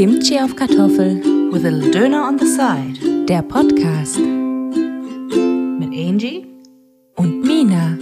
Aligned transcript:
Kimchi 0.00 0.40
auf 0.40 0.56
Kartoffel. 0.56 1.22
With 1.52 1.66
a 1.66 1.68
little 1.68 1.90
Döner 1.90 2.26
on 2.26 2.38
the 2.38 2.46
side. 2.46 3.26
Der 3.26 3.42
Podcast. 3.42 4.18
Mit 4.18 5.92
Angie. 5.92 6.46
Und 7.16 7.42
Mina. 7.42 7.98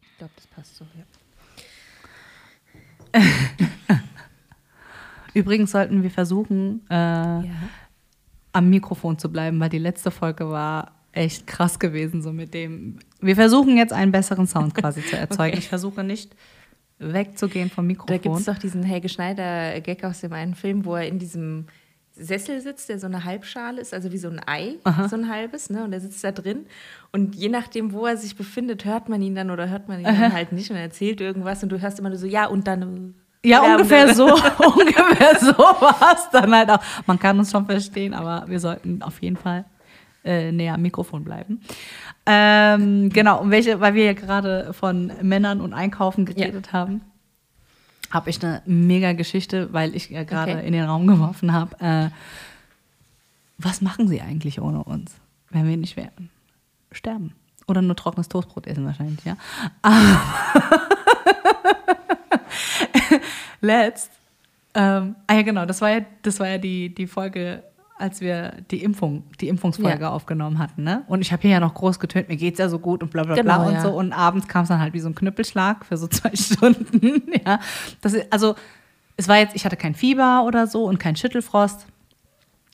Ich 0.00 0.16
glaube, 0.16 0.32
das 0.36 0.46
passt 0.54 0.76
so, 0.76 0.84
ja. 3.14 3.20
Übrigens 5.34 5.72
sollten 5.72 6.04
wir 6.04 6.10
versuchen, 6.12 6.88
äh, 6.88 7.42
am 8.52 8.70
Mikrofon 8.70 9.18
zu 9.18 9.32
bleiben, 9.32 9.58
weil 9.58 9.70
die 9.70 9.78
letzte 9.78 10.12
Folge 10.12 10.48
war 10.48 10.92
echt 11.10 11.48
krass 11.48 11.80
gewesen, 11.80 12.22
so 12.22 12.32
mit 12.32 12.54
dem. 12.54 13.00
Wir 13.20 13.34
versuchen 13.34 13.76
jetzt 13.76 13.92
einen 13.92 14.12
besseren 14.12 14.46
Sound 14.46 14.76
quasi 14.76 15.04
zu 15.04 15.16
erzeugen. 15.18 15.54
Okay. 15.54 15.58
Ich 15.58 15.68
versuche 15.68 16.04
nicht 16.04 16.36
wegzugehen 17.00 17.70
vom 17.70 17.84
Da 17.84 17.88
Mikrofon. 17.88 18.20
gibt 18.20 18.36
es 18.36 18.44
doch 18.44 18.58
diesen 18.58 18.82
Helge 18.82 19.08
Schneider-Gag 19.08 20.04
aus 20.04 20.20
dem 20.20 20.32
einen 20.32 20.54
Film, 20.54 20.84
wo 20.84 20.94
er 20.94 21.06
in 21.08 21.18
diesem 21.18 21.66
Sessel 22.14 22.60
sitzt, 22.60 22.88
der 22.90 22.98
so 22.98 23.06
eine 23.06 23.24
Halbschale 23.24 23.80
ist, 23.80 23.94
also 23.94 24.12
wie 24.12 24.18
so 24.18 24.28
ein 24.28 24.40
Ei, 24.46 24.74
so 25.08 25.16
ein 25.16 25.28
halbes, 25.30 25.70
ne? 25.70 25.84
Und 25.84 25.92
er 25.94 26.00
sitzt 26.00 26.22
da 26.22 26.32
drin. 26.32 26.66
Und 27.12 27.34
je 27.34 27.48
nachdem, 27.48 27.92
wo 27.92 28.04
er 28.06 28.16
sich 28.18 28.36
befindet, 28.36 28.84
hört 28.84 29.08
man 29.08 29.22
ihn 29.22 29.34
dann 29.34 29.50
oder 29.50 29.68
hört 29.70 29.88
man 29.88 30.00
ihn 30.00 30.04
dann 30.04 30.32
halt 30.32 30.52
nicht 30.52 30.70
und 30.70 30.76
er 30.76 30.82
erzählt 30.82 31.20
irgendwas 31.22 31.62
und 31.62 31.70
du 31.70 31.80
hörst 31.80 31.98
immer 31.98 32.10
nur 32.10 32.18
so, 32.18 32.26
ja, 32.26 32.46
und 32.46 32.66
dann. 32.66 33.14
Ja, 33.42 33.64
Ja, 33.64 33.72
ungefähr 33.76 34.14
so, 34.14 34.26
ungefähr 34.26 35.38
so 35.40 35.52
war 35.56 36.14
es 36.14 36.28
dann 36.30 36.54
halt 36.54 36.68
auch. 36.70 36.82
Man 37.06 37.18
kann 37.18 37.38
uns 37.38 37.50
schon 37.50 37.64
verstehen, 37.64 38.12
aber 38.12 38.44
wir 38.48 38.60
sollten 38.60 39.00
auf 39.02 39.22
jeden 39.22 39.36
Fall 39.36 39.64
äh, 40.24 40.52
näher 40.52 40.74
am 40.74 40.82
Mikrofon 40.82 41.24
bleiben. 41.24 41.62
Ähm, 42.26 43.08
genau, 43.10 43.40
und 43.40 43.50
welche, 43.50 43.80
weil 43.80 43.94
wir 43.94 44.04
ja 44.04 44.12
gerade 44.12 44.72
von 44.72 45.12
Männern 45.22 45.60
und 45.60 45.72
Einkaufen 45.72 46.26
geredet 46.26 46.72
haben, 46.72 47.00
habe 48.10 48.30
ich 48.30 48.42
eine 48.42 48.62
mega 48.66 49.12
Geschichte, 49.12 49.72
weil 49.72 49.94
ich 49.94 50.10
ja 50.10 50.24
gerade 50.24 50.52
Okay. 50.52 50.66
in 50.66 50.72
den 50.72 50.84
Raum 50.84 51.06
geworfen 51.06 51.52
habe. 51.52 51.76
Äh, 51.80 52.10
was 53.58 53.80
machen 53.82 54.08
sie 54.08 54.20
eigentlich 54.20 54.60
ohne 54.60 54.82
uns, 54.82 55.14
wenn 55.50 55.68
wir 55.68 55.76
nicht 55.76 55.96
wären? 55.96 56.30
Sterben. 56.92 57.34
Oder 57.66 57.82
nur 57.82 57.94
trockenes 57.94 58.28
Toastbrot 58.28 58.66
essen 58.66 58.84
wahrscheinlich, 58.84 59.24
ja. 59.24 59.36
letzt, 63.60 64.10
ähm, 64.74 65.16
ah 65.26 65.34
ja 65.34 65.42
genau, 65.42 65.66
das 65.66 65.80
war 65.80 65.90
ja, 65.90 66.00
das 66.22 66.40
war 66.40 66.48
ja 66.48 66.58
die, 66.58 66.94
die 66.94 67.06
Folge, 67.06 67.62
als 68.00 68.20
wir 68.20 68.54
die 68.70 68.82
Impfung, 68.82 69.24
die 69.40 69.48
Impfungsfolge 69.48 70.00
Ja. 70.02 70.10
aufgenommen 70.10 70.58
hatten, 70.58 70.82
ne? 70.82 71.04
Und 71.06 71.20
ich 71.20 71.32
habe 71.32 71.42
hier 71.42 71.50
ja 71.52 71.60
noch 71.60 71.74
groß 71.74 71.98
getönt, 72.00 72.28
mir 72.28 72.36
geht's 72.36 72.58
ja 72.58 72.68
so 72.68 72.78
gut 72.78 73.02
und 73.02 73.10
bla 73.10 73.22
bla 73.24 73.34
Genau, 73.34 73.58
bla 73.58 73.66
und 73.68 73.74
ja. 73.74 73.82
so. 73.82 73.90
Und 73.90 74.12
abends 74.12 74.48
kam 74.48 74.62
es 74.62 74.68
dann 74.68 74.80
halt 74.80 74.94
wie 74.94 75.00
so 75.00 75.08
ein 75.08 75.14
Knüppelschlag 75.14 75.84
für 75.84 75.96
so 75.96 76.06
zwei 76.08 76.34
Stunden. 76.34 77.22
ja. 77.46 77.60
Das 78.00 78.14
ist, 78.14 78.32
also, 78.32 78.54
es 79.16 79.28
war 79.28 79.36
jetzt, 79.38 79.54
ich 79.54 79.64
hatte 79.64 79.76
kein 79.76 79.94
Fieber 79.94 80.44
oder 80.46 80.66
so 80.66 80.84
und 80.84 80.98
kein 80.98 81.14
Schüttelfrost. 81.16 81.86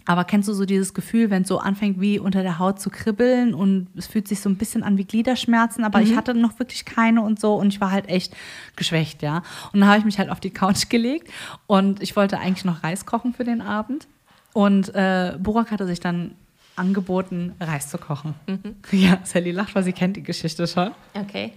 Aber 0.09 0.23
kennst 0.23 0.49
du 0.49 0.53
so 0.53 0.65
dieses 0.67 0.95
Gefühl, 0.95 1.31
wenn 1.31 1.43
es 1.43 1.49
so 1.49 1.59
anfängt, 1.59 2.01
wie 2.01 2.21
unter 2.21 2.45
der 2.45 2.61
Haut 2.61 2.81
zu 2.81 2.91
kribbeln 2.91 3.55
und 3.55 3.89
es 3.97 4.07
fühlt 4.07 4.29
sich 4.29 4.39
so 4.39 4.49
ein 4.49 4.55
bisschen 4.57 4.85
an 4.85 4.99
wie 4.99 5.05
Gliederschmerzen, 5.05 5.83
aber 5.83 6.01
ich 6.01 6.15
hatte 6.15 6.33
noch 6.33 6.61
wirklich 6.61 6.85
keine 6.85 7.23
und 7.23 7.41
so 7.41 7.55
und 7.57 7.69
ich 7.75 7.81
war 7.81 7.91
halt 7.91 8.09
echt 8.09 8.33
geschwächt, 8.77 9.23
ja. 9.23 9.43
Und 9.73 9.81
dann 9.81 9.89
habe 9.89 9.99
ich 9.99 10.05
mich 10.05 10.21
halt 10.21 10.31
auf 10.31 10.39
die 10.39 10.51
Couch 10.51 10.89
gelegt 10.91 11.29
und 11.67 12.01
ich 12.05 12.15
wollte 12.15 12.39
eigentlich 12.39 12.65
noch 12.65 12.85
Reis 12.85 13.05
kochen 13.05 13.35
für 13.35 13.43
den 13.43 13.61
Abend. 13.61 14.07
Und 14.57 14.95
äh, 14.95 15.37
Burak 15.39 15.71
hatte 15.71 15.87
sich 15.87 16.01
dann 16.01 16.35
angeboten, 16.77 17.55
Reis 17.61 17.91
zu 17.91 17.99
kochen. 17.99 18.35
Ja, 18.91 19.21
Sally 19.23 19.51
lacht, 19.51 19.75
weil 19.75 19.83
sie 19.83 19.93
kennt 19.93 20.17
die 20.17 20.23
Geschichte 20.23 20.67
schon. 20.67 20.93
Okay. 21.13 21.53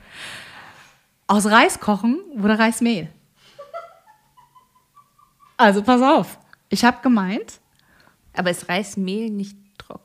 Aus 1.25 1.45
Reis 1.45 1.79
kochen 1.79 2.19
wurde 2.35 2.59
Reismehl. 2.59 3.07
Also 5.55 5.81
pass 5.81 6.01
auf. 6.01 6.39
Ich 6.67 6.83
habe 6.83 6.97
gemeint, 7.01 7.61
Aber 8.33 8.51
ist 8.51 8.67
Reismehl 8.67 9.29
nicht 9.29 9.55
trocken? 9.77 10.03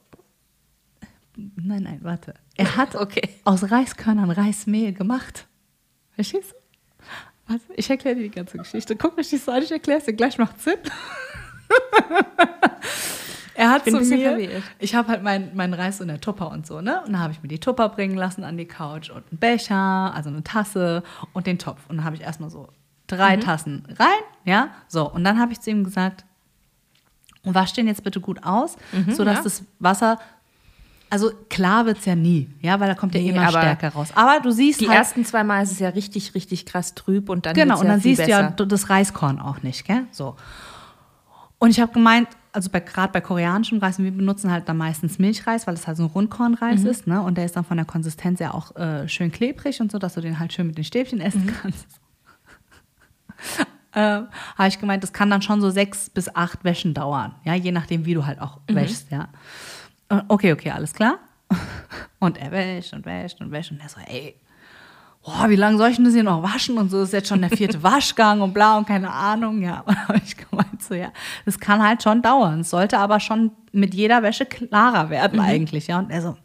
Nein, 1.37 1.83
nein, 1.83 1.99
warte. 2.03 2.35
Er 2.57 2.77
hat 2.77 2.95
Okay. 2.95 3.29
aus 3.43 3.73
Reiskörnern 3.73 4.31
Reismehl 4.31 4.93
gemacht. 4.93 5.49
Verstehst 6.13 6.53
du? 6.53 6.57
Warte, 7.49 7.65
ich 7.75 7.91
erkläre 7.91 8.15
dir 8.15 8.23
die 8.23 8.31
ganze 8.31 8.57
Geschichte. 8.57 8.95
Guck 8.95 9.17
mich 9.17 9.33
nicht 9.33 9.45
so 9.45 9.51
an, 9.51 9.65
ich 9.65 9.73
erkläre 9.73 9.99
es 9.99 10.05
dir 10.05 10.13
gleich, 10.15 10.39
macht 10.39 10.61
Sinn. 10.61 10.79
er 13.55 13.71
hat 13.71 13.85
zu 13.85 13.93
mir, 14.01 14.05
verwirrt. 14.31 14.63
ich 14.79 14.95
habe 14.95 15.09
halt 15.09 15.23
meinen 15.23 15.51
mein 15.55 15.73
Reis 15.75 16.01
in 16.01 16.09
der 16.09 16.21
Tupper 16.21 16.51
und 16.51 16.67
so, 16.67 16.81
ne? 16.81 17.01
Und 17.07 17.13
dann 17.13 17.21
habe 17.21 17.33
ich 17.33 17.43
mir 17.43 17.49
die 17.49 17.61
Tupper 17.61 17.89
bringen 17.89 18.17
lassen 18.17 18.43
an 18.45 18.57
die 18.57 18.67
Couch 18.67 19.11
und 19.11 19.25
einen 19.31 19.39
Becher, 19.39 20.13
also 20.15 20.29
eine 20.31 20.43
Tasse 20.43 21.03
und 21.33 21.47
den 21.47 21.59
Topf. 21.59 21.81
Und 21.89 21.99
dann 21.99 22.05
habe 22.05 22.17
ich 22.17 22.23
erstmal 22.23 22.51
so 22.51 22.69
Mhm. 23.05 23.17
drei 23.17 23.37
Tassen 23.37 23.85
rein, 23.99 24.23
ja? 24.45 24.69
So, 24.89 25.09
und 25.11 25.25
dann 25.25 25.39
habe 25.39 25.53
ich 25.53 25.61
zu 25.61 25.71
ihm 25.71 25.85
gesagt, 25.85 26.25
und 27.45 27.55
wasch 27.55 27.75
den 27.75 27.87
jetzt 27.87 28.03
bitte 28.03 28.19
gut 28.21 28.43
aus, 28.43 28.77
sodass 29.11 29.37
ja. 29.37 29.43
das 29.43 29.63
Wasser, 29.79 30.19
also 31.11 31.31
klar 31.51 31.85
wird 31.85 31.99
es 31.99 32.07
ja 32.07 32.15
nie, 32.17 32.49
ja, 32.63 32.81
weil 32.81 32.89
da 32.89 32.95
kommt 32.95 33.15
ja 33.15 33.21
Nee, 33.21 33.29
immer 33.29 33.43
aber 33.43 33.51
Stärke 33.61 33.89
raus. 33.89 34.09
Aber 34.15 34.41
du 34.41 34.51
siehst 34.51 34.81
Die 34.81 34.89
halt, 34.89 34.99
ersten 34.99 35.25
zwei 35.27 35.45
Mal 35.45 35.63
ist 35.63 35.71
es 35.73 35.79
ja 35.79 35.91
richtig, 35.91 36.35
richtig 36.35 36.65
krass 36.65 36.95
trüb 36.95 37.29
und 37.29 37.45
dann 37.45 37.55
genau, 37.55 37.79
und 37.79 37.87
dann 37.89 38.01
viel 38.01 38.17
siehst 38.17 38.27
du 38.27 38.31
ja 38.33 38.49
besser. 38.49 38.67
das 38.67 38.89
Reiskorn 38.89 39.39
auch 39.39 39.63
nicht, 39.63 39.85
gell? 39.87 40.05
So. 40.11 40.35
Und 41.65 41.71
ich 41.71 41.81
habe 41.81 41.93
gemeint, 41.93 42.29
also 42.53 42.69
gerade 42.69 43.11
bei 43.11 43.23
koreanischem 43.23 43.79
Reis, 43.79 43.99
wir 43.99 44.11
benutzen 44.13 44.51
halt 44.53 44.69
dann 44.69 44.77
meistens 44.77 45.19
Milchreis, 45.19 45.67
weil 45.67 45.73
es 45.73 45.87
halt 45.87 45.97
so 45.97 46.03
ein 46.03 46.11
Rundkornreis 46.11 46.83
Mhm. 46.83 46.91
ist, 46.91 47.07
ne? 47.07 47.23
Und 47.23 47.39
der 47.39 47.47
ist 47.47 47.57
dann 47.57 47.65
von 47.65 47.79
der 47.79 47.87
Konsistenz 47.87 48.39
ja 48.39 48.53
auch 48.53 48.77
äh, 48.77 49.09
schön 49.09 49.33
klebrig 49.33 49.81
und 49.81 49.91
so, 49.91 49.99
dass 49.99 50.13
du 50.13 50.21
den 50.21 50.39
halt 50.39 50.53
schön 50.53 50.67
mit 50.67 50.77
den 50.77 50.85
Stäbchen 50.85 51.23
essen 51.23 51.47
Mhm. 51.47 51.55
kannst. 51.63 51.87
ähm, 53.95 54.27
habe 54.59 54.69
ich 54.69 54.79
gemeint, 54.79 55.03
das 55.03 55.15
kann 55.15 55.31
dann 55.31 55.41
schon 55.41 55.63
so 55.63 55.71
sechs 55.71 56.11
bis 56.11 56.35
acht 56.37 56.65
Wäschen 56.65 56.93
dauern, 56.93 57.35
ja, 57.45 57.55
je 57.55 57.73
nachdem, 57.73 58.05
wie 58.05 58.13
du 58.13 58.27
halt 58.27 58.43
auch 58.43 58.59
Mhm. 58.69 58.75
wäschst, 58.75 59.11
ja. 59.11 59.29
Äh, 60.11 60.21
Okay, 60.29 60.53
okay, 60.53 60.71
alles 60.71 60.93
klar. 60.93 61.19
Und 62.19 62.37
er 62.37 62.51
wäscht 62.51 62.93
und 62.93 63.07
wäscht 63.07 63.41
und 63.41 63.51
wäscht 63.51 63.71
und 63.71 63.81
er 63.81 63.89
so, 63.89 64.01
ey, 64.07 64.39
boah, 65.25 65.49
wie 65.49 65.57
lange 65.57 65.79
soll 65.79 65.89
ich 65.89 65.97
denn 65.97 66.05
das 66.05 66.15
hier 66.15 66.23
noch 66.23 66.43
waschen? 66.43 66.79
Und 66.79 66.91
so 66.91 67.03
ist 67.03 67.13
jetzt 67.13 67.29
schon 67.29 67.41
der 67.41 67.51
vierte 67.51 67.83
Waschgang 67.83 68.43
und 68.43 68.53
bla 68.53 68.77
und 68.77 68.87
keine 68.87 69.11
Ahnung. 69.11 69.63
Ja, 69.63 69.81
und 69.87 70.09
habe 70.09 70.21
ich 70.25 70.37
gemeint, 70.37 70.83
so, 70.83 70.95
ja, 70.95 71.13
das 71.45 71.59
kann 71.59 71.83
halt 71.83 72.03
schon 72.03 72.23
dauern. 72.23 72.61
Es 72.61 72.71
sollte 72.71 72.99
aber 72.99 73.19
schon 73.21 73.53
mit 73.73 73.95
jeder 73.95 74.23
Wäsche 74.23 74.47
klarer 74.47 75.11
werden 75.11 75.41
eigentlich, 75.41 75.89
ja. 75.89 75.99
Und 75.99 76.11
er 76.11 76.23
so, 76.23 76.37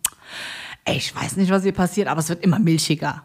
ey, 0.85 0.97
ich 0.97 1.16
weiß 1.16 1.35
nicht, 1.35 1.51
was 1.51 1.63
hier 1.63 1.73
passiert, 1.73 2.07
aber 2.07 2.22
es 2.22 2.29
wird 2.29 2.44
immer 2.44 2.59
milchiger. 2.59 3.23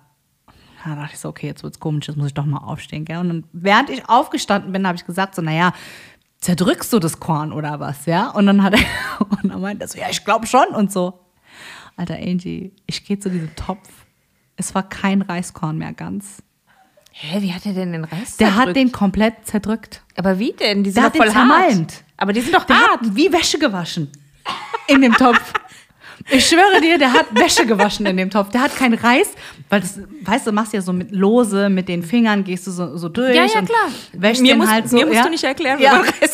Da 0.84 0.97
dachte 0.97 1.15
ich 1.15 1.20
so, 1.20 1.31
okay, 1.31 1.47
jetzt 1.47 1.62
wird's 1.62 1.81
komisch, 1.81 2.09
jetzt 2.09 2.16
muss 2.16 2.26
ich 2.26 2.34
doch 2.34 2.44
mal 2.44 2.59
aufstehen, 2.59 3.06
gell. 3.06 3.19
Und 3.19 3.28
dann, 3.28 3.44
während 3.53 3.88
ich 3.88 4.06
aufgestanden 4.06 4.72
bin, 4.72 4.86
habe 4.86 4.97
ich 4.97 5.06
gesagt, 5.06 5.34
so, 5.34 5.41
naja, 5.41 5.72
zerdrückst 6.41 6.92
du 6.92 6.98
das 6.98 7.21
Korn 7.21 7.53
oder 7.53 7.81
was, 7.81 8.04
ja? 8.04 8.28
Und 8.31 8.47
dann 8.47 8.62
hat 8.62 8.75
er, 8.75 9.21
und 9.21 9.50
dann 9.50 9.60
meinte 9.62 9.84
er 9.84 9.88
so, 9.88 9.98
ja, 9.98 10.09
ich 10.10 10.25
glaube 10.25 10.47
schon 10.47 10.66
und 10.75 10.92
so. 10.92 11.21
Alter 11.97 12.16
Angie, 12.16 12.72
ich 12.86 13.04
gehe 13.04 13.19
zu 13.19 13.31
diesem 13.31 13.54
Topf. 13.54 14.03
Es 14.56 14.75
war 14.75 14.88
kein 14.88 15.22
Reiskorn 15.22 15.78
mehr 15.78 15.92
ganz. 15.92 16.42
Hä, 17.12 17.41
wie 17.42 17.53
hat 17.53 17.65
er 17.66 17.72
denn 17.75 17.92
den 17.92 18.04
Reis 18.04 18.37
Der 18.38 18.48
hat 18.54 18.56
zerdrückt? 18.66 18.76
den 18.76 18.92
komplett 18.92 19.34
zerdrückt. 19.47 20.03
Aber 20.16 20.38
wie 20.38 20.53
denn? 20.53 20.82
Die 20.84 20.91
sind 20.91 21.03
Der 21.03 21.10
doch 21.10 21.19
hat 21.20 21.26
den 21.28 21.32
voll 21.32 21.42
hart. 21.50 21.69
zermalmt. 21.70 22.04
Aber 22.16 22.32
die 22.32 22.41
sind 22.41 22.54
doch 22.54 22.65
Der 22.65 22.76
hart. 22.76 23.00
hat 23.03 23.16
wie 23.16 23.32
Wäsche 23.32 23.59
gewaschen 23.59 24.10
in 24.88 25.00
dem 25.00 25.15
Topf. 25.15 25.53
Ich 26.31 26.47
schwöre 26.48 26.81
dir, 26.81 26.97
der 26.98 27.12
hat 27.12 27.26
Wäsche 27.34 27.66
gewaschen 27.66 28.06
in 28.06 28.16
dem 28.16 28.31
Topf. 28.31 28.48
Der 28.50 28.62
hat 28.62 28.75
kein 28.76 28.94
Reis, 28.94 29.28
weil 29.69 29.81
das, 29.82 29.98
weißt 30.22 30.47
du, 30.47 30.53
machst 30.53 30.72
ja 30.72 30.81
so 30.81 30.92
mit 30.92 31.10
lose, 31.12 31.69
mit 31.69 31.86
den 31.88 32.03
Fingern 32.03 32.44
gehst 32.44 32.66
du 32.66 32.71
so, 32.71 32.97
so 32.97 33.09
durch. 33.10 33.34
Ja, 33.34 33.44
ja, 33.44 33.60
klar. 33.62 33.88
Wäschst 34.12 34.41
mir 34.42 34.54
den 34.54 34.59
musst, 34.59 34.72
halt 34.72 34.88
so. 34.88 34.97
mir 34.97 35.04
musst 35.06 35.19
ja? 35.19 35.25
du 35.25 35.31
nicht 35.31 35.44
erklären, 35.44 35.78
wie 35.78 35.82
Ja. 35.84 35.97
man 35.97 36.03
Reis. 36.21 36.34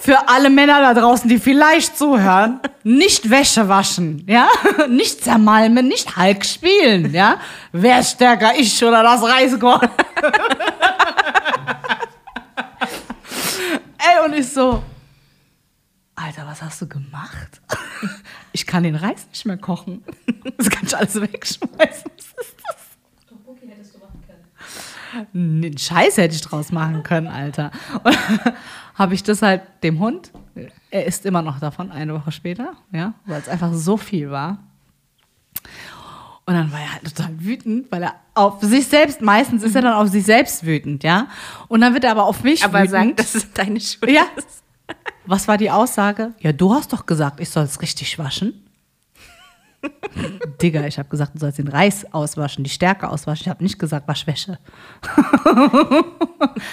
Für 0.00 0.28
alle 0.28 0.50
Männer 0.50 0.80
da 0.80 0.92
draußen, 0.92 1.30
die 1.30 1.38
vielleicht 1.38 1.96
zuhören, 1.96 2.60
nicht 2.82 3.30
Wäsche 3.30 3.68
waschen, 3.68 4.24
ja? 4.28 4.48
Nicht 4.88 5.24
zermalmen, 5.24 5.88
nicht 5.88 6.14
Hulk 6.16 6.44
spielen, 6.44 7.14
ja? 7.14 7.38
Wer 7.72 8.00
ist 8.00 8.10
stärker, 8.12 8.52
ich 8.56 8.84
oder 8.84 9.02
das 9.02 9.22
Reiskorn? 9.22 9.88
Ey, 13.98 14.24
und 14.26 14.34
ich 14.34 14.52
so, 14.52 14.82
Alter, 16.16 16.46
was 16.46 16.60
hast 16.60 16.82
du 16.82 16.88
gemacht? 16.88 17.60
Ich 18.54 18.66
kann 18.66 18.82
den 18.82 18.96
Reis 18.96 19.26
nicht 19.30 19.46
mehr 19.46 19.56
kochen. 19.56 20.04
Das 20.58 20.68
kann 20.68 20.84
ich 20.84 20.94
alles 20.94 21.18
wegschmeißen. 21.18 21.78
Was 21.78 22.26
ist 22.36 22.56
das? 22.68 22.76
einen 25.34 25.78
Scheiß 25.78 26.16
hätte 26.16 26.34
ich 26.34 26.40
draus 26.42 26.72
machen 26.72 27.02
können, 27.02 27.28
Alter. 27.28 27.70
Und 28.02 28.16
habe 28.94 29.14
ich 29.14 29.22
das 29.22 29.42
halt 29.42 29.62
dem 29.82 29.98
Hund, 29.98 30.30
er 30.90 31.06
isst 31.06 31.24
immer 31.26 31.42
noch 31.42 31.58
davon, 31.60 31.90
eine 31.90 32.14
Woche 32.14 32.32
später, 32.32 32.72
ja, 32.92 33.14
weil 33.26 33.40
es 33.40 33.48
einfach 33.48 33.72
so 33.72 33.96
viel 33.96 34.30
war. 34.30 34.58
Und 36.44 36.54
dann 36.54 36.72
war 36.72 36.80
er 36.80 36.92
halt 36.94 37.04
total 37.04 37.30
wütend, 37.38 37.90
weil 37.92 38.02
er 38.02 38.14
auf 38.34 38.60
sich 38.62 38.86
selbst, 38.88 39.20
meistens 39.22 39.62
ist 39.62 39.76
er 39.76 39.82
dann 39.82 39.94
auf 39.94 40.08
sich 40.08 40.24
selbst 40.24 40.66
wütend, 40.66 41.04
ja. 41.04 41.28
Und 41.68 41.80
dann 41.80 41.94
wird 41.94 42.04
er 42.04 42.10
aber 42.10 42.24
auf 42.24 42.42
mich 42.42 42.64
Aber 42.64 42.80
wütend. 42.82 42.90
sag, 42.90 43.16
dass 43.16 43.34
es 43.36 43.52
deine 43.52 43.80
Schuld 43.80 44.10
Ja. 44.10 44.24
ist. 44.36 44.62
Was 45.24 45.46
war 45.46 45.56
die 45.56 45.70
Aussage? 45.70 46.32
Ja, 46.40 46.52
du 46.52 46.74
hast 46.74 46.92
doch 46.92 47.06
gesagt, 47.06 47.38
ich 47.40 47.48
soll 47.48 47.62
es 47.64 47.80
richtig 47.80 48.18
waschen. 48.18 48.66
Digga, 50.60 50.86
ich 50.86 50.98
habe 50.98 51.08
gesagt, 51.08 51.34
du 51.34 51.38
sollst 51.38 51.58
den 51.58 51.68
Reis 51.68 52.06
auswaschen, 52.12 52.64
die 52.64 52.70
Stärke 52.70 53.08
auswaschen. 53.08 53.42
Ich 53.42 53.48
habe 53.48 53.62
nicht 53.62 53.78
gesagt, 53.78 54.06
Waschwäsche. 54.08 54.58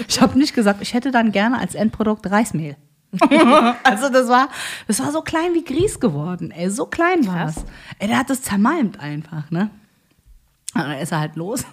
ich 0.07 0.21
habe 0.21 0.37
nicht 0.37 0.53
gesagt, 0.53 0.81
ich 0.81 0.93
hätte 0.93 1.11
dann 1.11 1.31
gerne 1.31 1.57
als 1.59 1.75
Endprodukt 1.75 2.29
Reismehl. 2.29 2.77
also 3.83 4.09
das 4.09 4.27
war, 4.27 4.49
das 4.87 4.99
war 4.99 5.11
so 5.11 5.21
klein 5.21 5.53
wie 5.53 5.63
Grieß 5.63 5.99
geworden, 5.99 6.51
ey, 6.51 6.69
so 6.69 6.85
klein 6.85 7.25
war 7.25 7.47
es. 7.47 7.65
Ey, 7.97 8.07
der 8.07 8.19
hat 8.19 8.29
das 8.29 8.43
zermalmt 8.43 8.99
einfach, 8.99 9.49
ne? 9.49 9.71
Und 10.75 10.81
dann 10.81 10.99
ist 10.99 11.11
er 11.11 11.19
halt 11.19 11.35
los. 11.35 11.65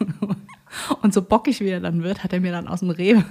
Und 1.02 1.14
so 1.14 1.22
bockig 1.22 1.60
wie 1.60 1.68
er 1.68 1.80
dann 1.80 2.02
wird, 2.02 2.22
hat 2.24 2.32
er 2.32 2.40
mir 2.40 2.52
dann 2.52 2.68
aus 2.68 2.80
dem 2.80 2.90
Rewe 2.90 3.24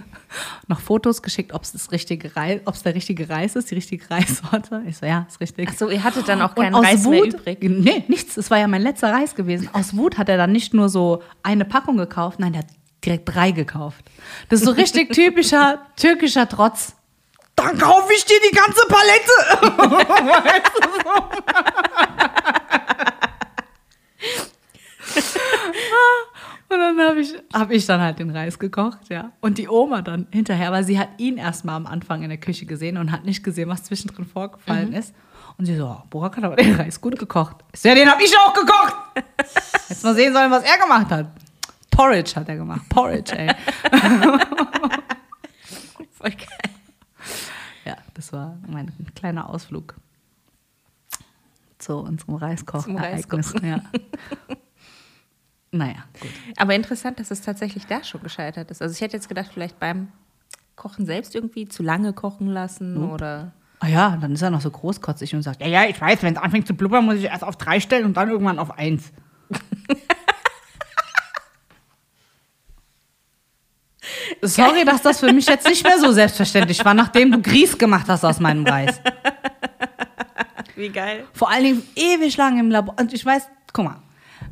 noch 0.68 0.80
Fotos 0.80 1.22
geschickt, 1.22 1.54
ob 1.54 1.64
es 1.64 1.92
richtige 1.92 2.36
Reis, 2.36 2.62
der 2.84 2.96
richtige 2.96 3.30
Reis 3.30 3.56
ist, 3.56 3.72
die 3.72 3.76
richtige 3.76 4.10
Reissorte. 4.10 4.82
Ich 4.88 4.98
so, 4.98 5.06
ja, 5.06 5.26
ist 5.30 5.40
richtig. 5.40 5.70
Achso, 5.70 5.90
ihr 5.90 6.04
hattet 6.04 6.28
dann 6.28 6.42
auch 6.42 6.56
keinen 6.56 6.76
Reis 6.76 7.06
Wut, 7.06 7.12
mehr 7.12 7.26
übrig. 7.26 7.60
Nee, 7.62 8.04
nichts. 8.08 8.38
Es 8.38 8.52
war 8.52 8.58
ja 8.58 8.68
mein 8.68 8.82
letzter 8.82 9.14
Reis 9.14 9.36
gewesen. 9.36 9.70
Aus 9.74 9.96
Wut 9.96 10.18
hat 10.18 10.30
er 10.30 10.38
dann 10.38 10.52
nicht 10.52 10.74
nur 10.74 10.90
so 10.90 11.22
eine 11.44 11.66
Packung 11.66 11.98
gekauft, 11.98 12.40
nein, 12.40 12.54
der 12.54 12.64
hat 12.64 12.70
direkt 13.04 13.34
drei 13.34 13.52
gekauft. 13.52 14.04
Das 14.50 14.62
ist 14.62 14.66
so 14.66 14.72
richtig 14.72 15.14
typischer 15.14 15.80
türkischer 15.96 16.50
Trotz. 16.50 16.96
Dann 17.56 17.78
kaufe 17.78 18.12
ich 18.14 18.26
dir 18.26 18.40
die 18.52 18.56
ganze 18.56 18.82
Palette. 18.88 19.32
Und 26.68 26.80
dann 26.80 27.00
habe 27.00 27.20
ich, 27.20 27.34
hab 27.54 27.70
ich 27.72 27.86
dann 27.86 28.02
halt 28.02 28.20
den 28.20 28.32
Reis 28.32 28.58
gekocht, 28.58 29.10
ja. 29.10 29.32
Und 29.40 29.58
die 29.58 29.68
Oma 29.70 30.02
dann 30.02 30.28
hinterher, 30.32 30.72
weil 30.72 30.84
sie 30.84 30.98
hat 30.98 31.10
ihn 31.18 31.38
erstmal 31.38 31.76
am 31.76 31.86
Anfang 31.86 32.24
in 32.24 32.30
der 32.30 32.40
Küche 32.40 32.66
gesehen 32.66 32.98
und 32.98 33.12
hat 33.12 33.24
nicht 33.24 33.44
gesehen, 33.44 33.70
was 33.70 33.84
zwischendrin 33.84 34.26
vorgefallen 34.26 34.90
mhm. 34.90 34.96
ist. 34.96 35.14
Und 35.58 35.68
sie 35.68 35.76
so, 35.76 35.86
oh, 35.86 36.04
Burak 36.10 36.36
hat 36.38 36.44
aber 36.44 36.56
den 36.56 36.76
Reis 36.76 37.00
gut 37.00 37.18
gekocht. 37.18 37.58
Ich 37.72 37.82
so, 37.82 37.90
ja, 37.90 37.96
den 37.96 38.10
habe 38.10 38.22
ich 38.24 38.36
auch 38.38 38.54
gekocht. 38.54 38.96
Jetzt 39.90 40.04
mal 40.04 40.16
sehen 40.16 40.34
sollen, 40.34 40.52
was 40.52 40.64
er 40.64 40.78
gemacht 40.78 41.10
hat. 41.12 41.28
Porridge 41.92 42.36
hat 42.36 42.50
er 42.50 42.58
gemacht. 42.58 42.82
Porridge, 42.90 43.38
ey. 43.38 43.48
Voll 46.12 46.32
geil. 46.32 46.72
Ja, 47.86 47.96
das 48.16 48.34
war 48.34 48.58
mein 48.68 48.92
kleiner 49.16 49.50
Ausflug 49.50 49.96
zu 51.78 51.98
unserem 52.00 52.36
Reiskoch. 52.36 52.84
Zum 52.84 52.98
Reiskochen. 52.98 53.66
Ja. 53.66 53.82
Naja, 55.76 56.06
gut. 56.22 56.32
Aber 56.56 56.74
interessant, 56.74 57.20
dass 57.20 57.32
es 57.32 57.42
tatsächlich 57.42 57.86
da 57.86 58.02
schon 58.02 58.24
gescheitert 58.24 58.72
ist. 58.72 58.82
Also 58.82 58.94
ich 58.94 59.02
hätte 59.02 59.18
jetzt 59.18 59.28
gedacht, 59.28 59.50
vielleicht 59.54 59.78
beim 59.78 60.08
Kochen 60.78 61.06
selbst 61.06 61.36
irgendwie 61.36 61.68
zu 61.68 61.84
lange 61.84 62.14
kochen 62.14 62.48
lassen 62.48 62.94
nope. 62.94 63.14
oder. 63.14 63.52
Ah 63.80 63.88
ja, 63.88 64.16
dann 64.16 64.32
ist 64.32 64.42
er 64.42 64.52
noch 64.52 64.62
so 64.62 64.72
großkotzig 64.72 65.36
und 65.36 65.42
sagt, 65.42 65.60
ja, 65.60 65.68
ja, 65.68 65.84
ich 65.84 66.00
weiß, 66.00 66.24
wenn 66.24 66.34
es 66.34 66.42
anfängt 66.42 66.66
zu 66.66 66.76
blubbern, 66.76 67.04
muss 67.04 67.16
ich 67.16 67.26
erst 67.26 67.44
auf 67.44 67.58
drei 67.58 67.82
stellen 67.82 68.06
und 68.06 68.16
dann 68.16 68.30
irgendwann 68.30 68.58
auf 68.58 68.72
eins. 68.72 69.12
Sorry, 74.42 74.86
dass 74.86 75.02
das 75.02 75.20
für 75.20 75.34
mich 75.34 75.48
jetzt 75.48 75.68
nicht 75.68 75.84
mehr 75.84 76.00
so 76.00 76.14
selbstverständlich 76.14 76.86
war, 76.86 76.94
nachdem 76.94 77.34
du 77.34 77.42
Grieß 77.42 77.78
gemacht 77.78 78.08
hast 78.08 78.24
aus 78.24 78.40
meinem 78.40 78.66
Reis. 78.66 79.02
Wie 80.78 80.88
geil. 80.90 81.26
Vor 81.34 81.50
allen 81.50 81.64
Dingen 81.64 81.84
ewig 81.96 82.38
lang 82.38 82.60
im 82.60 82.72
Labor. 82.72 82.96
Und 82.98 83.12
ich 83.14 83.26
weiß, 83.26 83.50
guck 83.74 83.86
mal, 83.86 84.05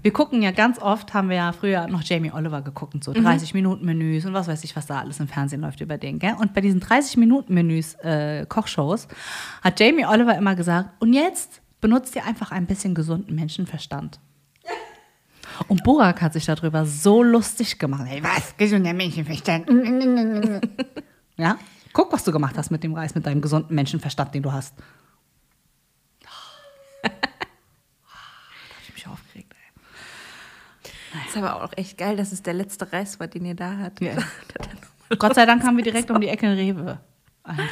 wir 0.04 0.12
gucken 0.12 0.42
ja 0.42 0.52
ganz 0.52 0.80
oft, 0.80 1.14
haben 1.14 1.30
wir 1.30 1.38
ja 1.38 1.52
früher 1.54 1.88
noch 1.88 2.04
Jamie 2.04 2.32
Oliver 2.32 2.62
geguckt 2.62 2.94
und 2.94 3.04
so 3.04 3.14
30-Minuten-Menüs 3.14 4.24
mhm. 4.24 4.30
und 4.30 4.34
was 4.36 4.48
weiß 4.48 4.64
ich, 4.66 4.76
was 4.76 4.86
da 4.86 5.00
alles 5.00 5.20
im 5.20 5.30
Fernsehen 5.30 5.62
läuft 5.62 5.80
über 5.80 5.98
den. 5.98 6.20
Gell? 6.20 6.36
Und 6.40 6.54
bei 6.54 6.62
diesen 6.62 6.82
30-Minuten-Menüs, 6.82 7.96
äh, 8.04 8.46
Kochshows, 8.48 9.08
hat 9.62 9.80
Jamie 9.80 10.06
Oliver 10.06 10.38
immer 10.38 10.56
gesagt, 10.56 10.90
und 11.00 11.14
jetzt 11.14 11.62
benutzt 11.80 12.16
ihr 12.16 12.26
einfach 12.26 12.52
ein 12.52 12.66
bisschen 12.66 12.94
gesunden 12.94 13.34
Menschenverstand. 13.36 14.20
Und 15.68 15.84
Burak 15.84 16.22
hat 16.22 16.34
sich 16.34 16.46
darüber 16.46 16.86
so 16.86 17.24
lustig 17.24 17.80
gemacht. 17.80 18.06
Hey, 18.08 18.24
was? 18.24 18.56
Gesunder 18.58 18.94
Menschenverstand. 18.94 19.70
ja? 21.38 21.58
Guck, 21.94 22.12
was 22.12 22.24
du 22.24 22.32
gemacht 22.32 22.58
hast 22.58 22.72
mit 22.72 22.84
dem 22.84 22.94
Reis, 22.94 23.16
mit 23.16 23.26
deinem 23.26 23.42
gesunden 23.42 23.74
Menschenverstand, 23.76 24.34
den 24.34 24.44
du 24.44 24.52
hast. 24.52 24.74
Ist 31.28 31.38
aber 31.38 31.64
auch 31.64 31.74
echt 31.76 31.98
geil, 31.98 32.16
dass 32.18 32.32
es 32.32 32.44
der 32.44 32.54
letzte 32.54 32.92
Reis 32.92 33.20
war, 33.20 33.28
den 33.28 33.46
ihr 33.46 33.56
da 33.56 33.78
hattet. 33.78 34.02
Ja. 34.02 34.24
Gott 35.18 35.36
sei 35.36 35.46
Dank 35.46 35.64
haben 35.64 35.78
wir 35.78 35.84
direkt 35.92 36.10
um 36.12 36.20
die 36.20 36.28
Ecke 36.28 36.48
Rewe. 36.48 37.00
Alter. 37.44 37.64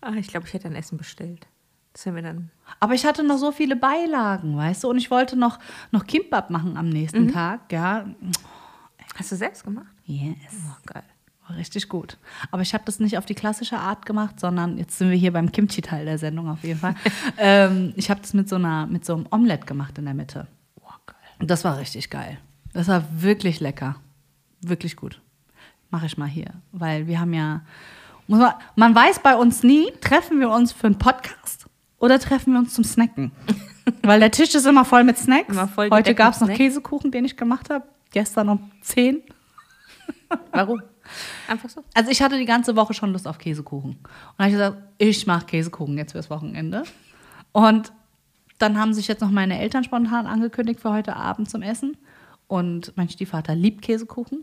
Ah, 0.00 0.12
ich 0.12 0.28
glaube, 0.28 0.46
ich 0.46 0.54
hätte 0.54 0.68
ein 0.68 0.74
Essen 0.74 0.98
bestellt. 0.98 1.46
Das 1.92 2.06
wir 2.06 2.22
dann. 2.22 2.50
Aber 2.78 2.94
ich 2.94 3.04
hatte 3.04 3.24
noch 3.24 3.38
so 3.38 3.50
viele 3.50 3.74
Beilagen, 3.74 4.56
weißt 4.56 4.84
du? 4.84 4.90
Und 4.90 4.98
ich 4.98 5.10
wollte 5.10 5.36
noch, 5.36 5.58
noch 5.90 6.06
Kimbab 6.06 6.50
machen 6.50 6.76
am 6.76 6.88
nächsten 6.88 7.24
mhm. 7.24 7.32
Tag, 7.32 7.72
ja. 7.72 8.06
Hast 9.16 9.32
du 9.32 9.36
selbst 9.36 9.64
gemacht? 9.64 9.86
Yes. 10.04 10.36
Oh, 10.68 10.76
geil. 10.86 11.02
War 11.48 11.56
richtig 11.56 11.88
gut. 11.88 12.18
Aber 12.52 12.62
ich 12.62 12.74
habe 12.74 12.84
das 12.84 13.00
nicht 13.00 13.18
auf 13.18 13.26
die 13.26 13.34
klassische 13.34 13.78
Art 13.78 14.06
gemacht, 14.06 14.38
sondern 14.38 14.78
jetzt 14.78 14.98
sind 14.98 15.10
wir 15.10 15.16
hier 15.16 15.32
beim 15.32 15.50
Kimchi-Teil 15.50 16.04
der 16.04 16.18
Sendung 16.18 16.48
auf 16.48 16.62
jeden 16.62 16.78
Fall. 16.78 16.94
ähm, 17.38 17.94
ich 17.96 18.10
habe 18.10 18.20
das 18.20 18.32
mit 18.34 18.48
so, 18.48 18.56
einer, 18.56 18.86
mit 18.86 19.04
so 19.04 19.14
einem 19.14 19.26
Omelett 19.30 19.66
gemacht 19.66 19.98
in 19.98 20.04
der 20.04 20.14
Mitte. 20.14 20.46
Oh, 20.80 20.92
geil. 21.06 21.16
Und 21.40 21.50
das 21.50 21.64
war 21.64 21.78
richtig 21.78 22.10
geil. 22.10 22.38
Das 22.72 22.88
war 22.88 23.04
wirklich 23.22 23.60
lecker. 23.60 23.96
Wirklich 24.60 24.96
gut. 24.96 25.20
Mache 25.90 26.06
ich 26.06 26.18
mal 26.18 26.28
hier. 26.28 26.52
Weil 26.72 27.06
wir 27.06 27.20
haben 27.20 27.32
ja. 27.32 27.62
Man, 28.26 28.94
weiß 28.94 29.20
bei 29.20 29.36
uns 29.36 29.62
nie, 29.62 29.90
treffen 30.02 30.38
wir 30.38 30.50
uns 30.50 30.72
für 30.72 30.86
einen 30.86 30.98
Podcast 30.98 31.66
oder 31.98 32.18
treffen 32.18 32.52
wir 32.52 32.58
uns 32.58 32.74
zum 32.74 32.84
Snacken. 32.84 33.32
Weil 34.02 34.20
der 34.20 34.30
Tisch 34.30 34.54
ist 34.54 34.66
immer 34.66 34.84
voll 34.84 35.02
mit 35.02 35.16
Snacks. 35.16 35.56
Voll 35.74 35.88
Heute 35.90 36.14
gab 36.14 36.34
es 36.34 36.40
noch 36.40 36.48
Käsekuchen, 36.48 37.10
den 37.10 37.24
ich 37.24 37.38
gemacht 37.38 37.70
habe. 37.70 37.86
Gestern 38.12 38.50
um 38.50 38.70
10. 38.82 39.22
Warum? 40.52 40.82
Einfach 41.48 41.70
so? 41.70 41.82
Also 41.94 42.10
ich 42.10 42.20
hatte 42.20 42.36
die 42.36 42.44
ganze 42.44 42.76
Woche 42.76 42.92
schon 42.92 43.12
Lust 43.12 43.26
auf 43.26 43.38
Käsekuchen. 43.38 43.92
Und 43.92 44.06
dann 44.36 44.44
habe 44.44 44.48
ich 44.50 44.54
gesagt, 44.54 44.76
ich 44.98 45.26
mache 45.26 45.46
Käsekuchen 45.46 45.96
jetzt 45.96 46.12
fürs 46.12 46.28
Wochenende. 46.28 46.82
Und 47.52 47.92
dann 48.58 48.78
haben 48.78 48.92
sich 48.92 49.08
jetzt 49.08 49.20
noch 49.20 49.30
meine 49.30 49.58
Eltern 49.58 49.84
spontan 49.84 50.26
angekündigt 50.26 50.80
für 50.80 50.90
heute 50.90 51.16
Abend 51.16 51.48
zum 51.48 51.62
Essen. 51.62 51.96
Und 52.48 52.92
mein 52.96 53.08
Stiefvater 53.08 53.54
liebt 53.54 53.82
Käsekuchen. 53.82 54.42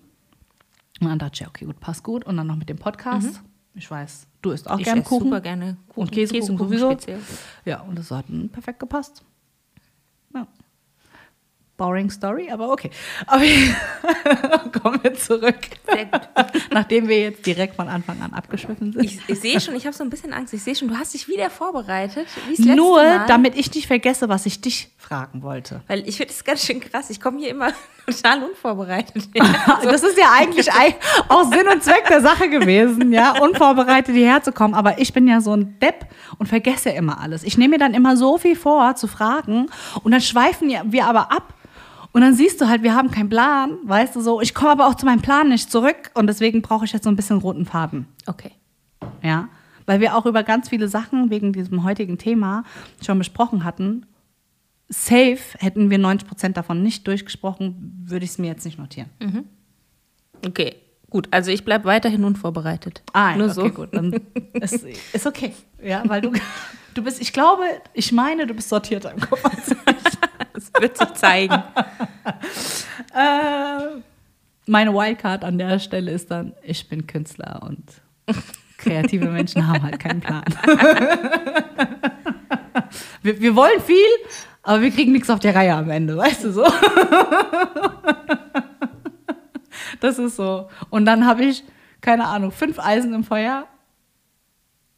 Und 1.01 1.07
dann 1.07 1.19
dachte 1.19 1.41
ich, 1.41 1.47
okay, 1.47 1.65
gut, 1.65 1.79
passt 1.79 2.03
gut. 2.03 2.23
Und 2.23 2.37
dann 2.37 2.47
noch 2.47 2.55
mit 2.55 2.69
dem 2.69 2.77
Podcast. 2.77 3.41
Mhm. 3.41 3.49
Ich 3.77 3.91
weiß, 3.91 4.27
du 4.41 4.51
isst 4.51 4.69
auch 4.69 4.79
gerne 4.79 5.03
Kuchen. 5.03 5.25
super 5.25 5.41
gerne 5.41 5.75
Kuchen. 5.89 6.01
Und 6.01 6.11
Käsekuchen, 6.11 6.57
Käsekuchen 6.57 6.69
sowieso. 6.69 6.91
Speziell. 6.91 7.19
Ja, 7.65 7.81
und 7.81 7.99
das 7.99 8.09
hat 8.11 8.25
perfekt 8.53 8.79
gepasst. 8.79 9.23
Ja. 10.33 10.47
Boring 11.77 12.09
Story, 12.09 12.49
aber 12.49 12.71
okay. 12.71 12.89
Aber 13.27 13.43
kommen 14.79 15.03
wir 15.03 15.13
zurück. 15.15 15.59
Sehr 15.85 16.05
gut. 16.05 16.21
Nachdem 16.71 17.09
wir 17.09 17.19
jetzt 17.19 17.45
direkt 17.45 17.75
von 17.75 17.89
Anfang 17.89 18.21
an 18.21 18.33
abgeschwiffen 18.33 18.93
sind. 18.93 19.03
Ich, 19.03 19.19
ich 19.27 19.39
sehe 19.41 19.59
schon, 19.59 19.75
ich 19.75 19.85
habe 19.85 19.95
so 19.95 20.05
ein 20.05 20.09
bisschen 20.09 20.31
Angst. 20.31 20.53
Ich 20.53 20.63
sehe 20.63 20.73
schon, 20.73 20.87
du 20.87 20.95
hast 20.95 21.13
dich 21.13 21.27
wieder 21.27 21.49
vorbereitet. 21.49 22.27
Nur, 22.59 23.01
damit 23.27 23.57
ich 23.57 23.73
nicht 23.73 23.87
vergesse, 23.87 24.29
was 24.29 24.45
ich 24.45 24.61
dich 24.61 24.89
fragen 24.97 25.41
wollte. 25.41 25.81
Weil 25.87 26.07
ich 26.07 26.15
finde 26.15 26.31
es 26.31 26.45
ganz 26.45 26.65
schön 26.65 26.79
krass. 26.79 27.09
Ich 27.09 27.19
komme 27.19 27.39
hier 27.39 27.49
immer 27.49 27.73
total 28.05 28.43
unvorbereitet. 28.43 29.29
das 29.83 30.03
ist 30.03 30.17
ja 30.17 30.31
eigentlich 30.33 30.69
auch 31.29 31.43
Sinn 31.51 31.67
und 31.71 31.83
Zweck 31.83 32.07
der 32.07 32.21
Sache 32.21 32.49
gewesen, 32.49 33.11
ja, 33.11 33.41
unvorbereitet 33.41 34.15
hierher 34.15 34.41
zu 34.43 34.51
kommen. 34.51 34.73
Aber 34.73 34.99
ich 34.99 35.13
bin 35.13 35.27
ja 35.27 35.41
so 35.41 35.53
ein 35.53 35.79
Depp 35.79 36.07
und 36.37 36.47
vergesse 36.47 36.89
immer 36.89 37.19
alles. 37.19 37.43
Ich 37.43 37.57
nehme 37.57 37.75
mir 37.75 37.79
dann 37.79 37.93
immer 37.93 38.17
so 38.17 38.37
viel 38.37 38.55
vor 38.55 38.95
zu 38.95 39.07
fragen 39.07 39.67
und 40.03 40.11
dann 40.11 40.21
schweifen 40.21 40.69
wir 40.69 41.05
aber 41.05 41.31
ab 41.31 41.53
und 42.15 42.21
dann 42.21 42.33
siehst 42.33 42.61
du 42.61 42.69
halt, 42.69 42.81
wir 42.81 42.95
haben 42.95 43.11
keinen 43.11 43.27
Plan, 43.27 43.77
weißt 43.83 44.15
du 44.15 44.21
so. 44.21 44.39
Ich 44.39 44.53
komme 44.53 44.71
aber 44.71 44.87
auch 44.87 44.95
zu 44.95 45.05
meinem 45.05 45.21
Plan 45.21 45.49
nicht 45.49 45.69
zurück 45.69 46.11
und 46.13 46.27
deswegen 46.27 46.61
brauche 46.61 46.85
ich 46.85 46.93
jetzt 46.93 47.03
so 47.03 47.09
ein 47.09 47.17
bisschen 47.17 47.39
roten 47.39 47.65
Faden. 47.65 48.07
Okay. 48.25 48.51
Ja, 49.21 49.49
weil 49.85 49.99
wir 49.99 50.15
auch 50.15 50.25
über 50.25 50.43
ganz 50.43 50.69
viele 50.69 50.87
Sachen 50.87 51.29
wegen 51.29 51.51
diesem 51.51 51.83
heutigen 51.83 52.17
Thema 52.17 52.63
schon 53.05 53.17
besprochen 53.17 53.65
hatten. 53.65 54.05
Safe 54.89 55.39
hätten 55.57 55.89
wir 55.89 55.97
90 55.97 56.27
Prozent 56.27 56.57
davon 56.57 56.83
nicht 56.83 57.07
durchgesprochen, 57.07 58.03
würde 58.05 58.25
ich 58.25 58.31
es 58.31 58.37
mir 58.37 58.47
jetzt 58.47 58.65
nicht 58.65 58.77
notieren. 58.77 59.09
Mhm. 59.19 59.45
Okay, 60.45 60.75
gut. 61.09 61.27
Also 61.31 61.51
ich 61.51 61.65
bleibe 61.65 61.85
weiterhin 61.85 62.23
unvorbereitet. 62.23 63.01
Ah, 63.13 63.35
Nur 63.35 63.47
okay, 63.47 63.53
so. 63.55 63.69
gut. 63.69 63.89
Dann 63.93 64.13
ist, 64.53 64.85
ist 65.13 65.25
okay. 65.25 65.53
Ja, 65.83 66.03
weil 66.05 66.21
du, 66.21 66.31
du 66.93 67.03
bist, 67.03 67.19
ich 67.21 67.33
glaube, 67.33 67.63
ich 67.93 68.11
meine, 68.11 68.45
du 68.45 68.53
bist 68.53 68.69
sortierter 68.69 69.11
im 69.11 69.19
Kopf 69.19 69.41
das 70.53 70.71
wird 70.79 70.97
sich 70.97 71.13
zeigen. 71.15 71.53
äh, 73.13 74.01
meine 74.67 74.93
Wildcard 74.93 75.43
an 75.43 75.57
der 75.57 75.79
Stelle 75.79 76.11
ist 76.11 76.31
dann, 76.31 76.53
ich 76.63 76.87
bin 76.89 77.07
Künstler 77.07 77.61
und 77.63 77.83
kreative 78.77 79.27
Menschen 79.27 79.67
haben 79.67 79.83
halt 79.83 79.99
keinen 79.99 80.21
Plan. 80.21 80.43
wir, 83.21 83.39
wir 83.39 83.55
wollen 83.55 83.81
viel, 83.81 83.97
aber 84.65 84.81
wir 84.81 84.91
kriegen 84.91 85.11
nichts 85.11 85.29
auf 85.29 85.39
der 85.39 85.55
Reihe 85.55 85.75
am 85.75 85.89
Ende, 85.91 86.17
weißt 86.17 86.43
du 86.45 86.51
so? 86.51 86.63
das 89.99 90.17
ist 90.17 90.35
so. 90.35 90.67
Und 90.89 91.05
dann 91.05 91.27
habe 91.27 91.45
ich, 91.45 91.63
keine 92.01 92.25
Ahnung, 92.25 92.51
fünf 92.51 92.79
Eisen 92.79 93.13
im 93.13 93.23
Feuer 93.23 93.67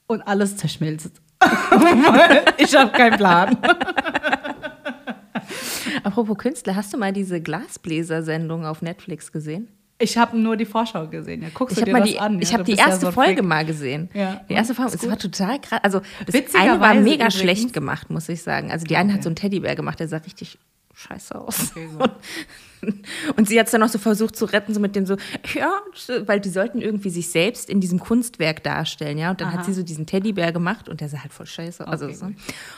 und 0.07 0.21
alles 0.21 0.55
zerschmilzt. 0.55 1.21
ich 2.57 2.75
habe 2.75 2.91
keinen 2.91 3.17
Plan. 3.17 3.57
Apropos 6.03 6.37
Künstler, 6.37 6.75
hast 6.75 6.93
du 6.93 6.97
mal 6.97 7.11
diese 7.11 7.41
Glasbläser-Sendung 7.41 8.65
auf 8.65 8.81
Netflix 8.81 9.31
gesehen? 9.33 9.76
Ich 9.99 10.17
habe 10.17 10.37
nur 10.37 10.55
die 10.57 10.65
Vorschau 10.65 11.07
gesehen. 11.07 11.41
Ja, 11.41 11.49
guckst 11.53 11.75
ich 11.77 11.79
du 11.83 11.85
dir 11.85 11.91
mal 11.93 12.01
das 12.01 12.09
die, 12.09 12.19
an? 12.19 12.39
Ich 12.41 12.49
ja, 12.49 12.53
habe 12.53 12.63
du 12.63 12.65
die 12.65 12.71
bist 12.73 12.81
ja 12.85 12.89
erste 12.91 13.05
so 13.07 13.11
Folge 13.11 13.37
Freak. 13.37 13.45
mal 13.45 13.65
gesehen. 13.65 14.09
Ja. 14.13 14.41
Die 14.47 14.53
erste 14.53 14.75
Folge, 14.75 14.91
es 14.93 15.09
war 15.09 15.17
total 15.17 15.59
krass. 15.59 15.79
Also 15.81 16.01
das 16.25 16.35
eine 16.55 16.79
war 16.79 16.93
mega 16.93 17.13
übrigens- 17.25 17.33
schlecht 17.35 17.73
gemacht, 17.73 18.09
muss 18.11 18.29
ich 18.29 18.41
sagen. 18.43 18.71
Also 18.71 18.85
die 18.85 18.95
eine 18.95 19.13
hat 19.13 19.23
so 19.23 19.29
einen 19.29 19.35
Teddybär 19.35 19.75
gemacht, 19.75 19.99
der 19.99 20.07
sah 20.07 20.17
richtig 20.17 20.59
scheiße 20.97 21.39
aus. 21.39 21.71
Okay, 21.71 21.87
so. 21.91 22.89
und, 23.37 23.47
sie 23.47 23.59
hat 23.59 23.67
es 23.67 23.71
dann 23.71 23.81
noch 23.81 23.89
so 23.89 23.99
versucht 23.99 24.35
zu 24.35 24.45
retten, 24.45 24.73
so 24.73 24.79
mit 24.79 24.95
dem 24.95 25.05
so, 25.05 25.15
ja, 25.53 25.79
weil 26.25 26.39
die 26.39 26.49
sollten 26.49 26.81
irgendwie 26.81 27.11
sich 27.11 27.29
selbst 27.29 27.69
in 27.69 27.79
diesem 27.79 27.99
Kunstwerk 27.99 28.63
darstellen, 28.63 29.19
ja. 29.19 29.29
Und 29.29 29.39
dann 29.39 29.49
Aha. 29.49 29.57
hat 29.57 29.65
sie 29.65 29.73
so 29.73 29.83
diesen 29.83 30.07
Teddybär 30.07 30.51
gemacht 30.51 30.89
und 30.89 30.99
der 30.99 31.09
sah 31.09 31.21
halt 31.21 31.33
voll 31.33 31.45
scheiße 31.45 31.87
aus. 31.87 32.01
Okay, 32.01 32.11
Also 32.11 32.25
so. 32.27 32.31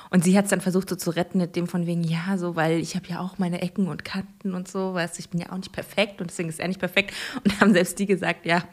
Und 0.09 0.23
sie 0.25 0.38
hat 0.38 0.45
es 0.45 0.51
dann 0.51 0.59
versucht 0.59 0.89
so 0.89 0.97
zu 0.97 1.11
retten 1.11 1.38
mit 1.38 1.55
dem 1.55 1.67
von 1.67 1.85
wegen, 1.85 2.03
ja, 2.03 2.38
so, 2.38 2.57
weil 2.57 2.79
ich 2.79 2.95
habe 2.95 3.07
ja 3.07 3.19
auch 3.21 3.38
meine 3.38 3.61
Ecken 3.61 3.88
und 3.88 4.03
Kanten 4.03 4.53
und 4.53 4.67
so, 4.67 4.93
weißt 4.93 5.17
du, 5.17 5.19
ich 5.21 5.29
bin 5.29 5.39
ja 5.39 5.51
auch 5.51 5.57
nicht 5.57 5.71
perfekt 5.71 6.19
und 6.19 6.29
deswegen 6.29 6.49
ist 6.49 6.59
er 6.59 6.67
nicht 6.67 6.79
perfekt. 6.79 7.13
Und 7.43 7.61
haben 7.61 7.71
selbst 7.71 7.97
die 7.99 8.05
gesagt, 8.05 8.45
ja, 8.45 8.63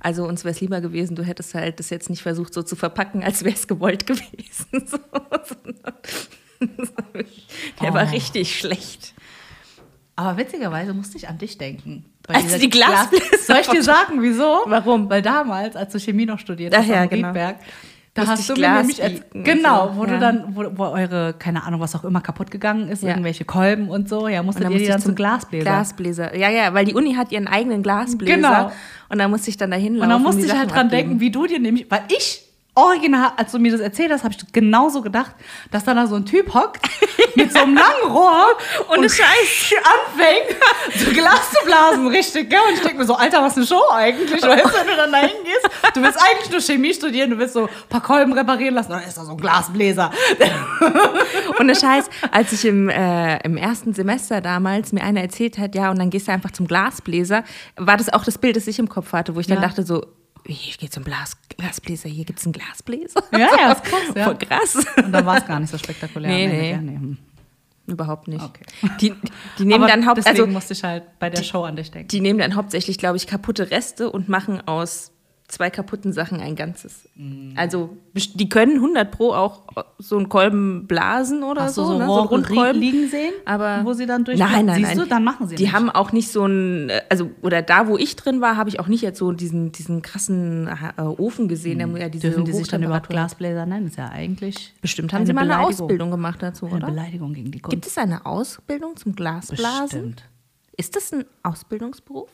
also 0.00 0.26
uns 0.26 0.44
wäre 0.44 0.54
es 0.54 0.60
lieber 0.62 0.80
gewesen, 0.80 1.14
du 1.14 1.24
hättest 1.24 1.54
halt 1.54 1.78
das 1.78 1.90
jetzt 1.90 2.08
nicht 2.08 2.22
versucht 2.22 2.54
so 2.54 2.62
zu 2.62 2.74
verpacken, 2.74 3.22
als 3.22 3.44
wäre 3.44 3.54
es 3.54 3.66
gewollt 3.66 4.06
gewesen. 4.06 4.86
So. 4.86 4.98
Der 7.80 7.94
war 7.94 8.06
Oh. 8.06 8.10
richtig 8.10 8.58
schlecht. 8.58 9.14
Aber 10.16 10.36
witzigerweise 10.36 10.94
musste 10.94 11.16
ich 11.16 11.28
an 11.28 11.38
dich 11.38 11.58
denken. 11.58 12.04
Als 12.28 12.44
dieser 12.44 12.58
die 12.58 12.70
Glasbläser- 12.70 13.38
Soll 13.46 13.56
ich 13.60 13.66
dir 13.68 13.82
sagen, 13.82 14.22
wieso? 14.22 14.60
Warum? 14.66 15.10
Weil 15.10 15.22
damals, 15.22 15.76
als 15.76 15.92
du 15.92 15.98
Chemie 15.98 16.24
noch 16.26 16.38
studiert 16.38 16.76
hast 16.76 16.86
ja, 16.88 17.04
genau. 17.06 17.28
Riedberg, 17.28 17.56
da 18.14 18.28
hast 18.28 18.48
du 18.48 18.52
mir 18.52 18.58
Glas 18.60 18.86
nämlich 18.86 19.22
genau, 19.32 19.88
so, 19.88 19.96
wo 19.96 20.04
ja. 20.04 20.12
du 20.12 20.18
dann, 20.20 20.54
wo, 20.56 20.64
wo 20.76 20.84
eure, 20.84 21.34
keine 21.36 21.64
Ahnung, 21.64 21.80
was 21.80 21.96
auch 21.96 22.04
immer 22.04 22.20
kaputt 22.20 22.52
gegangen 22.52 22.88
ist, 22.88 23.02
Ja. 23.02 23.08
irgendwelche 23.10 23.44
Kolben 23.44 23.88
und 23.90 24.08
so, 24.08 24.28
ja, 24.28 24.40
musstet 24.44 24.64
ihr 24.64 24.68
die 24.68 24.74
musste 24.74 24.88
dann 24.88 24.98
ich 25.00 25.04
zum 25.04 25.14
Glasbläser. 25.16 25.64
Glasbläser. 25.64 26.36
Ja, 26.36 26.48
ja, 26.48 26.72
weil 26.74 26.84
die 26.84 26.94
Uni 26.94 27.14
hat 27.14 27.32
ihren 27.32 27.48
eigenen 27.48 27.82
Glasbläser. 27.82 28.36
Genau. 28.36 28.72
Und 29.08 29.18
da 29.18 29.26
musste 29.26 29.50
ich 29.50 29.56
dann 29.56 29.72
dahin 29.72 29.94
laufen. 29.96 30.02
Und 30.04 30.10
dann 30.10 30.22
musste 30.22 30.42
die 30.42 30.46
ich 30.46 30.52
halt 30.56 30.70
dran 30.70 30.86
abgeben. 30.86 31.08
denken, 31.08 31.20
wie 31.20 31.30
du 31.32 31.46
dir 31.48 31.58
nämlich, 31.58 31.90
weil 31.90 32.02
ich 32.16 32.43
original, 32.74 33.32
als 33.36 33.52
du 33.52 33.58
mir 33.58 33.70
das 33.72 33.80
erzählt 33.80 34.10
hast, 34.10 34.24
habe 34.24 34.34
ich 34.36 34.52
genauso 34.52 35.00
gedacht, 35.00 35.32
dass 35.70 35.84
da, 35.84 35.94
da 35.94 36.06
so 36.06 36.16
ein 36.16 36.26
Typ 36.26 36.52
hockt 36.54 36.80
mit 37.36 37.52
so 37.52 37.60
einem 37.60 37.74
langen 37.76 38.10
Rohr 38.12 38.46
und, 38.88 38.98
Ohne 38.98 39.08
Scheiß 39.08 39.74
anfängt, 40.10 40.56
so 40.96 41.10
Glas 41.12 41.50
zu 41.52 41.64
blasen, 41.64 42.06
richtig, 42.08 42.50
gell? 42.50 42.58
Und 42.68 42.74
ich 42.74 42.80
denke 42.80 42.98
mir 42.98 43.04
so, 43.04 43.14
Alter, 43.14 43.42
was 43.42 43.56
eine 43.56 43.66
Show 43.66 43.82
eigentlich, 43.92 44.42
weißt 44.42 44.64
du, 44.64 44.78
wenn 44.78 44.86
du 44.88 44.96
dann 44.96 45.12
da 45.12 45.18
hingehst, 45.18 45.68
du 45.94 46.02
willst 46.02 46.18
eigentlich 46.20 46.50
nur 46.50 46.60
Chemie 46.60 46.92
studieren, 46.94 47.30
du 47.30 47.38
willst 47.38 47.54
so 47.54 47.62
ein 47.66 47.68
paar 47.88 48.02
Kolben 48.02 48.32
reparieren 48.32 48.74
lassen, 48.74 48.90
dann 48.90 49.02
ist 49.04 49.16
da 49.16 49.24
so 49.24 49.32
ein 49.32 49.38
Glasbläser. 49.38 50.10
Ohne 51.60 51.74
Scheiß, 51.74 52.10
als 52.30 52.52
ich 52.52 52.64
im, 52.64 52.88
äh, 52.88 53.38
im 53.44 53.56
ersten 53.56 53.94
Semester 53.94 54.40
damals 54.40 54.92
mir 54.92 55.02
einer 55.02 55.20
erzählt 55.20 55.58
hat, 55.58 55.74
ja, 55.74 55.90
und 55.90 55.98
dann 55.98 56.10
gehst 56.10 56.28
du 56.28 56.32
einfach 56.32 56.50
zum 56.50 56.66
Glasbläser, 56.66 57.44
war 57.76 57.96
das 57.96 58.12
auch 58.12 58.24
das 58.24 58.38
Bild, 58.38 58.56
das 58.56 58.66
ich 58.66 58.78
im 58.78 58.88
Kopf 58.88 59.12
hatte, 59.12 59.34
wo 59.36 59.40
ich 59.40 59.46
dann 59.46 59.60
Ja. 59.60 59.68
dachte 59.68 59.84
so, 59.84 60.04
ich 60.44 60.78
gehe 60.78 60.90
zum 60.90 61.04
Glas, 61.04 61.36
Glasbläser, 61.56 62.08
hier 62.08 62.24
gibt 62.24 62.38
es 62.38 62.44
einen 62.44 62.52
Glasbläser. 62.52 63.22
Ja, 63.32 63.48
ja, 63.58 63.72
ist 63.72 63.84
krass, 63.84 64.00
ja. 64.14 64.24
Voll 64.24 64.38
krass. 64.38 64.76
Und 64.96 65.12
dann 65.12 65.26
war 65.26 65.38
es 65.38 65.46
gar 65.46 65.60
nicht 65.60 65.70
so 65.70 65.78
spektakulär. 65.78 66.30
Nee, 66.30 66.46
nee. 66.46 66.76
nee. 66.76 66.96
hm. 66.96 67.18
Überhaupt 67.86 68.28
nicht. 68.28 68.42
Okay. 68.42 68.64
Die, 69.00 69.14
die 69.58 69.64
nehmen 69.64 69.82
Aber 69.82 69.92
dann 69.92 70.06
haupt, 70.06 70.18
deswegen 70.18 70.40
also 70.40 70.50
musste 70.50 70.72
ich 70.72 70.84
halt 70.84 71.18
bei 71.18 71.28
der 71.28 71.42
Show 71.42 71.64
an 71.64 71.76
dich 71.76 71.90
denken. 71.90 72.08
die 72.08 72.20
nehmen 72.20 72.38
dann 72.38 72.54
hauptsächlich, 72.54 72.96
glaube 72.96 73.18
ich, 73.18 73.26
kaputte 73.26 73.70
Reste 73.70 74.10
und 74.10 74.28
machen 74.28 74.66
aus 74.66 75.12
zwei 75.46 75.68
kaputten 75.70 76.12
Sachen 76.12 76.40
ein 76.40 76.56
Ganzes. 76.56 77.08
Mm. 77.14 77.52
Also 77.56 77.96
die 78.14 78.48
können 78.48 78.76
100 78.76 79.10
pro 79.10 79.32
auch 79.34 79.62
so 79.98 80.16
einen 80.16 80.28
Kolben 80.28 80.86
blasen 80.86 81.42
oder 81.42 81.64
Hast 81.64 81.74
so, 81.74 81.84
so 81.84 81.98
ne? 81.98 82.06
Rohre 82.06 82.28
Rundkolben. 82.28 82.80
liegen 82.80 83.08
sehen, 83.08 83.32
aber 83.44 83.80
wo 83.84 83.92
sie 83.92 84.06
dann 84.06 84.24
durch 84.24 84.38
Nein, 84.38 84.66
nein, 84.66 84.76
Siehst 84.76 84.96
nein. 84.96 84.98
du, 85.00 85.06
dann 85.06 85.22
machen 85.22 85.46
sie 85.46 85.56
Die 85.56 85.64
nicht. 85.64 85.72
haben 85.74 85.90
auch 85.90 86.12
nicht 86.12 86.32
so 86.32 86.46
ein, 86.46 86.88
äh, 86.88 87.02
also 87.10 87.30
oder 87.42 87.60
da, 87.62 87.86
wo 87.88 87.98
ich 87.98 88.16
drin 88.16 88.40
war, 88.40 88.56
habe 88.56 88.70
ich 88.70 88.80
auch 88.80 88.86
nicht 88.88 89.02
jetzt 89.02 89.18
so 89.18 89.32
diesen, 89.32 89.70
diesen 89.70 90.00
krassen 90.02 90.66
äh, 90.96 91.02
Ofen 91.02 91.46
gesehen. 91.46 91.78
der 91.78 91.88
ja 91.88 92.08
diese. 92.08 92.28
Dürfen 92.28 92.46
die 92.46 92.52
sich 92.52 92.68
dann 92.68 92.82
überhaupt 92.82 93.08
Glasbläser 93.10 93.66
nennen? 93.66 93.86
Ist 93.88 93.96
ja 93.98 94.08
eigentlich 94.08 94.72
Bestimmt 94.80 95.12
haben 95.12 95.26
sie 95.26 95.32
mal 95.34 95.42
eine. 95.50 95.60
Ausbildung 95.60 96.10
gemacht 96.10 96.42
dazu, 96.42 96.66
Eine 96.66 96.76
oder? 96.76 96.86
Beleidigung 96.86 97.34
gegen 97.34 97.50
die 97.50 97.60
Kunst. 97.60 97.70
Gibt 97.70 97.86
es 97.86 97.98
eine 97.98 98.24
Ausbildung 98.26 98.96
zum 98.96 99.14
Glasblasen? 99.14 99.84
Bestimmt. 99.84 100.24
Ist 100.76 100.96
das 100.96 101.12
ein 101.12 101.24
Ausbildungsberuf? 101.42 102.30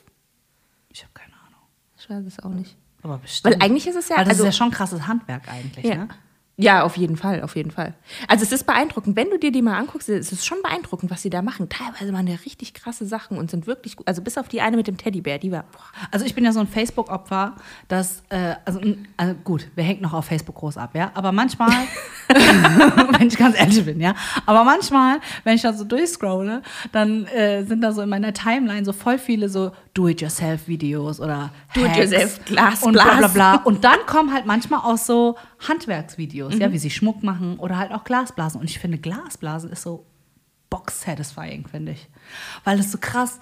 Ich 0.91 1.03
habe 1.03 1.13
keine 1.13 1.33
Ahnung. 1.35 1.61
Ich 1.99 2.09
weiß 2.09 2.25
es 2.25 2.39
auch 2.43 2.51
nicht. 2.51 2.77
Aber 3.03 3.19
bestimmt. 3.19 3.55
Weil 3.55 3.63
eigentlich 3.63 3.87
ist 3.87 3.97
es 3.97 4.09
ja, 4.09 4.17
das 4.19 4.29
also, 4.29 4.45
ist 4.45 4.47
ja 4.47 4.53
schon 4.53 4.71
krasses 4.71 5.07
Handwerk 5.07 5.49
eigentlich, 5.49 5.85
ja. 5.85 5.95
ne? 5.95 6.09
Ja, 6.61 6.83
auf 6.83 6.99
jeden 6.99 7.17
Fall, 7.17 7.43
auf 7.43 7.57
jeden 7.57 7.71
Fall. 7.71 7.95
Also 8.29 8.45
es 8.45 8.53
ist 8.53 8.67
beeindruckend. 8.67 9.17
Wenn 9.17 9.31
du 9.31 9.39
dir 9.39 9.51
die 9.51 9.63
mal 9.63 9.79
anguckst, 9.79 10.11
es 10.11 10.31
ist 10.31 10.45
schon 10.45 10.59
beeindruckend, 10.63 11.11
was 11.11 11.23
sie 11.23 11.31
da 11.31 11.41
machen. 11.41 11.71
Teilweise 11.71 12.13
machen 12.13 12.27
die 12.27 12.35
richtig 12.35 12.75
krasse 12.75 13.07
Sachen 13.07 13.39
und 13.39 13.51
sind 13.51 13.67
wirklich 13.67 13.97
gut. 13.97 14.07
Also 14.07 14.21
bis 14.21 14.37
auf 14.37 14.47
die 14.47 14.61
eine 14.61 14.77
mit 14.77 14.87
dem 14.87 14.99
Teddybär, 14.99 15.39
die 15.39 15.51
war, 15.53 15.65
boah, 15.73 15.81
Also 16.11 16.27
ich 16.27 16.35
bin 16.35 16.45
ja 16.45 16.53
so 16.53 16.61
ein 16.61 16.67
Facebook-Opfer, 16.67 17.57
das, 17.89 18.23
äh, 18.29 18.57
also, 18.67 18.79
also 19.17 19.35
gut, 19.43 19.69
wer 19.75 19.85
hängt 19.85 20.03
noch 20.03 20.13
auf 20.13 20.27
Facebook 20.27 20.57
groß 20.57 20.77
ab, 20.77 20.95
ja? 20.95 21.11
Aber 21.15 21.33
manchmal, 21.33 21.71
wenn 22.29 23.29
ich 23.29 23.39
ganz 23.39 23.59
ehrlich 23.59 23.83
bin, 23.83 23.99
ja? 23.99 24.15
Aber 24.45 24.63
manchmal, 24.65 25.21
wenn 25.45 25.55
ich 25.55 25.63
da 25.63 25.73
so 25.73 25.85
durchscrolle, 25.85 26.61
dann 26.93 27.25
äh, 27.25 27.65
sind 27.65 27.81
da 27.81 27.93
so 27.93 28.03
in 28.03 28.11
meiner 28.11 28.35
Timeline 28.35 28.85
so 28.85 28.93
voll 28.93 29.19
viele 29.19 29.49
so 29.49 29.73
Do-it-yourself-Videos 29.95 31.21
oder 31.21 31.51
Do-it-yourself, 31.75 32.45
Glas 32.45 32.83
und 32.83 32.93
bla 32.93 33.17
bla 33.17 33.29
bla. 33.29 33.55
Und 33.57 33.85
dann 33.85 33.99
kommen 34.07 34.33
halt 34.33 34.47
manchmal 34.47 34.81
auch 34.81 34.99
so 34.99 35.37
Handwerksvideos, 35.69 36.59
ja, 36.59 36.73
wie 36.73 36.79
sie 36.79 36.91
Schmuck 36.91 37.23
machen 37.23 37.59
oder 37.59 37.79
halt 37.79 37.93
auch 37.93 38.05
Glasblasen. 38.05 38.61
Und 38.61 38.71
ich 38.71 38.79
finde, 38.79 38.99
Glasblasen 38.99 39.71
ist 39.71 39.83
so 39.83 40.07
box-satisfying, 40.71 41.67
finde 41.67 41.93
ich. 41.93 42.09
Weil 42.65 42.79
es 42.79 42.93
so 42.93 42.99
krass, 42.99 43.41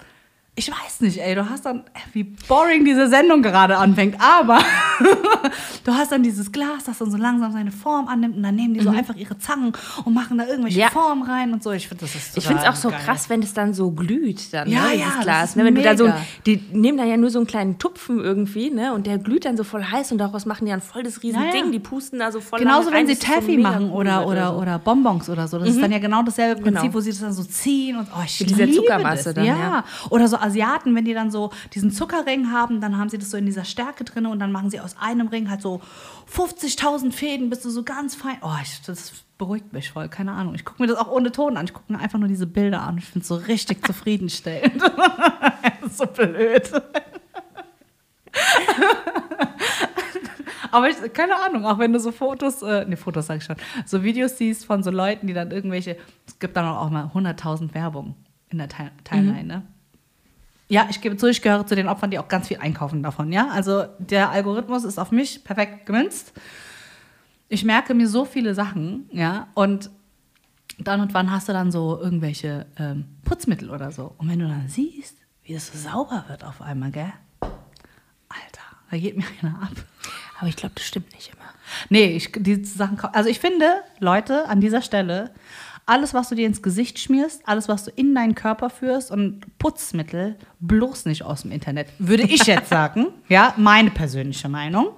ich 0.59 0.69
weiß 0.69 0.99
nicht, 1.01 1.19
ey, 1.21 1.35
du 1.35 1.49
hast 1.49 1.65
dann, 1.65 1.83
wie 2.11 2.23
boring 2.47 2.83
diese 2.83 3.07
Sendung 3.07 3.41
gerade 3.41 3.77
anfängt, 3.77 4.15
aber 4.19 4.59
du 5.85 5.93
hast 5.93 6.11
dann 6.11 6.21
dieses 6.21 6.51
Glas, 6.51 6.83
das 6.85 6.97
dann 6.97 7.09
so 7.11 7.17
langsam 7.17 7.51
seine 7.53 7.71
Form 7.71 8.07
annimmt 8.07 8.35
und 8.35 8.43
dann 8.43 8.55
nehmen 8.55 8.73
die 8.73 8.81
so 8.81 8.89
einfach 8.89 9.15
ihre 9.15 9.37
Zangen 9.37 9.71
und 10.05 10.13
machen 10.13 10.37
da 10.37 10.45
irgendwelche 10.45 10.77
Mhm. 10.79 10.81
Ja. 10.83 10.89
Formen 10.89 11.23
rein 11.23 11.51
und 11.53 11.63
so. 11.63 11.71
Ich 11.71 11.87
finde, 11.87 12.05
das 12.05 12.15
ist 12.15 12.37
Ich 12.37 12.45
finde 12.45 12.61
es 12.63 12.69
auch 12.69 12.75
so 12.75 12.89
geil. 12.89 12.99
krass, 13.05 13.29
wenn 13.29 13.41
es 13.41 13.53
dann 13.53 13.73
so 13.73 13.91
glüht, 13.91 14.53
dann, 14.53 14.69
Ja, 14.69 14.81
ne, 14.83 14.87
ja, 14.87 14.93
dieses 14.95 15.13
das 15.15 15.23
Glas. 15.23 15.55
Ne? 15.55 15.63
Wenn 15.65 15.75
du 15.75 15.81
da 15.81 15.97
so, 15.97 16.05
mega. 16.05 16.17
die 16.45 16.63
nehmen 16.73 16.97
da 16.97 17.03
ja 17.05 17.17
nur 17.17 17.29
so 17.29 17.39
einen 17.39 17.47
kleinen 17.47 17.77
Tupfen 17.79 18.19
irgendwie, 18.19 18.69
ne? 18.69 18.93
Und 18.93 19.07
der 19.07 19.17
glüht 19.17 19.45
dann 19.45 19.55
so 19.57 19.63
voll 19.63 19.83
heiß 19.83 20.11
und 20.11 20.17
daraus 20.19 20.45
machen 20.45 20.65
die 20.65 20.71
dann 20.71 20.81
voll 20.81 21.03
das 21.03 21.23
riesen 21.23 21.39
Ja, 21.39 21.45
ja. 21.47 21.51
Ding. 21.53 21.71
Die 21.71 21.79
pusten 21.79 22.19
da 22.19 22.31
so 22.31 22.39
voll 22.41 22.59
Genauso 22.59 22.89
lange 22.89 23.07
wenn 23.07 23.07
rein, 23.07 23.15
sie 23.15 23.25
so 23.25 23.33
Taffy 23.33 23.57
mega 23.57 23.69
machen 23.71 23.91
oder, 23.91 24.27
oder, 24.27 24.47
so. 24.47 24.53
Mhm. 24.53 24.59
oder 24.59 24.79
Bonbons 24.79 25.29
oder 25.29 25.47
so. 25.47 25.57
Das 25.59 25.69
ist 25.69 25.81
dann 25.81 25.91
ja 25.91 25.99
genau 25.99 26.21
dasselbe 26.23 26.61
Prinzip, 26.61 26.81
Genau. 26.81 26.93
wo 26.93 26.99
sie 26.99 27.09
das 27.11 27.19
dann 27.19 27.33
so 27.33 27.43
ziehen 27.43 27.97
und 27.97 28.07
oh, 28.15 28.21
ich 28.25 28.39
Mit 28.41 28.49
dieser 28.51 28.71
Zuckermasse 28.71 29.25
das. 29.25 29.33
dann, 29.35 29.45
ja. 29.45 29.57
ja. 29.57 29.83
Oder 30.09 30.27
so 30.27 30.37
Asiaten, 30.49 30.95
wenn 30.95 31.05
die 31.05 31.13
dann 31.13 31.31
so 31.31 31.51
diesen 31.73 31.91
Zuckerring 31.91 32.51
haben, 32.51 32.81
dann 32.81 32.97
haben 32.97 33.09
sie 33.09 33.17
das 33.17 33.31
so 33.31 33.37
in 33.37 33.45
dieser 33.45 33.63
Stärke 33.65 34.03
drin 34.03 34.25
und 34.25 34.39
dann 34.39 34.51
machen 34.51 34.69
sie 34.69 34.79
aus 34.79 34.95
einem 34.99 35.27
Ring 35.27 35.49
halt 35.49 35.61
so 35.61 35.81
50.000 36.35 37.11
Fäden, 37.11 37.49
bis 37.49 37.61
du 37.61 37.69
so 37.69 37.83
ganz 37.83 38.15
fein. 38.15 38.37
Oh, 38.41 38.51
ich, 38.61 38.81
das 38.81 39.13
beruhigt 39.37 39.71
mich 39.71 39.91
voll, 39.91 40.09
keine 40.09 40.33
Ahnung. 40.33 40.53
Ich 40.55 40.65
gucke 40.65 40.81
mir 40.81 40.87
das 40.87 40.97
auch 40.97 41.09
ohne 41.09 41.31
Ton 41.31 41.55
an. 41.55 41.65
Ich 41.65 41.73
gucke 41.73 41.91
mir 41.93 41.99
einfach 41.99 42.19
nur 42.19 42.27
diese 42.27 42.45
Bilder 42.47 42.81
an. 42.81 42.97
Ich 42.97 43.05
finde 43.05 43.21
es 43.21 43.27
so 43.27 43.35
richtig 43.35 43.85
zufriedenstellend. 43.85 44.81
das 44.81 45.91
ist 45.91 45.97
so 45.97 46.05
blöd. 46.05 46.69
Aber 50.71 50.87
ich, 50.89 50.97
keine 51.13 51.35
Ahnung, 51.41 51.65
auch 51.65 51.79
wenn 51.79 51.93
du 51.93 51.99
so 51.99 52.11
Fotos, 52.11 52.61
äh, 52.61 52.85
ne, 52.85 52.95
Fotos 52.97 53.25
sag 53.27 53.37
ich 53.37 53.43
schon, 53.43 53.55
so 53.85 54.03
Videos 54.03 54.37
siehst 54.37 54.65
von 54.65 54.83
so 54.83 54.91
Leuten, 54.91 55.25
die 55.25 55.33
dann 55.33 55.49
irgendwelche, 55.51 55.97
es 56.27 56.37
gibt 56.37 56.55
dann 56.55 56.65
auch 56.65 56.89
mal 56.91 57.05
100.000 57.05 57.73
Werbung 57.73 58.15
in 58.49 58.59
der 58.59 58.67
Ti- 58.69 58.91
Timeline, 59.03 59.43
ne? 59.45 59.61
Ja, 60.71 60.87
ich 60.89 61.01
gebe 61.01 61.17
zu, 61.17 61.27
ich 61.27 61.41
gehöre 61.41 61.65
zu 61.65 61.75
den 61.75 61.87
Opfern, 61.87 62.11
die 62.11 62.19
auch 62.19 62.27
ganz 62.27 62.47
viel 62.47 62.57
einkaufen 62.57 63.01
davon, 63.01 63.31
ja? 63.31 63.49
Also 63.49 63.85
der 63.97 64.29
Algorithmus 64.29 64.83
ist 64.83 64.99
auf 64.99 65.11
mich 65.11 65.43
perfekt 65.43 65.87
gemünzt. 65.87 66.31
Ich 67.49 67.65
merke 67.65 67.95
mir 67.95 68.07
so 68.07 68.23
viele 68.23 68.53
Sachen, 68.53 69.09
ja, 69.11 69.47
und 69.55 69.89
dann 70.77 71.01
und 71.01 71.15
wann 71.15 71.31
hast 71.31 71.49
du 71.49 71.53
dann 71.53 71.71
so 71.71 71.99
irgendwelche 71.99 72.67
ähm, 72.77 73.05
Putzmittel 73.25 73.71
oder 73.71 73.91
so. 73.91 74.13
Und 74.19 74.29
wenn 74.29 74.37
du 74.37 74.47
dann 74.47 74.67
siehst, 74.67 75.17
wie 75.43 75.55
das 75.55 75.71
so 75.71 75.89
sauber 75.89 76.25
wird 76.27 76.43
auf 76.43 76.61
einmal, 76.61 76.91
gell? 76.91 77.11
Alter, 77.41 78.61
da 78.91 78.97
geht 78.97 79.17
mir 79.17 79.25
einer 79.41 79.63
ab. 79.63 79.71
Aber 80.37 80.47
ich 80.47 80.55
glaube, 80.55 80.75
das 80.75 80.85
stimmt 80.85 81.11
nicht 81.13 81.31
immer. 81.33 81.49
Nee, 81.89 82.15
ich, 82.15 82.31
die 82.31 82.63
Sachen. 82.63 82.99
Also 82.99 83.29
ich 83.29 83.39
finde, 83.39 83.65
Leute, 83.99 84.47
an 84.47 84.61
dieser 84.61 84.83
Stelle, 84.83 85.31
alles, 85.89 86.13
was 86.13 86.29
du 86.29 86.35
dir 86.35 86.45
ins 86.45 86.61
Gesicht 86.61 86.99
schmierst, 86.99 87.41
alles, 87.47 87.67
was 87.67 87.83
du 87.83 87.91
in 87.91 88.13
deinen 88.13 88.35
Körper 88.35 88.69
führst 88.69 89.09
und 89.09 89.57
Putzmittel, 89.57 90.35
bloß 90.59 91.05
nicht 91.05 91.23
aus 91.23 91.41
dem 91.41 91.51
Internet. 91.51 91.87
Würde 91.97 92.23
ich 92.23 92.45
jetzt 92.45 92.69
sagen. 92.69 93.07
ja, 93.27 93.53
meine 93.57 93.89
persönliche 93.89 94.49
Meinung. 94.49 94.89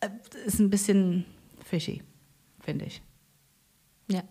Äh, 0.00 0.08
Ist 0.46 0.60
ein 0.60 0.70
bisschen 0.70 1.26
fishy, 1.62 2.02
finde 2.60 2.86
ich. 2.86 3.02
Ja. 4.10 4.22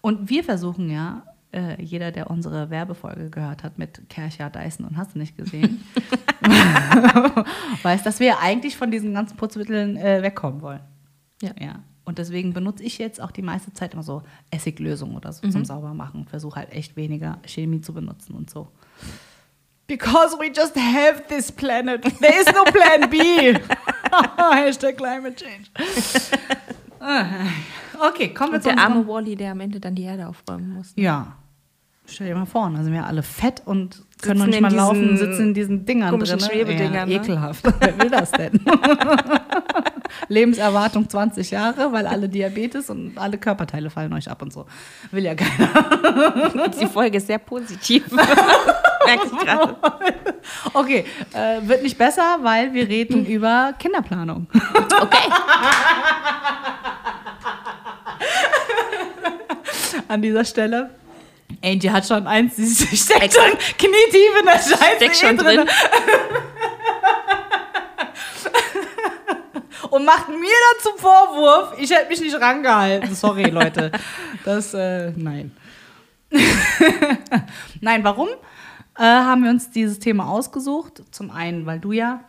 Und 0.00 0.28
wir 0.28 0.42
versuchen 0.42 0.90
ja, 0.90 1.22
äh, 1.52 1.80
jeder, 1.80 2.10
der 2.10 2.28
unsere 2.28 2.70
Werbefolge 2.70 3.30
gehört 3.30 3.62
hat 3.62 3.78
mit 3.78 4.08
Kercher, 4.08 4.50
Dyson 4.50 4.86
und 4.86 4.96
hast 4.96 5.14
du 5.14 5.20
nicht 5.20 5.36
gesehen, 5.36 5.84
weiß, 7.82 8.02
dass 8.02 8.18
wir 8.18 8.40
eigentlich 8.40 8.76
von 8.76 8.90
diesen 8.90 9.14
ganzen 9.14 9.36
Putzmitteln 9.36 9.96
äh, 9.96 10.22
wegkommen 10.22 10.62
wollen. 10.62 10.80
Ja. 11.42 11.52
ja. 11.60 11.80
Und 12.10 12.18
deswegen 12.18 12.52
benutze 12.52 12.82
ich 12.82 12.98
jetzt 12.98 13.22
auch 13.22 13.30
die 13.30 13.40
meiste 13.40 13.72
Zeit 13.72 13.94
immer 13.94 14.02
so 14.02 14.22
Essiglösung 14.50 15.14
oder 15.14 15.32
so 15.32 15.46
mhm. 15.46 15.52
zum 15.52 15.64
Saubermachen. 15.64 16.26
Versuche 16.26 16.58
halt 16.58 16.72
echt 16.72 16.96
weniger 16.96 17.38
Chemie 17.46 17.82
zu 17.82 17.94
benutzen 17.94 18.34
und 18.34 18.50
so. 18.50 18.66
Because 19.86 20.36
we 20.36 20.46
just 20.48 20.74
have 20.74 21.22
this 21.28 21.52
planet. 21.52 22.02
There 22.02 22.34
is 22.36 22.46
no 22.46 22.64
plan 22.64 23.08
B. 23.08 23.16
Hashtag 24.52 24.96
climate 24.96 25.36
change. 25.36 25.70
okay, 28.08 28.34
kommen 28.34 28.50
wir 28.50 28.56
Und 28.56 28.64
der 28.64 28.76
arme 28.76 29.06
Wally, 29.06 29.36
der 29.36 29.52
am 29.52 29.60
Ende 29.60 29.78
dann 29.78 29.94
die 29.94 30.02
Erde 30.02 30.26
aufräumen 30.26 30.74
muss. 30.74 30.92
Ja. 30.96 31.36
Stell 32.06 32.26
dir 32.26 32.34
mal 32.34 32.44
vor, 32.44 32.68
da 32.74 32.82
sind 32.82 32.92
wir 32.92 33.06
alle 33.06 33.22
fett 33.22 33.62
und 33.64 34.02
können 34.20 34.40
noch 34.40 34.46
nicht 34.46 34.60
mal 34.60 34.74
laufen, 34.74 35.16
sitzen 35.16 35.42
in 35.42 35.54
diesen 35.54 35.86
Dingern 35.86 36.18
drin. 36.18 36.40
Schwebedingern. 36.40 36.92
Ja, 36.92 37.06
ne? 37.06 37.14
ekelhaft. 37.14 37.64
Wer 37.78 37.98
will 38.00 38.10
das 38.10 38.32
denn? 38.32 38.60
Lebenserwartung 40.28 41.08
20 41.08 41.50
Jahre, 41.50 41.92
weil 41.92 42.06
alle 42.06 42.28
Diabetes 42.28 42.90
und 42.90 43.18
alle 43.18 43.38
Körperteile 43.38 43.90
fallen 43.90 44.12
euch 44.12 44.30
ab 44.30 44.42
und 44.42 44.52
so. 44.52 44.66
Will 45.10 45.24
ja 45.24 45.34
keiner. 45.34 46.68
Die 46.80 46.86
Folge 46.86 47.16
ist 47.18 47.26
sehr 47.26 47.38
positiv. 47.38 48.08
Merke 48.12 49.26
ich 49.26 49.38
gerade. 49.38 49.76
Okay, 50.74 51.04
äh, 51.32 51.66
wird 51.66 51.82
nicht 51.82 51.98
besser, 51.98 52.38
weil 52.42 52.72
wir 52.72 52.88
reden 52.88 53.26
über 53.26 53.74
Kinderplanung. 53.78 54.46
Okay. 55.00 55.28
An 60.08 60.22
dieser 60.22 60.44
Stelle 60.44 60.90
Angie 61.62 61.90
hat 61.90 62.06
schon 62.06 62.26
eins, 62.26 62.56
sie 62.56 62.96
steckt 62.96 63.34
schon 63.34 63.50
knietief 63.76 64.40
in 64.40 64.46
der 64.46 64.52
Scheiße. 64.52 64.96
Steckt 64.96 65.16
schon 65.16 65.36
drin. 65.36 65.56
drin. 65.56 65.68
Und 69.88 70.04
macht 70.04 70.28
mir 70.28 70.50
dazu 70.74 70.90
Vorwurf, 70.96 71.78
ich 71.78 71.90
hätte 71.90 72.08
mich 72.08 72.20
nicht 72.20 72.38
rangehalten. 72.40 73.14
Sorry, 73.14 73.44
Leute. 73.50 73.90
Das, 74.44 74.74
äh, 74.74 75.12
nein. 75.16 75.52
nein, 77.80 78.04
warum 78.04 78.28
äh, 78.96 79.02
haben 79.02 79.42
wir 79.42 79.50
uns 79.50 79.70
dieses 79.70 79.98
Thema 79.98 80.28
ausgesucht? 80.28 81.02
Zum 81.10 81.30
einen, 81.30 81.66
weil 81.66 81.80
du 81.80 81.92
ja 81.92 82.20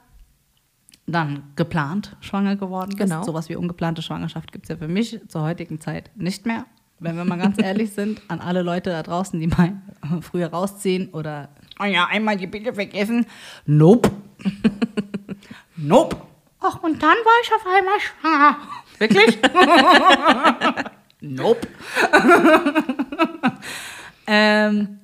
dann 1.05 1.51
geplant 1.55 2.15
schwanger 2.21 2.55
geworden 2.55 2.95
bist. 2.95 3.09
Genau. 3.09 3.23
Sowas 3.23 3.49
wie 3.49 3.55
ungeplante 3.55 4.01
Schwangerschaft 4.01 4.51
gibt 4.51 4.65
es 4.65 4.69
ja 4.69 4.77
für 4.77 4.87
mich 4.87 5.19
zur 5.27 5.41
heutigen 5.41 5.81
Zeit 5.81 6.09
nicht 6.15 6.45
mehr 6.45 6.65
wenn 7.01 7.17
wir 7.17 7.25
mal 7.25 7.37
ganz 7.37 7.57
ehrlich 7.61 7.91
sind, 7.91 8.21
an 8.29 8.39
alle 8.39 8.61
Leute 8.61 8.91
da 8.91 9.03
draußen, 9.03 9.39
die 9.39 9.47
mal 9.47 9.81
früher 10.21 10.47
rausziehen 10.47 11.09
oder, 11.09 11.49
oh 11.79 11.85
ja, 11.85 12.05
einmal 12.05 12.37
die 12.37 12.47
Pille 12.47 12.73
vergessen. 12.73 13.25
Nope. 13.65 14.09
nope. 15.75 16.15
Ach, 16.61 16.81
und 16.83 17.01
dann 17.01 17.09
war 17.09 17.33
ich 17.43 17.51
auf 17.53 17.65
einmal 17.65 17.99
schwanger. 17.99 18.57
Wirklich? 18.99 19.39
nope. 21.21 21.67
ähm, 24.27 24.99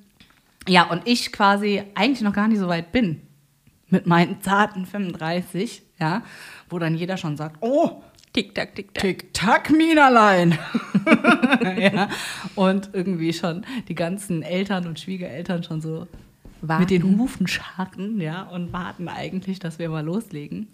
ja, 0.68 0.84
und 0.84 1.02
ich 1.04 1.32
quasi 1.32 1.82
eigentlich 1.94 2.20
noch 2.20 2.32
gar 2.32 2.48
nicht 2.48 2.60
so 2.60 2.68
weit 2.68 2.92
bin 2.92 3.22
mit 3.90 4.06
meinen 4.06 4.40
zarten 4.42 4.86
35, 4.86 5.82
ja, 5.98 6.22
wo 6.68 6.78
dann 6.78 6.94
jeder 6.94 7.16
schon 7.16 7.36
sagt, 7.36 7.56
oh, 7.60 8.02
Tick-Tack, 8.32 8.74
Tick-Tack. 8.74 9.02
Tick-Tack, 9.02 9.70
Minalein. 9.70 10.58
ja. 11.78 12.08
Und 12.54 12.90
irgendwie 12.92 13.32
schon 13.32 13.64
die 13.88 13.94
ganzen 13.94 14.42
Eltern 14.42 14.86
und 14.86 15.00
Schwiegereltern 15.00 15.62
schon 15.62 15.80
so 15.80 16.06
warten. 16.60 16.82
mit 16.82 16.90
den 16.90 17.18
Hufen 17.18 17.46
scharren, 17.46 18.20
ja, 18.20 18.42
und 18.42 18.72
warten 18.72 19.08
eigentlich, 19.08 19.58
dass 19.58 19.78
wir 19.78 19.88
mal 19.88 20.04
loslegen. 20.04 20.68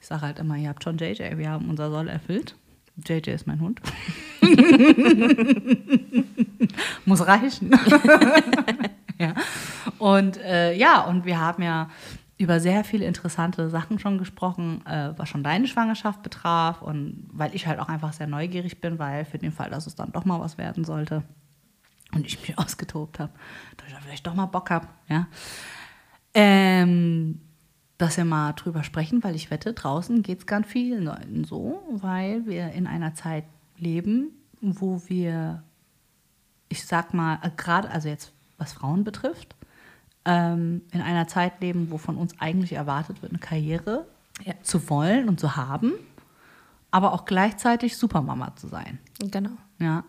Ich 0.00 0.06
sage 0.06 0.22
halt 0.22 0.38
immer, 0.38 0.56
ihr 0.56 0.68
habt 0.68 0.84
schon 0.84 0.98
JJ, 0.98 1.36
wir 1.36 1.50
haben 1.50 1.68
unser 1.68 1.90
Soll 1.90 2.08
erfüllt. 2.08 2.54
JJ 3.04 3.30
ist 3.30 3.46
mein 3.46 3.60
Hund. 3.60 3.80
Muss 7.04 7.26
reichen. 7.26 7.70
ja. 9.18 9.34
Und 9.98 10.38
äh, 10.38 10.74
ja, 10.74 11.02
und 11.02 11.26
wir 11.26 11.38
haben 11.38 11.62
ja 11.62 11.90
über 12.38 12.60
sehr 12.60 12.84
viele 12.84 13.06
interessante 13.06 13.70
Sachen 13.70 13.98
schon 13.98 14.18
gesprochen, 14.18 14.84
äh, 14.86 15.12
was 15.16 15.28
schon 15.28 15.42
deine 15.42 15.66
Schwangerschaft 15.66 16.22
betraf 16.22 16.82
und 16.82 17.28
weil 17.32 17.54
ich 17.54 17.66
halt 17.66 17.80
auch 17.80 17.88
einfach 17.88 18.12
sehr 18.12 18.26
neugierig 18.26 18.80
bin, 18.80 18.98
weil 18.98 19.24
für 19.24 19.38
den 19.38 19.52
Fall, 19.52 19.70
dass 19.70 19.86
es 19.86 19.94
dann 19.94 20.12
doch 20.12 20.24
mal 20.24 20.40
was 20.40 20.58
werden 20.58 20.84
sollte 20.84 21.22
und 22.12 22.26
ich 22.26 22.40
mich 22.40 22.58
ausgetobt 22.58 23.20
habe, 23.20 23.32
dass 23.76 23.86
ich 23.86 23.94
dann 23.94 24.02
vielleicht 24.02 24.26
doch 24.26 24.34
mal 24.34 24.46
Bock 24.46 24.70
habe, 24.70 24.88
ja, 25.08 25.28
ähm, 26.34 27.40
dass 27.98 28.16
wir 28.16 28.24
mal 28.24 28.52
drüber 28.52 28.84
sprechen, 28.84 29.24
weil 29.24 29.34
ich 29.34 29.50
wette, 29.50 29.72
draußen 29.72 30.22
geht 30.22 30.40
es 30.40 30.46
ganz 30.46 30.66
vielen 30.66 31.04
Leuten 31.04 31.44
so, 31.44 31.82
weil 31.90 32.46
wir 32.46 32.72
in 32.72 32.86
einer 32.86 33.14
Zeit 33.14 33.44
leben, 33.78 34.30
wo 34.60 35.02
wir, 35.06 35.62
ich 36.68 36.84
sag 36.84 37.14
mal, 37.14 37.38
äh, 37.42 37.50
gerade, 37.56 37.90
also 37.90 38.08
jetzt 38.08 38.32
was 38.58 38.72
Frauen 38.72 39.04
betrifft, 39.04 39.54
ähm, 40.24 40.82
in 40.92 41.00
einer 41.00 41.28
Zeit 41.28 41.60
leben, 41.60 41.90
wo 41.90 41.98
von 41.98 42.16
uns 42.16 42.34
eigentlich 42.38 42.72
erwartet 42.72 43.22
wird, 43.22 43.32
eine 43.32 43.38
Karriere 43.38 44.06
ja. 44.44 44.54
zu 44.62 44.88
wollen 44.90 45.28
und 45.28 45.40
zu 45.40 45.56
haben, 45.56 45.92
aber 46.90 47.12
auch 47.12 47.24
gleichzeitig 47.24 47.96
Supermama 47.96 48.56
zu 48.56 48.68
sein. 48.68 48.98
Genau. 49.20 49.56
Ja. 49.78 50.04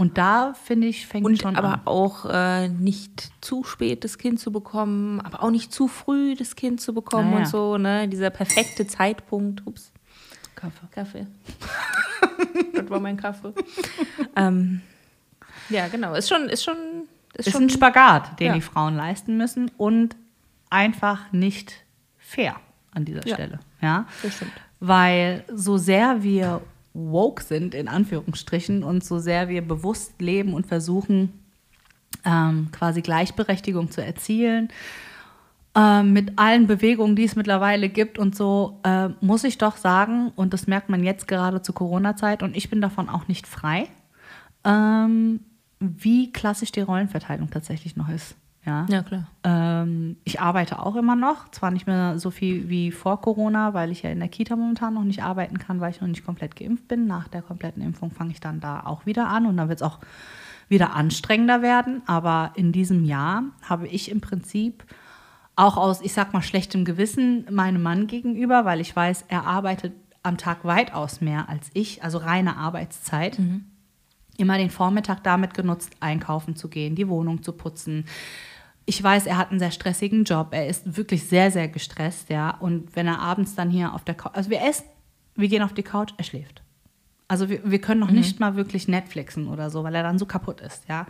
Und 0.00 0.16
da 0.16 0.54
finde 0.54 0.86
ich, 0.86 1.06
fängt 1.06 1.26
und 1.26 1.42
schon 1.42 1.56
aber 1.56 1.74
an. 1.74 1.80
auch 1.84 2.24
äh, 2.24 2.68
nicht 2.68 3.32
zu 3.42 3.64
spät 3.64 4.02
das 4.02 4.16
Kind 4.16 4.40
zu 4.40 4.50
bekommen, 4.50 5.20
aber 5.20 5.42
auch 5.42 5.50
nicht 5.50 5.74
zu 5.74 5.88
früh 5.88 6.34
das 6.34 6.56
Kind 6.56 6.80
zu 6.80 6.94
bekommen 6.94 7.32
naja. 7.32 7.40
und 7.40 7.46
so, 7.46 7.76
ne? 7.76 8.08
Dieser 8.08 8.30
perfekte 8.30 8.86
Zeitpunkt. 8.86 9.66
Ups. 9.66 9.92
Kaffee. 10.54 10.86
Kaffee. 10.90 11.26
das 12.74 12.88
war 12.88 12.98
mein 12.98 13.18
Kaffee. 13.18 13.52
ähm, 14.36 14.80
ja, 15.68 15.88
genau. 15.88 16.14
Ist 16.14 16.30
schon, 16.30 16.48
ist 16.48 16.64
schon 16.64 16.78
ist, 17.34 17.48
ist 17.48 17.56
ein 17.56 17.68
Spagat, 17.68 18.40
den 18.40 18.46
ja. 18.46 18.54
die 18.54 18.62
Frauen 18.62 18.96
leisten 18.96 19.36
müssen 19.36 19.70
und 19.76 20.16
einfach 20.70 21.30
nicht 21.30 21.74
fair 22.16 22.56
an 22.92 23.04
dieser 23.04 23.26
ja. 23.26 23.34
Stelle. 23.34 23.60
Ja, 23.82 24.06
das 24.22 24.34
stimmt. 24.34 24.52
Weil 24.80 25.44
so 25.52 25.76
sehr 25.76 26.22
wir 26.22 26.62
woke 26.92 27.42
sind, 27.42 27.74
in 27.74 27.88
Anführungsstrichen, 27.88 28.82
und 28.82 29.04
so 29.04 29.18
sehr 29.18 29.48
wir 29.48 29.62
bewusst 29.62 30.20
leben 30.20 30.54
und 30.54 30.66
versuchen, 30.66 31.32
ähm, 32.24 32.68
quasi 32.72 33.00
Gleichberechtigung 33.02 33.90
zu 33.90 34.04
erzielen, 34.04 34.68
äh, 35.76 36.02
mit 36.02 36.38
allen 36.38 36.66
Bewegungen, 36.66 37.16
die 37.16 37.24
es 37.24 37.36
mittlerweile 37.36 37.88
gibt 37.88 38.18
und 38.18 38.34
so, 38.34 38.80
äh, 38.82 39.08
muss 39.20 39.44
ich 39.44 39.58
doch 39.58 39.76
sagen, 39.76 40.32
und 40.34 40.52
das 40.52 40.66
merkt 40.66 40.88
man 40.88 41.04
jetzt 41.04 41.28
gerade 41.28 41.62
zur 41.62 41.74
Corona-Zeit, 41.74 42.42
und 42.42 42.56
ich 42.56 42.70
bin 42.70 42.80
davon 42.80 43.08
auch 43.08 43.28
nicht 43.28 43.46
frei, 43.46 43.88
ähm, 44.64 45.40
wie 45.78 46.32
klassisch 46.32 46.72
die 46.72 46.80
Rollenverteilung 46.80 47.50
tatsächlich 47.50 47.96
noch 47.96 48.08
ist. 48.08 48.34
Ja, 48.64 48.86
ja 48.90 49.02
klar. 49.02 49.26
Ähm, 49.42 50.16
ich 50.24 50.40
arbeite 50.40 50.80
auch 50.80 50.96
immer 50.96 51.16
noch, 51.16 51.50
zwar 51.50 51.70
nicht 51.70 51.86
mehr 51.86 52.18
so 52.18 52.30
viel 52.30 52.68
wie 52.68 52.92
vor 52.92 53.20
Corona, 53.20 53.72
weil 53.72 53.90
ich 53.90 54.02
ja 54.02 54.10
in 54.10 54.20
der 54.20 54.28
Kita 54.28 54.54
momentan 54.54 54.94
noch 54.94 55.04
nicht 55.04 55.22
arbeiten 55.22 55.58
kann, 55.58 55.80
weil 55.80 55.90
ich 55.90 56.00
noch 56.00 56.08
nicht 56.08 56.24
komplett 56.24 56.56
geimpft 56.56 56.86
bin. 56.88 57.06
Nach 57.06 57.28
der 57.28 57.42
kompletten 57.42 57.82
Impfung 57.82 58.10
fange 58.10 58.32
ich 58.32 58.40
dann 58.40 58.60
da 58.60 58.80
auch 58.84 59.06
wieder 59.06 59.28
an 59.28 59.46
und 59.46 59.56
dann 59.56 59.68
wird 59.68 59.80
es 59.80 59.86
auch 59.86 59.98
wieder 60.68 60.94
anstrengender 60.94 61.62
werden. 61.62 62.02
Aber 62.06 62.52
in 62.54 62.72
diesem 62.72 63.04
Jahr 63.04 63.44
habe 63.62 63.88
ich 63.88 64.10
im 64.10 64.20
Prinzip 64.20 64.84
auch 65.56 65.76
aus, 65.76 66.00
ich 66.02 66.12
sag 66.12 66.32
mal, 66.32 66.42
schlechtem 66.42 66.84
Gewissen 66.84 67.46
meinem 67.50 67.82
Mann 67.82 68.06
gegenüber, 68.06 68.64
weil 68.64 68.80
ich 68.80 68.94
weiß, 68.94 69.24
er 69.28 69.46
arbeitet 69.46 69.94
am 70.22 70.36
Tag 70.36 70.64
weitaus 70.64 71.22
mehr 71.22 71.48
als 71.48 71.70
ich, 71.72 72.04
also 72.04 72.18
reine 72.18 72.56
Arbeitszeit. 72.56 73.38
Mhm 73.38 73.64
immer 74.40 74.58
den 74.58 74.70
Vormittag 74.70 75.22
damit 75.22 75.54
genutzt, 75.54 75.94
einkaufen 76.00 76.56
zu 76.56 76.68
gehen, 76.68 76.94
die 76.94 77.08
Wohnung 77.08 77.42
zu 77.42 77.52
putzen. 77.52 78.06
Ich 78.90 79.00
weiß, 79.00 79.26
er 79.26 79.38
hat 79.38 79.50
einen 79.50 79.60
sehr 79.60 79.70
stressigen 79.70 80.24
Job. 80.24 80.48
Er 80.50 80.66
ist 80.66 80.96
wirklich 80.96 81.22
sehr, 81.28 81.52
sehr 81.52 81.68
gestresst, 81.68 82.28
ja. 82.28 82.50
Und 82.58 82.96
wenn 82.96 83.06
er 83.06 83.20
abends 83.20 83.54
dann 83.54 83.70
hier 83.70 83.94
auf 83.94 84.02
der 84.02 84.16
Couch, 84.16 84.32
also 84.34 84.50
wir 84.50 84.60
essen, 84.62 84.86
wir 85.36 85.46
gehen 85.46 85.62
auf 85.62 85.72
die 85.72 85.84
Couch, 85.84 86.12
er 86.16 86.24
schläft. 86.24 86.64
Also 87.28 87.48
wir, 87.48 87.60
wir 87.70 87.80
können 87.80 88.00
noch 88.00 88.10
mhm. 88.10 88.16
nicht 88.16 88.40
mal 88.40 88.56
wirklich 88.56 88.88
Netflixen 88.88 89.46
oder 89.46 89.70
so, 89.70 89.84
weil 89.84 89.94
er 89.94 90.02
dann 90.02 90.18
so 90.18 90.26
kaputt 90.26 90.60
ist, 90.60 90.88
ja. 90.88 91.06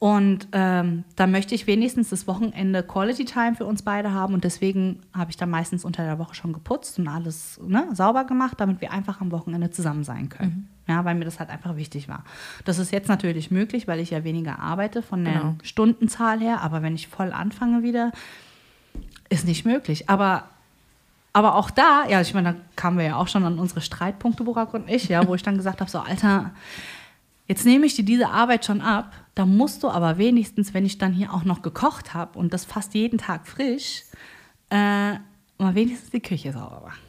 Und 0.00 0.48
ähm, 0.50 1.04
da 1.14 1.28
möchte 1.28 1.54
ich 1.54 1.68
wenigstens 1.68 2.10
das 2.10 2.26
Wochenende 2.26 2.82
Quality 2.82 3.26
Time 3.26 3.54
für 3.54 3.64
uns 3.64 3.82
beide 3.82 4.12
haben. 4.12 4.34
Und 4.34 4.42
deswegen 4.42 4.98
habe 5.12 5.30
ich 5.30 5.36
dann 5.36 5.50
meistens 5.50 5.84
unter 5.84 6.02
der 6.02 6.18
Woche 6.18 6.34
schon 6.34 6.52
geputzt 6.52 6.98
und 6.98 7.06
alles 7.06 7.60
ne, 7.64 7.86
sauber 7.92 8.24
gemacht, 8.24 8.58
damit 8.58 8.80
wir 8.80 8.90
einfach 8.90 9.20
am 9.20 9.30
Wochenende 9.30 9.70
zusammen 9.70 10.02
sein 10.02 10.30
können. 10.30 10.68
Mhm. 10.68 10.73
Ja, 10.86 11.04
weil 11.04 11.14
mir 11.14 11.24
das 11.24 11.38
halt 11.40 11.50
einfach 11.50 11.76
wichtig 11.76 12.08
war. 12.08 12.24
Das 12.64 12.78
ist 12.78 12.92
jetzt 12.92 13.08
natürlich 13.08 13.50
möglich, 13.50 13.88
weil 13.88 14.00
ich 14.00 14.10
ja 14.10 14.22
weniger 14.22 14.58
arbeite 14.58 15.02
von 15.02 15.24
der 15.24 15.34
genau. 15.34 15.54
Stundenzahl 15.62 16.40
her. 16.40 16.60
Aber 16.60 16.82
wenn 16.82 16.94
ich 16.94 17.08
voll 17.08 17.32
anfange 17.32 17.82
wieder, 17.82 18.12
ist 19.30 19.46
nicht 19.46 19.64
möglich. 19.64 20.10
Aber 20.10 20.44
aber 21.36 21.56
auch 21.56 21.70
da, 21.72 22.06
ja, 22.08 22.20
ich 22.20 22.32
meine, 22.32 22.52
da 22.52 22.60
kamen 22.76 22.96
wir 22.96 23.04
ja 23.04 23.16
auch 23.16 23.26
schon 23.26 23.44
an 23.44 23.58
unsere 23.58 23.80
Streitpunkte, 23.80 24.44
Burak 24.44 24.72
und 24.72 24.88
ich, 24.88 25.08
ja, 25.08 25.26
wo 25.26 25.34
ich 25.34 25.42
dann 25.42 25.56
gesagt 25.56 25.80
habe, 25.80 25.90
so, 25.90 25.98
Alter, 25.98 26.52
jetzt 27.48 27.66
nehme 27.66 27.86
ich 27.86 27.96
dir 27.96 28.04
diese 28.04 28.28
Arbeit 28.28 28.64
schon 28.64 28.80
ab, 28.80 29.12
da 29.34 29.44
musst 29.44 29.82
du 29.82 29.88
aber 29.88 30.16
wenigstens, 30.16 30.74
wenn 30.74 30.86
ich 30.86 30.98
dann 30.98 31.12
hier 31.12 31.34
auch 31.34 31.42
noch 31.42 31.60
gekocht 31.60 32.14
habe 32.14 32.38
und 32.38 32.54
das 32.54 32.64
fast 32.64 32.94
jeden 32.94 33.18
Tag 33.18 33.48
frisch, 33.48 34.04
äh, 34.70 35.14
mal 35.58 35.74
wenigstens 35.74 36.10
die 36.10 36.20
Küche 36.20 36.52
sauber 36.52 36.82
machen. 36.84 37.03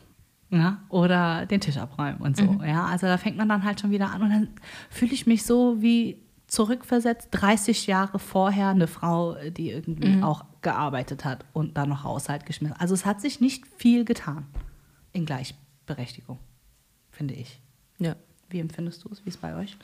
Ja, 0.51 0.83
oder 0.89 1.45
den 1.45 1.59
Tisch 1.59 1.77
abräumen 1.77 2.21
und 2.21 2.37
so. 2.37 2.43
Mhm. 2.43 2.63
Ja, 2.63 2.85
also 2.85 3.07
da 3.07 3.17
fängt 3.17 3.37
man 3.37 3.49
dann 3.49 3.63
halt 3.63 3.81
schon 3.81 3.91
wieder 3.91 4.11
an 4.11 4.21
und 4.21 4.29
dann 4.29 4.47
fühle 4.89 5.13
ich 5.13 5.25
mich 5.25 5.43
so 5.43 5.81
wie 5.81 6.21
zurückversetzt, 6.47 7.29
30 7.31 7.87
Jahre 7.87 8.19
vorher 8.19 8.69
eine 8.69 8.87
Frau, 8.87 9.35
die 9.49 9.71
irgendwie 9.71 10.17
mhm. 10.17 10.23
auch 10.23 10.45
gearbeitet 10.61 11.25
hat 11.25 11.45
und 11.53 11.75
dann 11.77 11.89
noch 11.89 12.03
Haushalt 12.03 12.45
geschmissen. 12.45 12.77
Also 12.77 12.93
es 12.93 13.05
hat 13.05 13.21
sich 13.21 13.41
nicht 13.41 13.65
viel 13.77 14.05
getan 14.05 14.45
in 15.11 15.25
Gleichberechtigung, 15.25 16.39
finde 17.09 17.33
ich. 17.33 17.59
Ja. 17.97 18.15
Wie 18.49 18.59
empfindest 18.59 19.03
du 19.03 19.09
es? 19.11 19.25
Wie 19.25 19.29
ist 19.29 19.35
es 19.35 19.41
bei 19.41 19.55
euch? 19.55 19.75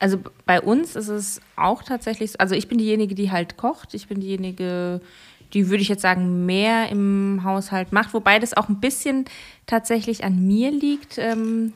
Also 0.00 0.18
bei 0.44 0.60
uns 0.60 0.96
ist 0.96 1.08
es 1.08 1.40
auch 1.54 1.84
tatsächlich, 1.84 2.40
also 2.40 2.56
ich 2.56 2.66
bin 2.66 2.78
diejenige, 2.78 3.14
die 3.14 3.30
halt 3.30 3.56
kocht. 3.56 3.94
Ich 3.94 4.08
bin 4.08 4.20
diejenige, 4.20 5.00
die 5.54 5.68
würde 5.68 5.82
ich 5.82 5.88
jetzt 5.88 6.02
sagen, 6.02 6.46
mehr 6.46 6.88
im 6.90 7.40
Haushalt 7.44 7.92
macht, 7.92 8.14
wobei 8.14 8.38
das 8.38 8.54
auch 8.54 8.68
ein 8.68 8.80
bisschen 8.80 9.24
tatsächlich 9.66 10.24
an 10.24 10.46
mir 10.46 10.70
liegt, 10.70 11.18
ähm, 11.18 11.72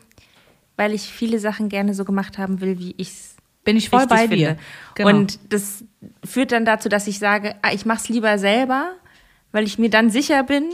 weil 0.77 0.93
ich 0.93 1.03
viele 1.03 1.39
Sachen 1.39 1.69
gerne 1.69 1.95
so 1.95 2.05
gemacht 2.05 2.39
haben 2.39 2.61
will, 2.61 2.79
wie 2.79 2.95
ich 2.97 3.09
es 3.09 3.33
bin 3.65 3.77
ich 3.77 3.91
voll 3.91 4.07
bei 4.07 4.27
dir. 4.27 4.57
Genau. 4.97 5.09
Und 5.09 5.39
das 5.53 5.85
führt 6.25 6.53
dann 6.53 6.65
dazu, 6.65 6.89
dass 6.89 7.07
ich 7.07 7.19
sage, 7.19 7.55
ah, 7.63 7.71
ich 7.73 7.87
mache 7.87 7.99
es 7.99 8.09
lieber 8.09 8.37
selber, 8.39 8.91
weil 9.53 9.65
ich 9.65 9.79
mir 9.79 9.91
dann 9.91 10.11
sicher 10.11 10.43
bin, 10.43 10.71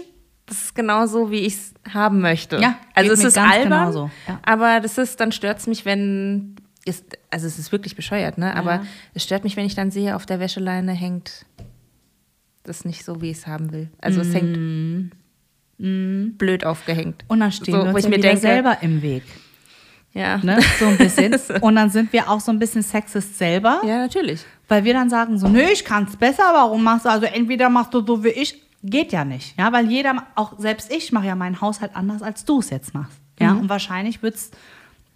das 0.46 0.62
ist 0.62 0.74
genau 0.74 1.06
so, 1.06 1.30
wie 1.30 1.40
ich 1.40 1.54
es 1.54 1.74
haben 1.92 2.20
möchte. 2.20 2.56
Ja, 2.58 2.78
also 2.94 3.12
es 3.12 3.22
ist 3.22 3.37
albern, 3.37 4.11
ja. 4.26 4.40
aber 4.42 4.80
das 4.80 4.96
ist, 4.96 5.20
dann 5.20 5.32
stört 5.32 5.58
es 5.58 5.66
mich, 5.66 5.84
wenn, 5.84 6.56
ist, 6.87 7.18
also 7.30 7.46
es 7.46 7.58
ist 7.58 7.70
wirklich 7.72 7.94
bescheuert, 7.94 8.38
ne? 8.38 8.56
aber 8.56 8.76
ja. 8.76 8.82
es 9.12 9.24
stört 9.24 9.44
mich, 9.44 9.56
wenn 9.56 9.66
ich 9.66 9.74
dann 9.74 9.90
sehe, 9.90 10.16
auf 10.16 10.24
der 10.24 10.40
Wäscheleine 10.40 10.92
hängt 10.92 11.44
das 12.68 12.85
nicht 12.85 13.04
so, 13.04 13.20
wie 13.20 13.31
ich 13.31 13.38
es 13.38 13.46
haben 13.46 13.72
will. 13.72 13.88
Also 14.00 14.20
es 14.20 14.35
hängt 14.35 15.12
mm. 15.78 16.37
blöd 16.37 16.64
aufgehängt. 16.64 17.24
Und 17.28 17.40
dann 17.40 17.52
stehen 17.52 17.74
so, 17.74 17.85
wir 17.85 17.94
uns 17.94 18.04
ich 18.04 18.11
mir 18.11 18.20
denke, 18.20 18.40
selber 18.40 18.78
im 18.83 19.02
Weg. 19.02 19.22
Ja. 20.14 20.38
Ne? 20.38 20.59
So 20.78 20.87
ein 20.87 20.98
bisschen. 20.98 21.35
Und 21.61 21.76
dann 21.76 21.90
sind 21.90 22.12
wir 22.12 22.28
auch 22.28 22.40
so 22.40 22.50
ein 22.50 22.59
bisschen 22.59 22.83
sexist 22.83 23.38
selber. 23.38 23.83
Ja, 23.85 23.98
natürlich. 23.98 24.44
Weil 24.66 24.85
wir 24.85 24.92
dann 24.92 25.11
sagen 25.11 25.38
so, 25.38 25.48
nö, 25.48 25.62
ich 25.72 25.85
kann 25.85 26.04
es 26.04 26.16
besser, 26.16 26.44
warum 26.52 26.83
machst 26.83 27.04
du, 27.04 27.11
also 27.11 27.26
entweder 27.26 27.68
machst 27.68 27.94
du 27.94 28.04
so 28.04 28.24
wie 28.24 28.28
ich, 28.28 28.62
geht 28.83 29.12
ja 29.12 29.24
nicht. 29.24 29.59
Ja, 29.59 29.72
weil 29.72 29.90
jeder, 29.90 30.26
auch 30.35 30.59
selbst 30.59 30.92
ich 30.92 31.12
mache 31.12 31.26
ja 31.26 31.35
meinen 31.35 31.61
Haushalt 31.61 31.94
anders, 31.94 32.22
als 32.22 32.44
du 32.44 32.61
es 32.61 32.70
jetzt 32.70 32.94
machst. 32.94 33.18
Ja, 33.40 33.54
mhm. 33.54 33.61
und 33.61 33.68
wahrscheinlich 33.68 34.22
wird 34.22 34.35
es 34.35 34.50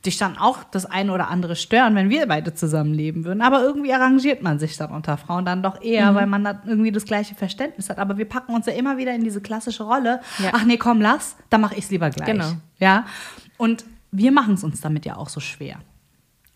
dich 0.05 0.17
dann 0.19 0.37
auch 0.37 0.65
das 0.65 0.85
eine 0.85 1.13
oder 1.13 1.29
andere 1.29 1.55
stören, 1.55 1.95
wenn 1.95 2.11
wir 2.11 2.27
beide 2.27 2.55
zusammenleben 2.55 3.25
würden. 3.25 3.41
Aber 3.41 3.63
irgendwie 3.63 3.93
arrangiert 3.93 4.43
man 4.43 4.59
sich 4.59 4.77
dann 4.77 4.91
unter 4.91 5.17
Frauen 5.17 5.45
dann 5.45 5.63
doch 5.63 5.81
eher, 5.81 6.11
mhm. 6.11 6.17
weil 6.17 6.27
man 6.27 6.45
dann 6.45 6.59
irgendwie 6.67 6.91
das 6.91 7.05
gleiche 7.05 7.35
Verständnis 7.35 7.89
hat. 7.89 7.99
Aber 7.99 8.19
wir 8.19 8.25
packen 8.25 8.55
uns 8.55 8.67
ja 8.67 8.73
immer 8.73 8.97
wieder 8.97 9.15
in 9.15 9.23
diese 9.23 9.41
klassische 9.41 9.85
Rolle. 9.85 10.21
Ja. 10.39 10.51
Ach 10.55 10.65
nee, 10.65 10.77
komm, 10.77 11.01
lass, 11.01 11.37
dann 11.51 11.61
mache 11.61 11.75
ich 11.77 11.85
es 11.85 11.91
lieber 11.91 12.11
gleich. 12.11 12.27
Genau. 12.27 12.53
Ja. 12.79 13.07
Und 13.59 13.85
wir 14.11 14.33
machen 14.33 14.55
es 14.55 14.65
uns 14.65 14.81
damit 14.81 15.07
ja 15.07 15.17
auch 15.17 15.29
so 15.29 15.41
schwer. 15.41 15.77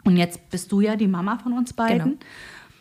Und 0.04 0.16
jetzt 0.16 0.50
bist 0.50 0.72
du 0.72 0.80
ja 0.80 0.96
die 0.96 1.08
Mama 1.08 1.38
von 1.38 1.52
uns 1.52 1.72
beiden. 1.72 2.18
Genau. 2.18 2.18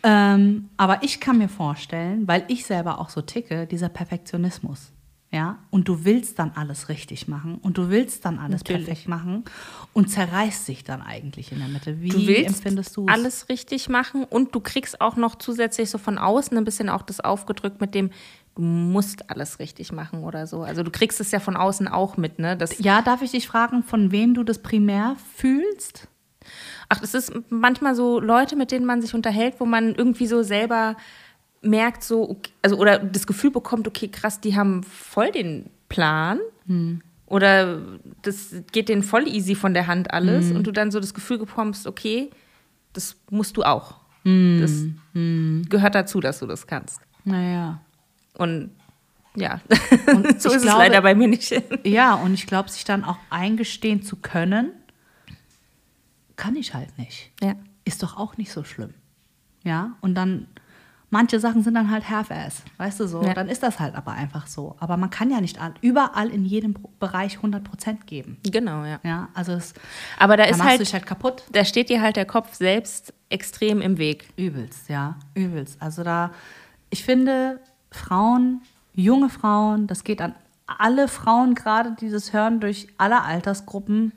Ähm, 0.02 0.68
aber 0.76 1.02
ich 1.02 1.20
kann 1.20 1.38
mir 1.38 1.48
vorstellen, 1.48 2.28
weil 2.28 2.44
ich 2.48 2.66
selber 2.66 3.00
auch 3.00 3.08
so 3.08 3.22
ticke, 3.22 3.66
dieser 3.66 3.88
Perfektionismus. 3.88 4.92
Ja, 5.36 5.58
und 5.68 5.86
du 5.86 6.06
willst 6.06 6.38
dann 6.38 6.52
alles 6.54 6.88
richtig 6.88 7.28
machen 7.28 7.58
und 7.60 7.76
du 7.76 7.90
willst 7.90 8.24
dann 8.24 8.38
alles 8.38 8.62
Natürlich. 8.62 8.86
perfekt 8.86 9.06
machen 9.06 9.44
und 9.92 10.08
zerreißt 10.08 10.64
sich 10.64 10.82
dann 10.82 11.02
eigentlich 11.02 11.52
in 11.52 11.58
der 11.58 11.68
Mitte. 11.68 12.00
Wie 12.00 12.08
du 12.08 12.26
willst 12.26 12.56
empfindest 12.56 12.96
du 12.96 13.04
alles 13.06 13.50
richtig 13.50 13.90
machen 13.90 14.24
und 14.24 14.54
du 14.54 14.60
kriegst 14.60 14.98
auch 15.02 15.16
noch 15.16 15.34
zusätzlich 15.34 15.90
so 15.90 15.98
von 15.98 16.16
außen 16.16 16.56
ein 16.56 16.64
bisschen 16.64 16.88
auch 16.88 17.02
das 17.02 17.20
aufgedrückt 17.20 17.82
mit 17.82 17.94
dem 17.94 18.08
du 18.54 18.62
musst 18.62 19.28
alles 19.28 19.58
richtig 19.58 19.92
machen 19.92 20.24
oder 20.24 20.46
so. 20.46 20.62
Also 20.62 20.82
du 20.82 20.90
kriegst 20.90 21.20
es 21.20 21.30
ja 21.32 21.38
von 21.38 21.54
außen 21.54 21.86
auch 21.86 22.16
mit, 22.16 22.38
ne? 22.38 22.56
Das 22.56 22.78
ja, 22.78 23.02
darf 23.02 23.20
ich 23.20 23.32
dich 23.32 23.46
fragen, 23.46 23.82
von 23.82 24.12
wem 24.12 24.32
du 24.32 24.42
das 24.42 24.62
primär 24.62 25.16
fühlst? 25.34 26.08
Ach, 26.88 27.00
das 27.00 27.12
ist 27.12 27.30
manchmal 27.50 27.94
so 27.94 28.20
Leute, 28.20 28.56
mit 28.56 28.70
denen 28.70 28.86
man 28.86 29.02
sich 29.02 29.12
unterhält, 29.12 29.56
wo 29.58 29.66
man 29.66 29.94
irgendwie 29.94 30.26
so 30.26 30.42
selber 30.42 30.96
merkt, 31.66 32.02
so, 32.02 32.40
also 32.62 32.76
oder 32.76 32.98
das 32.98 33.26
Gefühl 33.26 33.50
bekommt, 33.50 33.86
okay, 33.88 34.08
krass, 34.08 34.40
die 34.40 34.56
haben 34.56 34.82
voll 34.82 35.30
den 35.30 35.70
Plan. 35.88 36.38
Hm. 36.66 37.02
Oder 37.26 37.80
das 38.22 38.54
geht 38.70 38.88
denen 38.88 39.02
voll 39.02 39.26
easy 39.26 39.56
von 39.56 39.74
der 39.74 39.88
Hand 39.88 40.12
alles 40.12 40.50
hm. 40.50 40.56
und 40.56 40.66
du 40.66 40.72
dann 40.72 40.90
so 40.90 41.00
das 41.00 41.12
Gefühl 41.12 41.38
bekommst, 41.38 41.86
okay, 41.86 42.30
das 42.92 43.16
musst 43.30 43.56
du 43.56 43.64
auch. 43.64 43.96
Hm. 44.22 44.58
Das 44.60 44.84
hm. 45.12 45.66
gehört 45.68 45.94
dazu, 45.94 46.20
dass 46.20 46.38
du 46.38 46.46
das 46.46 46.66
kannst. 46.66 47.00
Naja. 47.24 47.80
Und 48.34 48.70
ja, 49.34 49.60
und 50.06 50.40
so 50.40 50.50
ist 50.50 50.62
glaube, 50.62 50.82
es 50.82 50.88
leider 50.88 51.02
bei 51.02 51.14
mir 51.14 51.28
nicht. 51.28 51.54
ja, 51.84 52.14
und 52.14 52.32
ich 52.32 52.46
glaube, 52.46 52.70
sich 52.70 52.84
dann 52.84 53.04
auch 53.04 53.18
eingestehen 53.28 54.02
zu 54.02 54.16
können, 54.16 54.70
kann 56.36 56.56
ich 56.56 56.74
halt 56.74 56.96
nicht. 56.98 57.32
Ja. 57.42 57.54
Ist 57.84 58.02
doch 58.02 58.16
auch 58.16 58.36
nicht 58.36 58.50
so 58.50 58.64
schlimm. 58.64 58.94
Ja, 59.62 59.96
und 60.00 60.14
dann 60.14 60.48
manche 61.10 61.40
Sachen 61.40 61.62
sind 61.62 61.74
dann 61.74 61.90
halt 61.90 62.08
half-ass, 62.08 62.62
weißt 62.78 63.00
du 63.00 63.06
so. 63.06 63.22
Ja. 63.22 63.34
Dann 63.34 63.48
ist 63.48 63.62
das 63.62 63.78
halt 63.80 63.94
aber 63.94 64.12
einfach 64.12 64.46
so. 64.46 64.76
Aber 64.80 64.96
man 64.96 65.10
kann 65.10 65.30
ja 65.30 65.40
nicht 65.40 65.58
überall 65.80 66.28
in 66.28 66.44
jedem 66.44 66.74
Bereich 66.98 67.36
100 67.36 67.64
Prozent 67.64 68.06
geben. 68.06 68.38
Genau, 68.44 68.84
ja. 68.84 68.98
Ja, 69.02 69.28
also 69.34 69.52
es, 69.52 69.74
aber 70.18 70.36
da 70.36 70.44
ist 70.44 70.62
halt, 70.62 70.92
halt 70.92 71.06
kaputt. 71.06 71.44
Da 71.52 71.64
steht 71.64 71.88
dir 71.88 72.00
halt 72.00 72.16
der 72.16 72.26
Kopf 72.26 72.54
selbst 72.54 73.12
extrem 73.28 73.80
im 73.80 73.98
Weg. 73.98 74.28
Übelst, 74.36 74.88
ja, 74.88 75.16
übelst. 75.34 75.80
Also 75.80 76.02
da, 76.02 76.30
ich 76.90 77.04
finde, 77.04 77.60
Frauen, 77.90 78.62
junge 78.94 79.28
Frauen, 79.28 79.86
das 79.86 80.04
geht 80.04 80.20
an 80.20 80.34
alle 80.66 81.06
Frauen 81.08 81.54
gerade, 81.54 81.92
die 82.00 82.10
das 82.10 82.32
hören, 82.32 82.60
durch 82.60 82.88
alle 82.98 83.22
Altersgruppen, 83.22 84.12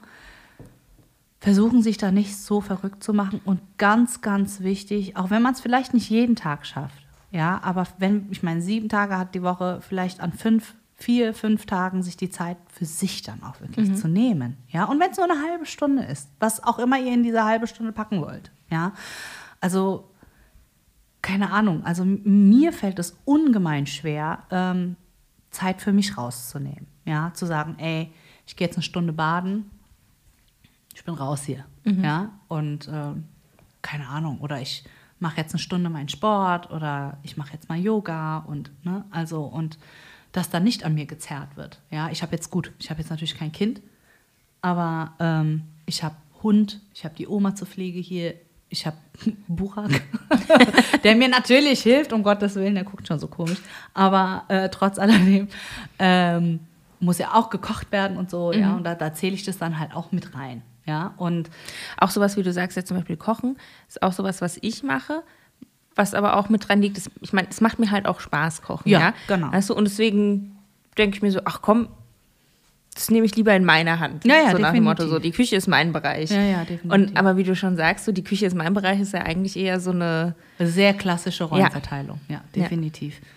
versuchen 1.39 1.82
sich 1.82 1.97
da 1.97 2.12
nicht 2.12 2.38
so 2.38 2.62
verrückt 2.62 3.04
zu 3.04 3.13
machen. 3.13 3.41
Und 3.45 3.62
ganz, 3.78 4.21
ganz 4.21 4.60
wichtig, 4.62 5.15
auch 5.15 5.30
wenn 5.30 5.41
man 5.41 5.54
es 5.54 5.62
vielleicht 5.62 5.93
nicht 5.93 6.10
jeden 6.10 6.36
Tag 6.36 6.65
schafft, 6.65 7.06
ja, 7.32 7.60
aber 7.63 7.86
wenn, 7.99 8.28
ich 8.32 8.43
meine, 8.43 8.62
sieben 8.62 8.89
Tage 8.89 9.17
hat 9.17 9.36
die 9.36 9.43
Woche, 9.43 9.80
vielleicht 9.88 10.19
an 10.19 10.34
fünf, 10.34 10.75
vier, 10.95 11.34
fünf 11.34 11.65
Tagen 11.65 12.02
sich 12.02 12.17
die 12.17 12.30
Zeit 12.30 12.58
für 12.67 12.86
sich 12.86 13.21
dann 13.21 13.43
auch 13.43 13.62
wirklich 13.62 13.89
mhm. 13.89 13.95
zu 13.95 14.08
nehmen, 14.08 14.58
ja, 14.69 14.86
und 14.86 14.99
wenn 14.99 15.12
es 15.12 15.17
nur 15.17 15.30
eine 15.30 15.41
halbe 15.41 15.65
Stunde 15.65 16.04
ist, 16.04 16.30
was 16.39 16.63
auch 16.63 16.80
immer 16.80 16.99
ihr 16.99 17.13
in 17.13 17.23
diese 17.23 17.45
halbe 17.45 17.67
Stunde 17.67 17.91
packen 17.91 18.21
wollt, 18.21 18.52
ja, 18.69 18.93
also 19.62 20.10
keine 21.21 21.52
Ahnung, 21.52 21.84
also 21.86 22.04
mir 22.06 22.73
fällt 22.73 22.97
es 22.97 23.17
ungemein 23.25 23.86
schwer, 23.86 24.43
ähm, 24.49 24.95
Zeit 25.52 25.82
für 25.82 25.93
mich 25.93 26.17
rauszunehmen, 26.17 26.88
ja, 27.06 27.32
zu 27.34 27.45
sagen, 27.45 27.75
ey, 27.78 28.12
ich 28.47 28.56
gehe 28.56 28.67
jetzt 28.67 28.78
eine 28.78 28.84
Stunde 28.84 29.13
baden, 29.13 29.69
ich 31.00 31.06
bin 31.06 31.14
raus 31.14 31.44
hier. 31.44 31.64
Mhm. 31.86 32.04
Ja, 32.04 32.30
und 32.50 32.90
äh, 32.90 33.14
keine 33.82 34.10
Ahnung, 34.10 34.42
oder 34.42 34.60
ich 34.60 34.84
mache 35.20 35.38
jetzt 35.38 35.54
eine 35.54 35.60
Stunde 35.60 35.90
meinen 35.90 36.10
Sport 36.10 36.72
oder 36.72 37.18
ich 37.24 37.38
mache 37.38 37.54
jetzt 37.54 37.70
mal 37.70 37.80
Yoga 37.80 38.40
und, 38.40 38.70
ne, 38.84 39.06
also, 39.10 39.44
und 39.44 39.78
dass 40.34 40.50
da 40.50 40.60
nicht 40.60 40.84
an 40.84 40.96
mir 40.96 41.06
gezerrt 41.06 41.56
wird. 41.56 41.80
Ja, 41.90 42.10
ich 42.10 42.22
habe 42.22 42.34
jetzt 42.34 42.50
gut, 42.52 42.74
ich 42.80 42.90
habe 42.90 43.00
jetzt 43.00 43.10
natürlich 43.10 43.38
kein 43.38 43.54
Kind, 43.54 43.82
aber 44.62 45.14
ähm, 45.20 45.64
ich 45.86 46.04
habe 46.04 46.16
Hund, 46.44 46.82
ich 46.94 47.06
habe 47.06 47.16
die 47.16 47.28
Oma 47.28 47.56
zur 47.56 47.68
Pflege 47.68 48.00
hier, 48.00 48.36
ich 48.68 48.86
habe 48.86 48.98
Burak, 49.48 50.02
der 51.06 51.16
mir 51.16 51.30
natürlich 51.30 51.82
hilft, 51.82 52.12
um 52.12 52.24
Gottes 52.24 52.56
Willen, 52.56 52.76
der 52.76 52.84
guckt 52.84 53.08
schon 53.08 53.20
so 53.20 53.28
komisch, 53.28 53.60
aber 53.94 54.44
äh, 54.50 54.68
trotz 54.68 55.00
alledem 55.00 55.48
ähm, 55.98 56.60
muss 57.00 57.20
ja 57.20 57.36
auch 57.36 57.50
gekocht 57.50 57.90
werden 57.94 58.18
und 58.18 58.30
so, 58.30 58.52
mhm. 58.52 58.60
ja, 58.60 58.76
und 58.76 58.84
da, 58.84 58.96
da 58.96 59.14
zähle 59.14 59.36
ich 59.36 59.44
das 59.44 59.58
dann 59.58 59.80
halt 59.80 59.96
auch 59.96 60.12
mit 60.12 60.36
rein. 60.36 60.62
Ja, 60.89 61.13
und 61.17 61.52
auch 61.97 62.10
sowas, 62.10 62.36
wie 62.36 62.41
du 62.41 62.52
sagst, 62.52 62.75
jetzt 62.75 62.88
zum 62.88 62.97
Beispiel 62.97 63.15
Kochen, 63.15 63.58
ist 63.88 64.02
auch 64.02 64.12
sowas, 64.12 64.41
was 64.41 64.58
ich 64.62 64.82
mache, 64.82 65.21
was 65.93 66.15
aber 66.15 66.36
auch 66.36 66.49
mit 66.49 66.67
dran 66.67 66.82
liegt. 66.82 66.97
Ist, 66.97 67.12
ich 67.21 67.32
meine, 67.32 67.47
es 67.47 67.62
macht 67.62 67.78
mir 67.78 67.91
halt 67.91 68.08
auch 68.08 68.19
Spaß, 68.19 68.63
kochen. 68.63 68.89
Ja, 68.89 68.99
ja? 68.99 69.13
genau. 69.28 69.52
Weißt 69.52 69.69
du, 69.69 69.75
und 69.75 69.86
deswegen 69.86 70.58
denke 70.97 71.17
ich 71.17 71.21
mir 71.21 71.32
so, 71.32 71.41
ach 71.45 71.62
komm, 71.62 71.89
das 72.95 73.12
nehme 73.12 73.28
ich 73.28 73.36
lieber 73.36 73.56
in 73.56 73.65
meiner 73.65 73.99
Hand. 73.99 74.25
Ja, 74.25 74.38
ja, 74.45 74.52
so 74.52 74.58
nach 74.58 74.73
dem 74.73 74.84
Motto, 74.84 75.08
so 75.08 75.19
die 75.19 75.30
Küche 75.30 75.56
ist 75.56 75.67
mein 75.67 75.93
Bereich. 75.93 76.32
Ja, 76.32 76.41
ja, 76.41 76.65
definitiv. 76.65 76.91
Und, 76.91 77.17
aber 77.17 77.38
wie 77.38 77.43
du 77.43 77.56
schon 77.56 77.78
sagst, 77.78 78.06
so 78.06 78.12
die 78.12 78.23
Küche 78.23 78.47
ist 78.47 78.56
mein 78.56 78.73
Bereich 78.73 78.99
ist 78.99 79.13
ja 79.13 79.21
eigentlich 79.21 79.56
eher 79.56 79.80
so 79.80 79.91
eine 79.91 80.34
sehr 80.58 80.95
klassische 80.95 81.43
Rollenverteilung. 81.43 82.19
Ja, 82.28 82.36
ja 82.36 82.41
definitiv. 82.63 83.19
Ja. 83.21 83.28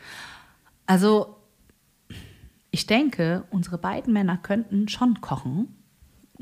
Also 0.86 1.36
ich 2.70 2.86
denke, 2.86 3.44
unsere 3.50 3.76
beiden 3.76 4.14
Männer 4.14 4.38
könnten 4.38 4.88
schon 4.88 5.20
kochen. 5.20 5.76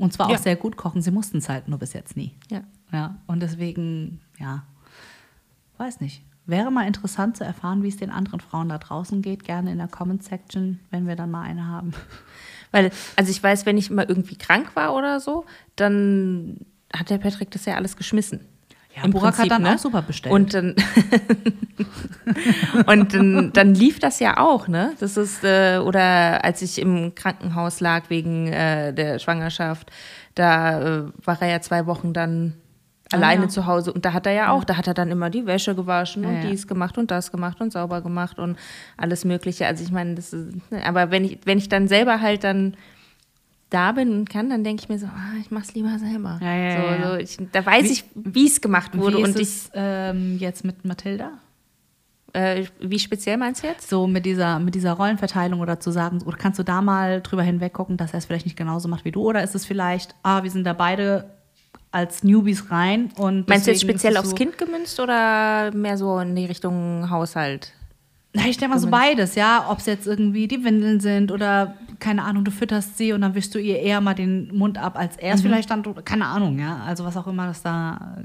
Und 0.01 0.13
zwar 0.13 0.29
ja. 0.29 0.35
auch 0.35 0.39
sehr 0.41 0.55
gut 0.55 0.77
kochen. 0.77 1.03
Sie 1.03 1.11
mussten 1.11 1.37
es 1.37 1.47
halt 1.47 1.67
nur 1.67 1.77
bis 1.77 1.93
jetzt 1.93 2.17
nie. 2.17 2.35
Ja. 2.49 2.63
ja. 2.91 3.17
Und 3.27 3.41
deswegen, 3.41 4.19
ja, 4.39 4.63
weiß 5.77 6.01
nicht. 6.01 6.23
Wäre 6.47 6.71
mal 6.71 6.87
interessant 6.87 7.37
zu 7.37 7.43
erfahren, 7.43 7.83
wie 7.83 7.87
es 7.87 7.97
den 7.97 8.09
anderen 8.09 8.39
Frauen 8.39 8.67
da 8.67 8.79
draußen 8.79 9.21
geht. 9.21 9.43
Gerne 9.43 9.71
in 9.71 9.77
der 9.77 9.87
Comment-Section, 9.87 10.79
wenn 10.89 11.07
wir 11.07 11.15
dann 11.15 11.29
mal 11.29 11.43
eine 11.43 11.67
haben. 11.67 11.93
Weil, 12.71 12.89
also 13.15 13.29
ich 13.29 13.43
weiß, 13.43 13.67
wenn 13.67 13.77
ich 13.77 13.91
mal 13.91 14.05
irgendwie 14.07 14.37
krank 14.37 14.75
war 14.75 14.95
oder 14.95 15.19
so, 15.19 15.45
dann 15.75 16.65
hat 16.91 17.11
der 17.11 17.19
Patrick 17.19 17.51
das 17.51 17.65
ja 17.65 17.75
alles 17.75 17.95
geschmissen. 17.95 18.39
Ja, 18.95 19.07
Burak 19.07 19.37
hat 19.37 19.49
dann 19.49 19.63
ne? 19.63 19.75
auch 19.75 19.77
super 19.77 20.01
bestellt. 20.01 20.33
Und 20.33 20.53
dann, 20.53 20.75
und 22.87 23.13
dann, 23.13 23.53
dann, 23.53 23.73
lief 23.73 23.99
das 23.99 24.19
ja 24.19 24.37
auch, 24.37 24.67
ne? 24.67 24.93
Das 24.99 25.17
ist, 25.17 25.43
äh, 25.43 25.77
oder 25.77 26.43
als 26.43 26.61
ich 26.61 26.79
im 26.79 27.15
Krankenhaus 27.15 27.79
lag 27.79 28.09
wegen 28.09 28.47
äh, 28.47 28.93
der 28.93 29.19
Schwangerschaft, 29.19 29.91
da 30.35 30.81
äh, 30.81 31.03
war 31.23 31.41
er 31.41 31.49
ja 31.49 31.61
zwei 31.61 31.85
Wochen 31.85 32.13
dann 32.13 32.53
ah, 33.11 33.15
alleine 33.15 33.43
ja. 33.43 33.49
zu 33.49 33.65
Hause 33.65 33.93
und 33.93 34.03
da 34.03 34.13
hat 34.13 34.25
er 34.25 34.33
ja 34.33 34.51
auch, 34.51 34.61
ja. 34.61 34.65
da 34.65 34.77
hat 34.77 34.87
er 34.87 34.93
dann 34.93 35.09
immer 35.09 35.29
die 35.29 35.45
Wäsche 35.45 35.73
gewaschen 35.73 36.25
und 36.25 36.43
ja, 36.43 36.49
dies 36.49 36.67
gemacht 36.67 36.97
und 36.97 37.11
das 37.11 37.31
gemacht 37.31 37.61
und 37.61 37.71
sauber 37.71 38.01
gemacht 38.01 38.39
und 38.39 38.57
alles 38.97 39.23
Mögliche. 39.23 39.67
Also 39.67 39.83
ich 39.83 39.91
meine, 39.91 40.15
das 40.15 40.33
ist, 40.33 40.53
ne, 40.69 40.85
aber 40.85 41.11
wenn 41.11 41.23
ich, 41.23 41.39
wenn 41.45 41.57
ich 41.57 41.69
dann 41.69 41.87
selber 41.87 42.19
halt 42.19 42.43
dann 42.43 42.75
da 43.71 43.93
bin 43.93 44.11
und 44.11 44.29
kann, 44.29 44.49
dann 44.49 44.63
denke 44.63 44.83
ich 44.83 44.89
mir 44.89 44.99
so, 44.99 45.07
ah, 45.07 45.39
ich 45.39 45.49
mache 45.49 45.63
es 45.63 45.73
lieber 45.73 45.97
selber. 45.97 46.39
Ja, 46.41 46.55
ja, 46.55 47.03
so. 47.03 47.09
So, 47.09 47.15
ich, 47.17 47.37
da 47.51 47.65
weiß 47.65 47.85
wie, 47.85 47.91
ich, 47.91 48.03
wie 48.13 48.47
es 48.47 48.61
gemacht 48.61 48.95
wurde. 48.97 49.17
Wie 49.17 49.21
ist 49.21 49.27
und 49.27 49.41
es, 49.41 49.71
ähm, 49.73 50.37
jetzt 50.37 50.63
mit 50.63 50.85
Mathilda? 50.85 51.31
Äh, 52.33 52.65
wie 52.79 52.99
speziell 52.99 53.37
meinst 53.37 53.63
du 53.63 53.67
jetzt? 53.67 53.89
So 53.89 54.07
mit 54.07 54.25
dieser, 54.25 54.59
mit 54.59 54.75
dieser 54.75 54.93
Rollenverteilung 54.93 55.59
oder 55.59 55.79
zu 55.79 55.91
sagen, 55.91 56.21
oder 56.21 56.37
kannst 56.37 56.59
du 56.59 56.63
da 56.63 56.81
mal 56.81 57.21
drüber 57.21 57.43
hinweg 57.43 57.73
gucken, 57.73 57.97
dass 57.97 58.13
er 58.13 58.19
es 58.19 58.25
vielleicht 58.25 58.45
nicht 58.45 58.57
genauso 58.57 58.87
macht 58.87 59.05
wie 59.05 59.11
du? 59.11 59.21
Oder 59.21 59.43
ist 59.43 59.55
es 59.55 59.65
vielleicht, 59.65 60.15
ah, 60.23 60.43
wir 60.43 60.51
sind 60.51 60.65
da 60.65 60.73
beide 60.73 61.31
als 61.91 62.23
Newbies 62.23 62.71
rein 62.71 63.11
und. 63.17 63.49
Meinst 63.49 63.67
du 63.67 63.71
jetzt 63.71 63.81
speziell 63.81 64.17
aufs 64.17 64.35
Kind 64.35 64.57
gemünzt 64.57 64.99
oder 64.99 65.71
mehr 65.73 65.97
so 65.97 66.19
in 66.19 66.35
die 66.35 66.45
Richtung 66.45 67.09
Haushalt? 67.09 67.73
Na, 68.33 68.45
ich 68.47 68.57
denke 68.57 68.75
mal 68.75 68.79
so 68.79 68.89
beides, 68.89 69.35
ja. 69.35 69.65
Ob 69.69 69.79
es 69.79 69.85
jetzt 69.85 70.07
irgendwie 70.07 70.47
die 70.47 70.63
Windeln 70.63 71.01
sind 71.01 71.31
oder, 71.31 71.75
keine 71.99 72.23
Ahnung, 72.23 72.45
du 72.45 72.51
fütterst 72.51 72.97
sie 72.97 73.11
und 73.11 73.21
dann 73.21 73.35
wischst 73.35 73.53
du 73.53 73.59
ihr 73.59 73.79
eher 73.79 73.99
mal 73.99 74.13
den 74.13 74.55
Mund 74.55 74.77
ab, 74.77 74.97
als 74.97 75.17
er 75.17 75.33
es 75.33 75.41
mhm. 75.41 75.47
vielleicht 75.47 75.69
dann, 75.69 75.83
keine 76.05 76.27
Ahnung, 76.27 76.57
ja. 76.57 76.81
Also 76.85 77.03
was 77.03 77.17
auch 77.17 77.27
immer 77.27 77.47
das 77.47 77.61
da. 77.61 78.17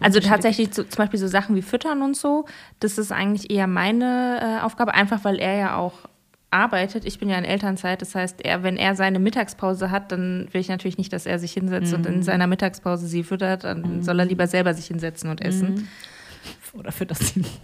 Also 0.00 0.20
tatsächlich 0.20 0.70
zu, 0.70 0.88
zum 0.88 0.96
Beispiel 0.96 1.18
so 1.18 1.26
Sachen 1.26 1.56
wie 1.56 1.62
Füttern 1.62 2.00
und 2.00 2.16
so, 2.16 2.46
das 2.80 2.96
ist 2.96 3.12
eigentlich 3.12 3.50
eher 3.50 3.66
meine 3.66 4.40
äh, 4.60 4.64
Aufgabe, 4.64 4.94
einfach 4.94 5.24
weil 5.24 5.38
er 5.38 5.54
ja 5.56 5.76
auch 5.76 6.08
arbeitet. 6.50 7.04
Ich 7.04 7.18
bin 7.18 7.28
ja 7.28 7.36
in 7.36 7.44
Elternzeit, 7.44 8.00
das 8.00 8.14
heißt, 8.14 8.44
er, 8.44 8.62
wenn 8.62 8.76
er 8.76 8.94
seine 8.94 9.18
Mittagspause 9.18 9.90
hat, 9.90 10.10
dann 10.10 10.48
will 10.52 10.60
ich 10.60 10.68
natürlich 10.68 10.96
nicht, 10.96 11.12
dass 11.12 11.26
er 11.26 11.38
sich 11.38 11.52
hinsetzt 11.52 11.92
mhm. 11.92 11.98
und 11.98 12.06
in 12.06 12.16
mhm. 12.16 12.22
seiner 12.22 12.46
Mittagspause 12.46 13.06
sie 13.06 13.24
füttert. 13.24 13.64
Dann 13.64 13.96
mhm. 13.96 14.02
soll 14.02 14.18
er 14.18 14.24
lieber 14.24 14.46
selber 14.46 14.72
sich 14.72 14.86
hinsetzen 14.86 15.30
und 15.30 15.42
essen. 15.42 15.74
Mhm. 15.74 15.88
Oder 16.78 16.92
füttert 16.92 17.18
sie. 17.18 17.44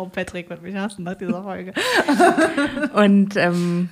Oh, 0.00 0.06
Patrick 0.06 0.48
wird 0.48 0.62
mich 0.62 0.74
hassen 0.74 1.04
nach 1.04 1.14
dieser 1.14 1.42
Folge. 1.42 1.74
und 2.94 3.36
ähm, 3.36 3.90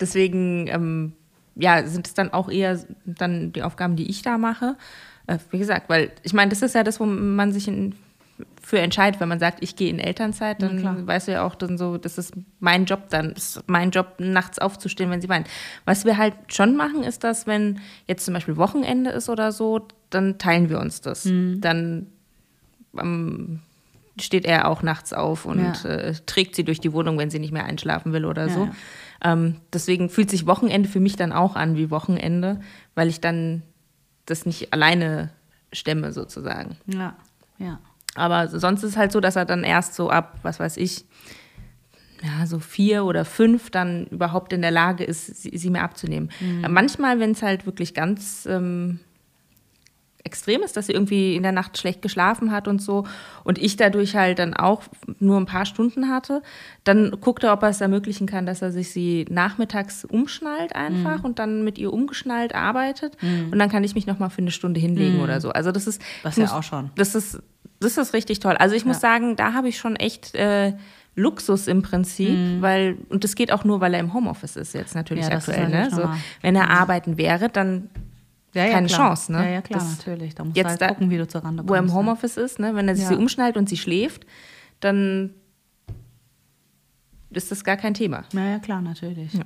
deswegen, 0.00 0.68
ähm, 0.68 1.12
ja, 1.56 1.84
sind 1.86 2.06
es 2.06 2.14
dann 2.14 2.32
auch 2.32 2.48
eher 2.48 2.78
dann 3.04 3.52
die 3.52 3.62
Aufgaben, 3.62 3.96
die 3.96 4.08
ich 4.08 4.22
da 4.22 4.38
mache. 4.38 4.76
Äh, 5.26 5.38
wie 5.50 5.58
gesagt, 5.58 5.88
weil 5.88 6.12
ich 6.22 6.32
meine, 6.32 6.50
das 6.50 6.62
ist 6.62 6.76
ja 6.76 6.84
das, 6.84 7.00
wo 7.00 7.06
man 7.06 7.52
sich 7.52 7.66
in, 7.66 7.96
für 8.62 8.78
entscheidet, 8.78 9.20
wenn 9.20 9.28
man 9.28 9.40
sagt, 9.40 9.64
ich 9.64 9.74
gehe 9.74 9.90
in 9.90 9.98
Elternzeit, 9.98 10.62
dann 10.62 10.80
ja, 10.80 11.06
weißt 11.06 11.26
du 11.26 11.32
ja 11.32 11.42
auch 11.42 11.56
dann 11.56 11.76
so, 11.76 11.98
das 11.98 12.16
ist 12.16 12.34
mein 12.60 12.84
Job 12.84 13.08
dann, 13.10 13.32
ist 13.32 13.64
mein 13.66 13.90
Job, 13.90 14.14
nachts 14.18 14.60
aufzustehen, 14.60 15.10
wenn 15.10 15.20
sie 15.20 15.28
weinen. 15.28 15.46
Was 15.86 16.04
wir 16.04 16.18
halt 16.18 16.34
schon 16.46 16.76
machen, 16.76 17.02
ist, 17.02 17.24
dass 17.24 17.48
wenn 17.48 17.80
jetzt 18.06 18.24
zum 18.24 18.34
Beispiel 18.34 18.56
Wochenende 18.56 19.10
ist 19.10 19.28
oder 19.28 19.50
so, 19.50 19.88
dann 20.10 20.38
teilen 20.38 20.70
wir 20.70 20.78
uns 20.78 21.00
das. 21.00 21.24
Mhm. 21.24 21.60
Dann 21.60 22.06
ähm, 22.96 23.60
steht 24.20 24.44
er 24.44 24.68
auch 24.68 24.82
nachts 24.82 25.12
auf 25.12 25.44
und 25.44 25.82
ja. 25.84 25.90
äh, 25.90 26.14
trägt 26.26 26.54
sie 26.54 26.64
durch 26.64 26.80
die 26.80 26.92
Wohnung, 26.92 27.18
wenn 27.18 27.30
sie 27.30 27.38
nicht 27.38 27.52
mehr 27.52 27.64
einschlafen 27.64 28.12
will 28.12 28.24
oder 28.24 28.48
so. 28.48 28.64
Ja. 28.64 29.32
Ähm, 29.32 29.56
deswegen 29.72 30.08
fühlt 30.08 30.30
sich 30.30 30.46
Wochenende 30.46 30.88
für 30.88 31.00
mich 31.00 31.16
dann 31.16 31.32
auch 31.32 31.56
an 31.56 31.76
wie 31.76 31.90
Wochenende, 31.90 32.60
weil 32.94 33.08
ich 33.08 33.20
dann 33.20 33.62
das 34.26 34.46
nicht 34.46 34.72
alleine 34.72 35.30
stemme 35.72 36.12
sozusagen. 36.12 36.76
Ja, 36.86 37.16
ja. 37.58 37.78
Aber 38.14 38.48
sonst 38.48 38.82
ist 38.82 38.90
es 38.90 38.96
halt 38.96 39.12
so, 39.12 39.20
dass 39.20 39.36
er 39.36 39.44
dann 39.44 39.62
erst 39.62 39.94
so 39.94 40.10
ab, 40.10 40.38
was 40.42 40.58
weiß 40.58 40.76
ich, 40.78 41.04
ja, 42.22 42.46
so 42.46 42.58
vier 42.58 43.04
oder 43.04 43.24
fünf 43.24 43.70
dann 43.70 44.06
überhaupt 44.06 44.52
in 44.52 44.62
der 44.62 44.70
Lage 44.70 45.04
ist, 45.04 45.42
sie, 45.42 45.56
sie 45.56 45.70
mir 45.70 45.82
abzunehmen. 45.82 46.30
Mhm. 46.40 46.66
Manchmal, 46.68 47.18
wenn 47.18 47.30
es 47.30 47.42
halt 47.42 47.66
wirklich 47.66 47.94
ganz 47.94 48.46
ähm, 48.50 49.00
extrem 50.24 50.62
ist, 50.62 50.76
dass 50.76 50.86
sie 50.86 50.92
irgendwie 50.92 51.34
in 51.34 51.42
der 51.42 51.52
Nacht 51.52 51.78
schlecht 51.78 52.02
geschlafen 52.02 52.50
hat 52.50 52.68
und 52.68 52.80
so 52.82 53.06
und 53.44 53.58
ich 53.58 53.76
dadurch 53.76 54.16
halt 54.16 54.38
dann 54.38 54.54
auch 54.54 54.82
nur 55.18 55.38
ein 55.38 55.46
paar 55.46 55.66
Stunden 55.66 56.08
hatte, 56.08 56.42
dann 56.84 57.16
guckt 57.20 57.44
er, 57.44 57.52
ob 57.52 57.62
er 57.62 57.70
es 57.70 57.80
ermöglichen 57.80 58.26
kann, 58.26 58.46
dass 58.46 58.62
er 58.62 58.70
sich 58.70 58.90
sie 58.90 59.26
nachmittags 59.30 60.04
umschnallt 60.04 60.74
einfach 60.74 61.18
mhm. 61.18 61.24
und 61.24 61.38
dann 61.38 61.64
mit 61.64 61.78
ihr 61.78 61.92
umgeschnallt 61.92 62.54
arbeitet 62.54 63.16
mhm. 63.22 63.48
und 63.50 63.58
dann 63.58 63.70
kann 63.70 63.84
ich 63.84 63.94
mich 63.94 64.06
noch 64.06 64.18
mal 64.18 64.28
für 64.28 64.42
eine 64.42 64.50
Stunde 64.50 64.80
hinlegen 64.80 65.16
mhm. 65.16 65.22
oder 65.22 65.40
so. 65.40 65.50
Also 65.50 65.72
das 65.72 65.86
ist 65.86 66.02
das 66.22 66.36
muss, 66.36 66.50
ja 66.50 66.58
auch 66.58 66.62
schon. 66.62 66.90
Das 66.96 67.14
ist 67.14 67.42
das 67.80 67.96
ist 67.96 68.12
richtig 68.12 68.40
toll. 68.40 68.56
Also 68.56 68.74
ich 68.74 68.82
ja. 68.82 68.88
muss 68.88 69.00
sagen, 69.00 69.36
da 69.36 69.54
habe 69.54 69.68
ich 69.68 69.78
schon 69.78 69.96
echt 69.96 70.34
äh, 70.34 70.74
Luxus 71.16 71.66
im 71.66 71.82
Prinzip, 71.82 72.30
mhm. 72.30 72.60
weil 72.60 72.98
und 73.08 73.24
das 73.24 73.34
geht 73.34 73.52
auch 73.52 73.64
nur, 73.64 73.80
weil 73.80 73.94
er 73.94 74.00
im 74.00 74.12
Homeoffice 74.12 74.56
ist 74.56 74.74
jetzt 74.74 74.94
natürlich 74.94 75.26
ja, 75.26 75.36
aktuell. 75.36 75.68
Ne? 75.68 75.90
So, 75.90 76.08
wenn 76.42 76.54
er 76.56 76.70
arbeiten 76.70 77.16
wäre, 77.16 77.48
dann 77.48 77.88
ja, 78.54 78.64
ja, 78.64 78.72
keine 78.72 78.86
klar. 78.88 78.98
Chance. 78.98 79.32
Ne? 79.32 79.38
Ja, 79.44 79.50
ja, 79.50 79.62
klar, 79.62 79.80
das 79.80 79.98
natürlich. 79.98 80.34
Da 80.34 80.44
musst 80.44 80.56
jetzt 80.56 80.80
du 80.80 80.86
halt 80.86 80.94
gucken, 80.94 81.10
wie 81.10 81.18
du 81.18 81.28
zur 81.28 81.44
Rande 81.44 81.62
kommst. 81.62 81.70
Wo 81.70 81.74
er 81.74 81.80
im 81.80 81.94
Homeoffice 81.94 82.36
ist, 82.36 82.58
ne? 82.58 82.74
wenn 82.74 82.88
er 82.88 82.96
sich 82.96 83.04
ja. 83.04 83.10
sie 83.10 83.16
umschnallt 83.16 83.56
und 83.56 83.68
sie 83.68 83.76
schläft, 83.76 84.26
dann 84.80 85.34
ist 87.30 87.50
das 87.50 87.62
gar 87.62 87.76
kein 87.76 87.94
Thema. 87.94 88.24
Ja, 88.32 88.46
ja, 88.46 88.58
klar, 88.58 88.82
natürlich. 88.82 89.32
Ja. 89.34 89.44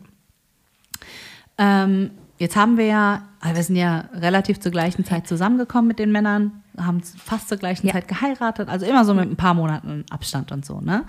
Ähm, 1.59 2.11
jetzt 2.39 2.57
haben 2.57 2.79
wir 2.79 2.87
ja, 2.87 3.29
wir 3.43 3.63
sind 3.63 3.77
ja 3.77 4.09
relativ 4.15 4.59
zur 4.61 4.73
gleichen 4.73 5.05
Zeit 5.05 5.29
zusammengekommen 5.29 5.89
mit 5.89 5.99
den 5.99 6.11
Männern, 6.11 6.63
haben 6.79 7.03
fast 7.03 7.49
zur 7.49 7.59
gleichen 7.59 7.89
Zeit 7.91 8.09
geheiratet, 8.09 8.69
also 8.69 8.87
immer 8.87 9.05
so 9.05 9.15
mit 9.15 9.31
ein 9.31 9.37
paar 9.37 9.55
Monaten 9.55 10.05
Abstand 10.11 10.51
und 10.51 10.65
so, 10.65 10.81
ne? 10.81 11.05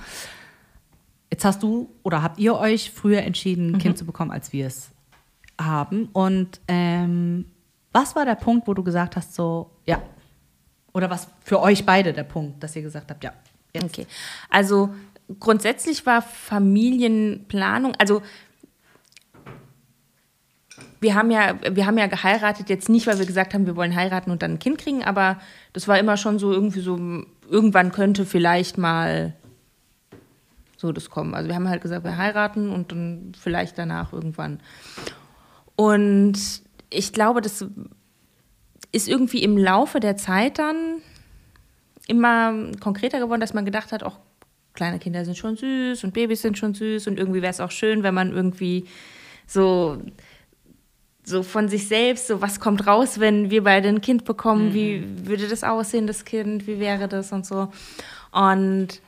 Jetzt 1.31 1.43
hast 1.43 1.63
du 1.63 1.89
oder 2.03 2.21
habt 2.21 2.39
ihr 2.39 2.55
euch 2.55 2.91
früher 2.91 3.23
entschieden, 3.23 3.69
ein 3.69 3.71
mhm. 3.73 3.77
Kind 3.79 3.97
zu 3.97 4.05
bekommen, 4.05 4.31
als 4.31 4.53
wir 4.53 4.67
es 4.67 4.91
haben. 5.59 6.07
Und 6.13 6.61
ähm, 6.67 7.45
was 7.95 8.13
war 8.13 8.25
der 8.25 8.35
Punkt, 8.35 8.67
wo 8.67 8.73
du 8.73 8.83
gesagt 8.83 9.15
hast, 9.15 9.33
so, 9.33 9.71
ja? 9.85 10.01
Oder 10.93 11.09
was 11.09 11.29
für 11.41 11.61
euch 11.61 11.85
beide 11.85 12.11
der 12.11 12.25
Punkt, 12.25 12.61
dass 12.61 12.75
ihr 12.75 12.81
gesagt 12.81 13.09
habt, 13.09 13.23
ja? 13.23 13.31
Jetzt. 13.73 13.85
Okay. 13.85 14.05
Also 14.49 14.93
grundsätzlich 15.39 16.05
war 16.05 16.21
Familienplanung, 16.21 17.95
also 17.95 18.21
wir 20.99 21.15
haben 21.15 21.31
ja, 21.31 21.55
wir 21.71 21.85
haben 21.85 21.97
ja 21.97 22.07
geheiratet, 22.07 22.69
jetzt 22.69 22.89
nicht, 22.89 23.07
weil 23.07 23.17
wir 23.17 23.25
gesagt 23.25 23.53
haben, 23.53 23.65
wir 23.65 23.77
wollen 23.77 23.95
heiraten 23.95 24.29
und 24.29 24.41
dann 24.41 24.53
ein 24.53 24.59
Kind 24.59 24.77
kriegen, 24.77 25.03
aber 25.03 25.39
das 25.71 25.87
war 25.87 25.97
immer 25.97 26.17
schon 26.17 26.37
so 26.37 26.51
irgendwie 26.51 26.81
so, 26.81 26.97
irgendwann 27.49 27.93
könnte 27.93 28.25
vielleicht 28.25 28.77
mal 28.77 29.33
so 30.75 30.91
das 30.91 31.09
kommen. 31.09 31.33
Also 31.33 31.47
wir 31.47 31.55
haben 31.55 31.69
halt 31.69 31.81
gesagt, 31.81 32.03
wir 32.03 32.17
heiraten 32.17 32.69
und 32.69 32.91
dann 32.91 33.31
vielleicht 33.39 33.77
danach 33.77 34.11
irgendwann. 34.11 34.59
Und 35.77 36.64
ich 36.95 37.13
glaube, 37.13 37.41
das 37.41 37.65
ist 38.91 39.07
irgendwie 39.07 39.43
im 39.43 39.57
Laufe 39.57 39.99
der 39.99 40.17
Zeit 40.17 40.59
dann 40.59 41.01
immer 42.07 42.71
konkreter 42.79 43.19
geworden, 43.19 43.41
dass 43.41 43.53
man 43.53 43.65
gedacht 43.65 43.91
hat, 43.91 44.03
auch 44.03 44.19
kleine 44.73 44.99
Kinder 44.99 45.25
sind 45.25 45.37
schon 45.37 45.55
süß 45.55 46.03
und 46.03 46.13
Babys 46.13 46.41
sind 46.41 46.57
schon 46.57 46.73
süß 46.73 47.07
und 47.07 47.17
irgendwie 47.17 47.41
wäre 47.41 47.51
es 47.51 47.59
auch 47.59 47.71
schön, 47.71 48.03
wenn 48.03 48.13
man 48.13 48.31
irgendwie 48.31 48.85
so 49.47 50.01
so 51.27 51.41
von 51.41 51.67
sich 51.69 51.87
selbst, 51.87 52.27
so 52.27 52.41
was 52.41 52.59
kommt 52.59 52.85
raus, 52.85 53.19
wenn 53.19 53.49
wir 53.49 53.63
beide 53.63 53.89
ein 53.89 54.01
Kind 54.01 54.25
bekommen, 54.25 54.69
mhm. 54.69 54.73
wie 54.73 55.27
würde 55.27 55.47
das 55.47 55.63
aussehen, 55.63 56.05
das 56.05 56.23
Kind, 56.23 56.67
wie 56.67 56.79
wäre 56.79 57.07
das 57.07 57.31
und 57.31 57.47
so. 57.47 57.71
Und 58.31 59.01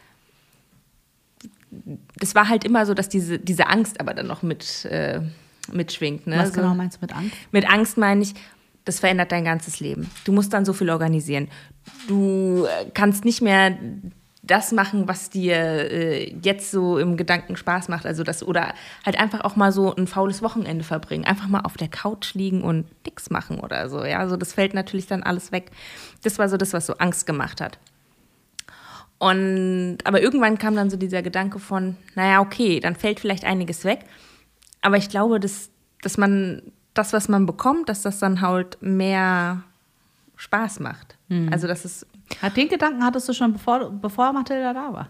das 2.17 2.34
war 2.34 2.50
halt 2.50 2.63
immer 2.63 2.86
so, 2.88 2.95
dass 2.95 3.08
diese, 3.08 3.38
diese 3.38 3.67
Angst 3.67 4.00
aber 4.00 4.15
dann 4.15 4.26
noch 4.26 4.41
mit 4.41 4.86
äh, 4.86 5.21
mitschwingt. 5.71 6.27
Ne? 6.27 6.38
Was 6.38 6.53
genau 6.53 6.73
meinst 6.73 6.97
du 6.97 7.01
mit 7.01 7.15
Angst? 7.15 7.36
Mit 7.51 7.69
Angst 7.69 7.97
meine 7.97 8.21
ich, 8.21 8.34
das 8.86 8.99
verändert 8.99 9.32
dein 9.32 9.43
ganzes 9.43 9.80
Leben. 9.80 10.10
Du 10.23 10.32
musst 10.32 10.53
dann 10.53 10.65
so 10.65 10.73
viel 10.73 10.89
organisieren. 10.89 11.49
Du 12.08 12.65
äh, 12.65 12.89
kannst 12.93 13.25
nicht 13.25 13.41
mehr 13.41 13.77
das 14.43 14.71
machen, 14.71 15.08
was 15.08 15.30
dir 15.30 15.56
äh, 15.56 16.34
jetzt 16.41 16.71
so 16.71 16.97
im 16.97 17.17
Gedanken 17.17 17.58
Spaß 17.58 17.89
macht. 17.89 18.06
Also 18.06 18.23
das, 18.23 18.43
oder 18.43 18.73
halt 19.06 19.19
einfach 19.19 19.41
auch 19.41 19.56
mal 19.56 19.71
so 19.71 19.93
ein 19.93 20.08
faules 20.08 20.41
Wochenende 20.41 20.84
verbringen. 20.84 21.25
Einfach 21.25 21.47
mal 21.47 21.62
auf 21.62 21.77
der 21.77 21.89
Couch 21.89 22.34
liegen 22.34 22.62
und 22.62 22.86
nix 23.06 23.30
machen 23.30 23.60
oder 23.60 23.89
so. 23.89 24.03
Ja, 24.06 24.19
also 24.19 24.38
das 24.38 24.53
fällt 24.53 24.73
natürlich 24.73 25.08
dann 25.08 25.23
alles 25.23 25.51
weg. 25.51 25.71
Das 26.23 26.39
war 26.39 26.49
so 26.49 26.58
das, 26.58 26.73
was 26.73 26.86
so 26.86 26.93
Angst 26.93 27.25
gemacht 27.25 27.62
hat. 27.62 27.77
Und 29.19 29.97
aber 30.03 30.21
irgendwann 30.21 30.58
kam 30.58 30.75
dann 30.75 30.89
so 30.89 30.97
dieser 30.97 31.21
Gedanke 31.21 31.60
von, 31.60 31.97
naja, 32.15 32.39
okay, 32.39 32.80
dann 32.80 32.95
fällt 32.95 33.19
vielleicht 33.19 33.45
einiges 33.45 33.84
weg. 33.84 34.01
Aber 34.88 34.95
ich 34.95 35.10
glaube, 35.10 35.41
dass, 35.41 35.69
dass 36.02 36.17
man 36.17 36.62
das, 36.93 37.12
was 37.12 37.28
man 37.28 37.45
bekommt, 37.45 37.89
dass 37.89 38.04
das 38.04 38.19
dann 38.19 38.39
halt 38.39 38.78
mehr 38.82 39.63
Spaß 40.38 40.80
macht. 40.80 41.17
Mhm. 41.28 41.52
Also, 41.52 41.67
dass 41.67 41.84
es. 41.84 42.08
Hat 42.41 42.56
den 42.56 42.69
Gedanken 42.69 43.04
hattest 43.04 43.28
du 43.28 43.34
schon, 43.34 43.52
bevor, 43.52 43.89
bevor 43.89 44.32
Mathilda 44.32 44.71
da 44.73 44.93
war? 44.93 45.10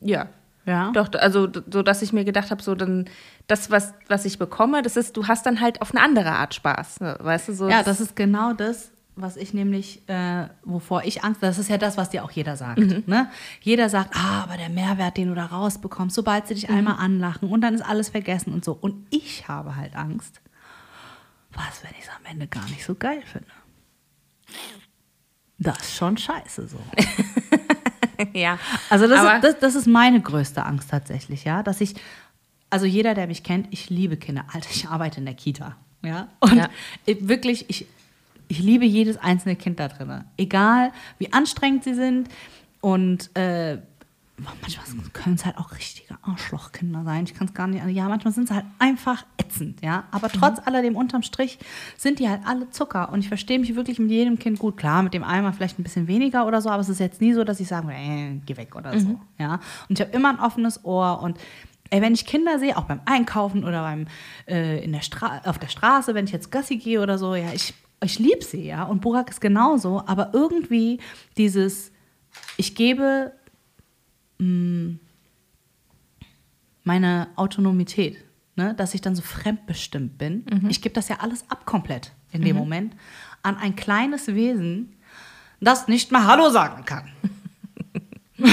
Ja. 0.00 0.28
Ja. 0.64 0.92
Doch, 0.92 1.10
also 1.12 1.46
so, 1.70 1.82
dass 1.82 2.00
ich 2.00 2.14
mir 2.14 2.24
gedacht 2.24 2.50
habe, 2.50 2.62
so 2.62 2.74
dann 2.74 3.04
das, 3.48 3.70
was, 3.70 3.92
was 4.08 4.24
ich 4.24 4.38
bekomme, 4.38 4.80
das 4.80 4.96
ist, 4.96 5.14
du 5.14 5.26
hast 5.26 5.44
dann 5.44 5.60
halt 5.60 5.82
auf 5.82 5.94
eine 5.94 6.02
andere 6.02 6.30
Art 6.30 6.54
Spaß. 6.54 7.00
Ne? 7.00 7.18
Weißt 7.20 7.48
du, 7.48 7.52
so. 7.52 7.68
Ja, 7.68 7.82
das 7.82 8.00
ist 8.00 8.16
genau 8.16 8.54
das, 8.54 8.92
was 9.16 9.36
ich 9.36 9.54
nämlich, 9.54 10.08
äh, 10.08 10.48
wovor 10.64 11.04
ich 11.04 11.22
Angst, 11.22 11.42
das 11.42 11.58
ist 11.58 11.68
ja 11.68 11.78
das, 11.78 11.96
was 11.96 12.10
dir 12.10 12.24
auch 12.24 12.30
jeder 12.30 12.56
sagt. 12.56 12.80
Mhm. 12.80 13.04
Ne? 13.06 13.30
Jeder 13.60 13.88
sagt, 13.88 14.14
ah, 14.16 14.42
aber 14.42 14.56
der 14.56 14.70
Mehrwert, 14.70 15.16
den 15.16 15.28
du 15.28 15.34
da 15.34 15.46
rausbekommst, 15.46 16.16
sobald 16.16 16.48
sie 16.48 16.54
dich 16.54 16.68
mhm. 16.68 16.76
einmal 16.76 16.96
anlachen 16.96 17.48
und 17.48 17.60
dann 17.60 17.74
ist 17.74 17.82
alles 17.82 18.08
vergessen 18.08 18.52
und 18.52 18.64
so. 18.64 18.76
Und 18.80 19.06
ich 19.10 19.46
habe 19.46 19.76
halt 19.76 19.94
Angst, 19.94 20.40
was, 21.52 21.84
wenn 21.84 21.92
ich 21.92 22.04
es 22.04 22.10
am 22.10 22.24
Ende 22.30 22.48
gar 22.48 22.64
nicht 22.68 22.84
so 22.84 22.94
geil 22.94 23.22
finde? 23.24 23.46
Das 25.58 25.78
ist 25.78 25.94
schon 25.94 26.16
scheiße 26.16 26.66
so. 26.66 26.80
ja. 28.32 28.58
Also 28.90 29.06
das 29.06 29.22
ist, 29.22 29.44
das, 29.44 29.58
das 29.60 29.74
ist 29.76 29.86
meine 29.86 30.20
größte 30.20 30.64
Angst 30.64 30.90
tatsächlich, 30.90 31.44
ja, 31.44 31.62
dass 31.62 31.80
ich, 31.80 31.94
also 32.70 32.86
jeder, 32.86 33.14
der 33.14 33.28
mich 33.28 33.44
kennt, 33.44 33.68
ich 33.70 33.90
liebe 33.90 34.16
Kinder. 34.16 34.44
Alter, 34.52 34.68
ich 34.72 34.88
arbeite 34.88 35.20
in 35.20 35.26
der 35.26 35.34
Kita. 35.34 35.76
Ja, 36.02 36.28
und 36.40 36.56
ja. 36.56 36.68
Ich, 37.06 37.28
wirklich, 37.28 37.70
ich, 37.70 37.86
ich 38.48 38.60
liebe 38.60 38.84
jedes 38.84 39.16
einzelne 39.16 39.56
Kind 39.56 39.80
da 39.80 39.88
drin. 39.88 40.24
Egal, 40.36 40.92
wie 41.18 41.32
anstrengend 41.32 41.84
sie 41.84 41.94
sind. 41.94 42.28
Und 42.80 43.34
äh, 43.36 43.78
manchmal 44.36 44.86
können 45.12 45.36
es 45.36 45.44
halt 45.44 45.58
auch 45.58 45.72
richtige 45.72 46.18
Arschlochkinder 46.22 47.04
sein. 47.04 47.24
Ich 47.24 47.34
kann 47.34 47.46
es 47.46 47.54
gar 47.54 47.66
nicht. 47.66 47.84
Ja, 47.86 48.08
manchmal 48.08 48.32
sind 48.32 48.48
sie 48.48 48.54
halt 48.54 48.66
einfach 48.78 49.24
ätzend, 49.38 49.80
ja. 49.82 50.04
Aber 50.10 50.28
trotz 50.28 50.58
mhm. 50.58 50.64
alledem 50.66 50.96
unterm 50.96 51.22
Strich 51.22 51.58
sind 51.96 52.18
die 52.18 52.28
halt 52.28 52.42
alle 52.44 52.70
Zucker. 52.70 53.10
Und 53.12 53.20
ich 53.20 53.28
verstehe 53.28 53.58
mich 53.58 53.74
wirklich 53.76 53.98
mit 53.98 54.10
jedem 54.10 54.38
Kind 54.38 54.58
gut. 54.58 54.76
Klar, 54.76 55.02
mit 55.02 55.14
dem 55.14 55.24
einmal 55.24 55.52
vielleicht 55.52 55.78
ein 55.78 55.82
bisschen 55.82 56.08
weniger 56.08 56.46
oder 56.46 56.60
so, 56.60 56.68
aber 56.68 56.80
es 56.80 56.88
ist 56.88 57.00
jetzt 57.00 57.20
nie 57.20 57.32
so, 57.32 57.44
dass 57.44 57.60
ich 57.60 57.68
sage, 57.68 57.92
äh, 57.92 58.40
geh 58.44 58.56
weg 58.56 58.74
oder 58.74 58.94
mhm. 58.94 59.00
so. 59.00 59.20
Ja. 59.38 59.60
Und 59.88 59.98
ich 59.98 60.04
habe 60.04 60.14
immer 60.16 60.30
ein 60.30 60.40
offenes 60.40 60.84
Ohr 60.84 61.20
und 61.22 61.38
Ey, 61.90 62.00
wenn 62.00 62.14
ich 62.14 62.26
Kinder 62.26 62.58
sehe, 62.58 62.76
auch 62.76 62.84
beim 62.84 63.02
Einkaufen 63.04 63.62
oder 63.62 63.82
beim, 63.82 64.06
äh, 64.48 64.82
in 64.82 64.90
der 64.90 65.02
auf 65.44 65.58
der 65.58 65.68
Straße, 65.68 66.14
wenn 66.14 66.24
ich 66.24 66.32
jetzt 66.32 66.50
Gassi 66.50 66.78
gehe 66.78 67.00
oder 67.00 67.18
so, 67.18 67.34
ja, 67.34 67.52
ich 67.52 67.74
ich 68.02 68.18
liebe 68.18 68.44
sie, 68.44 68.66
ja, 68.66 68.84
und 68.84 69.00
Burak 69.00 69.30
ist 69.30 69.40
genauso, 69.40 70.02
aber 70.06 70.30
irgendwie 70.32 71.00
dieses, 71.36 71.92
ich 72.56 72.74
gebe 72.74 73.32
mh, 74.38 74.46
mm, 74.46 75.00
meine 76.84 77.28
Autonomität, 77.36 78.18
ne, 78.56 78.74
dass 78.74 78.94
ich 78.94 79.00
dann 79.00 79.14
so 79.14 79.22
fremdbestimmt 79.22 80.18
bin. 80.18 80.44
Mhm. 80.50 80.68
Ich 80.68 80.82
gebe 80.82 80.94
das 80.94 81.08
ja 81.08 81.16
alles 81.20 81.44
ab 81.50 81.64
komplett 81.64 82.12
in 82.30 82.42
dem 82.42 82.56
mhm. 82.56 82.62
Moment 82.62 82.96
an 83.42 83.56
ein 83.58 83.76
kleines 83.76 84.28
Wesen, 84.28 84.96
das 85.60 85.86
nicht 85.86 86.10
mal 86.10 86.26
Hallo 86.26 86.50
sagen 86.50 86.84
kann. 86.84 87.10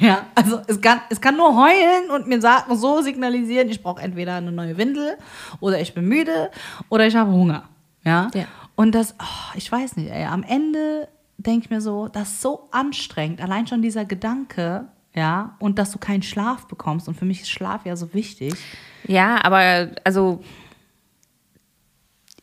ja, 0.00 0.26
also 0.34 0.60
es 0.66 0.80
kann, 0.80 1.00
es 1.10 1.20
kann 1.20 1.36
nur 1.36 1.56
heulen 1.56 2.10
und 2.10 2.26
mir 2.26 2.40
sagen, 2.40 2.74
so 2.76 3.02
signalisieren, 3.02 3.68
ich 3.68 3.82
brauche 3.82 4.02
entweder 4.02 4.36
eine 4.36 4.50
neue 4.50 4.76
Windel 4.76 5.16
oder 5.60 5.80
ich 5.80 5.94
bin 5.94 6.08
müde 6.08 6.50
oder 6.88 7.06
ich 7.06 7.14
habe 7.14 7.30
Hunger. 7.30 7.68
Ja? 8.04 8.28
ja. 8.34 8.46
Und 8.74 8.94
das, 8.94 9.14
oh, 9.20 9.56
ich 9.56 9.70
weiß 9.70 9.96
nicht, 9.96 10.10
ey, 10.10 10.24
am 10.24 10.42
Ende 10.42 11.08
denke 11.36 11.64
ich 11.64 11.70
mir 11.70 11.80
so, 11.80 12.08
das 12.08 12.30
ist 12.32 12.42
so 12.42 12.68
anstrengend, 12.70 13.40
allein 13.40 13.66
schon 13.66 13.82
dieser 13.82 14.04
Gedanke, 14.04 14.88
ja, 15.14 15.56
und 15.58 15.78
dass 15.78 15.90
du 15.92 15.98
keinen 15.98 16.22
Schlaf 16.22 16.66
bekommst. 16.66 17.06
Und 17.06 17.14
für 17.14 17.26
mich 17.26 17.42
ist 17.42 17.50
Schlaf 17.50 17.84
ja 17.84 17.96
so 17.96 18.14
wichtig. 18.14 18.54
Ja, 19.06 19.44
aber 19.44 19.90
also 20.04 20.42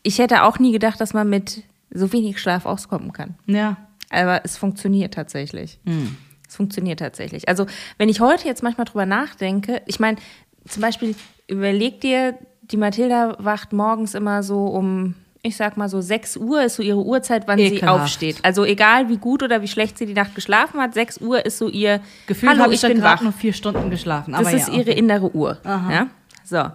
ich 0.02 0.18
hätte 0.18 0.44
auch 0.44 0.58
nie 0.58 0.72
gedacht, 0.72 1.00
dass 1.00 1.12
man 1.12 1.28
mit 1.28 1.64
so 1.90 2.12
wenig 2.12 2.40
Schlaf 2.40 2.66
auskommen 2.66 3.12
kann. 3.12 3.34
Ja. 3.46 3.76
Aber 4.10 4.44
es 4.44 4.56
funktioniert 4.56 5.14
tatsächlich. 5.14 5.78
Mhm. 5.84 6.16
Es 6.48 6.56
funktioniert 6.56 6.98
tatsächlich. 6.98 7.48
Also, 7.48 7.66
wenn 7.98 8.08
ich 8.08 8.20
heute 8.20 8.46
jetzt 8.46 8.62
manchmal 8.62 8.84
drüber 8.84 9.06
nachdenke, 9.06 9.82
ich 9.86 10.00
meine, 10.00 10.18
zum 10.66 10.82
Beispiel, 10.82 11.14
überleg 11.46 12.00
dir, 12.00 12.36
die 12.62 12.76
Mathilda 12.76 13.36
wacht 13.38 13.72
morgens 13.72 14.14
immer 14.14 14.42
so 14.42 14.66
um 14.66 15.14
ich 15.42 15.56
sag 15.56 15.76
mal 15.76 15.88
so 15.88 16.00
6 16.00 16.36
Uhr 16.36 16.62
ist 16.64 16.76
so 16.76 16.82
ihre 16.82 17.02
Uhrzeit, 17.02 17.48
wann 17.48 17.58
Ekelhaft. 17.58 17.80
sie 17.80 18.02
aufsteht. 18.02 18.36
Also 18.42 18.64
egal 18.64 19.08
wie 19.08 19.16
gut 19.16 19.42
oder 19.42 19.62
wie 19.62 19.68
schlecht 19.68 19.96
sie 19.96 20.06
die 20.06 20.14
Nacht 20.14 20.34
geschlafen 20.34 20.80
hat, 20.80 20.94
6 20.94 21.20
Uhr 21.22 21.44
ist 21.44 21.58
so 21.58 21.68
ihr 21.68 22.00
Gefühl, 22.26 22.50
Hallo, 22.50 22.70
ich, 22.70 22.82
ich 22.82 22.88
bin 22.88 23.02
wach. 23.02 23.22
nur 23.22 23.32
vier 23.32 23.52
Stunden 23.52 23.90
geschlafen. 23.90 24.32
das 24.32 24.52
ist 24.52 24.68
ja, 24.68 24.74
ihre 24.74 24.90
innere 24.90 25.34
Uhr. 25.34 25.58
Aha. 25.64 25.92
Ja? 25.92 26.06
So. 26.44 26.70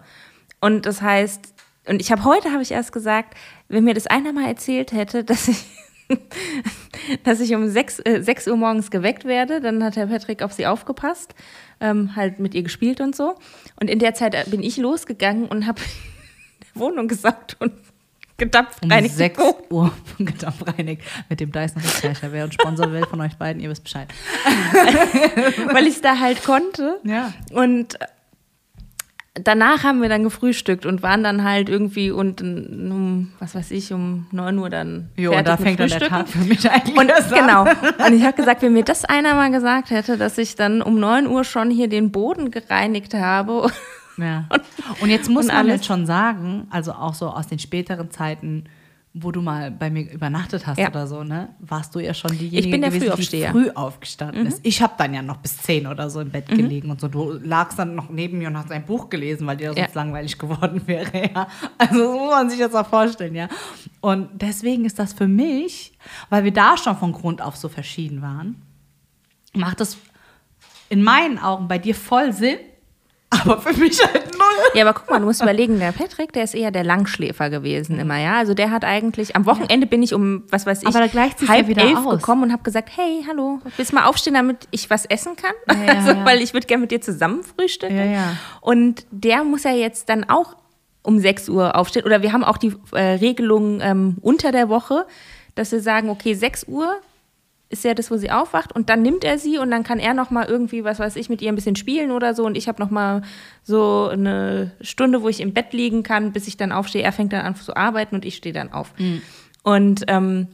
Und 0.62 0.86
das 0.86 1.02
heißt, 1.02 1.54
und 1.88 2.02
ich 2.02 2.12
habe 2.12 2.24
heute 2.24 2.52
habe 2.52 2.64
ich 2.64 2.72
erst 2.72 2.92
gesagt, 2.92 3.36
wenn 3.68 3.84
mir 3.84 3.94
das 3.94 4.08
einer 4.08 4.34
mal 4.34 4.48
erzählt 4.48 4.92
hätte, 4.92 5.24
dass 5.24 5.48
ich 5.48 5.64
dass 7.24 7.40
ich 7.40 7.54
um 7.56 7.68
6, 7.68 8.00
äh, 8.06 8.22
6 8.22 8.48
Uhr 8.48 8.58
morgens 8.58 8.92
geweckt 8.92 9.26
werde, 9.26 9.62
dann 9.62 9.84
hat 9.84 9.96
Herr 9.96 10.08
Patrick 10.08 10.42
auf 10.42 10.54
sie 10.54 10.68
aufgepasst, 10.68 11.34
ähm, 11.80 12.16
halt 12.16 12.40
mit 12.40 12.54
ihr 12.54 12.64
gespielt 12.64 13.02
und 13.02 13.16
so. 13.16 13.36
Und 13.80 13.90
in 13.90 14.00
der 14.00 14.14
Zeit 14.14 14.50
bin 14.50 14.64
ich 14.64 14.78
losgegangen 14.78 15.46
und 15.46 15.66
habe 15.68 15.82
Wohnung 16.76 17.08
gesagt 17.08 17.58
und 17.60 17.74
gedampfreinigt. 18.38 19.14
Um 19.14 19.18
6 19.18 19.40
Uhr 19.70 19.92
gedampfreinigt 20.18 21.02
mit 21.30 21.40
dem 21.40 21.52
Dyson 21.52 21.82
Recharger. 21.82 22.32
Wer 22.32 22.46
uns 22.46 22.54
Sponsor 22.54 22.92
will 22.92 23.06
von 23.06 23.22
euch 23.22 23.36
beiden, 23.36 23.62
ihr 23.62 23.70
wisst 23.70 23.84
Bescheid. 23.84 24.08
Weil 25.74 25.88
ich 25.88 25.96
es 25.96 26.02
da 26.02 26.20
halt 26.20 26.44
konnte. 26.44 27.00
Ja. 27.04 27.34
Und 27.52 27.98
danach 29.36 29.84
haben 29.84 30.02
wir 30.02 30.10
dann 30.10 30.24
gefrühstückt 30.24 30.86
und 30.86 31.04
waren 31.04 31.24
dann 31.24 31.44
halt 31.44 31.70
irgendwie 31.70 32.12
und 32.12 32.42
um, 32.42 33.34
was 33.40 33.56
weiß 33.56 33.72
ich, 33.72 33.92
um 33.92 34.28
9 34.32 34.58
Uhr 34.58 34.70
dann 34.70 35.10
jo, 35.16 35.32
fertig 35.32 35.46
da 35.46 35.58
fängt 35.58 35.80
dann 35.80 35.90
der 35.90 36.00
Tag 36.00 36.28
für 36.28 36.40
mich 36.40 36.70
eigentlich 36.70 36.98
und, 36.98 37.12
an. 37.12 37.24
Genau. 37.30 37.62
Und 38.06 38.14
ich 38.14 38.24
habe 38.24 38.36
gesagt, 38.36 38.62
wenn 38.62 38.74
mir 38.74 38.84
das 38.84 39.06
einer 39.06 39.36
mal 39.36 39.52
gesagt 39.52 39.92
hätte, 39.92 40.18
dass 40.18 40.38
ich 40.38 40.56
dann 40.56 40.82
um 40.82 41.00
9 41.00 41.28
Uhr 41.28 41.44
schon 41.44 41.70
hier 41.70 41.90
den 41.90 42.12
Boden 42.12 42.52
gereinigt 42.52 43.14
habe 43.14 43.70
ja. 44.18 44.48
Und 45.02 45.10
jetzt 45.10 45.30
muss 45.30 45.48
man 45.48 45.68
jetzt 45.68 45.86
schon 45.86 46.06
sagen, 46.06 46.68
also 46.70 46.94
auch 46.94 47.14
so 47.14 47.28
aus 47.30 47.48
den 47.48 47.60
späteren 47.60 48.12
Zeiten, 48.12 48.66
wo 49.18 49.32
du 49.32 49.42
mal 49.42 49.72
bei 49.72 49.90
mir 49.90 50.12
übernachtet 50.12 50.68
hast 50.68 50.78
ja. 50.78 50.90
oder 50.90 51.08
so, 51.08 51.24
ne, 51.24 51.48
warst 51.60 51.96
du 51.96 52.00
ja 52.00 52.14
schon 52.14 52.32
diejenige 52.32 52.58
ich 52.58 52.70
bin 52.70 52.82
der 52.82 52.92
gewesen, 52.92 53.32
die 53.32 53.46
früh 53.46 53.70
aufgestanden 53.70 54.42
mhm. 54.42 54.48
ist. 54.48 54.60
Ich 54.64 54.82
habe 54.82 54.94
dann 54.98 55.14
ja 55.14 55.22
noch 55.22 55.38
bis 55.38 55.58
zehn 55.58 55.88
oder 55.88 56.10
so 56.10 56.20
im 56.20 56.32
Bett 56.32 56.52
mhm. 56.52 56.58
gelegen 56.58 56.92
und 56.92 57.00
so. 57.00 57.08
Du 57.08 57.32
lagst 57.32 57.80
dann 57.80 57.96
noch 57.96 58.10
neben 58.10 58.40
mir 58.40 58.50
und 58.50 58.58
hast 58.58 58.72
ein 58.72 58.86
Buch 58.86 59.10
gelesen, 59.10 59.48
weil 59.48 59.56
dir 59.56 59.70
das 59.70 59.78
ja. 59.78 59.84
sonst 59.86 59.96
langweilig 59.96 60.38
geworden 60.38 60.82
wäre. 60.86 61.32
Ja. 61.34 61.48
Also 61.78 62.00
das 62.00 62.20
muss 62.20 62.30
man 62.30 62.50
sich 62.50 62.60
jetzt 62.60 62.76
auch 62.76 62.88
vorstellen, 62.88 63.36
ja. 63.36 63.48
Und 64.02 64.30
deswegen 64.34 64.84
ist 64.84 65.00
das 65.00 65.14
für 65.14 65.28
mich, 65.28 65.94
weil 66.30 66.44
wir 66.44 66.52
da 66.52 66.78
schon 66.78 66.98
von 66.98 67.14
Grund 67.14 67.42
auf 67.42 67.56
so 67.56 67.70
verschieden 67.70 68.22
waren, 68.22 68.62
macht 69.54 69.80
das 69.80 69.98
in 70.90 71.02
meinen 71.02 71.40
Augen 71.40 71.70
bei 71.70 71.78
dir 71.78 71.96
voll 71.96 72.34
Sinn, 72.34 72.60
aber 73.42 73.60
für 73.60 73.74
mich 73.80 74.02
halt 74.02 74.34
null. 74.34 74.66
Ja, 74.74 74.88
aber 74.88 75.00
guck 75.00 75.10
mal, 75.10 75.20
du 75.20 75.26
musst 75.26 75.42
überlegen, 75.42 75.80
der 75.80 75.92
Patrick, 75.92 76.34
der 76.34 76.44
ist 76.44 76.56
eher 76.56 76.72
der 76.72 76.84
Langschläfer 76.84 77.50
gewesen 77.50 78.00
immer, 78.00 78.18
ja. 78.18 78.38
Also 78.38 78.54
der 78.54 78.72
hat 78.72 78.84
eigentlich, 78.84 79.36
am 79.36 79.46
Wochenende 79.46 79.88
bin 79.88 80.04
ich 80.04 80.14
um, 80.14 80.44
was 80.50 80.66
weiß 80.66 80.84
ich, 80.84 80.88
aber 80.88 81.08
da 81.08 81.48
halb 81.48 81.68
wieder 81.68 81.84
elf 81.84 82.06
aus. 82.06 82.18
gekommen 82.18 82.44
und 82.44 82.52
habe 82.52 82.64
gesagt, 82.64 82.90
hey, 82.96 83.26
hallo, 83.28 83.60
willst 83.78 83.92
du 83.92 83.96
mal 83.96 84.06
aufstehen, 84.06 84.34
damit 84.34 84.68
ich 84.72 84.90
was 84.90 85.06
essen 85.06 85.36
kann? 85.36 85.54
Ja, 85.86 85.94
also, 85.96 86.12
ja. 86.12 86.26
Weil 86.26 86.42
ich 86.42 86.54
würde 86.54 86.68
gerne 86.68 86.82
mit 86.82 86.92
dir 86.92 87.02
zusammen 87.02 87.44
frühstücken. 87.44 87.96
Ja, 87.96 88.06
ja. 88.06 88.38
Und 88.62 89.06
der 89.12 89.44
muss 89.44 89.64
ja 89.64 89.72
jetzt 89.72 90.10
dann 90.10 90.24
auch 90.30 90.56
um 91.06 91.20
6 91.20 91.50
Uhr 91.50 91.76
aufstehen. 91.76 92.06
Oder 92.06 92.22
wir 92.22 92.34
haben 92.34 92.44
auch 92.44 92.58
die 92.58 92.74
äh, 92.92 93.02
Regelung 93.02 93.80
ähm, 93.82 94.18
unter 94.22 94.52
der 94.52 94.70
Woche, 94.70 95.06
dass 95.54 95.72
wir 95.72 95.82
sagen, 95.82 96.10
okay, 96.10 96.34
6 96.34 96.66
Uhr 96.68 96.96
ist 97.70 97.84
ja 97.84 97.94
das, 97.94 98.12
wo 98.12 98.18
sie 98.18 98.32
aufwacht 98.32 98.74
und 98.74 98.90
dann 98.90 99.02
nimmt 99.02 99.24
er 99.24 99.38
sie 99.38 99.58
und 99.58 99.72
dann 99.72 99.84
kann 99.84 100.00
er 100.00 100.14
noch 100.14 100.30
mal 100.30 100.46
irgendwie, 100.46 100.84
was 100.84 101.00
weiß 101.00 101.16
ich, 101.16 101.30
mit 101.30 101.42
ihr 101.42 101.50
ein 101.50 101.56
bisschen 101.56 101.76
spielen 101.76 102.12
oder 102.12 102.34
so 102.36 102.46
und 102.46 102.56
ich 102.56 102.68
habe 102.68 102.82
noch 102.82 102.92
mal 102.92 103.24
so 103.64 104.08
eine 104.12 104.72
Stunde, 104.82 105.22
wo 105.22 105.30
ich 105.30 105.42
im 105.42 105.54
Bett 105.54 105.74
liegen 105.74 106.04
kann, 106.04 106.32
bis 106.32 106.48
ich 106.48 106.58
dann 106.58 106.72
aufstehe. 106.72 107.02
Er 107.02 107.12
fängt 107.12 107.34
dann 107.34 107.46
an 107.46 107.56
zu 107.56 107.76
arbeiten 107.76 108.16
und 108.16 108.26
ich 108.26 108.36
stehe 108.36 108.54
dann 108.54 108.72
auf. 108.72 108.94
Mhm. 108.98 109.22
Und 109.64 110.06
ähm, 110.08 110.48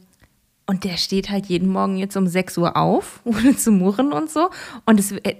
und 0.66 0.84
der 0.84 0.96
steht 0.96 1.28
halt 1.28 1.46
jeden 1.46 1.68
Morgen 1.68 1.96
jetzt 1.96 2.16
um 2.16 2.26
6 2.26 2.56
Uhr 2.58 2.76
auf, 2.76 3.20
ohne 3.24 3.56
zu 3.56 3.72
murren 3.72 4.12
und 4.12 4.30
so. 4.30 4.48
Und 4.86 4.98
es 4.98 5.12
äh, 5.12 5.36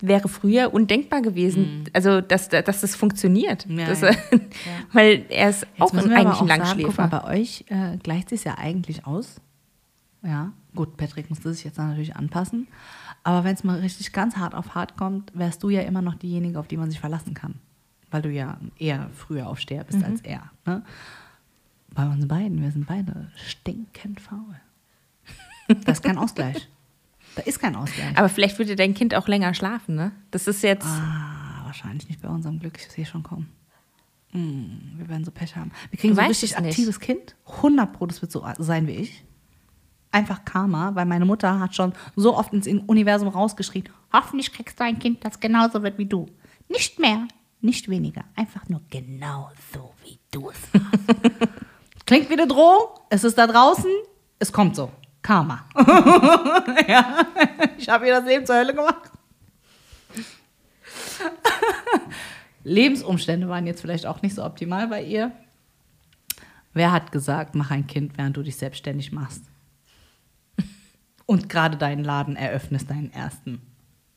wäre 0.00 0.28
früher 0.28 0.72
undenkbar 0.72 1.22
gewesen, 1.22 1.80
mhm. 1.80 1.84
also 1.92 2.20
dass, 2.20 2.48
dass 2.48 2.80
das 2.80 2.96
funktioniert. 2.96 3.66
Ja, 3.68 3.86
dass, 3.86 4.00
ja. 4.00 4.10
Weil 4.92 5.26
er 5.28 5.50
ist 5.50 5.62
jetzt 5.62 5.80
auch 5.80 5.92
ein, 5.92 6.10
eigentlich 6.10 6.40
ein 6.40 6.46
Langschläfer. 6.48 6.92
Sagen, 6.92 7.10
guck 7.10 7.12
mal, 7.12 7.20
bei 7.20 7.38
euch 7.38 7.64
äh, 7.68 7.96
gleicht 7.98 8.32
es 8.32 8.44
ja 8.44 8.56
eigentlich 8.58 9.06
aus. 9.06 9.36
Ja, 10.22 10.52
gut, 10.74 10.96
Patrick 10.96 11.30
musste 11.30 11.52
sich 11.52 11.64
jetzt 11.64 11.78
natürlich 11.78 12.16
anpassen. 12.16 12.68
Aber 13.22 13.44
wenn 13.44 13.54
es 13.54 13.64
mal 13.64 13.80
richtig 13.80 14.12
ganz 14.12 14.36
hart 14.36 14.54
auf 14.54 14.74
hart 14.74 14.96
kommt, 14.96 15.32
wärst 15.34 15.62
du 15.62 15.70
ja 15.70 15.82
immer 15.82 16.02
noch 16.02 16.14
diejenige, 16.14 16.58
auf 16.58 16.68
die 16.68 16.76
man 16.76 16.90
sich 16.90 17.00
verlassen 17.00 17.34
kann. 17.34 17.54
Weil 18.10 18.22
du 18.22 18.30
ja 18.30 18.58
eher 18.78 19.10
früher 19.14 19.48
aufsteher 19.48 19.84
bist 19.84 19.98
mhm. 19.98 20.04
als 20.04 20.20
er. 20.22 20.50
Ne? 20.64 20.82
Bei 21.90 22.06
uns 22.06 22.26
beiden, 22.28 22.62
wir 22.62 22.70
sind 22.70 22.86
beide 22.86 23.30
stinkend 23.36 24.20
faul. 24.20 24.60
Das 25.84 25.98
ist 25.98 26.02
kein 26.02 26.16
Ausgleich. 26.16 26.68
Da 27.36 27.42
ist 27.42 27.58
kein 27.58 27.76
Ausgleich. 27.76 28.16
Aber 28.16 28.28
vielleicht 28.30 28.58
würde 28.58 28.74
dein 28.74 28.94
Kind 28.94 29.14
auch 29.14 29.28
länger 29.28 29.52
schlafen, 29.52 29.94
ne? 29.94 30.12
Das 30.30 30.48
ist 30.48 30.62
jetzt. 30.62 30.86
Ah, 30.86 31.62
wahrscheinlich 31.64 32.08
nicht 32.08 32.22
bei 32.22 32.28
unserem 32.28 32.58
Glück. 32.58 32.78
Ich 32.78 32.88
sehe 32.88 33.04
schon 33.04 33.22
kommen. 33.22 33.50
Mm, 34.32 34.98
wir 34.98 35.08
werden 35.08 35.26
so 35.26 35.30
Pech 35.30 35.56
haben. 35.56 35.70
Wir 35.90 35.98
kriegen 35.98 36.14
so 36.14 36.22
ein 36.22 36.28
richtig 36.28 36.56
aktives 36.56 37.00
Kind. 37.00 37.36
100 37.46 37.92
Pro, 37.92 38.06
das 38.06 38.22
wird 38.22 38.32
so 38.32 38.46
sein 38.58 38.86
wie 38.86 38.92
ich 38.92 39.24
einfach 40.10 40.44
Karma, 40.44 40.94
weil 40.94 41.06
meine 41.06 41.24
Mutter 41.24 41.60
hat 41.60 41.74
schon 41.74 41.92
so 42.16 42.36
oft 42.36 42.52
ins 42.52 42.66
Universum 42.66 43.28
rausgeschrien, 43.28 43.88
hoffentlich 44.12 44.52
kriegst 44.52 44.78
du 44.78 44.84
ein 44.84 44.98
Kind, 44.98 45.24
das 45.24 45.40
genauso 45.40 45.82
wird 45.82 45.98
wie 45.98 46.06
du. 46.06 46.26
Nicht 46.68 46.98
mehr, 46.98 47.26
nicht 47.60 47.88
weniger, 47.88 48.24
einfach 48.36 48.68
nur 48.68 48.82
genauso 48.90 49.94
wie 50.04 50.18
du 50.30 50.50
es 50.50 50.58
Klingt 52.06 52.30
wie 52.30 52.34
eine 52.34 52.46
Drohung, 52.46 52.88
es 53.10 53.24
ist 53.24 53.36
da 53.36 53.46
draußen, 53.46 53.90
es 54.38 54.52
kommt 54.52 54.76
so. 54.76 54.90
Karma. 55.20 55.66
ja, 56.88 57.26
ich 57.76 57.88
habe 57.88 58.06
ihr 58.06 58.14
das 58.14 58.24
Leben 58.24 58.46
zur 58.46 58.56
Hölle 58.56 58.74
gemacht. 58.74 59.10
Lebensumstände 62.64 63.48
waren 63.48 63.66
jetzt 63.66 63.80
vielleicht 63.80 64.06
auch 64.06 64.22
nicht 64.22 64.34
so 64.34 64.44
optimal 64.44 64.88
bei 64.88 65.02
ihr. 65.02 65.32
Wer 66.72 66.92
hat 66.92 67.12
gesagt, 67.12 67.54
mach 67.54 67.70
ein 67.70 67.86
Kind, 67.86 68.16
während 68.16 68.36
du 68.36 68.42
dich 68.42 68.56
selbstständig 68.56 69.12
machst? 69.12 69.44
Und 71.30 71.50
gerade 71.50 71.76
deinen 71.76 72.04
Laden 72.04 72.36
eröffnest, 72.36 72.88
deinen 72.88 73.12
ersten. 73.12 73.60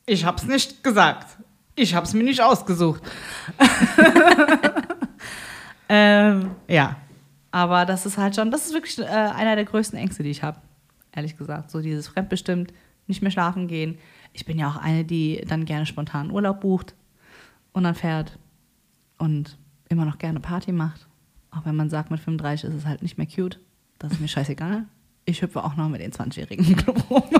Ich 0.05 0.23
hab's 0.23 0.45
nicht 0.45 0.81
gesagt. 0.81 1.37
Ich 1.75 1.93
hab's 1.93 2.13
mir 2.13 2.23
nicht 2.23 2.41
ausgesucht. 2.41 3.01
ähm, 5.89 6.51
ja, 6.69 6.95
aber 7.51 7.85
das 7.85 8.05
ist 8.05 8.17
halt 8.17 8.35
schon, 8.35 8.49
das 8.49 8.65
ist 8.65 8.73
wirklich 8.73 8.97
äh, 8.97 9.03
einer 9.03 9.57
der 9.57 9.65
größten 9.65 9.99
Ängste, 9.99 10.23
die 10.23 10.29
ich 10.29 10.41
habe, 10.41 10.61
ehrlich 11.11 11.37
gesagt. 11.37 11.69
So 11.69 11.81
dieses 11.81 12.07
fremdbestimmt, 12.07 12.71
nicht 13.07 13.21
mehr 13.21 13.31
schlafen 13.31 13.67
gehen. 13.67 13.97
Ich 14.31 14.45
bin 14.45 14.57
ja 14.57 14.69
auch 14.69 14.77
eine, 14.77 15.03
die 15.03 15.43
dann 15.45 15.65
gerne 15.65 15.85
spontan 15.85 16.31
Urlaub 16.31 16.61
bucht 16.61 16.95
und 17.73 17.83
dann 17.83 17.95
fährt 17.95 18.39
und 19.17 19.57
immer 19.89 20.05
noch 20.05 20.17
gerne 20.17 20.39
Party 20.39 20.71
macht. 20.71 21.07
Auch 21.51 21.65
wenn 21.65 21.75
man 21.75 21.89
sagt, 21.89 22.09
mit 22.09 22.21
35 22.21 22.69
ist 22.69 22.75
es 22.77 22.85
halt 22.85 23.01
nicht 23.01 23.17
mehr 23.17 23.27
cute. 23.27 23.59
Das 23.99 24.13
ist 24.13 24.21
mir 24.21 24.29
scheißegal. 24.29 24.85
Ich 25.31 25.41
hüpfe 25.41 25.63
auch 25.63 25.77
noch 25.77 25.87
mit 25.87 26.01
den 26.01 26.11
20-Jährigen 26.11 26.67
im 26.67 26.75
Club 26.75 27.09
rum. 27.09 27.23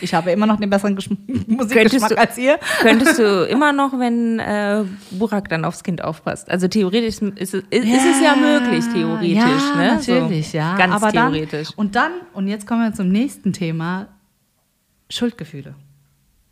ich 0.00 0.14
habe 0.14 0.30
immer 0.30 0.46
noch 0.46 0.58
den 0.58 0.70
besseren 0.70 0.96
Geschm 0.96 1.14
Musikgeschmack 1.46 2.08
du, 2.08 2.18
als 2.18 2.38
ihr. 2.38 2.58
Könntest 2.80 3.18
du 3.18 3.46
immer 3.46 3.74
noch, 3.74 3.98
wenn 3.98 4.38
äh, 4.38 4.84
Burak 5.10 5.50
dann 5.50 5.66
aufs 5.66 5.84
Kind 5.84 6.02
aufpasst. 6.02 6.50
Also 6.50 6.68
theoretisch 6.68 7.20
ist, 7.20 7.22
es, 7.36 7.54
ist, 7.54 7.66
ja, 7.70 7.78
ist 7.78 8.06
es 8.06 8.22
ja 8.22 8.34
möglich, 8.34 8.84
theoretisch. 8.94 9.36
Ja, 9.36 9.76
ne? 9.76 9.94
natürlich, 9.94 10.50
so, 10.50 10.56
ja. 10.56 10.76
Ganz 10.76 10.94
Aber 10.94 11.12
theoretisch. 11.12 11.68
Dann, 11.68 11.76
und 11.76 11.96
dann, 11.96 12.12
und 12.32 12.48
jetzt 12.48 12.66
kommen 12.66 12.82
wir 12.82 12.94
zum 12.94 13.10
nächsten 13.10 13.52
Thema, 13.52 14.08
Schuldgefühle, 15.10 15.74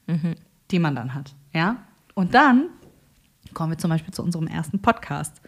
mhm. 0.08 0.34
die 0.70 0.78
man 0.78 0.94
dann 0.94 1.14
hat. 1.14 1.34
Ja? 1.54 1.76
Und 2.14 2.34
dann 2.34 2.66
kommen 3.54 3.72
wir 3.72 3.78
zum 3.78 3.88
Beispiel 3.88 4.12
zu 4.12 4.22
unserem 4.22 4.46
ersten 4.46 4.80
Podcast, 4.80 5.40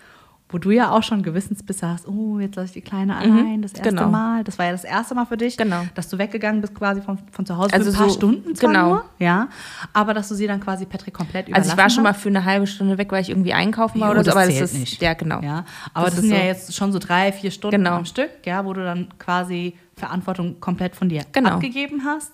wo 0.53 0.59
du 0.59 0.71
ja 0.73 0.91
auch 0.91 1.03
schon 1.03 1.23
Gewissensbisse 1.23 1.87
hast, 1.89 2.09
oh, 2.09 2.39
jetzt 2.41 2.57
lasse 2.57 2.67
ich 2.67 2.73
die 2.73 2.81
Kleine 2.81 3.15
Mhm, 3.15 3.21
allein, 3.39 3.63
das 3.63 3.73
erste 3.73 3.89
genau. 3.91 4.09
Mal. 4.09 4.43
Das 4.45 4.59
war 4.59 4.67
ja 4.67 4.73
das 4.73 4.85
erste 4.85 5.15
Mal 5.15 5.25
für 5.27 5.37
dich, 5.37 5.57
Genau. 5.57 5.83
dass 5.95 6.09
du 6.09 6.19
weggegangen 6.19 6.61
bist 6.61 6.75
quasi 6.75 7.01
von, 7.03 7.19
von 7.31 7.47
zu 7.47 7.57
Hause 7.57 7.73
Also 7.73 7.91
für 7.91 7.97
ein 7.97 7.99
paar 8.01 8.09
so- 8.11 8.15
Stunden 8.17 8.55
zwar 8.57 8.71
genau. 8.73 8.89
nur, 8.89 9.05
ja, 9.19 9.49
aber 9.93 10.13
dass 10.13 10.29
du 10.29 10.35
sie 10.35 10.47
dann 10.49 10.61
quasi 10.61 10.87
Patrick 10.87 11.15
komplett 11.15 11.49
überlassen 11.49 11.71
Also 11.71 11.77
ich 11.77 11.83
war 11.83 11.91
schon 11.91 12.03
mal 12.03 12.15
für 12.15 12.29
eine 12.31 12.45
halbe 12.45 12.67
Stunde 12.67 12.99
weg, 12.99 13.13
weil 13.13 13.23
ich 13.23 13.31
irgendwie 13.31 13.53
einkaufen 13.53 14.01
war 14.01 14.09
Jo, 14.09 14.15
oder 14.21 14.25
so, 14.25 14.33
aber 14.33 14.47
das 14.47 14.61
ist 14.61 14.75
nicht. 14.75 15.01
ja 15.01 15.15
genau. 15.15 15.41
Ja, 15.41 15.65
aber 15.95 16.07
das, 16.07 16.17
Das 16.17 16.25
sind 16.25 16.33
ist 16.33 16.37
ja 16.37 16.41
so. 16.43 16.47
jetzt 16.47 16.75
schon 16.75 16.93
so 16.93 16.99
drei, 16.99 17.31
vier 17.33 17.51
Stunden 17.53 17.77
Genau. 17.77 17.97
am 17.97 18.05
Stück, 18.05 18.31
ja, 18.45 18.65
wo 18.65 18.73
du 18.73 18.83
dann 18.83 19.09
quasi 19.19 19.75
Verantwortung 19.97 20.59
komplett 20.61 20.97
von 20.97 21.09
dir 21.09 21.23
Genau. 21.33 21.51
abgegeben 21.51 22.03
hast 22.05 22.33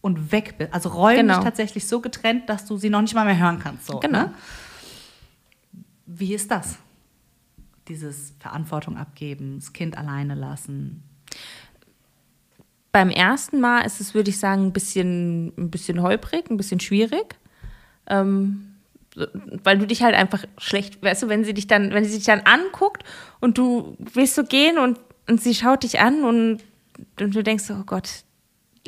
und 0.00 0.32
weg 0.32 0.54
bist. 0.58 0.72
Also 0.72 0.88
räumlich 0.88 1.20
Genau. 1.20 1.42
tatsächlich 1.42 1.86
so 1.86 2.00
getrennt, 2.00 2.48
dass 2.48 2.64
du 2.64 2.76
sie 2.78 2.88
noch 2.90 3.02
nicht 3.02 3.14
mal 3.14 3.24
mehr 3.26 3.38
hören 3.38 3.58
kannst. 3.58 3.86
So, 3.86 3.98
Genau. 4.00 4.18
Ne? 4.20 4.30
Wie 6.06 6.34
ist 6.34 6.50
das? 6.50 6.78
Dieses 7.88 8.34
Verantwortung 8.38 8.96
abgeben, 8.96 9.56
das 9.58 9.72
Kind 9.72 9.98
alleine 9.98 10.34
lassen. 10.34 11.02
Beim 12.92 13.10
ersten 13.10 13.60
Mal 13.60 13.80
ist 13.80 14.00
es, 14.00 14.14
würde 14.14 14.30
ich 14.30 14.38
sagen, 14.38 14.66
ein 14.66 14.72
bisschen, 14.72 15.48
ein 15.58 15.70
bisschen 15.70 16.00
holprig, 16.00 16.50
ein 16.50 16.56
bisschen 16.56 16.80
schwierig. 16.80 17.34
Ähm, 18.06 18.74
weil 19.62 19.78
du 19.78 19.86
dich 19.86 20.02
halt 20.02 20.14
einfach 20.14 20.44
schlecht, 20.58 21.02
weißt 21.02 21.24
du, 21.24 21.28
wenn 21.28 21.44
sie 21.44 21.54
dich 21.54 21.66
dann, 21.66 21.92
wenn 21.92 22.04
sie 22.04 22.16
dich 22.16 22.26
dann 22.26 22.40
anguckt 22.40 23.04
und 23.40 23.58
du 23.58 23.96
willst 23.98 24.34
so 24.34 24.44
gehen 24.44 24.78
und, 24.78 24.98
und 25.28 25.40
sie 25.40 25.54
schaut 25.54 25.82
dich 25.84 26.00
an 26.00 26.24
und, 26.24 26.60
und 27.20 27.34
du 27.34 27.42
denkst, 27.42 27.64
oh 27.70 27.84
Gott, 27.86 28.24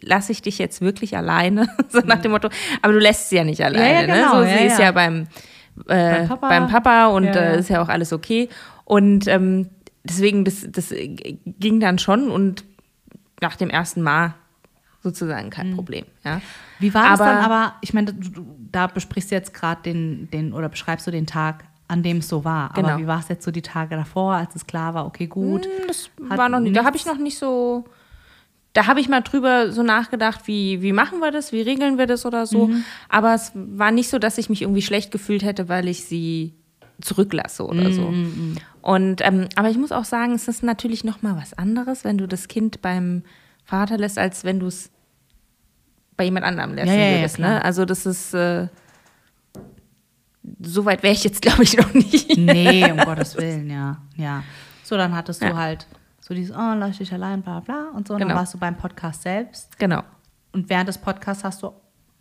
lasse 0.01 0.33
ich 0.33 0.43
dich 0.43 0.59
jetzt 0.59 0.81
wirklich 0.81 1.17
alleine? 1.17 1.69
so 1.89 2.01
nach 2.01 2.21
dem 2.21 2.33
Motto, 2.33 2.49
aber 2.83 2.93
du 2.93 2.99
lässt 2.99 3.29
sie 3.29 3.37
ja 3.37 3.45
nicht 3.45 3.63
alleine, 3.63 4.07
genau, 4.07 4.41
ne? 4.41 4.47
So, 4.47 4.51
ja, 4.51 4.59
sie 4.59 4.65
ist 4.67 4.79
ja. 4.79 4.85
ja 4.87 4.93
beim, 4.93 5.27
äh, 5.87 6.19
Beim 6.19 6.29
Papa. 6.29 6.49
beim 6.49 6.69
Papa 6.69 7.07
und 7.09 7.25
Ja, 7.25 7.35
ja. 7.35 7.41
Äh, 7.41 7.59
ist 7.61 7.71
ja 7.71 7.83
auch 7.83 7.89
alles 7.89 8.13
okay. 8.13 8.49
Und 8.87 9.27
ähm, 9.29 9.69
deswegen, 10.05 10.45
das, 10.47 10.67
das 10.71 10.95
ging 10.95 11.81
dann 11.81 11.99
schon 11.99 12.31
und 12.31 12.65
nach 13.43 13.57
dem 13.57 13.69
ersten 13.69 14.01
Mal 14.01 14.35
sozusagen 15.03 15.51
kein 15.51 15.75
Problem. 15.75 16.05
Ja. 16.25 16.41
Wie 16.79 16.95
war 16.95 17.11
das 17.11 17.21
Aber- 17.21 17.31
dann 17.31 17.45
aber, 17.45 17.75
ich 17.83 17.93
meine, 17.93 18.15
da 18.73 18.87
besprichst 18.87 19.31
du 19.31 19.35
jetzt 19.35 19.53
gerade 19.53 19.83
den, 19.83 20.31
den, 20.31 20.53
oder 20.55 20.69
beschreibst 20.69 21.07
du 21.07 21.11
den 21.11 21.27
Tag, 21.27 21.65
an 21.89 22.03
dem 22.03 22.17
es 22.19 22.29
so 22.29 22.45
war. 22.45 22.71
Aber 22.71 22.83
Genau. 22.83 22.99
wie 22.99 23.07
war 23.07 23.21
es 23.21 23.29
jetzt 23.29 23.45
so 23.45 23.51
die 23.53 23.63
Tage 23.63 23.95
davor, 23.97 24.35
als 24.35 24.57
es 24.57 24.67
klar 24.67 24.95
war, 24.95 25.07
okay, 25.07 25.27
gut. 25.29 25.69
Das 25.87 26.11
Hat 26.31 26.39
war 26.39 26.49
noch 26.49 26.59
nicht, 26.61 26.75
da 26.77 26.85
habe 26.85 26.97
ich 26.97 27.07
noch 27.07 27.19
nicht 27.19 27.39
so. 27.39 27.85
Da 28.73 28.87
habe 28.89 29.01
ich 29.01 29.09
mal 29.09 29.23
drüber 29.23 29.71
so 29.73 29.83
nachgedacht, 29.83 30.47
wie, 30.47 30.83
wie 30.83 30.93
machen 30.93 31.21
wir 31.21 31.31
das, 31.31 31.51
wie 31.53 31.63
regeln 31.63 31.97
wir 31.99 32.07
das 32.07 32.27
oder 32.27 32.45
so. 32.47 32.67
Mhm. 32.67 32.85
Aber 33.09 33.33
es 33.35 33.53
war 33.55 33.91
nicht 33.91 34.11
so, 34.11 34.19
dass 34.19 34.37
ich 34.39 34.51
mich 34.51 34.63
irgendwie 34.63 34.83
schlecht 34.83 35.11
gefühlt 35.13 35.43
hätte, 35.45 35.69
weil 35.71 35.89
ich 35.89 36.05
sie 36.05 36.53
zurücklasse 37.01 37.65
oder 37.65 37.91
so. 37.93 38.13
Und 38.87 39.21
ähm, 39.27 39.49
aber 39.57 39.69
ich 39.69 39.79
muss 39.79 39.91
auch 39.91 40.05
sagen, 40.05 40.33
es 40.35 40.47
ist 40.47 40.63
natürlich 40.63 41.03
noch 41.03 41.21
mal 41.21 41.37
was 41.37 41.55
anderes, 41.55 42.05
wenn 42.05 42.19
du 42.19 42.29
das 42.29 42.47
Kind 42.47 42.83
beim 42.83 43.25
Vater 43.65 43.99
lässt, 43.99 44.17
als 44.17 44.45
wenn 44.45 44.61
du 44.61 44.69
es 44.69 44.93
bei 46.17 46.23
jemand 46.23 46.47
anderem 46.47 46.77
lassen 46.77 46.91
Ja, 46.91 46.95
ja, 46.95 47.27
ja, 47.27 47.29
ne? 47.39 47.65
Also 47.65 47.85
das 47.85 48.07
ist 48.07 48.33
äh, 48.33 48.69
so 50.61 50.85
weit 50.85 51.03
wäre 51.03 51.15
ich 51.15 51.25
jetzt, 51.25 51.43
glaube 51.43 51.65
ich, 51.65 51.77
noch 51.77 51.93
nicht. 51.95 52.39
Nee, 52.39 52.89
um 52.93 52.99
Gottes 52.99 53.37
Willen, 53.37 53.69
ja. 53.69 53.97
ja. 54.15 54.45
So, 54.85 54.97
dann 54.97 55.17
hattest 55.17 55.43
du 55.43 55.57
halt 55.57 55.89
so 56.21 56.33
dieses, 56.33 56.55
oh, 56.55 56.75
lass 56.77 56.91
ich 56.91 56.99
dich 56.99 57.13
allein, 57.13 57.43
bla 57.43 57.59
bla 57.59 57.89
und 57.93 58.07
so. 58.07 58.15
Und 58.15 58.21
Genau. 58.21 58.29
dann 58.29 58.39
warst 58.39 58.55
du 58.55 58.59
beim 58.59 58.77
Podcast 58.77 59.23
selbst. 59.23 59.77
Genau. 59.81 60.05
Und 60.53 60.71
während 60.71 60.89
des 60.89 60.99
Podcasts 60.99 61.43
hast 61.43 61.61
du 61.61 61.73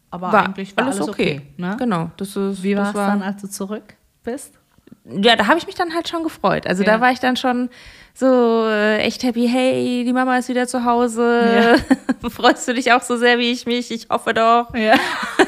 aber 0.09 0.31
War 0.31 0.47
eigentlich 0.47 0.75
war 0.75 0.85
alles, 0.85 0.99
okay. 0.99 1.43
ne? 1.57 1.75
Genau. 1.77 2.09
Das 2.17 2.35
ist, 2.35 2.63
Wie 2.63 2.75
war 2.75 2.87
es 2.87 2.93
dann, 2.93 3.21
als 3.21 3.41
du 3.43 3.49
zurück 3.49 3.95
bist? 4.23 4.57
Ja, 5.05 5.35
da 5.35 5.47
habe 5.47 5.57
ich 5.57 5.67
mich 5.67 5.75
dann 5.75 5.93
halt 5.93 6.09
schon 6.09 6.23
gefreut. 6.23 6.65
Also 6.67 6.83
Ja. 6.83 6.93
da 6.93 7.01
war 7.01 7.11
ich 7.11 7.19
dann 7.19 7.37
schon 7.37 7.69
so 8.13 8.65
äh, 8.67 8.99
echt 8.99 9.23
happy. 9.23 9.47
Hey, 9.47 10.03
die 10.05 10.13
Mama 10.13 10.37
ist 10.37 10.49
wieder 10.49 10.67
zu 10.67 10.85
Hause. 10.85 11.75
Freust 12.29 12.67
du 12.67 12.73
dich 12.73 12.91
auch 12.91 13.01
so 13.01 13.17
sehr 13.17 13.37
wie 13.37 13.51
ich 13.51 13.65
mich? 13.65 13.91
Ich 13.91 14.07
hoffe 14.09 14.33
doch. 14.33 14.73
Ja. 14.73 14.95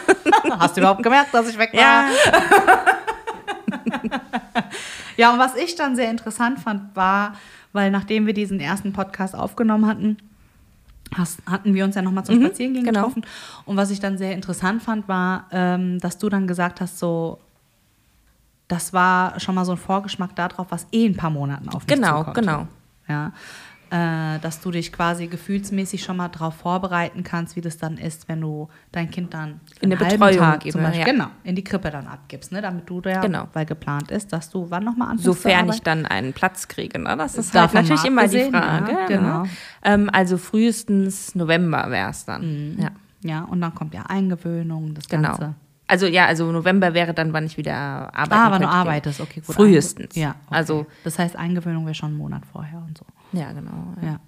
Hast 0.59 0.77
du 0.77 0.81
überhaupt 0.81 1.01
gemerkt, 1.01 1.33
dass 1.33 1.49
ich 1.49 1.57
weg 1.57 1.73
war? 1.73 1.81
Ja. 1.81 2.05
Ja, 5.17 5.33
und 5.33 5.39
was 5.39 5.55
ich 5.55 5.75
dann 5.75 5.95
sehr 5.95 6.11
interessant 6.11 6.59
fand, 6.59 6.95
war, 6.95 7.33
weil 7.73 7.89
nachdem 7.89 8.27
wir 8.27 8.33
diesen 8.33 8.59
ersten 8.59 8.93
Podcast 8.93 9.35
aufgenommen 9.35 9.87
hatten, 9.87 10.17
hatten 11.49 11.73
wir 11.73 11.85
uns 11.85 11.95
ja 11.95 12.01
nochmal 12.03 12.23
zum 12.23 12.39
Spazierengehen 12.39 12.85
genau. 12.85 12.99
getroffen. 12.99 13.25
Und 13.65 13.77
was 13.77 13.89
ich 13.89 13.99
dann 13.99 14.17
sehr 14.19 14.33
interessant 14.33 14.83
fand, 14.83 15.07
war, 15.07 15.47
ähm, 15.51 15.99
dass 15.99 16.19
du 16.19 16.29
dann 16.29 16.45
gesagt 16.47 16.81
hast, 16.81 16.99
so, 16.99 17.39
das 18.67 18.91
war 18.93 19.39
schon 19.39 19.55
mal 19.55 19.65
so 19.65 19.71
ein 19.73 19.77
Vorgeschmack 19.77 20.35
darauf, 20.35 20.67
was 20.69 20.87
eh 20.91 21.05
in 21.05 21.13
ein 21.13 21.17
paar 21.17 21.29
Monaten 21.29 21.69
auf 21.69 21.85
mich 21.87 21.95
Genau, 21.95 22.19
zukommt. 22.19 22.35
genau. 22.37 22.67
Ja. 23.07 23.31
Äh, 23.89 24.39
dass 24.39 24.59
du 24.59 24.69
dich 24.69 24.91
quasi 24.91 25.27
gefühlsmäßig 25.27 26.03
schon 26.03 26.17
mal 26.17 26.27
darauf 26.27 26.55
vorbereiten 26.55 27.23
kannst, 27.23 27.55
wie 27.55 27.61
das 27.61 27.77
dann 27.77 27.97
ist, 27.97 28.27
wenn 28.27 28.41
du 28.41 28.67
dein 28.91 29.09
Kind 29.09 29.33
dann 29.33 29.61
In 29.79 29.89
der 29.91 29.95
Betreuung 29.95 30.35
Tag 30.39 30.59
gebe, 30.59 30.73
zum 30.73 30.81
Beispiel, 30.81 30.99
ja. 30.99 31.05
genau, 31.05 31.27
in 31.45 31.55
die 31.55 31.63
Krippe 31.63 31.89
dann 31.89 32.05
abgibst, 32.05 32.51
ne? 32.51 32.61
damit 32.61 32.89
du 32.89 32.99
da, 32.99 33.21
Genau. 33.21 33.47
weil 33.53 33.65
geplant 33.65 34.11
ist, 34.11 34.33
dass 34.33 34.49
du 34.49 34.69
wann 34.69 34.83
nochmal 34.83 35.11
anfängst 35.11 35.23
Sofern 35.23 35.69
ich 35.69 35.81
dann 35.83 36.05
einen 36.05 36.33
Platz 36.33 36.67
kriege. 36.67 36.99
Ne? 36.99 37.15
Das 37.15 37.37
ist 37.37 37.53
halt 37.55 37.73
natürlich 37.73 38.03
immer 38.03 38.27
die 38.27 38.51
Frage. 38.51 38.91
ja, 38.91 38.99
ne? 38.99 39.05
genau. 39.07 39.43
Ähm, 39.85 40.09
also 40.11 40.37
frühestens 40.37 41.33
November 41.35 41.89
wäre 41.89 42.09
es 42.09 42.25
dann. 42.25 42.75
Ja, 42.77 42.89
Ja, 43.23 43.43
und 43.45 43.61
dann 43.61 43.73
kommt 43.73 43.93
ja 43.93 44.01
Eingewöhnung, 44.07 44.95
das 44.95 45.07
genau. 45.07 45.37
Also 45.87 46.05
ja, 46.05 46.25
also 46.25 46.51
November 46.51 46.93
wäre 46.93 47.13
dann, 47.13 47.31
wann 47.33 47.45
ich 47.45 47.57
wieder 47.57 47.75
arbeiten 48.13 48.33
Ah, 48.33 48.51
wann 48.51 48.61
du 48.61 48.67
arbeitest, 48.67 49.21
okay, 49.21 49.41
gut. 49.45 49.55
Frühestens. 49.55 50.15
Ja, 50.15 50.31
okay. 50.31 50.55
Also 50.55 50.85
das 51.03 51.17
heißt, 51.17 51.35
Eingewöhnung 51.37 51.85
wäre 51.85 51.95
schon 51.95 52.09
einen 52.09 52.17
Monat 52.17 52.45
vorher 52.45 52.79
und 52.79 52.97
so. 52.97 53.05
ja, 53.31 53.51
genau. 53.53 53.93
Ja. 54.01 54.07
Ja. 54.07 54.19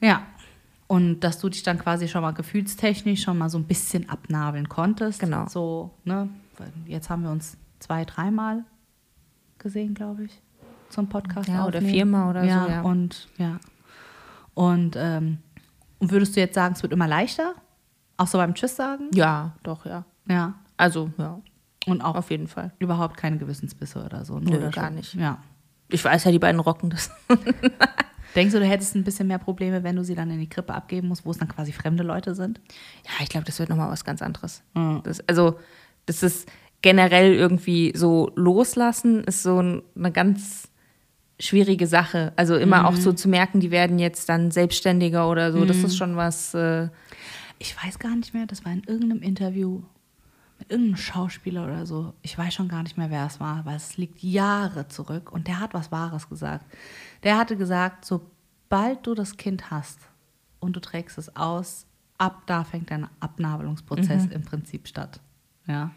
Ja. 0.00 0.22
Und 0.86 1.20
dass 1.20 1.40
du 1.40 1.48
dich 1.48 1.62
dann 1.62 1.78
quasi 1.78 2.08
schon 2.08 2.22
mal 2.22 2.32
gefühlstechnisch 2.32 3.22
schon 3.22 3.38
mal 3.38 3.48
so 3.48 3.58
ein 3.58 3.64
bisschen 3.64 4.08
abnabeln 4.08 4.68
konntest. 4.68 5.18
Genau. 5.18 5.46
So, 5.48 5.90
ne? 6.04 6.28
Jetzt 6.86 7.10
haben 7.10 7.22
wir 7.22 7.30
uns 7.30 7.56
zwei, 7.80 8.04
dreimal 8.04 8.64
gesehen, 9.58 9.94
glaube 9.94 10.24
ich, 10.24 10.40
zum 10.90 11.08
Podcast. 11.08 11.48
Ja, 11.48 11.66
oder 11.66 11.80
viermal 11.80 12.30
oder 12.30 12.44
ja, 12.44 12.64
so, 12.64 12.70
ja. 12.70 12.80
Und 12.82 13.28
ja. 13.38 13.58
Und, 14.52 14.94
ähm, 14.96 15.38
und 15.98 16.12
würdest 16.12 16.36
du 16.36 16.40
jetzt 16.40 16.54
sagen, 16.54 16.74
es 16.76 16.82
wird 16.82 16.92
immer 16.92 17.08
leichter? 17.08 17.54
Auch 18.16 18.28
so 18.28 18.38
beim 18.38 18.54
Tschüss 18.54 18.76
sagen? 18.76 19.08
ja, 19.14 19.54
doch, 19.64 19.86
ja. 19.86 20.04
Ja. 20.28 20.54
Also, 20.76 21.10
ja, 21.18 21.40
Und 21.86 22.00
auch 22.02 22.16
auf 22.16 22.30
jeden 22.30 22.48
Fall. 22.48 22.72
überhaupt 22.78 23.16
keine 23.16 23.38
Gewissensbisse 23.38 24.04
oder 24.04 24.24
so. 24.24 24.38
Nö, 24.38 24.56
oder 24.56 24.70
gar 24.70 24.86
schon? 24.86 24.94
nicht. 24.96 25.14
Ja. 25.14 25.38
Ich 25.88 26.04
weiß 26.04 26.24
ja, 26.24 26.30
die 26.32 26.38
beiden 26.38 26.60
rocken 26.60 26.90
das. 26.90 27.10
Denkst 28.34 28.52
du, 28.52 28.58
du 28.58 28.66
hättest 28.66 28.96
ein 28.96 29.04
bisschen 29.04 29.28
mehr 29.28 29.38
Probleme, 29.38 29.84
wenn 29.84 29.94
du 29.94 30.02
sie 30.04 30.16
dann 30.16 30.30
in 30.30 30.40
die 30.40 30.48
Krippe 30.48 30.74
abgeben 30.74 31.06
musst, 31.08 31.24
wo 31.24 31.30
es 31.30 31.38
dann 31.38 31.46
quasi 31.48 31.70
fremde 31.72 32.02
Leute 32.02 32.34
sind? 32.34 32.60
Ja, 33.04 33.22
ich 33.22 33.28
glaube, 33.28 33.46
das 33.46 33.58
wird 33.60 33.68
nochmal 33.68 33.90
was 33.90 34.04
ganz 34.04 34.22
anderes. 34.22 34.62
Mhm. 34.74 35.02
Das, 35.04 35.20
also, 35.28 35.58
das 36.06 36.22
ist 36.24 36.50
generell 36.82 37.32
irgendwie 37.34 37.92
so 37.94 38.32
loslassen, 38.34 39.22
ist 39.24 39.42
so 39.44 39.62
ein- 39.62 39.82
eine 39.96 40.10
ganz 40.10 40.68
schwierige 41.38 41.86
Sache. 41.86 42.32
Also 42.36 42.56
immer 42.56 42.80
mhm. 42.80 42.86
auch 42.86 42.94
so 42.96 43.12
zu 43.12 43.28
merken, 43.28 43.60
die 43.60 43.70
werden 43.70 43.98
jetzt 43.98 44.28
dann 44.28 44.50
selbstständiger 44.50 45.28
oder 45.30 45.52
so. 45.52 45.60
Mhm. 45.60 45.68
Das 45.68 45.76
ist 45.78 45.96
schon 45.96 46.16
was. 46.16 46.54
Äh 46.54 46.88
ich 47.60 47.76
weiß 47.82 47.98
gar 48.00 48.14
nicht 48.16 48.34
mehr, 48.34 48.46
das 48.46 48.64
war 48.64 48.72
in 48.72 48.82
irgendeinem 48.84 49.22
Interview 49.22 49.82
mit 50.58 50.70
irgendeinem 50.70 50.96
Schauspieler 50.96 51.64
oder 51.64 51.86
so. 51.86 52.14
Ich 52.22 52.36
weiß 52.36 52.54
schon 52.54 52.68
gar 52.68 52.82
nicht 52.82 52.96
mehr, 52.96 53.10
wer 53.10 53.26
es 53.26 53.40
war, 53.40 53.64
weil 53.64 53.76
es 53.76 53.96
liegt 53.96 54.22
Jahre 54.22 54.88
zurück. 54.88 55.32
Und 55.32 55.48
der 55.48 55.60
hat 55.60 55.74
was 55.74 55.92
Wahres 55.92 56.28
gesagt. 56.28 56.64
Der 57.22 57.36
hatte 57.36 57.56
gesagt, 57.56 58.04
sobald 58.04 59.06
du 59.06 59.14
das 59.14 59.36
Kind 59.36 59.70
hast 59.70 59.98
und 60.60 60.76
du 60.76 60.80
trägst 60.80 61.18
es 61.18 61.34
aus, 61.36 61.86
ab 62.18 62.42
da 62.46 62.64
fängt 62.64 62.90
dein 62.90 63.08
Abnabelungsprozess 63.20 64.26
mhm. 64.26 64.32
im 64.32 64.42
Prinzip 64.42 64.88
statt. 64.88 65.20
Ja. 65.66 65.90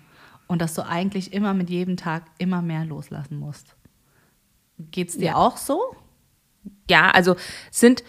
Und 0.48 0.62
dass 0.62 0.74
du 0.74 0.86
eigentlich 0.86 1.34
immer 1.34 1.54
mit 1.54 1.70
jedem 1.70 1.98
Tag 1.98 2.24
immer 2.38 2.62
mehr 2.62 2.86
loslassen 2.86 3.38
musst. 3.38 3.76
Geht 4.92 5.10
es 5.10 5.18
dir 5.18 5.26
ja. 5.26 5.36
auch 5.36 5.58
so? 5.58 5.96
Ja, 6.90 7.12
also 7.12 7.36
sind 7.72 8.04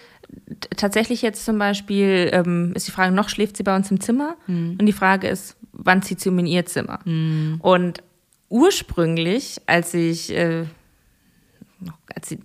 tatsächlich 0.76 1.22
jetzt 1.22 1.44
zum 1.44 1.58
Beispiel, 1.58 2.30
ähm, 2.32 2.72
ist 2.74 2.86
die 2.86 2.92
Frage, 2.92 3.14
noch 3.14 3.28
schläft 3.28 3.56
sie 3.56 3.62
bei 3.62 3.74
uns 3.74 3.90
im 3.90 4.00
Zimmer? 4.00 4.36
Mhm. 4.46 4.76
Und 4.78 4.86
die 4.86 4.92
Frage 4.92 5.28
ist, 5.28 5.56
wann 5.78 6.02
zieht 6.02 6.20
sie 6.20 6.28
um 6.28 6.38
in 6.38 6.46
ihr 6.46 6.66
Zimmer? 6.66 7.00
Mhm. 7.04 7.58
Und 7.62 8.02
ursprünglich, 8.50 9.60
als 9.66 9.94
ich, 9.94 10.30
äh, 10.30 10.66
als 12.14 12.28
sie 12.28 12.40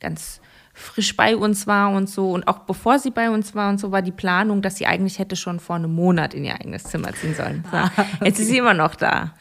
ganz 0.00 0.40
frisch 0.72 1.16
bei 1.16 1.36
uns 1.36 1.66
war 1.66 1.90
und 1.90 2.08
so 2.08 2.30
und 2.30 2.46
auch 2.46 2.60
bevor 2.60 2.98
sie 2.98 3.10
bei 3.10 3.30
uns 3.30 3.54
war 3.54 3.68
und 3.68 3.78
so, 3.78 3.90
war 3.90 4.00
die 4.00 4.12
Planung, 4.12 4.62
dass 4.62 4.76
sie 4.76 4.86
eigentlich 4.86 5.18
hätte 5.18 5.34
schon 5.34 5.58
vor 5.58 5.76
einem 5.76 5.92
Monat 5.92 6.34
in 6.34 6.44
ihr 6.44 6.54
eigenes 6.54 6.84
Zimmer 6.84 7.12
ziehen 7.14 7.34
sollen. 7.34 7.64
So. 7.70 7.76
Ah, 7.76 7.90
okay. 7.96 8.06
Jetzt 8.24 8.38
ist 8.38 8.48
sie 8.48 8.58
immer 8.58 8.74
noch 8.74 8.94
da. 8.94 9.34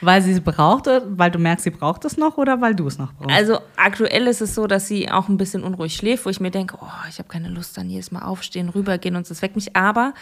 Weil 0.00 0.22
sie 0.22 0.32
es 0.32 0.40
braucht, 0.40 0.86
weil 0.86 1.30
du 1.30 1.38
merkst, 1.38 1.64
sie 1.64 1.70
braucht 1.70 2.04
es 2.04 2.16
noch 2.16 2.36
oder 2.36 2.60
weil 2.60 2.74
du 2.74 2.86
es 2.86 2.98
noch 2.98 3.12
brauchst? 3.14 3.34
Also 3.34 3.58
aktuell 3.76 4.26
ist 4.26 4.42
es 4.42 4.54
so, 4.54 4.66
dass 4.66 4.86
sie 4.86 5.10
auch 5.10 5.28
ein 5.28 5.36
bisschen 5.36 5.64
unruhig 5.64 5.96
schläft, 5.96 6.26
wo 6.26 6.30
ich 6.30 6.40
mir 6.40 6.50
denke, 6.50 6.76
oh, 6.80 7.08
ich 7.08 7.18
habe 7.18 7.28
keine 7.28 7.48
Lust, 7.48 7.76
dann 7.76 7.88
jedes 7.88 8.10
Mal 8.10 8.22
aufstehen, 8.22 8.68
rübergehen 8.68 9.16
und 9.16 9.28
das 9.28 9.40
weckt 9.40 9.56
mich. 9.56 9.74
Aber 9.74 10.12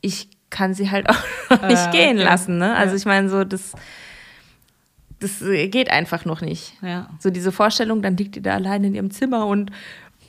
ich 0.00 0.28
kann 0.50 0.74
sie 0.74 0.90
halt 0.90 1.08
auch 1.48 1.62
nicht 1.68 1.88
äh, 1.88 1.90
gehen 1.90 2.18
okay. 2.18 2.24
lassen. 2.24 2.58
Ne? 2.58 2.74
Also 2.76 2.92
ja. 2.92 2.96
ich 2.98 3.06
meine, 3.06 3.28
so 3.28 3.44
das, 3.44 3.72
das 5.20 5.40
geht 5.40 5.90
einfach 5.90 6.24
noch 6.24 6.40
nicht. 6.40 6.74
Ja. 6.82 7.08
So 7.18 7.30
diese 7.30 7.52
Vorstellung, 7.52 8.02
dann 8.02 8.16
liegt 8.16 8.36
die 8.36 8.42
da 8.42 8.54
allein 8.54 8.84
in 8.84 8.94
ihrem 8.94 9.10
Zimmer 9.10 9.46
und 9.46 9.70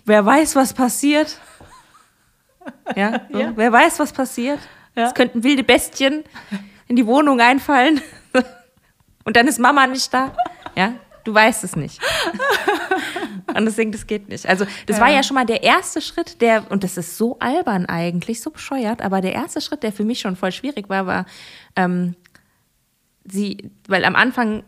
wer 0.06 0.26
weiß, 0.26 0.56
was 0.56 0.74
passiert. 0.74 1.38
Ja, 2.96 3.22
so. 3.32 3.40
ja. 3.40 3.54
wer 3.56 3.72
weiß, 3.72 3.98
was 3.98 4.14
passiert. 4.14 4.60
Es 4.94 5.16
könnten 5.16 5.44
wilde 5.44 5.64
Bestien 5.64 6.24
in 6.88 6.96
die 6.96 7.08
Wohnung 7.08 7.40
einfallen 7.40 8.02
und 9.24 9.36
dann 9.36 9.48
ist 9.48 9.60
Mama 9.60 9.88
nicht 9.88 10.14
da. 10.14 10.36
Ja, 10.76 10.94
du 11.24 11.34
weißt 11.34 11.64
es 11.64 11.76
nicht. 11.76 12.00
Und 13.56 13.66
deswegen, 13.66 13.92
das 13.92 14.08
geht 14.08 14.30
nicht. 14.30 14.48
Also, 14.48 14.66
das 14.86 14.98
ja. 14.98 15.04
war 15.04 15.12
ja 15.12 15.24
schon 15.24 15.36
mal 15.36 15.46
der 15.46 15.64
erste 15.64 16.02
Schritt, 16.02 16.42
der, 16.42 16.72
und 16.72 16.84
das 16.84 16.98
ist 16.98 17.18
so 17.18 17.38
albern 17.40 17.86
eigentlich, 17.86 18.42
so 18.42 18.50
bescheuert, 18.50 19.02
aber 19.02 19.20
der 19.20 19.34
erste 19.34 19.60
Schritt, 19.60 19.84
der 19.84 19.92
für 19.92 20.04
mich 20.04 20.20
schon 20.20 20.36
voll 20.36 20.52
schwierig 20.52 20.90
war, 20.90 21.06
war, 21.06 21.26
ähm, 21.76 22.16
sie, 23.26 23.72
weil 23.88 24.06
am 24.06 24.16
Anfang 24.16 24.64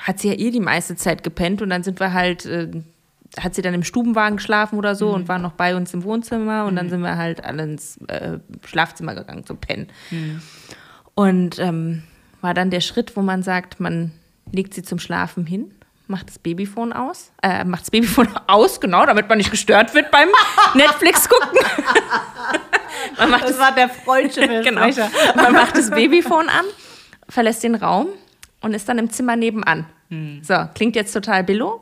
hat 0.00 0.18
sie 0.18 0.28
ja 0.28 0.34
eh 0.34 0.50
die 0.50 0.60
meiste 0.60 0.96
Zeit 0.96 1.22
gepennt 1.22 1.62
und 1.62 1.70
dann 1.70 1.82
sind 1.82 2.00
wir 2.00 2.12
halt, 2.12 2.46
äh, 2.46 2.70
hat 3.38 3.54
sie 3.54 3.62
dann 3.62 3.74
im 3.74 3.84
Stubenwagen 3.84 4.36
geschlafen 4.36 4.78
oder 4.78 4.94
so 4.94 5.08
mhm. 5.08 5.14
und 5.14 5.28
war 5.28 5.38
noch 5.38 5.52
bei 5.52 5.76
uns 5.76 5.94
im 5.94 6.04
Wohnzimmer 6.04 6.64
und 6.64 6.72
mhm. 6.72 6.76
dann 6.76 6.90
sind 6.90 7.00
wir 7.00 7.16
halt 7.16 7.44
alle 7.44 7.62
ins 7.64 7.98
äh, 8.08 8.38
Schlafzimmer 8.66 9.14
gegangen 9.14 9.46
zum 9.46 9.58
Pennen. 9.58 9.88
Mhm. 10.10 10.42
Und 11.14 11.58
ähm, 11.58 12.02
war 12.40 12.54
dann 12.54 12.70
der 12.70 12.80
Schritt, 12.80 13.16
wo 13.16 13.22
man 13.22 13.42
sagt, 13.42 13.80
man 13.80 14.12
legt 14.52 14.74
sie 14.74 14.82
zum 14.82 14.98
Schlafen 14.98 15.46
hin, 15.46 15.72
macht 16.06 16.28
das 16.28 16.38
Babyphone 16.38 16.92
aus, 16.92 17.32
äh, 17.42 17.64
macht 17.64 17.82
das 17.82 17.90
Babyphone 17.90 18.28
aus, 18.46 18.80
genau, 18.80 19.06
damit 19.06 19.28
man 19.28 19.38
nicht 19.38 19.50
gestört 19.50 19.94
wird 19.94 20.10
beim 20.10 20.28
Netflix 20.74 21.28
gucken. 21.28 21.58
man 23.18 23.30
macht 23.30 23.44
das, 23.44 23.50
das 23.50 23.58
war 23.58 23.72
der 23.72 23.88
freudsche 23.88 24.46
genau. 24.62 24.86
Man 25.34 25.52
macht 25.52 25.76
das 25.76 25.90
Babyphone 25.90 26.48
an, 26.48 26.64
verlässt 27.28 27.62
den 27.62 27.74
Raum 27.74 28.08
und 28.60 28.74
ist 28.74 28.88
dann 28.88 28.98
im 28.98 29.10
Zimmer 29.10 29.36
nebenan. 29.36 29.86
Hm. 30.10 30.40
So, 30.42 30.54
klingt 30.74 30.96
jetzt 30.96 31.12
total 31.12 31.44
billo. 31.44 31.80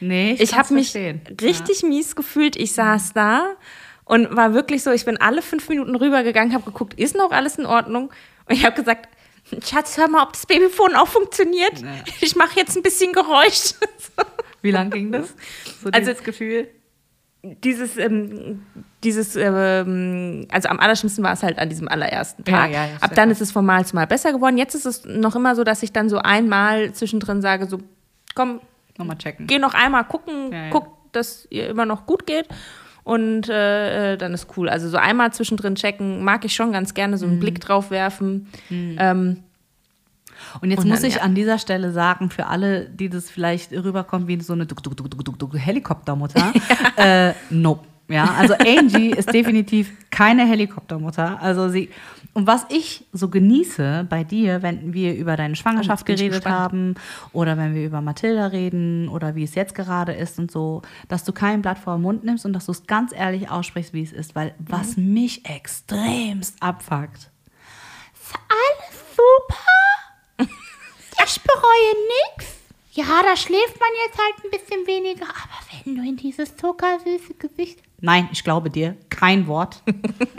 Nee, 0.00 0.32
ich, 0.32 0.40
ich 0.40 0.54
habe 0.54 0.72
mich 0.72 0.94
richtig 0.94 1.82
ja. 1.82 1.88
mies 1.88 2.16
gefühlt. 2.16 2.56
Ich 2.56 2.72
saß 2.72 3.12
da 3.12 3.56
und 4.06 4.34
war 4.34 4.54
wirklich 4.54 4.82
so, 4.82 4.90
ich 4.90 5.04
bin 5.04 5.18
alle 5.18 5.42
fünf 5.42 5.68
Minuten 5.68 5.94
rübergegangen, 5.94 6.54
habe 6.54 6.64
geguckt, 6.64 6.94
ist 6.94 7.14
noch 7.14 7.30
alles 7.30 7.58
in 7.58 7.66
Ordnung? 7.66 8.10
Und 8.48 8.54
ich 8.54 8.64
habe 8.64 8.74
gesagt, 8.74 9.08
Schatz, 9.64 9.96
hör 9.96 10.08
mal, 10.08 10.22
ob 10.22 10.32
das 10.32 10.46
Babyphone 10.46 10.94
auch 10.94 11.08
funktioniert. 11.08 11.82
Nee. 11.82 12.02
Ich 12.20 12.36
mache 12.36 12.56
jetzt 12.56 12.76
ein 12.76 12.82
bisschen 12.82 13.12
Geräusch. 13.12 13.74
Wie 14.62 14.70
lang 14.70 14.90
ging 14.90 15.12
das? 15.12 15.34
So 15.82 15.90
also 15.90 16.12
das 16.12 16.22
Gefühl? 16.22 16.68
Dieses, 17.42 17.96
ähm, 17.96 18.66
dieses, 19.02 19.34
ähm, 19.34 20.46
also 20.50 20.68
am 20.68 20.78
allerschlimmsten 20.78 21.24
war 21.24 21.32
es 21.32 21.42
halt 21.42 21.58
an 21.58 21.70
diesem 21.70 21.88
allerersten 21.88 22.44
Tag. 22.44 22.70
Ja, 22.70 22.86
ja, 22.86 22.90
Ab 23.00 23.14
dann 23.14 23.30
ist 23.30 23.40
es 23.40 23.50
von 23.50 23.64
Mal 23.64 23.86
zu 23.86 23.96
Mal 23.96 24.06
besser 24.06 24.32
geworden. 24.32 24.58
Jetzt 24.58 24.74
ist 24.74 24.84
es 24.84 25.04
noch 25.06 25.34
immer 25.34 25.56
so, 25.56 25.64
dass 25.64 25.82
ich 25.82 25.92
dann 25.92 26.10
so 26.10 26.18
einmal 26.18 26.92
zwischendrin 26.92 27.40
sage, 27.40 27.66
so, 27.66 27.78
komm, 28.34 28.60
nochmal 28.98 29.16
checken. 29.16 29.46
Geh 29.46 29.58
noch 29.58 29.72
einmal 29.72 30.04
gucken, 30.04 30.52
ja, 30.52 30.68
guck, 30.70 30.88
dass 31.12 31.46
ihr 31.50 31.68
immer 31.68 31.86
noch 31.86 32.04
gut 32.04 32.26
geht 32.26 32.46
und 33.04 33.48
äh, 33.48 34.12
äh, 34.12 34.16
dann 34.16 34.34
ist 34.34 34.48
cool. 34.56 34.68
Also 34.68 34.88
so 34.88 34.96
einmal 34.96 35.32
zwischendrin 35.32 35.74
checken, 35.74 36.22
mag 36.22 36.44
ich 36.44 36.54
schon 36.54 36.72
ganz 36.72 36.94
gerne, 36.94 37.18
so 37.18 37.26
einen 37.26 37.36
mhm. 37.36 37.40
Blick 37.40 37.60
drauf 37.60 37.90
werfen. 37.90 38.48
Mhm. 38.68 38.96
Ähm, 38.98 39.36
und 40.60 40.70
jetzt 40.70 40.80
und 40.80 40.88
muss 40.88 41.00
dann, 41.00 41.08
ich 41.08 41.16
ja. 41.16 41.22
an 41.22 41.34
dieser 41.34 41.58
Stelle 41.58 41.92
sagen, 41.92 42.30
für 42.30 42.46
alle, 42.46 42.86
die 42.86 43.08
das 43.08 43.30
vielleicht 43.30 43.72
rüberkommen 43.72 44.26
wie 44.28 44.40
so 44.40 44.52
eine 44.52 44.66
Helikoptermutter, 45.54 46.52
ja. 46.96 47.28
äh, 47.28 47.34
nope. 47.50 47.86
Ja, 48.08 48.34
also 48.36 48.54
Angie 48.54 49.10
ist 49.10 49.32
definitiv 49.32 49.92
keine 50.10 50.44
Helikoptermutter. 50.44 51.40
Also 51.40 51.68
sie, 51.68 51.90
und 52.32 52.46
was 52.46 52.64
ich 52.68 53.04
so 53.12 53.28
genieße 53.28 54.06
bei 54.08 54.22
dir, 54.22 54.62
wenn 54.62 54.92
wir 54.92 55.14
über 55.16 55.36
deine 55.36 55.56
Schwangerschaft 55.56 56.04
oh, 56.04 56.12
geredet 56.12 56.46
haben 56.46 56.94
oder 57.32 57.56
wenn 57.56 57.74
wir 57.74 57.84
über 57.84 58.00
Mathilda 58.00 58.46
reden 58.46 59.08
oder 59.08 59.34
wie 59.34 59.42
es 59.42 59.56
jetzt 59.56 59.74
gerade 59.74 60.12
ist 60.12 60.38
und 60.38 60.50
so, 60.50 60.82
dass 61.08 61.24
du 61.24 61.32
kein 61.32 61.60
Blatt 61.60 61.78
vor 61.78 61.96
den 61.96 62.02
Mund 62.02 62.24
nimmst 62.24 62.46
und 62.46 62.52
dass 62.52 62.66
du 62.66 62.72
es 62.72 62.86
ganz 62.86 63.12
ehrlich 63.12 63.50
aussprichst, 63.50 63.92
wie 63.92 64.02
es 64.02 64.12
ist. 64.12 64.36
Weil 64.36 64.54
was 64.58 64.96
mhm. 64.96 65.12
mich 65.12 65.44
extremst 65.44 66.62
abfuckt, 66.62 67.30
ist 68.14 68.34
alles 68.48 69.16
super. 69.16 70.46
ich 71.26 71.40
bereue 71.42 72.36
nichts. 72.36 72.60
Ja, 72.92 73.22
da 73.22 73.36
schläft 73.36 73.78
man 73.78 73.88
jetzt 74.06 74.18
halt 74.18 74.44
ein 74.44 74.50
bisschen 74.50 74.86
weniger, 74.86 75.24
aber 75.24 75.84
wenn 75.84 75.96
du 75.96 76.02
in 76.02 76.16
dieses 76.16 76.56
zuckersüße 76.56 77.34
Gewicht 77.34 77.80
Nein, 78.00 78.28
ich 78.32 78.44
glaube 78.44 78.70
dir. 78.70 78.96
Kein 79.08 79.46
Wort. 79.46 79.82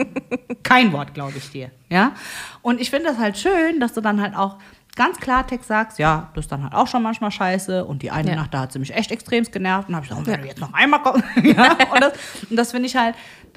Kein 0.63 0.91
Wort 0.93 1.13
glaube 1.13 1.37
ich 1.37 1.51
dir. 1.51 1.71
Ja? 1.89 2.13
Und 2.61 2.81
ich 2.81 2.89
finde 2.89 3.09
das 3.09 3.17
halt 3.17 3.37
schön, 3.37 3.79
dass 3.79 3.93
du 3.93 4.01
dann 4.01 4.21
halt 4.21 4.35
auch 4.35 4.57
ganz 4.95 5.19
Klartext 5.19 5.67
sagst, 5.67 5.99
ja, 5.99 6.29
das 6.33 6.45
ist 6.45 6.51
dann 6.51 6.63
halt 6.63 6.73
auch 6.73 6.87
schon 6.87 7.03
manchmal 7.03 7.31
scheiße. 7.31 7.85
Und 7.85 8.01
die 8.01 8.11
eine 8.11 8.31
ja. 8.31 8.35
Nacht, 8.35 8.53
da 8.53 8.61
hat 8.61 8.73
sie 8.73 8.79
mich 8.79 8.93
echt 8.93 9.11
extremst 9.11 9.51
genervt. 9.51 9.89
Und 9.89 9.95
habe 9.95 10.05
ich 10.05 10.09
gesagt, 10.09 10.27
wenn 10.27 10.41
du 10.41 10.47
jetzt 10.47 10.61
noch 10.61 10.73
einmal 10.73 11.01
kommst. 11.01 11.23
ja? 11.43 11.77
Und 11.93 12.01
das, 12.01 12.13
und 12.49 12.55
das 12.55 12.71
finde 12.71 12.87
ich 12.87 12.95
halt, 12.95 13.15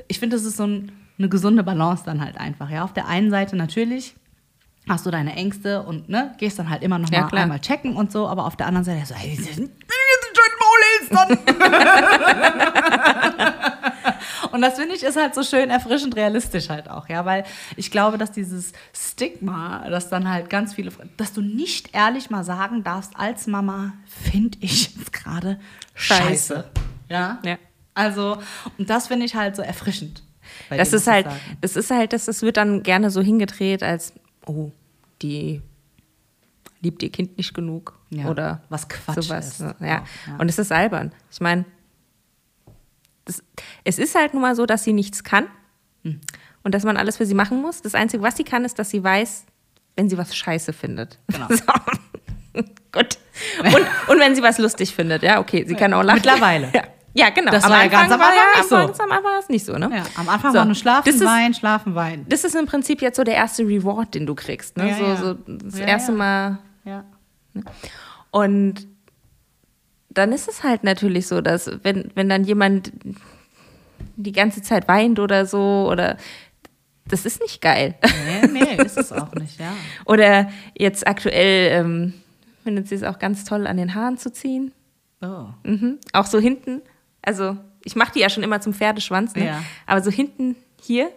ich 0.09 0.19
finde, 0.19 0.37
das 0.37 0.45
ist 0.45 0.57
so 0.57 0.67
ein, 0.67 0.93
eine 1.19 1.29
gesunde 1.29 1.63
Balance 1.63 2.03
dann 2.05 2.21
halt 2.21 2.39
einfach. 2.39 2.71
Ja? 2.71 2.85
Auf 2.85 2.93
der 2.93 3.07
einen 3.07 3.31
Seite 3.31 3.57
natürlich 3.57 4.15
hast 4.89 5.07
du 5.07 5.11
deine 5.11 5.35
Ängste 5.35 5.83
und 5.83 6.11
ne, 6.11 6.35
gehst 6.39 6.59
dann 6.59 6.69
halt 6.69 6.83
immer 6.83 6.99
noch 6.99 7.11
ja, 7.11 7.23
mal 7.23 7.39
einmal 7.39 7.61
checken 7.61 7.97
und 7.97 8.13
so, 8.13 8.29
aber 8.29 8.45
auf 8.45 8.57
der 8.57 8.67
anderen 8.67 8.85
Seite 8.85 9.07
so, 9.07 9.15
hey, 9.15 9.35
jetzt 9.35 9.55
schön 9.55 9.71
Maul 10.61 11.09
dann. 11.11 11.39
Und 14.55 14.63
das 14.63 14.77
finde 14.77 14.95
ich 14.95 15.03
ist 15.03 15.17
halt 15.17 15.35
so 15.35 15.43
schön 15.43 15.69
erfrischend 15.69 16.15
realistisch 16.15 16.69
halt 16.69 16.89
auch, 16.89 17.09
ja, 17.09 17.25
weil 17.25 17.43
ich 17.77 17.91
glaube, 17.91 18.19
dass 18.19 18.31
dieses 18.31 18.71
Stigma, 18.93 19.89
dass 19.91 20.11
dann 20.11 20.31
halt 20.31 20.49
ganz 20.49 20.75
viele, 20.75 20.93
dass 21.17 21.33
du 21.33 21.41
nicht 21.41 21.93
ehrlich 21.93 22.31
mal 22.31 22.45
sagen 22.45 22.85
darfst 22.85 23.17
als 23.17 23.49
Mama, 23.49 23.95
finde 24.07 24.57
ich 24.61 24.95
jetzt 24.95 25.13
gerade 25.13 25.59
scheiße. 25.95 26.71
Ja? 27.09 27.41
ja. 27.45 27.59
Also, 27.95 28.39
und 28.79 28.89
das 28.89 29.09
finde 29.09 29.27
ich 29.27 29.35
halt 29.35 29.57
so 29.57 29.63
erfrischend. 29.63 30.23
Das 30.71 30.93
ist 30.93 31.09
halt, 31.09 31.27
das 31.61 31.75
ist 31.75 31.91
halt, 31.91 32.13
das, 32.13 32.27
das 32.27 32.43
wird 32.43 32.57
dann 32.57 32.85
gerne 32.85 33.11
so 33.11 33.23
hingedreht 33.23 33.83
als, 33.83 34.13
oh, 34.47 34.71
die 35.21 35.63
liebt 36.81 37.03
ihr 37.03 37.11
Kind 37.11 37.39
nicht 37.39 37.55
genug 37.55 37.99
ja, 38.11 38.27
oder 38.27 38.63
was 38.69 38.89
Quatsch 38.89 39.25
sowas. 39.25 39.49
Ist. 39.49 39.61
Ja. 39.81 39.87
ja. 39.87 40.05
Und 40.39 40.49
es 40.49 40.61
ist 40.61 40.71
albern. 40.71 41.11
Ich 41.33 41.41
meine, 41.41 41.65
das, 43.25 43.43
es 43.85 43.99
ist 43.99 44.15
halt 44.15 44.35
nun 44.35 44.43
mal 44.43 44.55
so, 44.55 44.67
dass 44.67 44.85
sie 44.85 44.93
nichts 44.93 45.25
kann 45.25 45.47
mhm. 46.03 46.21
und 46.63 46.75
dass 46.75 46.85
man 46.85 46.97
alles 46.97 47.17
für 47.17 47.27
sie 47.27 47.35
machen 47.35 47.61
muss. 47.61 47.83
Das 47.83 47.95
Einzige, 47.95 48.23
was 48.23 48.37
sie 48.37 48.45
kann, 48.45 48.65
ist, 48.65 48.79
dass 48.79 48.91
sie 48.91 49.03
weiß, 49.03 49.47
wenn 49.97 50.09
sie 50.09 50.19
was 50.19 50.35
scheiße 50.35 50.73
findet. 50.73 51.19
Genau. 51.29 51.49
So. 52.57 52.63
Gut. 52.93 53.19
Und, 53.65 53.87
und 54.09 54.21
wenn 54.21 54.37
sie 54.37 54.43
was 54.43 54.59
lustig 54.59 54.95
findet, 54.95 55.25
ja, 55.25 55.41
okay, 55.41 55.65
sie 55.67 55.75
kann 55.75 55.93
auch 55.93 56.05
lachen. 56.05 56.21
Mittlerweile. 56.23 56.71
Ja. 56.73 56.85
Ja, 57.17 57.31
genau. 57.31 57.53
Das 57.53 57.65
am 57.65 57.71
war 57.71 57.83
ja 57.83 57.89
ganz 57.89 58.13
am 58.13 58.21
Anfang 58.21 58.37
nicht 58.57 58.69
so. 58.69 58.75
Am 58.77 58.89
Anfang 58.89 59.25
war 59.25 59.39
es 59.39 59.49
nicht 59.49 59.65
so, 59.65 59.79
ne? 59.79 59.89
Ja, 59.93 60.03
am 60.17 60.29
Anfang 60.29 60.53
so. 60.53 60.59
war 60.59 60.65
nur 60.65 60.75
schlafen, 60.75 61.05
das 61.07 61.21
weinen, 61.25 61.53
ist, 61.53 61.59
schlafen, 61.59 61.95
weinen. 61.95 62.27
Das 62.29 62.43
ist 62.43 62.57
im 62.57 62.67
Prinzip 62.67 63.03
jetzt 63.03 63.17
so 63.17 63.25
der 63.25 63.35
erste 63.35 63.63
Reward, 63.63 64.15
den 64.15 64.27
du 64.27 64.35
kriegst, 64.35 64.77
ne? 64.77 64.89
Ja, 64.91 64.97
so, 64.97 65.05
ja. 65.05 65.17
so 65.17 65.35
das 65.35 65.79
erste 65.79 66.13
Mal. 66.13 66.59
Ja. 66.85 67.05
Ne? 67.53 67.63
Und 68.33 68.89
dann 70.15 70.33
ist 70.33 70.49
es 70.49 70.63
halt 70.63 70.85
natürlich 70.85 71.27
so, 71.27 71.41
dass 71.41 71.71
wenn, 71.83 72.11
wenn 72.15 72.29
dann 72.29 72.45
jemand 72.45 72.93
die 74.17 74.33
ganze 74.33 74.63
Zeit 74.63 74.89
weint 74.89 75.19
oder 75.19 75.47
so 75.47 75.89
oder 75.91 76.17
das 77.07 77.27
ist 77.27 77.41
nicht 77.43 77.61
geil. 77.61 77.95
Nee, 78.03 78.47
nee, 78.49 78.75
ist 78.85 78.97
es 78.97 79.13
auch 79.13 79.33
nicht, 79.35 79.61
ja. 79.61 79.73
Oder 80.07 80.51
jetzt 80.77 81.07
aktuell 81.07 81.71
ähm, 81.81 82.15
findet 82.63 82.89
sie 82.89 82.95
es 82.95 83.03
auch 83.03 83.19
ganz 83.19 83.45
toll, 83.45 83.67
an 83.67 83.77
den 83.77 83.95
Haaren 83.95 84.17
zu 84.17 84.33
ziehen. 84.33 84.73
Oh. 85.21 85.47
Mhm. 85.65 85.99
Auch 86.13 86.27
so 86.27 86.39
hinten. 86.39 86.81
Also, 87.23 87.57
ich 87.85 87.95
mache 87.97 88.13
die 88.13 88.21
ja 88.21 88.31
schon 88.31 88.43
immer 88.43 88.61
zum 88.61 88.73
Pferdeschwanz, 88.73 89.35
ne? 89.35 89.47
Ja. 89.47 89.63
aber 89.87 90.01
so 90.03 90.11
hinten 90.11 90.57
hier 90.81 91.11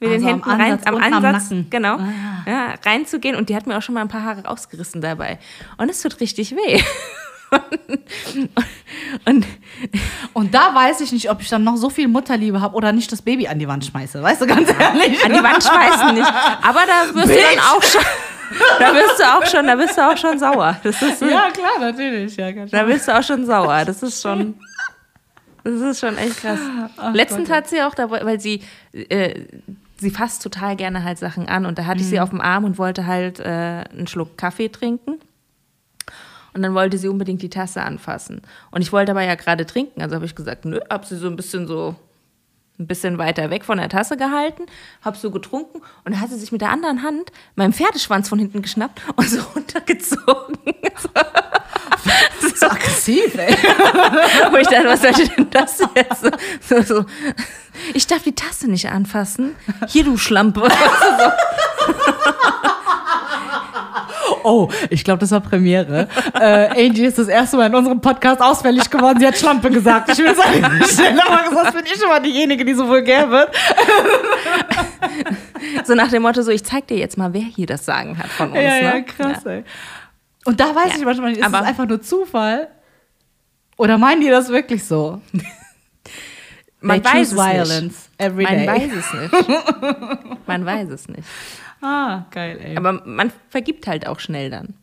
mit 0.00 0.10
Also 0.10 0.26
den 0.26 0.34
am 0.34 0.42
Händen 0.44 0.50
rein, 0.62 0.72
Ansatz, 0.72 0.86
am 0.86 0.94
am 0.96 1.02
Ansatz, 1.24 1.50
Nacken. 1.50 1.66
genau, 1.70 1.96
Ah. 1.96 2.44
ja, 2.46 2.74
reinzugehen. 2.84 3.36
Und 3.36 3.48
die 3.48 3.56
hat 3.56 3.66
mir 3.66 3.76
auch 3.76 3.82
schon 3.82 3.94
mal 3.94 4.02
ein 4.02 4.08
paar 4.08 4.24
Haare 4.24 4.44
rausgerissen 4.44 5.00
dabei. 5.00 5.38
Und 5.78 5.90
es 5.90 6.00
tut 6.02 6.20
richtig 6.20 6.52
weh. 6.52 6.80
und, 9.26 9.46
Und 10.32 10.54
da 10.54 10.74
weiß 10.74 11.00
ich 11.00 11.12
nicht, 11.12 11.30
ob 11.30 11.40
ich 11.40 11.48
dann 11.48 11.64
noch 11.64 11.76
so 11.76 11.90
viel 11.90 12.08
Mutterliebe 12.08 12.60
habe 12.60 12.74
oder 12.74 12.92
nicht 12.92 13.10
das 13.12 13.22
Baby 13.22 13.48
an 13.48 13.58
die 13.58 13.68
Wand 13.68 13.84
schmeiße. 13.84 14.22
Weißt 14.22 14.40
du, 14.42 14.46
ganz 14.46 14.68
ehrlich. 14.68 15.24
an 15.24 15.32
die 15.32 15.42
Wand 15.42 15.62
schmeißen 15.62 16.14
nicht. 16.14 16.32
Aber 16.62 16.80
da 16.86 17.14
wirst 17.14 17.30
du 17.30 17.34
dann 17.34 17.58
auch 17.60 17.82
schon, 17.82 18.02
da 18.78 18.94
wirst 18.94 19.18
du 19.20 19.24
auch 19.24 19.46
schon, 19.46 19.66
da 19.66 19.74
bist 19.76 19.96
du 19.96 20.08
auch 20.08 20.16
schon 20.16 20.38
sauer. 20.38 20.76
Das 20.82 21.02
ist, 21.02 21.22
Ja, 21.22 21.50
klar, 21.50 21.78
natürlich. 21.80 22.36
Ja, 22.36 22.52
Da 22.52 22.82
bist 22.84 23.08
du 23.08 23.16
auch 23.16 23.22
schon 23.22 23.46
sauer. 23.46 23.84
Das 23.84 24.02
ist 24.02 24.22
schon. 24.22 24.54
Das 25.64 25.80
ist 25.80 25.98
schon 26.00 26.16
echt 26.16 26.36
krass. 26.36 26.60
Letztens 27.12 27.50
hat 27.50 27.68
sie 27.68 27.82
auch, 27.82 27.94
da, 27.94 28.08
weil 28.08 28.38
sie, 28.38 28.62
äh, 28.92 29.46
sie 29.96 30.10
fasst 30.10 30.42
total 30.44 30.76
gerne 30.76 31.02
halt 31.02 31.18
Sachen 31.18 31.48
an 31.48 31.66
und 31.66 31.76
da 31.78 31.86
hatte 31.86 32.02
ich 32.02 32.06
sie 32.06 32.20
auf 32.20 32.30
dem 32.30 32.40
Arm 32.40 32.62
und 32.62 32.78
wollte 32.78 33.06
halt 33.06 33.40
äh, 33.40 33.82
einen 33.90 34.06
Schluck 34.06 34.38
Kaffee 34.38 34.68
trinken. 34.68 35.18
Und 36.56 36.62
dann 36.62 36.72
wollte 36.72 36.96
sie 36.96 37.08
unbedingt 37.08 37.42
die 37.42 37.50
Tasse 37.50 37.82
anfassen. 37.82 38.40
Und 38.70 38.80
ich 38.80 38.90
wollte 38.90 39.12
aber 39.12 39.20
ja 39.20 39.34
gerade 39.34 39.66
trinken. 39.66 40.00
Also 40.00 40.14
habe 40.14 40.24
ich 40.24 40.34
gesagt, 40.34 40.64
nö, 40.64 40.80
hab 40.88 41.04
sie 41.04 41.18
so 41.18 41.26
ein 41.26 41.36
bisschen 41.36 41.66
so 41.66 41.96
ein 42.78 42.86
bisschen 42.86 43.18
weiter 43.18 43.50
weg 43.50 43.62
von 43.62 43.76
der 43.76 43.90
Tasse 43.90 44.16
gehalten, 44.16 44.64
hab 45.02 45.18
so 45.18 45.30
getrunken 45.30 45.82
und 46.04 46.12
dann 46.12 46.20
hat 46.20 46.30
sie 46.30 46.38
sich 46.38 46.52
mit 46.52 46.62
der 46.62 46.70
anderen 46.70 47.02
Hand 47.02 47.30
meinen 47.56 47.74
Pferdeschwanz 47.74 48.30
von 48.30 48.38
hinten 48.38 48.62
geschnappt 48.62 49.02
und 49.16 49.28
so 49.28 49.40
runtergezogen. 49.54 50.58
so 52.54 52.66
aggressiv, 52.66 53.34
ey. 53.34 53.54
Wo 54.50 54.56
ich 54.56 54.68
dachte, 54.68 54.88
was 54.88 55.02
sollte 55.02 55.28
denn 55.28 55.50
das 55.50 55.78
jetzt? 55.94 56.22
So, 56.22 56.30
so, 56.60 56.82
so. 56.82 57.04
Ich 57.92 58.06
darf 58.06 58.22
die 58.22 58.34
Tasse 58.34 58.70
nicht 58.70 58.88
anfassen. 58.90 59.56
Hier, 59.88 60.04
du 60.04 60.16
Schlampe. 60.16 60.68
Oh, 64.42 64.68
ich 64.90 65.02
glaube, 65.04 65.18
das 65.20 65.30
war 65.30 65.40
Premiere. 65.40 66.08
Äh, 66.34 66.86
Angie 66.86 67.04
ist 67.04 67.18
das 67.18 67.28
erste 67.28 67.56
Mal 67.56 67.66
in 67.66 67.74
unserem 67.74 68.00
Podcast 68.00 68.40
ausfällig 68.40 68.88
geworden. 68.90 69.18
Sie 69.20 69.26
hat 69.26 69.36
Schlampe 69.36 69.70
gesagt. 69.70 70.10
Ich 70.10 70.18
will 70.18 70.34
sagen, 70.34 70.60
mal 71.28 71.48
gesagt, 71.48 71.74
bin 71.74 71.84
ich 71.86 72.02
immer 72.02 72.20
diejenige, 72.20 72.64
die 72.64 72.74
so 72.74 72.86
vulgär 72.88 73.30
wird. 73.30 73.50
So 75.84 75.94
nach 75.94 76.08
dem 76.10 76.22
Motto, 76.22 76.42
so, 76.42 76.50
ich 76.50 76.64
zeig 76.64 76.86
dir 76.86 76.96
jetzt 76.98 77.16
mal, 77.18 77.32
wer 77.32 77.42
hier 77.42 77.66
das 77.66 77.84
Sagen 77.84 78.18
hat 78.18 78.28
von 78.28 78.48
uns. 78.48 78.56
Ja, 78.56 78.76
ja, 78.78 78.94
ne? 78.94 79.04
krass, 79.04 79.44
ey. 79.46 79.64
Und 80.44 80.60
da 80.60 80.74
weiß 80.74 80.92
Ja, 80.92 80.98
ich 80.98 81.04
manchmal 81.04 81.30
nicht, 81.30 81.40
ist 81.40 81.46
aber- 81.46 81.58
das 81.58 81.66
einfach 81.68 81.86
nur 81.86 82.00
Zufall? 82.00 82.68
Oder 83.76 83.98
meinen 83.98 84.20
die 84.20 84.28
das 84.28 84.48
wirklich 84.48 84.84
so? 84.84 85.20
Man 86.80 87.02
They 87.02 87.12
weiß 87.14 87.32
es 87.32 87.36
violence 87.36 87.82
nicht. 87.82 87.94
every 88.18 88.44
Man 88.44 88.56
day. 88.58 88.66
weiß 88.68 88.92
es 88.92 89.12
nicht. 89.14 89.48
Man 90.46 90.64
weiß 90.66 90.88
es 90.90 91.08
nicht. 91.08 91.22
Ah, 91.86 92.26
geil, 92.32 92.58
ey. 92.62 92.76
Aber 92.76 92.92
man 93.06 93.30
vergibt 93.48 93.86
halt 93.86 94.06
auch 94.08 94.18
schnell 94.18 94.50
dann. 94.50 94.74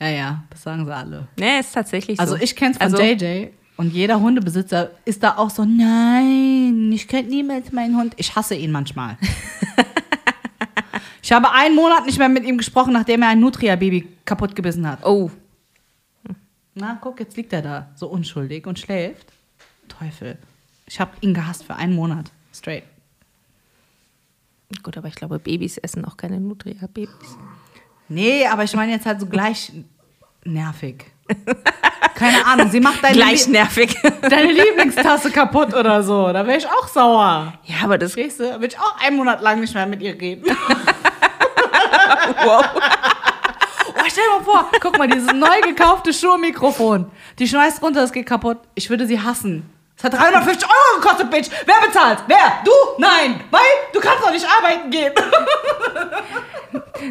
ja, 0.00 0.08
ja, 0.08 0.44
das 0.50 0.62
sagen 0.62 0.84
sie 0.84 0.94
alle. 0.94 1.28
Ne, 1.38 1.60
ist 1.60 1.72
tatsächlich 1.72 2.16
so. 2.16 2.22
Also 2.22 2.36
ich 2.36 2.56
kenn's 2.56 2.78
von 2.78 2.86
Also, 2.86 3.00
JJ 3.00 3.50
und 3.76 3.92
jeder 3.92 4.20
Hundebesitzer 4.20 4.90
ist 5.04 5.22
da 5.22 5.36
auch 5.38 5.50
so, 5.50 5.64
nein, 5.64 6.90
ich 6.92 7.06
könnte 7.06 7.30
niemals 7.30 7.70
meinen 7.72 7.96
Hund. 7.96 8.14
Ich 8.16 8.34
hasse 8.34 8.54
ihn 8.56 8.72
manchmal. 8.72 9.16
ich 11.22 11.32
habe 11.32 11.50
einen 11.52 11.74
Monat 11.76 12.06
nicht 12.06 12.18
mehr 12.18 12.28
mit 12.28 12.44
ihm 12.44 12.58
gesprochen, 12.58 12.92
nachdem 12.92 13.22
er 13.22 13.28
ein 13.28 13.40
Nutria-Baby 13.40 14.08
kaputt 14.24 14.54
gebissen 14.56 14.86
hat. 14.86 15.04
Oh, 15.04 15.30
Na, 16.74 16.98
guck, 17.00 17.20
jetzt 17.20 17.36
liegt 17.36 17.52
er 17.52 17.62
da, 17.62 17.88
so 17.94 18.08
unschuldig 18.08 18.66
und 18.66 18.78
schläft. 18.78 19.32
Teufel. 19.88 20.38
Ich 20.86 20.98
habe 21.00 21.12
ihn 21.20 21.34
gehasst 21.34 21.64
für 21.64 21.76
einen 21.76 21.94
Monat. 21.94 22.30
Straight. 22.52 22.84
Gut, 24.82 24.96
aber 24.96 25.08
ich 25.08 25.14
glaube, 25.14 25.38
Babys 25.38 25.78
essen 25.78 26.04
auch 26.04 26.16
keine 26.16 26.40
Nutria-Babys. 26.40 27.36
Nee, 28.08 28.46
aber 28.46 28.64
ich 28.64 28.74
meine 28.74 28.92
jetzt 28.92 29.06
halt 29.06 29.20
so 29.20 29.26
gleich 29.26 29.72
nervig. 30.44 31.04
Keine 32.14 32.44
Ahnung, 32.46 32.70
sie 32.70 32.80
macht 32.80 33.02
deine, 33.02 33.14
Gleich 33.14 33.48
nervig. 33.48 33.96
deine 34.22 34.52
Lieblingstasse 34.52 35.30
kaputt 35.30 35.74
oder 35.74 36.02
so. 36.02 36.32
Da 36.32 36.46
wäre 36.46 36.58
ich 36.58 36.66
auch 36.66 36.86
sauer. 36.88 37.54
ja, 37.64 37.76
aber 37.84 37.96
das. 37.98 38.12
Verstehst 38.12 38.40
du? 38.40 38.60
Will 38.60 38.68
ich 38.68 38.78
auch 38.78 39.00
einen 39.00 39.16
Monat 39.16 39.40
lang 39.40 39.60
nicht 39.60 39.74
mehr 39.74 39.86
mit 39.86 40.02
ihr 40.02 40.20
reden. 40.20 40.44
Wow. 42.44 42.64
Oh, 43.88 44.04
stell 44.08 44.24
dir 44.24 44.38
mal 44.38 44.44
vor, 44.44 44.70
guck 44.80 44.98
mal, 44.98 45.08
dieses 45.08 45.32
neu 45.32 45.60
gekaufte 45.62 46.12
Schuhmikrofon. 46.12 47.06
Die 47.38 47.46
schmeißt 47.48 47.82
runter, 47.82 48.02
es 48.02 48.12
geht 48.12 48.26
kaputt. 48.26 48.58
Ich 48.74 48.90
würde 48.90 49.06
sie 49.06 49.20
hassen. 49.20 49.68
Es 50.02 50.06
hat 50.06 50.14
350 50.14 50.68
Euro 50.68 51.00
gekostet, 51.00 51.30
Bitch. 51.30 51.48
Wer 51.64 51.86
bezahlt? 51.86 52.24
Wer? 52.26 52.60
Du? 52.64 52.72
Nein. 52.98 53.40
Weil 53.52 53.60
du 53.92 54.00
kannst 54.00 54.24
doch 54.24 54.32
nicht 54.32 54.44
arbeiten 54.44 54.90
gehen. 54.90 55.12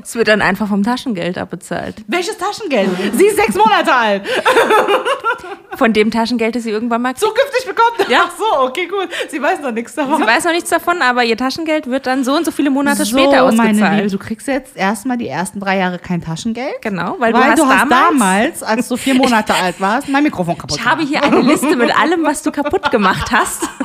Es 0.04 0.16
wird 0.16 0.28
dann 0.28 0.42
einfach 0.42 0.68
vom 0.68 0.84
Taschengeld 0.84 1.38
abbezahlt. 1.38 1.96
Welches 2.08 2.38
Taschengeld? 2.38 2.89
Sie 3.14 3.26
ist 3.26 3.36
sechs 3.36 3.56
Monate 3.56 3.94
alt. 3.94 4.24
Von 5.76 5.94
dem 5.94 6.12
Taschengeld, 6.12 6.56
das 6.56 6.64
sie 6.64 6.70
irgendwann 6.70 7.02
mal 7.02 7.14
kriegt. 7.14 7.22
Zukünftig 7.22 7.66
bekommt. 7.66 8.10
Ja. 8.10 8.26
Ach 8.28 8.32
so, 8.38 8.68
okay, 8.68 8.88
gut. 8.88 9.10
Sie 9.30 9.42
weiß 9.42 9.62
noch 9.62 9.72
nichts 9.72 9.96
davon. 9.96 10.18
Sie 10.18 10.28
weiß 10.28 10.44
noch 10.44 10.52
nichts 10.52 10.70
davon, 10.70 11.02
aber 11.02 11.24
ihr 11.24 11.38
Taschengeld 11.38 11.88
wird 11.88 12.06
dann 12.08 12.24
so 12.24 12.36
und 12.36 12.46
so 12.46 12.52
viele 12.52 12.70
Monate 12.70 13.06
so, 13.06 13.18
später 13.18 13.44
ausgezahlt. 13.44 13.78
meine 13.78 13.98
Liebe, 13.98 14.10
du 14.10 14.18
kriegst 14.18 14.48
jetzt 14.48 14.76
erstmal 14.76 15.18
die 15.18 15.28
ersten 15.28 15.60
drei 15.60 15.78
Jahre 15.78 15.98
kein 15.98 16.22
Taschengeld. 16.22 16.82
Genau, 16.82 17.16
weil, 17.20 17.34
Weil, 17.34 17.56
du, 17.56 17.66
hast, 17.66 17.82
damals, 17.82 17.89
damals, 17.89 18.64
als 18.64 18.88
du 18.89 18.98
vier 18.98 19.16
Monate 19.16 19.56
alt 19.56 19.80
warst, 19.80 20.10
mein 20.10 20.24
Mikrofon 20.24 20.58
kaputt 20.58 20.78
Ich 20.78 20.86
habe 20.86 21.04
hier 21.04 21.24
eine 21.24 21.39
Liste 21.39 21.76
mit 21.76 21.98
allem, 21.98 22.24
was 22.24 22.44
du 22.44 22.52
kaputt 22.52 22.80
gemacht 22.89 23.32
hast. 23.32 23.63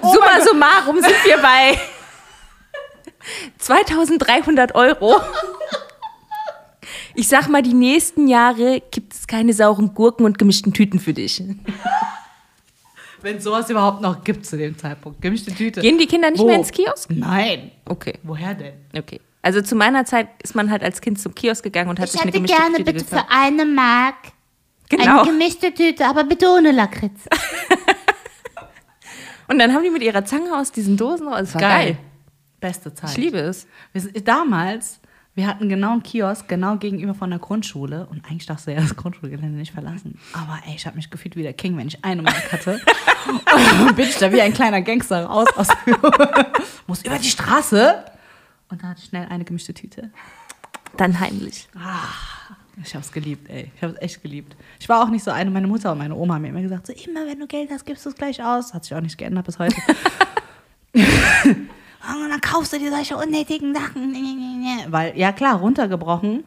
Oh 0.00 0.12
Summa 0.14 0.40
summarum 0.40 0.96
sind 1.00 1.14
wir 1.24 1.36
bei 1.38 1.78
2300 3.58 4.74
Euro. 4.74 5.20
Ich 7.14 7.28
sag 7.28 7.48
mal, 7.48 7.62
die 7.62 7.74
nächsten 7.74 8.26
Jahre 8.26 8.82
gibt 8.90 9.12
es 9.12 9.26
keine 9.26 9.52
sauren 9.52 9.92
Gurken 9.94 10.24
und 10.24 10.38
gemischten 10.38 10.72
Tüten 10.72 10.98
für 10.98 11.12
dich. 11.12 11.42
Wenn 13.20 13.36
es 13.36 13.44
sowas 13.44 13.68
überhaupt 13.70 14.00
noch 14.00 14.24
gibt 14.24 14.46
zu 14.46 14.56
dem 14.56 14.76
Zeitpunkt. 14.78 15.20
Gemischte 15.20 15.54
Tüte. 15.54 15.80
Gehen 15.82 15.98
die 15.98 16.06
Kinder 16.06 16.30
nicht 16.30 16.40
Wo? 16.40 16.46
mehr 16.46 16.56
ins 16.56 16.70
Kiosk? 16.72 17.10
Nein. 17.10 17.70
Okay, 17.84 18.14
Woher 18.22 18.54
denn? 18.54 18.74
okay. 18.96 19.20
Also 19.42 19.60
zu 19.60 19.74
meiner 19.74 20.04
Zeit 20.04 20.28
ist 20.42 20.54
man 20.54 20.70
halt 20.70 20.82
als 20.82 21.00
Kind 21.00 21.20
zum 21.20 21.34
Kiosk 21.34 21.62
gegangen 21.62 21.90
und 21.90 21.98
hat 22.00 22.06
Ich 22.06 22.12
sich 22.12 22.20
eine 22.22 22.28
hätte 22.28 22.38
gemischte 22.38 22.56
gerne 22.56 22.76
Tüte 22.78 22.92
bitte 22.92 23.04
gekauft. 23.04 23.26
für 23.28 23.34
eine 23.36 23.64
Mark 23.66 24.16
Genau. 24.92 25.22
eine 25.22 25.30
gemischte 25.30 25.72
Tüte, 25.72 26.06
aber 26.06 26.24
bitte 26.24 26.46
ohne 26.48 26.70
Lakritz. 26.70 27.26
Und 29.48 29.58
dann 29.58 29.72
haben 29.72 29.82
die 29.82 29.90
mit 29.90 30.02
ihrer 30.02 30.24
Zange 30.24 30.56
aus 30.56 30.72
diesen 30.72 30.96
Dosen 30.96 31.28
raus. 31.28 31.40
Das 31.40 31.54
war 31.54 31.62
geil. 31.62 31.98
Beste 32.60 32.94
Zeit. 32.94 33.10
Ich 33.10 33.16
liebe 33.16 33.38
es. 33.38 33.66
Wir 33.92 34.02
sind, 34.02 34.28
damals, 34.28 35.00
wir 35.34 35.46
hatten 35.46 35.68
genau 35.68 35.92
einen 35.92 36.02
Kiosk, 36.02 36.46
genau 36.46 36.76
gegenüber 36.76 37.14
von 37.14 37.30
der 37.30 37.38
Grundschule. 37.38 38.06
Und 38.10 38.24
eigentlich 38.26 38.46
darfst 38.46 38.66
du 38.66 38.72
ja 38.72 38.80
das 38.80 38.96
Grundschulgelände 38.96 39.58
nicht 39.58 39.72
verlassen. 39.72 40.18
Aber 40.32 40.58
ey, 40.66 40.74
ich 40.76 40.86
habe 40.86 40.96
mich 40.96 41.10
gefühlt 41.10 41.36
wie 41.36 41.42
der 41.42 41.54
King, 41.54 41.76
wenn 41.76 41.88
ich 41.88 42.04
eine 42.04 42.22
Mark 42.22 42.52
hatte. 42.52 42.72
und 43.28 43.42
dann 43.46 43.94
bin 43.94 44.06
ich 44.06 44.16
da 44.16 44.32
wie 44.32 44.40
ein 44.40 44.52
kleiner 44.52 44.82
Gangster 44.82 45.24
raus. 45.24 45.48
Aus, 45.56 45.68
muss 46.86 47.02
über 47.02 47.18
die 47.18 47.28
Straße. 47.28 48.04
Und 48.68 48.82
da 48.82 48.88
hatte 48.88 49.00
ich 49.02 49.08
schnell 49.08 49.26
eine 49.28 49.44
gemischte 49.44 49.74
Tüte. 49.74 50.10
Dann 50.96 51.18
heimlich. 51.18 51.68
Ich 52.82 52.94
habe 52.94 53.04
es 53.04 53.12
geliebt, 53.12 53.50
ey. 53.50 53.70
Ich 53.76 53.82
habe 53.82 53.94
es 53.94 54.00
echt 54.00 54.22
geliebt. 54.22 54.56
Ich 54.80 54.88
war 54.88 55.02
auch 55.02 55.10
nicht 55.10 55.24
so 55.24 55.30
eine. 55.30 55.50
Meine 55.50 55.66
Mutter 55.66 55.92
und 55.92 55.98
meine 55.98 56.14
Oma 56.14 56.34
haben 56.34 56.42
mir 56.42 56.48
immer 56.48 56.62
gesagt, 56.62 56.86
so 56.86 56.92
immer 56.92 57.26
wenn 57.26 57.38
du 57.38 57.46
Geld 57.46 57.70
hast, 57.70 57.84
gibst 57.84 58.06
du 58.06 58.10
es 58.10 58.14
gleich 58.14 58.42
aus. 58.42 58.72
Hat 58.72 58.84
sich 58.84 58.94
auch 58.94 59.00
nicht 59.00 59.18
geändert 59.18 59.44
bis 59.44 59.58
heute. 59.58 59.76
und 60.94 61.68
dann 62.02 62.40
kaufst 62.40 62.72
du 62.72 62.78
dir 62.78 62.90
solche 62.90 63.16
unnötigen 63.16 63.74
Sachen. 63.74 64.14
Weil, 64.88 65.16
ja 65.18 65.32
klar, 65.32 65.58
runtergebrochen 65.58 66.44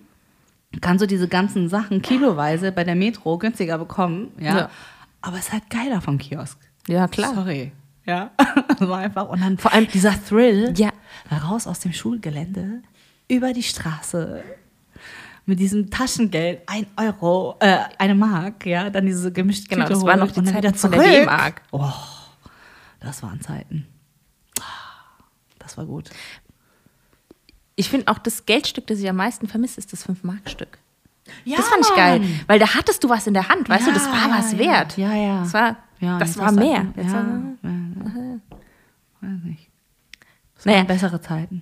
kannst 0.81 1.01
du 1.01 1.07
diese 1.07 1.27
ganzen 1.27 1.69
Sachen 1.69 2.01
kiloweise 2.01 2.71
bei 2.71 2.83
der 2.83 2.95
Metro 2.95 3.37
günstiger 3.37 3.77
bekommen. 3.77 4.31
Ja. 4.39 4.57
Ja. 4.57 4.69
Aber 5.21 5.37
es 5.37 5.45
ist 5.45 5.53
halt 5.53 5.69
geiler 5.69 6.01
vom 6.01 6.17
Kiosk. 6.17 6.59
Ja, 6.87 7.07
klar. 7.07 7.33
Sorry. 7.33 7.71
Ja. 8.05 8.31
War 8.79 8.99
einfach. 8.99 9.29
Und 9.29 9.41
dann 9.41 9.57
vor 9.57 9.73
allem 9.73 9.87
dieser 9.87 10.13
Thrill. 10.23 10.73
Ja. 10.75 10.91
Raus 11.43 11.65
aus 11.65 11.79
dem 11.79 11.93
Schulgelände, 11.93 12.81
über 13.27 13.53
die 13.53 13.63
Straße. 13.63 14.43
Mit 15.47 15.59
diesem 15.59 15.91
Taschengeld, 15.91 16.61
ein 16.67 16.87
Euro, 16.97 17.55
äh, 17.59 17.77
eine 17.99 18.15
Mark, 18.15 18.65
ja, 18.65 18.89
dann 18.89 19.05
diese 19.05 19.31
gemischte 19.31 19.67
Genau, 19.67 19.83
Tüte 19.85 19.93
das 19.99 20.03
war 20.05 20.15
noch 20.17 20.31
die 20.31 20.43
Zeit 20.43 20.57
wieder 20.57 20.73
zurück. 20.73 20.95
der 20.99 21.21
D-Mark. 21.21 21.61
Oh, 21.71 21.91
das 22.99 23.21
waren 23.21 23.39
Zeiten. 23.41 23.85
Das 25.59 25.77
war 25.77 25.85
gut. 25.85 26.09
Ich 27.75 27.89
finde 27.89 28.07
auch 28.07 28.17
das 28.17 28.45
Geldstück, 28.45 28.87
das 28.87 28.99
ich 28.99 29.09
am 29.09 29.17
meisten 29.17 29.47
vermisse, 29.47 29.79
ist 29.79 29.91
das 29.93 30.07
5-Mark-Stück. 30.07 30.79
Ja, 31.43 31.57
das 31.57 31.67
fand 31.67 31.81
ich 31.87 31.95
geil. 31.95 32.21
Weil 32.47 32.59
da 32.59 32.73
hattest 32.75 33.03
du 33.03 33.09
was 33.09 33.27
in 33.27 33.33
der 33.33 33.49
Hand, 33.49 33.67
weißt 33.67 33.87
du, 33.87 33.91
das 33.91 34.05
war 34.07 34.29
Ja, 34.29 34.37
was 34.37 34.51
ja, 34.53 34.57
wert. 34.59 34.97
Ja, 34.97 35.13
ja. 35.13 35.39
Das 35.41 35.53
war, 35.53 35.77
ja, 35.99 36.17
das 36.19 36.37
war 36.37 36.51
mehr. 36.51 36.85
Ja, 36.95 37.03
war- 37.13 37.41
ja, 37.63 37.69
ja. 37.69 38.39
Weiß 39.21 39.43
nicht. 39.43 39.69
Das 40.55 40.65
Naja. 40.65 40.83
bessere 40.83 41.19
Zeiten. 41.21 41.61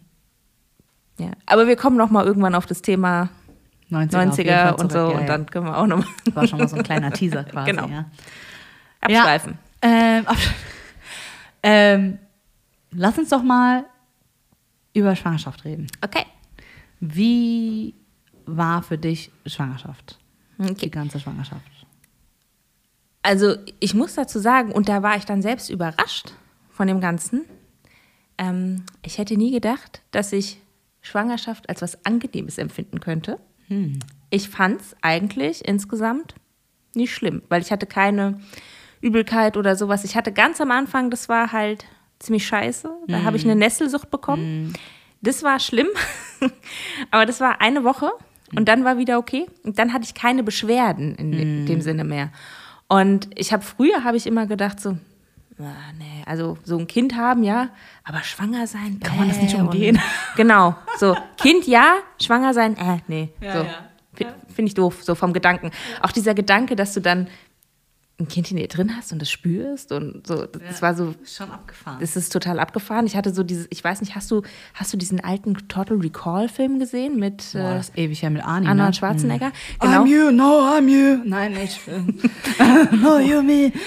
ja. 1.17 1.31
Aber 1.45 1.67
wir 1.67 1.75
kommen 1.77 1.97
noch 1.97 2.09
mal 2.11 2.25
irgendwann 2.25 2.55
auf 2.55 2.65
das 2.65 2.81
Thema 2.81 3.29
90er, 3.91 4.29
auf 4.29 4.37
jeden 4.37 4.49
90er 4.49 4.63
Fall 4.63 4.73
und 4.73 4.91
so 4.91 4.97
ja, 4.97 5.05
und 5.19 5.27
dann 5.27 5.45
können 5.45 5.65
wir 5.65 5.77
auch 5.77 5.87
noch 5.87 5.97
mal 5.97 6.07
Das 6.25 6.35
war 6.35 6.47
schon 6.47 6.59
mal 6.59 6.67
so 6.67 6.75
ein 6.75 6.83
kleiner 6.83 7.11
Teaser 7.13 7.43
quasi. 7.43 7.71
Genau. 7.71 7.87
Ja. 7.87 8.05
abschweifen. 9.01 9.57
Ähm, 9.81 10.25
ähm, 11.63 12.19
lass 12.91 13.17
uns 13.17 13.29
doch 13.29 13.43
mal 13.43 13.85
über 14.93 15.15
Schwangerschaft 15.15 15.65
reden. 15.65 15.87
Okay. 16.01 16.25
Wie 16.99 17.95
war 18.45 18.83
für 18.83 18.97
dich 18.97 19.31
Schwangerschaft? 19.45 20.19
Die 20.57 20.71
okay. 20.71 20.89
ganze 20.89 21.19
Schwangerschaft. 21.19 21.61
Also 23.21 23.55
ich 23.79 23.93
muss 23.93 24.15
dazu 24.15 24.39
sagen, 24.39 24.71
und 24.71 24.89
da 24.89 25.01
war 25.01 25.15
ich 25.15 25.25
dann 25.25 25.41
selbst 25.41 25.69
überrascht 25.69 26.33
von 26.69 26.87
dem 26.87 26.99
Ganzen. 26.99 27.45
Ähm, 28.37 28.85
ich 29.01 29.17
hätte 29.17 29.37
nie 29.37 29.51
gedacht, 29.51 30.01
dass 30.11 30.33
ich 30.33 30.59
Schwangerschaft 31.01 31.69
als 31.69 31.81
was 31.81 32.05
Angenehmes 32.05 32.57
empfinden 32.57 32.99
könnte. 32.99 33.39
Ich 34.29 34.49
fand 34.49 34.81
es 34.81 34.95
eigentlich 35.01 35.67
insgesamt 35.67 36.35
nicht 36.95 37.13
schlimm, 37.13 37.41
weil 37.49 37.61
ich 37.61 37.71
hatte 37.71 37.85
keine 37.85 38.39
Übelkeit 39.01 39.57
oder 39.57 39.75
sowas. 39.75 40.03
Ich 40.03 40.15
hatte 40.15 40.31
ganz 40.31 40.61
am 40.61 40.71
Anfang, 40.71 41.09
das 41.09 41.27
war 41.29 41.51
halt 41.51 41.85
ziemlich 42.19 42.45
scheiße. 42.47 42.89
Da 43.07 43.23
habe 43.23 43.37
ich 43.37 43.43
eine 43.43 43.55
Nesselsucht 43.55 44.09
bekommen. 44.11 44.73
Das 45.21 45.43
war 45.43 45.59
schlimm, 45.59 45.87
aber 47.11 47.25
das 47.25 47.39
war 47.39 47.61
eine 47.61 47.83
Woche 47.83 48.11
und 48.55 48.67
dann 48.67 48.83
war 48.83 48.97
wieder 48.97 49.17
okay. 49.17 49.45
Und 49.63 49.79
dann 49.79 49.93
hatte 49.93 50.03
ich 50.05 50.13
keine 50.13 50.43
Beschwerden 50.43 51.15
in 51.15 51.31
de- 51.31 51.65
dem 51.65 51.81
Sinne 51.81 52.03
mehr. 52.03 52.31
Und 52.87 53.29
ich 53.35 53.53
habe 53.53 53.63
früher 53.63 54.03
habe 54.03 54.17
ich 54.17 54.27
immer 54.27 54.45
gedacht 54.45 54.79
so, 54.79 54.97
ah, 55.59 55.91
nee, 55.97 56.23
also 56.25 56.57
so 56.63 56.77
ein 56.77 56.87
Kind 56.87 57.15
haben 57.15 57.43
ja, 57.43 57.69
aber 58.03 58.19
schwanger 58.23 58.67
sein, 58.67 58.99
Kann 58.99 59.17
man 59.17 59.27
das 59.29 59.41
nicht 59.41 59.55
und- 59.55 59.61
umgehen? 59.67 59.99
Genau, 60.35 60.75
so 60.97 61.15
Kind 61.37 61.67
ja, 61.67 61.95
schwanger 62.21 62.53
sein, 62.53 62.75
äh, 62.77 62.97
nee, 63.07 63.29
Ja, 63.41 63.51
so 63.53 63.59
ja. 63.59 63.73
Fi- 64.15 64.27
finde 64.53 64.67
ich 64.69 64.73
doof, 64.75 65.03
so 65.03 65.15
vom 65.15 65.33
Gedanken. 65.33 65.71
Auch 66.01 66.11
dieser 66.11 66.33
Gedanke, 66.35 66.75
dass 66.75 66.93
du 66.93 66.99
dann 67.01 67.27
ein 68.19 68.27
Kind 68.27 68.51
in 68.51 68.57
dir 68.57 68.67
drin 68.67 68.95
hast 68.95 69.11
und 69.11 69.19
das 69.21 69.31
spürst 69.31 69.91
und 69.91 70.27
so, 70.27 70.45
das, 70.45 70.61
das 70.61 70.81
war 70.83 70.93
so 70.95 71.15
Schon 71.25 71.49
abgefahren. 71.49 71.97
das 71.99 72.15
ist 72.15 72.31
total 72.31 72.59
abgefahren. 72.59 73.07
Ich 73.07 73.15
hatte 73.15 73.33
so 73.33 73.41
dieses, 73.41 73.65
ich 73.71 73.83
weiß 73.83 74.01
nicht, 74.01 74.13
hast 74.15 74.29
du, 74.29 74.43
hast 74.75 74.93
du 74.93 74.97
diesen 74.97 75.19
alten 75.23 75.55
Total 75.67 75.97
Recall 75.97 76.47
Film 76.47 76.77
gesehen 76.77 77.17
mit 77.17 77.43
Boah, 77.53 77.71
äh, 77.71 77.77
das 77.77 77.89
ist 77.89 77.97
ewig 77.97 78.21
ja 78.21 78.29
mit 78.29 78.45
Arnie. 78.45 78.67
Arnold 78.67 78.89
ne? 78.89 78.93
Schwarzenegger? 78.93 79.47
Mhm. 79.47 79.51
Genau. 79.79 80.03
I'm 80.03 80.07
you, 80.07 80.31
no, 80.31 80.59
I'm 80.61 80.87
you. 80.87 81.21
Nein, 81.25 81.53
nicht. 81.53 81.79
no, 82.91 83.17
you, 83.17 83.41
me. 83.41 83.71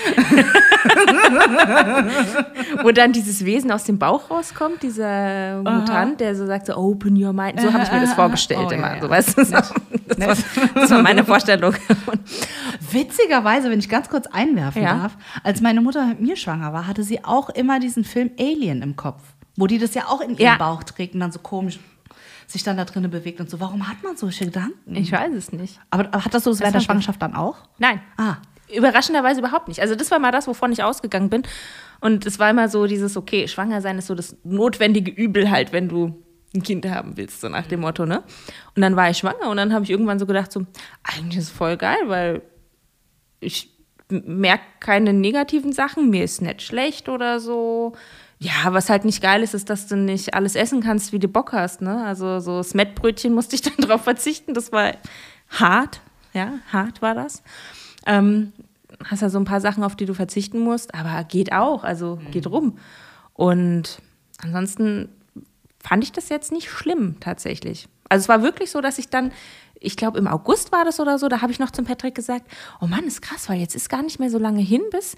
Wo 2.83 2.91
dann 2.91 3.12
dieses 3.12 3.45
Wesen 3.45 3.70
aus 3.70 3.85
dem 3.85 3.99
Bauch 3.99 4.29
rauskommt, 4.31 4.83
dieser 4.83 5.62
Mutant, 5.62 6.20
der 6.20 6.35
so 6.35 6.47
sagt 6.47 6.66
so, 6.66 6.77
open 6.77 7.22
your 7.22 7.33
mind. 7.33 7.61
So 7.61 7.72
habe 7.72 7.85
ich 7.85 7.93
mir 7.93 8.01
das 8.01 8.12
vorgestellt 8.14 8.61
Oh, 8.66 8.70
ja, 8.70 8.77
immer. 8.77 8.97
ja. 8.97 9.03
So, 9.03 9.09
weißt 9.09 9.39
du, 9.39 9.45
so. 9.45 9.53
Das, 9.53 9.72
war, 10.18 10.37
das 10.74 10.91
war 10.91 11.03
meine 11.03 11.24
Vorstellung. 11.24 11.74
Witzigerweise, 12.91 13.70
wenn 13.70 13.79
ich 13.79 13.89
ganz 13.89 14.09
kurz 14.09 14.16
einwerfen 14.27 14.83
Ja. 14.83 14.95
darf, 14.97 15.17
als 15.45 15.61
meine 15.61 15.81
Mutter 15.81 16.07
mit 16.07 16.21
mir 16.21 16.37
schwanger 16.37 16.73
war, 16.73 16.87
hatte 16.87 17.03
sie 17.03 17.25
auch 17.25 17.51
immer 17.51 17.79
diesen 17.81 18.05
Film 18.05 18.31
Alien 18.39 18.83
im 18.83 18.97
Kopf, 18.97 19.23
wo 19.57 19.67
die 19.67 19.79
das 19.79 19.95
ja 19.95 20.07
auch 20.07 20.21
in 20.21 20.31
ihrem 20.31 20.41
Ja. 20.41 20.57
Bauch 20.57 20.83
trägt 20.85 21.14
und 21.14 21.21
dann 21.21 21.33
so 21.33 21.39
komisch 21.39 21.79
sich 22.49 22.62
dann 22.62 22.77
da 22.77 22.85
drinnen 22.85 23.11
bewegt 23.11 23.41
und 23.41 23.51
so. 23.51 23.59
Warum 23.61 23.89
hat 23.89 24.03
man 24.05 24.17
solche 24.17 24.45
Gedanken? 24.47 24.95
ich 24.95 25.11
weiß 25.11 25.35
es 25.35 25.53
nicht. 25.53 25.81
Aber 25.91 26.07
aber 26.12 26.25
hattest 26.25 26.47
du 26.47 26.51
das 26.51 26.61
während 26.61 26.77
der 26.77 26.81
Schwangerschaft 26.81 27.21
dann 27.21 27.35
auch? 27.35 27.57
Nein. 27.79 28.01
Ah, 28.17 28.37
Überraschenderweise 28.75 29.41
überhaupt 29.41 29.69
nicht. 29.69 29.81
Also 29.81 29.95
das 29.95 30.11
war 30.11 30.19
mal 30.19 30.33
das, 30.33 30.47
wovon 30.49 30.73
ich 30.73 30.83
ausgegangen 30.83 31.29
bin. 31.31 31.43
Und 32.01 32.27
es 32.27 32.39
war 32.41 32.51
immer 32.51 32.69
so 32.69 32.87
dieses, 32.87 33.17
okay, 33.17 33.47
schwanger 33.49 33.81
sein 33.81 33.97
ist 33.99 34.07
so 34.09 34.14
das 34.17 34.37
notwendige 34.45 35.11
Übel 35.11 35.51
halt, 35.51 35.73
wenn 35.73 35.89
du 35.89 36.21
ein 36.55 36.62
Kind 36.62 36.85
haben 36.87 37.17
willst, 37.17 37.41
so 37.41 37.49
nach 37.49 37.67
dem 37.67 37.81
Motto, 37.81 38.07
ne? 38.07 38.23
Und 38.75 38.83
dann 38.83 38.97
war 38.97 39.09
ich 39.11 39.19
schwanger 39.19 39.49
und 39.51 39.57
dann 39.57 39.73
habe 39.73 39.85
ich 39.85 39.91
irgendwann 39.91 40.19
so 40.19 40.27
gedacht, 40.27 40.51
so, 40.53 40.67
eigentlich 41.05 41.39
ist 41.39 41.45
es 41.45 41.51
voll 41.51 41.77
geil, 41.77 41.99
weil 42.07 42.43
ich 43.41 43.76
merke 44.09 44.65
keine 44.81 45.13
negativen 45.13 45.73
Sachen, 45.73 46.11
mir 46.11 46.25
ist 46.25 46.43
nicht 46.43 46.63
schlecht 46.63 47.09
oder 47.09 47.41
so. 47.41 47.93
Ja, 48.39 48.73
was 48.73 48.91
halt 48.91 49.05
nicht 49.05 49.23
geil 49.23 49.43
ist, 49.43 49.55
ist, 49.55 49.71
dass 49.71 49.87
du 49.87 49.97
nicht 49.97 50.35
alles 50.35 50.57
essen 50.57 50.83
kannst, 50.83 51.13
wie 51.13 51.19
du 51.19 51.29
Bock 51.29 51.53
hast, 51.53 51.81
ne? 51.81 52.05
Also 52.05 52.39
so 52.41 52.59
das 52.59 52.75
Mettbrötchen 52.75 53.35
musste 53.35 53.57
ich 53.57 53.63
dann 53.63 53.77
drauf 53.77 54.03
verzichten, 54.03 54.55
das 54.55 54.73
war 54.73 54.93
hart, 55.49 56.01
ja, 56.33 56.55
hart 56.71 57.03
war 57.03 57.15
das. 57.15 57.43
Ähm, 58.07 58.53
hast 59.05 59.23
ja 59.23 59.31
so 59.31 59.39
ein 59.39 59.45
paar 59.45 59.61
Sachen, 59.61 59.83
auf 59.83 59.97
die 59.97 60.07
du 60.07 60.15
verzichten 60.15 60.61
musst, 60.61 60.95
aber 60.95 61.25
geht 61.25 61.53
auch, 61.53 61.83
also 61.83 62.19
geht 62.31 62.47
rum. 62.47 62.79
Und 63.33 64.01
ansonsten 64.43 65.09
fand 65.83 66.05
ich 66.05 66.13
das 66.13 66.29
jetzt 66.29 66.53
nicht 66.53 66.71
schlimm 66.71 67.17
tatsächlich. 67.21 67.89
Also 68.09 68.25
es 68.25 68.29
war 68.29 68.43
wirklich 68.43 68.71
so, 68.71 68.81
dass 68.81 68.99
ich 68.99 69.09
dann, 69.09 69.33
ich 69.81 69.97
glaube 69.97 70.19
im 70.19 70.27
August 70.27 70.73
war 70.73 70.85
das 70.85 71.01
oder 71.01 71.19
so, 71.19 71.29
da 71.29 71.43
habe 71.43 71.53
ich 71.53 71.59
noch 71.59 71.71
zum 71.71 71.85
Patrick 71.85 72.15
gesagt, 72.15 72.47
oh 72.81 72.87
Mann, 72.87 73.05
ist 73.05 73.23
krass, 73.23 73.49
weil 73.49 73.61
jetzt 73.61 73.75
ist 73.75 73.89
gar 73.89 74.03
nicht 74.03 74.19
mehr 74.19 74.31
so 74.31 74.39
lange 74.39 74.61
hin 74.63 74.83
bis, 74.91 75.17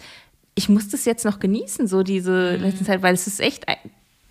ich 0.55 0.69
muss 0.69 0.89
das 0.89 1.05
jetzt 1.05 1.25
noch 1.25 1.39
genießen, 1.39 1.87
so 1.87 2.03
diese 2.03 2.57
letzte 2.57 2.85
Zeit, 2.85 3.03
weil 3.03 3.15
es 3.15 3.27
ist 3.27 3.41
echt 3.41 3.65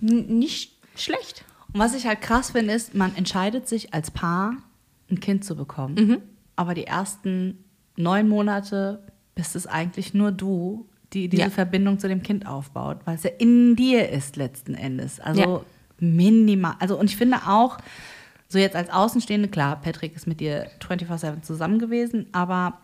nicht 0.01 0.73
schlecht. 0.95 1.45
Und 1.73 1.79
was 1.79 1.95
ich 1.95 2.05
halt 2.07 2.21
krass 2.21 2.51
finde, 2.51 2.73
ist, 2.73 2.95
man 2.95 3.15
entscheidet 3.15 3.67
sich 3.67 3.93
als 3.93 4.11
Paar, 4.11 4.53
ein 5.09 5.19
Kind 5.21 5.45
zu 5.45 5.55
bekommen. 5.55 5.95
Mhm. 5.95 6.17
Aber 6.55 6.73
die 6.73 6.85
ersten 6.85 7.63
neun 7.95 8.27
Monate 8.27 9.01
bist 9.35 9.55
es 9.55 9.67
eigentlich 9.67 10.13
nur 10.13 10.31
du, 10.31 10.87
die 11.13 11.29
diese 11.29 11.43
Ja. 11.43 11.49
Verbindung 11.49 11.99
zu 11.99 12.07
dem 12.09 12.21
Kind 12.23 12.45
aufbaut, 12.45 12.97
weil 13.05 13.15
es 13.15 13.23
ja 13.23 13.29
in 13.37 13.75
dir 13.77 14.09
ist 14.09 14.35
letzten 14.35 14.73
Endes. 14.73 15.19
Also 15.21 15.41
Ja. 15.41 15.61
minimal. 15.99 16.75
Also 16.79 16.99
und 16.99 17.05
ich 17.09 17.15
finde 17.15 17.37
auch, 17.47 17.77
so 18.47 18.57
jetzt 18.59 18.75
als 18.75 18.89
Außenstehende, 18.89 19.49
klar, 19.49 19.81
Patrick 19.81 20.15
ist 20.15 20.27
mit 20.27 20.39
dir 20.39 20.67
24-7 20.81 21.41
zusammen 21.41 21.79
gewesen, 21.79 22.27
aber 22.31 22.77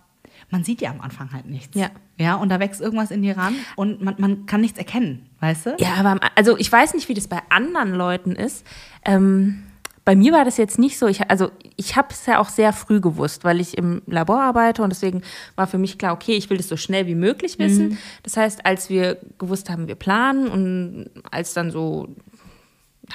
man 0.49 0.63
sieht 0.63 0.81
ja 0.81 0.91
am 0.91 1.01
Anfang 1.01 1.31
halt 1.31 1.45
nichts. 1.45 1.75
Ja. 1.77 1.89
Ja, 2.19 2.35
und 2.35 2.49
da 2.49 2.59
wächst 2.59 2.79
irgendwas 2.79 3.09
in 3.09 3.23
dir 3.23 3.37
ran 3.37 3.55
und 3.75 4.01
man, 4.01 4.15
man 4.19 4.45
kann 4.45 4.61
nichts 4.61 4.77
erkennen, 4.77 5.27
weißt 5.39 5.65
du? 5.65 5.75
Ja, 5.79 5.95
aber 5.95 6.19
also 6.35 6.57
ich 6.57 6.71
weiß 6.71 6.93
nicht, 6.93 7.09
wie 7.09 7.15
das 7.15 7.27
bei 7.27 7.39
anderen 7.49 7.93
Leuten 7.93 8.33
ist. 8.33 8.65
Ähm, 9.03 9.63
bei 10.05 10.15
mir 10.15 10.33
war 10.33 10.45
das 10.45 10.57
jetzt 10.57 10.77
nicht 10.77 10.99
so. 10.99 11.07
Ich, 11.07 11.29
also 11.29 11.49
ich 11.75 11.95
habe 11.95 12.09
es 12.11 12.25
ja 12.25 12.39
auch 12.39 12.49
sehr 12.49 12.73
früh 12.73 12.99
gewusst, 12.99 13.43
weil 13.45 13.59
ich 13.59 13.77
im 13.77 14.01
Labor 14.05 14.41
arbeite 14.41 14.83
und 14.83 14.89
deswegen 14.91 15.21
war 15.55 15.65
für 15.65 15.77
mich 15.77 15.97
klar, 15.97 16.13
okay, 16.13 16.33
ich 16.33 16.49
will 16.49 16.57
das 16.57 16.67
so 16.67 16.77
schnell 16.77 17.07
wie 17.07 17.15
möglich 17.15 17.57
wissen. 17.57 17.97
Das 18.21 18.37
heißt, 18.37 18.65
als 18.65 18.89
wir 18.89 19.17
gewusst 19.39 19.69
haben, 19.69 19.87
wir 19.87 19.95
planen 19.95 20.49
und 20.49 21.09
als 21.31 21.53
dann 21.53 21.71
so 21.71 22.09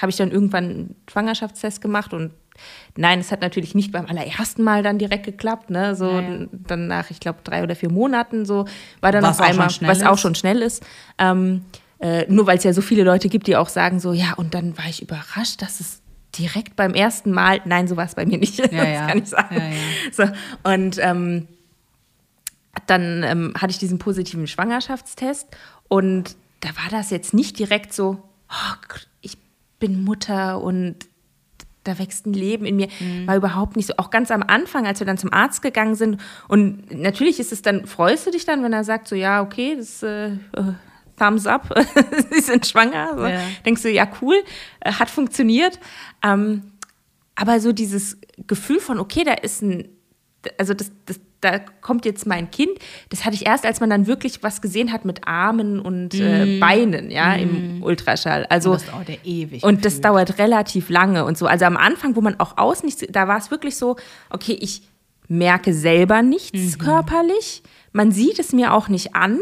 habe 0.01 0.11
ich 0.11 0.17
dann 0.17 0.31
irgendwann 0.31 0.65
einen 0.65 0.97
Schwangerschaftstest 1.11 1.81
gemacht 1.81 2.13
und 2.13 2.33
nein, 2.97 3.21
es 3.21 3.31
hat 3.31 3.41
natürlich 3.41 3.75
nicht 3.75 3.93
beim 3.93 4.07
allerersten 4.07 4.63
Mal 4.65 4.83
dann 4.83 4.99
direkt 4.99 5.25
geklappt, 5.25 5.71
ne? 5.71 5.95
So 5.95 6.11
Ja, 6.11 6.21
ja. 6.21 6.47
dann 6.53 6.87
nach, 6.89 7.11
ich 7.11 7.21
glaube, 7.21 7.39
drei 7.45 7.63
oder 7.63 7.77
vier 7.77 7.91
Monaten 7.91 8.45
so 8.47 8.65
war 9.01 9.13
dann 9.13 9.23
Was 9.23 9.39
auf 9.39 9.47
auch 9.47 9.51
einmal, 9.51 9.69
was 9.83 10.03
auch 10.03 10.15
ist. 10.15 10.21
schon 10.21 10.35
schnell 10.35 10.63
ist. 10.63 10.85
Ähm, 11.19 11.65
äh, 12.01 12.27
nur 12.29 12.47
weil 12.47 12.59
es 12.59 12.65
ja 12.65 12.73
so 12.73 12.81
viele 12.81 13.03
Leute 13.05 13.29
gibt, 13.29 13.47
die 13.49 13.57
auch 13.57 13.69
sagen 13.69 13.99
so, 14.01 14.13
ja, 14.13 14.35
und 14.35 14.55
dann 14.55 14.77
war 14.79 14.87
ich 14.89 15.03
überrascht, 15.03 15.63
dass 15.63 15.81
es 15.81 16.01
direkt 16.39 16.77
beim 16.77 16.95
ersten 16.95 17.33
Mal, 17.33 17.61
nein, 17.65 17.89
so 17.89 17.97
war 17.97 18.05
es 18.05 18.15
bei 18.15 18.25
mir 18.27 18.39
nicht, 18.39 18.59
Ja, 18.59 18.67
das 18.67 18.89
ja. 18.89 19.07
kann 19.07 19.19
ich 19.19 19.29
sagen. 19.29 19.55
Ja, 19.57 19.69
ja. 19.69 19.75
So, 20.13 20.71
und 20.71 20.99
ähm, 21.01 21.49
dann 22.87 23.23
ähm, 23.25 23.53
hatte 23.57 23.71
ich 23.73 23.79
diesen 23.79 23.99
positiven 23.99 24.47
Schwangerschaftstest 24.47 25.49
und 25.89 26.37
da 26.61 26.69
war 26.71 26.91
das 26.91 27.11
jetzt 27.11 27.35
nicht 27.35 27.59
direkt 27.59 27.93
so, 27.93 28.23
oh, 28.51 28.99
ich 29.21 29.37
bin 29.79 30.05
Mutter 30.05 30.61
und 30.61 30.97
da 31.85 31.99
wächst 31.99 32.27
ein 32.27 32.33
Leben 32.33 32.67
in 32.67 32.77
mir, 32.77 32.89
war 33.25 33.37
überhaupt 33.37 33.77
nicht 33.77 33.87
so. 33.87 33.95
Auch 33.97 34.11
ganz 34.11 34.31
am 34.31 34.43
Anfang, 34.43 34.87
als 34.87 35.01
wir 35.01 35.07
dann 35.07 35.19
zum 35.19 35.33
Arzt 35.33 35.63
gegangen 35.63 35.95
sind 35.95 36.21
und 36.49 36.93
natürlich 36.93 37.41
ist 37.41 37.53
es 37.53 37.63
dann, 37.63 37.87
freust 37.87 38.27
du 38.27 38.31
dich 38.31 38.45
dann, 38.45 38.63
wenn 38.63 38.73
er 38.73 38.85
sagt 38.85 39.09
so, 39.09 39.17
ja, 39.17 39.43
okay, 39.43 39.77
das 39.77 40.03
äh, 40.03 40.33
äh, 40.33 40.75
Thumbs 41.19 41.47
up, 41.47 41.75
sie 42.31 42.41
sind 42.41 42.67
schwanger. 42.67 43.15
So. 43.17 43.27
Ja. 43.27 43.41
Denkst 43.65 43.83
du, 43.83 43.91
ja, 43.91 44.09
cool, 44.21 44.37
äh, 44.81 44.93
hat 44.93 45.11
funktioniert. 45.11 45.79
Ähm, 46.23 46.73
aber 47.35 47.61
so 47.61 47.73
dieses 47.73 48.19
Gefühl 48.47 48.81
von, 48.81 48.99
okay, 48.99 49.25
da 49.25 49.33
ist 49.33 49.63
ein, 49.63 49.89
also 50.59 50.75
das, 50.75 50.91
das, 51.07 51.21
da 51.41 51.59
kommt 51.59 52.05
jetzt 52.05 52.27
mein 52.27 52.51
Kind, 52.51 52.71
das 53.11 53.25
hatte 53.25 53.35
ich 53.37 53.47
erst, 53.47 53.65
als 53.65 53.81
man 53.81 53.91
dann 53.91 54.07
wirklich 54.07 54.43
was 54.43 54.61
gesehen 54.61 54.93
hat 54.93 55.05
mit 55.05 55.27
Armen 55.29 55.79
und 55.79 56.15
äh, 56.15 56.59
Beinen, 56.59 57.11
ja, 57.11 57.35
im 57.35 57.83
Ultraschall. 57.83 58.45
Also, 58.51 58.73
Und 58.73 58.81
das 58.83 58.87
dauert 58.91 59.09
ja 59.09 59.15
ewig. 59.25 59.63
und 59.63 59.85
das 59.85 60.01
dauert 60.01 60.39
relativ 60.39 60.91
lange 60.91 61.25
und 61.25 61.39
so. 61.39 61.47
Also 61.47 61.65
am 61.65 61.77
Anfang, 61.77 62.17
wo 62.17 62.21
man 62.21 62.41
auch 62.41 62.59
außen 62.59 62.87
nicht, 62.87 63.15
da 63.15 63.29
war 63.29 63.39
es 63.39 63.51
wirklich 63.51 63.77
so, 63.77 63.97
okay, 64.31 64.59
ich 64.61 64.83
merke 65.29 65.73
selber 65.75 66.23
nichts 66.23 66.77
Mhm. 66.77 66.79
körperlich. 66.83 67.63
man 67.93 68.11
sieht 68.13 68.39
es 68.39 68.53
mir 68.53 68.73
auch 68.75 68.89
nicht 68.89 69.15
an. 69.15 69.39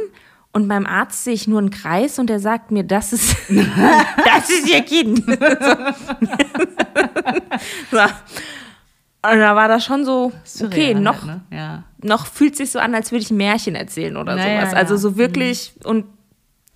Und 0.53 0.68
beim 0.68 0.86
Arzt 0.86 1.24
sehe 1.24 1.34
ich 1.34 1.47
nur 1.47 1.59
einen 1.59 1.68
Kreis 1.70 2.18
und 2.18 2.30
der 2.30 2.40
sagt 2.40 2.70
mir, 2.70 2.82
das 2.82 3.12
ist, 3.12 3.36
das 3.49 4.49
ist 4.49 4.66
ihr 4.68 4.80
Kind. 4.82 5.18
so. 5.26 5.34
so. 7.90 7.99
Und 9.33 9.39
da 9.39 9.57
war 9.57 9.68
das 9.68 9.85
schon 9.85 10.05
so, 10.05 10.27
okay, 10.27 10.35
Surreal 10.45 11.01
noch, 11.01 11.27
halt, 11.27 11.51
ne? 11.51 11.57
Ja. 11.57 11.85
noch 12.03 12.27
fühlt 12.27 12.57
sich 12.57 12.70
so 12.70 12.79
an, 12.79 12.95
als 12.95 13.11
würde 13.12 13.22
ich 13.22 13.31
ein 13.31 13.37
Märchen 13.37 13.74
erzählen 13.74 14.16
oder 14.16 14.37
Naja, 14.37 14.61
sowas. 14.61 14.72
ja. 14.72 14.79
Also 14.79 14.97
so 14.97 15.16
wirklich, 15.16 15.74
und 15.85 16.07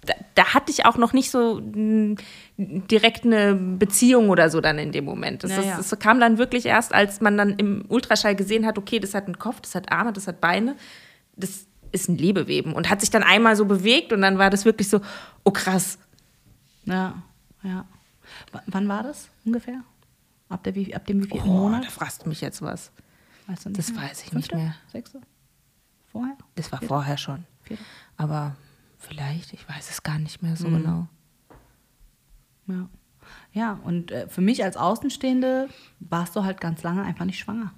da, 0.07 0.15
da 0.35 0.55
hatte 0.55 0.73
ich 0.73 0.87
auch 0.87 0.97
noch 0.97 1.13
nicht 1.13 1.31
so 1.31 1.61
direkt 1.63 3.25
eine 3.25 3.55
Beziehung 3.55 4.31
oder 4.31 4.49
so 4.51 4.61
dann 4.61 4.79
in 4.79 4.93
dem 4.93 5.05
Moment. 5.05 5.45
Das, 5.45 5.51
Ja, 5.53 5.63
ja. 5.63 5.79
ist, 5.79 5.93
das 5.93 5.99
kam 5.99 6.21
dann 6.21 6.39
wirklich 6.39 6.67
erst, 6.67 6.95
als 6.95 7.21
man 7.21 7.37
dann 7.37 7.51
im 7.57 7.85
Ultraschall 7.89 8.35
gesehen 8.35 8.67
hat, 8.67 8.79
okay, 8.79 8.99
das 8.99 9.15
hat 9.15 9.27
einen 9.27 9.39
Kopf, 9.39 9.61
das 9.61 9.75
hat 9.75 9.93
Arme, 9.93 10.13
das 10.13 10.27
hat 10.27 10.41
Beine, 10.41 10.77
das 11.37 11.67
ist 11.93 12.09
ein 12.09 12.17
Lebeweben 12.17 12.73
und 12.73 12.89
hat 12.89 13.01
sich 13.01 13.11
dann 13.11 13.23
einmal 13.23 13.57
so 13.57 13.65
bewegt 13.65 14.13
und 14.13 14.23
dann 14.23 14.39
war 14.39 14.49
das 14.51 14.65
wirklich 14.65 14.89
so, 14.89 15.01
oh 15.45 15.51
krass. 15.51 15.99
Ja, 16.85 17.15
ja. 17.63 17.85
W 18.53 18.59
wann 18.67 18.89
war 18.89 19.03
das 19.03 19.29
ungefähr? 19.45 19.83
Ab, 20.51 20.63
der, 20.65 20.75
ab 20.97 21.07
dem 21.07 21.23
wievielten 21.25 21.49
Oh, 21.49 21.55
Monat? 21.69 21.85
da 21.87 21.89
fragst 21.89 22.25
du 22.25 22.29
mich 22.29 22.41
jetzt 22.43 22.61
was. 22.61 22.93
Weißt 23.47 23.65
du 23.65 23.71
nicht 23.71 23.79
das 23.79 23.93
mehr? 23.93 24.03
weiß 24.03 24.19
ich 24.25 24.33
nicht 24.33 24.51
Fünfte? 24.51 24.57
mehr. 24.57 24.75
Sechste? 24.93 25.21
Vorher? 26.13 26.37
Das 26.57 26.71
war 26.73 26.83
vorher 26.83 27.17
schon. 27.17 27.45
Vierte? 27.63 27.83
Aber 28.19 28.57
vielleicht, 28.99 29.53
ich 29.55 29.67
weiß 29.69 29.89
es 29.91 30.03
gar 30.03 30.19
nicht 30.19 30.43
mehr 30.43 30.57
so 30.57 30.69
Mhm. 30.69 30.77
genau. 30.83 31.07
Ja. 32.67 32.89
Ja, 33.53 33.79
und 33.85 34.11
äh, 34.11 34.29
für 34.29 34.41
mich 34.41 34.63
als 34.65 34.77
Außenstehende 34.77 35.69
warst 36.01 36.35
du 36.37 36.45
halt 36.45 36.61
ganz 36.61 36.83
lange 36.83 37.03
einfach 37.03 37.25
nicht 37.25 37.39
schwanger. 37.39 37.73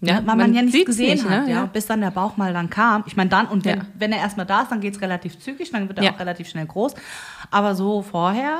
Ja, 0.00 0.16
weil 0.26 0.36
man, 0.36 0.52
ja 0.52 0.60
nichts 0.60 0.84
gesehen 0.84 1.12
nicht, 1.14 1.28
hat, 1.28 1.46
ne? 1.46 1.50
ja, 1.52 1.64
bis 1.66 1.86
dann 1.86 2.00
der 2.02 2.10
Bauch 2.10 2.36
mal 2.36 2.52
dann 2.52 2.68
kam. 2.68 3.04
Ich 3.06 3.16
meine, 3.16 3.30
dann, 3.30 3.46
und 3.46 3.64
wenn, 3.64 3.78
Ja. 3.78 3.86
wenn 3.94 4.12
er 4.12 4.18
erstmal 4.18 4.44
da 4.44 4.62
ist, 4.62 4.70
dann 4.70 4.80
geht 4.80 4.94
es 4.94 5.00
relativ 5.00 5.38
zügig, 5.38 5.70
dann 5.70 5.88
wird 5.88 5.98
er 5.98 6.04
Ja. 6.04 6.14
auch 6.14 6.18
relativ 6.18 6.48
schnell 6.48 6.66
groß. 6.66 6.94
Aber 7.50 7.74
so 7.74 8.02
vorher 8.02 8.58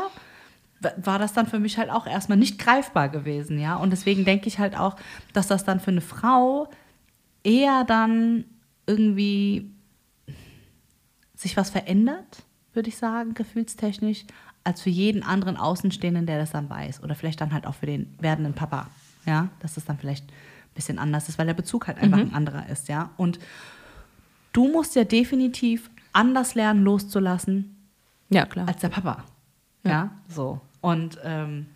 war 1.03 1.19
das 1.19 1.33
dann 1.33 1.47
für 1.47 1.59
mich 1.59 1.79
halt 1.79 1.91
auch 1.91 2.07
erstmal 2.07 2.39
nicht 2.39 2.59
greifbar 2.59 3.09
gewesen, 3.09 3.59
ja. 3.59 3.77
Und 3.77 3.91
deswegen 3.91 4.25
denke 4.25 4.49
ich 4.49 4.59
halt 4.59 4.77
auch, 4.77 4.97
dass 5.33 5.47
das 5.47 5.65
dann 5.65 5.81
für 5.81 5.91
eine 5.91 6.01
Frau 6.03 6.69
eher 7.43 7.85
dann 7.85 8.45
irgendwie 8.87 9.71
sich 11.37 11.57
was 11.57 11.71
verändert, 11.71 12.43
würde 12.73 12.89
ich 12.89 12.97
sagen, 12.97 13.35
gefühlstechnisch, 13.35 14.25
als 14.63 14.83
für 14.83 14.91
jeden 14.91 15.23
anderen 15.23 15.57
Außenstehenden, 15.57 16.27
der 16.27 16.39
das 16.39 16.51
dann 16.53 16.69
weiß. 16.71 17.03
Oder 17.03 17.15
vielleicht 17.15 17.41
dann 17.41 17.53
halt 17.53 17.67
auch 17.67 17.75
für 17.75 17.87
den 17.87 18.15
werdenden 18.21 18.55
Papa. 18.55 18.89
Ja, 19.27 19.49
dass 19.61 19.75
das 19.75 19.85
dann 19.85 19.99
vielleicht 19.99 20.27
ein 20.29 20.75
bisschen 20.75 20.99
anders 20.99 21.29
ist, 21.29 21.39
weil 21.39 21.47
der 21.47 21.55
Bezug 21.55 21.87
halt 21.87 21.99
einfach 21.99 22.19
ein 22.19 22.35
anderer 22.35 22.69
ist, 22.69 22.89
ja. 22.89 23.11
Und 23.17 23.39
du 24.53 24.69
musst 24.69 24.97
ja 24.97 25.05
definitiv 25.05 25.89
anders 26.13 26.55
lernen, 26.55 26.83
loszulassen, 26.85 27.77
Ja, 28.29 28.45
klar. 28.47 28.69
als 28.69 28.81
der 28.81 28.89
Papa. 28.89 29.25
Ja, 29.85 30.11
so. 30.29 30.61
Und 30.81 31.19
ähm, 31.25 31.67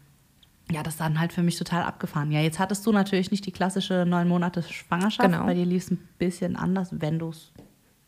ja, 0.70 0.82
das 0.82 0.94
ist 0.94 1.00
dann 1.00 1.18
halt 1.18 1.32
für 1.32 1.42
mich 1.42 1.56
total 1.56 1.82
abgefahren. 1.82 2.30
Ja, 2.30 2.40
jetzt 2.40 2.58
hattest 2.58 2.84
du 2.86 2.92
natürlich 2.92 3.30
nicht 3.30 3.46
die 3.46 3.52
klassische 3.52 4.04
neun 4.06 4.28
Monate 4.28 4.62
Schwangerschaft. 4.62 5.30
Genau. 5.30 5.44
Bei 5.46 5.54
dir 5.54 5.64
lief 5.64 5.84
es 5.84 5.90
ein 5.90 6.08
bisschen 6.18 6.56
anders, 6.56 6.88
wenn 6.92 7.18
du 7.18 7.30
es 7.30 7.52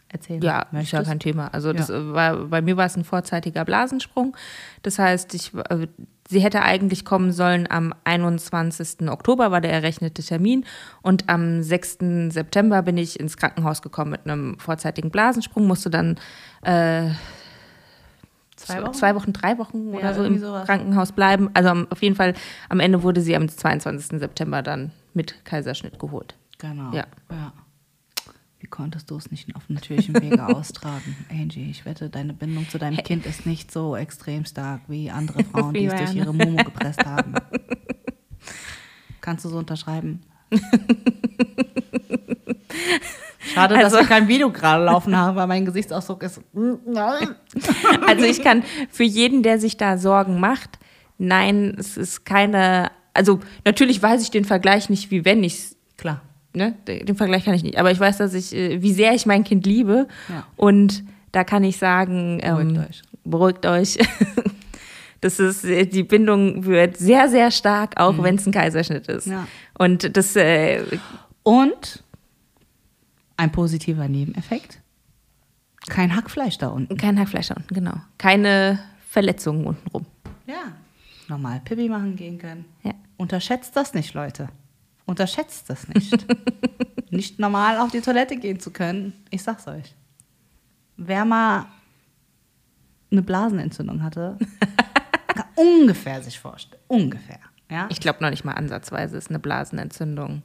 erzählen 0.08 0.42
Ja, 0.42 0.60
ist 0.62 0.66
ja 0.72 0.78
möchtest. 0.78 1.04
kein 1.06 1.20
Thema. 1.20 1.48
Also 1.54 1.72
das 1.72 1.88
Ja. 1.88 2.12
war, 2.12 2.36
bei 2.46 2.60
mir 2.60 2.76
war 2.76 2.84
es 2.86 2.96
ein 2.96 3.04
vorzeitiger 3.04 3.64
Blasensprung. 3.64 4.36
Das 4.82 4.98
heißt, 4.98 5.32
ich, 5.34 5.54
äh, 5.54 5.86
sie 6.28 6.40
hätte 6.40 6.62
eigentlich 6.62 7.04
kommen 7.04 7.32
sollen 7.32 7.70
am 7.70 7.94
21. 8.04 9.08
Oktober, 9.08 9.50
war 9.52 9.60
der 9.60 9.72
errechnete 9.72 10.22
Termin. 10.22 10.64
Und 11.00 11.28
am 11.30 11.62
6. 11.62 12.30
September 12.30 12.82
bin 12.82 12.98
ich 12.98 13.18
ins 13.20 13.36
Krankenhaus 13.36 13.80
gekommen 13.82 14.10
mit 14.10 14.24
einem 14.26 14.58
vorzeitigen 14.58 15.10
Blasensprung, 15.10 15.66
musste 15.66 15.90
dann 15.90 16.18
äh, 16.62 17.10
Zwei 18.66 18.82
Wochen? 18.82 18.94
zwei 18.94 19.14
Wochen, 19.14 19.32
drei 19.32 19.58
Wochen 19.58 19.92
Ja, 19.92 19.98
oder 19.98 20.14
so 20.14 20.24
im 20.24 20.38
sowas. 20.38 20.66
Krankenhaus 20.66 21.12
bleiben. 21.12 21.50
Also 21.54 21.70
am, 21.70 21.86
auf 21.90 22.02
jeden 22.02 22.14
Fall, 22.16 22.34
am 22.68 22.80
Ende 22.80 23.02
wurde 23.02 23.20
sie 23.20 23.34
am 23.36 23.48
22. 23.48 24.18
September 24.20 24.62
dann 24.62 24.92
mit 25.14 25.44
Kaiserschnitt 25.44 25.98
geholt. 25.98 26.36
Genau. 26.58 26.92
Ja. 26.92 27.06
ja. 27.30 27.52
Wie 28.58 28.66
konntest 28.66 29.10
du 29.10 29.16
es 29.16 29.30
nicht 29.30 29.56
auf 29.56 29.68
natürlichem 29.70 30.14
Wege 30.20 30.46
austragen? 30.54 31.16
Angie, 31.30 31.70
ich 31.70 31.86
wette, 31.86 32.10
deine 32.10 32.34
Bindung 32.34 32.68
zu 32.68 32.78
deinem 32.78 32.98
Kind 32.98 33.24
ist 33.24 33.46
nicht 33.46 33.72
so 33.72 33.96
extrem 33.96 34.44
stark 34.44 34.82
wie 34.88 35.10
andere 35.10 35.42
Frauen, 35.52 35.72
die 35.72 35.80
Wie 35.80 35.86
es 35.86 35.94
durch 35.94 36.14
ihre 36.14 36.34
Momo 36.34 36.62
gepresst 36.62 37.04
haben. 37.06 37.34
Kannst 39.22 39.44
du 39.44 39.48
so 39.48 39.58
unterschreiben? 39.58 40.20
Schade, 43.54 43.76
Also- 43.76 43.96
dass 43.96 44.04
wir 44.04 44.08
kein 44.08 44.28
Video 44.28 44.50
gerade 44.50 44.84
laufen 44.84 45.16
haben, 45.16 45.36
weil 45.36 45.46
mein 45.46 45.64
Gesichtsausdruck 45.64 46.22
ist. 46.22 46.40
Nein. 46.52 47.34
Also 48.06 48.24
ich 48.24 48.42
kann 48.42 48.62
für 48.90 49.04
jeden, 49.04 49.42
der 49.42 49.58
sich 49.58 49.76
da 49.76 49.96
Sorgen 49.98 50.40
macht, 50.40 50.78
nein, 51.18 51.74
es 51.78 51.96
ist 51.96 52.24
keine, 52.24 52.90
also 53.14 53.40
natürlich 53.64 54.02
weiß 54.02 54.22
ich 54.22 54.30
den 54.30 54.44
Vergleich 54.44 54.88
nicht, 54.90 55.10
wie 55.10 55.24
wenn 55.24 55.42
ich 55.44 55.76
Klar. 55.96 56.20
ne, 56.54 56.74
den 56.86 57.14
Vergleich 57.16 57.44
kann 57.44 57.54
ich 57.54 57.62
nicht, 57.62 57.78
aber 57.78 57.90
ich 57.90 58.00
weiß, 58.00 58.18
dass 58.18 58.34
ich, 58.34 58.54
äh, 58.54 58.82
wie 58.82 58.92
sehr 58.92 59.14
ich 59.14 59.26
mein 59.26 59.44
Kind 59.44 59.64
liebe 59.66 60.06
Ja. 60.28 60.44
und 60.56 61.04
da 61.32 61.44
kann 61.44 61.62
ich 61.64 61.76
sagen, 61.78 62.40
ähm, 62.42 62.74
Beruhigt 62.74 62.88
euch. 62.90 63.02
beruhigt 63.24 63.66
euch. 63.66 63.98
Das 65.22 65.38
ist, 65.38 65.66
äh, 65.66 65.84
die 65.84 66.02
Bindung 66.02 66.64
wird 66.64 66.96
sehr, 66.96 67.28
sehr 67.28 67.50
stark, 67.50 68.00
auch 68.00 68.22
wenn 68.22 68.36
es 68.36 68.46
ein 68.46 68.52
Kaiserschnitt 68.52 69.06
ist. 69.08 69.26
Mhm. 69.26 69.32
Ja. 69.34 69.46
Und 69.78 70.16
das, 70.16 70.34
äh, 70.34 70.82
Und 71.42 72.02
ein 73.40 73.52
positiver 73.52 74.08
Nebeneffekt: 74.08 74.80
kein 75.88 76.14
Hackfleisch 76.14 76.58
da 76.58 76.68
unten. 76.68 76.96
kein 76.96 77.18
Hackfleisch 77.18 77.48
da 77.48 77.54
unten, 77.54 77.74
genau. 77.74 77.94
Keine 78.18 78.78
Verletzungen 79.08 79.66
untenrum. 79.66 80.06
Ja. 80.46 80.72
Normal 81.28 81.60
Pipi 81.64 81.88
machen 81.88 82.16
gehen 82.16 82.38
können. 82.38 82.64
Ja. 82.82 82.92
Unterschätzt 83.16 83.76
das 83.76 83.94
nicht, 83.94 84.14
Leute. 84.14 84.48
Unterschätzt 85.06 85.70
das 85.70 85.88
nicht. 85.88 86.26
nicht 87.10 87.38
normal 87.38 87.78
auf 87.78 87.90
die 87.90 88.00
Toilette 88.00 88.36
gehen 88.36 88.60
zu 88.60 88.72
können. 88.72 89.12
Ich 89.30 89.42
sag's 89.42 89.66
euch. 89.68 89.94
Wer 90.96 91.24
mal 91.24 91.66
eine 93.10 93.22
Blasenentzündung 93.22 94.02
hatte, 94.02 94.38
kann 95.28 95.44
ungefähr 95.56 96.22
sich 96.22 96.38
vorstellen. 96.38 96.82
Ungefähr. 96.88 97.40
Ja, 97.70 97.86
Ich 97.90 98.00
glaube 98.00 98.22
noch 98.22 98.30
nicht 98.30 98.44
mal 98.44 98.54
ansatzweise 98.54 99.16
ist 99.16 99.30
eine 99.30 99.38
Blasenentzündung. 99.38 100.42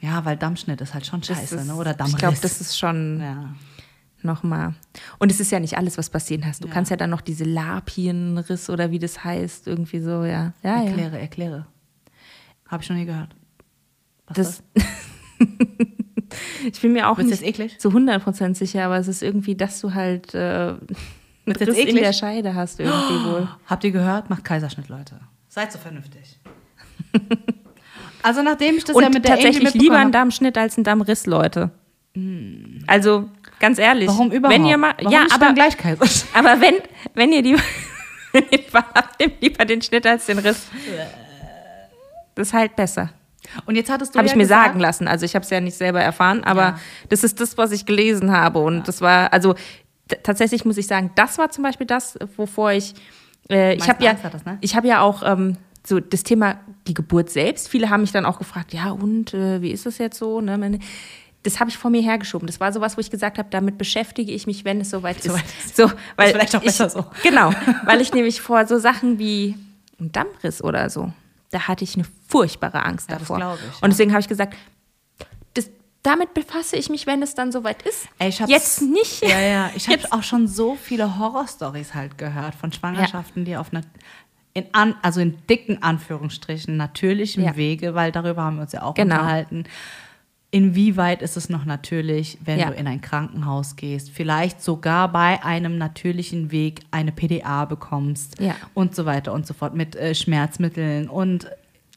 Ja 0.00 0.24
weil 0.24 0.36
Dammschnitt 0.36 0.80
ist 0.80 0.94
halt 0.94 1.06
schon 1.06 1.20
Das 1.20 1.28
scheiße, 1.28 1.56
ist, 1.56 1.66
ne? 1.66 1.74
oder 1.74 1.94
Dammriss. 1.94 2.14
Ich 2.14 2.18
glaube, 2.18 2.38
das 2.40 2.60
ist 2.60 2.78
schon 2.78 3.20
ja. 3.20 3.54
nochmal. 4.22 4.74
Und 5.18 5.30
es 5.32 5.40
ist 5.40 5.50
ja 5.52 5.60
nicht 5.60 5.76
alles, 5.76 5.98
was 5.98 6.10
passieren 6.10 6.44
hast. 6.46 6.62
Du 6.62 6.68
Ja. 6.68 6.74
kannst 6.74 6.90
ja 6.90 6.96
dann 6.96 7.10
noch 7.10 7.20
diese 7.20 7.44
Lapienriss 7.44 8.70
oder 8.70 8.90
wie 8.90 8.98
das 8.98 9.24
heißt, 9.24 9.66
irgendwie 9.66 10.00
so, 10.00 10.24
ja. 10.24 10.52
Ja, 10.62 10.82
ja. 10.82 10.84
Erkläre, 10.84 11.18
erkläre. 11.18 11.66
Habe 12.68 12.82
ich 12.82 12.88
noch 12.90 12.96
nie 12.96 13.06
gehört. 13.06 13.34
Was 14.26 14.38
ist 14.38 14.62
Das, 14.74 14.86
ich 16.72 16.80
bin 16.80 16.92
mir 16.92 17.08
auch 17.08 17.18
Wird's 17.18 17.40
nicht 17.40 17.80
zu 17.80 17.88
100% 17.90 18.54
sicher, 18.54 18.84
aber 18.84 18.98
es 18.98 19.08
ist 19.08 19.22
irgendwie, 19.22 19.54
dass 19.54 19.80
du 19.80 19.94
halt 19.94 20.34
äh, 20.34 20.72
jetzt 21.46 21.60
Riss 21.62 21.68
in 21.78 21.88
eklig? 21.88 22.02
der 22.02 22.12
Scheide 22.12 22.54
hast 22.54 22.78
irgendwie 22.80 23.24
wohl. 23.24 23.48
Habt 23.66 23.84
ihr 23.84 23.90
gehört? 23.90 24.28
Macht 24.28 24.44
Kaiserschnitt, 24.44 24.88
Leute. 24.88 25.20
Seid 25.48 25.72
so 25.72 25.78
vernünftig. 25.78 26.38
also 28.22 28.42
nachdem 28.42 28.76
ich 28.76 28.84
das 28.84 28.94
Und 28.96 29.02
ja 29.02 29.08
mit 29.08 29.24
der 29.24 29.34
tatsächlich 29.36 29.74
lieber 29.74 29.96
ein 29.96 30.06
hab- 30.06 30.12
Dammschnitt 30.12 30.56
als 30.58 30.76
ein 30.76 30.84
Dammriss, 30.84 31.26
Leute. 31.26 31.70
Also, 32.86 33.28
ganz 33.60 33.78
ehrlich. 33.78 34.08
Warum 34.08 34.32
überhaupt? 34.32 34.58
Wenn 34.58 34.66
ihr 34.66 34.76
mal, 34.76 34.94
Warum 34.98 35.12
ja, 35.12 35.26
aber 35.32 35.52
gleich? 35.52 35.76
Aber 36.34 36.60
wenn, 36.60 36.74
wenn 37.14 37.32
ihr 37.32 37.42
lieber, 37.42 37.60
wenn 38.32 38.44
ihr 38.50 38.58
lieber 38.58 38.84
habt, 38.94 39.20
nehmt 39.20 39.40
lieber 39.40 39.64
den 39.64 39.80
Schnitt 39.82 40.06
als 40.06 40.26
den 40.26 40.38
Riss. 40.38 40.66
Das 42.34 42.48
ist 42.48 42.54
halt 42.54 42.74
besser. 42.76 43.10
Und 43.66 43.76
jetzt 43.76 43.90
hattest 43.90 44.14
du 44.14 44.18
Habe 44.18 44.26
ja 44.26 44.32
ich 44.32 44.36
mir 44.36 44.42
gesagt, 44.44 44.66
sagen 44.66 44.80
lassen. 44.80 45.08
Also 45.08 45.24
ich 45.24 45.34
habe 45.34 45.42
es 45.44 45.50
ja 45.50 45.60
nicht 45.60 45.76
selber 45.76 46.00
erfahren, 46.00 46.44
aber 46.44 46.60
Ja. 46.62 46.78
das 47.08 47.24
ist 47.24 47.40
das, 47.40 47.56
was 47.56 47.72
ich 47.72 47.86
gelesen 47.86 48.30
habe. 48.32 48.58
Und 48.58 48.88
das 48.88 49.00
war, 49.00 49.32
also 49.32 49.54
tatsächlich 50.22 50.64
muss 50.64 50.76
ich 50.76 50.86
sagen, 50.86 51.10
das 51.14 51.38
war 51.38 51.50
zum 51.50 51.64
Beispiel 51.64 51.86
das, 51.86 52.18
wovor 52.36 52.72
ich, 52.72 52.94
äh, 53.50 53.74
ich 53.74 53.88
habe 53.88 54.04
ja, 54.04 54.14
das, 54.14 54.44
ne? 54.44 54.58
ich 54.60 54.76
habe 54.76 54.86
ja 54.88 55.00
auch 55.00 55.22
ähm, 55.24 55.56
so 55.88 56.00
das 56.00 56.22
Thema 56.22 56.58
die 56.86 56.94
Geburt 56.94 57.30
selbst. 57.30 57.68
Viele 57.68 57.90
haben 57.90 58.02
mich 58.02 58.12
dann 58.12 58.24
auch 58.24 58.38
gefragt, 58.38 58.72
ja 58.72 58.90
und 58.90 59.34
äh, 59.34 59.62
wie 59.62 59.70
ist 59.70 59.86
das 59.86 59.98
jetzt 59.98 60.18
so? 60.18 60.40
Ne? 60.40 60.78
Das 61.42 61.60
habe 61.60 61.70
ich 61.70 61.78
vor 61.78 61.90
mir 61.90 62.02
hergeschoben. 62.02 62.46
Das 62.46 62.60
war 62.60 62.72
sowas, 62.72 62.96
wo 62.96 63.00
ich 63.00 63.10
gesagt 63.10 63.38
habe, 63.38 63.48
damit 63.50 63.78
beschäftige 63.78 64.32
ich 64.32 64.46
mich, 64.46 64.64
wenn 64.64 64.80
es 64.80 64.90
soweit 64.90 65.24
ist. 65.24 65.76
So, 65.76 65.90
weil 66.16 66.32
vielleicht 66.32 66.56
auch 66.56 66.60
ich, 66.60 66.66
besser 66.66 66.90
so. 66.90 67.04
Genau, 67.22 67.52
weil 67.84 68.00
ich 68.00 68.12
nämlich 68.14 68.40
vor 68.40 68.66
so 68.66 68.78
Sachen 68.78 69.18
wie 69.18 69.56
ein 70.00 70.12
Dammriss 70.12 70.62
oder 70.62 70.90
so, 70.90 71.12
da 71.50 71.66
hatte 71.68 71.84
ich 71.84 71.94
eine 71.94 72.04
furchtbare 72.28 72.84
Angst 72.84 73.08
Ja, 73.08 73.14
das 73.18 73.28
davor. 73.28 73.36
glaub 73.38 73.58
ich, 73.58 73.62
ja. 73.62 73.82
Und 73.82 73.90
deswegen 73.90 74.12
habe 74.12 74.20
ich 74.20 74.28
gesagt, 74.28 74.54
das, 75.54 75.70
damit 76.02 76.34
befasse 76.34 76.76
ich 76.76 76.90
mich, 76.90 77.06
wenn 77.06 77.22
es 77.22 77.34
dann 77.34 77.52
soweit 77.52 77.82
ist. 77.82 78.06
Ey, 78.18 78.28
ich 78.28 78.38
Jetzt 78.40 78.82
nicht. 78.82 79.22
Ja, 79.22 79.40
ja. 79.40 79.70
Ich 79.74 79.88
habe 79.88 80.02
auch 80.10 80.22
schon 80.22 80.46
so 80.48 80.76
viele 80.76 81.18
Horrorstories 81.18 81.94
halt 81.94 82.18
gehört 82.18 82.54
von 82.54 82.72
Schwangerschaften, 82.72 83.44
die 83.44 83.56
auf 83.56 83.72
einer 83.72 83.82
in 84.58 84.66
an, 84.72 84.94
also 85.02 85.20
in 85.20 85.34
dicken 85.48 85.82
Anführungsstrichen 85.82 86.76
natürlichem 86.76 87.44
Ja. 87.44 87.56
Wege, 87.56 87.94
weil 87.94 88.12
darüber 88.12 88.42
haben 88.42 88.56
wir 88.56 88.62
uns 88.62 88.72
ja 88.72 88.82
auch 88.82 88.94
Genau. 88.94 89.14
unterhalten. 89.16 89.64
Inwieweit 90.50 91.20
ist 91.20 91.36
es 91.36 91.50
noch 91.50 91.66
natürlich, 91.66 92.38
wenn 92.42 92.58
Ja. 92.58 92.70
du 92.70 92.74
in 92.74 92.86
ein 92.86 93.02
Krankenhaus 93.02 93.76
gehst, 93.76 94.08
vielleicht 94.10 94.62
sogar 94.62 95.12
bei 95.12 95.44
einem 95.44 95.76
natürlichen 95.76 96.50
Weg 96.50 96.80
eine 96.90 97.12
PDA 97.12 97.66
bekommst 97.66 98.40
Ja. 98.40 98.54
und 98.72 98.94
so 98.96 99.04
weiter 99.04 99.34
und 99.34 99.46
so 99.46 99.52
fort 99.52 99.74
mit 99.74 99.94
äh, 99.94 100.14
Schmerzmitteln 100.14 101.08
und 101.10 101.48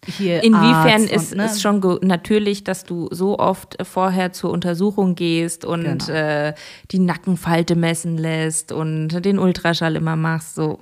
hier 0.05 0.43
Inwiefern 0.43 1.03
Arzt 1.03 1.11
ist 1.11 1.31
und, 1.31 1.37
ne? 1.37 1.45
es 1.45 1.61
schon 1.61 1.99
natürlich, 2.01 2.63
dass 2.65 2.83
du 2.83 3.07
so 3.11 3.37
oft 3.39 3.77
vorher 3.85 4.33
zur 4.33 4.49
Untersuchung 4.51 5.13
gehst 5.15 5.63
und 5.63 5.83
Genau. 6.07 6.11
äh, 6.11 6.53
die 6.89 6.99
Nackenfalte 6.99 7.75
messen 7.75 8.17
lässt 8.17 8.71
und 8.73 9.23
den 9.23 9.39
Ultraschall 9.39 9.95
immer 9.95 10.15
machst? 10.17 10.55
So. 10.55 10.79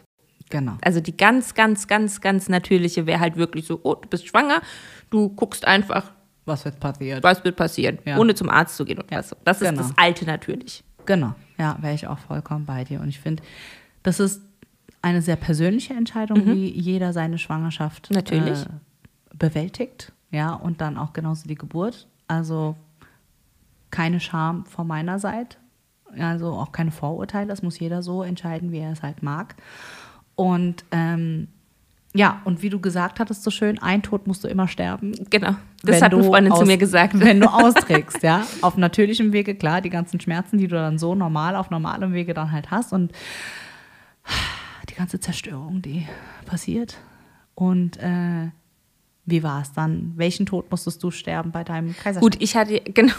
Genau. 0.49 0.77
Also 0.81 0.99
die 0.99 1.15
ganz, 1.15 1.53
ganz, 1.53 1.87
ganz, 1.87 2.21
ganz 2.21 2.49
natürliche 2.49 3.05
wäre 3.05 3.19
halt 3.19 3.35
wirklich 3.35 3.67
so, 3.67 3.79
oh, 3.83 3.95
du 3.95 4.07
bist 4.09 4.27
schwanger, 4.27 4.61
du 5.11 5.29
guckst 5.29 5.65
einfach, 5.65 6.11
Was 6.45 6.65
wird 6.65 6.79
passiert? 6.79 7.23
was 7.23 7.43
wird 7.43 7.55
passieren, 7.55 7.99
Ja. 8.05 8.17
ohne 8.17 8.33
zum 8.33 8.49
Arzt 8.49 8.75
zu 8.75 8.85
gehen 8.85 8.99
und 8.99 9.11
Ja, 9.11 9.19
was. 9.19 9.35
Das 9.43 9.61
ist 9.61 9.69
genau. 9.69 9.81
das 9.83 9.93
alte 9.97 10.25
natürlich. 10.25 10.83
Genau, 11.05 11.33
ja, 11.57 11.77
wäre 11.81 11.93
ich 11.93 12.07
auch 12.07 12.17
vollkommen 12.19 12.65
bei 12.65 12.83
dir. 12.83 12.99
Und 12.99 13.09
ich 13.09 13.19
finde, 13.19 13.43
das 14.03 14.19
ist 14.19 14.41
eine 15.01 15.21
sehr 15.21 15.35
persönliche 15.37 15.93
Entscheidung, 15.93 16.45
wie 16.45 16.69
jeder 16.69 17.13
seine 17.13 17.37
Schwangerschaft 17.37 18.09
Mhm. 18.09 18.15
Natürlich. 18.15 18.61
Äh, 18.63 18.69
bewältigt. 19.37 20.11
Ja, 20.31 20.53
und 20.53 20.81
dann 20.81 20.97
auch 20.97 21.13
genauso 21.13 21.47
die 21.47 21.55
Geburt. 21.55 22.07
Also 22.27 22.75
keine 23.91 24.19
Scham 24.19 24.65
von 24.65 24.85
meiner 24.87 25.17
Seite. 25.19 25.57
Also 26.17 26.53
auch 26.53 26.71
keine 26.71 26.91
Vorurteile. 26.91 27.47
Das 27.47 27.61
muss 27.63 27.79
jeder 27.79 28.01
so 28.03 28.23
entscheiden, 28.23 28.71
wie 28.71 28.79
er 28.79 28.91
es 28.91 29.01
halt 29.03 29.23
mag. 29.23 29.55
Und 30.39 30.85
ähm, 30.91 31.49
ja, 32.13 32.41
und 32.45 32.61
wie 32.61 32.69
du 32.69 32.79
gesagt 32.79 33.19
hattest, 33.19 33.43
so 33.43 33.51
schön, 33.51 33.77
ein 33.79 34.01
Tod 34.01 34.25
musst 34.25 34.41
du 34.45 34.47
immer 34.47 34.69
sterben. 34.69 35.11
Genau. 35.29 35.55
Das 35.83 36.01
hat 36.01 36.13
eine 36.13 36.23
Freundin 36.23 36.53
zu 36.53 36.61
aus- 36.61 36.65
mir 36.67 36.77
gesagt. 36.77 37.13
Wenn 37.19 37.41
du 37.41 37.47
austrägst, 37.53 38.23
ja. 38.23 38.47
Auf 38.61 38.77
natürlichem 38.77 39.33
Wege, 39.33 39.53
klar, 39.55 39.81
die 39.81 39.89
ganzen 39.89 40.21
Schmerzen, 40.21 40.57
die 40.57 40.69
du 40.69 40.75
dann 40.75 40.97
so 40.97 41.13
normal, 41.13 41.57
auf 41.57 41.71
normalem 41.71 42.13
Wege 42.13 42.33
dann 42.33 42.53
halt 42.53 42.71
hast 42.71 42.93
und 42.93 43.11
die 44.89 44.95
ganze 44.95 45.19
Zerstörung, 45.19 45.81
die 45.81 46.07
passiert. 46.45 46.95
Und 47.53 47.97
äh, 47.97 48.47
wie 49.25 49.43
war 49.43 49.61
es 49.61 49.73
dann? 49.73 50.13
Welchen 50.15 50.45
Tod 50.45 50.71
musstest 50.71 51.03
du 51.03 51.11
sterben 51.11 51.51
bei 51.51 51.65
deinem 51.65 51.93
Kaiserschnitt? 51.97 52.21
Gut, 52.21 52.41
ich 52.41 52.55
hatte, 52.55 52.79
genau. 52.93 53.13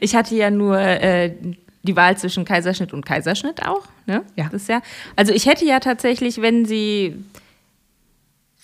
ich 0.00 0.14
hatte 0.14 0.36
ja 0.36 0.48
nur 0.52 0.78
äh, 0.78 1.34
die 1.82 1.96
Wahl 1.96 2.16
zwischen 2.16 2.44
Kaiserschnitt 2.44 2.92
und 2.92 3.04
Kaiserschnitt 3.04 3.66
auch. 3.66 3.82
Ne? 4.06 4.22
Ja. 4.36 4.44
Das 4.52 4.62
ist 4.62 4.68
ja. 4.68 4.80
Also 5.16 5.32
ich 5.32 5.46
hätte 5.46 5.64
ja 5.64 5.80
tatsächlich, 5.80 6.40
wenn 6.40 6.64
sie 6.64 7.16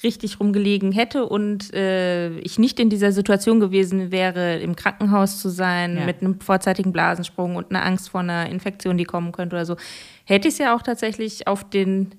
richtig 0.05 0.39
rumgelegen 0.39 0.93
hätte 0.93 1.27
und 1.27 1.75
äh, 1.75 2.31
ich 2.39 2.59
nicht 2.61 2.79
in 2.79 2.89
dieser 2.89 3.11
Situation 3.11 3.59
gewesen 3.59 4.13
wäre, 4.13 4.59
im 4.59 4.77
Krankenhaus 4.77 5.41
zu 5.41 5.49
sein, 5.49 5.97
Ja. 5.99 6.05
mit 6.07 6.21
einem 6.23 6.41
vorzeitigen 6.41 6.93
Blasensprung 6.93 7.57
und 7.57 7.71
einer 7.71 7.85
Angst 7.85 8.11
vor 8.11 8.21
einer 8.21 8.49
Infektion, 8.49 8.97
die 8.97 9.05
kommen 9.05 9.33
könnte 9.33 9.57
oder 9.57 9.67
so, 9.67 9.77
hätte 10.25 10.47
ich 10.47 10.55
es 10.55 10.59
ja 10.59 10.77
auch 10.77 10.83
tatsächlich 10.83 11.49
auf 11.49 11.69
den, 11.69 12.13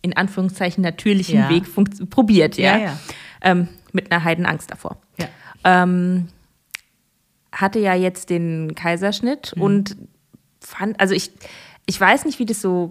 in 0.00 0.16
Anführungszeichen, 0.16 0.82
natürlichen 0.82 1.38
Ja. 1.38 1.48
Weg 1.48 1.62
probiert, 2.10 2.56
ja. 2.56 2.76
Ja. 2.78 2.98
Ähm, 3.40 3.68
mit 3.92 4.10
einer 4.10 4.24
Heidenangst 4.24 4.70
davor 4.72 4.96
ähm, 5.64 6.26
hatte 7.52 7.78
ja 7.78 7.94
jetzt 7.94 8.30
den 8.30 8.74
Kaiserschnitt 8.74 9.52
und 9.52 9.96
fand, 10.62 10.98
also 11.00 11.14
ich, 11.14 11.30
ich 11.86 12.00
weiß 12.00 12.24
nicht, 12.24 12.38
wie 12.38 12.46
das 12.46 12.60
so, 12.62 12.90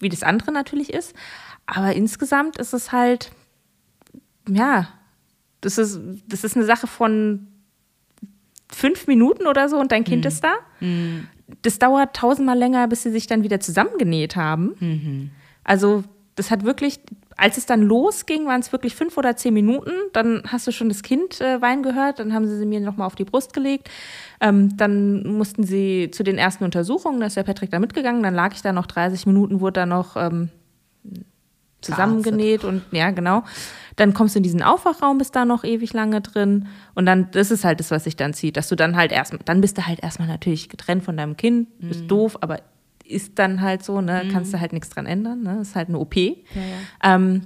wie 0.00 0.08
das 0.08 0.22
andere 0.22 0.52
natürlich 0.52 0.92
ist, 0.92 1.14
aber 1.66 1.94
insgesamt 1.94 2.58
ist 2.58 2.74
es 2.74 2.92
halt, 2.92 3.32
ja, 4.48 4.88
das 5.60 5.78
ist, 5.78 5.98
das 6.28 6.44
ist 6.44 6.56
eine 6.56 6.64
Sache 6.66 6.86
von 6.86 7.48
fünf 8.68 9.06
Minuten 9.06 9.46
oder 9.46 9.68
so 9.68 9.78
und 9.78 9.92
dein 9.92 10.04
Kind 10.04 10.24
ist 10.28 10.44
da. 10.44 10.54
Das 11.62 11.78
dauert 11.78 12.14
tausendmal 12.16 12.58
länger, 12.58 12.86
bis 12.88 13.02
sie 13.04 13.10
sich 13.10 13.26
dann 13.26 13.42
wieder 13.42 13.60
zusammengenäht 13.60 14.36
haben. 14.36 14.74
Also 15.64 16.04
das 16.34 16.50
hat 16.50 16.64
wirklich, 16.64 17.00
als 17.36 17.56
es 17.56 17.66
dann 17.66 17.82
losging, 17.82 18.46
waren 18.46 18.60
es 18.60 18.70
wirklich 18.72 18.94
fünf 18.94 19.16
oder 19.16 19.36
zehn 19.36 19.54
Minuten. 19.54 19.92
Dann 20.12 20.42
hast 20.46 20.66
du 20.66 20.72
schon 20.72 20.88
das 20.88 21.02
Kind 21.02 21.40
äh, 21.40 21.62
weinen 21.62 21.82
gehört. 21.82 22.18
Dann 22.18 22.32
haben 22.34 22.46
sie 22.46 22.58
sie 22.58 22.66
mir 22.66 22.80
nochmal 22.80 23.06
auf 23.06 23.14
die 23.14 23.24
Brust 23.24 23.52
gelegt. 23.54 23.88
Ähm, 24.40 24.76
dann 24.76 25.26
mussten 25.26 25.64
sie 25.64 26.10
zu 26.12 26.22
den 26.22 26.38
ersten 26.38 26.64
Untersuchungen. 26.64 27.20
Da 27.20 27.26
ist 27.26 27.36
der 27.36 27.42
Patrick 27.42 27.70
da 27.70 27.78
mitgegangen. 27.78 28.22
Dann 28.22 28.34
lag 28.34 28.54
ich 28.54 28.62
da 28.62 28.72
noch 28.72 28.86
30 28.86 29.26
Minuten, 29.26 29.60
wurde 29.60 29.80
da 29.80 29.86
noch 29.86 30.16
ähm, 30.16 30.50
zusammengenäht 31.80 32.64
und 32.64 32.82
ja, 32.90 33.10
genau. 33.10 33.44
Dann 33.96 34.12
kommst 34.12 34.34
du 34.34 34.38
in 34.38 34.42
diesen 34.42 34.62
Aufwachraum, 34.62 35.18
bist 35.18 35.34
da 35.36 35.44
noch 35.44 35.64
ewig 35.64 35.92
lange 35.92 36.20
drin 36.20 36.66
und 36.94 37.06
dann, 37.06 37.30
das 37.30 37.50
ist 37.50 37.64
halt 37.64 37.80
das, 37.80 37.90
was 37.90 38.04
sich 38.04 38.16
dann 38.16 38.34
zieht, 38.34 38.56
dass 38.56 38.68
du 38.68 38.76
dann 38.76 38.96
halt 38.96 39.12
erstmal, 39.12 39.40
dann 39.44 39.60
bist 39.60 39.78
du 39.78 39.86
halt 39.86 40.02
erstmal 40.02 40.28
natürlich 40.28 40.68
getrennt 40.68 41.04
von 41.04 41.16
deinem 41.16 41.36
Kind, 41.36 41.68
ist 41.90 42.06
doof, 42.08 42.36
aber 42.40 42.60
ist 43.04 43.38
dann 43.38 43.60
halt 43.60 43.84
so, 43.84 44.00
ne, 44.00 44.24
kannst 44.32 44.52
du 44.52 44.60
halt 44.60 44.72
nichts 44.72 44.90
dran 44.90 45.06
ändern, 45.06 45.42
ne, 45.42 45.60
ist 45.60 45.76
halt 45.76 45.88
eine 45.88 45.98
OP. 45.98 46.16
Ähm, 46.16 47.42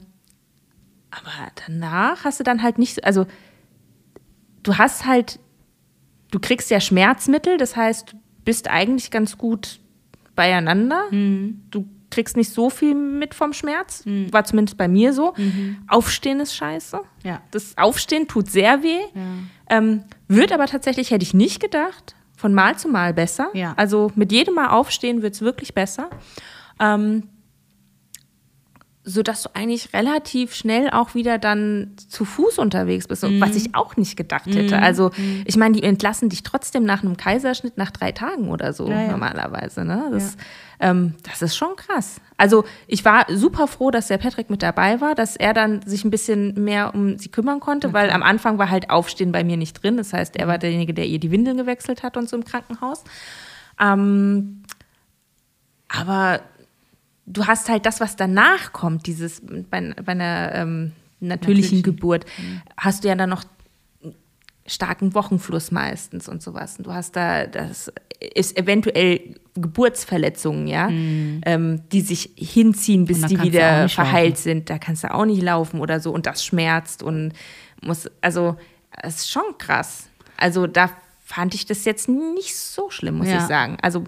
aber 1.10 1.52
danach 1.66 2.24
hast 2.24 2.40
du 2.40 2.44
dann 2.44 2.62
halt 2.62 2.78
nicht, 2.78 3.04
also 3.04 3.26
du 4.62 4.78
hast 4.78 5.06
halt, 5.06 5.38
du 6.30 6.38
kriegst 6.38 6.70
ja 6.70 6.80
Schmerzmittel, 6.80 7.56
das 7.56 7.76
heißt, 7.76 8.12
du 8.12 8.16
bist 8.44 8.68
eigentlich 8.68 9.10
ganz 9.10 9.38
gut 9.38 9.80
beieinander. 10.34 11.04
Du 11.10 11.86
kriegst 12.10 12.36
nicht 12.36 12.52
so 12.52 12.70
viel 12.70 12.94
mit 12.94 13.34
vom 13.34 13.52
Schmerz, 13.52 14.02
war 14.32 14.44
zumindest 14.44 14.76
bei 14.76 14.88
mir 14.88 15.12
so. 15.12 15.34
Aufstehen 15.88 16.40
ist 16.40 16.54
scheiße. 16.56 17.00
Ja. 17.22 17.42
Das 17.50 17.76
Aufstehen 17.76 18.26
tut 18.26 18.50
sehr 18.50 18.82
weh. 18.82 19.00
Ähm, 19.68 20.04
wird 20.26 20.52
aber 20.52 20.66
tatsächlich, 20.66 21.10
hätte 21.10 21.22
ich 21.22 21.34
nicht 21.34 21.60
gedacht, 21.60 22.16
von 22.36 22.54
Mal 22.54 22.76
zu 22.78 22.88
Mal 22.88 23.14
besser. 23.14 23.50
Ja. 23.52 23.74
Also 23.76 24.10
mit 24.14 24.32
jedem 24.32 24.54
Mal 24.54 24.68
aufstehen 24.70 25.22
wird 25.22 25.34
es 25.34 25.42
wirklich 25.42 25.74
besser. 25.74 26.10
Ähm, 26.80 27.28
sodass 29.10 29.42
du 29.42 29.50
eigentlich 29.54 29.92
relativ 29.92 30.54
schnell 30.54 30.90
auch 30.90 31.14
wieder 31.14 31.38
dann 31.38 31.92
zu 32.08 32.24
Fuß 32.24 32.58
unterwegs 32.58 33.08
bist, 33.08 33.24
und 33.24 33.40
was 33.40 33.56
ich 33.56 33.74
auch 33.74 33.96
nicht 33.96 34.16
gedacht 34.16 34.46
hätte. 34.46 34.78
Also 34.78 35.10
ich 35.44 35.56
meine, 35.56 35.76
die 35.76 35.82
entlassen 35.82 36.28
dich 36.28 36.42
trotzdem 36.42 36.84
nach 36.84 37.02
einem 37.02 37.16
Kaiserschnitt 37.16 37.76
nach 37.76 37.90
drei 37.90 38.12
Tagen 38.12 38.48
oder 38.48 38.72
so 38.72 38.88
Ja, 38.88 39.02
ja. 39.02 39.10
normalerweise. 39.10 39.84
Ne? 39.84 40.08
Das, 40.12 40.36
ähm, 40.78 41.14
das 41.28 41.42
ist 41.42 41.56
schon 41.56 41.76
krass. 41.76 42.20
Also 42.36 42.64
ich 42.86 43.04
war 43.04 43.26
super 43.28 43.66
froh, 43.66 43.90
dass 43.90 44.06
der 44.06 44.18
Patrick 44.18 44.48
mit 44.48 44.62
dabei 44.62 45.00
war, 45.00 45.14
dass 45.14 45.36
er 45.36 45.52
dann 45.52 45.82
sich 45.82 46.04
ein 46.04 46.10
bisschen 46.10 46.54
mehr 46.62 46.94
um 46.94 47.18
sie 47.18 47.28
kümmern 47.28 47.60
konnte, 47.60 47.92
weil 47.92 48.10
am 48.10 48.22
Anfang 48.22 48.58
war 48.58 48.70
halt 48.70 48.90
Aufstehen 48.90 49.32
bei 49.32 49.44
mir 49.44 49.56
nicht 49.56 49.82
drin. 49.82 49.96
Das 49.96 50.12
heißt, 50.12 50.36
er 50.36 50.46
war 50.48 50.58
derjenige, 50.58 50.94
der 50.94 51.06
ihr 51.06 51.18
die 51.18 51.30
Windeln 51.30 51.56
gewechselt 51.56 52.02
hat 52.02 52.16
und 52.16 52.28
so 52.28 52.36
im 52.36 52.44
Krankenhaus. 52.44 53.04
Ähm, 53.80 54.62
aber 55.88 56.40
du 57.32 57.46
hast 57.46 57.68
halt 57.68 57.86
das, 57.86 58.00
was 58.00 58.16
danach 58.16 58.72
kommt, 58.72 59.06
dieses 59.06 59.40
bei, 59.70 59.94
bei 60.04 60.12
einer 60.12 60.52
ähm, 60.54 60.92
natürlichen 61.20 61.78
Natürlichen. 61.78 61.82
Geburt, 61.82 62.26
hast 62.76 63.04
du 63.04 63.08
ja 63.08 63.14
dann 63.14 63.30
noch 63.30 63.44
starken 64.66 65.14
Wochenfluss 65.14 65.70
meistens 65.72 66.28
und 66.28 66.42
sowas. 66.42 66.76
Und 66.78 66.86
du 66.86 66.92
hast 66.92 67.16
da, 67.16 67.46
das 67.46 67.92
ist 68.34 68.56
eventuell 68.56 69.34
Geburtsverletzungen, 69.54 70.66
ja, 70.68 70.88
ähm, 70.90 71.82
die 71.90 72.00
sich 72.02 72.30
hinziehen, 72.36 73.04
bis 73.04 73.22
die 73.22 73.40
wieder 73.42 73.88
verheilt 73.88 74.30
laufen. 74.34 74.42
sind. 74.42 74.70
Da 74.70 74.78
kannst 74.78 75.02
du 75.04 75.12
auch 75.12 75.24
nicht 75.24 75.42
laufen 75.42 75.80
oder 75.80 75.98
so 76.00 76.12
und 76.12 76.26
das 76.26 76.44
schmerzt 76.44 77.02
und 77.02 77.32
muss, 77.82 78.08
also, 78.20 78.56
es 79.02 79.16
ist 79.20 79.30
schon 79.30 79.42
krass. 79.58 80.08
Also, 80.36 80.66
da 80.66 80.90
fand 81.24 81.54
ich 81.54 81.64
das 81.66 81.84
jetzt 81.84 82.08
nicht 82.08 82.54
so 82.56 82.90
schlimm, 82.90 83.18
muss 83.18 83.28
Ja. 83.28 83.38
ich 83.38 83.42
sagen. 83.44 83.76
Also, 83.82 84.04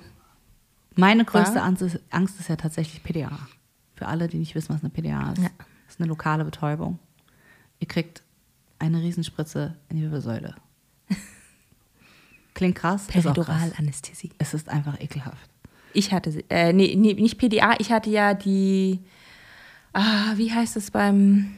Meine 0.97 1.25
größte 1.25 1.57
Ja. 1.57 1.65
Angst 1.65 1.83
ist, 1.83 1.99
Angst 2.11 2.39
ist 2.41 2.49
ja 2.49 2.57
tatsächlich 2.57 3.03
PDA. 3.03 3.39
Für 3.95 4.07
alle, 4.07 4.29
die 4.29 4.39
nicht 4.39 4.55
wissen, 4.55 4.75
was 4.75 4.83
eine 4.83 4.91
PDA 4.91 5.33
ist. 5.33 5.43
Ja. 5.43 5.51
Das 5.59 5.95
ist 5.97 6.01
eine 6.01 6.09
lokale 6.09 6.45
Betäubung. 6.45 6.99
Ihr 7.81 7.89
kriegt 7.89 8.23
eine 8.79 9.01
Riesenspritze 9.01 9.77
in 9.89 9.97
die 9.97 10.03
Wirbelsäule. 10.03 10.55
Klingt 12.55 12.77
krass. 12.77 13.07
Periduralanästhesie. 13.07 14.31
Es 14.39 14.55
ist 14.55 14.69
einfach 14.69 15.01
ekelhaft. 15.01 15.49
Ich 15.95 16.13
hatte, 16.13 16.33
sie- 16.33 16.45
äh, 16.49 16.73
nee, 16.73 16.95
nee, 16.97 17.15
nicht 17.15 17.39
PDA, 17.39 17.75
ich 17.79 17.93
hatte 17.93 18.11
ja 18.11 18.35
die, 18.35 19.01
ah, 19.93 20.33
wie 20.37 20.51
heißt 20.53 20.77
es 20.77 20.91
beim, 20.91 21.55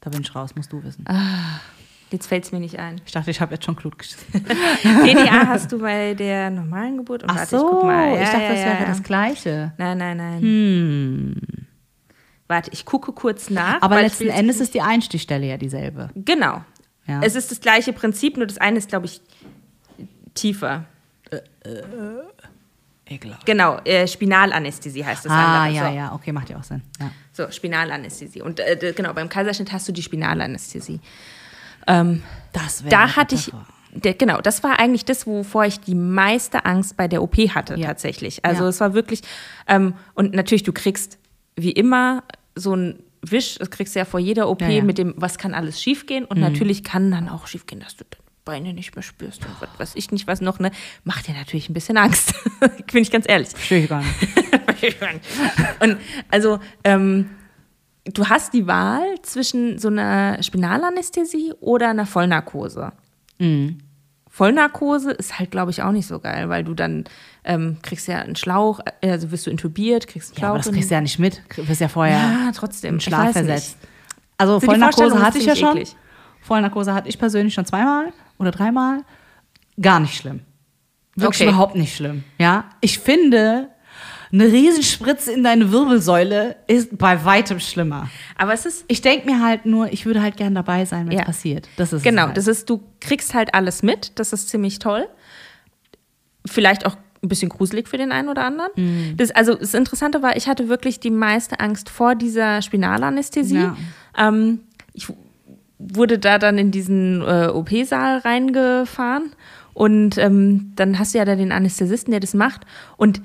Da 0.00 0.10
bin 0.10 0.20
ich 0.20 0.34
raus, 0.34 0.54
musst 0.54 0.72
du 0.72 0.82
wissen. 0.82 1.04
Jetzt 2.14 2.26
fällt 2.26 2.44
es 2.44 2.52
mir 2.52 2.60
nicht 2.60 2.78
ein. 2.78 3.00
Ich 3.04 3.12
dachte, 3.12 3.30
ich 3.30 3.40
habe 3.40 3.54
jetzt 3.54 3.64
schon 3.64 3.74
Blut 3.74 3.98
geschissen. 3.98 4.24
PDA 4.32 5.46
hast 5.48 5.70
du 5.72 5.78
bei 5.78 6.14
der 6.14 6.50
normalen 6.50 6.96
Geburt? 6.98 7.22
Und 7.24 7.30
Ach 7.30 7.36
warte, 7.36 7.58
so, 7.58 7.78
ich, 7.80 7.84
mal. 7.86 8.12
ich 8.14 8.20
Ja, 8.20 8.24
dachte, 8.26 8.42
ja, 8.42 8.48
das 8.48 8.58
ja, 8.60 8.66
wäre 8.66 8.80
ja. 8.80 8.86
das 8.86 9.02
Gleiche. 9.02 9.72
Nein, 9.76 9.98
nein, 9.98 10.16
nein. 10.16 10.40
Hm. 10.40 11.36
Warte, 12.48 12.70
ich 12.72 12.84
gucke 12.84 13.12
kurz 13.12 13.50
nach. 13.50 13.80
Aber 13.82 14.00
letzten 14.00 14.28
Endes 14.28 14.60
ist 14.60 14.74
die 14.74 14.80
Einstichstelle 14.82 15.46
ja 15.46 15.56
dieselbe. 15.56 16.10
Genau. 16.14 16.64
Ja. 17.06 17.20
Es 17.22 17.34
ist 17.34 17.50
das 17.50 17.60
gleiche 17.60 17.92
Prinzip, 17.92 18.36
nur 18.36 18.46
das 18.46 18.58
eine 18.58 18.78
ist, 18.78 18.88
glaube 18.88 19.06
ich, 19.06 19.20
tiefer. 20.34 20.84
Ekelhaft. 23.06 23.44
Genau, 23.44 23.78
äh, 23.84 24.06
Spinalanästhesie 24.06 25.04
heißt 25.04 25.26
das 25.26 25.32
Ah, 25.32 25.64
andere. 25.64 25.74
ja, 25.76 25.88
so. 25.90 25.94
ja, 25.96 26.12
okay, 26.14 26.32
macht 26.32 26.48
ja 26.48 26.56
auch 26.58 26.62
Sinn. 26.64 26.80
Ja. 26.98 27.10
So, 27.32 27.50
Spinalanästhesie. 27.50 28.40
Und 28.40 28.60
äh, 28.60 28.94
genau, 28.96 29.12
beim 29.12 29.28
Kaiserschnitt 29.28 29.72
hast 29.72 29.86
du 29.88 29.92
die 29.92 30.02
Spinalanästhesie. 30.02 31.00
Ähm, 31.86 32.22
Das 32.52 32.84
wäre 32.84 32.90
da 32.90 33.16
hatte 33.16 33.34
ich, 33.34 33.52
genau, 34.18 34.40
das 34.40 34.62
war 34.62 34.78
eigentlich 34.78 35.04
das, 35.04 35.26
wovor 35.26 35.64
ich 35.66 35.80
die 35.80 35.94
meiste 35.94 36.64
Angst 36.64 36.96
bei 36.96 37.08
der 37.08 37.22
OP 37.22 37.36
hatte, 37.54 37.74
Ja. 37.76 37.86
tatsächlich. 37.88 38.44
Also 38.44 38.62
Ja. 38.64 38.68
es 38.68 38.80
war 38.80 38.94
wirklich, 38.94 39.22
ähm, 39.68 39.94
und 40.14 40.34
natürlich, 40.34 40.62
du 40.62 40.72
kriegst 40.72 41.18
wie 41.56 41.72
immer 41.72 42.22
so 42.54 42.74
ein 42.74 42.98
Wisch, 43.26 43.56
das 43.58 43.70
kriegst 43.70 43.94
du 43.94 44.00
ja 44.00 44.04
vor 44.04 44.20
jeder 44.20 44.50
OP 44.50 44.60
Ja, 44.60 44.82
mit 44.84 44.98
dem, 44.98 45.14
was 45.16 45.38
kann 45.38 45.54
alles 45.54 45.80
schiefgehen. 45.80 46.26
Und 46.26 46.40
natürlich 46.40 46.84
kann 46.84 47.10
dann 47.10 47.30
auch 47.30 47.46
schiefgehen, 47.46 47.80
dass 47.80 47.96
du 47.96 48.04
deine 48.04 48.22
Beine 48.44 48.74
nicht 48.74 48.94
mehr 48.94 49.02
spürst 49.02 49.46
und 49.46 49.56
was 49.60 49.70
weiß 49.78 49.92
ich 49.94 50.10
nicht 50.10 50.26
was 50.26 50.42
noch, 50.42 50.58
ne? 50.58 50.70
Macht 51.04 51.26
dir 51.28 51.32
natürlich 51.32 51.70
ein 51.70 51.72
bisschen 51.72 51.96
Angst. 51.96 52.34
Bin 52.92 53.00
ich 53.02 53.10
ganz 53.10 53.24
ehrlich. 53.26 53.48
Verstehe 53.54 53.84
ich 53.84 53.88
gar 53.88 54.02
nicht. 54.02 54.14
und 55.80 55.96
also, 56.30 56.58
ähm, 56.84 57.30
du 58.04 58.26
hast 58.28 58.52
die 58.52 58.66
Wahl 58.66 59.02
zwischen 59.22 59.78
so 59.78 59.88
einer 59.88 60.42
Spinalanästhesie 60.42 61.52
oder 61.60 61.88
einer 61.90 62.06
Vollnarkose. 62.06 62.92
Vollnarkose 64.30 65.12
ist 65.12 65.38
halt, 65.38 65.50
glaube 65.50 65.70
ich, 65.70 65.82
auch 65.82 65.92
nicht 65.92 66.06
so 66.06 66.18
geil, 66.18 66.48
weil 66.48 66.64
du 66.64 66.74
dann 66.74 67.04
ähm, 67.44 67.76
kriegst 67.82 68.08
ja 68.08 68.18
einen 68.18 68.36
Schlauch, 68.36 68.80
äh, 69.00 69.10
also 69.12 69.30
wirst 69.30 69.46
du 69.46 69.50
intubiert, 69.50 70.06
kriegst 70.08 70.30
einen 70.30 70.36
Schlauch. 70.38 70.42
Ja, 70.46 70.50
aber 70.50 70.58
das 70.58 70.72
kriegst 70.72 70.90
du 70.90 70.94
ja 70.94 71.00
nicht 71.00 71.18
mit. 71.18 71.42
Du 71.54 71.68
wirst 71.68 71.80
ja 71.80 71.88
vorher 71.88 72.16
ja, 72.18 72.52
trotzdem. 72.54 72.94
im 72.94 73.00
Schlaf 73.00 73.32
versetzt. 73.32 73.76
nicht. 73.80 73.88
Also 74.38 74.54
So, 74.54 74.60
die 74.60 74.66
Vollnarkose 74.66 75.22
hatte 75.22 75.38
ich 75.38 75.46
ja 75.46 75.54
schon. 75.54 75.76
eklig. 75.76 75.94
Vollnarkose 76.40 76.92
hatte 76.92 77.08
ich 77.08 77.18
persönlich 77.18 77.54
schon 77.54 77.64
zweimal 77.64 78.12
oder 78.38 78.50
dreimal. 78.50 79.02
Gar 79.80 80.00
nicht 80.00 80.16
schlimm. 80.16 80.40
Wirklich 81.14 81.42
Okay. 81.42 81.50
überhaupt 81.50 81.76
nicht 81.76 81.94
schlimm. 81.94 82.24
Ja, 82.38 82.64
ich 82.80 82.98
finde, 82.98 83.68
eine 84.34 84.44
Riesenspritze 84.52 85.32
in 85.32 85.44
deine 85.44 85.70
Wirbelsäule 85.70 86.56
ist 86.66 86.98
bei 86.98 87.24
weitem 87.24 87.60
schlimmer. 87.60 88.10
Aber 88.36 88.52
es 88.52 88.66
ist 88.66 88.84
Ich 88.88 89.00
denke 89.00 89.26
mir 89.30 89.40
halt 89.40 89.64
nur, 89.64 89.92
ich 89.92 90.04
würde 90.06 90.20
halt 90.22 90.36
gern 90.36 90.54
dabei 90.54 90.84
sein, 90.84 91.06
wenn 91.06 91.12
es 91.14 91.20
Ja. 91.20 91.24
passiert. 91.24 91.68
Das 91.76 91.92
ist 91.92 92.02
Genau, 92.02 92.26
halt. 92.26 92.36
das 92.36 92.48
ist, 92.48 92.68
du 92.68 92.82
kriegst 93.00 93.32
halt 93.32 93.54
alles 93.54 93.82
mit, 93.82 94.12
das 94.18 94.32
ist 94.32 94.48
ziemlich 94.48 94.80
toll. 94.80 95.06
Vielleicht 96.46 96.84
auch 96.84 96.96
ein 97.22 97.28
bisschen 97.28 97.48
gruselig 97.48 97.88
für 97.88 97.96
den 97.96 98.12
einen 98.12 98.28
oder 98.28 98.44
anderen. 98.44 98.70
Mhm. 98.76 99.16
Das, 99.16 99.30
also 99.30 99.54
das 99.54 99.72
Interessante 99.72 100.20
war, 100.22 100.36
ich 100.36 100.46
hatte 100.48 100.68
wirklich 100.68 101.00
die 101.00 101.10
meiste 101.10 101.60
Angst 101.60 101.88
vor 101.88 102.14
dieser 102.14 102.60
Spinalanästhesie. 102.60 103.54
Ja. 103.56 103.76
Ähm, 104.18 104.60
ich 104.92 105.06
wurde 105.78 106.18
da 106.18 106.38
dann 106.38 106.58
in 106.58 106.70
diesen 106.70 107.22
äh, 107.22 107.48
OP-Saal 107.52 108.18
reingefahren 108.18 109.32
und 109.74 110.18
ähm, 110.18 110.72
dann 110.76 110.98
hast 110.98 111.14
du 111.14 111.18
ja 111.18 111.24
da 111.24 111.34
den 111.34 111.52
Anästhesisten, 111.52 112.10
der 112.10 112.20
das 112.20 112.34
macht 112.34 112.62
und 112.96 113.22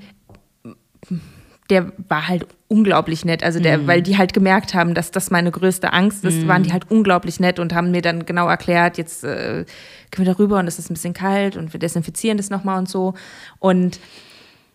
der 1.70 1.92
war 2.08 2.28
halt 2.28 2.46
unglaublich 2.68 3.24
nett. 3.24 3.42
Also 3.42 3.60
der, 3.60 3.86
weil 3.86 4.02
die 4.02 4.18
halt 4.18 4.32
gemerkt 4.32 4.74
haben, 4.74 4.94
dass 4.94 5.10
das 5.10 5.30
meine 5.30 5.50
größte 5.50 5.92
Angst 5.92 6.24
ist, 6.24 6.46
waren 6.46 6.62
die 6.62 6.72
halt 6.72 6.90
unglaublich 6.90 7.40
nett 7.40 7.58
und 7.58 7.74
haben 7.74 7.90
mir 7.90 8.02
dann 8.02 8.26
genau 8.26 8.48
erklärt, 8.48 8.98
jetzt 8.98 9.24
äh, 9.24 9.64
können 10.10 10.26
wir 10.26 10.32
da 10.34 10.38
rüber 10.38 10.58
und 10.58 10.66
es 10.66 10.78
ist 10.78 10.90
ein 10.90 10.94
bisschen 10.94 11.14
kalt 11.14 11.56
und 11.56 11.72
wir 11.72 11.80
desinfizieren 11.80 12.36
das 12.36 12.50
nochmal 12.50 12.78
und 12.78 12.88
so. 12.88 13.14
Und 13.58 13.98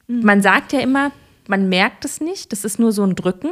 man 0.08 0.42
sagt 0.42 0.74
ja 0.74 0.80
immer, 0.80 1.12
man 1.48 1.70
merkt 1.70 2.06
es 2.06 2.22
nicht, 2.22 2.52
das 2.52 2.66
ist 2.66 2.80
nur 2.80 2.92
so 2.92 3.04
ein 3.04 3.16
Drücken. 3.16 3.52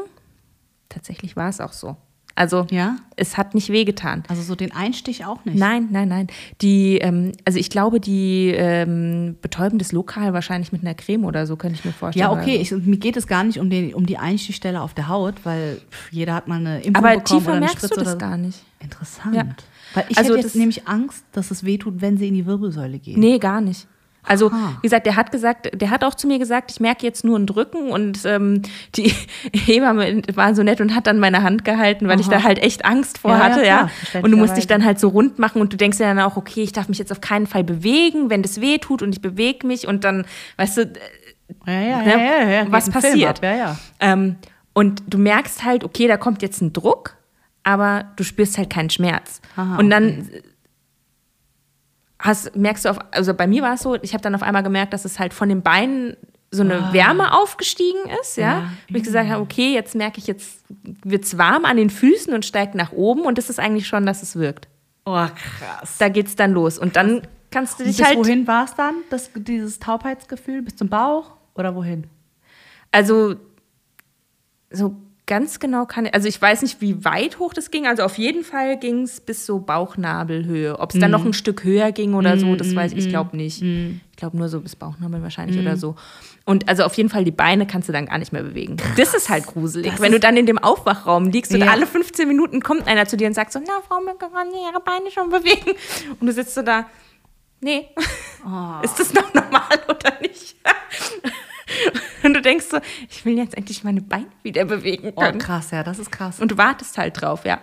Tatsächlich 0.89 1.35
war 1.35 1.49
es 1.49 1.59
auch 1.59 1.73
so. 1.73 1.97
Also 2.35 2.65
Ja? 2.71 2.95
es 3.15 3.37
hat 3.37 3.53
nicht 3.53 3.69
wehgetan. 3.69 4.23
Also 4.27 4.41
so 4.41 4.55
den 4.55 4.71
Einstich 4.71 5.23
auch 5.25 5.45
nicht. 5.45 5.57
Nein, 5.57 5.89
nein, 5.91 6.07
nein. 6.07 6.27
Die, 6.61 6.97
ähm, 6.97 7.31
also 7.45 7.59
ich 7.59 7.69
glaube, 7.69 7.99
die 7.99 8.51
ähm, 8.55 9.35
betäuben 9.41 9.77
das 9.77 9.91
lokal 9.91 10.33
wahrscheinlich 10.33 10.71
mit 10.71 10.81
einer 10.81 10.95
Creme 10.95 11.25
oder 11.25 11.45
so, 11.45 11.55
könnte 11.57 11.77
ich 11.77 11.85
mir 11.85 11.91
vorstellen. 11.91 12.31
Ja, 12.31 12.31
okay, 12.31 12.55
ich, 12.55 12.71
mir 12.71 12.97
geht 12.97 13.17
es 13.17 13.27
gar 13.27 13.43
nicht 13.43 13.59
um, 13.59 13.69
den, 13.69 13.93
um 13.93 14.05
die 14.07 14.17
Einstichstelle 14.17 14.81
auf 14.81 14.93
der 14.95 15.07
Haut, 15.09 15.35
weil 15.43 15.79
pff, 15.91 16.11
jeder 16.11 16.33
hat 16.33 16.47
mal 16.47 16.55
eine 16.55 16.77
Impfung 16.81 16.95
Aber 17.05 17.09
bekommen 17.17 17.25
tiefer 17.25 17.41
oder 17.49 17.51
eine 17.57 17.59
merkst 17.65 17.77
Spritze 17.77 17.95
du 17.95 18.03
das 18.03 18.11
so. 18.13 18.17
gar 18.17 18.37
nicht. 18.37 18.63
Interessant. 18.79 19.35
Ja. 19.35 19.45
Weil 19.93 20.05
ich 20.09 20.17
Also 20.17 20.33
hätte 20.33 20.41
jetzt 20.47 20.55
nämlich 20.55 20.87
Angst, 20.87 21.23
dass 21.33 21.51
es 21.51 21.63
wehtut, 21.63 22.01
wenn 22.01 22.17
sie 22.17 22.27
in 22.27 22.33
die 22.33 22.45
Wirbelsäule 22.47 22.97
geht. 22.97 23.17
Nee, 23.17 23.37
gar 23.37 23.61
nicht. 23.61 23.87
Also, 24.25 24.47
Aha. 24.51 24.77
wie 24.81 24.87
gesagt, 24.87 25.05
der 25.05 25.15
hat 25.15 25.31
gesagt, 25.31 25.69
der 25.73 25.89
hat 25.89 26.03
auch 26.03 26.15
zu 26.15 26.27
mir 26.27 26.39
gesagt, 26.39 26.71
ich 26.71 26.79
merke 26.79 27.05
jetzt 27.05 27.23
nur 27.25 27.37
ein 27.37 27.45
Drücken 27.45 27.89
und 27.91 28.19
ähm, 28.25 28.61
die 28.95 29.13
Hebamme 29.53 30.21
war 30.33 30.55
so 30.55 30.63
nett 30.63 30.79
und 30.81 30.95
hat 30.95 31.07
dann 31.07 31.19
meine 31.19 31.43
Hand 31.43 31.65
gehalten, 31.65 32.07
weil 32.07 32.19
ich 32.19 32.27
Aha. 32.27 32.35
da 32.37 32.43
halt 32.43 32.59
echt 32.59 32.85
Angst 32.85 33.17
vor 33.17 33.31
Ja, 33.31 33.37
ja, 33.37 33.43
hatte, 33.43 33.61
klar, 33.61 33.89
ja. 34.13 34.21
Und 34.21 34.31
du 34.31 34.37
musst 34.37 34.55
dich 34.57 34.67
dann 34.67 34.83
halt 34.85 34.99
so 34.99 35.09
rund 35.09 35.39
machen 35.39 35.61
und 35.61 35.73
du 35.73 35.77
denkst 35.77 35.97
dir 35.97 36.05
dann 36.05 36.19
auch, 36.19 36.37
okay, 36.37 36.63
ich 36.63 36.71
darf 36.71 36.87
mich 36.89 36.99
jetzt 36.99 37.11
auf 37.11 37.21
keinen 37.21 37.47
Fall 37.47 37.63
bewegen, 37.63 38.29
wenn 38.29 38.41
das 38.41 38.61
weh 38.61 38.77
tut 38.77 39.01
und 39.01 39.13
ich 39.13 39.21
bewege 39.21 39.67
mich 39.67 39.87
und 39.87 40.03
dann, 40.03 40.25
weißt 40.57 40.77
du, 40.77 40.81
äh, 40.81 40.87
Ja, 41.67 41.81
ja, 41.81 41.97
Ne? 42.01 42.11
ja, 42.11 42.17
ja, 42.17 42.49
ja. 42.49 42.65
Was 42.71 42.89
passiert? 42.89 43.43
Ja, 43.43 43.55
ja. 43.55 43.77
Ähm, 43.99 44.37
und 44.73 45.03
du 45.07 45.17
merkst 45.17 45.63
halt, 45.63 45.83
okay, 45.83 46.07
da 46.07 46.17
kommt 46.17 46.41
jetzt 46.41 46.61
ein 46.61 46.73
Druck, 46.73 47.15
aber 47.63 48.05
du 48.15 48.23
spürst 48.23 48.57
halt 48.57 48.69
keinen 48.69 48.89
Schmerz. 48.89 49.41
Aha, 49.55 49.77
und 49.77 49.89
dann 49.89 50.29
hast, 52.23 52.55
merkst 52.55 52.85
du, 52.85 52.89
auf, 52.89 52.99
also 53.11 53.33
bei 53.33 53.47
mir 53.47 53.61
war 53.61 53.73
es 53.73 53.81
so, 53.81 53.95
ich 53.95 54.13
habe 54.13 54.23
dann 54.23 54.33
auf 54.33 54.41
einmal 54.43 54.63
gemerkt, 54.63 54.93
dass 54.93 55.05
es 55.05 55.19
halt 55.19 55.33
von 55.33 55.49
den 55.49 55.61
Beinen 55.61 56.15
so 56.49 56.61
eine 56.61 56.93
Wärme 56.93 57.33
aufgestiegen 57.33 57.99
ist, 58.21 58.37
ja. 58.37 58.59
Ja. 58.59 58.69
Wo 58.89 58.97
ich 58.97 59.03
gesagt 59.03 59.29
habe, 59.29 59.41
okay, 59.41 59.73
jetzt 59.73 59.95
merke 59.95 60.19
ich, 60.19 60.27
jetzt 60.27 60.63
wird 61.03 61.25
es 61.25 61.37
warm 61.37 61.65
an 61.65 61.77
den 61.77 61.89
Füßen 61.89 62.33
und 62.33 62.45
steigt 62.45 62.75
nach 62.75 62.91
oben 62.91 63.21
und 63.21 63.37
das 63.37 63.49
ist 63.49 63.59
eigentlich 63.59 63.87
schon, 63.87 64.05
dass 64.05 64.21
es 64.21 64.35
wirkt. 64.35 64.67
Oh, 65.05 65.25
krass. 65.25 65.97
Da 65.97 66.09
geht's 66.09 66.35
dann 66.35 66.53
los. 66.53 66.77
Und 66.77 66.95
dann 66.95 67.23
kannst 67.51 67.79
du 67.79 67.83
Und 67.83 67.89
dich 67.89 67.97
bis 67.97 68.05
halt. 68.05 68.17
wohin 68.17 68.47
war 68.47 68.65
es 68.65 68.75
dann, 68.75 68.93
das, 69.09 69.31
dieses 69.35 69.79
Taubheitsgefühl? 69.79 70.61
Bis 70.61 70.75
zum 70.75 70.89
Bauch 70.89 71.31
oder 71.55 71.75
wohin? 71.75 72.05
Also, 72.91 73.35
so 74.69 74.95
ganz 75.25 75.59
genau 75.59 75.85
kann 75.85 76.05
ich, 76.05 76.13
also 76.13 76.27
ich 76.27 76.41
weiß 76.41 76.61
nicht, 76.63 76.81
wie 76.81 77.05
weit 77.05 77.39
hoch 77.39 77.53
das 77.53 77.71
ging. 77.71 77.87
Also 77.87 78.03
auf 78.03 78.17
jeden 78.17 78.43
Fall 78.43 78.77
ging 78.77 79.03
es 79.03 79.21
bis 79.21 79.45
so 79.45 79.59
Bauchnabelhöhe. 79.59 80.79
Ob 80.79 80.93
es 80.93 80.99
dann 80.99 81.11
noch 81.11 81.25
ein 81.25 81.33
Stück 81.33 81.63
höher 81.63 81.91
ging 81.91 82.13
oder 82.13 82.37
so, 82.37 82.55
das 82.55 82.75
weiß 82.75 82.91
ich, 82.91 82.97
ich 82.99 83.09
glaube 83.09 83.37
nicht. 83.37 83.61
Ich 83.61 84.17
glaube 84.17 84.37
nur 84.37 84.49
so 84.49 84.59
bis 84.59 84.75
Bauchnabel 84.75 85.21
wahrscheinlich 85.23 85.57
oder 85.57 85.77
so. 85.77 85.95
Und 86.45 86.67
also 86.67 86.83
auf 86.83 86.93
jeden 86.95 87.07
Fall 87.09 87.23
die 87.23 87.31
Beine 87.31 87.65
kannst 87.65 87.87
du 87.87 87.93
dann 87.93 88.05
gar 88.07 88.17
nicht 88.17 88.33
mehr 88.33 88.43
bewegen. 88.43 88.75
Das 88.97 89.13
ist 89.13 89.29
halt 89.29 89.45
gruselig. 89.47 89.91
Das 89.91 90.01
Wenn 90.01 90.11
du 90.11 90.19
dann 90.19 90.35
in 90.35 90.45
dem 90.45 90.57
Aufwachraum 90.57 91.29
liegst 91.29 91.53
und 91.53 91.61
Ja. 91.61 91.71
alle 91.71 91.87
15 91.87 92.27
Minuten 92.27 92.61
kommt 92.61 92.85
einer 92.87 93.05
zu 93.05 93.15
dir 93.15 93.27
und 93.27 93.33
sagt 93.33 93.53
so, 93.53 93.59
na 93.65 93.73
Frau 93.87 94.01
Mücke, 94.01 94.29
können 94.29 94.51
Ihre 94.51 94.81
Beine 94.81 95.09
schon 95.09 95.29
bewegen? 95.29 95.71
Und 96.19 96.27
du 96.27 96.33
sitzt 96.33 96.53
so 96.53 96.61
da, 96.63 96.85
nee. 97.61 97.87
Ist 98.83 98.99
das 98.99 99.13
noch 99.13 99.33
normal 99.33 99.79
oder 99.87 100.19
nicht? 100.21 100.57
Und 102.23 102.33
du 102.33 102.41
denkst 102.41 102.65
so, 102.69 102.77
ich 103.09 103.25
will 103.25 103.37
jetzt 103.37 103.55
endlich 103.57 103.83
meine 103.83 104.01
Beine 104.01 104.27
wieder 104.43 104.65
bewegen 104.65 105.11
Oh, 105.15 105.21
können. 105.21 105.39
krass, 105.39 105.71
ja, 105.71 105.83
das 105.83 105.99
ist 105.99 106.11
krass. 106.11 106.39
Und 106.39 106.51
du 106.51 106.57
wartest 106.57 106.97
halt 106.97 107.19
drauf, 107.21 107.45
ja. 107.45 107.59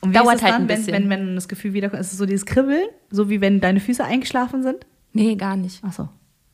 Und 0.00 0.14
dauert 0.14 0.36
ist 0.36 0.42
halt 0.42 0.54
dann, 0.54 0.62
ein 0.62 0.68
wenn, 0.68 0.76
bisschen. 0.78 0.94
wenn, 0.94 1.10
wenn 1.10 1.34
das 1.34 1.48
Gefühl 1.48 1.72
wiederkommt? 1.72 2.00
Ist 2.00 2.12
es 2.12 2.18
so 2.18 2.26
dieses 2.26 2.46
Kribbeln? 2.46 2.86
So 3.10 3.28
wie 3.30 3.40
wenn 3.40 3.60
deine 3.60 3.80
Füße 3.80 4.04
eingeschlafen 4.04 4.62
sind? 4.62 4.86
Nee, 5.12 5.34
gar 5.34 5.56
nicht. 5.56 5.80
Ach 5.86 5.92
so. 5.92 6.08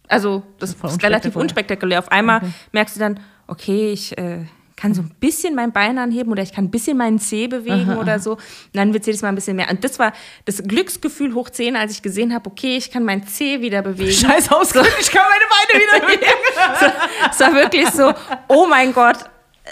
Also, 0.09 0.43
das 0.59 0.71
ist 0.71 0.79
voll 0.79 0.91
ist 0.91 1.03
relativ 1.03 1.35
unspektakulär. 1.37 1.99
Auf 1.99 2.11
einmal 2.13 2.43
merkst 2.73 2.97
du 2.97 3.01
dann, 3.01 3.21
okay, 3.47 3.91
ich 3.93 4.17
äh, 4.17 4.45
kann 4.77 4.95
so 4.95 5.03
ein 5.03 5.11
bisschen 5.21 5.55
mein 5.55 5.73
Bein 5.73 5.99
anheben 5.99 6.33
oder 6.33 6.43
ich 6.43 6.53
kann 6.53 6.65
ein 6.65 6.71
bisschen 6.71 6.97
meinen 6.97 7.19
Zeh 7.19 7.47
bewegen 7.47 7.97
oder 7.97 8.19
so. 8.19 8.33
Und 8.33 8.41
dann 8.73 8.93
wird 8.93 9.03
es 9.03 9.07
jedes 9.07 9.23
Mal 9.23 9.29
ein 9.29 9.35
bisschen 9.35 9.57
mehr. 9.57 9.71
Und 9.71 9.85
das 9.85 9.99
war 9.99 10.13
das 10.45 10.63
Glücksgefühl 10.63 11.35
hoch 11.35 11.51
10, 11.51 11.77
als 11.77 11.93
ich 11.93 12.03
gesehen 12.03 12.35
habe, 12.35 12.51
okay, 12.51 12.77
ich 12.77 12.91
kann 12.91 13.05
mein 13.05 13.27
Zeh 13.27 13.61
wieder 13.61 13.83
bewegen. 13.83 14.13
Scheiß 14.13 14.51
Ausdruck, 14.51 14.89
ich 15.01 15.11
kann 15.11 15.23
meine 15.29 15.45
Beine 15.49 15.85
wieder 15.85 16.07
bewegen. 16.07 17.31
Es 17.31 17.41
war 17.41 17.55
wirklich 17.55 17.89
so, 17.91 18.13
oh 18.49 18.67
mein 18.69 18.93
Gott, 18.93 19.19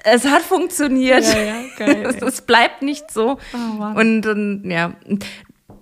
es 0.04 0.24
hat 0.24 0.42
funktioniert. 0.42 1.24
Ja, 1.24 1.40
ja, 1.40 1.62
geil, 1.76 2.06
es, 2.08 2.22
es 2.22 2.40
bleibt 2.40 2.82
nicht 2.82 3.10
so. 3.10 3.38
Oh, 3.52 3.84
und 3.98 4.22
dann, 4.22 4.62
ja, 4.64 4.94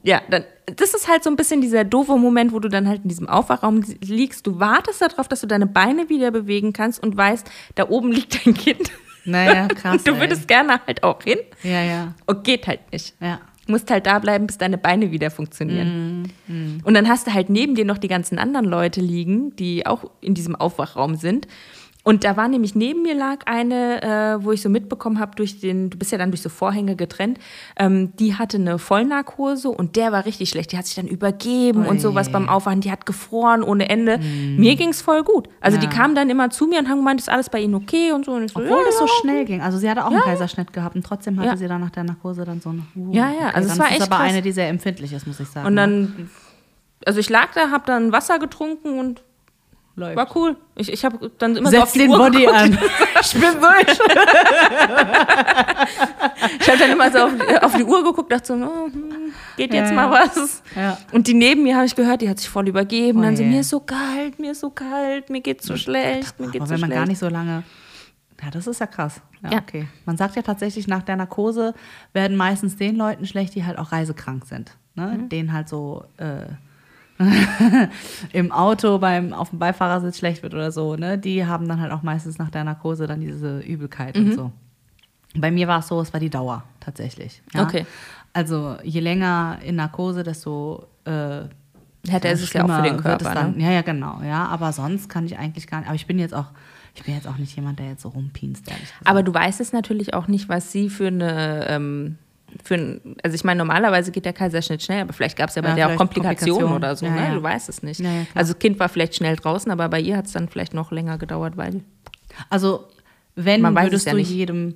ja, 0.03 0.23
dann, 0.31 0.45
das 0.77 0.95
ist 0.95 1.09
halt 1.09 1.25
so 1.25 1.31
ein 1.31 1.37
bisschen 1.37 1.61
dieser 1.61 1.85
doofe 1.85 2.17
Moment, 2.17 2.53
wo 2.53 2.59
du 2.59 2.69
dann 2.69 2.89
halt 2.89 3.03
in 3.03 3.09
diesem 3.09 3.29
Aufwachraum 3.29 3.83
liegst. 4.01 4.47
Du 4.47 4.59
wartest 4.59 5.03
darauf, 5.03 5.29
dass 5.29 5.41
du 5.41 5.47
deine 5.47 5.67
Beine 5.67 6.09
wieder 6.09 6.31
bewegen 6.31 6.73
kannst 6.73 7.03
und 7.03 7.17
weißt, 7.17 7.51
da 7.75 7.89
oben 7.89 8.13
liegt 8.13 8.47
dein 8.47 8.55
Kind. 8.55 8.91
Naja, 9.25 9.69
krass. 9.75 9.99
Und 9.99 10.07
du 10.09 10.15
ey. 10.15 10.21
würdest 10.21 10.49
gerne 10.49 10.81
halt 10.87 11.03
auch 11.03 11.23
hin. 11.23 11.39
Ja, 11.63 11.83
ja. 11.83 12.15
Und 12.27 12.45
geht 12.45 12.67
halt 12.67 12.93
nicht. 12.93 13.15
Ja. 13.21 13.41
Musst 13.67 13.91
halt 13.91 14.07
da 14.07 14.19
bleiben, 14.19 14.47
bis 14.47 14.59
deine 14.59 14.79
Beine 14.79 15.13
wieder 15.13 15.31
funktionieren. 15.31 16.33
Und 16.83 16.95
dann 16.95 17.09
hast 17.09 17.29
du 17.29 17.35
halt 17.35 17.51
neben 17.51 17.77
dir 17.77 17.85
noch 17.85 17.99
die 17.99 18.09
ganzen 18.09 18.39
anderen 18.39 18.67
Leute 18.67 19.01
liegen, 19.01 19.55
die 19.55 19.87
auch 19.87 20.11
in 20.21 20.35
diesem 20.35 20.57
Aufwachraum 20.57 21.15
sind. 21.15 21.47
Und 22.03 22.25
da 22.25 22.35
war 22.39 22.49
nämlich 22.49 22.75
neben 22.75 23.03
mir 23.03 23.15
lag 23.15 23.41
eine, 23.45 24.03
äh, 24.03 24.43
wo 24.45 24.53
ich 24.53 24.63
so 24.63 24.71
mitbekommen 24.71 25.21
habe, 25.21 25.37
durch 25.37 25.61
den, 25.61 25.91
du 25.91 25.99
bist 25.99 26.13
ja 26.13 26.17
dann 26.19 26.31
durch 26.31 26.41
so 26.41 26.49
Vorhänge 26.49 26.97
getrennt, 26.97 27.39
ähm, 27.77 28.17
die 28.17 28.37
hatte 28.37 28.57
eine 28.57 28.79
Vollnarkose 28.79 29.69
und 29.69 29.97
der 29.97 30.11
war 30.11 30.25
richtig 30.25 30.49
schlecht. 30.49 30.73
Die 30.73 30.79
hat 30.79 30.87
sich 30.87 30.95
dann 30.95 31.07
übergeben 31.07 31.85
und 31.85 32.01
sowas 32.01 32.33
beim 32.33 32.49
Aufwachen, 32.49 32.81
die 32.81 32.91
hat 32.91 33.05
gefroren 33.05 33.63
ohne 33.63 33.91
Ende. 33.91 34.17
Mir 34.19 34.77
ging 34.77 34.89
es 34.89 35.03
voll 35.03 35.23
gut. 35.25 35.49
Also 35.61 35.77
die 35.79 35.85
Ja. 35.87 35.93
kamen 35.93 36.15
dann 36.15 36.31
immer 36.31 36.49
zu 36.49 36.67
mir 36.67 36.79
und 36.79 36.89
haben 36.89 36.99
gemeint, 36.99 37.21
ist 37.21 37.29
alles 37.29 37.51
bei 37.51 37.61
ihnen 37.61 37.75
okay 37.75 38.13
und 38.13 38.25
so. 38.25 38.33
Und 38.33 38.49
so, 38.51 38.61
Obwohl 38.61 38.79
ja, 38.79 38.85
das 38.87 38.97
so 38.99 39.05
ja. 39.05 39.13
schnell 39.21 39.45
ging. 39.45 39.61
Also 39.61 39.77
sie 39.77 39.91
hatte 39.91 40.05
auch 40.07 40.11
einen 40.11 40.23
Kaiserschnitt 40.23 40.73
gehabt 40.73 40.97
und 40.97 41.05
trotzdem 41.05 41.39
hatte 41.39 41.49
Ja. 41.51 41.57
sie 41.59 41.69
dann 41.69 41.83
nach 41.83 41.91
der 41.91 42.05
Narkose 42.05 42.47
dann 42.47 42.63
so 42.63 42.71
eine. 42.71 42.83
Uh, 42.97 43.13
Ja, 43.13 43.31
ja, 43.31 43.49
also 43.53 43.69
es 43.69 43.79
war 43.79 43.87
ist 43.89 43.93
echt 43.93 44.03
aber 44.03 44.17
krass. 44.17 44.31
eine, 44.31 44.41
die 44.41 44.53
sehr 44.53 44.69
empfindlich 44.69 45.13
ist, 45.13 45.27
muss 45.27 45.39
ich 45.39 45.49
sagen. 45.49 45.67
Und 45.67 45.77
dann, 45.77 46.31
also 47.05 47.21
ich 47.21 47.29
lag 47.29 47.49
da, 47.55 47.71
hab 47.71 47.85
dann 47.85 48.11
Wasser 48.11 48.39
getrunken 48.39 48.99
und 48.99 49.23
läuft. 50.01 50.17
war 50.17 50.37
cool. 50.37 50.57
Ich, 50.77 50.93
ich 50.93 51.05
habe 51.05 51.31
dann 51.39 51.57
immer 51.57 51.71
so 51.71 51.77
auf 51.79 51.85
Setz 51.85 51.93
die 51.93 51.99
den 52.01 52.11
Uhr 52.11 52.19
Body 52.19 52.39
geguckt. 52.41 52.57
an. 52.59 52.79
Ich 53.23 53.33
bin 53.35 53.43
durch. 53.61 53.99
Ich 56.61 56.69
habe 56.69 56.79
dann 56.79 56.91
immer 56.91 57.11
so 57.11 57.19
auf, 57.19 57.33
die- 57.37 57.63
auf 57.63 57.75
die 57.77 57.85
Uhr 57.85 58.03
geguckt, 58.05 58.33
dachte 58.33 58.47
so, 58.47 58.55
oh, 58.55 58.87
hm, 58.87 59.33
geht 59.57 59.73
jetzt 59.75 59.91
Ja, 59.91 59.95
mal 59.97 60.11
was. 60.11 60.63
Ja. 60.75 60.99
Und 61.13 61.27
die 61.27 61.35
neben 61.35 61.63
mir 61.63 61.77
habe 61.77 61.87
ich 61.87 61.95
gehört, 61.95 62.23
die 62.23 62.29
hat 62.29 62.39
sich 62.39 62.49
voll 62.49 62.69
übergeben. 62.69 63.21
Oh 63.21 63.23
dann 63.23 63.37
so, 63.37 63.43
mir 63.45 63.61
ist 63.61 63.71
so 63.71 63.81
kalt, 63.81 64.39
mir 64.39 64.53
ist 64.53 64.61
so 64.61 64.71
kalt, 64.71 65.31
mir 65.31 65.41
geht's 65.41 65.67
so 65.67 65.77
schlecht, 65.77 66.39
mir 66.41 66.47
geht's 66.51 66.57
Aber 66.63 66.67
so 66.67 66.73
wenn 66.75 66.81
man 66.81 66.89
schlecht. 66.91 67.01
gar 67.01 67.07
nicht 67.07 67.19
so 67.19 67.29
lange 67.29 67.63
Ja, 68.43 68.51
das 68.51 68.67
ist 68.67 68.81
ja 68.81 68.87
krass. 68.87 69.21
Ja, 69.43 69.51
Ja. 69.53 69.59
okay. 69.59 69.87
Man 70.07 70.17
sagt 70.17 70.37
ja 70.37 70.43
tatsächlich, 70.43 70.87
nach 70.89 71.03
der 71.03 71.17
Narkose 71.17 71.75
werden 72.13 72.37
meistens 72.37 72.77
den 72.77 72.97
Leuten 72.97 73.27
schlecht, 73.27 73.55
die 73.55 73.65
halt 73.65 73.79
auch 73.79 73.93
reisekrank 73.93 74.47
sind. 74.47 74.73
Ne? 74.95 75.19
Mhm. 75.19 75.29
Denen 75.29 75.53
halt 75.53 75.69
so 75.69 76.05
äh, 76.17 76.47
im 78.33 78.53
Auto 78.53 78.99
beim 78.99 79.33
auf 79.33 79.51
dem 79.51 79.59
Beifahrersitz 79.59 80.19
schlecht 80.19 80.43
wird 80.43 80.55
oder 80.55 80.73
so. 80.73 80.97
Ne? 80.97 81.19
Die 81.19 81.45
haben 81.47 81.69
dann 81.69 81.81
halt 81.81 81.93
auch 81.93 82.03
meistens 82.03 82.39
nach 82.39 82.51
der 82.51 82.65
Narkose 82.65 83.07
dann 83.07 83.21
diese 83.21 83.61
Übelkeit 83.61 84.17
Mhm. 84.17 84.25
und 84.31 84.35
so. 84.35 84.53
Bei 85.37 85.51
mir 85.51 85.69
war 85.69 85.79
es 85.81 85.89
so, 85.89 86.01
es 86.01 86.13
war 86.13 86.21
die 86.21 86.31
Dauer 86.31 86.65
tatsächlich. 86.81 87.43
Ja? 87.55 87.63
Okay. 87.63 87.87
Also 88.33 88.77
je 88.83 89.01
länger 89.01 89.59
in 89.65 89.77
Narkose, 89.77 90.23
desto 90.23 90.87
äh, 91.05 91.43
Hätte 92.09 92.29
es 92.29 92.43
es 92.43 92.53
ja 92.55 92.65
auch 92.65 92.77
für 92.77 92.83
den 92.83 92.97
Körper. 92.97 93.35
Dann, 93.35 93.57
Ne? 93.57 93.65
Ja, 93.65 93.71
ja, 93.73 93.83
genau. 93.83 94.23
Ja, 94.23 94.47
aber 94.47 94.73
sonst 94.73 95.09
kann 95.11 95.27
ich 95.27 95.37
eigentlich 95.39 95.67
gar 95.67 95.81
nicht. 95.81 95.87
Aber 95.89 95.97
ich 95.97 96.07
bin 96.07 96.19
jetzt 96.19 96.35
auch, 96.35 96.47
ich 96.95 97.03
bin 97.05 97.15
jetzt 97.15 97.29
auch 97.29 97.37
nicht 97.37 97.55
jemand, 97.55 97.79
der 97.79 97.89
jetzt 97.89 98.03
so 98.03 98.11
gesagt. 98.11 98.71
Aber 99.05 99.23
du 99.23 99.35
weißt 99.35 99.61
es 99.61 99.73
natürlich 99.75 100.15
auch 100.15 100.27
nicht, 100.27 100.49
was 100.49 100.73
sie 100.73 100.89
für 100.89 101.09
eine. 101.09 101.67
Ähm, 101.69 102.17
für 102.65 102.75
ein, 102.75 103.17
also 103.23 103.35
ich 103.35 103.45
meine, 103.45 103.59
normalerweise 103.59 104.11
geht 104.13 104.25
der 104.25 104.33
Kaiserschnitt 104.33 104.83
schnell, 104.83 105.03
aber 105.03 105.13
vielleicht 105.13 105.37
gab 105.37 105.49
es 105.51 105.55
ja 105.57 105.63
bei 105.63 105.69
Ja, 105.71 105.75
der 105.75 105.87
auch 105.91 105.97
Komplikationen 105.97 106.61
Komplikationen. 106.69 106.77
oder 106.77 106.97
so. 106.97 107.07
Ja, 107.07 107.13
ne? 107.13 107.25
ja. 107.29 107.35
Du 107.35 107.43
weißt 107.43 107.69
es 107.69 107.83
nicht. 107.83 108.01
Also 108.35 108.53
das 108.53 108.59
Kind 108.59 108.79
war 108.79 108.89
vielleicht 108.89 109.15
schnell 109.15 109.37
draußen, 109.37 109.71
aber 109.71 109.89
bei 109.89 110.01
ihr 110.01 110.17
hat 110.17 110.27
es 110.27 110.33
dann 110.33 110.49
vielleicht 110.49 110.75
noch 110.75 110.91
länger 110.93 111.19
gedauert, 111.19 111.57
weil 111.57 111.81
Also, 112.49 112.89
wenn 113.37 113.63
würdest 113.63 114.07
ja 114.07 114.13
du 114.13 114.19
nicht. 114.19 114.31
jedem 114.31 114.75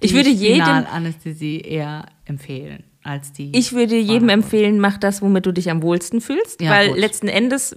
Ich 0.00 0.14
würde 0.14 0.30
jedem- 0.30 0.64
Spinalanästhesie 0.64 1.60
eher 1.60 2.06
empfehlen 2.24 2.84
als 3.02 3.32
die. 3.32 3.56
Ich 3.56 3.72
würde 3.72 3.96
jedem 3.96 4.28
empfehlen, 4.28 4.78
mach 4.80 4.98
das, 4.98 5.22
womit 5.22 5.46
du 5.46 5.52
dich 5.52 5.70
am 5.70 5.82
wohlsten 5.82 6.20
fühlst, 6.20 6.60
weil 6.60 6.88
gut. 6.90 6.98
letzten 6.98 7.28
Endes 7.28 7.76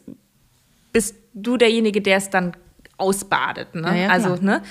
bist 0.91 1.15
du 1.33 1.57
derjenige, 1.57 2.01
der 2.01 2.17
es 2.17 2.29
dann 2.29 2.53
ausbadet. 2.97 3.75
Ne? 3.75 4.09
Also, 4.09 4.35
ne? 4.41 4.61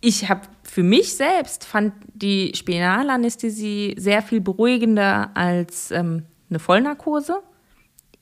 Ich 0.00 0.28
habe 0.28 0.42
für 0.72 0.82
mich 0.82 1.14
selbst 1.16 1.64
fand 1.66 1.92
die 2.14 2.52
Spinalanästhesie 2.54 3.94
sehr 3.98 4.22
viel 4.22 4.40
beruhigender 4.40 5.30
als 5.34 5.90
ähm, 5.90 6.22
eine 6.48 6.58
Vollnarkose. 6.58 7.42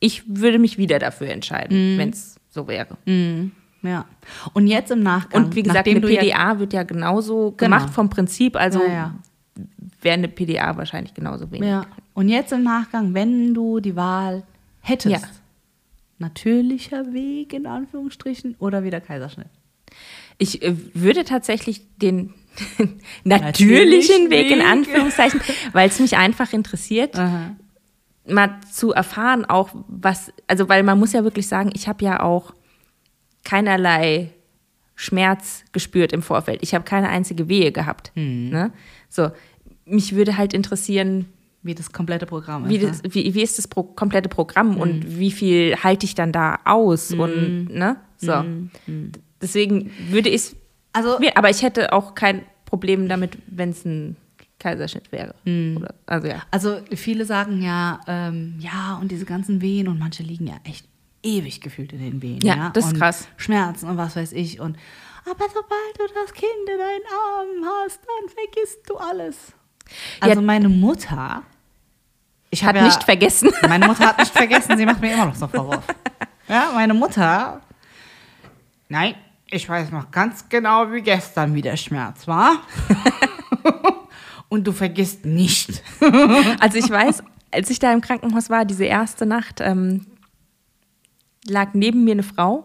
Ich 0.01 0.25
würde 0.27 0.59
mich 0.59 0.77
wieder 0.77 0.99
dafür 0.99 1.29
entscheiden, 1.29 1.97
wenn 1.97 2.11
es 2.11 2.41
so 2.49 2.67
wäre. 2.67 2.97
Ja. 3.83 4.05
Und 4.53 4.67
jetzt 4.67 4.91
im 4.91 5.05
Nachgang. 5.05 5.45
Und 5.45 5.55
wie 5.55 5.63
gesagt, 5.63 5.87
eine 5.87 6.01
du 6.01 6.09
ja- 6.13 6.23
PDA 6.23 6.59
wird 6.59 6.73
ja 6.73 6.83
genauso 6.83 7.53
Genau. 7.53 7.57
gemacht 7.57 7.91
vom 7.95 8.11
Prinzip, 8.11 8.57
also 8.57 8.81
Ja, 8.83 8.93
ja. 8.93 9.15
wäre 10.03 10.15
eine 10.15 10.27
PDA 10.29 10.77
wahrscheinlich 10.77 11.15
genauso 11.15 11.53
wenig. 11.53 11.69
Ja. 11.69 11.87
Und 12.15 12.29
jetzt 12.29 12.53
im 12.53 12.65
Nachgang, 12.65 13.15
wenn 13.15 13.55
du 13.55 13.79
die 13.79 13.95
Wahl 13.95 14.43
hättest, 14.81 15.23
Ja. 15.23 15.29
natürlicher 16.19 17.13
Weg 17.13 17.53
in 17.53 17.67
Anführungsstrichen 17.67 18.57
oder 18.59 18.83
wieder 18.83 19.01
Kaiserschnitt? 19.01 19.47
Ich 20.41 20.63
äh, 20.63 20.75
würde 20.95 21.25
tatsächlich 21.25 21.83
den 21.99 22.35
natürlichen 23.25 24.31
Weg 24.31 24.51
in. 24.51 24.61
Anführungszeichen, 24.63 25.41
weil 25.73 25.89
es 25.89 26.01
mich 26.01 26.17
einfach 26.17 26.53
interessiert, 26.53 27.17
Aha. 27.17 27.55
mal 28.27 28.59
zu 28.73 28.93
erfahren, 28.93 29.45
auch 29.45 29.71
was, 29.87 30.33
also 30.49 30.69
weil 30.69 30.83
man 30.83 30.99
muss 30.99 31.13
ja 31.13 31.23
wirklich 31.25 31.47
sagen, 31.47 31.71
ich 31.75 31.87
habe 31.89 32.05
ja 32.05 32.23
auch 32.23 32.53
keinerlei 33.45 34.31
Schmerz 34.95 35.65
gespürt 35.73 36.13
im 36.13 36.23
Vorfeld. 36.23 36.63
Ich 36.63 36.75
habe 36.75 36.85
keine 36.85 37.09
einzige 37.09 37.49
Wehe 37.49 37.73
gehabt. 37.73 38.13
Mhm. 38.15 38.49
Ne? 38.51 38.73
So, 39.09 39.31
mich 39.87 40.15
würde 40.15 40.37
halt 40.37 40.53
interessieren, 40.53 41.27
Wie 41.63 41.75
das 41.75 41.93
komplette 41.93 42.27
Programm 42.27 42.69
wie, 42.69 42.77
ist. 42.77 43.05
das, 43.05 43.15
wie, 43.15 43.35
wie 43.35 43.43
ist 43.43 43.59
das 43.59 43.69
Pro 43.69 43.83
komplette 43.83 44.29
Programm 44.29 44.73
Mhm. 44.73 44.81
und 44.81 45.19
wie 45.19 45.31
viel 45.31 45.77
halte 45.77 46.05
ich 46.07 46.15
dann 46.15 46.33
da 46.33 46.59
aus 46.65 47.13
und 47.13 47.69
ne? 47.71 47.97
So. 48.19 48.43
Mhm. 48.43 49.13
Deswegen 49.43 49.91
würde 50.11 50.29
ich 50.29 50.55
Also- 50.93 51.19
aber 51.35 51.51
ich 51.51 51.63
hätte 51.63 51.93
auch 51.93 52.15
kein 52.15 52.45
Problem 52.67 53.09
damit, 53.09 53.39
wenn 53.47 53.71
es 53.71 53.85
ein 53.85 54.17
Kaiserschnitt 54.59 55.11
wäre. 55.13 55.35
Mhm. 55.45 55.79
Oder, 55.79 55.95
also 56.07 56.29
ja. 56.29 56.43
Also 56.51 56.81
viele 56.95 57.25
sagen 57.25 57.63
ja, 57.63 58.01
ähm, 58.07 58.57
ja, 58.61 58.99
und 59.01 59.11
diese 59.11 59.25
ganzen 59.25 59.61
Wehen 59.63 59.89
und 59.89 59.99
manche 59.99 60.23
liegen 60.23 60.47
ja 60.47 60.57
echt 60.65 60.85
ewig 61.23 61.61
gefühlt 61.61 61.93
in 61.93 61.99
den 62.01 62.23
Wehen. 62.23 62.41
Ja, 62.43 62.71
das 62.71 62.85
ist 62.87 62.93
und 62.93 62.99
krass. 62.99 63.29
Schmerzen 63.37 63.89
und 63.89 63.97
was 63.97 64.17
weiß 64.17 64.33
ich. 64.33 64.61
Und 64.61 64.77
aber 65.25 65.45
sobald 65.49 65.99
du 65.99 66.03
das 66.15 66.33
Kind 66.33 66.45
in 66.71 66.79
deinen 66.79 67.07
Armen 67.11 67.65
hast, 67.85 68.01
dann 68.01 68.29
vergisst 68.29 68.79
du 68.89 68.97
alles. 68.97 69.37
Also 70.21 70.41
Ja. 70.41 70.47
meine 70.47 70.69
Mutter, 70.69 71.43
ich 72.51 72.65
habe 72.65 72.79
ja, 72.79 72.85
nicht 72.85 73.03
vergessen. 73.05 73.51
Meine 73.69 73.87
Mutter 73.87 74.07
hat 74.07 74.19
nicht 74.19 74.33
vergessen, 74.33 74.77
sie 74.77 74.85
macht 74.87 75.01
mir 75.01 75.13
immer 75.15 75.27
noch 75.27 75.35
so 75.35 75.45
einen 75.47 75.55
Vorwurf. 75.55 75.85
Ja, 76.49 76.71
meine 76.75 76.95
Mutter. 76.95 77.61
Nein, 78.89 79.15
ich 79.51 79.69
weiß 79.69 79.91
noch 79.91 80.11
ganz 80.11 80.49
genau, 80.49 80.93
wie 80.93 81.03
gestern 81.03 81.55
wie 81.55 81.63
der 81.63 81.77
Schmerz 81.77 82.27
war. 82.27 82.63
Und 84.49 84.67
du 84.67 84.73
vergisst 84.73 85.25
nicht. 85.25 85.83
Also 86.61 86.79
ich 86.79 86.91
weiß, 86.91 87.23
als 87.53 87.71
ich 87.71 87.79
da 87.79 87.93
im 87.93 88.01
Krankenhaus 88.01 88.51
war, 88.51 88.65
diese 88.65 88.85
erste 88.85 89.25
Nacht, 89.27 89.61
ähm, 89.61 90.07
lag 91.47 91.71
neben 91.73 92.05
mir 92.05 92.13
eine 92.13 92.23
Frau 92.23 92.65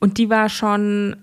und 0.00 0.18
die 0.18 0.30
war 0.30 0.48
schon, 0.48 1.16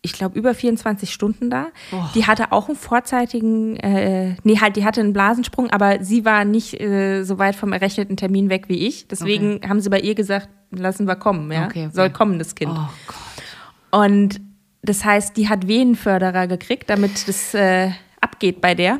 ich 0.00 0.14
glaube, 0.14 0.36
über 0.38 0.54
24 0.54 1.12
Stunden 1.12 1.48
da. 1.48 1.68
Die 2.14 2.26
hatte 2.26 2.50
auch 2.52 2.68
einen 2.68 2.76
vorzeitigen, 2.76 3.76
äh, 3.76 4.34
nee, 4.42 4.58
halt, 4.60 4.76
die 4.76 4.84
hatte 4.84 5.00
einen 5.00 5.12
Blasensprung, 5.12 5.70
aber 5.70 6.02
sie 6.02 6.24
war 6.24 6.44
nicht 6.44 6.80
äh, 6.80 7.22
so 7.22 7.38
weit 7.38 7.54
vom 7.54 7.72
errechneten 7.72 8.16
Termin 8.16 8.48
weg 8.48 8.68
wie 8.68 8.86
ich. 8.86 9.06
Deswegen 9.08 9.60
haben 9.68 9.80
sie 9.80 9.90
bei 9.90 10.00
ihr 10.00 10.14
gesagt, 10.14 10.48
lassen 10.70 11.06
wir 11.06 11.16
kommen, 11.16 11.52
ja. 11.52 11.66
Okay, 11.66 11.86
okay. 11.86 11.94
Soll 11.94 12.10
kommen, 12.10 12.38
das 12.38 12.54
Kind. 12.54 12.72
Oh 12.74 12.88
Gott. 13.06 13.31
Und 13.92 14.40
das 14.82 15.04
heißt, 15.04 15.36
die 15.36 15.48
hat 15.48 15.68
Venenförderer 15.68 16.48
gekriegt, 16.48 16.90
damit 16.90 17.28
das 17.28 17.54
äh, 17.54 17.90
abgeht 18.20 18.60
bei 18.60 18.74
der. 18.74 18.98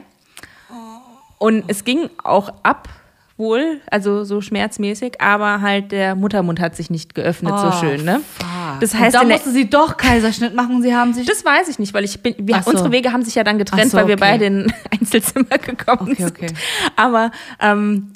Und 1.39 1.65
es 1.67 1.83
ging 1.83 2.09
auch 2.23 2.53
ab, 2.63 2.89
wohl, 3.37 3.81
also 3.91 4.23
so 4.23 4.41
schmerzmäßig, 4.41 5.21
aber 5.21 5.61
halt 5.61 5.91
der 5.91 6.15
Muttermund 6.15 6.61
hat 6.61 6.77
sich 6.77 6.91
nicht 6.91 7.15
geöffnet, 7.17 7.59
so 7.59 7.69
Oh, 7.69 7.73
schön, 7.73 8.05
ne? 8.05 8.21
fuck. 8.39 8.47
Das 8.81 8.95
heißt, 8.95 9.15
da 9.17 9.25
musste 9.25 9.51
sie 9.51 9.69
doch 9.69 9.97
Kaiserschnitt 9.97 10.55
machen. 10.55 10.83
Sie 10.83 10.95
haben 10.95 11.13
sich. 11.13 11.27
das 11.27 11.45
weiß 11.45 11.69
ich 11.69 11.79
nicht, 11.79 11.93
weil 11.95 12.05
ich 12.05 12.23
bin, 12.23 12.35
wir, 12.39 12.63
so. 12.63 12.71
unsere 12.71 12.93
Wege 12.93 13.13
haben 13.13 13.25
sich 13.25 13.35
ja 13.35 13.43
dann 13.43 13.59
getrennt, 13.59 13.91
so, 13.91 13.97
weil 13.99 14.07
wir 14.07 14.15
okay. 14.15 14.21
beide 14.21 14.45
in 14.47 14.73
Einzelzimmer 14.91 15.59
gekommen 15.59 16.13
Okay, 16.13 16.23
sind. 16.23 16.31
okay. 16.39 16.55
Aber 16.95 17.33
ähm, 17.61 18.13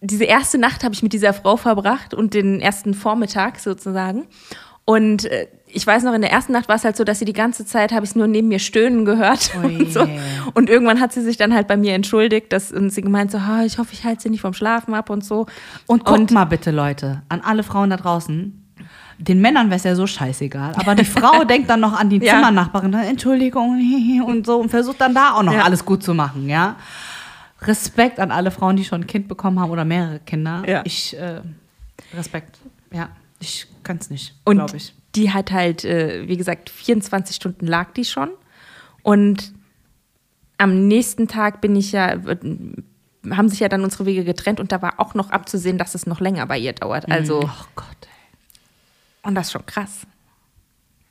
diese 0.00 0.24
erste 0.24 0.56
Nacht 0.58 0.84
habe 0.84 0.94
ich 0.94 1.02
mit 1.02 1.12
dieser 1.12 1.34
Frau 1.34 1.56
verbracht 1.56 2.14
und 2.14 2.32
den 2.32 2.60
ersten 2.60 2.94
Vormittag 2.94 3.58
sozusagen. 3.58 4.26
Und 4.84 5.26
äh, 5.26 5.48
ich 5.70 5.86
weiß 5.86 6.02
noch, 6.04 6.14
in 6.14 6.20
der 6.22 6.30
ersten 6.32 6.52
Nacht 6.52 6.68
war 6.68 6.76
es 6.76 6.84
halt 6.84 6.96
so, 6.96 7.04
dass 7.04 7.18
sie 7.18 7.24
die 7.24 7.32
ganze 7.32 7.64
Zeit, 7.66 7.92
habe 7.92 8.04
ich 8.04 8.10
es 8.10 8.16
nur 8.16 8.26
neben 8.26 8.48
mir 8.48 8.58
stöhnen 8.58 9.04
gehört. 9.04 9.50
Oh 9.56 9.66
Und, 9.66 9.92
so. 9.92 10.06
und 10.54 10.70
irgendwann 10.70 11.00
hat 11.00 11.12
sie 11.12 11.22
sich 11.22 11.36
dann 11.36 11.52
halt 11.54 11.68
bei 11.68 11.76
mir 11.76 11.94
entschuldigt 11.94 12.52
dass, 12.52 12.72
und 12.72 12.90
sie 12.90 13.02
gemeint 13.02 13.30
so, 13.30 13.38
"Ah, 13.38 13.62
ich 13.64 13.78
hoffe, 13.78 13.90
ich 13.92 14.04
halte 14.04 14.22
sie 14.22 14.30
nicht 14.30 14.40
vom 14.40 14.54
Schlafen 14.54 14.94
ab 14.94 15.10
und 15.10 15.24
so. 15.24 15.46
Und 15.86 16.04
guckt 16.04 16.30
mal 16.30 16.44
bitte, 16.46 16.70
Leute, 16.70 17.22
an 17.28 17.40
alle 17.42 17.62
Frauen 17.62 17.90
da 17.90 17.96
draußen. 17.96 18.64
Den 19.18 19.40
Männern 19.40 19.66
wäre 19.68 19.76
es 19.78 19.84
ja 19.84 19.94
so 19.96 20.06
scheißegal. 20.06 20.74
Aber 20.76 20.94
die 20.94 21.04
Frau 21.04 21.42
denkt 21.48 21.68
dann 21.68 21.80
noch 21.80 21.92
an 21.98 22.08
die 22.08 22.18
Ja. 22.18 22.34
Zimmernachbarin, 22.34 22.90
ne, 22.92 23.06
Entschuldigung 23.08 23.80
und 24.26 24.46
so 24.46 24.58
und 24.60 24.68
versucht 24.70 25.00
dann 25.00 25.14
da 25.14 25.32
auch 25.32 25.42
noch 25.42 25.52
Ja. 25.52 25.64
alles 25.64 25.84
gut 25.84 26.02
zu 26.02 26.14
machen, 26.14 26.48
ja. 26.48 26.76
Respekt 27.62 28.20
an 28.20 28.30
alle 28.30 28.50
Frauen, 28.52 28.76
die 28.76 28.84
schon 28.84 29.00
ein 29.02 29.06
Kind 29.08 29.26
bekommen 29.26 29.58
haben 29.58 29.70
oder 29.70 29.84
mehrere 29.84 30.20
Kinder. 30.20 30.62
Ja. 30.66 30.82
Ich, 30.84 31.16
äh, 31.18 31.40
Respekt. 32.16 32.58
Ja, 32.92 33.08
ich 33.40 33.66
kann 33.82 33.96
es 34.00 34.08
nicht, 34.10 34.34
Und 34.44 34.58
glaube 34.58 34.76
ich. 34.76 34.94
Die 35.14 35.32
hat 35.32 35.50
halt, 35.52 35.84
äh, 35.84 36.28
wie 36.28 36.36
gesagt, 36.36 36.70
24 36.70 37.34
Stunden 37.34 37.66
lag 37.66 37.92
die 37.92 38.04
schon. 38.04 38.30
Und 39.02 39.52
am 40.58 40.86
nächsten 40.88 41.28
Tag 41.28 41.60
bin 41.60 41.76
ich 41.76 41.92
ja, 41.92 42.16
haben 43.30 43.48
sich 43.48 43.60
ja 43.60 43.68
dann 43.68 43.84
unsere 43.84 44.06
Wege 44.06 44.24
getrennt 44.24 44.60
und 44.60 44.72
da 44.72 44.82
war 44.82 44.94
auch 44.98 45.14
noch 45.14 45.30
abzusehen, 45.30 45.78
dass 45.78 45.94
es 45.94 46.06
noch 46.06 46.20
länger 46.20 46.46
bei 46.46 46.58
ihr 46.58 46.72
dauert. 46.72 47.10
Also, 47.10 47.40
Oh 47.44 47.64
Gott, 47.74 47.86
ey. 48.02 49.28
und 49.28 49.34
das 49.34 49.46
ist 49.48 49.52
schon 49.52 49.66
krass. 49.66 50.00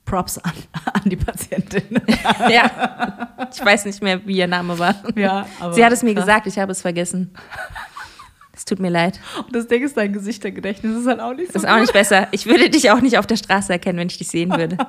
Props 0.06 0.38
an, 0.38 0.54
an 0.94 1.02
die 1.06 1.18
Patientin. 1.18 2.02
ja. 2.50 3.50
Ich 3.54 3.64
weiß 3.64 3.84
nicht 3.86 4.02
mehr, 4.02 4.26
wie 4.26 4.38
ihr 4.38 4.48
Name 4.48 4.80
war. 4.80 4.96
Ja, 5.16 5.46
aber 5.60 5.74
Sie 5.74 5.84
hat 5.84 5.92
es 5.92 6.02
mir 6.02 6.14
krass. 6.14 6.24
gesagt, 6.26 6.48
ich 6.48 6.58
habe 6.60 6.72
es 6.72 6.82
vergessen. 6.82 7.34
Es 8.58 8.66
tut 8.66 8.80
mir 8.80 8.90
leid. 8.90 9.20
Und 9.46 9.56
das 9.56 9.68
Ding 9.68 9.84
ist, 9.84 9.96
dein 9.96 10.12
Gesichtergedächtnis 10.12 10.98
ist 11.02 11.06
halt 11.08 11.20
auch 11.20 11.34
nicht 11.36 11.48
so 11.50 11.54
Das 11.54 11.64
ist 11.64 11.70
auch 11.70 11.80
nicht 11.80 11.94
besser. 11.94 12.28
Ich 12.32 12.48
würde 12.48 12.70
dich 12.72 12.90
auch 12.90 13.02
nicht 13.02 13.20
auf 13.20 13.28
der 13.28 13.36
Straße 13.36 13.72
erkennen, 13.72 14.00
wenn 14.00 14.08
ich 14.08 14.18
dich 14.18 14.28
sehen 14.30 14.50
würde. 14.50 14.78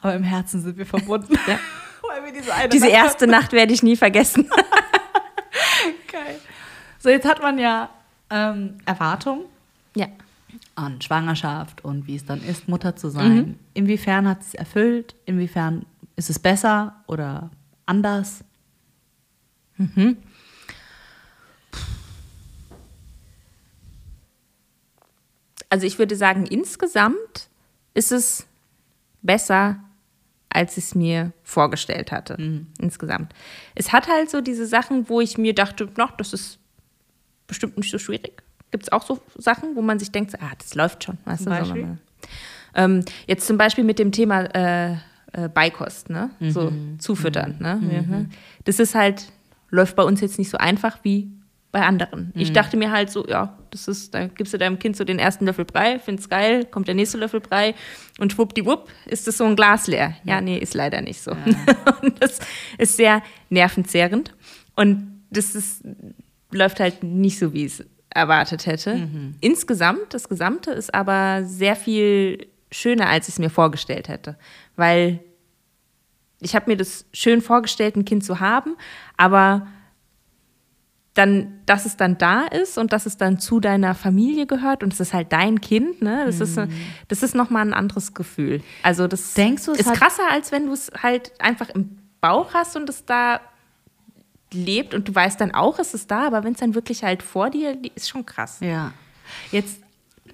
Aber 0.00 0.14
im 0.14 0.22
Herzen 0.24 0.62
sind 0.62 0.78
wir 0.78 0.86
verbunden. 0.86 1.34
Ja. 1.46 1.58
Wir 2.24 2.30
diese 2.32 2.52
Diese 2.70 2.88
erste 2.88 3.26
Nacht 3.26 3.52
werde 3.52 3.72
ich 3.72 3.82
nie 3.82 3.96
vergessen. 3.96 4.46
Geil. 6.12 6.38
So, 6.98 7.08
jetzt 7.08 7.26
hat 7.26 7.40
man 7.42 7.58
ja 7.58 7.88
ähm, 8.28 8.74
Erwartung 8.84 9.46
Ja. 9.96 10.08
an 10.74 11.00
Schwangerschaft 11.00 11.82
und 11.84 12.06
wie 12.06 12.16
es 12.16 12.26
dann 12.26 12.42
ist, 12.42 12.68
Mutter 12.68 12.94
zu 12.96 13.08
sein. 13.08 13.58
Inwiefern 13.72 14.28
hat 14.28 14.42
es 14.42 14.52
erfüllt? 14.52 15.14
Inwiefern 15.24 15.86
ist 16.16 16.28
es 16.28 16.38
besser 16.38 16.96
oder 17.06 17.48
anders? 17.86 18.44
Also 25.70 25.86
ich 25.86 25.98
würde 25.98 26.16
sagen, 26.16 26.46
insgesamt 26.46 27.48
ist 27.94 28.12
es 28.12 28.46
besser, 29.22 29.76
als 30.50 30.76
ich 30.76 30.84
es 30.84 30.94
mir 30.94 31.32
vorgestellt 31.44 32.12
hatte, 32.12 32.36
Mhm. 32.40 32.66
insgesamt. 32.78 33.32
Es 33.74 33.92
hat 33.92 34.08
halt 34.08 34.30
so 34.30 34.40
diese 34.42 34.66
Sachen, 34.66 35.08
wo 35.08 35.20
ich 35.20 35.38
mir 35.38 35.54
dachte, 35.54 35.88
noch, 35.96 36.10
das 36.16 36.32
ist 36.34 36.58
bestimmt 37.46 37.78
nicht 37.78 37.90
so 37.90 37.98
schwierig. 37.98 38.42
Gibt 38.70 38.84
es 38.84 38.92
auch 38.92 39.04
so 39.04 39.20
Sachen, 39.36 39.76
wo 39.76 39.82
man 39.82 39.98
sich 39.98 40.10
denkt, 40.10 40.34
ah, 40.42 40.52
das 40.58 40.74
läuft 40.74 41.04
schon. 41.04 41.18
Weißt 41.24 41.44
Zum 41.44 41.52
du, 41.52 41.64
so 41.64 41.74
ähm, 42.74 43.04
jetzt 43.26 43.46
zum 43.46 43.58
Beispiel 43.58 43.84
mit 43.84 43.98
dem 43.98 44.12
Thema 44.12 44.42
äh, 44.54 44.92
äh, 45.32 45.48
Beikost, 45.48 46.08
ne? 46.10 46.30
so 46.50 46.70
Mhm. 46.70 46.98
zufüttern. 47.00 47.56
Ne? 47.60 47.76
Mhm. 47.76 48.30
Das 48.64 48.78
ist 48.78 48.94
halt, 48.94 49.30
läuft 49.72 49.96
bei 49.96 50.04
uns 50.04 50.20
jetzt 50.20 50.38
nicht 50.38 50.50
so 50.50 50.58
einfach 50.58 50.98
wie 51.02 51.32
bei 51.72 51.80
anderen. 51.80 52.30
Mhm. 52.34 52.40
Ich 52.40 52.52
dachte 52.52 52.76
mir 52.76 52.92
halt 52.92 53.10
so, 53.10 53.26
ja, 53.26 53.58
das 53.70 53.88
ist, 53.88 54.14
da 54.14 54.26
gibst 54.26 54.52
du 54.52 54.58
deinem 54.58 54.78
Kind 54.78 54.94
so 54.94 55.04
den 55.04 55.18
ersten 55.18 55.46
Löffel 55.46 55.64
Brei, 55.64 55.98
find's 55.98 56.28
geil, 56.28 56.66
kommt 56.66 56.86
der 56.86 56.94
nächste 56.94 57.16
Löffel 57.16 57.40
Brei 57.40 57.74
und 58.18 58.30
schwuppdiwupp 58.30 58.88
ist 59.06 59.26
das 59.26 59.38
so 59.38 59.44
ein 59.44 59.56
Glas 59.56 59.86
leer. 59.86 60.14
Ja, 60.24 60.42
nee, 60.42 60.58
ist 60.58 60.74
leider 60.74 61.00
nicht 61.00 61.20
so. 61.20 61.30
und 62.02 62.22
das 62.22 62.38
ist 62.76 62.96
sehr 62.96 63.22
nervenzehrend. 63.48 64.34
Und 64.76 65.22
das 65.30 65.54
ist, 65.54 65.82
läuft 66.50 66.78
halt 66.78 67.02
nicht 67.02 67.38
so, 67.38 67.54
wie 67.54 67.64
ich 67.64 67.80
es 67.80 67.86
erwartet 68.10 68.66
hätte. 68.66 68.94
Mhm. 68.94 69.36
Insgesamt, 69.40 70.12
das 70.12 70.28
Gesamte 70.28 70.72
ist 70.72 70.94
aber 70.94 71.44
sehr 71.44 71.74
viel 71.74 72.48
schöner, 72.70 73.08
als 73.08 73.28
ich 73.28 73.34
es 73.34 73.38
mir 73.38 73.50
vorgestellt 73.50 74.08
hätte. 74.08 74.36
Weil 74.76 75.20
ich 76.42 76.54
habe 76.54 76.70
mir 76.70 76.76
das 76.76 77.06
schön 77.12 77.40
vorgestellt, 77.40 77.96
ein 77.96 78.04
Kind 78.04 78.24
zu 78.24 78.40
haben, 78.40 78.76
aber 79.16 79.66
dann, 81.14 81.60
dass 81.66 81.84
es 81.84 81.98
dann 81.98 82.16
da 82.16 82.42
ist 82.46 82.78
und 82.78 82.92
dass 82.94 83.04
es 83.04 83.18
dann 83.18 83.38
zu 83.38 83.60
deiner 83.60 83.94
Familie 83.94 84.46
gehört 84.46 84.82
und 84.82 84.94
es 84.94 85.00
ist 85.00 85.12
halt 85.12 85.30
dein 85.32 85.60
Kind, 85.60 86.00
ne? 86.00 86.24
Das 86.24 86.40
ist, 86.40 86.58
das 87.08 87.22
ist 87.22 87.34
nochmal 87.34 87.66
ein 87.66 87.74
anderes 87.74 88.14
Gefühl. 88.14 88.62
Also 88.82 89.06
das 89.08 89.32
Mhm. 89.36 89.42
Denkst 89.42 89.64
du, 89.66 89.72
ist 89.72 89.86
hat- 89.90 89.96
krasser, 89.98 90.22
als 90.30 90.52
wenn 90.52 90.66
du 90.66 90.72
es 90.72 90.90
halt 91.02 91.32
einfach 91.38 91.68
im 91.68 91.98
Bauch 92.22 92.54
hast 92.54 92.76
und 92.76 92.88
es 92.88 93.04
da 93.04 93.40
lebt 94.54 94.94
und 94.94 95.06
du 95.06 95.14
weißt 95.14 95.38
dann 95.38 95.50
auch, 95.54 95.78
es 95.78 95.92
ist 95.92 96.10
da, 96.10 96.26
aber 96.26 96.44
wenn 96.44 96.54
es 96.54 96.60
dann 96.60 96.74
wirklich 96.74 97.04
halt 97.04 97.22
vor 97.22 97.50
dir 97.50 97.74
liegt, 97.74 97.96
ist 97.96 98.08
schon 98.08 98.24
krass. 98.24 98.58
Ja. 98.60 98.92
Jetzt, 99.50 99.82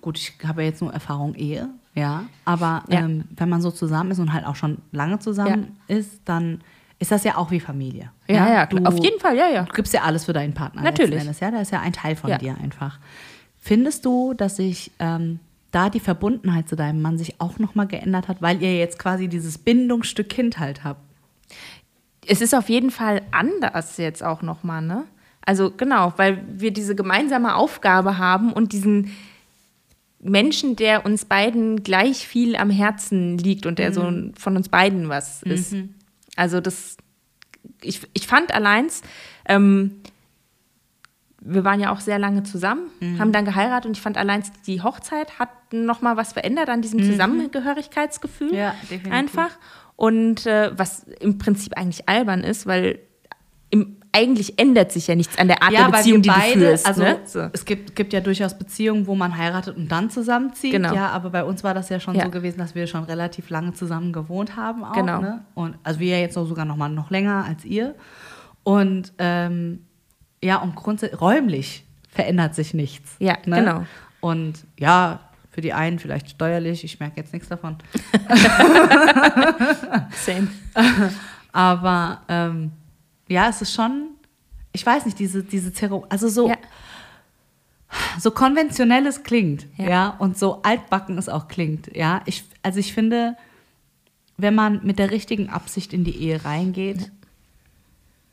gut, 0.01 0.17
ich 0.17 0.35
habe 0.47 0.63
ja 0.63 0.69
jetzt 0.69 0.81
nur 0.81 0.93
Erfahrung 0.93 1.35
Ehe, 1.35 1.69
ja. 1.99 2.25
Aber 2.45 2.85
Ja. 2.89 3.01
Ähm, 3.01 3.25
wenn 3.37 3.49
man 3.49 3.61
so 3.61 3.71
zusammen 3.71 4.11
ist 4.11 4.19
und 4.19 4.33
halt 4.33 4.47
auch 4.47 4.57
schon 4.57 4.79
lange 4.93 5.19
zusammen 5.19 5.77
ist, 5.89 6.21
dann 6.25 6.61
ist 6.99 7.11
das 7.13 7.25
ja 7.25 7.37
auch 7.37 7.51
wie 7.51 7.61
Familie. 7.61 8.11
Ja, 8.27 8.53
ja, 8.53 8.67
du, 8.67 8.79
auf 8.85 8.99
jeden 9.03 9.21
Fall, 9.21 9.37
ja, 9.37 9.49
ja. 9.49 9.63
Du 9.65 9.73
gibst 9.73 9.93
ja 9.95 10.03
alles 10.03 10.25
für 10.25 10.33
deinen 10.33 10.53
Partner. 10.55 10.83
Natürlich. 10.83 11.21
Endes, 11.21 11.41
Ja, 11.41 11.51
da 11.51 11.61
ist 11.61 11.71
ja 11.71 11.81
ein 11.81 11.93
Teil 11.93 12.17
von 12.17 12.31
Ja. 12.31 12.39
dir 12.39 12.57
einfach. 12.63 12.99
Findest 13.61 14.05
du, 14.05 14.35
dass 14.35 14.57
sich 14.57 14.91
ähm, 14.99 15.39
da 15.71 15.91
die 15.91 16.01
Verbundenheit 16.01 16.69
zu 16.69 16.77
deinem 16.77 17.03
Mann 17.03 17.19
sich 17.19 17.41
auch 17.41 17.59
nochmal 17.59 17.87
geändert 17.87 18.29
hat, 18.29 18.41
weil 18.43 18.63
ihr 18.63 18.77
jetzt 18.79 18.99
quasi 18.99 19.29
dieses 19.29 19.59
Bindungsstück 19.59 20.29
Kind 20.29 20.59
halt 20.59 20.83
habt? 20.85 21.01
Es 22.27 22.41
ist 22.41 22.55
auf 22.55 22.69
jeden 22.69 22.91
Fall 22.91 23.23
anders 23.31 23.97
jetzt 23.97 24.23
auch 24.23 24.43
nochmal, 24.43 24.83
ne? 24.83 25.05
Also 25.45 25.71
genau, 25.71 26.13
weil 26.17 26.43
wir 26.53 26.73
diese 26.73 26.95
gemeinsame 26.95 27.55
Aufgabe 27.55 28.19
haben 28.19 28.53
und 28.53 28.73
diesen 28.73 29.11
Menschen, 30.21 30.75
der 30.77 31.07
uns 31.07 31.25
beiden 31.25 31.83
gleich 31.83 32.27
viel 32.27 32.57
am 32.57 32.71
Herzen 32.71 33.39
liegt 33.39 33.67
und 33.67 33.79
der 33.79 33.93
so 33.93 34.03
von 34.37 34.57
uns 34.57 34.69
beiden 34.69 35.09
was 35.09 35.43
ist. 35.43 35.75
Also 36.37 36.61
das, 36.61 36.97
ich, 37.83 38.01
ich 38.15 38.27
fand 38.27 38.53
allein, 38.53 38.89
ähm, 39.47 40.01
wir 41.41 41.63
waren 41.65 41.79
ja 41.79 41.93
auch 41.93 42.01
sehr 42.01 42.19
lange 42.19 42.43
zusammen, 42.43 42.91
haben 43.19 43.31
dann 43.33 43.45
geheiratet 43.45 43.87
und 43.87 43.97
ich 43.97 44.03
fand 44.03 44.19
allein 44.19 44.43
die 44.67 44.83
Hochzeit 44.83 45.39
hat 45.39 45.51
nochmal 45.73 46.17
was 46.17 46.33
verändert 46.33 46.69
an 46.69 46.83
diesem 46.83 47.01
Zusammengehörigkeitsgefühl. 47.03 48.55
Ja, 48.55 48.75
definitiv. 48.83 49.13
Einfach. 49.13 49.51
Und 49.95 50.47
äh, 50.47 50.73
was 50.77 51.05
im 51.21 51.39
Prinzip 51.39 51.77
eigentlich 51.77 52.09
albern 52.09 52.43
ist, 52.43 52.67
weil 52.67 53.01
im, 53.71 53.98
eigentlich 54.13 54.59
ändert 54.59 54.93
sich 54.93 55.07
ja 55.07 55.15
nichts 55.15 55.39
an 55.39 55.49
der 55.49 55.63
Art 55.63 55.73
der 55.73 55.91
Beziehung, 55.91 56.23
die 56.23 56.29
du 56.29 56.35
führst. 56.35 56.87
also 56.87 57.03
ne? 57.03 57.19
so. 57.25 57.49
es 57.53 57.65
gibt, 57.65 57.95
gibt 57.95 58.13
ja 58.13 58.21
durchaus 58.21 58.57
Beziehungen, 58.57 59.07
wo 59.07 59.15
man 59.15 59.37
heiratet 59.37 59.77
und 59.77 59.89
dann 59.89 60.11
zusammenzieht. 60.11 60.73
Genau. 60.73 60.95
Ja, 60.95 61.11
aber 61.11 61.31
bei 61.31 61.45
uns 61.45 61.63
war 61.63 61.75
das 61.75 61.89
ja 61.89 62.01
schon 62.01 62.15
Ja. 62.15 62.25
so 62.25 62.31
gewesen, 62.31 62.59
dass 62.59 62.75
wir 62.75 62.87
schon 62.87 63.05
relativ 63.05 63.51
lange 63.51 63.75
zusammen 63.75 64.13
gewohnt 64.13 64.57
haben 64.57 64.85
auch. 64.85 64.93
Genau. 64.93 65.21
Ne? 65.21 65.45
Und 65.55 65.77
also 65.83 66.01
wir 66.01 66.17
ja 66.17 66.19
jetzt 66.19 66.37
auch 66.39 66.47
sogar 66.47 66.65
noch 66.65 66.77
mal 66.77 66.89
noch 66.89 67.11
länger 67.11 67.45
als 67.47 67.65
ihr. 67.65 67.95
Und 68.65 69.13
ähm, 69.19 69.85
ja, 70.43 70.57
und 70.57 70.75
grundsätzlich 70.75 71.21
räumlich 71.21 71.85
verändert 72.11 72.55
sich 72.55 72.75
nichts. 72.75 73.17
Ja, 73.19 73.37
ne? 73.45 73.57
genau. 73.57 73.87
Und 74.21 74.65
ja, 74.79 75.21
für 75.51 75.61
die 75.61 75.73
einen 75.73 75.99
vielleicht 75.99 76.31
steuerlich, 76.31 76.85
ich 76.85 77.01
merke 77.01 77.17
jetzt 77.17 77.33
nichts 77.33 77.49
davon. 77.49 77.77
Same. 80.13 80.49
Aber 81.53 82.23
ähm, 82.29 82.73
ja, 83.29 83.49
es 83.49 83.63
ist 83.63 83.73
schon, 83.75 84.09
ich 84.73 84.85
weiß 84.85 85.05
nicht, 85.07 85.19
diese, 85.19 85.43
diese 85.43 85.73
Zero, 85.73 86.07
also 86.09 86.29
so, 86.29 86.49
Ja. 86.49 86.57
so 88.19 88.31
konventionell 88.31 89.07
es 89.07 89.23
klingt, 89.23 89.67
Ja. 89.77 89.89
ja. 89.89 90.09
und 90.19 90.39
so 90.39 90.63
altbacken 90.63 91.19
es 91.19 91.29
auch 91.29 91.49
klingt, 91.49 91.95
ja. 91.97 92.23
Ich, 92.27 92.45
also 92.63 92.79
ich 92.79 92.93
finde, 92.93 93.37
wenn 94.37 94.55
man 94.55 94.85
mit 94.85 94.99
der 94.99 95.11
richtigen 95.11 95.49
Absicht 95.49 95.93
in 95.93 96.05
die 96.05 96.17
Ehe 96.17 96.45
reingeht, 96.45 97.11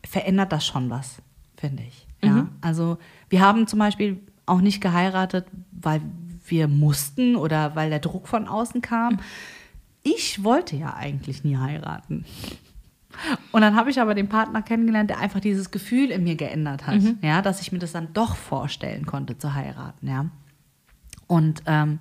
verändert 0.04 0.52
das 0.52 0.66
schon 0.66 0.90
was, 0.90 1.18
finde 1.58 1.84
ich. 1.84 2.06
Ja? 2.24 2.32
Mhm. 2.32 2.50
Also 2.62 2.98
wir 3.30 3.42
haben 3.42 3.68
zum 3.68 3.80
Beispiel 3.80 4.20
auch 4.46 4.62
nicht 4.62 4.82
geheiratet, 4.82 5.46
weil 5.72 6.02
wir 6.48 6.68
mussten 6.68 7.36
oder 7.36 7.76
weil 7.76 7.90
der 7.90 8.00
Druck 8.00 8.28
von 8.28 8.48
außen 8.48 8.82
kam. 8.82 9.20
Ich 10.04 10.44
wollte 10.44 10.76
ja 10.76 10.94
eigentlich 10.94 11.44
nie 11.44 11.58
heiraten. 11.58 12.26
Und 13.52 13.62
dann 13.62 13.76
habe 13.76 13.90
ich 13.90 14.00
aber 14.02 14.14
den 14.14 14.30
Partner 14.30 14.62
kennengelernt, 14.62 15.10
der 15.10 15.20
einfach 15.20 15.40
dieses 15.40 15.72
Gefühl 15.72 16.12
in 16.12 16.24
mir 16.24 16.36
geändert 16.36 16.88
hat, 16.88 17.02
ja, 17.22 17.42
dass 17.42 17.62
ich 17.62 17.72
mir 17.72 17.80
das 17.80 17.92
dann 17.92 18.14
doch 18.14 18.36
vorstellen 18.36 19.06
konnte 19.06 19.38
zu 19.38 19.54
heiraten, 19.54 20.08
ja. 20.08 20.26
Und 21.28 21.64
ähm, 21.66 22.00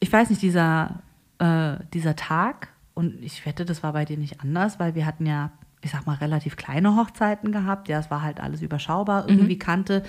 ich 0.00 0.12
weiß 0.12 0.30
nicht, 0.30 0.42
dieser, 0.42 1.02
äh, 1.38 1.76
dieser 1.92 2.16
Tag, 2.16 2.68
und 2.94 3.22
ich 3.22 3.44
wette, 3.46 3.64
das 3.64 3.82
war 3.82 3.92
bei 3.92 4.04
dir 4.04 4.16
nicht 4.16 4.40
anders, 4.40 4.78
weil 4.78 4.94
wir 4.94 5.06
hatten 5.06 5.26
ja, 5.26 5.50
ich 5.82 5.90
sag 5.90 6.06
mal, 6.06 6.16
relativ 6.16 6.56
kleine 6.56 6.96
Hochzeiten 6.96 7.52
gehabt. 7.52 7.88
Ja, 7.88 7.98
es 7.98 8.10
war 8.10 8.22
halt 8.22 8.40
alles 8.40 8.62
überschaubar. 8.62 9.28
Irgendwie 9.28 9.58
kannte 9.58 10.02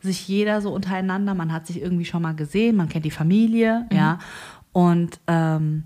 sich 0.00 0.28
jeder 0.28 0.60
so 0.60 0.72
untereinander. 0.72 1.34
Man 1.34 1.52
hat 1.52 1.66
sich 1.66 1.80
irgendwie 1.80 2.04
schon 2.04 2.22
mal 2.22 2.34
gesehen, 2.34 2.76
man 2.76 2.88
kennt 2.88 3.04
die 3.04 3.10
Familie, 3.10 3.86
ja. 3.92 4.18
Und 4.72 5.18
ähm, 5.26 5.84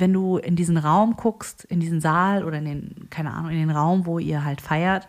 wenn 0.00 0.12
du 0.12 0.38
in 0.38 0.56
diesen 0.56 0.76
Raum 0.76 1.16
guckst, 1.16 1.64
in 1.64 1.80
diesen 1.80 2.00
Saal 2.00 2.44
oder 2.44 2.58
in 2.58 2.64
den, 2.64 3.10
keine 3.10 3.32
Ahnung, 3.32 3.50
in 3.50 3.58
den 3.58 3.70
Raum, 3.70 4.06
wo 4.06 4.18
ihr 4.18 4.44
halt 4.44 4.60
feiert. 4.60 5.08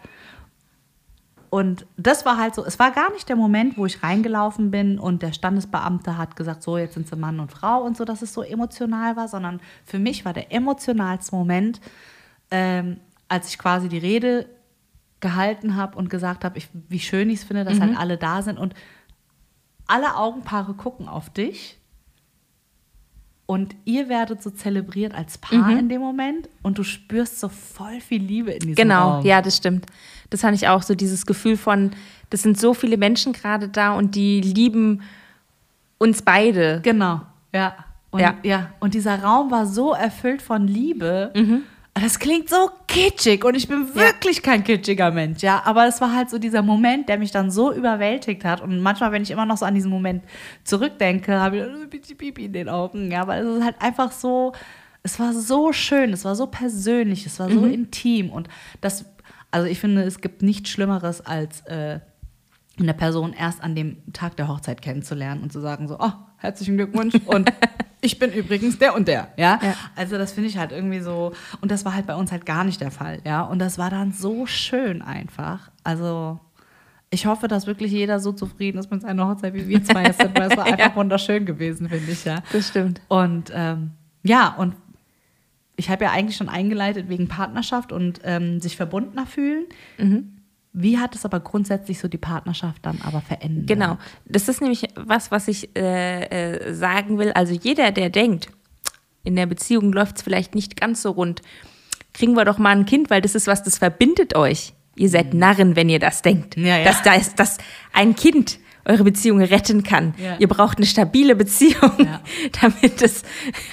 Und 1.49 1.87
das 1.97 2.25
war 2.25 2.37
halt 2.37 2.53
so, 2.53 2.63
es 2.63 2.77
war 2.77 2.91
gar 2.91 3.11
nicht 3.11 3.27
der 3.27 3.35
Moment, 3.35 3.77
wo 3.77 3.85
ich 3.85 4.03
reingelaufen 4.03 4.69
bin 4.69 4.99
und 4.99 5.23
der 5.23 5.33
Standesbeamte 5.33 6.17
hat 6.17 6.35
gesagt, 6.35 6.61
so, 6.61 6.77
jetzt 6.77 6.93
sind 6.93 7.07
sie 7.07 7.15
Mann 7.15 7.39
und 7.39 7.51
Frau 7.51 7.81
und 7.81 7.97
so, 7.97 8.05
dass 8.05 8.21
es 8.21 8.33
so 8.33 8.43
emotional 8.43 9.15
war, 9.15 9.27
sondern 9.27 9.59
für 9.83 9.97
mich 9.97 10.25
war 10.25 10.33
der 10.33 10.53
emotionalste 10.53 11.35
Moment, 11.35 11.81
ähm, 12.51 12.99
als 13.27 13.49
ich 13.49 13.57
quasi 13.57 13.89
die 13.89 13.97
Rede 13.97 14.47
gehalten 15.21 15.75
habe 15.75 15.97
und 15.97 16.09
gesagt 16.09 16.45
habe, 16.45 16.61
wie 16.87 16.99
schön 16.99 17.29
ich 17.29 17.39
es 17.39 17.43
finde, 17.45 17.65
dass 17.65 17.79
halt 17.79 17.97
alle 17.97 18.17
da 18.17 18.41
sind. 18.41 18.57
Und 18.57 18.73
alle 19.87 20.15
Augenpaare 20.15 20.75
gucken 20.75 21.07
auf 21.07 21.29
dich 21.29 21.78
und 23.49 23.75
ihr 23.83 24.09
werdet 24.09 24.43
so 24.43 24.51
zelebriert 24.51 25.15
als 25.15 25.39
Paar 25.39 25.71
in 25.71 25.89
dem 25.89 26.01
Moment 26.01 26.47
und 26.61 26.77
du 26.77 26.83
spürst 26.83 27.39
so 27.39 27.49
voll 27.49 27.99
viel 27.99 28.21
Liebe 28.21 28.51
in 28.51 28.59
diesem 28.59 28.75
Genau, 28.75 29.13
Raum. 29.15 29.25
ja, 29.25 29.41
das 29.41 29.57
stimmt. 29.57 29.87
Das 30.29 30.41
fand 30.41 30.55
ich 30.55 30.67
auch 30.67 30.83
so, 30.83 30.93
dieses 30.93 31.25
Gefühl 31.25 31.57
von, 31.57 31.89
das 32.29 32.43
sind 32.43 32.59
so 32.59 32.75
viele 32.75 32.95
Menschen 32.95 33.33
gerade 33.33 33.67
da 33.67 33.93
und 33.95 34.13
die 34.13 34.39
lieben 34.39 35.01
uns 35.97 36.21
beide. 36.21 36.81
Genau, 36.83 37.21
ja. 37.51 37.73
Und, 38.11 38.19
ja. 38.19 38.35
Ja. 38.43 38.69
Und 38.81 38.93
dieser 38.93 39.19
Raum 39.23 39.49
war 39.49 39.65
so 39.65 39.93
erfüllt 39.93 40.43
von 40.43 40.67
Liebe. 40.67 41.33
Das 41.95 42.19
klingt 42.19 42.49
so 42.49 42.69
kitschig 42.87 43.43
und 43.43 43.55
ich 43.55 43.67
bin 43.67 43.93
wirklich 43.93 44.41
kein 44.41 44.63
kitschiger 44.63 45.11
Mensch, 45.11 45.41
ja. 45.43 45.61
Aber 45.65 45.87
es 45.87 45.99
war 45.99 46.15
halt 46.15 46.29
so 46.29 46.37
dieser 46.37 46.61
Moment, 46.61 47.09
der 47.09 47.17
mich 47.17 47.31
dann 47.31 47.51
so 47.51 47.73
überwältigt 47.73 48.45
hat. 48.45 48.61
Und 48.61 48.79
manchmal, 48.79 49.11
wenn 49.11 49.23
ich 49.23 49.31
immer 49.31 49.45
noch 49.45 49.57
so 49.57 49.65
an 49.65 49.75
diesen 49.75 49.91
Moment 49.91 50.23
zurückdenke, 50.63 51.39
habe 51.39 51.57
ich 51.57 51.63
ein 51.63 51.89
bisschen 51.89 52.17
Pipi 52.17 52.45
in 52.45 52.53
den 52.53 52.69
Augen, 52.69 53.11
ja. 53.11 53.27
Weil 53.27 53.45
es 53.45 53.57
ist 53.57 53.63
halt 53.63 53.81
einfach 53.81 54.11
so, 54.11 54.53
es 55.03 55.19
war 55.19 55.33
so 55.33 55.73
schön, 55.73 56.13
es 56.13 56.25
war 56.25 56.35
so 56.35 56.47
persönlich, 56.47 57.25
es 57.25 57.39
war 57.39 57.49
so 57.49 57.65
intim. 57.65 58.29
Und 58.29 58.47
das, 58.81 59.05
also 59.51 59.67
ich 59.67 59.79
finde, 59.79 60.03
es 60.03 60.21
gibt 60.21 60.41
nichts 60.41 60.69
Schlimmeres 60.69 61.21
als 61.21 61.61
äh, 61.61 61.99
eine 62.79 62.93
Person 62.93 63.33
erst 63.33 63.61
an 63.61 63.75
dem 63.75 63.97
Tag 64.13 64.37
der 64.37 64.47
Hochzeit 64.47 64.81
kennenzulernen 64.81 65.41
und 65.43 65.51
zu 65.51 65.59
sagen 65.59 65.87
so, 65.87 65.97
oh, 65.99 66.11
herzlichen 66.37 66.77
Glückwunsch 66.77 67.15
und 67.25 67.51
ich 68.01 68.19
bin 68.19 68.31
übrigens 68.31 68.77
der 68.77 68.95
und 68.95 69.07
der, 69.07 69.29
ja. 69.37 69.59
Ja. 69.61 69.75
Also 69.95 70.17
das 70.17 70.31
finde 70.31 70.49
ich 70.49 70.57
halt 70.57 70.71
irgendwie 70.71 71.01
so 71.01 71.33
und 71.61 71.71
das 71.71 71.85
war 71.85 71.93
halt 71.93 72.07
bei 72.07 72.15
uns 72.15 72.31
halt 72.31 72.45
gar 72.45 72.63
nicht 72.63 72.81
der 72.81 72.91
Fall, 72.91 73.19
ja. 73.25 73.41
Und 73.41 73.59
das 73.59 73.77
war 73.77 73.89
dann 73.89 74.13
so 74.13 74.45
schön 74.45 75.01
einfach. 75.01 75.69
Also 75.83 76.39
ich 77.09 77.25
hoffe, 77.25 77.47
dass 77.47 77.67
wirklich 77.67 77.91
jeder 77.91 78.19
so 78.19 78.31
zufrieden 78.31 78.77
ist 78.77 78.91
mit 78.91 79.01
seiner 79.01 79.27
Hochzeit, 79.27 79.53
wie 79.53 79.67
wir 79.67 79.83
zwei 79.83 80.11
sind, 80.11 80.37
weil 80.37 80.51
es 80.51 80.57
war 80.57 80.65
einfach 80.65 80.95
wunderschön 80.95 81.45
gewesen, 81.45 81.89
finde 81.89 82.11
ich, 82.11 82.23
ja. 82.25 82.41
Das 82.51 82.67
stimmt. 82.69 83.01
Und 83.07 83.51
ähm, 83.53 83.91
ja, 84.23 84.53
und 84.57 84.75
ich 85.75 85.89
habe 85.89 86.03
ja 86.03 86.11
eigentlich 86.11 86.37
schon 86.37 86.49
eingeleitet 86.49 87.09
wegen 87.09 87.27
Partnerschaft 87.27 87.91
und 87.91 88.21
ähm, 88.23 88.59
sich 88.59 88.75
verbundener 88.75 89.25
fühlen. 89.25 89.65
Wie 90.71 90.99
hat 90.99 91.15
es 91.15 91.25
aber 91.25 91.39
grundsätzlich 91.39 91.99
so 91.99 92.07
die 92.07 92.17
Partnerschaft 92.17 92.85
dann 92.85 92.99
aber 93.03 93.21
verändert? 93.21 93.67
Genau. 93.67 93.97
Das 94.25 94.47
ist 94.47 94.61
nämlich 94.61 94.87
was, 94.95 95.31
was 95.31 95.47
ich 95.47 95.75
äh, 95.75 96.25
äh, 96.25 96.73
sagen 96.73 97.17
will. 97.17 97.31
Also 97.31 97.53
jeder, 97.53 97.91
der 97.91 98.09
denkt, 98.09 98.49
in 99.23 99.35
der 99.35 99.47
Beziehung 99.47 99.91
läuft 99.91 100.17
es 100.17 100.21
vielleicht 100.21 100.53
nicht 100.53 100.79
ganz 100.79 101.01
so 101.01 101.11
rund, 101.11 101.41
kriegen 102.13 102.33
wir 102.33 102.45
doch 102.45 102.59
mal 102.59 102.75
ein 102.75 102.85
Kind, 102.85 103.09
weil 103.09 103.21
das 103.21 103.35
ist 103.35 103.47
was, 103.47 103.63
das 103.63 103.77
verbindet 103.79 104.35
euch. 104.35 104.73
Ihr 104.95 105.09
seid 105.09 105.33
Narren, 105.33 105.75
wenn 105.75 105.89
ihr 105.89 105.99
das 105.99 106.21
denkt. 106.21 106.57
Mhm. 106.57 106.65
Ja, 106.65 106.77
ja. 106.77 106.83
Dass, 106.83 107.01
da 107.01 107.13
ist, 107.13 107.39
dass 107.39 107.57
ein 107.93 108.15
Kind 108.15 108.59
eure 108.89 109.03
Beziehung 109.03 109.41
retten 109.41 109.83
kann. 109.83 110.13
Ja. 110.17 110.35
Ihr 110.39 110.47
braucht 110.47 110.77
eine 110.77 110.85
stabile 110.85 111.35
Beziehung, 111.35 111.91
Ja. 111.99 112.21
damit 112.61 113.01
es 113.01 113.23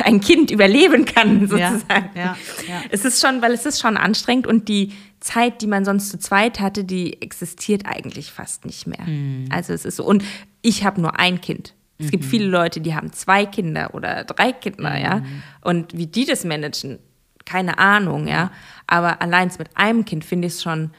ein 0.05 0.21
Kind 0.21 0.51
überleben 0.51 1.05
kann, 1.07 1.41
Ja, 1.41 1.47
sozusagen. 1.73 2.11
ja, 2.15 2.37
ja. 2.69 2.83
Es 2.91 3.05
ist 3.05 3.21
schon, 3.21 3.43
weil 3.43 3.53
es 3.53 3.67
ist 3.67 3.81
schon 3.81 3.97
anstrengend 3.97 4.47
und 4.47 4.69
die 4.69 4.93
Zeit, 5.21 5.63
die 5.63 5.67
man 5.67 5.85
sonst 5.85 6.11
zu 6.11 6.19
zweit 6.19 6.61
hatte, 6.61 6.85
die 6.85 7.21
existiert 7.23 7.87
eigentlich 7.87 8.31
fast 8.31 8.65
nicht 8.67 8.87
mehr. 8.87 9.03
Mhm. 9.07 9.47
Also 9.51 9.73
es 9.73 9.85
ist 9.85 9.97
so. 9.97 10.05
Und 10.05 10.23
ich 10.63 10.85
habe 10.85 11.01
nur 11.01 11.19
ein 11.19 11.41
Kind. 11.41 11.73
Es 11.99 12.11
gibt 12.11 12.27
viele 12.27 12.47
Leute, 12.47 12.83
die 12.83 12.95
haben 12.95 13.11
zwei 13.15 13.47
Kinder 13.47 13.95
oder 13.95 14.25
drei 14.25 14.53
Kinder, 14.53 14.99
ja. 14.99 15.17
Mhm. 15.21 15.43
Und 15.63 15.97
wie 15.97 16.07
die 16.07 16.27
das 16.27 16.45
managen, 16.45 16.99
keine 17.47 17.79
Ahnung, 17.79 18.29
ja. 18.29 18.51
Aber 18.87 19.23
allein 19.23 19.51
mit 19.59 19.71
einem 19.75 20.05
Kind 20.05 20.23
finde 20.25 20.49
ich 20.49 20.55
es 20.55 20.63
schon 20.63 20.91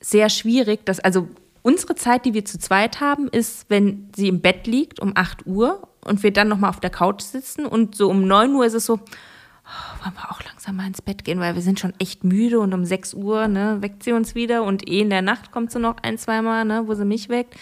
sehr 0.00 0.28
schwierig, 0.28 0.84
dass, 0.84 0.98
also 0.98 1.28
unsere 1.64 1.94
Zeit, 1.94 2.26
die 2.26 2.34
wir 2.34 2.44
zu 2.44 2.58
zweit 2.58 3.00
haben, 3.00 3.28
ist, 3.28 3.70
wenn 3.70 4.10
sie 4.14 4.28
im 4.28 4.40
Bett 4.40 4.66
liegt 4.66 5.00
um 5.00 5.12
8 5.16 5.46
Uhr 5.46 5.88
und 6.04 6.22
wir 6.22 6.32
dann 6.32 6.46
nochmal 6.46 6.70
auf 6.70 6.78
der 6.78 6.90
Couch 6.90 7.22
sitzen 7.22 7.66
und 7.66 7.96
so 7.96 8.10
um 8.10 8.28
9 8.28 8.54
Uhr 8.54 8.66
ist 8.66 8.74
es 8.74 8.84
so, 8.84 8.94
oh, 8.94 10.04
wollen 10.04 10.14
wir 10.14 10.30
auch 10.30 10.42
langsam 10.44 10.76
mal 10.76 10.86
ins 10.86 11.00
Bett 11.00 11.24
gehen, 11.24 11.40
weil 11.40 11.54
wir 11.54 11.62
sind 11.62 11.80
schon 11.80 11.94
echt 11.98 12.22
müde 12.22 12.60
und 12.60 12.74
um 12.74 12.84
6 12.84 13.14
Uhr 13.14 13.48
ne, 13.48 13.78
weckt 13.80 14.02
sie 14.02 14.12
uns 14.12 14.34
wieder 14.34 14.62
und 14.62 14.86
eh 14.86 15.00
in 15.00 15.08
der 15.08 15.22
Nacht 15.22 15.52
kommt 15.52 15.72
sie 15.72 15.80
noch 15.80 15.96
ein, 16.02 16.18
zweimal, 16.18 16.66
ne, 16.66 16.82
wo 16.86 16.94
sie 16.94 17.06
mich 17.06 17.30
weckt. 17.30 17.54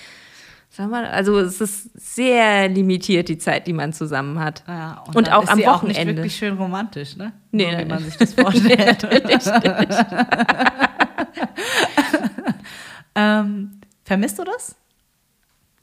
Sag 0.69 0.91
mal, 0.91 1.07
also 1.07 1.39
es 1.39 1.61
ist 1.61 1.91
sehr 1.95 2.69
limitiert, 2.69 3.29
die 3.29 3.39
Zeit, 3.39 3.69
die 3.69 3.73
man 3.73 3.93
zusammen 3.93 4.41
hat. 4.41 4.65
Ja, 4.67 5.05
und 5.15 5.29
dann 5.29 5.35
auch 5.35 5.45
ist 5.45 5.51
am 5.51 5.59
sie 5.59 5.69
Auch 5.69 5.83
nicht 5.83 5.97
Wochenende. 5.97 6.17
wirklich 6.17 6.35
schön 6.35 6.57
romantisch, 6.57 7.17
ne? 7.17 7.33
Nee, 7.53 7.71
so, 7.71 7.77
nee, 7.77 7.85
wie 7.85 7.89
man 7.89 8.03
nee. 8.03 8.09
sich 8.09 8.17
das 8.17 8.35
vorstellt. 8.35 9.05
ähm, 13.15 13.82
vermisst 14.13 14.39
du 14.39 14.45
das? 14.45 14.77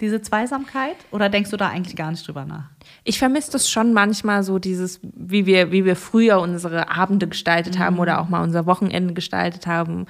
Diese 0.01 0.21
Zweisamkeit? 0.21 0.97
Oder 1.09 1.29
denkst 1.29 1.49
du 1.49 1.57
da 1.57 1.69
eigentlich 1.69 1.95
gar 1.95 2.11
nicht 2.11 2.27
drüber 2.27 2.45
nach? 2.45 2.69
Ich 3.03 3.17
vermisse 3.17 3.51
das 3.51 3.67
schon 3.67 3.91
manchmal 3.91 4.43
so 4.43 4.59
dieses, 4.59 4.99
wie 5.01 5.47
wir, 5.47 5.71
wie 5.71 5.83
wir 5.83 5.95
früher 5.95 6.39
unsere 6.39 6.91
Abende 6.91 7.27
gestaltet 7.27 7.79
haben 7.79 7.97
oder 7.97 8.21
auch 8.21 8.29
mal 8.29 8.43
unser 8.43 8.67
Wochenende 8.67 9.15
gestaltet 9.15 9.65
haben. 9.65 10.05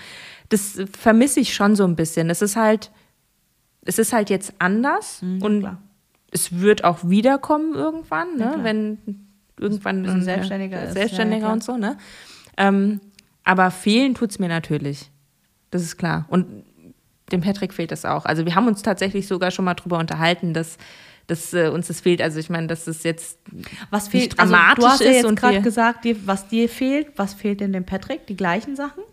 Das 0.49 0.81
vermisse 0.91 1.39
ich 1.39 1.53
schon 1.53 1.77
so 1.77 1.85
ein 1.85 1.95
bisschen. 1.95 2.29
Es 2.29 2.41
ist 2.41 2.57
halt, 2.57 2.91
es 3.85 3.99
ist 3.99 4.11
halt 4.11 4.29
jetzt 4.29 4.53
anders 4.59 5.21
und 5.21 5.61
klar. 5.61 5.81
es 6.31 6.59
wird 6.59 6.83
auch 6.83 6.99
wiederkommen 7.03 7.73
irgendwann, 7.73 8.35
ne? 8.35 8.51
klar. 8.51 8.63
wenn 8.65 8.97
irgendwann 9.57 9.99
Ein 9.99 10.03
bisschen 10.03 10.23
selbstständiger 10.23 10.83
ist, 10.83 10.93
selbstständiger 10.93 11.47
ja, 11.47 11.53
und 11.53 11.63
so. 11.63 11.77
Ne? 11.77 11.97
Ähm, 12.57 12.99
aber 13.45 13.71
fehlen 13.71 14.13
tut 14.13 14.31
es 14.31 14.39
mir 14.39 14.49
natürlich. 14.49 15.09
Das 15.71 15.83
ist 15.83 15.97
klar. 15.97 16.25
Und 16.29 16.63
dem 17.29 17.41
Patrick 17.41 17.73
fehlt 17.73 17.91
das 17.91 18.05
auch. 18.05 18.25
Also 18.25 18.45
wir 18.45 18.55
haben 18.55 18.67
uns 18.67 18.81
tatsächlich 18.81 19.27
sogar 19.27 19.51
schon 19.51 19.65
mal 19.65 19.73
drüber 19.73 19.97
unterhalten, 19.97 20.53
dass, 20.53 20.77
dass 21.27 21.53
äh, 21.53 21.69
uns 21.69 21.87
das 21.87 22.01
fehlt. 22.01 22.21
Also 22.21 22.39
ich 22.39 22.49
meine, 22.49 22.67
dass 22.67 22.87
es 22.87 23.03
jetzt 23.03 23.39
Was 23.89 24.07
fehlt? 24.07 24.39
Also, 24.39 24.53
dramatisch 24.53 24.83
du 24.83 24.89
hast 24.89 25.01
ja 25.01 25.11
ist 25.11 25.23
jetzt 25.23 25.35
gerade 25.35 25.61
gesagt, 25.61 26.05
dir, 26.05 26.15
was 26.25 26.47
dir 26.47 26.69
fehlt. 26.69 27.07
Was 27.15 27.33
fehlt 27.33 27.61
denn 27.61 27.73
dem 27.73 27.85
Patrick? 27.85 28.27
Die 28.27 28.35
gleichen 28.35 28.75
Sachen? 28.75 29.03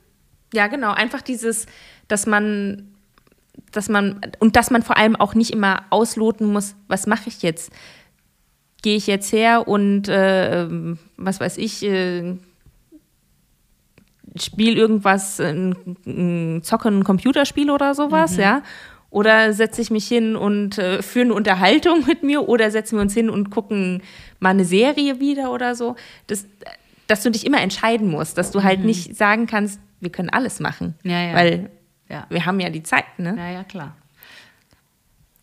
Ja, 0.52 0.66
genau. 0.66 0.92
Einfach 0.92 1.22
dieses, 1.22 1.66
dass 2.08 2.26
man, 2.26 2.94
dass 3.72 3.88
man, 3.88 4.20
und 4.38 4.56
dass 4.56 4.70
man 4.70 4.82
vor 4.82 4.96
allem 4.96 5.16
auch 5.16 5.34
nicht 5.34 5.50
immer 5.52 5.84
ausloten 5.90 6.46
muss, 6.46 6.74
was 6.88 7.06
mache 7.06 7.28
ich 7.28 7.42
jetzt? 7.42 7.70
Gehe 8.82 8.96
ich 8.96 9.06
jetzt 9.06 9.32
her 9.32 9.66
und 9.66 10.08
äh, 10.08 10.62
ähm, 10.62 10.98
was 11.16 11.40
weiß 11.40 11.58
ich, 11.58 11.82
äh, 11.82 12.36
spiel 14.38 14.76
irgendwas, 14.76 15.40
ein, 15.40 16.60
zocke 16.62 16.88
ein 16.88 17.04
Computerspiel 17.04 17.70
oder 17.70 17.94
sowas, 17.94 18.36
ja? 18.36 18.62
Oder 19.10 19.52
setze 19.52 19.80
ich 19.80 19.90
mich 19.90 20.06
hin 20.06 20.36
und 20.36 20.78
äh, 20.78 21.00
führe 21.02 21.26
eine 21.26 21.34
Unterhaltung 21.34 22.04
mit 22.06 22.22
mir 22.22 22.48
oder 22.48 22.70
setzen 22.70 22.96
wir 22.96 23.02
uns 23.02 23.14
hin 23.14 23.30
und 23.30 23.50
gucken 23.50 24.02
mal 24.40 24.50
eine 24.50 24.64
Serie 24.64 25.20
wieder 25.20 25.52
oder 25.52 25.74
so. 25.74 25.96
Das, 26.26 26.44
dass 27.06 27.22
du 27.22 27.30
dich 27.30 27.46
immer 27.46 27.60
entscheiden 27.60 28.10
musst, 28.10 28.36
dass 28.36 28.50
du 28.50 28.62
halt 28.62 28.84
nicht 28.84 29.16
sagen 29.16 29.46
kannst, 29.46 29.80
wir 30.00 30.10
können 30.10 30.28
alles 30.28 30.60
machen. 30.60 30.94
Ja, 31.04 31.22
ja. 31.22 31.34
Weil 31.34 31.70
Ja. 32.08 32.26
wir 32.28 32.44
haben 32.46 32.60
ja 32.60 32.68
die 32.68 32.82
Zeit, 32.82 33.18
ne? 33.18 33.34
Ja, 33.38 33.50
ja, 33.50 33.64
klar. 33.64 33.96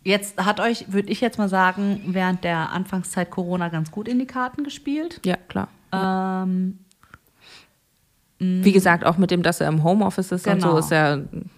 Jetzt 0.04 0.38
hat 0.44 0.60
euch, 0.60 0.92
würde 0.92 1.10
ich 1.10 1.22
jetzt 1.22 1.38
mal 1.38 1.48
sagen, 1.48 2.02
während 2.08 2.44
der 2.44 2.72
Anfangszeit 2.72 3.30
Corona 3.32 3.70
ganz 3.70 3.90
gut 3.90 4.08
in 4.10 4.20
die 4.20 4.26
Karten 4.28 4.64
gespielt. 4.66 5.22
Ja, 5.26 5.38
klar. 5.48 5.70
Ähm, 5.94 6.80
Wie 8.64 8.72
gesagt, 8.72 9.06
auch 9.06 9.18
mit 9.18 9.32
dem, 9.32 9.44
dass 9.44 9.62
er 9.62 9.68
im 9.70 9.84
Homeoffice 9.84 10.32
ist 10.32 10.48
und 10.48 10.56
Genau. 10.56 10.72
so, 10.74 10.78
ist 10.80 10.92
ja 10.92 11.14
ein 11.14 11.50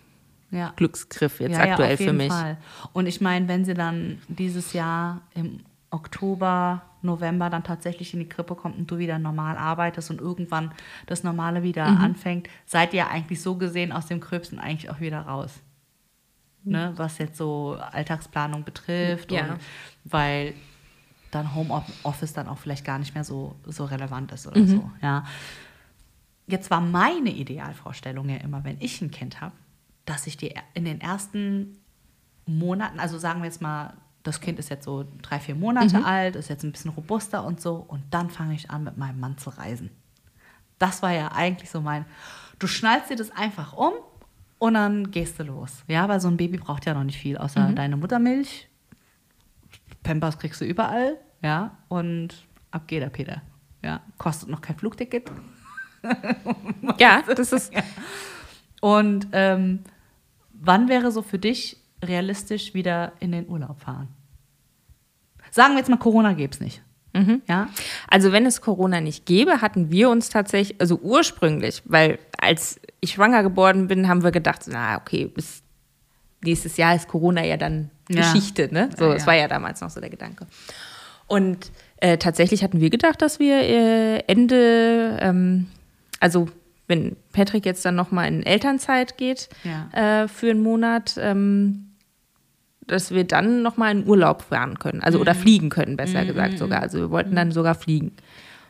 ja. 0.52 0.74
Glücksgriff 0.76 1.40
jetzt 1.40 1.54
ja, 1.58 1.64
aktuell 1.64 1.92
ja, 1.92 1.98
für 1.98 2.14
mich. 2.14 2.32
Fall. 2.32 2.58
Und 2.94 3.08
ich 3.08 3.22
meine, 3.22 3.48
wenn 3.48 3.66
sie 3.66 3.74
dann 3.74 4.20
dieses 4.28 4.74
Jahr 4.74 5.22
im 5.34 5.60
Oktober, 5.92 6.82
November 7.02 7.50
dann 7.50 7.64
tatsächlich 7.64 8.14
in 8.14 8.20
die 8.20 8.28
Krippe 8.30 8.56
kommt 8.56 8.78
und 8.78 8.90
du 8.90 8.98
wieder 8.98 9.20
normal 9.20 9.58
arbeitest 9.58 10.10
und 10.12 10.20
irgendwann 10.20 10.72
das 11.06 11.24
Normale 11.24 11.62
wieder 11.64 11.88
Mhm. 11.90 11.98
anfängt, 12.02 12.48
seid 12.66 12.94
ihr 12.94 13.10
eigentlich 13.10 13.42
so 13.42 13.56
gesehen 13.56 13.92
aus 13.92 14.08
dem 14.08 14.20
Gröbsten 14.20 14.60
eigentlich 14.60 14.90
auch 14.90 15.00
wieder 15.00 15.22
raus. 15.22 15.52
Ne, 16.68 16.94
was 16.96 17.20
jetzt 17.20 17.38
so 17.38 17.78
Alltagsplanung 17.92 18.64
betrifft. 18.64 19.32
Ja. 19.32 19.42
Und 19.44 19.60
weil 20.04 20.54
dann 21.30 21.54
Homeoffice 21.54 22.34
dann 22.34 22.48
auch 22.48 22.58
vielleicht 22.58 22.84
gar 22.84 22.98
nicht 22.98 23.14
mehr 23.14 23.24
so, 23.24 23.56
so 23.68 23.86
relevant 23.86 24.32
ist 24.32 24.48
oder 24.48 24.60
Mhm. 24.60 24.68
so. 24.68 24.92
Ja. 25.00 25.26
Jetzt 26.48 26.70
war 26.70 26.82
meine 26.82 27.32
Idealvorstellung 27.32 28.30
ja 28.30 28.38
immer, 28.38 28.64
wenn 28.64 28.78
ich 28.80 29.02
ein 29.02 29.12
Kind 29.12 29.42
habe, 29.42 29.56
dass 30.06 30.28
ich 30.28 30.38
die 30.38 30.54
in 30.74 30.86
den 30.86 31.02
ersten 31.02 31.80
Monaten, 32.46 33.00
also 33.00 33.18
sagen 33.18 33.40
wir 33.42 33.46
jetzt 33.46 33.62
mal, 33.62 33.96
das 34.22 34.42
Kind 34.42 34.60
ist 34.60 34.70
jetzt 34.70 34.86
so 34.86 35.06
drei, 35.22 35.40
vier 35.40 35.56
Monate 35.56 36.04
alt, 36.04 36.36
ist 36.36 36.50
jetzt 36.50 36.64
ein 36.64 36.72
bisschen 36.72 36.92
robuster 36.92 37.44
und 37.44 37.62
so, 37.62 37.76
und 37.76 38.04
dann 38.12 38.30
fange 38.30 38.56
ich 38.56 38.70
an, 38.70 38.84
mit 38.84 38.98
meinem 38.98 39.20
Mann 39.20 39.38
zu 39.38 39.52
reisen. 39.52 39.92
Das 40.80 41.02
war 41.02 41.12
ja 41.12 41.32
eigentlich 41.32 41.70
so 41.70 41.82
mein, 41.82 42.06
du 42.60 42.68
schnallst 42.68 43.10
dir 43.10 43.16
das 43.16 43.32
einfach 43.32 43.74
um 43.74 43.94
und 44.58 44.74
dann 44.74 45.12
gehst 45.12 45.40
du 45.40 45.44
los. 45.44 45.84
Ja, 45.88 46.08
weil 46.10 46.20
so 46.20 46.28
ein 46.28 46.38
Baby 46.38 46.58
braucht 46.58 46.86
ja 46.86 46.94
noch 46.94 47.04
nicht 47.04 47.20
viel, 47.20 47.38
außer 47.38 47.72
deine 47.74 47.98
Muttermilch. 47.98 48.68
Pampers 50.04 50.38
kriegst 50.38 50.60
du 50.62 50.66
überall, 50.66 51.18
ja, 51.42 51.78
und 51.88 52.48
ab 52.72 52.88
geht 52.88 53.02
der 53.02 53.10
Peter. 53.10 53.42
Ja, 53.84 54.02
kostet 54.18 54.50
noch 54.50 54.62
kein 54.62 54.78
Flugticket. 54.78 55.32
Ja, 57.00 57.24
das 57.36 57.52
ist. 57.52 57.72
Und 58.82 59.28
ähm, 59.32 59.80
wann 60.54 60.88
wäre 60.90 61.12
so 61.12 61.22
für 61.22 61.40
dich 61.40 61.78
realistisch 62.04 62.74
wieder 62.74 63.14
in 63.20 63.32
den 63.32 63.48
Urlaub 63.50 63.80
fahren? 63.82 64.08
Sagen 65.52 65.74
wir 65.74 65.80
jetzt 65.80 65.90
mal, 65.90 65.98
Corona 65.98 66.34
gäbe 66.34 66.54
es 66.54 66.60
nicht. 66.60 66.82
Ja? 67.48 67.70
Also 68.10 68.34
wenn 68.34 68.46
es 68.46 68.60
Corona 68.60 69.00
nicht 69.00 69.26
gäbe, 69.26 69.62
hatten 69.62 69.90
wir 69.90 70.10
uns 70.10 70.28
tatsächlich, 70.30 70.82
also 70.82 70.98
ursprünglich, 70.98 71.82
weil 71.86 72.20
als 72.38 72.78
ich 73.00 73.14
schwanger 73.14 73.42
geworden 73.42 73.88
bin, 73.88 74.10
haben 74.10 74.22
wir 74.22 74.32
gedacht, 74.32 74.64
na 74.68 74.98
okay, 75.00 75.26
bis 75.26 75.64
nächstes 76.44 76.76
Jahr 76.76 76.94
ist 76.94 77.08
Corona 77.08 77.44
ja 77.46 77.56
dann 77.56 77.90
Ja. 78.10 78.18
Geschichte, 78.22 78.68
ne? 78.72 78.90
So, 78.98 79.06
Ja, 79.06 79.14
das 79.14 79.24
ja. 79.24 79.28
war 79.28 79.36
ja 79.36 79.48
damals 79.48 79.80
noch 79.80 79.90
so 79.90 80.02
der 80.02 80.10
Gedanke. 80.10 80.46
Und 81.28 81.72
äh, 81.98 82.18
tatsächlich 82.18 82.64
hatten 82.66 82.82
wir 82.82 82.90
gedacht, 82.90 83.22
dass 83.22 83.40
wir 83.40 83.60
äh, 83.62 84.20
Ende, 84.28 85.18
ähm, 85.22 85.68
also 86.20 86.48
wenn 86.88 87.16
Patrick 87.34 87.66
jetzt 87.66 87.84
dann 87.86 87.96
nochmal 87.96 88.28
in 88.28 88.44
Elternzeit 88.44 89.18
geht 89.18 89.50
Ja. 89.64 90.24
äh, 90.24 90.28
für 90.28 90.52
einen 90.52 90.62
Monat, 90.62 91.16
ähm, 91.20 91.92
dass 92.88 93.10
wir 93.12 93.24
dann 93.24 93.64
nochmal 93.64 93.92
in 93.98 94.08
Urlaub 94.08 94.44
fahren 94.44 94.78
können. 94.78 95.02
Also 95.02 95.18
Mhm. 95.18 95.22
oder 95.24 95.36
fliegen 95.36 95.70
können, 95.70 95.98
besser 95.98 96.24
gesagt 96.26 96.60
sogar. 96.60 96.82
Also 96.82 97.00
wir 97.00 97.10
wollten 97.10 97.36
dann 97.36 97.52
sogar 97.52 97.74
fliegen. 97.74 98.16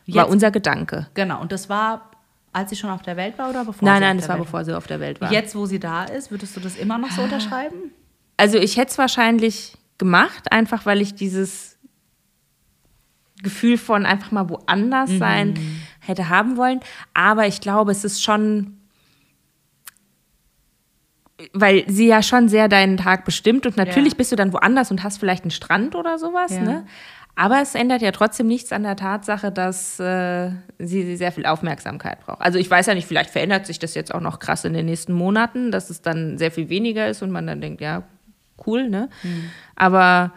War 0.06 0.24
Jetzt- 0.24 0.32
unser 0.32 0.50
Gedanke. 0.50 1.08
Genau, 1.14 1.40
und 1.42 1.52
das 1.52 1.68
war, 1.68 2.10
als 2.54 2.70
sie 2.70 2.76
schon 2.76 2.88
auf 2.88 3.02
der 3.02 3.16
Welt 3.18 3.36
war 3.36 3.50
oder 3.50 3.64
bevor 3.66 3.86
Nein, 3.86 3.96
sie 3.98 4.00
nein, 4.06 4.16
auf 4.16 4.20
das 4.22 4.28
war 4.30 4.36
Welt 4.36 4.44
bevor 4.46 4.64
sie 4.64 4.76
auf 4.76 4.86
der 4.86 5.00
Welt 5.00 5.20
war. 5.20 5.30
Jetzt, 5.30 5.54
wo 5.54 5.66
sie 5.66 5.78
da 5.78 6.04
ist, 6.04 6.30
würdest 6.30 6.56
du 6.56 6.60
das 6.60 6.76
immer 6.76 6.96
noch 6.96 7.10
so 7.10 7.22
unterschreiben? 7.22 7.90
Also 8.38 8.56
ich 8.56 8.78
hätte 8.78 8.92
es 8.92 8.98
wahrscheinlich 8.98 9.76
gemacht, 9.98 10.50
einfach 10.50 10.86
weil 10.86 11.02
ich 11.02 11.14
dieses 11.14 11.76
Gefühl 13.42 13.76
von 13.76 14.06
einfach 14.06 14.30
mal 14.32 14.48
woanders 14.48 15.10
Mhm. 15.10 15.18
Hätte 16.08 16.28
haben 16.28 16.56
wollen. 16.56 16.80
Aber 17.14 17.46
ich 17.46 17.60
glaube, 17.60 17.92
es 17.92 18.04
ist 18.04 18.22
schon 18.22 18.72
weil 21.52 21.84
sie 21.86 22.06
ja 22.06 22.22
schon 22.22 22.48
sehr 22.48 22.66
deinen 22.68 22.96
Tag 22.96 23.26
bestimmt 23.26 23.66
und 23.66 23.76
natürlich 23.76 24.14
Ja. 24.14 24.16
bist 24.16 24.32
du 24.32 24.36
dann 24.36 24.54
woanders 24.54 24.90
und 24.90 25.02
hast 25.02 25.18
vielleicht 25.18 25.44
einen 25.44 25.50
Strand 25.50 25.94
oder 25.94 26.18
sowas, 26.18 26.52
Ja. 26.52 26.62
ne? 26.62 26.86
Aber 27.38 27.60
es 27.60 27.74
ändert 27.74 28.00
ja 28.00 28.12
trotzdem 28.12 28.46
nichts 28.46 28.72
an 28.72 28.82
der 28.82 28.96
Tatsache, 28.96 29.52
dass 29.52 30.00
äh, 30.00 30.52
sie 30.78 31.14
sehr 31.16 31.32
viel 31.32 31.44
Aufmerksamkeit 31.44 32.20
braucht. 32.24 32.40
Also 32.40 32.58
ich 32.58 32.70
weiß 32.70 32.86
ja 32.86 32.94
nicht, 32.94 33.06
vielleicht 33.06 33.28
verändert 33.28 33.66
sich 33.66 33.78
das 33.78 33.94
jetzt 33.94 34.14
auch 34.14 34.22
noch 34.22 34.38
krass 34.38 34.64
in 34.64 34.72
den 34.72 34.86
nächsten 34.86 35.12
Monaten, 35.12 35.70
dass 35.70 35.90
es 35.90 36.00
dann 36.00 36.38
sehr 36.38 36.50
viel 36.50 36.70
weniger 36.70 37.06
ist 37.06 37.20
und 37.20 37.30
man 37.30 37.46
dann 37.46 37.60
denkt, 37.60 37.82
ja, 37.82 38.04
cool, 38.66 38.88
ne? 38.88 39.10
Aber 39.74 40.32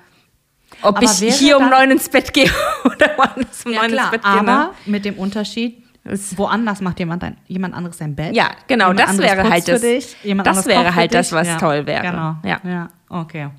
ob. 0.81 0.97
Aber 0.97 1.03
ich 1.03 1.35
hier 1.35 1.57
um 1.57 1.69
neun 1.69 1.91
ins 1.91 2.10
Bett 2.10 2.34
gehe 2.34 2.49
oder 2.85 3.18
woanders 3.18 3.65
um 3.65 3.72
Ja, 3.73 3.81
neun 3.81 3.91
ins 3.93 4.10
Bett 4.11 4.23
gehe, 4.23 4.31
ne? 4.31 4.38
aber 4.39 4.73
mit 4.85 5.06
dem 5.06 5.15
Unterschied, 5.15 5.84
woanders 6.35 6.81
macht 6.81 6.99
jemand, 6.99 7.23
ein, 7.23 7.38
jemand 7.47 7.73
anderes 7.76 7.97
sein 7.97 8.15
Bett. 8.15 8.35
Ja, 8.35 8.51
genau, 8.68 8.93
das 8.93 9.18
wäre 9.18 9.49
halt 9.49 9.68
das- 9.68 9.81
dich, 9.81 10.15
das 10.43 10.65
wäre 10.65 10.95
halt 10.95 11.14
das, 11.14 11.31
was 11.31 11.47
ja. 11.47 11.57
toll 11.57 11.85
wäre. 11.85 12.01
Genau. 12.03 12.35
Ja. 12.43 12.60
ja, 12.64 12.89
okay. 13.10 13.49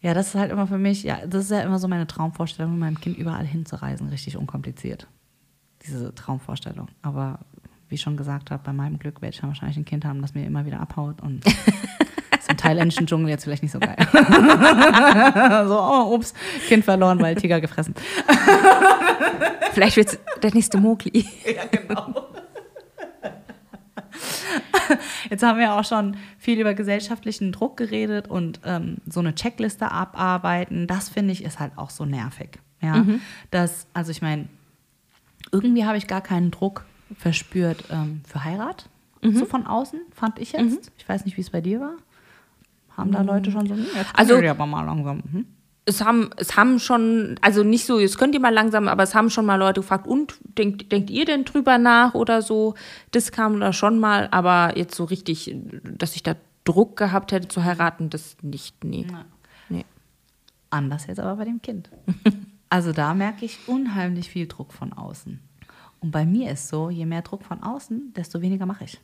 Ja, 0.00 0.14
das 0.14 0.28
ist 0.28 0.34
halt 0.36 0.52
immer 0.52 0.66
für 0.66 0.78
mich, 0.78 1.02
ja, 1.02 1.18
das 1.26 1.44
ist 1.44 1.50
ja 1.50 1.60
immer 1.60 1.78
so 1.78 1.88
meine 1.88 2.06
Traumvorstellung, 2.06 2.72
mit 2.72 2.80
meinem 2.80 3.00
Kind 3.00 3.18
überall 3.18 3.44
hinzureisen, 3.44 4.08
richtig 4.08 4.36
unkompliziert. 4.36 5.08
Diese 5.84 6.14
Traumvorstellung. 6.14 6.88
Aber 7.02 7.40
wie 7.88 7.98
schon 7.98 8.16
gesagt 8.16 8.50
habe, 8.50 8.62
bei 8.64 8.72
meinem 8.72 8.98
Glück 8.98 9.22
werde 9.22 9.34
ich 9.34 9.40
dann 9.40 9.50
wahrscheinlich 9.50 9.76
ein 9.76 9.84
Kind 9.84 10.04
haben, 10.04 10.22
das 10.22 10.34
mir 10.34 10.46
immer 10.46 10.66
wieder 10.66 10.80
abhaut 10.80 11.22
und 11.22 11.44
ist 11.46 12.50
im 12.50 12.56
thailändischen 12.56 13.06
Dschungel 13.06 13.30
jetzt 13.30 13.44
vielleicht 13.44 13.62
nicht 13.62 13.72
so 13.72 13.80
geil. 13.80 13.96
so, 15.66 15.80
oh, 15.80 16.14
ups, 16.14 16.34
Kind 16.66 16.84
verloren, 16.84 17.20
weil 17.20 17.34
Tiger 17.34 17.60
gefressen. 17.60 17.94
Vielleicht 19.72 19.96
wird 19.96 20.18
der 20.42 20.54
nächste 20.54 20.78
Mowgli. 20.78 21.26
Jetzt 25.30 25.42
haben 25.42 25.58
wir 25.58 25.74
auch 25.74 25.84
schon 25.84 26.16
viel 26.38 26.58
über 26.58 26.74
gesellschaftlichen 26.74 27.52
Druck 27.52 27.76
geredet 27.76 28.28
und 28.28 28.60
ähm, 28.64 28.96
so 29.06 29.20
eine 29.20 29.34
Checkliste 29.34 29.92
abarbeiten. 29.92 30.86
Das 30.86 31.10
finde 31.10 31.32
ich 31.32 31.44
ist 31.44 31.60
halt 31.60 31.72
auch 31.76 31.90
so 31.90 32.06
nervig. 32.06 32.58
Ja, 32.80 33.04
das, 33.50 33.86
also 33.92 34.10
ich 34.10 34.22
meine, 34.22 34.48
irgendwie 35.52 35.84
habe 35.84 35.98
ich 35.98 36.06
gar 36.06 36.20
keinen 36.20 36.50
Druck 36.50 36.84
verspürt 37.16 37.84
ähm, 37.90 38.22
für 38.26 38.44
Heirat. 38.44 38.88
So 39.20 39.46
von 39.46 39.66
außen, 39.66 40.00
fand 40.12 40.38
ich 40.38 40.52
jetzt. 40.52 40.92
Ich 40.96 41.08
weiß 41.08 41.24
nicht, 41.24 41.36
wie 41.36 41.40
es 41.40 41.50
bei 41.50 41.60
dir 41.60 41.80
war. 41.80 41.94
Haben 42.96 43.10
da 43.10 43.22
Leute 43.22 43.50
schon 43.50 43.66
so, 43.66 43.74
hm, 43.74 43.84
jetzt 43.96 44.10
Also- 44.14 44.36
aber 44.36 44.66
mal 44.66 44.84
langsam. 44.84 45.22
Hm? 45.32 45.46
es 45.88 46.04
haben, 46.04 46.30
es 46.36 46.56
haben 46.56 46.78
schon, 46.78 47.36
also 47.40 47.64
nicht 47.64 47.86
so, 47.86 47.98
jetzt 47.98 48.18
könnt 48.18 48.34
ihr 48.34 48.40
mal 48.40 48.52
langsam, 48.52 48.88
aber 48.88 49.02
es 49.02 49.14
haben 49.14 49.30
schon 49.30 49.46
mal 49.46 49.56
Leute 49.56 49.80
gefragt, 49.80 50.06
und 50.06 50.38
denkt, 50.42 50.92
denkt 50.92 51.08
ihr 51.08 51.24
denn 51.24 51.44
drüber 51.44 51.78
nach 51.78 52.14
oder 52.14 52.42
so? 52.42 52.74
Das 53.10 53.32
kam 53.32 53.58
da 53.58 53.72
schon 53.72 53.98
mal, 53.98 54.28
aber 54.30 54.76
jetzt 54.76 54.94
so 54.94 55.04
richtig, 55.04 55.56
dass 55.82 56.14
ich 56.14 56.22
da 56.22 56.36
Druck 56.64 56.96
gehabt 56.96 57.32
hätte 57.32 57.48
zu 57.48 57.64
heiraten, 57.64 58.10
das 58.10 58.36
nicht, 58.42 58.84
nee. 58.84 59.06
nee. 59.70 59.86
Anders 60.68 61.06
jetzt 61.06 61.20
aber 61.20 61.36
bei 61.36 61.44
dem 61.44 61.62
Kind. 61.62 61.90
Also 62.70 62.92
da 62.92 63.14
merke 63.14 63.46
ich 63.46 63.60
unheimlich 63.66 64.28
viel 64.28 64.46
Druck 64.46 64.74
von 64.74 64.92
außen. 64.92 65.40
Und 66.00 66.10
bei 66.10 66.24
mir 66.24 66.50
ist 66.52 66.68
so, 66.68 66.90
je 66.90 67.06
mehr 67.06 67.22
Druck 67.22 67.44
von 67.44 67.62
außen, 67.62 68.12
desto 68.14 68.40
weniger 68.40 68.66
mache 68.66 68.84
ich. 68.84 68.98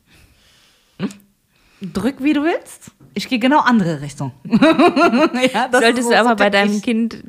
Drück, 1.81 2.17
wie 2.23 2.33
du 2.33 2.43
willst. 2.45 2.93
Ich 3.15 3.29
gehe 3.29 3.39
genau 3.39 3.61
andere 3.61 4.01
Richtung. 4.01 4.33
ja, 4.45 5.69
das 5.69 5.81
Solltest 5.81 6.05
so- 6.05 6.11
du 6.11 6.19
aber 6.19 6.31
so 6.31 6.37
bei 6.37 6.51
deinem. 6.51 6.81
Kind 6.81 7.23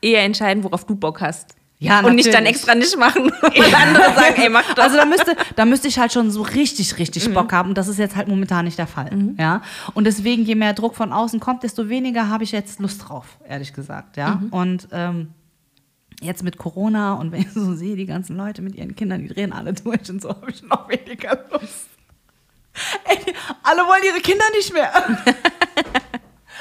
eher 0.00 0.22
entscheiden, 0.22 0.62
worauf 0.64 0.84
du 0.86 0.94
Bock 0.94 1.20
hast. 1.20 1.56
Ja, 1.78 2.00
Und 2.00 2.14
nicht 2.14 2.26
dann 2.32 2.44
natürlich. 2.44 2.56
extra 2.56 2.74
nicht 2.74 2.96
machen, 2.96 3.30
weil 3.42 3.74
andere 3.74 4.14
sagen, 4.14 4.34
ey, 4.40 4.48
mach 4.48 4.72
doch. 4.74 4.82
Also 4.82 4.96
da 4.96 5.04
müsste, 5.04 5.36
da 5.56 5.66
müsste 5.66 5.88
ich 5.88 5.98
halt 5.98 6.10
schon 6.10 6.30
so 6.30 6.40
richtig, 6.40 6.96
richtig 6.98 7.34
Bock 7.34 7.52
haben. 7.52 7.68
Und 7.70 7.76
das 7.76 7.86
ist 7.88 7.98
jetzt 7.98 8.16
halt 8.16 8.28
momentan 8.28 8.64
nicht 8.64 8.78
der 8.78 8.86
Fall. 8.86 9.10
Ja? 9.38 9.60
Und 9.92 10.04
deswegen, 10.04 10.44
je 10.46 10.54
mehr 10.54 10.72
Druck 10.72 10.94
von 10.94 11.12
außen 11.12 11.38
kommt, 11.38 11.64
desto 11.64 11.90
weniger 11.90 12.30
habe 12.30 12.44
ich 12.44 12.52
jetzt 12.52 12.80
Lust 12.80 13.06
drauf, 13.06 13.36
ehrlich 13.46 13.74
gesagt. 13.74 14.16
Ja? 14.16 14.40
Und 14.52 14.88
ähm, 14.92 15.28
jetzt 16.20 16.42
mit 16.42 16.56
Corona 16.58 17.14
und 17.14 17.32
wenn 17.32 17.42
ich 17.42 17.52
so 17.52 17.74
sehe, 17.74 17.96
die 17.96 18.06
ganzen 18.06 18.36
Leute 18.36 18.62
mit 18.62 18.74
ihren 18.74 18.96
Kindern, 18.96 19.22
die 19.22 19.28
drehen 19.28 19.52
alle 19.52 19.72
durch 19.72 20.08
und 20.10 20.22
so, 20.22 20.30
habe 20.30 20.50
ich 20.50 20.62
noch 20.62 20.88
weniger 20.88 21.38
Lust. 21.50 21.88
Ey, 23.04 23.34
alle 23.62 23.82
wollen 23.82 24.02
ihre 24.04 24.20
Kinder 24.20 24.44
nicht 24.54 24.72
mehr. 24.72 24.92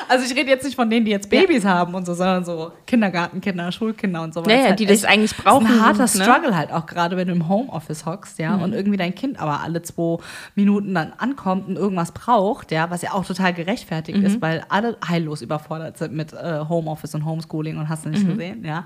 Also 0.08 0.26
ich 0.26 0.38
rede 0.38 0.50
jetzt 0.50 0.64
nicht 0.64 0.76
von 0.76 0.90
denen, 0.90 1.06
die 1.06 1.12
jetzt 1.12 1.30
Babys 1.30 1.66
haben 1.66 1.96
und 1.96 2.06
so, 2.06 2.14
sondern 2.14 2.46
so 2.46 2.72
Kindergartenkinder, 2.86 3.72
Schulkinder 3.72 4.22
und 4.22 4.34
so 4.34 4.44
Ja, 4.44 4.52
ja, 4.52 4.64
Weil 4.64 4.72
es 4.72 4.76
die 4.76 4.86
das 4.86 5.06
eigentlich 5.06 5.36
brauchen, 5.36 5.68
ein 5.68 5.82
harter 5.82 6.04
ne? 6.04 6.08
Struggle 6.08 6.56
halt 6.56 6.72
auch 6.72 6.86
gerade, 6.86 7.18
wenn 7.18 7.28
du 7.28 7.34
im 7.34 7.48
Homeoffice 7.48 8.06
hockst, 8.06 8.38
ja, 8.40 8.56
und 8.56 8.74
irgendwie 8.74 8.98
dein 8.98 9.16
Kind 9.16 9.40
aber 9.40 9.62
alle 9.62 9.82
zwei 9.82 10.18
Minuten 10.56 10.94
dann 10.94 11.14
ankommt 11.18 11.68
und 11.68 11.78
irgendwas 11.78 12.12
braucht, 12.12 12.72
ja, 12.72 12.90
was 12.90 13.02
ja 13.02 13.14
auch 13.14 13.26
total 13.26 13.54
gerechtfertigt 13.54 14.20
ist, 14.20 14.42
weil 14.42 14.64
alle 14.70 14.98
heillos 15.08 15.42
überfordert 15.42 15.98
sind 15.98 16.14
mit 16.14 16.34
äh, 16.34 16.60
Homeoffice 16.68 17.16
und 17.16 17.26
Homeschooling 17.26 17.78
und 17.78 17.90
hast 17.90 18.06
du 18.06 18.10
nicht 18.10 18.28
gesehen, 18.28 18.64
ja. 18.66 18.86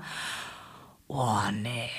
Oh, 1.12 1.50
nee. 1.52 1.90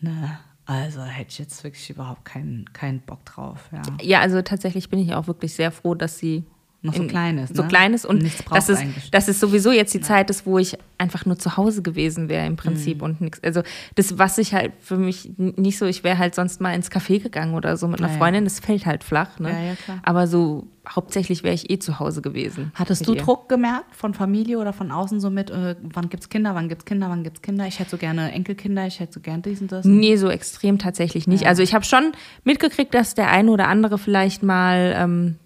Ne. 0.00 0.40
Also 0.66 1.02
hätte 1.02 1.30
ich 1.30 1.38
jetzt 1.38 1.62
wirklich 1.62 1.88
überhaupt 1.88 2.24
keinen, 2.24 2.70
keinen 2.72 3.00
Bock 3.00 3.24
drauf, 3.24 3.70
ja. 3.72 3.82
Ja, 4.02 4.20
also 4.20 4.42
tatsächlich 4.42 4.90
bin 4.90 4.98
ich 4.98 5.14
auch 5.14 5.28
wirklich 5.28 5.54
sehr 5.54 5.70
froh, 5.70 5.94
dass 5.94 6.18
sie 6.18 6.44
Noch 6.80 6.94
so 6.94 7.02
klein 7.08 7.38
ist, 7.38 7.56
So 7.56 7.62
ne? 7.62 7.68
klein 7.68 7.92
ist 7.92 8.06
und 8.06 8.22
dass, 8.52 8.68
es, 8.68 8.78
eigentlich. 8.78 9.10
dass 9.10 9.26
es 9.26 9.40
sowieso 9.40 9.72
jetzt 9.72 9.92
die 9.94 10.00
Zeit 10.00 10.30
ist, 10.30 10.46
wo 10.46 10.58
ich 10.58 10.78
einfach 10.96 11.26
nur 11.26 11.36
zu 11.36 11.56
Hause 11.56 11.82
gewesen 11.82 12.28
wäre 12.28 12.46
im 12.46 12.52
Mhm. 12.52 12.56
Prinzip 12.56 13.02
und 13.02 13.20
nichts. 13.20 13.42
Also 13.42 13.62
das, 13.96 14.16
was 14.18 14.38
ich 14.38 14.54
halt 14.54 14.72
für 14.78 14.96
mich 14.96 15.32
nicht 15.36 15.76
so, 15.76 15.86
ich 15.86 16.04
wäre 16.04 16.18
halt 16.18 16.36
sonst 16.36 16.60
mal 16.60 16.72
ins 16.74 16.88
Café 16.92 17.20
gegangen 17.20 17.54
oder 17.54 17.76
so 17.76 17.88
mit 17.88 17.98
einer 17.98 18.06
Ja, 18.08 18.14
ja. 18.14 18.18
Freundin, 18.20 18.44
das 18.44 18.60
fällt 18.60 18.86
halt 18.86 19.02
flach. 19.02 19.40
Ne? 19.40 19.50
Ja, 19.50 19.60
ja, 19.60 19.74
klar. 19.74 19.98
Aber 20.04 20.28
so 20.28 20.68
hauptsächlich 20.88 21.42
wäre 21.42 21.52
ich 21.54 21.68
eh 21.68 21.80
zu 21.80 21.98
Hause 21.98 22.22
gewesen. 22.22 22.70
Hattest 22.76 23.08
du 23.08 23.14
ihr. 23.14 23.22
Druck 23.22 23.48
gemerkt 23.48 23.94
von 23.96 24.14
Familie 24.14 24.58
oder 24.58 24.72
von 24.72 24.92
außen 24.92 25.18
so 25.18 25.30
mit, 25.30 25.50
äh, 25.50 25.74
wann 25.82 26.08
gibt's 26.10 26.28
Kinder, 26.28 26.54
wann 26.54 26.68
gibt's 26.68 26.84
Kinder, 26.84 27.10
wann 27.10 27.24
gibt's 27.24 27.42
Kinder? 27.42 27.66
Ich 27.66 27.80
hätte 27.80 27.90
so 27.90 27.96
gerne 27.96 28.30
Enkelkinder, 28.30 28.86
ich 28.86 29.00
hätte 29.00 29.14
so 29.14 29.20
gerne 29.20 29.42
dies 29.42 29.60
und 29.60 29.72
das. 29.72 29.84
Nee, 29.84 30.14
so 30.14 30.28
extrem 30.30 30.78
tatsächlich 30.78 31.26
nicht. 31.26 31.44
Also 31.46 31.60
ich 31.64 31.74
habe 31.74 31.84
schon 31.84 32.12
mitgekriegt, 32.44 32.94
dass 32.94 33.14
der 33.16 33.30
eine 33.32 33.50
oder 33.50 33.66
andere 33.66 33.98
vielleicht 33.98 34.44
mal 34.44 34.94
ähm, 34.96 35.36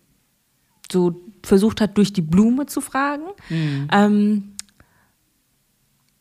so 0.93 1.21
versucht 1.43 1.81
hat, 1.81 1.99
durch 1.99 2.13
die 2.13 2.23
Blume 2.23 2.67
zu 2.67 2.81
fragen. 2.81 3.25
Ähm, 3.91 4.53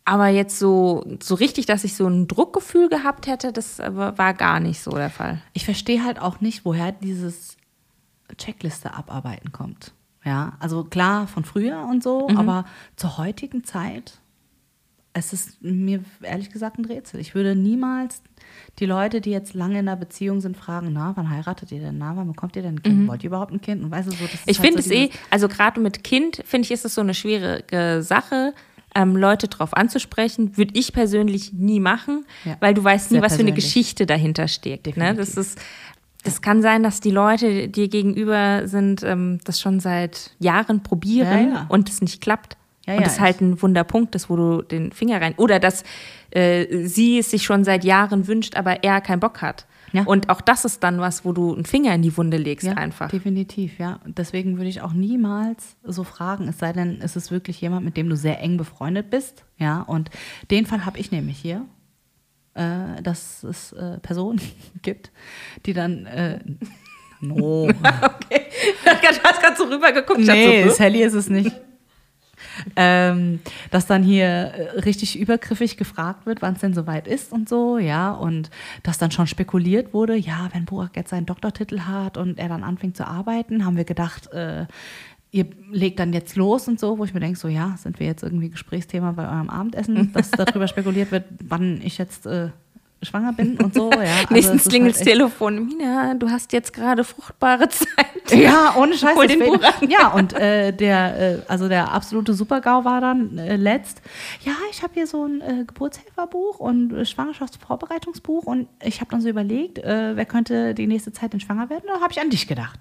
aber 0.03 0.27
jetzt 0.29 0.57
so, 0.57 1.05
so 1.21 1.35
richtig, 1.35 1.67
dass 1.67 1.83
ich 1.83 1.95
so 1.95 2.07
ein 2.07 2.27
Druckgefühl 2.27 2.89
gehabt 2.89 3.27
hätte, 3.27 3.53
das 3.53 3.77
war 3.79 4.33
gar 4.33 4.59
nicht 4.59 4.81
so 4.81 4.91
der 4.91 5.11
Fall. 5.11 5.41
Ich 5.53 5.65
verstehe 5.65 6.03
halt 6.03 6.19
auch 6.19 6.41
nicht, 6.41 6.65
woher 6.65 6.91
dieses 6.91 7.55
Checkliste 8.37 8.95
abarbeiten 8.95 9.51
kommt. 9.51 9.93
Ja, 10.25 10.53
also 10.59 10.83
klar 10.83 11.27
von 11.27 11.45
früher 11.45 11.87
und 11.89 12.01
so, 12.01 12.27
aber 12.35 12.65
zur 12.95 13.17
heutigen 13.17 13.63
Zeit, 13.63 14.19
es 15.13 15.33
ist 15.33 15.61
mir 15.61 16.03
ehrlich 16.21 16.49
gesagt 16.51 16.77
ein 16.79 16.85
Rätsel. 16.85 17.19
Ich 17.19 17.35
würde 17.35 17.55
niemals 17.55 18.21
die 18.79 18.85
Leute, 18.85 19.19
die 19.21 19.31
jetzt 19.31 19.53
lange 19.53 19.79
in 19.79 19.87
einer 19.87 19.97
Beziehung 19.97 20.39
sind, 20.41 20.55
fragen, 20.57 20.91
na, 20.93 21.11
wann 21.15 21.29
heiratet 21.29 21.71
ihr 21.71 21.79
denn? 21.81 21.97
Na, 21.97 22.15
wann 22.15 22.27
bekommt 22.27 22.55
ihr 22.55 22.61
denn 22.61 22.75
ein 22.75 22.83
Kind? 22.83 23.07
Wollt 23.07 23.23
ihr 23.23 23.27
überhaupt 23.27 23.51
ein 23.51 23.61
Kind? 23.61 23.83
Und 23.83 23.91
weißt 23.91 24.07
du, 24.07 24.11
so, 24.15 24.23
Ich 24.45 24.59
halt 24.59 24.67
finde 24.67 24.81
so 24.81 24.89
es 24.89 24.95
eh, 24.95 25.09
also 25.29 25.47
gerade 25.49 25.79
mit 25.81 26.03
Kind, 26.03 26.41
finde 26.45 26.65
ich, 26.65 26.71
ist 26.71 26.85
es 26.85 26.95
so 26.95 27.01
eine 27.01 27.13
schwierige 27.13 28.01
Sache, 28.03 28.53
ähm, 28.95 29.15
Leute 29.15 29.47
drauf 29.47 29.73
anzusprechen. 29.75 30.57
Würde 30.57 30.77
ich 30.77 30.91
persönlich 30.93 31.53
nie 31.53 31.79
machen, 31.79 32.25
Ja. 32.45 32.57
weil 32.59 32.73
du 32.73 32.83
weißt 32.83 33.11
nie, 33.11 33.15
Sehr 33.17 33.21
was 33.23 33.33
für 33.35 33.39
eine 33.41 33.51
persönlich. 33.51 33.65
Geschichte 33.73 34.05
dahinter 34.05 34.47
steckt. 34.47 34.95
Ne? 34.97 35.13
Das 35.13 35.35
ist. 35.37 35.59
Das 36.23 36.43
kann 36.43 36.61
sein, 36.61 36.83
dass 36.83 36.99
die 37.01 37.09
Leute, 37.09 37.67
die 37.67 37.71
dir 37.71 37.87
gegenüber 37.87 38.67
sind, 38.67 39.01
ähm, 39.01 39.39
das 39.43 39.59
schon 39.59 39.79
seit 39.79 40.31
Jahren 40.37 40.83
probieren 40.83 41.47
Ja, 41.49 41.53
ja. 41.61 41.65
und 41.67 41.89
es 41.89 41.99
nicht 41.99 42.21
klappt. 42.21 42.57
Ja, 42.91 42.97
und 42.97 43.01
ja, 43.03 43.07
das 43.07 43.19
halt 43.19 43.41
ein 43.41 43.61
Wunderpunkt 43.61 44.15
ist, 44.15 44.29
wo 44.29 44.35
du 44.35 44.61
den 44.61 44.91
Finger 44.91 45.19
rein. 45.21 45.33
Oder 45.37 45.59
dass 45.59 45.83
äh, 46.31 46.85
sie 46.87 47.19
es 47.19 47.31
sich 47.31 47.43
schon 47.43 47.63
seit 47.63 47.83
Jahren 47.83 48.27
wünscht, 48.27 48.55
aber 48.55 48.83
er 48.83 49.01
keinen 49.01 49.19
Bock 49.19 49.41
hat. 49.41 49.65
Ja. 49.93 50.03
Und 50.03 50.29
auch 50.29 50.39
das 50.39 50.63
ist 50.63 50.83
dann 50.83 50.99
was, 50.99 51.25
wo 51.25 51.33
du 51.33 51.53
einen 51.53 51.65
Finger 51.65 51.93
in 51.93 52.01
die 52.01 52.15
Wunde 52.15 52.37
legst 52.37 52.65
Ja, 52.65 52.75
einfach. 52.75 53.09
definitiv, 53.09 53.77
ja. 53.77 53.99
Deswegen 54.05 54.55
würde 54.57 54.69
ich 54.69 54.81
auch 54.81 54.93
niemals 54.93 55.75
so 55.83 56.05
fragen, 56.05 56.47
es 56.47 56.59
sei 56.59 56.71
denn, 56.71 56.99
es 57.01 57.17
ist 57.17 57.29
wirklich 57.29 57.59
jemand, 57.59 57.83
mit 57.83 57.97
dem 57.97 58.07
du 58.07 58.15
sehr 58.15 58.39
eng 58.39 58.55
befreundet 58.55 59.09
bist. 59.09 59.43
Ja, 59.57 59.81
und 59.81 60.09
den 60.49 60.65
Fall 60.65 60.85
habe 60.85 60.97
ich 60.97 61.11
nämlich 61.11 61.37
hier, 61.37 61.65
äh, 62.53 63.01
dass 63.03 63.43
es 63.43 63.73
äh, 63.73 63.97
Personen 63.99 64.39
gibt, 64.81 65.11
die 65.65 65.73
dann. 65.73 66.05
Äh, 66.05 66.39
no. 67.19 67.69
Okay. 68.83 69.11
Du 69.17 69.23
hast 69.23 69.41
gerade 69.41 69.55
so 69.57 69.63
rübergeguckt. 69.65 70.19
ich 70.19 70.27
nee, 70.27 70.63
so, 70.63 70.71
Sally 70.71 71.03
ist 71.03 71.13
es 71.13 71.29
nicht. 71.29 71.51
Ähm, 72.75 73.39
dass 73.69 73.87
dann 73.87 74.03
hier 74.03 74.25
äh, 74.25 74.79
richtig 74.79 75.19
übergriffig 75.19 75.77
gefragt 75.77 76.25
wird, 76.25 76.41
wann 76.41 76.53
es 76.53 76.61
denn 76.61 76.73
soweit 76.73 77.07
ist 77.07 77.31
und 77.31 77.49
so, 77.49 77.77
ja, 77.77 78.11
und 78.11 78.49
dass 78.83 78.97
dann 78.97 79.11
schon 79.11 79.27
spekuliert 79.27 79.93
wurde, 79.93 80.15
ja, 80.15 80.49
wenn 80.53 80.65
Burak 80.65 80.95
jetzt 80.95 81.09
seinen 81.09 81.25
Doktortitel 81.25 81.81
hat 81.81 82.17
und 82.17 82.37
er 82.37 82.49
dann 82.49 82.63
anfängt 82.63 82.97
zu 82.97 83.07
arbeiten, 83.07 83.65
haben 83.65 83.77
wir 83.77 83.85
gedacht, 83.85 84.31
äh, 84.33 84.65
ihr 85.31 85.45
legt 85.71 85.99
dann 85.99 86.13
jetzt 86.13 86.35
los 86.35 86.67
und 86.67 86.79
so, 86.79 86.97
wo 86.97 87.05
ich 87.05 87.13
mir 87.13 87.21
denke, 87.21 87.39
so, 87.39 87.47
ja, 87.47 87.75
sind 87.77 87.99
wir 87.99 88.07
jetzt 88.07 88.23
irgendwie 88.23 88.49
Gesprächsthema 88.49 89.13
bei 89.13 89.23
eurem 89.23 89.49
Abendessen, 89.49 90.11
dass 90.13 90.31
darüber 90.31 90.67
spekuliert 90.69 91.11
wird, 91.11 91.25
wann 91.43 91.81
ich 91.81 91.97
jetzt 91.97 92.25
äh, 92.25 92.49
schwanger 93.03 93.33
bin 93.33 93.57
und 93.57 93.73
so. 93.73 93.89
Ja. 93.91 93.97
Also 94.01 94.33
Nächstens 94.33 94.63
klingelt 94.69 94.95
halt 94.95 95.01
das 95.01 95.11
Telefon. 95.13 95.65
Mina, 95.67 96.13
du 96.13 96.29
hast 96.29 96.53
jetzt 96.53 96.71
gerade 96.73 97.03
fruchtbare 97.03 97.67
Zeit. 97.69 97.87
Ja, 98.31 98.75
ohne 98.77 98.95
Scheiß. 98.97 99.15
Hol 99.15 99.27
den 99.27 99.39
deswegen- 99.39 99.57
Buch 99.59 99.65
an. 99.81 99.89
Ja, 99.89 100.07
und 100.09 100.33
äh, 100.33 100.71
der, 100.71 101.19
äh, 101.19 101.41
also 101.47 101.67
der 101.67 101.91
absolute 101.91 102.33
Supergau 102.33 102.85
war 102.85 103.01
dann 103.01 103.37
äh, 103.37 103.55
letzt. 103.55 104.01
Ja, 104.45 104.53
ich 104.71 104.83
habe 104.83 104.93
hier 104.93 105.07
so 105.07 105.25
ein 105.25 105.41
äh, 105.41 105.63
Geburtshelferbuch 105.65 106.59
und 106.59 106.93
äh, 106.93 107.05
Schwangerschaftsvorbereitungsbuch 107.05 108.43
und 108.45 108.67
ich 108.83 109.01
habe 109.01 109.09
dann 109.11 109.21
so 109.21 109.29
überlegt, 109.29 109.79
äh, 109.79 110.15
wer 110.15 110.25
könnte 110.25 110.73
die 110.73 110.87
nächste 110.87 111.11
Zeit 111.11 111.33
denn 111.33 111.39
schwanger 111.39 111.69
werden? 111.69 111.83
Da 111.87 111.99
habe 112.01 112.11
ich 112.11 112.19
an 112.21 112.29
dich 112.29 112.47
gedacht. 112.47 112.79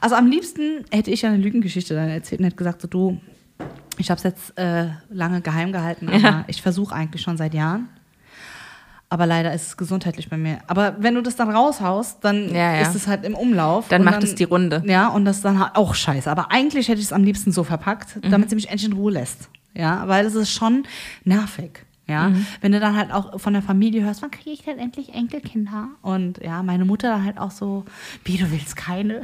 Also 0.00 0.16
am 0.16 0.26
liebsten 0.26 0.84
hätte 0.90 1.10
ich 1.10 1.24
eine 1.24 1.36
Lügengeschichte 1.38 1.94
dann 1.94 2.08
erzählt 2.10 2.40
und 2.40 2.44
hätte 2.46 2.56
gesagt, 2.56 2.82
so 2.82 2.88
du, 2.88 3.18
ich 3.96 4.10
habe 4.10 4.18
es 4.18 4.24
jetzt 4.24 4.52
lange 5.08 5.40
geheim 5.40 5.72
gehalten, 5.72 6.10
aber 6.10 6.44
ich 6.48 6.60
versuche 6.60 6.94
eigentlich 6.94 7.22
schon 7.22 7.38
seit 7.38 7.54
Jahren. 7.54 7.88
Aber 9.08 9.24
leider 9.26 9.52
ist 9.54 9.68
es 9.68 9.76
gesundheitlich 9.76 10.28
bei 10.28 10.36
mir. 10.36 10.58
Aber 10.66 10.96
wenn 10.98 11.14
du 11.14 11.22
das 11.22 11.36
dann 11.36 11.50
raushaust, 11.50 12.24
dann 12.24 12.48
Ja, 12.52 12.74
ja. 12.74 12.80
ist 12.82 12.94
es 12.96 13.06
halt 13.06 13.24
im 13.24 13.34
Umlauf. 13.36 13.86
Dann 13.88 14.02
macht 14.02 14.24
es 14.24 14.34
die 14.34 14.44
Runde. 14.44 14.82
Ja, 14.86 15.08
und 15.08 15.24
das 15.24 15.36
ist 15.36 15.44
dann 15.44 15.60
halt 15.60 15.76
auch 15.76 15.94
scheiße. 15.94 16.28
Aber 16.30 16.50
eigentlich 16.50 16.88
hätte 16.88 16.98
ich 17.00 17.06
es 17.06 17.12
am 17.12 17.22
liebsten 17.22 17.52
so 17.52 17.62
verpackt, 17.62 18.16
Mhm. 18.24 18.30
damit 18.30 18.50
sie 18.50 18.56
mich 18.56 18.68
endlich 18.68 18.90
in 18.90 18.96
Ruhe 18.96 19.12
lässt. 19.12 19.48
Ja, 19.74 20.08
weil 20.08 20.26
es 20.26 20.34
ist 20.34 20.50
schon 20.50 20.84
nervig. 21.24 21.84
Ja, 22.08 22.28
Mhm. 22.30 22.46
wenn 22.60 22.72
du 22.72 22.80
dann 22.80 22.96
halt 22.96 23.12
auch 23.12 23.38
von 23.40 23.52
der 23.52 23.62
Familie 23.62 24.02
hörst, 24.04 24.22
wann 24.22 24.30
kriege 24.30 24.50
ich 24.50 24.62
denn 24.62 24.78
endlich 24.78 25.14
Enkelkinder? 25.14 25.88
Und 26.02 26.38
ja, 26.38 26.62
meine 26.64 26.84
Mutter 26.84 27.08
dann 27.10 27.24
halt 27.24 27.38
auch 27.38 27.50
so, 27.52 27.84
wie 28.24 28.38
du 28.38 28.50
willst 28.50 28.74
keine. 28.76 29.22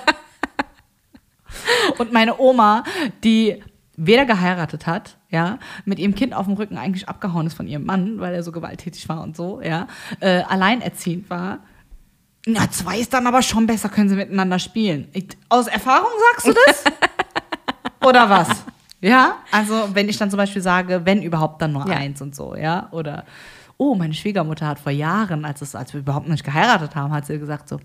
und 1.97 2.11
meine 2.11 2.37
Oma, 2.39 2.83
die 3.23 3.61
weder 3.97 4.25
geheiratet 4.25 4.87
hat, 4.87 5.17
ja, 5.29 5.57
mit 5.85 5.99
ihrem 5.99 6.15
Kind 6.15 6.33
auf 6.33 6.45
dem 6.45 6.55
Rücken 6.55 6.77
eigentlich 6.77 7.07
abgehauen 7.09 7.47
ist 7.47 7.53
von 7.53 7.67
ihrem 7.67 7.85
Mann, 7.85 8.19
weil 8.19 8.33
er 8.33 8.43
so 8.43 8.51
gewalttätig 8.51 9.07
war 9.09 9.21
und 9.21 9.35
so, 9.37 9.61
ja, 9.61 9.87
äh, 10.19 10.41
alleinerziehend 10.43 11.29
war. 11.29 11.59
Na, 12.47 12.69
zwei 12.69 12.99
ist 12.99 13.13
dann 13.13 13.25
aber 13.27 13.41
schon 13.41 13.65
besser, 13.67 13.89
können 13.89 14.09
sie 14.09 14.15
miteinander 14.15 14.59
spielen. 14.59 15.07
Ich, 15.13 15.27
aus 15.49 15.67
Erfahrung 15.67 16.09
sagst 16.33 16.47
du 16.47 16.53
das? 16.67 16.83
Oder 18.07 18.29
was? 18.29 18.63
Ja, 19.01 19.37
also 19.51 19.89
wenn 19.93 20.09
ich 20.09 20.17
dann 20.17 20.29
zum 20.29 20.37
Beispiel 20.37 20.61
sage, 20.61 21.01
wenn 21.05 21.21
überhaupt, 21.21 21.61
dann 21.61 21.73
nur 21.73 21.87
Ja. 21.87 21.97
eins 21.97 22.21
und 22.21 22.35
so, 22.35 22.55
ja, 22.55 22.87
oder 22.91 23.25
oh, 23.77 23.93
meine 23.93 24.13
Schwiegermutter 24.13 24.65
hat 24.67 24.79
vor 24.79 24.91
Jahren, 24.91 25.43
als, 25.45 25.61
es, 25.61 25.75
als 25.75 25.93
wir 25.93 25.99
überhaupt 25.99 26.27
nicht 26.29 26.43
geheiratet 26.43 26.95
haben, 26.95 27.13
hat 27.13 27.25
sie 27.25 27.37
gesagt 27.37 27.67
so, 27.67 27.79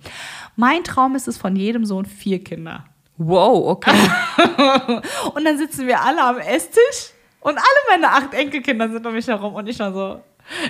mein 0.56 0.84
Traum 0.84 1.16
ist 1.16 1.26
es 1.28 1.36
von 1.36 1.56
jedem 1.56 1.84
Sohn 1.84 2.06
vier 2.06 2.42
Kinder. 2.44 2.84
Wow, 3.22 3.68
okay. 3.68 3.90
Und 5.34 5.44
dann 5.44 5.58
sitzen 5.58 5.86
wir 5.86 6.00
alle 6.00 6.22
am 6.22 6.38
Esstisch 6.38 7.12
und 7.40 7.56
alle 7.56 7.80
meine 7.88 8.08
acht 8.08 8.32
Enkelkinder 8.32 8.88
sind 8.88 9.06
um 9.06 9.12
mich 9.12 9.26
herum 9.26 9.54
und 9.54 9.66
ich 9.66 9.76
dann 9.76 9.92
so, 9.94 10.20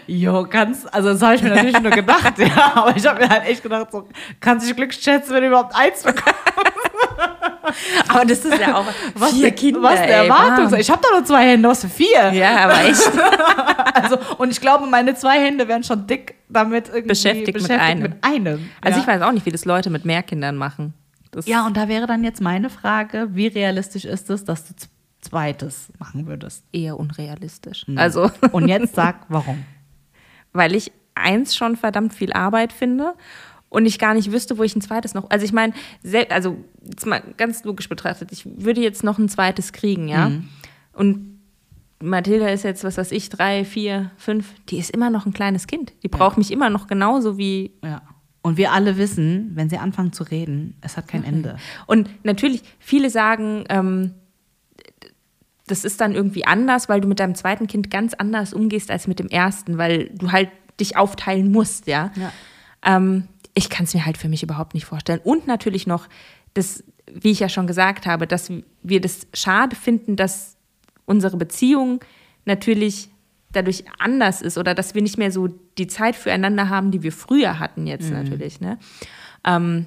jo, 0.07 0.47
kannst, 0.49 0.93
also 0.93 1.11
das 1.11 1.23
habe 1.23 1.35
ich 1.37 1.43
mir 1.43 1.51
natürlich 1.51 1.81
nur 1.81 1.91
gedacht, 1.91 2.35
ja, 2.39 2.73
aber 2.75 2.97
ich 2.97 3.07
habe 3.07 3.21
mir 3.21 3.29
halt 3.29 3.47
echt 3.49 3.63
gedacht, 3.63 3.91
so, 3.91 4.09
kannst 4.41 4.69
dich 4.69 4.77
glücklich 4.77 5.03
schätzen, 5.03 5.35
wenn 5.35 5.43
du 5.43 5.49
überhaupt 5.49 5.75
eins 5.77 6.03
bekommst. 6.03 6.35
Aber 8.09 8.25
das 8.25 8.45
ist 8.45 8.59
ja 8.61 8.77
auch 8.77 8.87
Was, 9.15 9.33
vier 9.33 9.51
Kinder. 9.53 9.83
was 9.83 10.01
eine 10.01 10.13
ey, 10.13 10.27
Erwartung. 10.27 10.79
Ich 10.79 10.91
habe 10.91 11.01
doch 11.03 11.13
nur 11.13 11.25
zwei 11.25 11.51
Hände, 11.51 11.69
was 11.69 11.83
für 11.83 11.89
vier. 11.89 12.33
Ja, 12.33 12.65
aber 12.65 12.85
echt. 12.85 13.13
Also, 13.93 14.19
und 14.39 14.51
ich 14.51 14.61
glaube, 14.61 14.87
meine 14.87 15.15
zwei 15.15 15.41
Hände 15.41 15.69
wären 15.69 15.85
schon 15.85 16.07
dick 16.07 16.35
damit 16.49 16.89
irgendwie 16.89 17.09
Beschäftigt 17.09 17.61
mit 17.61 17.71
einem. 17.71 18.03
Mit 18.03 18.25
einem. 18.25 18.71
Also 18.81 18.99
ja. 18.99 19.03
ich 19.03 19.07
weiß 19.07 19.23
auch 19.23 19.33
nicht, 19.33 19.47
wie 19.47 19.51
das 19.51 19.65
Leute 19.65 19.91
mit 19.91 20.05
mehr 20.05 20.23
Kindern 20.23 20.57
machen. 20.57 20.95
Das 21.31 21.47
Ja, 21.47 21.67
und 21.67 21.77
da 21.77 21.89
wäre 21.89 22.07
dann 22.07 22.25
jetzt 22.25 22.41
meine 22.41 22.71
Frage, 22.71 23.29
wie 23.33 23.47
realistisch 23.47 24.05
ist 24.05 24.31
es, 24.31 24.45
dass 24.45 24.67
du 24.67 24.75
zweites 25.21 25.93
machen 25.99 26.27
würdest? 26.27 26.65
eher 26.73 26.99
unrealistisch. 26.99 27.87
Also, 27.97 28.31
Und 28.53 28.69
jetzt 28.69 28.95
sag, 28.95 29.27
warum. 29.29 29.65
weil 30.53 30.75
ich 30.75 30.93
eins 31.15 31.55
schon 31.55 31.77
verdammt 31.77 32.15
viel 32.15 32.33
Arbeit 32.33 32.73
finde 32.73 33.15
und 33.69 33.87
ich 33.87 33.99
gar 33.99 34.15
nicht 34.15 34.33
wüsste, 34.33 34.59
wo 34.59 34.63
ich 34.63 34.75
ein 34.75 34.81
zweites 34.81 35.15
noch. 35.15 35.29
Also 35.31 35.45
ich 35.45 35.53
meine, 35.53 35.75
also 36.31 36.57
jetzt 36.83 37.07
mal 37.07 37.23
ganz 37.37 37.63
logisch 37.65 37.89
betrachtet, 37.89 38.33
ich 38.33 38.45
würde 38.47 38.81
jetzt 38.81 39.05
noch 39.05 39.19
ein 39.19 39.29
zweites 39.29 39.73
kriegen, 39.73 40.09
ja. 40.09 40.33
Und 40.93 41.39
Mathilda 42.03 42.49
ist 42.49 42.65
jetzt, 42.65 42.83
was 42.83 42.97
weiß 42.97 43.13
ich, 43.13 43.29
drei, 43.29 43.65
vier, 43.65 44.11
fünf, 44.17 44.55
die 44.71 44.79
ist 44.79 44.91
immer 44.91 45.11
noch 45.11 45.27
ein 45.27 45.35
kleines 45.35 45.67
Kind. 45.67 45.93
Die 46.03 46.09
braucht 46.09 46.39
mich 46.39 46.51
immer 46.51 46.71
noch 46.71 46.87
genauso 46.87 47.37
wie 47.37 47.73
Ja. 47.85 48.01
Und 48.43 48.57
wir 48.57 48.73
alle 48.73 48.97
wissen, 48.97 49.51
wenn 49.55 49.69
sie 49.69 49.79
anfangen 49.79 50.13
zu 50.13 50.25
reden, 50.25 50.77
es 50.81 50.97
hat 50.97 51.09
kein 51.09 51.25
Ende. 51.25 51.57
Und 51.87 52.09
natürlich, 52.25 52.63
viele 52.79 53.11
sagen, 53.11 53.65
ähm, 53.69 54.15
das 55.67 55.85
ist 55.85 56.01
dann 56.01 56.15
irgendwie 56.15 56.47
anders, 56.47 56.89
weil 56.89 57.01
du 57.01 57.09
mit 57.09 57.21
deinem 57.21 57.35
zweiten 57.35 57.67
Kind 57.67 57.91
ganz 57.91 58.15
anders 58.15 58.53
umgehst 58.55 58.91
als 58.91 59.07
mit 59.07 59.19
dem 59.19 59.29
ersten, 59.29 59.79
weil 59.79 60.09
du 60.15 60.33
halt 60.33 60.51
dich 60.81 60.97
aufteilen 60.97 61.53
musst, 61.53 61.87
ja. 61.87 62.11
Ja. 62.17 62.33
Ähm, 62.85 63.29
ich 63.55 63.69
kann 63.69 63.85
es 63.85 63.95
mir 63.95 64.07
halt 64.07 64.17
für 64.17 64.29
mich 64.29 64.43
überhaupt 64.43 64.75
nicht 64.75 64.87
vorstellen. 64.87 65.21
Und 65.23 65.47
natürlich 65.47 65.87
noch, 65.87 66.09
das, 66.55 66.83
wie 67.13 67.31
ich 67.31 67.41
ja 67.41 67.49
schon 67.49 67.67
gesagt 67.67 68.07
habe, 68.07 68.27
dass 68.27 68.51
wir 68.83 69.01
das 69.01 69.27
schade 69.35 69.77
finden, 69.77 70.17
dass 70.17 70.57
unsere 71.05 71.37
Beziehung 71.37 72.01
natürlich 72.45 73.11
dadurch 73.53 73.85
anders 73.99 74.43
ist 74.43 74.59
oder 74.59 74.75
dass 74.75 74.95
wir 74.95 75.03
nicht 75.03 75.19
mehr 75.19 75.33
so 75.33 75.49
die 75.79 75.87
Zeit 75.87 76.17
füreinander 76.17 76.69
haben, 76.69 76.91
die 76.91 77.03
wir 77.03 77.13
früher 77.13 77.59
hatten 77.59 77.87
jetzt 77.87 78.11
natürlich. 78.11 78.61
Ne? 78.61 78.79
Ähm, 79.45 79.87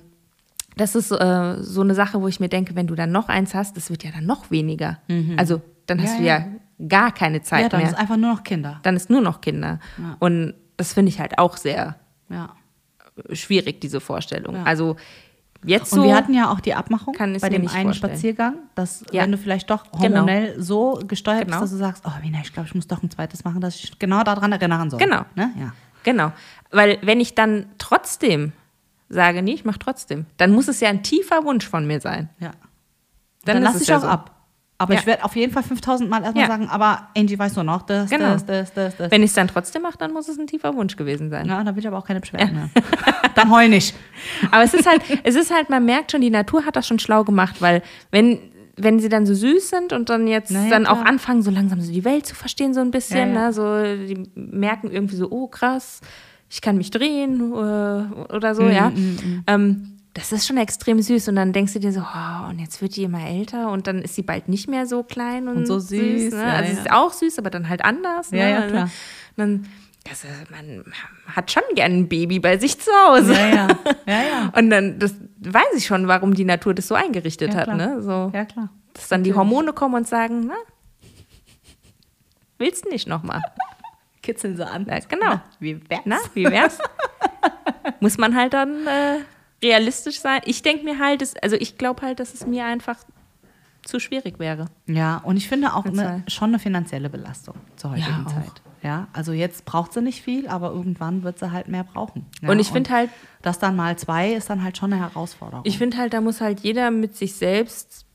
das 0.75 0.95
ist 0.95 1.11
äh, 1.11 1.57
so 1.61 1.81
eine 1.81 1.93
Sache, 1.95 2.21
wo 2.21 2.27
ich 2.27 2.39
mir 2.39 2.49
denke, 2.49 2.75
wenn 2.75 2.87
du 2.87 2.95
dann 2.95 3.11
noch 3.11 3.29
eins 3.29 3.53
hast, 3.53 3.77
das 3.77 3.89
wird 3.89 4.03
ja 4.03 4.11
dann 4.11 4.25
noch 4.25 4.49
weniger. 4.51 4.99
Also 5.37 5.61
dann 5.85 6.01
hast 6.01 6.13
Ja, 6.13 6.17
du 6.17 6.23
ja. 6.23 6.37
ja 6.39 6.87
gar 6.87 7.11
keine 7.13 7.41
Zeit 7.43 7.61
ja, 7.63 7.69
dann 7.69 7.81
mehr. 7.81 7.89
ist 7.89 7.95
einfach 7.97 8.17
nur 8.17 8.31
noch 8.31 8.43
Kinder. 8.43 8.79
dann 8.83 8.95
ist 8.95 9.09
nur 9.09 9.21
noch 9.21 9.39
Kinder. 9.41 9.79
Ja. 9.97 10.17
Und 10.19 10.55
das 10.77 10.93
finde 10.93 11.09
ich 11.09 11.19
halt 11.19 11.37
auch 11.37 11.55
sehr 11.57 11.95
schwierig, 13.31 13.79
diese 13.81 13.99
Vorstellung. 14.01 14.55
Also 14.65 14.95
jetzt 15.65 15.93
Und 15.93 15.99
so. 15.99 16.05
wir 16.05 16.15
hatten 16.15 16.33
ja 16.33 16.51
auch 16.51 16.59
die 16.59 16.73
Abmachung 16.73 17.15
bei 17.17 17.27
dem 17.27 17.67
einen 17.67 17.85
vorstellen. 17.85 17.93
Spaziergang, 17.93 18.55
dass 18.75 19.03
Ja. 19.11 19.23
wenn 19.23 19.31
du 19.31 19.37
vielleicht 19.37 19.69
doch 19.69 19.83
Genau. 19.91 19.99
hormonell 20.17 20.61
so 20.61 20.99
gesteuert 21.07 21.45
Genau. 21.45 21.59
bist, 21.61 21.63
dass 21.63 21.71
du 21.71 21.77
sagst, 21.77 22.03
oh 22.05 22.11
Mina, 22.21 22.39
ich 22.41 22.53
glaube, 22.53 22.67
ich 22.67 22.75
muss 22.75 22.87
doch 22.87 23.01
ein 23.03 23.09
zweites 23.11 23.43
machen, 23.43 23.61
dass 23.61 23.75
ich 23.75 23.97
genau 23.99 24.23
daran 24.23 24.51
erinnern 24.51 24.89
soll. 24.89 24.99
Genau. 24.99 25.21
Ne? 25.35 25.51
Ja. 25.59 25.73
Genau. 26.03 26.31
Weil 26.71 26.97
wenn 27.01 27.19
ich 27.19 27.35
dann 27.35 27.67
trotzdem 27.77 28.51
sage, 29.09 29.41
nee, 29.41 29.53
ich 29.53 29.63
mache 29.65 29.79
trotzdem, 29.79 30.25
dann 30.37 30.51
muss 30.51 30.67
es 30.67 30.79
ja 30.79 30.89
ein 30.89 31.03
tiefer 31.03 31.43
Wunsch 31.45 31.67
von 31.67 31.85
mir 31.87 31.99
sein. 32.01 32.29
ja. 32.39 32.51
Dann, 33.45 33.55
Dann, 33.55 33.63
ist 33.63 33.63
lass 33.63 33.75
es 33.75 33.81
ich 33.83 33.93
auch 33.93 34.01
so. 34.01 34.07
ab. 34.07 34.31
Aber 34.79 34.93
Ja. 34.95 34.99
ich 34.99 35.05
werde 35.05 35.23
auf 35.23 35.35
jeden 35.35 35.53
Fall 35.53 35.63
5000 35.63 36.09
Mal 36.09 36.23
erstmal 36.23 36.43
Ja. 36.45 36.49
sagen, 36.49 36.67
aber 36.67 37.07
Angie 37.15 37.37
weiß 37.37 37.55
nur 37.55 37.63
noch 37.63 37.83
das, 37.83 38.09
Genau. 38.09 38.33
das, 38.33 38.45
das, 38.45 38.73
das, 38.73 38.97
das. 38.97 39.11
Wenn 39.11 39.21
ich 39.23 39.29
es 39.29 39.35
dann 39.35 39.47
trotzdem 39.47 39.83
mache, 39.83 39.97
dann 39.97 40.11
muss 40.11 40.27
es 40.27 40.37
ein 40.39 40.47
tiefer 40.47 40.75
Wunsch 40.75 40.95
gewesen 40.95 41.29
sein. 41.29 41.45
Ja, 41.45 41.63
da 41.63 41.73
will 41.75 41.79
ich 41.79 41.87
aber 41.87 41.97
auch 41.97 42.05
keine 42.05 42.19
Beschwerden 42.19 42.53
mehr. 42.55 42.69
Dann 43.35 43.51
heul 43.51 43.69
nicht. 43.69 43.95
Aber 44.51 44.63
es 44.63 44.73
ist 44.73 44.87
halt, 44.87 45.01
es 45.23 45.35
ist 45.35 45.51
halt, 45.53 45.69
man 45.69 45.85
merkt 45.85 46.11
schon, 46.11 46.21
die 46.21 46.29
Natur 46.29 46.65
hat 46.65 46.75
das 46.75 46.85
schon 46.87 46.99
schlau 46.99 47.23
gemacht, 47.23 47.61
weil 47.61 47.81
wenn, 48.11 48.39
wenn 48.77 48.99
sie 48.99 49.09
dann 49.09 49.25
so 49.25 49.33
süß 49.33 49.69
sind 49.69 49.93
und 49.93 50.09
dann 50.09 50.27
jetzt 50.27 50.51
Na 50.51 50.63
ja, 50.65 50.69
dann 50.69 50.85
auch 50.87 50.97
klar. 50.97 51.07
anfangen, 51.07 51.41
so 51.43 51.49
langsam 51.51 51.79
so 51.81 51.91
die 51.91 52.03
Welt 52.05 52.25
zu 52.25 52.35
verstehen, 52.35 52.73
so 52.73 52.81
ein 52.81 52.91
bisschen, 52.91 53.33
Ja. 53.33 53.47
Ne? 53.47 53.53
so 53.53 53.81
die 53.83 54.29
merken 54.35 54.91
irgendwie 54.91 55.15
so, 55.15 55.29
oh 55.31 55.47
krass, 55.47 56.01
ich 56.49 56.61
kann 56.61 56.77
mich 56.77 56.91
drehen 56.91 57.39
äh, 57.53 57.55
oder 57.55 58.53
Mm, 58.53 58.55
so, 58.55 58.69
ja. 58.69 58.91
Ähm, 59.47 59.92
das 60.13 60.31
ist 60.31 60.45
schon 60.45 60.57
extrem 60.57 61.01
süß 61.01 61.27
und 61.29 61.35
dann 61.35 61.53
denkst 61.53 61.73
du 61.73 61.79
dir 61.79 61.91
so, 61.91 62.01
oh, 62.01 62.49
und 62.49 62.59
jetzt 62.59 62.81
wird 62.81 62.95
die 62.95 63.03
immer 63.03 63.25
älter 63.25 63.71
und 63.71 63.87
dann 63.87 64.01
ist 64.03 64.15
sie 64.15 64.21
bald 64.21 64.47
nicht 64.47 64.67
mehr 64.67 64.85
so 64.85 65.01
klein 65.03 65.47
und, 65.47 65.57
Und 65.57 65.65
so 65.65 65.79
süß, 65.79 66.33
ne? 66.33 66.39
ja, 66.41 66.53
also 66.53 66.63
ja. 66.65 66.71
es 66.71 66.79
ist 66.79 66.91
auch 66.91 67.13
süß, 67.13 67.39
aber 67.39 67.49
dann 67.49 67.67
halt 67.67 67.83
anders. 67.83 68.29
Ja, 68.31 68.37
ne? 68.45 68.51
ja, 68.51 68.67
klar. 68.67 68.89
Dann, 69.37 69.67
also 70.07 70.27
man 70.51 70.83
hat 71.27 71.49
schon 71.51 71.63
gern 71.75 71.93
ein 71.99 72.09
Baby 72.09 72.39
bei 72.39 72.57
sich 72.59 72.79
zu 72.79 72.91
Hause. 73.07 73.33
Ja, 73.33 73.47
ja. 73.47 73.67
Ja, 74.05 74.21
ja. 74.23 74.51
Und 74.57 74.69
dann 74.69 74.99
das 74.99 75.15
weiß 75.39 75.73
ich 75.77 75.85
schon, 75.87 76.07
warum 76.07 76.33
die 76.35 76.45
Natur 76.45 76.73
das 76.75 76.87
so 76.87 76.95
eingerichtet 76.95 77.53
Ja, 77.53 77.61
hat. 77.61 77.75
Ne? 77.75 78.01
So, 78.03 78.29
Ja, 78.33 78.45
klar. 78.45 78.69
dass 78.93 79.07
dann 79.07 79.23
die 79.23 79.33
Hormone 79.33 79.73
kommen 79.73 79.95
und 79.95 80.07
sagen, 80.07 80.45
na, 80.47 80.55
willst 82.59 82.85
du 82.85 82.89
nicht 82.89 83.07
nochmal? 83.07 83.41
Kitzeln 84.21 84.55
sie 84.55 84.65
an. 84.65 84.85
Ja, 84.87 84.99
genau. 84.99 85.41
Wie 85.59 85.81
wär's? 85.89 86.01
Na, 86.05 86.17
wie 86.33 86.45
wär's? 86.45 86.77
Muss 87.99 88.17
man 88.17 88.35
halt 88.35 88.53
dann 88.53 88.87
äh, 88.87 89.19
realistisch 89.63 90.19
sein. 90.19 90.41
Ich 90.45 90.61
denke 90.61 90.83
mir 90.83 90.99
halt, 90.99 91.21
es- 91.23 91.35
also 91.37 91.55
ich 91.55 91.77
glaube 91.79 92.01
halt, 92.03 92.19
dass 92.19 92.33
es 92.33 92.45
mir 92.45 92.65
einfach 92.65 92.97
zu 93.85 93.99
schwierig 93.99 94.37
wäre. 94.39 94.67
Ja, 94.85 95.17
und 95.23 95.37
ich 95.37 95.47
finde 95.49 95.73
auch 95.73 95.85
eine, 95.85 96.23
schon 96.27 96.49
eine 96.49 96.59
finanzielle 96.59 97.09
Belastung 97.09 97.55
zur 97.75 97.91
heutigen 97.91 98.25
Ja. 98.27 98.27
Zeit. 98.27 98.61
Ja, 98.81 99.07
also 99.13 99.31
jetzt 99.31 99.63
braucht 99.65 99.93
sie 99.93 100.01
nicht 100.01 100.21
viel, 100.21 100.47
aber 100.49 100.71
irgendwann 100.71 101.23
wird 101.23 101.39
sie 101.39 101.51
halt 101.51 101.69
mehr 101.69 101.85
brauchen. 101.85 102.25
Ja, 102.41 102.49
und 102.49 102.59
ich 102.59 102.69
finde 102.69 102.89
halt, 102.91 103.09
das 103.41 103.57
dann 103.59 103.75
mal 103.77 103.97
zwei 103.97 104.33
ist 104.33 104.49
dann 104.49 104.61
halt 104.63 104.77
schon 104.77 104.91
eine 104.91 105.01
Herausforderung. 105.01 105.63
ich 105.65 105.77
finde 105.77 105.97
halt, 105.97 106.13
da 106.13 106.19
muss 106.21 106.41
halt 106.41 106.59
jeder 106.61 106.91
mit 106.91 107.15
sich 107.15 107.33
selbst 107.35 108.05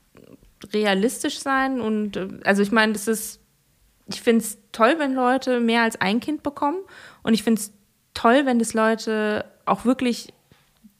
realistisch 0.72 1.38
sein. 1.38 1.80
Und 1.80 2.16
äh, 2.16 2.28
also 2.44 2.62
ich 2.62 2.72
meine, 2.72 2.92
das 2.92 3.08
ist, 3.08 3.40
ich 4.06 4.20
finde 4.20 4.44
es 4.44 4.58
toll, 4.72 4.96
wenn 4.98 5.14
Leute 5.14 5.60
mehr 5.60 5.82
als 5.82 6.00
ein 6.00 6.20
Kind 6.20 6.42
bekommen. 6.42 6.78
Und 7.22 7.34
ich 7.34 7.42
finde 7.42 7.60
es 7.60 7.72
toll, 8.14 8.42
wenn 8.44 8.58
das 8.58 8.74
Leute 8.74 9.44
auch 9.64 9.84
wirklich 9.84 10.32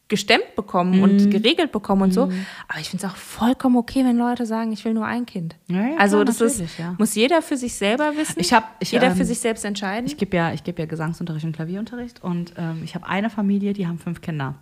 gestemmt 0.09 0.57
bekommen 0.57 1.03
und 1.03 1.31
geregelt 1.31 1.71
bekommen 1.71 2.03
und 2.03 2.13
so. 2.15 2.23
Aber 2.67 2.81
ich 2.81 2.89
finde 2.89 3.05
es 3.07 3.13
auch 3.13 3.17
vollkommen 3.17 3.77
okay, 3.77 4.05
wenn 4.05 4.17
Leute 4.17 4.47
sagen, 4.47 4.73
ich 4.73 4.85
will 4.85 4.95
nur 4.95 5.05
ein 5.05 5.27
Kind. 5.27 5.57
Ja, 5.69 5.87
ja, 5.87 5.97
also 5.99 6.25
das 6.25 6.41
ist, 6.41 6.79
ja. 6.79 6.95
muss 6.99 7.15
jeder 7.15 7.43
für 7.43 7.57
sich 7.57 7.75
selber 7.75 8.17
wissen. 8.17 8.41
Ich 8.41 8.53
hab- 8.53 8.77
ich, 8.81 8.93
jeder 8.93 9.09
ähm, 9.09 9.17
für 9.17 9.25
sich 9.25 9.39
selbst 9.39 9.65
entscheiden. 9.65 10.07
Ich 10.07 10.17
gebe 10.17 10.37
ja, 10.37 10.53
ich 10.53 10.65
geb 10.65 10.79
ja 10.79 10.87
Gesangsunterricht 10.87 11.45
und 11.45 11.53
Klavierunterricht 11.53 12.25
und 12.25 12.55
ähm, 12.57 12.81
ich 12.85 12.95
habe 12.95 13.07
eine 13.07 13.29
Familie, 13.31 13.75
die 13.75 13.87
haben 13.87 13.99
fünf 13.99 14.21
Kinder. 14.21 14.55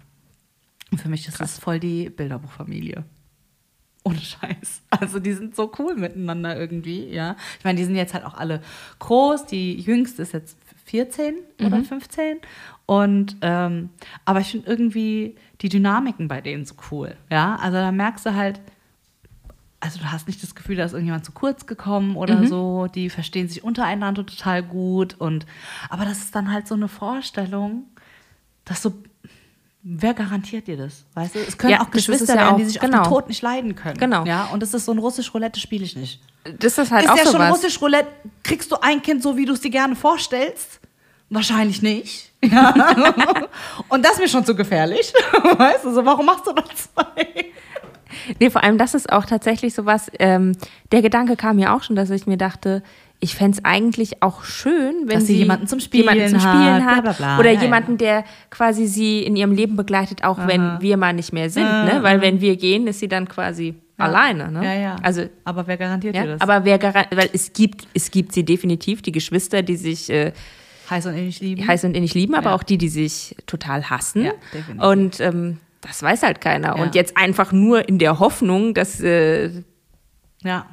Und 0.90 1.01
für 1.01 1.09
mich 1.09 1.27
ist 1.28 1.40
das 1.40 1.59
voll 1.59 1.78
die 1.81 2.10
Bilderbuchfamilie. 2.10 3.05
Ohne 4.05 4.18
Scheiß. 4.20 4.82
Also 4.90 5.18
die 5.18 5.32
sind 5.32 5.56
so 5.56 5.73
cool 5.78 5.97
miteinander 5.97 6.56
irgendwie, 6.59 7.09
ja. 7.09 7.35
Ich 7.59 7.64
meine, 7.64 7.77
die 7.78 7.85
sind 7.85 7.97
jetzt 7.97 8.14
halt 8.14 8.24
auch 8.24 8.35
alle 8.35 8.62
groß. 9.01 9.47
Die 9.47 9.74
jüngste 9.81 10.23
ist 10.23 10.32
jetzt 10.32 10.56
14 10.85 11.35
oder 11.64 11.82
15. 11.82 12.39
Und 12.86 13.36
ähm, 13.42 13.90
aber 14.24 14.40
ich 14.40 14.52
finde 14.52 14.68
irgendwie 14.70 15.34
die 15.60 15.68
Dynamiken 15.68 16.28
bei 16.28 16.40
denen 16.40 16.64
so 16.64 16.74
cool. 16.90 17.16
Ja, 17.30 17.56
also 17.56 17.76
da 17.78 17.90
merkst 17.90 18.24
du 18.26 18.34
halt, 18.34 18.60
also 19.80 19.98
du 19.98 20.04
hast 20.12 20.28
nicht 20.28 20.42
das 20.42 20.54
Gefühl, 20.54 20.76
da 20.76 20.84
ist 20.84 20.92
irgendjemand 20.92 21.24
zu 21.24 21.32
kurz 21.32 21.66
gekommen 21.66 22.16
oder 22.16 22.46
so. 22.46 22.86
Die 22.86 23.10
verstehen 23.10 23.48
sich 23.48 23.64
untereinander 23.64 24.24
total 24.24 24.62
gut. 24.62 25.14
Und 25.18 25.46
aber 25.90 26.04
das 26.04 26.18
ist 26.18 26.34
dann 26.34 26.52
halt 26.52 26.68
so 26.68 26.74
eine 26.74 26.88
Vorstellung, 26.88 27.84
dass 28.64 28.82
so. 28.82 28.92
Wer 29.88 30.14
garantiert 30.14 30.66
dir 30.66 30.76
das? 30.76 31.04
Weißt 31.14 31.36
du? 31.36 31.38
Es 31.38 31.56
können 31.58 31.72
Ja, 31.74 31.80
auch 31.80 31.92
Geschwister 31.92 32.34
ja 32.34 32.40
werden, 32.40 32.54
auch- 32.54 32.56
die 32.58 32.64
sich 32.64 32.80
genau. 32.80 32.98
auf 33.02 33.06
den 33.06 33.12
Tod 33.12 33.28
nicht 33.28 33.40
leiden 33.42 33.76
können. 33.76 33.96
Genau. 33.98 34.24
Ja, 34.24 34.46
und 34.46 34.60
das 34.60 34.74
ist 34.74 34.84
so 34.84 34.90
ein 34.90 34.98
russisch 34.98 35.32
Roulette, 35.32 35.60
spiele 35.60 35.84
ich 35.84 35.94
nicht. 35.94 36.20
das 36.58 36.76
ist 36.78 36.90
halt 36.90 37.04
ist 37.04 37.10
auch 37.12 37.16
ja 37.16 37.24
so 37.24 37.30
schon 37.32 37.40
was. 37.40 37.52
russisch 37.52 37.80
Roulette. 37.80 38.08
Kriegst 38.42 38.72
du 38.72 38.76
ein 38.80 39.00
Kind 39.00 39.22
so, 39.22 39.36
wie 39.36 39.44
du 39.44 39.52
es 39.52 39.60
dir 39.60 39.70
gerne 39.70 39.94
vorstellst? 39.94 40.80
Wahrscheinlich 41.30 41.82
nicht. 41.82 42.25
Ja. 42.44 42.74
und 43.88 44.04
das 44.04 44.12
ist 44.12 44.20
mir 44.20 44.28
schon 44.28 44.44
zu 44.44 44.54
gefährlich. 44.54 45.12
Weißt 45.58 45.84
du, 45.84 45.92
so, 45.92 46.04
warum 46.04 46.26
machst 46.26 46.46
du 46.46 46.52
noch 46.52 46.68
zwei? 46.74 47.46
Nee, 48.40 48.50
vor 48.50 48.62
allem, 48.62 48.78
das 48.78 48.94
ist 48.94 49.12
auch 49.12 49.24
tatsächlich 49.26 49.74
sowas, 49.74 50.10
ähm, 50.18 50.52
der 50.92 51.02
Gedanke 51.02 51.36
kam 51.36 51.56
mir 51.56 51.74
auch 51.74 51.82
schon, 51.82 51.96
dass 51.96 52.10
ich 52.10 52.26
mir 52.26 52.36
dachte, 52.36 52.82
ich 53.20 53.34
fände 53.34 53.58
es 53.58 53.64
eigentlich 53.64 54.22
auch 54.22 54.44
schön, 54.44 54.94
wenn 55.06 55.18
Dass 55.18 55.26
sie 55.26 55.36
jemanden 55.38 55.66
zum 55.66 55.80
Spielen 55.80 56.04
jemanden 56.04 56.28
zum 56.28 56.42
hat, 56.44 56.54
Spielen 56.54 56.82
bla, 56.84 56.96
hat 56.96 57.02
bla, 57.02 57.12
bla. 57.12 57.38
oder 57.38 57.50
Ja, 57.50 57.56
ja. 57.56 57.62
jemanden, 57.62 57.98
der 57.98 58.24
quasi 58.50 58.86
sie 58.86 59.22
in 59.22 59.36
ihrem 59.36 59.52
Leben 59.52 59.74
begleitet, 59.76 60.22
auch 60.24 60.38
wenn 60.46 60.80
wir 60.80 60.96
mal 60.98 61.14
nicht 61.14 61.32
mehr 61.32 61.48
sind, 61.48 61.64
ne? 61.64 61.98
Weil 62.02 62.20
wenn 62.20 62.40
wir 62.42 62.56
gehen, 62.56 62.86
ist 62.86 63.00
sie 63.00 63.08
dann 63.08 63.26
quasi 63.28 63.74
alleine, 63.96 64.50
ne? 64.52 64.62
Ja, 64.64 64.74
ja. 64.74 64.96
Also 65.02 65.22
aber 65.44 65.66
wer 65.66 65.78
garantiert 65.78 66.14
dir 66.14 66.24
ja, 66.24 66.26
das? 66.26 66.40
aber 66.42 66.64
wer 66.66 66.78
garan- 66.78 67.06
weil 67.14 67.30
es 67.32 67.52
gibt, 67.54 67.86
es 67.94 68.10
gibt 68.10 68.32
sie 68.32 68.44
definitiv, 68.44 69.00
die 69.00 69.12
Geschwister, 69.12 69.62
die 69.62 69.76
sich 69.76 70.10
äh, 70.10 70.32
heiß 70.90 71.06
und 71.06 71.14
ähnlich 71.14 71.40
lieben. 71.40 71.66
heiß 71.66 71.84
und 71.84 71.94
innig 71.96 72.14
lieben, 72.14 72.34
aber 72.34 72.50
Ja. 72.50 72.56
auch 72.56 72.62
die, 72.62 72.78
die 72.78 72.88
sich 72.88 73.36
total 73.46 73.90
hassen. 73.90 74.24
Ja, 74.24 74.32
definitiv. 74.52 74.82
und 74.84 75.20
ähm, 75.20 75.58
das 75.80 76.02
weiß 76.02 76.22
halt 76.22 76.40
keiner. 76.40 76.76
Ja. 76.76 76.82
Und 76.82 76.94
jetzt 76.94 77.16
einfach 77.16 77.52
nur 77.52 77.88
in 77.88 77.98
der 77.98 78.18
Hoffnung, 78.18 78.74
dass 78.74 79.00
äh, 79.00 79.62
ja. 80.42 80.66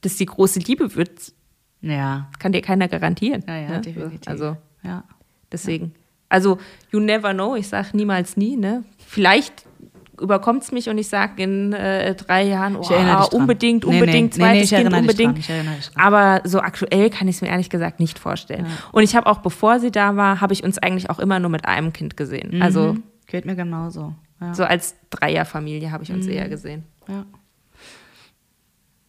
das 0.00 0.16
die 0.16 0.26
große 0.26 0.60
Liebe 0.60 0.94
wird, 0.96 1.32
Ja. 1.80 2.28
kann 2.38 2.52
dir 2.52 2.62
keiner 2.62 2.88
garantieren. 2.88 3.44
Ja, 3.46 3.56
ja, 3.56 3.68
ne? 3.68 3.80
definitiv. 3.80 4.26
Also 4.26 4.56
ja. 4.82 5.04
deswegen. 5.52 5.94
Also 6.28 6.58
you 6.90 7.00
never 7.00 7.32
know, 7.32 7.54
ich 7.56 7.68
sage 7.68 7.96
niemals 7.96 8.36
nie. 8.36 8.56
Ne? 8.56 8.84
Vielleicht 9.06 9.64
überkommt 10.20 10.62
es 10.62 10.72
mich 10.72 10.88
und 10.88 10.98
ich 10.98 11.08
sage 11.08 11.42
in 11.42 11.72
äh, 11.72 12.14
drei 12.14 12.42
Jahren, 12.44 12.76
oh, 12.76 12.82
dran. 12.82 13.26
unbedingt, 13.32 13.84
Nee, 13.84 13.90
nee, 13.90 14.00
unbedingt, 14.00 14.36
nee, 14.36 14.42
nee, 14.44 14.50
zweites 14.50 14.72
ich 14.72 14.78
Kind, 14.78 14.92
unbedingt. 14.94 15.48
dran. 15.48 15.66
Aber 15.94 16.40
so 16.44 16.60
aktuell 16.60 17.10
kann 17.10 17.28
ich 17.28 17.36
es 17.36 17.42
mir 17.42 17.48
ehrlich 17.48 17.70
gesagt 17.70 18.00
nicht 18.00 18.18
vorstellen. 18.18 18.66
Und 18.92 19.02
ich 19.02 19.14
habe 19.16 19.26
auch, 19.26 19.38
bevor 19.38 19.80
sie 19.80 19.90
da 19.90 20.16
war, 20.16 20.40
habe 20.40 20.52
ich 20.52 20.62
uns 20.64 20.78
eigentlich 20.78 21.10
auch 21.10 21.18
immer 21.18 21.38
nur 21.40 21.50
mit 21.50 21.64
einem 21.66 21.92
Kind 21.92 22.16
gesehen. 22.16 22.62
Also 22.62 22.94
Mhm. 22.94 23.02
Geht 23.26 23.44
mir 23.44 23.56
genauso. 23.56 24.14
Ja. 24.40 24.54
so 24.54 24.64
als 24.64 24.94
Dreierfamilie 25.10 25.90
habe 25.90 26.04
ich 26.04 26.12
uns 26.12 26.26
eher 26.26 26.48
gesehen. 26.48 26.84
Ja. 27.08 27.26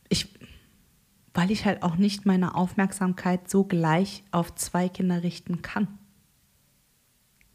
Ich, 0.09 0.27
weil 1.33 1.51
ich 1.51 1.65
halt 1.65 1.83
auch 1.83 1.95
nicht 1.97 2.25
meine 2.25 2.55
Aufmerksamkeit 2.55 3.49
so 3.49 3.63
gleich 3.63 4.23
auf 4.31 4.55
zwei 4.55 4.89
Kinder 4.89 5.21
richten 5.23 5.61
kann. 5.61 5.87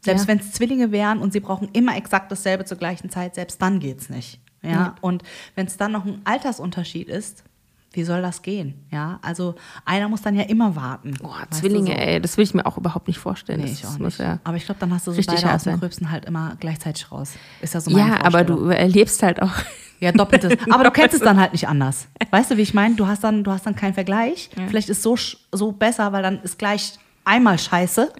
Selbst 0.05 0.23
Ja. 0.23 0.27
wenn 0.29 0.39
es 0.39 0.51
Zwillinge 0.53 0.91
wären 0.91 1.19
und 1.19 1.33
sie 1.33 1.39
brauchen 1.41 1.67
immer 1.73 1.97
exakt 1.97 2.31
dasselbe 2.31 2.63
zur 2.65 2.77
gleichen 2.77 3.09
Zeit, 3.09 3.35
selbst 3.35 3.61
dann 3.61 3.79
geht's 3.79 4.09
nicht. 4.09 4.39
Ja. 4.61 4.69
Ja. 4.71 4.95
Und 5.01 5.23
wenn 5.55 5.67
es 5.67 5.77
dann 5.77 5.91
noch 5.91 6.05
ein 6.05 6.21
Altersunterschied 6.23 7.09
ist, 7.09 7.43
wie 7.91 8.03
soll 8.03 8.21
das 8.21 8.41
gehen? 8.41 8.73
Ja, 8.91 9.19
also 9.21 9.55
einer 9.85 10.09
muss 10.09 10.21
dann 10.21 10.35
ja 10.35 10.43
immer 10.43 10.75
warten. 10.75 11.13
Du, 11.13 11.29
Zwillinge, 11.51 11.91
so. 11.91 11.97
ey, 11.97 12.19
das 12.19 12.35
will 12.35 12.43
ich 12.43 12.53
mir 12.53 12.65
auch 12.65 12.77
überhaupt 12.77 13.07
nicht 13.07 13.19
vorstellen. 13.19 13.61
Nee, 13.61 13.69
das 13.69 13.79
ich 13.79 13.85
auch 13.85 13.91
muss 13.99 14.19
nicht. 14.19 14.19
Ja, 14.19 14.39
Aber 14.43 14.57
ich 14.57 14.65
glaube, 14.65 14.79
dann 14.81 14.93
hast 14.93 15.07
du 15.07 15.11
so 15.11 15.17
richtig 15.17 15.35
beide 15.41 15.53
aus 15.53 15.63
dem. 15.63 15.79
Gröbsten 15.79 16.11
halt 16.11 16.25
immer 16.25 16.57
gleichzeitig 16.59 17.09
raus. 17.11 17.33
Ist 17.61 17.73
ja 17.73 17.79
so 17.79 17.91
meine 17.91 18.09
ja 18.15 18.25
aber 18.25 18.43
du 18.43 18.67
erlebst 18.67 19.23
halt 19.23 19.41
auch. 19.41 19.53
Ja, 20.01 20.11
doppeltes. 20.11 20.57
Aber 20.71 20.83
du 20.83 20.91
kennst 20.91 21.15
es 21.15 21.21
dann 21.21 21.39
halt 21.39 21.53
nicht 21.53 21.69
anders. 21.69 22.09
Weißt 22.29 22.51
du, 22.51 22.57
wie 22.57 22.61
ich 22.63 22.73
meine? 22.73 22.95
Du 22.95 23.07
hast 23.07 23.23
dann, 23.23 23.45
du 23.45 23.51
hast 23.51 23.65
dann 23.65 23.77
keinen 23.77 23.93
Vergleich. 23.93 24.49
Vielleicht 24.67 24.89
ist 24.89 25.01
so 25.01 25.15
so 25.53 25.71
besser, 25.71 26.11
weil 26.11 26.21
dann 26.21 26.41
ist 26.41 26.59
gleich 26.59 26.99
einmal 27.25 27.59
Scheiße. 27.59 28.13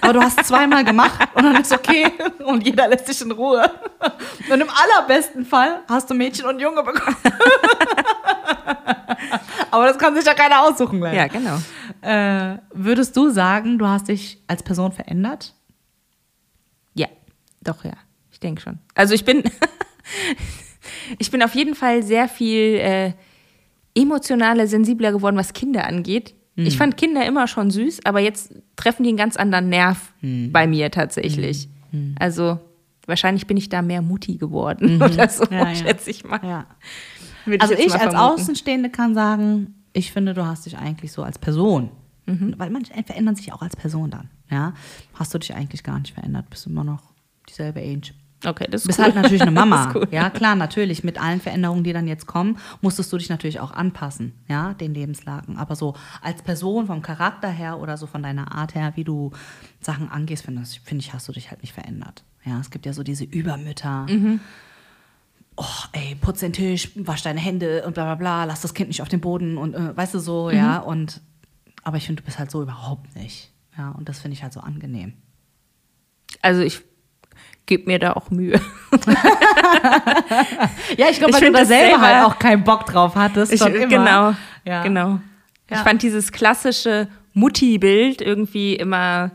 Aber 0.00 0.12
du 0.12 0.20
hast 0.20 0.44
zweimal 0.44 0.84
gemacht 0.84 1.28
und 1.34 1.42
dann 1.44 1.56
ist 1.56 1.72
okay 1.72 2.06
und 2.44 2.64
jeder 2.64 2.88
lässt 2.88 3.06
sich 3.06 3.20
in 3.20 3.32
Ruhe. 3.32 3.70
Und 4.50 4.60
im 4.60 4.68
allerbesten 4.68 5.44
Fall 5.44 5.82
hast 5.88 6.10
du 6.10 6.14
Mädchen 6.14 6.46
und 6.46 6.60
Junge 6.60 6.82
bekommen. 6.82 7.16
Aber 9.70 9.86
das 9.86 9.98
kann 9.98 10.14
sich 10.14 10.24
ja 10.24 10.34
keiner 10.34 10.62
aussuchen, 10.62 11.00
leider. 11.00 11.16
Ja, 11.16 11.26
genau. 11.28 11.58
Äh, 12.02 12.58
würdest 12.72 13.16
du 13.16 13.30
sagen, 13.30 13.78
du 13.78 13.86
hast 13.86 14.08
dich 14.08 14.42
als 14.46 14.62
Person 14.62 14.92
verändert? 14.92 15.54
Ja, 16.94 17.08
doch, 17.62 17.84
ja. 17.84 17.94
Ich 18.30 18.40
denke 18.40 18.60
schon. 18.60 18.80
Also 18.94 19.14
ich 19.14 19.24
bin, 19.24 19.42
ich 21.18 21.30
bin 21.30 21.42
auf 21.42 21.54
jeden 21.54 21.74
Fall 21.74 22.02
sehr 22.02 22.28
viel 22.28 22.76
äh, 22.76 23.12
emotionaler, 23.94 24.66
sensibler 24.66 25.12
geworden, 25.12 25.36
was 25.36 25.52
Kinder 25.52 25.86
angeht. 25.86 26.34
Ich 26.54 26.76
fand 26.76 26.96
Kinder 26.98 27.24
immer 27.26 27.46
schon 27.48 27.70
süß, 27.70 28.00
aber 28.04 28.20
jetzt 28.20 28.54
treffen 28.76 29.04
die 29.04 29.08
einen 29.10 29.16
ganz 29.18 29.36
anderen 29.36 29.68
Nerv 29.70 30.12
bei 30.20 30.66
mir 30.66 30.90
tatsächlich. 30.90 31.68
Also 32.18 32.60
wahrscheinlich 33.06 33.46
bin 33.46 33.56
ich 33.56 33.68
da 33.68 33.82
mehr 33.82 34.02
Mutti 34.02 34.36
geworden 34.36 35.00
oder 35.02 35.28
so, 35.28 35.44
Ja, 35.50 35.68
ja. 35.68 35.74
schätze 35.74 36.10
ich 36.10 36.24
mal. 36.24 36.40
Ja. 36.42 36.66
Würde 37.44 37.62
Also 37.62 37.74
ich 37.74 37.92
als. 37.94 38.14
Außenstehende 38.14 38.90
kann 38.90 39.14
sagen, 39.14 39.74
ich 39.94 40.12
finde, 40.12 40.34
du 40.34 40.46
hast 40.46 40.66
dich 40.66 40.76
eigentlich 40.78 41.12
so 41.12 41.22
als 41.22 41.38
Person, 41.38 41.90
Mhm. 42.26 42.54
weil 42.56 42.70
manche 42.70 42.92
verändern 43.04 43.34
sich 43.34 43.52
auch 43.52 43.62
als 43.62 43.74
Person 43.74 44.10
dann, 44.10 44.30
ja, 44.50 44.74
hast 45.14 45.34
du 45.34 45.38
dich 45.38 45.54
eigentlich 45.54 45.82
gar 45.82 45.98
nicht 45.98 46.14
verändert, 46.14 46.48
bist 46.50 46.66
immer 46.66 46.84
noch 46.84 47.02
dieselbe 47.48 47.80
Age. 47.80 48.14
Okay, 48.44 48.66
das 48.70 48.80
ist 48.80 48.84
Du 48.84 48.88
bist 48.88 48.98
cool. 48.98 49.04
halt 49.06 49.14
natürlich 49.14 49.42
eine 49.42 49.50
Mama. 49.60 49.92
cool. 49.94 50.08
Ja, 50.10 50.28
klar, 50.30 50.54
natürlich. 50.56 51.04
Mit 51.04 51.20
allen 51.20 51.40
Veränderungen, 51.40 51.84
die 51.84 51.92
dann 51.92 52.08
jetzt 52.08 52.26
kommen, 52.26 52.58
musstest 52.80 53.12
du 53.12 53.18
dich 53.18 53.28
natürlich 53.28 53.60
auch 53.60 53.70
anpassen, 53.72 54.32
ja, 54.48 54.74
den 54.74 54.94
Lebenslagen. 54.94 55.58
Aber 55.58 55.76
so 55.76 55.94
als 56.22 56.42
Person, 56.42 56.86
vom 56.86 57.02
Charakter 57.02 57.48
her 57.48 57.78
oder 57.78 57.96
so 57.96 58.06
von 58.06 58.22
deiner 58.22 58.52
Art 58.52 58.74
her, 58.74 58.92
wie 58.96 59.04
du 59.04 59.30
Sachen 59.80 60.10
angehst, 60.10 60.44
finde 60.44 60.62
ich, 60.62 60.80
finde 60.80 61.04
ich, 61.04 61.12
hast 61.12 61.28
du 61.28 61.32
dich 61.32 61.50
halt 61.50 61.62
nicht 61.62 61.72
verändert. 61.72 62.24
Ja, 62.44 62.58
es 62.60 62.70
gibt 62.70 62.84
ja 62.86 62.92
so 62.92 63.02
diese 63.04 63.24
Übermütter. 63.24 64.06
Mhm. 64.10 64.40
Oh, 65.56 65.64
ey, 65.92 66.14
putz 66.16 66.40
den 66.40 66.52
Tisch, 66.52 66.90
wasch 66.96 67.22
deine 67.22 67.38
Hände 67.38 67.84
und 67.86 67.94
bla 67.94 68.04
bla 68.04 68.14
bla, 68.14 68.44
lass 68.44 68.62
das 68.62 68.72
Kind 68.74 68.88
nicht 68.88 69.02
auf 69.02 69.08
den 69.08 69.20
Boden 69.20 69.58
und 69.58 69.74
äh, 69.74 69.96
weißt 69.96 70.14
du 70.14 70.18
so, 70.18 70.50
ja. 70.50 70.80
Mhm. 70.80 70.86
Und 70.86 71.20
aber 71.84 71.98
ich 71.98 72.06
finde, 72.06 72.22
du 72.22 72.26
bist 72.26 72.38
halt 72.38 72.50
so 72.50 72.62
überhaupt 72.62 73.14
nicht. 73.14 73.50
Ja, 73.76 73.90
und 73.90 74.08
das 74.08 74.18
finde 74.20 74.34
ich 74.34 74.42
halt 74.42 74.52
so 74.52 74.60
angenehm. 74.60 75.12
Also 76.40 76.62
ich 76.62 76.82
gebe 77.66 77.86
mir 77.90 77.98
da 77.98 78.12
auch 78.14 78.30
Mühe. 78.30 78.60
Ja, 80.96 81.06
ich 81.10 81.18
glaube, 81.18 81.30
Ich 81.30 81.34
weil 81.34 81.40
du 81.40 81.46
find 81.46 81.56
da 81.56 81.64
selber 81.64 82.00
halt 82.00 82.24
auch 82.24 82.38
keinen 82.38 82.64
Bock 82.64 82.86
drauf 82.86 83.14
hattest. 83.14 83.52
Ich. 83.52 83.60
Genau, 83.60 84.34
Ja. 84.64 84.82
genau. 84.82 85.20
Ich 85.68 85.76
Ja. 85.76 85.82
fand 85.84 86.02
dieses 86.02 86.32
klassische 86.32 87.08
Mutti-Bild 87.34 88.20
irgendwie 88.20 88.74
immer 88.76 89.30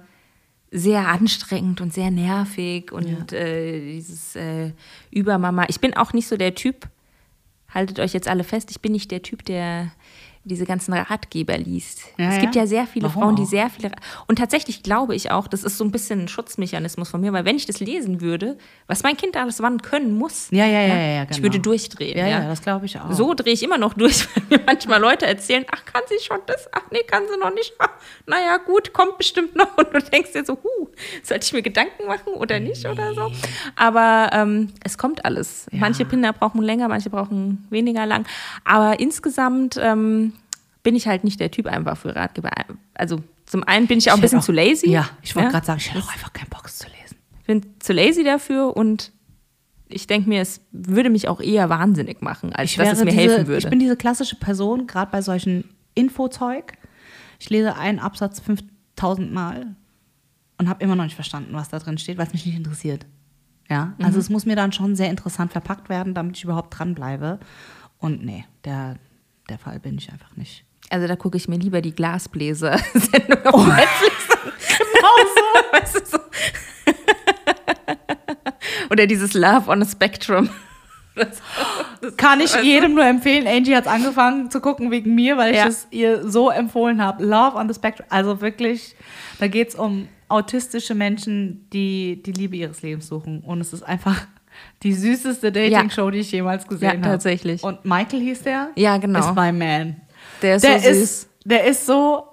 sehr 0.72 1.08
anstrengend 1.08 1.82
und 1.82 1.94
sehr 1.94 2.12
nervig 2.12 2.92
und 2.92 3.32
äh, 3.34 3.80
dieses 3.94 4.36
äh, 4.36 4.72
Übermama. 5.12 5.66
Ich 5.70 5.80
bin 5.80 5.96
auch 5.96 6.14
nicht 6.14 6.28
so 6.28 6.38
der 6.38 6.54
Typ, 6.56 6.88
haltet 7.74 8.00
euch 8.00 8.14
jetzt 8.14 8.28
alle 8.28 8.44
fest, 8.44 8.70
ich 8.72 8.82
bin 8.82 8.92
nicht 8.92 9.10
der 9.10 9.22
Typ, 9.24 9.46
der 9.46 9.92
diese 10.48 10.66
ganzen 10.66 10.94
Ratgeber 10.94 11.58
liest. 11.58 12.02
Ja, 12.18 12.30
es 12.30 12.40
gibt 12.40 12.56
ja? 12.56 12.62
ja 12.62 12.68
sehr 12.68 12.88
viele 12.88 13.06
Warum 13.08 13.22
Frauen, 13.22 13.36
die 13.36 13.44
auch? 13.44 13.48
sehr 13.48 13.70
viele. 13.70 13.92
Und 14.28 14.38
tatsächlich 14.40 14.84
glaube 14.84 15.16
ich 15.16 15.32
auch, 15.32 15.48
das 15.48 15.64
ist 15.64 15.78
so 15.78 15.84
ein 15.84 15.92
bisschen 15.92 16.22
ein 16.22 16.28
Schutzmechanismus 16.28 17.10
von 17.10 17.22
mir, 17.22 17.34
weil 17.34 17.46
wenn 17.46 17.56
ich 17.56 17.66
das 17.66 17.80
lesen 17.80 18.22
würde, 18.22 18.58
was 18.88 19.04
mein 19.04 19.18
Kind 19.18 19.38
alles 19.38 19.62
wann 19.62 19.82
können 19.82 20.18
muss, 20.18 20.48
Ja, 20.52 20.66
ja, 20.66 20.82
ja, 20.82 20.88
ja, 20.88 20.96
ja, 20.96 21.24
ich 21.24 21.30
genau. 21.30 21.44
würde 21.44 21.60
durchdrehen. 21.60 22.18
Ja, 22.18 22.28
ja. 22.28 22.48
das 22.48 22.62
glaube 22.62 22.86
ich 22.86 23.00
auch. 23.00 23.12
So 23.12 23.34
drehe 23.34 23.54
ich 23.54 23.64
immer 23.64 23.78
noch 23.78 23.94
durch, 23.94 24.28
weil 24.50 24.58
mir 24.60 24.66
manchmal 24.66 25.00
Leute 25.02 25.26
erzählen, 25.26 25.66
ach, 25.72 25.86
kann 25.86 26.02
sie 26.08 26.24
schon 26.24 26.40
das? 26.48 26.68
Ach 26.72 26.84
nee, 26.92 27.04
kann 27.06 27.24
sie 27.32 27.38
noch 27.40 27.54
nicht. 27.54 27.74
Naja, 28.26 28.58
gut, 28.58 28.94
kommt 28.94 29.18
bestimmt 29.18 29.56
noch. 29.56 29.78
Und 29.78 29.94
du 29.94 30.00
denkst 30.02 30.34
dir 30.34 30.46
so, 30.46 30.54
huh, 30.64 30.88
sollte 31.24 31.46
ich 31.46 31.54
mir 31.54 31.62
Gedanken 31.62 32.08
machen 32.08 32.34
oder 32.34 32.60
nicht 32.60 32.86
oder 32.86 33.14
so? 33.14 33.32
Aber 33.76 34.30
ähm, 34.34 34.70
es 34.84 34.98
kommt 34.98 35.26
alles. 35.26 35.68
Manche 35.72 36.06
Kinder 36.06 36.34
brauchen 36.34 36.62
länger, 36.62 36.88
manche 36.88 37.10
brauchen 37.10 37.66
weniger 37.70 38.06
lang. 38.06 38.26
Aber 38.64 39.00
insgesamt 39.00 39.78
ähm, 39.82 40.34
bin 40.88 40.96
ich 40.96 41.06
halt 41.06 41.26
nicht 41.26 41.42
der 41.42 41.52
Typ 41.52 41.66
einfach 41.66 41.98
für 41.98 42.16
Ratgeber. 42.16 42.50
Also 42.94 43.22
zum 43.46 43.66
einen 43.66 43.88
bin 43.88 43.98
ich 43.98 44.10
auch 44.10 44.14
ein 44.14 44.20
Ich 44.20 44.22
bisschen 44.22 44.38
hätte 44.40 44.46
zu 44.46 44.52
lazy. 44.54 44.90
Ja, 44.90 45.10
ich 45.22 45.36
wollte 45.36 45.48
Ja? 45.48 45.52
gerade 45.52 45.66
sagen, 45.66 45.80
ich 45.82 45.94
hätte 45.94 46.02
auch 46.02 46.14
einfach 46.14 46.32
keinen 46.32 46.48
Bock, 46.48 46.64
es 46.66 46.78
zu 46.78 46.88
lesen. 46.88 47.18
bin 47.46 47.62
zu 47.80 47.92
lazy 47.92 48.24
dafür 48.24 48.78
und 48.78 49.12
ich 49.90 50.08
denke 50.08 50.30
mir, 50.30 50.40
es 50.40 50.62
würde 50.72 51.10
mich 51.10 51.28
auch 51.28 51.42
eher 51.42 51.68
wahnsinnig 51.70 52.22
machen, 52.22 52.54
als 52.54 52.74
dass 52.76 52.94
es 52.94 53.00
mir 53.04 53.12
diese, 53.12 53.22
helfen 53.22 53.48
würde. 53.48 53.60
Ich 53.60 53.70
bin 53.70 53.80
diese 53.80 53.98
klassische 53.98 54.38
Person, 54.38 54.88
gerade 54.88 55.12
bei 55.12 55.22
solchen 55.22 55.66
Infozeug. 55.94 56.72
Ich 57.38 57.50
lese 57.50 57.76
einen 57.76 58.00
Absatz 58.00 58.40
5000 58.40 59.30
Mal 59.34 59.76
und 60.58 60.70
habe 60.70 60.82
immer 60.86 60.96
noch 60.96 61.04
nicht 61.04 61.16
verstanden, 61.16 61.54
was 61.54 61.68
da 61.68 61.80
drin 61.80 61.98
steht, 61.98 62.18
weil 62.18 62.28
es 62.28 62.34
mich 62.34 62.46
nicht 62.46 62.56
interessiert. 62.56 63.06
Ja, 63.70 63.94
also 64.00 64.14
Mhm. 64.16 64.22
es 64.22 64.30
muss 64.30 64.46
mir 64.46 64.56
dann 64.56 64.72
schon 64.72 64.96
sehr 64.96 65.10
interessant 65.10 65.52
verpackt 65.52 65.90
werden, 65.90 66.14
damit 66.14 66.38
ich 66.38 66.46
überhaupt 66.46 66.80
dranbleibe. 66.80 67.40
Und 67.98 68.24
nee, 68.24 68.46
der, 68.64 68.96
der 69.50 69.58
Fall 69.58 69.80
bin 69.82 69.98
ich 69.98 70.12
einfach 70.14 70.36
nicht. 70.38 70.64
Also 70.90 71.08
da 71.08 71.16
gucke 71.16 71.38
ich 71.38 71.48
mir 71.48 71.58
lieber 71.58 71.82
die 71.82 71.94
Glasbläser-Sendung 71.94 73.46
auf 73.46 73.68
Netflix 73.68 74.32
an. 74.32 74.38
Genau 74.98 75.18
so. 75.36 75.42
Weißt 75.78 75.96
du, 75.96 76.00
so. 76.06 76.18
Oder 78.90 79.08
dieses 79.08 79.34
Love 79.34 79.70
on 79.70 79.82
a 79.82 79.86
Spectrum. 79.86 80.50
Das, 81.16 81.42
das, 82.02 82.16
Kann 82.18 82.40
ich 82.42 82.54
jedem 82.62 82.94
nur 82.94 83.06
empfehlen. 83.06 83.48
Angie 83.48 83.76
hat 83.76 83.86
es 83.86 83.92
angefangen 83.92 84.52
zu 84.52 84.60
gucken 84.62 84.92
wegen 84.92 85.16
mir, 85.16 85.38
weil 85.38 85.52
ich 85.52 85.58
Ja. 85.58 85.68
es 85.68 85.88
ihr 85.92 86.30
so 86.30 86.50
empfohlen 86.50 87.02
habe. 87.04 87.24
Love 87.24 87.58
on 87.58 87.68
the 87.68 87.74
Spectrum. 87.74 88.06
Also 88.10 88.40
wirklich, 88.42 88.96
da 89.40 89.48
geht 89.48 89.70
es 89.70 89.76
um 89.76 90.08
autistische 90.30 90.94
Menschen, 90.94 91.68
die 91.74 92.22
die 92.24 92.34
Liebe 92.34 92.56
ihres 92.56 92.82
Lebens 92.82 93.08
suchen. 93.08 93.42
Und 93.42 93.62
es 93.62 93.74
ist 93.74 93.84
einfach 93.84 94.26
die 94.84 94.94
süßeste 94.94 95.52
Dating-Show, 95.52 96.10
die 96.12 96.20
ich 96.20 96.32
jemals 96.32 96.68
gesehen 96.68 96.84
Ja, 96.90 96.98
habe. 96.98 97.02
tatsächlich. 97.02 97.64
Und 97.64 97.84
Michael 97.86 98.22
hieß 98.22 98.44
der? 98.44 98.70
Ja, 98.76 98.98
genau. 98.98 99.20
Ist 99.20 99.36
my 99.36 99.52
man. 99.52 100.02
Der 100.42 100.56
ist 100.58 100.64
Der 100.64 100.80
so 100.80 100.88
süß. 100.90 100.98
ist, 101.02 101.30
der 101.46 101.64
ist 101.66 101.86
so, 101.86 102.28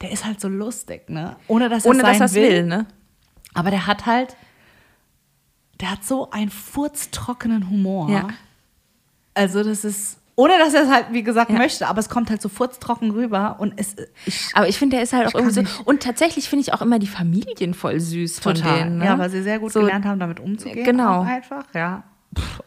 der 0.00 0.10
ist 0.12 0.24
halt 0.24 0.40
so 0.40 0.48
lustig, 0.48 1.08
ne? 1.08 1.36
Ohne 1.48 1.68
dass 1.68 1.84
er 1.84 1.90
Ohne 1.90 2.02
dass 2.02 2.20
es 2.20 2.34
will, 2.34 2.64
ne? 2.64 2.86
Aber 3.54 3.70
der 3.70 3.86
hat 3.86 4.06
halt, 4.06 4.36
der 5.80 5.90
hat 5.90 6.04
so 6.04 6.30
einen 6.30 6.50
furztrockenen 6.50 7.68
Humor. 7.70 8.10
Ja. 8.10 8.28
Also 9.34 9.62
das 9.62 9.84
ist, 9.84 10.18
ohne 10.34 10.58
dass 10.58 10.74
er 10.74 10.82
es 10.82 10.88
halt, 10.90 11.06
wie 11.12 11.22
gesagt, 11.22 11.50
Ja. 11.50 11.56
möchte, 11.58 11.86
aber 11.86 11.98
es 12.00 12.08
kommt 12.08 12.28
halt 12.30 12.40
so 12.42 12.48
furztrocken 12.48 13.10
rüber 13.10 13.56
und 13.58 13.74
es, 13.76 13.96
ich, 14.26 14.50
Aber 14.54 14.68
ich 14.68 14.78
finde, 14.78 14.96
der 14.96 15.02
ist 15.02 15.12
halt 15.12 15.26
auch 15.28 15.34
irgendwie 15.34 15.54
so. 15.54 15.60
nicht. 15.62 15.86
Und 15.86 16.02
tatsächlich 16.02 16.48
finde 16.48 16.62
ich 16.62 16.72
auch 16.74 16.82
immer 16.82 16.98
die 16.98 17.06
Familien 17.06 17.72
voll 17.74 18.00
süß 18.00 18.40
von 18.40 18.54
denen. 18.54 18.98
Ne? 18.98 19.04
Ja, 19.06 19.18
weil 19.18 19.30
sie 19.30 19.42
sehr 19.42 19.58
gut 19.58 19.72
So- 19.72 19.80
gelernt 19.80 20.04
haben, 20.04 20.18
damit 20.20 20.40
umzugehen. 20.40 20.84
Genau. 20.84 21.22
Einfach, 21.22 21.64
ja. 21.74 22.04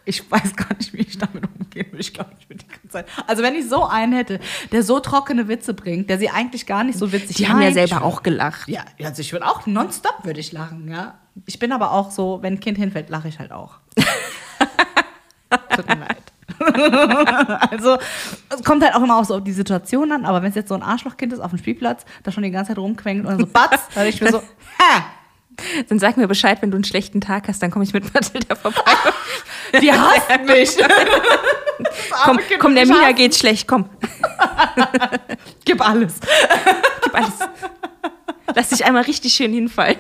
Ich 0.05 0.29
weiß 0.29 0.55
gar 0.55 0.73
nicht, 0.77 0.93
wie 0.93 1.01
ich 1.01 1.17
damit 1.17 1.43
umgehen 1.59 1.87
würde. 1.91 2.01
Ich 2.01 2.13
glaube, 2.13 2.31
ich 2.39 2.49
würde 2.49 2.63
die 2.63 2.67
ganze 2.67 2.89
Zeit. 2.89 3.07
Also, 3.27 3.43
wenn 3.43 3.55
ich 3.55 3.69
so 3.69 3.85
einen 3.85 4.13
hätte, 4.13 4.39
der 4.71 4.83
so 4.83 4.99
trockene 4.99 5.47
Witze 5.47 5.73
bringt, 5.73 6.09
der 6.09 6.17
sie 6.17 6.29
eigentlich 6.29 6.65
gar 6.65 6.83
nicht 6.83 6.97
so 6.97 7.11
witzig 7.11 7.37
Die 7.37 7.47
haben 7.47 7.61
ja 7.61 7.71
selber 7.71 8.03
auch 8.03 8.23
gelacht. 8.23 8.67
Ja, 8.67 8.83
also 9.03 9.21
ich 9.21 9.31
würde 9.31 9.45
auch 9.45 9.65
nonstop 9.65 10.23
würde 10.23 10.39
ich 10.39 10.51
lachen, 10.51 10.89
ja. 10.89 11.19
Ich 11.45 11.59
bin 11.59 11.71
aber 11.71 11.91
auch 11.91 12.11
so, 12.11 12.39
wenn 12.41 12.53
ein 12.53 12.59
Kind 12.59 12.77
hinfällt, 12.77 13.09
lache 13.09 13.27
ich 13.27 13.39
halt 13.39 13.51
auch. 13.51 13.75
Tut 15.75 15.87
mir 15.87 15.95
leid. 15.95 16.17
also, 17.71 17.97
es 18.49 18.63
kommt 18.63 18.83
halt 18.83 18.95
auch 18.95 19.03
immer 19.03 19.17
auch 19.17 19.25
so 19.25 19.35
auf 19.35 19.43
die 19.43 19.53
Situation 19.53 20.11
an, 20.11 20.25
aber 20.25 20.41
wenn 20.41 20.49
es 20.49 20.55
jetzt 20.55 20.69
so 20.69 20.75
ein 20.75 20.83
Arschlochkind 20.83 21.33
ist 21.33 21.39
auf 21.39 21.51
dem 21.51 21.59
Spielplatz, 21.59 22.05
das 22.23 22.33
schon 22.33 22.43
die 22.43 22.51
ganze 22.51 22.69
Zeit 22.69 22.77
rumquengelt 22.77 23.25
und 23.25 23.31
dann 23.31 23.39
so 23.39 23.45
batz, 23.45 23.87
dann 23.95 24.07
ich 24.07 24.19
mir 24.19 24.31
so, 24.31 24.39
hä, 24.77 25.01
Dann 25.87 25.99
sag 25.99 26.17
mir 26.17 26.27
Bescheid, 26.27 26.61
wenn 26.61 26.71
du 26.71 26.77
einen 26.77 26.83
schlechten 26.83 27.21
Tag 27.21 27.47
hast, 27.47 27.61
dann 27.61 27.71
komme 27.71 27.85
ich 27.85 27.93
mit 27.93 28.13
Mathilda 28.13 28.55
vorbei. 28.55 28.81
die 29.81 29.91
hasst 29.91 30.45
mich. 30.45 30.77
Komm, 32.25 32.39
komm, 32.59 32.75
der 32.75 32.85
Mina 32.85 33.13
geht's 33.13 33.39
schlecht, 33.39 33.65
komm. 33.65 33.89
Gib 35.65 35.87
alles. 35.87 36.19
Gib 37.01 37.15
alles. 37.15 37.39
Lass 38.53 38.69
dich 38.69 38.83
einmal 38.83 39.03
richtig 39.03 39.33
schön 39.33 39.53
hinfallen. 39.53 39.97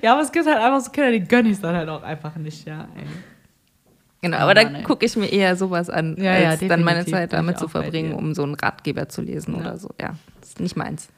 Ja, 0.00 0.12
aber 0.12 0.22
es 0.22 0.32
gibt 0.32 0.46
halt 0.46 0.58
einfach 0.58 0.80
so 0.80 0.90
Kinder, 0.90 1.10
die 1.10 1.20
gönn 1.20 1.46
ich 1.46 1.60
dann 1.60 1.74
halt 1.74 1.88
auch 1.88 2.02
einfach 2.02 2.36
nicht, 2.36 2.66
ja. 2.66 2.88
Ey. 2.96 3.06
Genau, 4.22 4.38
Oh 4.38 4.40
aber 4.40 4.54
Mann, 4.62 4.74
da 4.74 4.82
gucke 4.82 5.04
ich 5.06 5.14
mir 5.16 5.26
eher 5.26 5.56
sowas 5.56 5.90
an, 5.90 6.16
Ja, 6.16 6.38
ja, 6.38 6.50
als 6.50 6.60
dann 6.66 6.82
meine 6.82 7.04
Zeit 7.04 7.32
damit 7.32 7.58
zu 7.58 7.68
verbringen, 7.68 8.12
um 8.14 8.34
so 8.34 8.42
einen 8.42 8.54
Ratgeber 8.54 9.08
zu 9.08 9.22
lesen 9.22 9.54
Ja. 9.54 9.60
oder 9.60 9.78
so. 9.78 9.90
Ja, 10.00 10.16
das 10.40 10.50
ist 10.50 10.60
nicht 10.60 10.76
meins. 10.76 11.08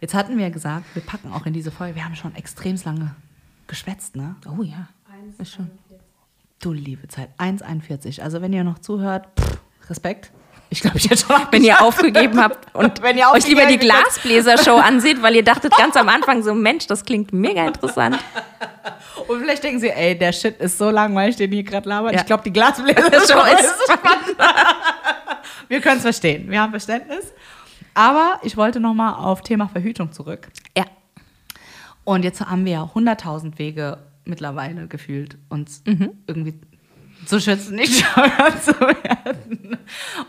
Jetzt 0.00 0.14
hatten 0.14 0.36
wir 0.36 0.44
ja 0.44 0.50
gesagt, 0.50 0.84
wir 0.94 1.02
packen 1.02 1.32
auch 1.32 1.44
in 1.46 1.52
diese 1.52 1.70
Folge, 1.72 1.96
wir 1.96 2.04
haben 2.04 2.14
schon 2.14 2.34
extrem 2.36 2.76
lange 2.84 3.14
geschwätzt, 3.66 4.14
ne? 4.16 4.36
Oh 4.46 4.62
ja. 4.62 4.88
Ist 5.38 5.52
schon. 5.54 5.70
Du 6.60 6.72
liebe 6.72 7.06
Zeit, 7.08 7.28
1,41. 7.38 8.20
Also 8.22 8.40
wenn 8.40 8.52
ihr 8.52 8.62
noch 8.64 8.78
zuhört, 8.78 9.28
pff, 9.38 9.58
Respekt. 9.90 10.30
Ich 10.70 10.80
glaube, 10.80 10.98
ich 10.98 11.08
hätte 11.08 11.24
schon 11.26 11.36
Wenn 11.50 11.64
ihr 11.64 11.80
aufgegeben 11.82 12.40
habt 12.40 12.58
und 12.74 12.98
ihr 12.98 13.30
euch 13.32 13.46
lieber 13.46 13.62
die 13.62 13.74
aufgegeben. 13.74 13.80
Glasbläser-Show 13.80 14.76
anseht, 14.76 15.22
weil 15.22 15.36
ihr 15.36 15.44
dachtet 15.44 15.74
ganz 15.76 15.96
am 15.96 16.08
Anfang 16.08 16.42
so, 16.42 16.54
Mensch, 16.54 16.86
das 16.86 17.04
klingt 17.04 17.32
mega 17.32 17.66
interessant. 17.66 18.18
Und 19.26 19.40
vielleicht 19.40 19.62
denken 19.64 19.80
sie, 19.80 19.90
ey, 19.90 20.16
der 20.18 20.32
Shit 20.32 20.58
ist 20.60 20.78
so 20.78 20.90
langweilig, 20.90 21.36
den 21.36 21.52
hier 21.52 21.62
gerade 21.62 21.88
labert. 21.88 22.12
Ja. 22.12 22.20
Ich 22.20 22.26
glaube, 22.26 22.42
die 22.44 22.52
Glasbläser 22.52 23.00
Show 23.12 23.42
ist 23.44 23.60
ist 23.64 23.92
spannend. 23.92 24.36
wir 25.68 25.80
können 25.80 25.96
es 25.96 26.02
verstehen. 26.02 26.50
Wir 26.50 26.60
haben 26.60 26.70
Verständnis. 26.70 27.32
Aber 27.94 28.38
ich 28.42 28.56
wollte 28.56 28.78
noch 28.80 28.94
mal 28.94 29.14
auf 29.14 29.42
Thema 29.42 29.68
Verhütung 29.68 30.12
zurück. 30.12 30.48
Ja. 30.76 30.84
Und 32.04 32.24
jetzt 32.24 32.40
haben 32.40 32.64
wir 32.64 32.72
ja 32.72 32.82
100.000 32.94 33.58
Wege 33.58 33.98
mittlerweile 34.24 34.86
gefühlt, 34.86 35.36
uns 35.48 35.82
Mhm. 35.86 36.12
irgendwie 36.26 36.54
zu 37.26 37.40
schützen, 37.40 37.76
nicht 37.76 37.94
schwanger 38.04 38.60
zu 38.60 38.78
werden. 38.80 39.78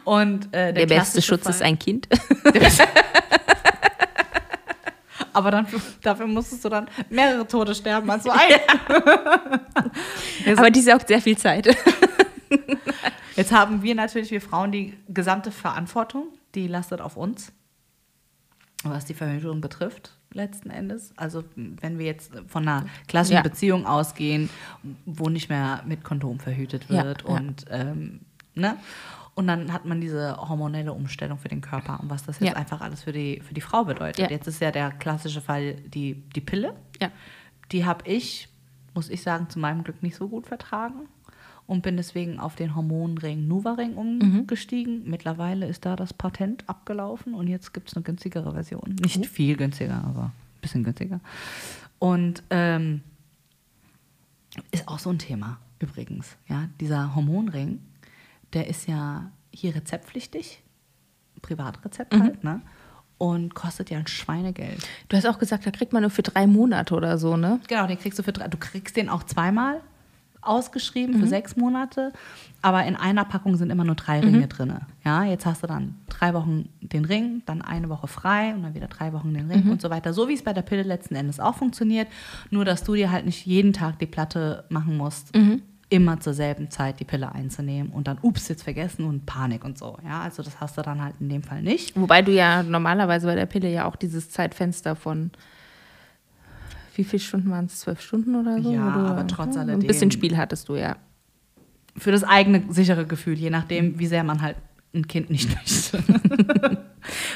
Und 0.03 0.45
äh, 0.47 0.73
der, 0.73 0.85
Der, 0.85 0.85
beste 0.87 1.21
Schutz 1.21 1.43
Fall- 1.43 1.51
ist 1.53 1.61
ein 1.61 1.77
Kind. 1.79 2.07
Aber 5.33 5.51
dann, 5.51 5.67
dafür 6.01 6.27
musstest 6.27 6.65
du 6.65 6.69
dann 6.69 6.89
mehrere 7.09 7.47
Tode 7.47 7.75
sterben 7.75 8.09
als 8.09 8.25
nur 8.25 8.33
ein. 8.33 8.59
Aber 10.57 10.71
die 10.71 10.81
saugt 10.81 11.07
sehr 11.07 11.21
viel 11.21 11.37
Zeit. 11.37 11.67
Jetzt 13.35 13.51
haben 13.51 13.83
wir 13.83 13.95
natürlich, 13.95 14.31
wir 14.31 14.41
Frauen, 14.41 14.71
die 14.71 14.97
gesamte 15.07 15.51
Verantwortung, 15.51 16.27
die 16.55 16.67
lastet 16.67 16.99
auf 16.99 17.15
uns, 17.15 17.51
was 18.83 19.05
die 19.05 19.13
Verhütung 19.13 19.61
betrifft, 19.61 20.11
letzten 20.33 20.69
Endes. 20.69 21.13
Also 21.17 21.43
wenn 21.55 21.97
wir 21.97 22.05
jetzt 22.05 22.31
von 22.47 22.67
einer 22.67 22.85
klassischen 23.07 23.37
Ja. 23.37 23.41
Beziehung 23.41 23.85
ausgehen, 23.85 24.49
wo 25.05 25.29
nicht 25.29 25.49
mehr 25.49 25.83
mit 25.85 26.03
Kondom 26.03 26.39
verhütet 26.39 26.85
Ja, 26.89 27.03
wird 27.03 27.23
ja. 27.23 27.29
und 27.29 27.65
ähm, 27.69 28.21
ne? 28.55 28.77
Und 29.35 29.47
dann 29.47 29.71
hat 29.71 29.85
man 29.85 30.01
diese 30.01 30.35
hormonelle 30.37 30.91
Umstellung 30.91 31.37
für 31.37 31.47
den 31.47 31.61
Körper 31.61 31.99
und 32.01 32.09
was 32.09 32.23
das 32.25 32.39
jetzt 32.39 32.49
Ja. 32.51 32.55
einfach 32.57 32.81
alles 32.81 33.03
für 33.03 33.13
die, 33.13 33.39
für 33.39 33.53
die 33.53 33.61
Frau 33.61 33.85
bedeutet. 33.85 34.19
Ja. 34.19 34.29
Jetzt 34.29 34.47
ist 34.47 34.59
ja 34.59 34.69
der 34.71 34.91
klassische 34.91 35.39
Fall 35.39 35.75
die, 35.75 36.15
die 36.35 36.41
Pille. 36.41 36.75
Ja. 37.01 37.09
Die 37.71 37.85
habe 37.85 38.05
ich, 38.09 38.49
muss 38.93 39.09
ich 39.09 39.21
sagen, 39.21 39.49
zu 39.49 39.57
meinem 39.59 39.83
Glück 39.83 40.03
nicht 40.03 40.15
so 40.17 40.27
gut 40.27 40.45
vertragen 40.47 41.07
und 41.69 41.83
bin 41.83 41.97
deswegen 41.97 42.39
auf 42.39 42.55
den 42.55 42.75
Hormonring 42.75 43.47
Nuvaring 43.47 43.93
umgestiegen. 43.93 45.03
Mittlerweile 45.05 45.67
ist 45.67 45.85
da 45.85 45.95
das 45.95 46.13
Patent 46.13 46.67
abgelaufen 46.67 47.35
und 47.35 47.45
jetzt 47.47 47.75
gibt 47.75 47.89
es 47.89 47.95
eine 47.95 48.01
günstigere 48.01 48.53
Version. 48.53 48.95
Nicht 48.99 49.27
viel 49.27 49.55
günstiger, 49.55 50.03
aber 50.03 50.23
ein 50.23 50.61
bisschen 50.61 50.83
günstiger. 50.83 51.19
Und 51.99 52.41
ähm, 52.49 53.01
ist 54.71 54.87
auch 54.87 54.97
so 54.97 55.11
ein 55.11 55.19
Thema 55.19 55.59
übrigens. 55.77 56.37
Ja, 56.47 56.69
dieser 56.81 57.13
Hormonring, 57.13 57.79
der 58.53 58.65
ist 58.65 58.87
ja 58.87 59.31
hier 59.53 59.75
rezeptpflichtig, 59.75 60.63
Privatrezept 61.43 62.15
halt, 62.15 62.43
ne? 62.43 62.61
Und 63.19 63.53
kostet 63.53 63.91
ja 63.91 63.99
ein 63.99 64.07
Schweinegeld. 64.07 64.87
Du 65.07 65.17
hast 65.17 65.27
auch 65.27 65.37
gesagt, 65.37 65.67
da 65.67 65.71
kriegt 65.71 65.93
man 65.93 66.01
nur 66.01 66.09
für 66.09 66.23
drei 66.23 66.47
Monate 66.47 66.95
oder 66.95 67.19
so, 67.19 67.37
ne? 67.37 67.59
Genau, 67.67 67.85
den 67.85 67.99
kriegst 67.99 68.17
du 68.17 68.23
für 68.23 68.33
drei. 68.33 68.47
Du 68.47 68.57
kriegst 68.57 68.95
den 68.95 69.07
auch 69.07 69.23
zweimal 69.23 69.81
ausgeschrieben 70.41 71.19
für 71.19 71.27
sechs 71.27 71.55
Monate, 71.55 72.13
aber 72.61 72.85
in 72.85 72.95
einer 72.95 73.25
Packung 73.25 73.55
sind 73.57 73.69
immer 73.69 73.83
nur 73.83 73.95
drei 73.95 74.19
Ringe 74.19 74.47
drin. 74.47 74.73
Ja, 75.03 75.23
jetzt 75.23 75.45
hast 75.45 75.63
du 75.63 75.67
dann 75.67 75.95
drei 76.07 76.33
Wochen 76.33 76.69
den 76.81 77.05
Ring, 77.05 77.41
dann 77.45 77.61
eine 77.61 77.89
Woche 77.89 78.07
frei 78.07 78.53
und 78.53 78.63
dann 78.63 78.73
wieder 78.73 78.87
drei 78.87 79.13
Wochen 79.13 79.33
den 79.33 79.49
Ring 79.51 79.69
und 79.69 79.81
so 79.81 79.89
weiter. 79.89 80.13
So 80.13 80.27
wie 80.27 80.33
es 80.33 80.43
bei 80.43 80.53
der 80.53 80.61
Pille 80.61 80.83
letzten 80.83 81.15
Endes 81.15 81.39
auch 81.39 81.55
funktioniert, 81.55 82.07
nur 82.49 82.65
dass 82.65 82.83
du 82.83 82.95
dir 82.95 83.11
halt 83.11 83.25
nicht 83.25 83.45
jeden 83.45 83.73
Tag 83.73 83.99
die 83.99 84.05
Platte 84.05 84.65
machen 84.69 84.97
musst, 84.97 85.31
immer 85.89 86.19
zur 86.19 86.33
selben 86.33 86.69
Zeit 86.69 86.99
die 86.99 87.05
Pille 87.05 87.31
einzunehmen 87.31 87.91
und 87.91 88.07
dann, 88.07 88.19
ups, 88.21 88.47
jetzt 88.47 88.63
vergessen 88.63 89.05
und 89.05 89.25
Panik 89.25 89.65
und 89.65 89.77
so. 89.77 89.97
Ja, 90.05 90.21
also 90.21 90.43
das 90.43 90.59
hast 90.61 90.77
du 90.77 90.81
dann 90.81 91.03
halt 91.03 91.15
in 91.19 91.29
dem 91.29 91.43
Fall 91.43 91.61
nicht. 91.63 91.99
Wobei 91.99 92.21
du 92.21 92.31
ja 92.31 92.63
normalerweise 92.63 93.25
bei 93.25 93.35
der 93.35 93.47
Pille 93.47 93.71
ja 93.71 93.85
auch 93.85 93.95
dieses 93.95 94.29
Zeitfenster 94.29 94.95
von 94.95 95.31
wie 96.99 97.03
viele 97.05 97.21
Stunden 97.21 97.49
waren 97.49 97.65
es? 97.65 97.79
Zwölf 97.79 98.01
Stunden 98.01 98.35
oder 98.35 98.61
so? 98.61 98.71
Ja, 98.73 98.91
du, 98.91 98.99
aber 98.99 99.25
trotz 99.25 99.55
Ein 99.55 99.69
alledem- 99.69 99.87
bisschen 99.87 100.11
Spiel 100.11 100.37
hattest 100.37 100.67
du 100.69 100.75
ja. 100.75 100.97
Für 101.97 102.11
das 102.11 102.23
eigene 102.23 102.63
sichere 102.69 103.05
Gefühl, 103.05 103.35
je 103.37 103.49
nachdem, 103.49 103.97
wie 103.99 104.05
sehr 104.07 104.23
man 104.23 104.41
halt 104.41 104.57
ein 104.93 105.07
Kind 105.07 105.29
nicht 105.29 105.49
möchte. 105.55 106.03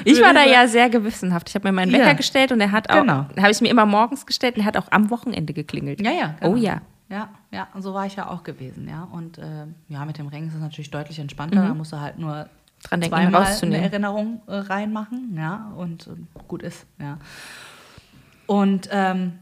Ich 0.06 0.22
war 0.22 0.34
da 0.34 0.44
ja 0.46 0.68
sehr 0.68 0.90
gewissenhaft. 0.90 1.50
Ich 1.50 1.56
habe 1.56 1.68
mir 1.68 1.72
meinen 1.72 1.92
Wecker 1.94 2.08
Ja. 2.08 2.14
gestellt 2.14 2.52
und 2.52 2.60
er 2.62 2.72
hat 2.72 2.90
auch, 2.90 3.02
Genau. 3.02 3.26
habe 3.38 3.52
ich 3.52 3.62
mir 3.62 3.70
immer 3.70 3.86
morgens 3.86 4.26
gestellt 4.26 4.56
und 4.56 4.62
er 4.62 4.66
hat 4.66 4.78
auch 4.78 4.88
am 4.92 5.10
Wochenende 5.10 5.54
geklingelt. 5.54 6.02
Ja, 6.02 6.12
ja. 6.12 6.36
Oh 6.42 6.56
ja. 6.56 6.82
Ja, 7.10 7.30
ja, 7.52 7.68
und 7.74 7.82
so 7.84 7.94
war 7.94 8.06
ich 8.06 8.16
ja 8.16 8.28
auch 8.30 8.44
gewesen, 8.44 8.88
ja. 8.90 9.04
Und 9.12 9.38
äh, 9.38 9.66
ja, 9.88 10.04
mit 10.06 10.18
dem 10.18 10.28
Ring 10.28 10.48
ist 10.48 10.56
es 10.56 10.60
natürlich 10.62 10.90
deutlich 10.92 11.20
entspannter. 11.20 11.62
Da 11.62 11.74
musst 11.74 11.92
du 11.94 12.00
halt 12.02 12.18
nur 12.18 12.48
Dran 12.84 13.02
denken, 13.02 13.16
zweimal 13.16 13.36
eine 13.42 13.50
rauszunehmen. 13.50 13.84
Erinnerung 13.84 14.42
äh, 14.48 14.56
reinmachen, 14.56 15.36
ja, 15.38 15.72
und 15.78 16.08
äh, 16.08 16.12
gut 16.48 16.64
ist, 16.64 16.86
ja. 17.00 17.18
Und 18.48 18.90
ähm, 18.92 19.34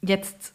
jetzt 0.00 0.54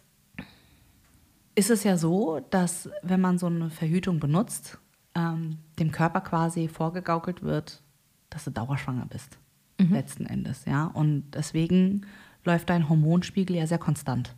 ist 1.56 1.70
es 1.70 1.84
ja 1.84 1.98
so, 1.98 2.40
dass 2.50 2.90
wenn 3.02 3.22
man 3.22 3.38
so 3.38 3.48
eine 3.48 3.70
Verhütung 3.70 4.20
benutzt, 4.20 4.80
ähm, 5.16 5.58
dem 5.80 5.92
Körper 5.92 6.22
quasi 6.22 6.68
vorgegaukelt 6.68 7.44
wird, 7.44 7.82
dass 8.30 8.46
du 8.46 8.52
dauerschwanger 8.52 9.06
bist. 9.08 9.38
Letzten 9.90 10.26
Endes, 10.26 10.66
ja. 10.66 10.86
Und 10.86 11.32
deswegen 11.32 12.06
läuft 12.46 12.70
dein 12.70 12.88
Hormonspiegel 12.88 13.56
ja 13.56 13.68
sehr 13.68 13.78
konstant. 13.80 14.36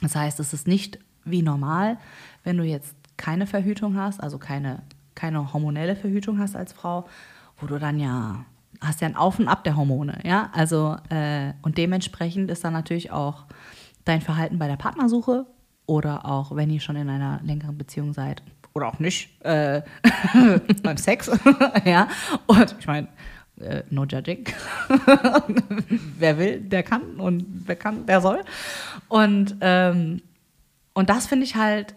Das 0.00 0.16
heißt, 0.16 0.40
es 0.40 0.52
ist 0.52 0.66
nicht 0.66 0.98
wie 1.24 1.42
normal, 1.42 1.98
wenn 2.42 2.56
du 2.56 2.64
jetzt 2.64 2.96
keine 3.16 3.46
Verhütung 3.46 3.96
hast, 3.96 4.20
also 4.20 4.38
keine, 4.38 4.82
keine 5.14 5.52
hormonelle 5.52 5.94
Verhütung 5.94 6.38
hast 6.38 6.56
als 6.56 6.72
Frau, 6.72 7.08
wo 7.58 7.66
du 7.66 7.78
dann 7.78 8.00
ja 8.00 8.44
hast 8.80 9.00
ja 9.00 9.06
ein 9.06 9.16
Auf 9.16 9.38
und 9.38 9.46
Ab 9.46 9.62
der 9.64 9.76
Hormone, 9.76 10.18
ja. 10.24 10.50
Also 10.52 10.96
äh, 11.08 11.52
und 11.62 11.78
dementsprechend 11.78 12.50
ist 12.50 12.64
dann 12.64 12.72
natürlich 12.72 13.12
auch 13.12 13.44
dein 14.04 14.20
Verhalten 14.20 14.58
bei 14.58 14.68
der 14.68 14.76
Partnersuche 14.76 15.46
oder 15.86 16.24
auch 16.24 16.54
wenn 16.54 16.70
ihr 16.70 16.80
schon 16.80 16.96
in 16.96 17.08
einer 17.08 17.40
längeren 17.42 17.78
Beziehung 17.78 18.12
seid 18.12 18.42
oder 18.74 18.88
auch 18.88 18.98
nicht 18.98 19.40
äh, 19.44 19.82
beim 20.82 20.96
Sex, 20.96 21.30
ja. 21.84 22.08
Und 22.46 22.74
ich 22.78 22.86
meine 22.86 23.08
äh, 23.60 23.82
no 23.90 24.04
judging. 24.04 24.44
wer 26.18 26.38
will, 26.38 26.60
der 26.60 26.82
kann 26.82 27.20
und 27.20 27.44
wer 27.66 27.76
kann, 27.76 28.06
der 28.06 28.20
soll. 28.20 28.42
Und, 29.08 29.56
ähm, 29.60 30.22
und 30.94 31.10
das 31.10 31.26
finde 31.26 31.44
ich 31.44 31.56
halt 31.56 31.94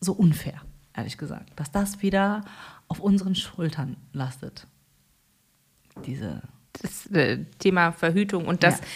so 0.00 0.12
unfair, 0.12 0.62
ehrlich 0.94 1.18
gesagt, 1.18 1.50
dass 1.56 1.70
das 1.70 2.02
wieder 2.02 2.44
auf 2.88 3.00
unseren 3.00 3.34
Schultern 3.34 3.96
lastet. 4.12 4.66
Diese. 6.04 6.42
Das 6.80 7.06
äh, 7.06 7.44
Thema 7.58 7.92
Verhütung 7.92 8.46
und 8.46 8.62
das, 8.62 8.80
Ja. 8.80 8.86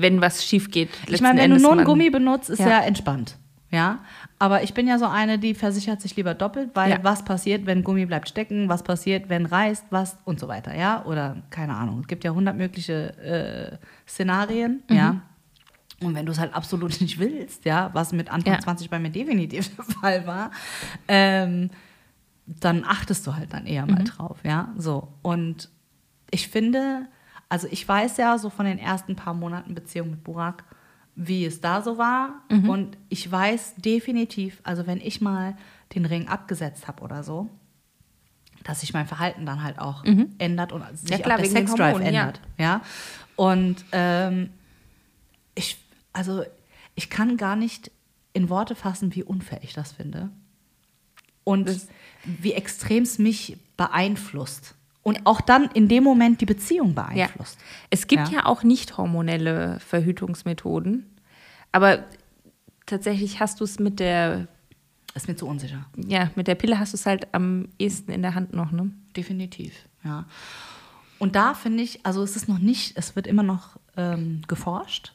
Wenn 0.00 0.20
was 0.20 0.44
schief 0.44 0.70
geht. 0.70 0.88
Ich 1.08 1.20
meine, 1.20 1.40
wenn 1.40 1.50
du 1.52 1.58
nur 1.58 1.72
einen 1.72 1.84
Gummi 1.84 2.10
benutzt, 2.10 2.50
ist 2.50 2.58
ja. 2.60 2.68
Ja. 2.68 2.80
entspannt. 2.82 3.36
Ja, 3.70 3.98
aber 4.38 4.62
ich 4.62 4.72
bin 4.72 4.86
ja 4.88 4.98
so 4.98 5.04
eine, 5.04 5.38
die 5.38 5.52
versichert 5.54 6.00
sich 6.00 6.16
lieber 6.16 6.32
doppelt, 6.32 6.70
weil 6.72 6.90
Ja. 6.92 6.98
was 7.02 7.22
passiert, 7.22 7.66
wenn 7.66 7.84
Gummi 7.84 8.06
bleibt 8.06 8.26
stecken, 8.30 8.70
was 8.70 8.82
passiert, 8.82 9.28
wenn 9.28 9.44
reißt, 9.44 9.84
was 9.90 10.16
und 10.24 10.40
so 10.40 10.48
weiter, 10.48 10.74
ja? 10.74 11.04
Oder 11.04 11.42
keine 11.50 11.74
Ahnung. 11.76 12.00
Es 12.00 12.08
gibt 12.08 12.24
ja 12.24 12.30
hundert 12.30 12.56
mögliche 12.56 13.14
äh, 13.18 13.76
Szenarien, 14.08 14.82
Mhm. 14.88 14.96
ja. 14.96 15.20
Und 16.00 16.14
wenn 16.14 16.24
du 16.24 16.32
es 16.32 16.38
halt 16.38 16.54
absolut 16.54 16.98
nicht 17.02 17.18
willst, 17.18 17.66
ja, 17.66 17.90
was 17.92 18.12
mit 18.12 18.30
Anfang 18.32 18.54
Ja. 18.54 18.60
20 18.60 18.88
bei 18.88 18.98
mir 18.98 19.10
definitiv 19.10 19.68
der 19.76 19.84
Fall 19.84 20.26
war, 20.26 20.50
ähm, 21.06 21.68
dann 22.46 22.84
achtest 22.86 23.26
du 23.26 23.34
halt 23.36 23.52
dann 23.52 23.66
eher 23.66 23.84
Mhm. 23.84 23.92
mal 23.92 24.04
drauf, 24.04 24.38
ja. 24.44 24.72
So. 24.78 25.08
Und 25.20 25.68
ich 26.30 26.48
finde, 26.48 27.06
also 27.48 27.66
ich 27.70 27.86
weiß 27.86 28.16
ja 28.18 28.38
so 28.38 28.50
von 28.50 28.66
den 28.66 28.78
ersten 28.78 29.16
paar 29.16 29.34
Monaten 29.34 29.74
Beziehung 29.74 30.10
mit 30.10 30.24
Burak, 30.24 30.64
wie 31.14 31.44
es 31.44 31.60
da 31.60 31.82
so 31.82 31.98
war. 31.98 32.42
Mhm. 32.50 32.68
Und 32.68 32.98
ich 33.08 33.30
weiß 33.30 33.76
definitiv, 33.76 34.60
also 34.62 34.86
wenn 34.86 35.00
ich 35.00 35.20
mal 35.20 35.56
den 35.94 36.04
Ring 36.04 36.28
abgesetzt 36.28 36.86
habe 36.86 37.02
oder 37.02 37.22
so, 37.22 37.48
dass 38.64 38.80
sich 38.80 38.92
mein 38.92 39.06
Verhalten 39.06 39.46
dann 39.46 39.62
halt 39.62 39.78
auch 39.78 40.04
ändert 40.38 40.72
und 40.72 40.82
sich 40.96 41.10
Mhm. 41.10 41.16
Ja, 41.16 41.18
klar, 41.18 41.36
auch 41.36 41.42
der 41.42 41.48
den 41.48 41.56
Sexdrive 41.56 41.92
Hormonen, 41.92 42.14
ja. 42.14 42.20
ändert. 42.20 42.40
Ja. 42.58 42.80
Und 43.36 43.84
ähm, 43.92 44.50
ich, 45.54 45.78
also 46.12 46.44
ich 46.94 47.08
kann 47.08 47.36
gar 47.36 47.56
nicht 47.56 47.90
in 48.32 48.48
Worte 48.48 48.74
fassen, 48.74 49.14
wie 49.14 49.22
unfair 49.22 49.60
ich 49.62 49.72
das 49.72 49.92
finde. 49.92 50.30
Und 51.44 51.88
wie 52.24 52.52
extrem 52.52 53.04
es 53.04 53.18
mich 53.18 53.56
beeinflusst. 53.76 54.74
Und 55.08 55.26
auch 55.26 55.40
dann 55.40 55.70
in 55.72 55.88
dem 55.88 56.04
Moment 56.04 56.40
die 56.40 56.46
Beziehung 56.46 56.94
Ja. 56.94 57.02
beeinflusst. 57.06 57.58
Es 57.90 58.06
gibt 58.06 58.28
Ja. 58.28 58.34
ja, 58.40 58.46
auch 58.46 58.62
nicht 58.62 58.96
hormonelle 58.98 59.78
Verhütungsmethoden, 59.80 61.06
aber 61.72 62.04
tatsächlich 62.86 63.40
hast 63.40 63.60
du 63.60 63.64
es 63.64 63.78
mit 63.78 64.00
der, 64.00 64.48
Ist 65.14 65.28
mir 65.28 65.36
zu 65.36 65.46
unsicher. 65.46 65.86
ja, 65.96 66.30
mit 66.36 66.46
der 66.46 66.54
Pille 66.54 66.78
hast 66.78 66.92
du 66.92 66.96
es 66.96 67.06
halt 67.06 67.28
am 67.34 67.68
ehesten 67.78 68.12
in 68.12 68.22
der 68.22 68.34
Hand 68.34 68.52
noch, 68.54 68.70
ne? 68.72 68.90
Definitiv, 69.16 69.74
ja. 70.04 70.26
Und 71.18 71.34
da 71.34 71.54
finde 71.54 71.82
ich, 71.82 72.06
also 72.06 72.22
es 72.22 72.36
ist 72.36 72.48
noch 72.48 72.58
nicht, 72.60 72.96
es 72.96 73.16
wird 73.16 73.26
immer 73.26 73.42
noch 73.42 73.76
ähm, 73.96 74.42
geforscht, 74.46 75.12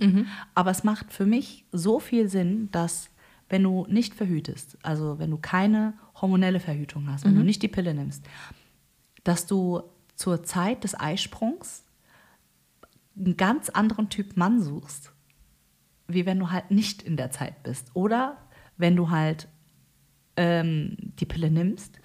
aber 0.54 0.72
es 0.72 0.84
macht 0.84 1.14
für 1.14 1.26
mich 1.26 1.64
so 1.72 2.00
viel 2.02 2.28
Sinn, 2.28 2.68
dass 2.74 3.10
wenn 3.50 3.64
du 3.64 3.86
nicht 3.90 4.14
verhütest, 4.14 4.78
also 4.84 5.20
wenn 5.20 5.32
du 5.32 5.38
keine 5.38 5.94
hormonelle 6.22 6.60
Verhütung 6.60 7.08
hast, 7.10 7.24
wenn 7.24 7.36
du 7.36 7.44
nicht 7.44 7.62
die 7.62 7.68
Pille 7.70 7.94
nimmst, 7.94 8.24
dass 9.24 9.46
du 9.46 9.84
zur 10.16 10.44
Zeit 10.44 10.84
des 10.84 11.00
Eisprungs 11.00 11.84
einen 13.18 13.38
ganz 13.38 13.70
anderen 13.70 14.10
Typ 14.10 14.38
Mann 14.38 14.62
suchst, 14.62 15.12
wie 16.08 16.26
wenn 16.26 16.40
du 16.40 16.52
halt 16.52 16.72
nicht 16.72 17.04
in 17.04 17.18
der 17.18 17.32
Zeit 17.32 17.64
bist. 17.64 17.92
Oder 17.94 18.38
wenn 18.78 18.96
du 18.96 19.10
halt 19.10 19.48
ähm, 20.36 20.98
die 21.20 21.26
Pille 21.26 21.52
nimmst 21.52 22.00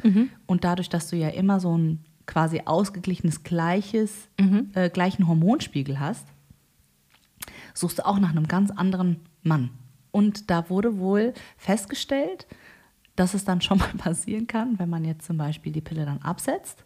und 0.47 0.65
dadurch, 0.65 0.89
dass 0.89 1.09
du 1.09 1.17
ja 1.17 1.29
immer 1.29 1.61
so 1.61 1.77
ein 1.77 2.05
quasi 2.27 2.63
ausgeglichenes, 2.67 3.43
gleiches, 3.43 4.29
äh, 4.75 4.91
gleichen 4.91 5.27
Hormonspiegel 5.27 5.99
hast, 5.99 6.27
suchst 7.73 8.01
du 8.01 8.07
auch 8.07 8.19
nach 8.19 8.31
einem 8.31 8.47
ganz 8.47 8.71
anderen 8.71 9.21
Mann. 9.43 9.71
Und 10.11 10.51
da 10.51 10.69
wurde 10.69 10.99
wohl 10.99 11.33
festgestellt, 11.57 12.47
dass 13.17 13.33
es 13.33 13.45
dann 13.45 13.63
schon 13.63 13.79
mal 13.79 13.89
passieren 13.97 14.47
kann, 14.47 14.79
wenn 14.79 14.91
man 14.91 15.05
jetzt 15.05 15.27
zum 15.27 15.39
Beispiel 15.39 15.73
die 15.73 15.81
Pille 15.81 16.05
dann 16.05 16.21
absetzt 16.21 16.85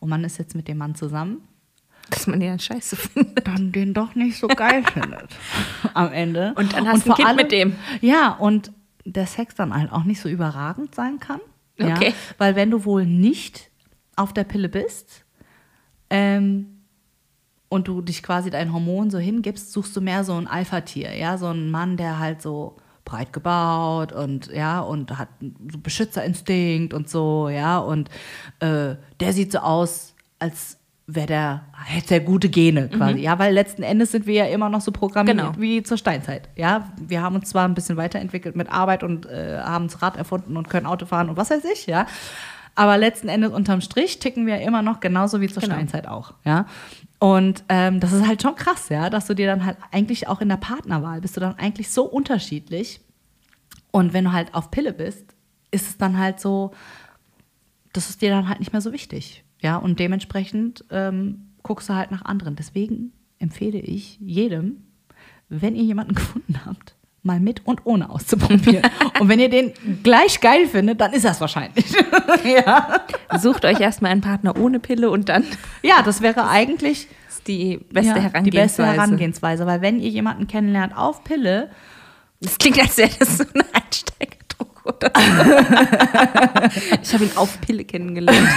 und 0.00 0.08
man 0.08 0.24
ist 0.24 0.38
jetzt 0.38 0.54
mit 0.54 0.66
dem 0.68 0.78
Mann 0.78 0.94
zusammen, 0.94 1.42
Dass 2.10 2.26
man 2.26 2.40
die 2.40 2.46
dann 2.46 2.58
scheiße 2.58 2.96
findet. 2.96 3.46
dann 3.46 3.70
den 3.72 3.94
doch 3.94 4.14
nicht 4.16 4.36
so 4.38 4.48
geil 4.48 4.82
findet 4.92 5.28
am 5.94 6.12
Ende. 6.12 6.52
Und 6.56 6.72
dann 6.72 6.88
hast 6.88 7.06
du 7.06 7.12
ein 7.12 7.16
Kind 7.16 7.36
mit 7.36 7.52
dem. 7.52 7.76
Ja, 8.00 8.30
und 8.32 8.72
der 9.04 9.26
Sex 9.26 9.54
dann 9.54 9.74
halt 9.74 9.92
auch 9.92 10.04
nicht 10.04 10.20
so 10.20 10.28
überragend 10.28 10.94
sein 10.94 11.20
kann. 11.20 11.40
Ja, 11.78 11.94
Okay. 11.96 12.12
weil 12.38 12.56
wenn 12.56 12.70
du 12.70 12.84
wohl 12.84 13.06
nicht 13.06 13.70
auf 14.16 14.34
der 14.34 14.44
Pille 14.44 14.68
bist 14.68 15.24
ähm, 16.10 16.82
und 17.68 17.88
du 17.88 18.02
dich 18.02 18.22
quasi 18.22 18.50
dein 18.50 18.72
Hormon 18.72 19.10
so 19.10 19.18
hingibst, 19.18 19.72
suchst 19.72 19.96
du 19.96 20.00
mehr 20.00 20.24
so 20.24 20.34
ein 20.34 20.46
Alpha-Tier, 20.46 21.14
ja, 21.16 21.38
so 21.38 21.46
ein 21.46 21.70
Mann, 21.70 21.96
der 21.96 22.18
halt 22.18 22.42
so 22.42 22.76
breit 23.04 23.32
gebaut 23.32 24.12
und 24.12 24.48
ja 24.52 24.80
und 24.80 25.18
hat 25.18 25.28
so 25.72 25.78
Beschützerinstinkt 25.78 26.94
und 26.94 27.08
so, 27.08 27.48
ja, 27.48 27.78
und 27.78 28.08
äh, 28.60 28.94
der 29.20 29.32
sieht 29.32 29.52
so 29.52 29.58
aus, 29.58 30.14
als 30.38 30.76
wäre 31.06 31.26
der, 31.26 31.62
hätte 31.86 32.14
er 32.14 32.20
gute 32.20 32.48
Gene 32.48 32.88
quasi, 32.88 33.18
ja, 33.18 33.36
weil 33.38 33.52
letzten 33.52 33.82
Endes 33.82 34.12
sind 34.12 34.26
wir 34.26 34.34
ja 34.34 34.44
immer 34.46 34.68
noch 34.68 34.80
so 34.80 34.92
programmiert 34.92 35.36
Genau. 35.38 35.52
wie 35.58 35.82
zur 35.82 35.96
Steinzeit, 35.96 36.48
ja. 36.54 36.92
Wir 37.00 37.20
haben 37.22 37.34
uns 37.34 37.48
zwar 37.50 37.66
ein 37.66 37.74
bisschen 37.74 37.96
weiterentwickelt 37.96 38.54
mit 38.54 38.70
Arbeit 38.70 39.02
und 39.02 39.26
äh, 39.26 39.58
haben 39.60 39.88
das 39.88 40.02
Rad 40.02 40.16
erfunden 40.16 40.56
und 40.56 40.70
können 40.70 40.86
Auto 40.86 41.06
fahren 41.06 41.28
und 41.28 41.36
was 41.36 41.50
weiß 41.50 41.64
ich, 41.72 41.86
ja. 41.86 42.06
Aber 42.76 42.96
letzten 42.96 43.28
Endes 43.28 43.50
unterm 43.50 43.80
Strich 43.80 44.20
ticken 44.20 44.46
wir 44.46 44.60
immer 44.60 44.82
noch 44.82 45.00
genauso 45.00 45.40
wie 45.40 45.48
zur 45.48 45.62
Genau. 45.62 45.74
Steinzeit 45.74 46.06
auch, 46.06 46.34
ja. 46.44 46.66
Und 47.20 47.64
ähm, 47.68 48.00
das 48.00 48.12
ist 48.12 48.26
halt 48.26 48.40
schon 48.40 48.56
krass, 48.56 48.88
ja, 48.88 49.10
dass 49.10 49.26
du 49.26 49.34
dir 49.34 49.46
dann 49.46 49.64
halt 49.66 49.76
eigentlich 49.92 50.26
auch 50.26 50.40
in 50.40 50.48
der 50.48 50.56
Partnerwahl 50.56 51.20
bist 51.20 51.36
du 51.36 51.40
dann 51.40 51.54
eigentlich 51.58 51.90
so 51.90 52.04
unterschiedlich. 52.04 53.00
Und 53.90 54.14
wenn 54.14 54.24
du 54.24 54.32
halt 54.32 54.54
auf 54.54 54.70
Pille 54.70 54.94
bist, 54.94 55.34
ist 55.70 55.86
es 55.86 55.98
dann 55.98 56.18
halt 56.18 56.40
so, 56.40 56.72
das 57.92 58.08
ist 58.08 58.22
dir 58.22 58.30
dann 58.30 58.48
halt 58.48 58.58
nicht 58.58 58.72
mehr 58.72 58.80
so 58.80 58.92
wichtig. 58.92 59.44
Ja, 59.60 59.76
und 59.76 60.00
dementsprechend 60.00 60.84
ähm, 60.90 61.50
guckst 61.62 61.90
du 61.90 61.94
halt 61.94 62.10
nach 62.10 62.24
anderen. 62.24 62.56
Deswegen 62.56 63.12
empfehle 63.38 63.78
ich 63.78 64.18
jedem, 64.20 64.86
wenn 65.50 65.76
ihr 65.76 65.84
jemanden 65.84 66.14
gefunden 66.14 66.64
habt, 66.64 66.96
mal 67.22 67.40
mit 67.40 67.66
und 67.66 67.84
ohne 67.84 68.10
auszuprobieren. 68.10 68.82
und 69.20 69.28
wenn 69.28 69.40
ihr 69.40 69.50
den 69.50 69.72
gleich 70.02 70.40
geil 70.40 70.66
findet, 70.66 71.00
dann 71.00 71.12
ist 71.12 71.24
das 71.24 71.40
wahrscheinlich. 71.40 71.84
ja. 72.44 73.00
Sucht 73.38 73.64
euch 73.64 73.80
erstmal 73.80 74.12
einen 74.12 74.20
Partner 74.20 74.56
ohne 74.58 74.80
Pille 74.80 75.10
und 75.10 75.28
dann 75.28 75.44
ja, 75.82 76.02
das 76.02 76.22
wäre 76.22 76.48
eigentlich 76.48 77.08
die 77.46 77.78
beste 77.90 78.16
ja, 78.16 78.22
Herangehensweise. 78.22 78.44
die 78.44 78.50
beste 78.50 78.86
Herangehensweise. 78.86 79.66
Weil 79.66 79.80
wenn 79.80 80.00
ihr 80.00 80.10
jemanden 80.10 80.46
kennenlernt 80.46 80.96
auf 80.96 81.24
Pille, 81.24 81.70
Das 82.40 82.58
klingt, 82.58 82.80
als 82.80 82.96
wäre 82.96 83.10
das 83.18 83.38
so 83.38 83.44
ein 83.54 83.62
Einsteigerdruck 83.72 84.86
oder 84.86 85.10
so. 85.14 86.96
ich 87.02 87.14
habe 87.14 87.24
ihn 87.24 87.36
auf 87.36 87.60
Pille 87.60 87.84
kennengelernt. 87.84 88.48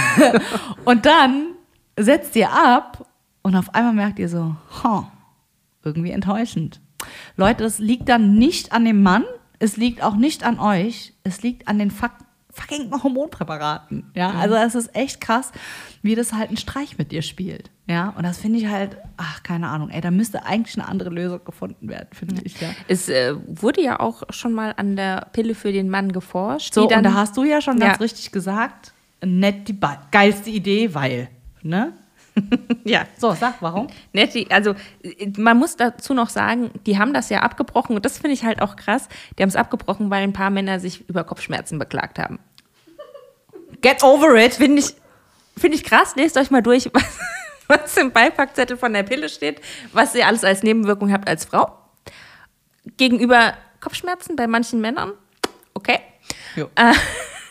Und 0.84 1.06
dann 1.06 1.54
setzt 1.98 2.36
ihr 2.36 2.50
ab 2.50 3.06
und 3.42 3.56
auf 3.56 3.74
einmal 3.74 3.92
merkt 3.92 4.18
ihr 4.18 4.28
so, 4.28 4.56
huh, 4.82 5.04
irgendwie 5.82 6.10
enttäuschend. 6.10 6.80
Leute, 7.36 7.62
das 7.64 7.78
liegt 7.78 8.08
dann 8.08 8.34
nicht 8.36 8.72
an 8.72 8.84
dem 8.84 9.02
Mann, 9.02 9.24
es 9.58 9.76
liegt 9.76 10.02
auch 10.02 10.16
nicht 10.16 10.44
an 10.44 10.58
euch, 10.58 11.14
es 11.24 11.42
liegt 11.42 11.68
an 11.68 11.78
den 11.78 11.90
fuck, 11.90 12.12
fucking 12.50 12.90
Hormonpräparaten. 13.02 14.10
Ja, 14.14 14.30
also 14.30 14.54
es 14.54 14.74
ist 14.74 14.94
echt 14.94 15.20
krass, 15.20 15.52
wie 16.02 16.14
das 16.14 16.32
halt 16.32 16.48
einen 16.48 16.56
Streich 16.56 16.98
mit 16.98 17.12
dir 17.12 17.22
spielt. 17.22 17.70
Ja, 17.86 18.14
und 18.16 18.22
das 18.24 18.38
finde 18.38 18.58
ich 18.60 18.66
halt, 18.66 18.96
ach, 19.16 19.42
keine 19.42 19.68
Ahnung, 19.68 19.90
ey, 19.90 20.00
da 20.00 20.10
müsste 20.10 20.44
eigentlich 20.46 20.76
eine 20.78 20.88
andere 20.88 21.10
Lösung 21.10 21.44
gefunden 21.44 21.88
werden, 21.88 22.08
finde 22.12 22.40
ich, 22.44 22.60
ja. 22.60 22.70
Es 22.88 23.08
äh, 23.08 23.34
wurde 23.46 23.82
ja 23.82 24.00
auch 24.00 24.22
schon 24.30 24.52
mal 24.52 24.72
an 24.76 24.96
der 24.96 25.26
Pille 25.32 25.54
für 25.54 25.72
den 25.72 25.90
Mann 25.90 26.12
geforscht. 26.12 26.72
So, 26.74 26.86
dann, 26.86 26.98
und 26.98 27.04
da 27.04 27.14
hast 27.14 27.36
du 27.36 27.44
ja 27.44 27.60
schon 27.60 27.78
ganz 27.78 27.96
Ja. 27.98 28.00
richtig 28.02 28.32
gesagt, 28.32 28.92
nett 29.22 29.68
die 29.68 29.78
geilste 30.10 30.50
Idee, 30.50 30.94
weil, 30.94 31.28
ne? 31.62 31.92
Ja. 32.84 33.06
So, 33.16 33.32
sag, 33.32 33.62
warum? 33.62 33.88
Ne, 34.12 34.26
die, 34.26 34.50
also 34.50 34.74
man 35.36 35.56
muss 35.56 35.76
dazu 35.76 36.14
noch 36.14 36.28
sagen, 36.28 36.70
die 36.86 36.98
haben 36.98 37.14
das 37.14 37.30
ja 37.30 37.40
abgebrochen 37.40 37.96
und 37.96 38.04
das 38.04 38.18
finde 38.18 38.34
ich 38.34 38.44
halt 38.44 38.60
auch 38.60 38.76
krass. 38.76 39.08
Die 39.38 39.42
haben 39.42 39.48
es 39.48 39.56
abgebrochen, 39.56 40.10
weil 40.10 40.22
ein 40.22 40.32
paar 40.32 40.50
Männer 40.50 40.80
sich 40.80 41.08
über 41.08 41.24
Kopfschmerzen 41.24 41.78
beklagt 41.78 42.18
haben. 42.18 42.38
Get 43.80 44.02
over 44.02 44.34
it. 44.36 44.54
Finde 44.54 44.80
ich, 44.80 44.94
finde 45.56 45.76
ich 45.76 45.84
krass. 45.84 46.14
Lest 46.16 46.36
euch 46.36 46.50
mal 46.50 46.62
durch, 46.62 46.90
was, 46.92 47.18
was 47.68 47.96
im 47.96 48.12
Beipackzettel 48.12 48.76
von 48.76 48.92
der 48.92 49.02
Pille 49.02 49.28
steht, 49.28 49.60
was 49.92 50.14
ihr 50.14 50.26
alles 50.26 50.44
als 50.44 50.62
Nebenwirkung 50.62 51.12
habt 51.12 51.28
als 51.28 51.44
Frau. 51.44 51.78
Gegenüber 52.96 53.54
Kopfschmerzen 53.80 54.36
bei 54.36 54.46
manchen 54.46 54.80
Männern. 54.80 55.12
Okay. 55.72 56.00
Jo. 56.56 56.68
Äh, 56.74 56.92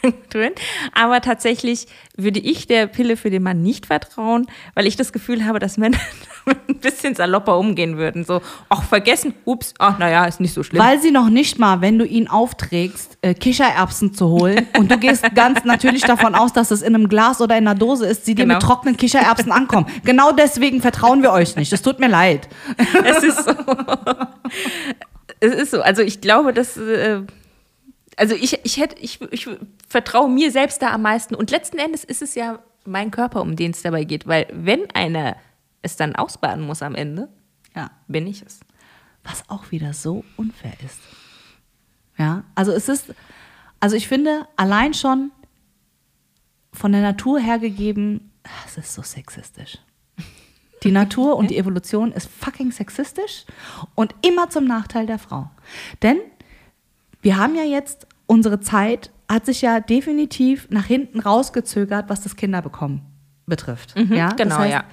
drin. 0.29 0.51
Aber 0.93 1.21
tatsächlich 1.21 1.87
würde 2.17 2.39
ich 2.39 2.67
der 2.67 2.87
Pille 2.87 3.17
für 3.17 3.29
den 3.29 3.43
Mann 3.43 3.61
nicht 3.61 3.85
vertrauen, 3.87 4.47
weil 4.75 4.85
ich 4.85 4.95
das 4.95 5.13
Gefühl 5.13 5.45
habe, 5.45 5.59
dass 5.59 5.77
Männer 5.77 5.97
ein 6.67 6.77
bisschen 6.79 7.15
salopper 7.15 7.57
umgehen 7.57 7.97
würden. 7.97 8.23
So, 8.25 8.41
ach, 8.69 8.83
vergessen, 8.83 9.33
ups, 9.45 9.73
ach, 9.79 9.97
naja, 9.97 10.25
ist 10.25 10.39
nicht 10.39 10.53
so 10.53 10.61
schlimm. 10.63 10.81
Weil 10.83 11.01
sie 11.01 11.11
noch 11.11 11.29
nicht 11.29 11.57
mal, 11.59 11.81
wenn 11.81 11.97
du 11.97 12.05
ihn 12.05 12.27
aufträgst, 12.27 13.17
äh, 13.21 13.33
Kichererbsen 13.33 14.13
zu 14.13 14.27
holen 14.29 14.67
und 14.77 14.91
du 14.91 14.97
gehst 14.97 15.23
ganz 15.35 15.63
natürlich 15.65 16.03
davon 16.03 16.35
aus, 16.35 16.53
dass 16.53 16.71
es 16.71 16.81
in 16.81 16.93
einem 16.95 17.07
Glas 17.09 17.41
oder 17.41 17.57
in 17.57 17.67
einer 17.67 17.75
Dose 17.77 18.05
ist, 18.05 18.25
sie 18.25 18.35
dir 18.35 18.43
Genau. 18.43 18.55
mit 18.55 18.63
trockenen 18.63 18.97
Kichererbsen 18.97 19.51
ankommen. 19.51 19.87
Genau 20.03 20.31
deswegen 20.33 20.81
vertrauen 20.81 21.21
wir 21.23 21.31
euch 21.31 21.55
nicht. 21.55 21.71
Es 21.71 21.81
tut 21.81 21.99
mir 21.99 22.09
leid. 22.09 22.49
es 23.05 23.23
ist 23.23 23.45
so. 23.45 23.51
es 25.39 25.53
ist 25.53 25.71
so. 25.71 25.81
Also 25.81 26.01
ich 26.01 26.21
glaube, 26.21 26.53
dass. 26.53 26.77
Äh, 26.77 27.21
also 28.17 28.35
ich, 28.35 28.59
ich 28.63 28.77
hätte, 28.77 28.97
ich, 28.99 29.21
ich 29.31 29.47
vertraue 29.87 30.29
mir 30.29 30.51
selbst 30.51 30.81
da 30.81 30.91
am 30.91 31.01
meisten. 31.01 31.35
Und 31.35 31.51
letzten 31.51 31.77
Endes 31.77 32.03
ist 32.03 32.21
es 32.21 32.35
ja 32.35 32.59
mein 32.85 33.11
Körper, 33.11 33.41
um 33.41 33.55
den 33.55 33.71
es 33.71 33.81
dabei 33.81 34.03
geht. 34.03 34.27
Weil 34.27 34.47
wenn 34.53 34.89
einer 34.91 35.35
es 35.81 35.95
dann 35.95 36.15
ausbaden 36.15 36.65
muss 36.65 36.81
am 36.81 36.95
Ende, 36.95 37.29
Ja. 37.75 37.91
bin 38.07 38.27
ich 38.27 38.41
es. 38.41 38.59
Was 39.23 39.49
auch 39.49 39.71
wieder 39.71 39.93
so 39.93 40.23
unfair 40.37 40.73
ist. 40.85 40.99
Ja, 42.17 42.43
also 42.55 42.71
es 42.71 42.89
ist, 42.89 43.13
also 43.79 43.95
ich 43.95 44.07
finde, 44.07 44.47
allein 44.55 44.93
schon 44.93 45.31
von 46.71 46.91
der 46.91 47.01
Natur 47.01 47.39
her 47.39 47.59
gegeben, 47.59 48.31
es 48.65 48.77
ist 48.77 48.93
so 48.93 49.01
sexistisch. 49.01 49.77
Die 50.83 50.91
Natur 50.91 51.37
und 51.37 51.49
die 51.49 51.57
Evolution 51.57 52.11
ist 52.11 52.29
fucking 52.29 52.71
sexistisch 52.73 53.45
und 53.95 54.13
immer 54.21 54.49
zum 54.49 54.65
Nachteil 54.65 55.05
der 55.05 55.17
Frau. 55.17 55.49
Denn 56.01 56.17
wir 57.23 57.37
haben 57.37 57.55
ja 57.55 57.63
jetzt, 57.63 58.05
unsere 58.27 58.59
Zeit 58.59 59.09
hat 59.27 59.45
sich 59.47 59.61
ja 59.63 59.79
definitiv 59.79 60.67
nach 60.69 60.85
hinten 60.85 61.19
rausgezögert, 61.19 62.07
was 62.09 62.21
das 62.21 62.35
Kinderbekommen 62.35 63.01
betrifft. 63.47 63.95
ja? 63.97 64.27
Das 64.29 64.35
genau, 64.37 64.57
heißt, 64.59 64.71
ja. 64.71 64.83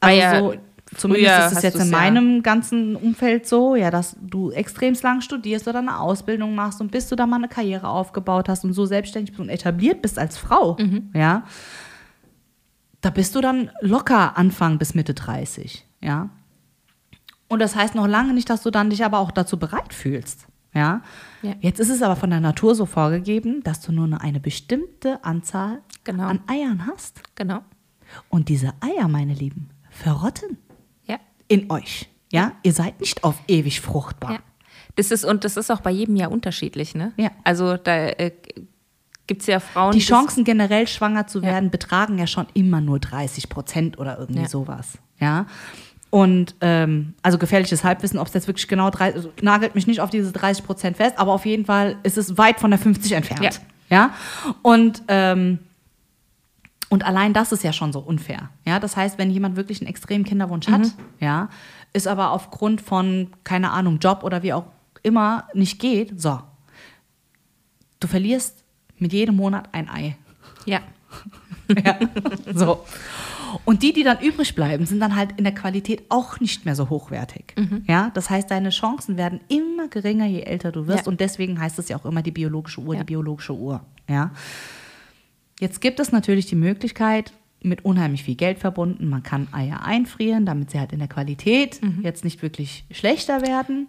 Also 0.00 0.52
ja 0.52 0.58
zumindest 0.96 1.46
ist 1.52 1.56
es 1.56 1.62
jetzt 1.62 1.76
in 1.80 1.90
ja- 1.90 1.98
meinem 1.98 2.42
ganzen 2.42 2.94
Umfeld 2.94 3.48
so, 3.48 3.74
ja, 3.74 3.90
dass 3.90 4.16
du 4.20 4.50
extremst 4.52 5.02
lang 5.02 5.22
studierst 5.22 5.66
oder 5.66 5.80
eine 5.80 5.98
Ausbildung 5.98 6.54
machst 6.54 6.80
und 6.80 6.92
bis 6.92 7.08
du 7.08 7.16
da 7.16 7.26
mal 7.26 7.36
eine 7.36 7.48
Karriere 7.48 7.88
aufgebaut 7.88 8.48
hast 8.48 8.64
und 8.64 8.74
so 8.74 8.84
selbstständig 8.86 9.30
bist 9.32 9.40
und 9.40 9.48
etabliert 9.48 10.02
bist 10.02 10.18
als 10.18 10.36
Frau, 10.38 10.76
Mhm. 10.78 11.10
ja, 11.14 11.44
da 13.00 13.10
bist 13.10 13.34
du 13.34 13.40
dann 13.40 13.70
locker 13.80 14.36
Anfang 14.38 14.78
bis 14.78 14.94
Mitte 14.94 15.14
30, 15.14 15.86
ja. 16.00 16.28
Und 17.48 17.58
das 17.60 17.74
heißt 17.76 17.94
noch 17.94 18.06
lange 18.06 18.32
nicht, 18.34 18.48
dass 18.48 18.62
du 18.62 18.70
dann 18.70 18.90
dich 18.90 19.04
aber 19.04 19.18
auch 19.18 19.30
dazu 19.30 19.58
bereit 19.58 19.92
fühlst. 19.92 20.46
Ja? 20.74 21.02
Ja. 21.42 21.54
Jetzt 21.60 21.78
ist 21.80 21.90
es 21.90 22.02
aber 22.02 22.16
von 22.16 22.30
der 22.30 22.40
Natur 22.40 22.74
so 22.74 22.84
vorgegeben, 22.86 23.62
dass 23.62 23.80
du 23.80 23.92
nur 23.92 24.20
eine 24.20 24.40
bestimmte 24.40 25.24
Anzahl 25.24 25.80
Genau. 26.04 26.24
an 26.24 26.40
Eiern 26.46 26.86
hast. 26.86 27.20
Genau. 27.36 27.60
Und 28.28 28.48
diese 28.48 28.72
Eier, 28.80 29.08
meine 29.08 29.34
Lieben, 29.34 29.70
verrotten 29.90 30.58
Ja. 31.06 31.18
in 31.48 31.70
euch. 31.70 32.08
Ja, 32.32 32.52
ihr 32.62 32.72
seid 32.72 33.00
nicht 33.00 33.22
auf 33.24 33.36
ewig 33.48 33.80
fruchtbar. 33.80 34.32
Ja. 34.32 34.38
Das 34.96 35.10
ist, 35.10 35.24
und 35.24 35.44
das 35.44 35.56
ist 35.56 35.70
auch 35.70 35.80
bei 35.80 35.90
jedem 35.90 36.16
Jahr 36.16 36.30
unterschiedlich, 36.32 36.94
ne? 36.94 37.12
Ja. 37.16 37.30
Also 37.44 37.76
da 37.76 37.94
äh, 37.96 38.32
gibt 39.26 39.40
es 39.42 39.46
ja 39.46 39.60
Frauen. 39.60 39.92
Die 39.92 40.00
Chancen 40.00 40.44
generell 40.44 40.86
schwanger 40.86 41.26
zu 41.26 41.38
Ja. 41.38 41.44
werden 41.46 41.70
betragen 41.70 42.18
ja 42.18 42.26
schon 42.26 42.46
immer 42.54 42.80
nur 42.80 42.98
30 42.98 43.48
Prozent 43.48 43.98
oder 43.98 44.18
irgendwie 44.18 44.42
Ja. 44.42 44.48
sowas. 44.48 44.98
Ja. 45.20 45.46
Und 46.14 46.54
ähm, 46.60 47.14
also 47.22 47.38
gefährliches 47.38 47.82
Halbwissen, 47.82 48.20
ob 48.20 48.28
es 48.28 48.34
jetzt 48.34 48.46
wirklich 48.46 48.68
genau 48.68 48.88
30, 48.88 49.16
also 49.16 49.32
nagelt 49.42 49.74
mich 49.74 49.88
nicht 49.88 50.00
auf 50.00 50.10
diese 50.10 50.30
30 50.30 50.64
Prozent 50.64 50.96
fest, 50.96 51.18
aber 51.18 51.32
auf 51.32 51.44
jeden 51.44 51.64
Fall 51.64 51.96
ist 52.04 52.16
es 52.16 52.38
weit 52.38 52.60
von 52.60 52.70
der 52.70 52.78
50 52.78 53.10
entfernt. 53.10 53.42
Ja. 53.42 53.50
Ja. 53.90 54.14
Und 54.62 55.02
ähm, 55.08 55.58
und 56.88 57.04
allein 57.04 57.32
das 57.32 57.50
ist 57.50 57.64
ja 57.64 57.72
schon 57.72 57.92
so 57.92 57.98
unfair. 57.98 58.50
Ja, 58.64 58.78
das 58.78 58.96
heißt, 58.96 59.18
wenn 59.18 59.28
jemand 59.28 59.56
wirklich 59.56 59.80
einen 59.80 59.88
extremen 59.88 60.24
Kinderwunsch 60.24 60.68
hat, 60.68 60.82
ja, 61.18 61.48
ist 61.92 62.06
aber 62.06 62.30
aufgrund 62.30 62.80
von, 62.80 63.32
keine 63.42 63.72
Ahnung, 63.72 63.98
Job 63.98 64.22
oder 64.22 64.44
wie 64.44 64.52
auch 64.52 64.66
immer 65.02 65.48
nicht 65.52 65.80
geht, 65.80 66.20
so. 66.20 66.38
Du 67.98 68.06
verlierst 68.06 68.62
mit 68.98 69.12
jedem 69.12 69.34
Monat 69.34 69.68
ein 69.72 69.88
Ei. 69.88 70.16
Ja. 70.64 70.78
Ja. 71.84 71.98
So. 72.54 72.84
Und 73.64 73.82
die, 73.82 73.92
die 73.92 74.02
dann 74.02 74.20
übrig 74.20 74.54
bleiben, 74.54 74.86
sind 74.86 75.00
dann 75.00 75.14
halt 75.16 75.30
in 75.36 75.44
der 75.44 75.54
Qualität 75.54 76.04
auch 76.08 76.40
nicht 76.40 76.64
mehr 76.64 76.74
so 76.74 76.88
hochwertig. 76.90 77.54
Ja, 77.86 78.10
das 78.14 78.30
heißt, 78.30 78.50
deine 78.50 78.70
Chancen 78.70 79.16
werden 79.16 79.40
immer 79.48 79.88
geringer, 79.88 80.26
je 80.26 80.40
älter 80.42 80.72
du 80.72 80.86
wirst. 80.86 81.06
Ja. 81.06 81.10
Und 81.10 81.20
deswegen 81.20 81.60
heißt 81.60 81.78
es 81.78 81.88
ja 81.88 81.96
auch 81.98 82.04
immer 82.04 82.22
die 82.22 82.30
biologische 82.32 82.80
Uhr, 82.80 82.94
Ja. 82.94 83.00
die 83.00 83.06
biologische 83.06 83.54
Uhr. 83.54 83.80
Ja. 84.08 84.30
Jetzt 85.60 85.80
gibt 85.80 86.00
es 86.00 86.12
natürlich 86.12 86.46
die 86.46 86.56
Möglichkeit, 86.56 87.32
mit 87.62 87.84
unheimlich 87.84 88.24
viel 88.24 88.34
Geld 88.34 88.58
verbunden, 88.58 89.08
man 89.08 89.22
kann 89.22 89.48
Eier 89.52 89.82
einfrieren, 89.84 90.44
damit 90.44 90.70
sie 90.70 90.78
halt 90.78 90.92
in 90.92 90.98
der 90.98 91.08
Qualität 91.08 91.80
jetzt 92.02 92.22
nicht 92.24 92.42
wirklich 92.42 92.84
schlechter 92.90 93.40
werden. 93.40 93.88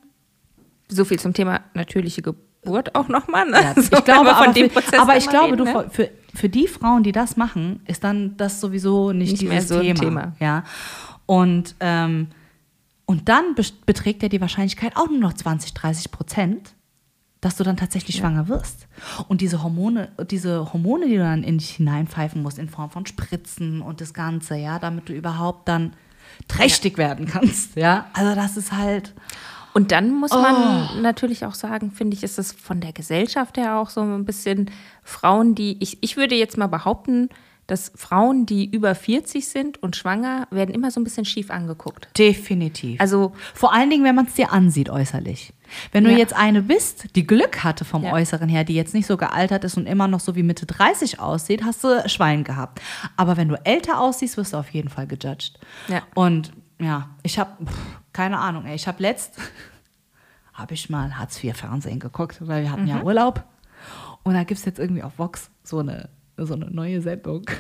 So 0.87 1.03
viel 1.03 1.19
zum 1.19 1.33
Thema 1.33 1.61
natürliche 1.73 2.21
Geburt 2.21 2.95
auch 2.95 3.09
nochmal. 3.09 3.49
Ne? 3.49 3.57
Ja, 3.61 3.73
So, 3.75 3.81
ich 3.81 3.91
wenn 3.91 4.03
glaube, 4.05 4.33
aber, 4.35 4.53
dem 4.53 4.69
für, 4.69 4.79
Prozess 4.79 4.99
aber 4.99 5.17
ich 5.17 5.27
glaube, 5.27 5.53
reden, 5.53 5.57
du, 5.57 5.63
ne? 5.65 5.89
für, 5.89 6.09
für 6.35 6.49
die 6.49 6.67
Frauen, 6.67 7.03
die 7.03 7.11
das 7.11 7.37
machen, 7.37 7.81
ist 7.85 8.03
dann 8.03 8.37
das 8.37 8.61
sowieso 8.61 9.11
nicht, 9.11 9.31
Nicht 9.31 9.41
dieses 9.43 9.53
mehr 9.53 9.61
so 9.61 9.81
Thema. 9.81 9.99
Thema. 9.99 10.33
Ja. 10.39 10.63
Und, 11.25 11.75
ähm, 11.79 12.27
und 13.05 13.29
dann 13.29 13.55
beträgt 13.85 14.23
ja 14.23 14.29
die 14.29 14.41
Wahrscheinlichkeit 14.41 14.95
auch 14.97 15.09
nur 15.09 15.19
noch 15.19 15.33
20, 15.33 15.73
30 15.73 16.11
Prozent, 16.11 16.73
dass 17.41 17.55
du 17.55 17.63
dann 17.63 17.77
tatsächlich 17.77 18.15
schwanger 18.15 18.47
wirst. 18.47 18.87
Und 19.27 19.41
diese 19.41 19.61
Hormone, 19.61 20.09
diese 20.29 20.73
Hormone, 20.73 21.05
die 21.07 21.13
du 21.13 21.19
dann 21.19 21.43
in 21.43 21.59
dich 21.59 21.71
hineinpfeifen 21.71 22.41
musst, 22.41 22.57
in 22.57 22.69
Form 22.69 22.89
von 22.89 23.05
Spritzen 23.05 23.81
und 23.81 24.01
das 24.01 24.13
Ganze, 24.13 24.55
ja, 24.55 24.79
damit 24.79 25.09
du 25.09 25.13
überhaupt 25.13 25.67
dann 25.67 25.93
trächtig 26.47 26.97
werden 26.97 27.27
kannst. 27.27 27.75
Ja. 27.75 28.07
Also 28.13 28.33
das 28.33 28.57
ist 28.57 28.71
halt. 28.71 29.13
Und 29.76 29.91
dann 29.91 30.11
muss 30.14 30.31
man 30.31 30.56
Oh. 30.95 31.02
natürlich 31.02 31.45
auch 31.45 31.53
sagen, 31.53 31.91
finde 31.91 32.15
ich, 32.15 32.23
ist 32.23 32.39
es 32.39 32.53
von 32.53 32.80
der 32.80 32.93
Gesellschaft 32.93 33.57
her 33.57 33.76
auch 33.77 33.89
so 33.89 34.02
ein 34.02 34.23
bisschen 34.26 34.72
Frauen, 35.03 35.53
die, 35.53 35.76
ich, 35.81 35.97
ich 36.02 36.15
würde 36.18 36.34
jetzt 36.35 36.57
mal 36.57 36.68
behaupten, 36.68 37.27
dass 37.68 37.91
Frauen, 37.95 38.45
die 38.45 38.65
über 38.69 38.93
40 38.95 39.47
sind 39.47 39.81
und 39.84 39.95
schwanger, 39.95 40.47
werden 40.52 40.73
immer 40.73 40.91
so 40.91 40.99
ein 40.99 41.03
bisschen 41.03 41.26
schief 41.26 41.49
angeguckt. 41.52 42.07
Definitiv. 42.18 43.02
Also 43.02 43.34
Vor 43.56 43.73
allen 43.73 43.89
Dingen, 43.89 44.03
wenn 44.06 44.15
man 44.15 44.27
es 44.27 44.35
dir 44.35 44.52
ansieht 44.53 44.89
äußerlich. 44.89 45.52
Wenn 45.91 46.03
du 46.03 46.11
Ja. 46.11 46.18
jetzt 46.19 46.34
eine 46.35 46.61
bist, 46.61 47.07
die 47.15 47.26
Glück 47.27 47.64
hatte 47.64 47.84
vom 47.84 48.03
Ja. 48.03 48.14
Äußeren 48.14 48.47
her, 48.47 48.64
die 48.64 48.76
jetzt 48.76 48.93
nicht 48.93 49.07
so 49.07 49.18
gealtert 49.18 49.64
ist 49.64 49.77
und 49.77 49.88
immer 49.88 50.07
noch 50.07 50.19
so 50.19 50.35
wie 50.35 50.43
Mitte 50.43 50.65
30 50.68 51.19
aussieht, 51.19 51.64
hast 51.65 51.84
du 51.84 52.07
Schwein 52.07 52.43
gehabt. 52.43 52.81
Aber 53.18 53.35
wenn 53.35 53.49
du 53.49 53.56
älter 53.65 53.99
aussiehst, 53.99 54.38
wirst 54.38 54.53
du 54.53 54.57
auf 54.57 54.69
jeden 54.69 54.89
Fall 54.89 55.07
gejudged. 55.07 55.60
Ja. 55.88 56.03
Und 56.14 56.53
ja, 56.80 57.10
ich 57.23 57.39
habe 57.39 57.49
keine 58.15 58.39
Ahnung, 58.39 58.65
ey, 58.65 58.75
ich 58.75 58.87
habe 58.87 59.01
letzt 59.01 59.37
habe 60.53 60.73
ich 60.73 60.89
mal 60.89 61.17
Hartz 61.19 61.43
IV 61.43 61.55
Fernsehen 61.57 61.99
geguckt, 61.99 62.37
weil 62.47 62.63
wir 62.63 62.71
hatten 62.71 62.83
Mhm. 62.83 62.87
ja 62.89 63.01
Urlaub. 63.03 63.43
Und 64.23 64.33
da 64.35 64.43
gibt 64.43 64.57
es 64.59 64.65
jetzt 64.65 64.79
irgendwie 64.79 65.03
auf 65.03 65.19
Vox 65.19 65.49
so 65.63 65.79
eine, 65.79 66.09
so 66.37 66.53
eine 66.53 66.71
neue 66.71 67.01
Sendung. 67.01 67.43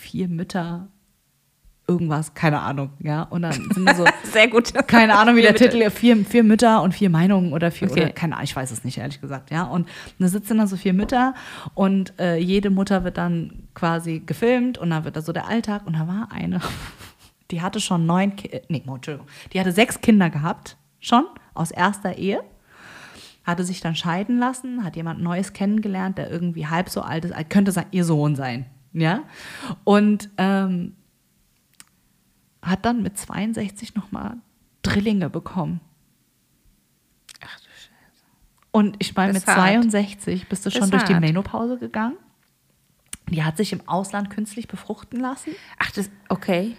Vier 0.00 0.28
Mütter, 0.28 0.88
irgendwas, 1.88 2.32
keine 2.34 2.60
Ahnung, 2.60 2.90
ja. 3.00 3.22
Und 3.22 3.42
dann 3.42 3.52
sind 3.52 3.84
da 3.86 3.94
so, 3.94 4.04
sehr 4.24 4.48
gut. 4.48 4.72
keine 4.88 5.16
Ahnung, 5.18 5.36
wie 5.36 5.42
der 5.42 5.52
Bitte. 5.52 5.68
Titel 5.70 5.90
vier, 5.90 6.16
vier 6.24 6.42
Mütter 6.42 6.82
und 6.82 6.92
vier 6.94 7.10
Meinungen 7.10 7.52
oder 7.52 7.70
vier, 7.70 7.90
Okay. 7.90 8.02
oder 8.04 8.10
keine 8.12 8.34
Ahnung, 8.36 8.44
ich 8.44 8.56
weiß 8.56 8.70
es 8.70 8.82
nicht, 8.84 8.98
ehrlich 8.98 9.20
gesagt, 9.20 9.50
ja. 9.50 9.64
Und 9.64 9.88
da 10.18 10.28
sitzen 10.28 10.58
dann 10.58 10.66
so 10.68 10.76
vier 10.76 10.94
Mütter 10.94 11.34
und 11.74 12.18
äh, 12.18 12.36
jede 12.38 12.70
Mutter 12.70 13.04
wird 13.04 13.18
dann 13.18 13.68
quasi 13.74 14.20
gefilmt 14.24 14.78
und 14.78 14.90
dann 14.90 15.04
wird 15.04 15.16
da 15.16 15.22
so 15.22 15.32
der 15.32 15.46
Alltag 15.48 15.86
und 15.86 15.92
da 15.94 16.08
war 16.08 16.28
eine, 16.32 16.60
die 17.50 17.62
hatte 17.62 17.80
schon 17.80 18.06
neun, 18.06 18.36
Ki 18.36 18.60
nee, 18.68 18.82
Entschuldigung, 18.86 19.26
die 19.52 19.60
hatte 19.60 19.72
sechs 19.72 20.00
Kinder 20.00 20.30
gehabt, 20.30 20.76
schon, 21.00 21.26
aus 21.54 21.70
erster 21.70 22.16
Ehe 22.16 22.42
hatte 23.46 23.62
sich 23.62 23.80
dann 23.80 23.94
scheiden 23.94 24.38
lassen, 24.38 24.82
hat 24.82 24.96
jemand 24.96 25.22
Neues 25.22 25.52
kennengelernt, 25.52 26.18
der 26.18 26.30
irgendwie 26.30 26.66
halb 26.66 26.88
so 26.88 27.00
alt 27.00 27.24
ist, 27.24 27.34
könnte 27.48 27.70
sein, 27.70 27.86
ihr 27.92 28.04
Sohn 28.04 28.34
sein, 28.34 28.66
ja. 28.92 29.22
Und 29.84 30.30
ähm, 30.36 30.96
hat 32.60 32.84
dann 32.84 33.02
mit 33.02 33.16
62 33.16 33.94
nochmal 33.94 34.38
Drillinge 34.82 35.30
bekommen. 35.30 35.80
Ach 37.40 37.60
du 37.60 37.68
Scheiße. 37.68 38.24
Und 38.72 38.96
ich 38.98 39.14
meine, 39.14 39.32
mit 39.32 39.42
ist 39.42 39.46
hart. 39.46 39.58
62 39.58 40.48
bist 40.48 40.66
du 40.66 40.70
schon 40.72 40.90
durch 40.90 41.04
die. 41.04 41.14
Menopause 41.14 41.78
gegangen. 41.78 42.16
Die 43.28 43.44
hat 43.44 43.56
sich 43.56 43.72
im 43.72 43.88
Ausland 43.88 44.30
künstlich 44.30 44.66
befruchten 44.66 45.20
lassen. 45.20 45.52
Ach, 45.78 45.90
das, 45.92 46.10
okay. 46.28 46.76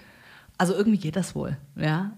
Also 0.58 0.74
irgendwie 0.74 0.98
geht 0.98 1.16
das 1.16 1.36
wohl, 1.36 1.58
ja. 1.76 2.12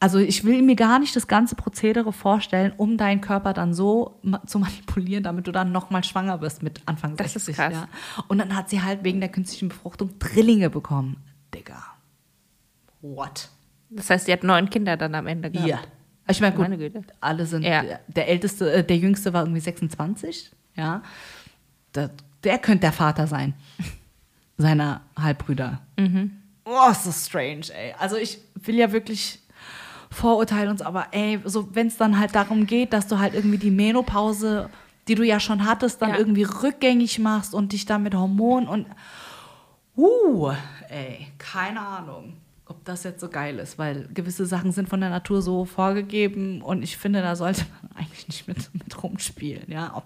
Also 0.00 0.18
ich 0.18 0.44
will 0.44 0.62
mir 0.62 0.76
gar 0.76 1.00
nicht 1.00 1.16
das 1.16 1.26
ganze 1.26 1.56
Prozedere 1.56 2.12
vorstellen, 2.12 2.72
um 2.76 2.96
deinen 2.96 3.20
Körper 3.20 3.52
dann 3.52 3.74
so 3.74 4.18
ma 4.22 4.40
zu 4.46 4.58
manipulieren, 4.60 5.24
damit 5.24 5.46
du 5.48 5.52
dann 5.52 5.72
nochmal 5.72 6.04
schwanger 6.04 6.40
wirst 6.40 6.62
mit 6.62 6.80
Anfang 6.86 7.16
Das 7.16 7.34
ist 7.34 7.46
60. 7.46 7.56
krass. 7.56 7.72
Ja. 7.74 7.88
Und 8.28 8.38
dann 8.38 8.54
hat 8.54 8.70
sie 8.70 8.80
halt 8.80 9.02
wegen 9.02 9.18
der 9.18 9.28
künstlichen 9.28 9.68
Befruchtung 9.68 10.16
Drillinge 10.20 10.70
bekommen. 10.70 11.16
Digga. 11.52 11.82
What? 13.00 13.48
Das 13.90 14.08
heißt, 14.10 14.26
sie 14.26 14.32
hat 14.32 14.44
neun 14.44 14.70
Kinder 14.70 14.96
dann 14.96 15.14
am 15.16 15.26
Ende 15.26 15.50
gehabt. 15.50 15.68
Ja. 15.68 15.80
Ich 16.30 16.40
meine, 16.40 16.54
gut, 16.54 16.68
Meine 16.68 17.02
alle 17.20 17.46
sind, 17.46 17.62
Ja. 17.64 17.82
der, 17.82 18.00
der 18.08 18.28
älteste, 18.28 18.70
äh, 18.70 18.84
der 18.84 18.98
jüngste 18.98 19.32
war 19.32 19.42
irgendwie 19.42 19.60
26, 19.60 20.52
ja. 20.76 21.02
Der, 21.94 22.10
der 22.44 22.58
könnte 22.58 22.82
der 22.82 22.92
Vater 22.92 23.26
sein. 23.26 23.54
Seiner 24.58 25.00
Halbbrüder. 25.18 25.80
Mhm. 25.96 26.37
Oh, 26.70 26.90
ist 26.90 27.06
das 27.06 27.26
strange, 27.26 27.66
ey. 27.74 27.94
Also 27.98 28.16
ich 28.16 28.38
will 28.56 28.74
ja 28.76 28.92
wirklich 28.92 29.40
Vorurteile 30.10 30.68
und 30.70 30.78
so, 30.78 30.84
aber 30.84 31.06
ey, 31.12 31.40
so 31.44 31.68
wenn 31.74 31.86
es 31.86 31.96
dann 31.96 32.18
halt 32.18 32.34
darum 32.34 32.66
geht, 32.66 32.92
dass 32.92 33.06
du 33.06 33.18
halt 33.18 33.34
irgendwie 33.34 33.58
die 33.58 33.70
Menopause, 33.70 34.68
die 35.06 35.14
du 35.14 35.22
ja 35.22 35.40
schon 35.40 35.64
hattest, 35.64 36.02
dann 36.02 36.10
Ja. 36.10 36.18
irgendwie 36.18 36.42
rückgängig 36.44 37.18
machst 37.18 37.54
und 37.54 37.72
dich 37.72 37.86
dann 37.86 38.02
mit 38.02 38.14
Hormonen 38.14 38.68
und 38.68 38.86
uh, 39.96 40.52
ey, 40.88 41.28
keine 41.38 41.80
Ahnung, 41.80 42.34
ob 42.68 42.84
das 42.84 43.02
jetzt 43.02 43.20
so 43.20 43.28
geil 43.30 43.58
ist, 43.58 43.78
weil 43.78 44.08
gewisse 44.12 44.44
Sachen 44.44 44.72
sind 44.72 44.90
von 44.90 45.00
der 45.00 45.08
Natur 45.08 45.40
so 45.40 45.64
vorgegeben 45.64 46.60
und 46.60 46.82
ich 46.82 46.98
finde, 46.98 47.22
da 47.22 47.34
sollte 47.34 47.64
man 47.82 47.92
eigentlich 47.96 48.28
nicht 48.28 48.46
mit, 48.46 48.74
mit 48.74 49.02
rumspielen, 49.02 49.70
ja. 49.70 49.96
Ob, 49.96 50.04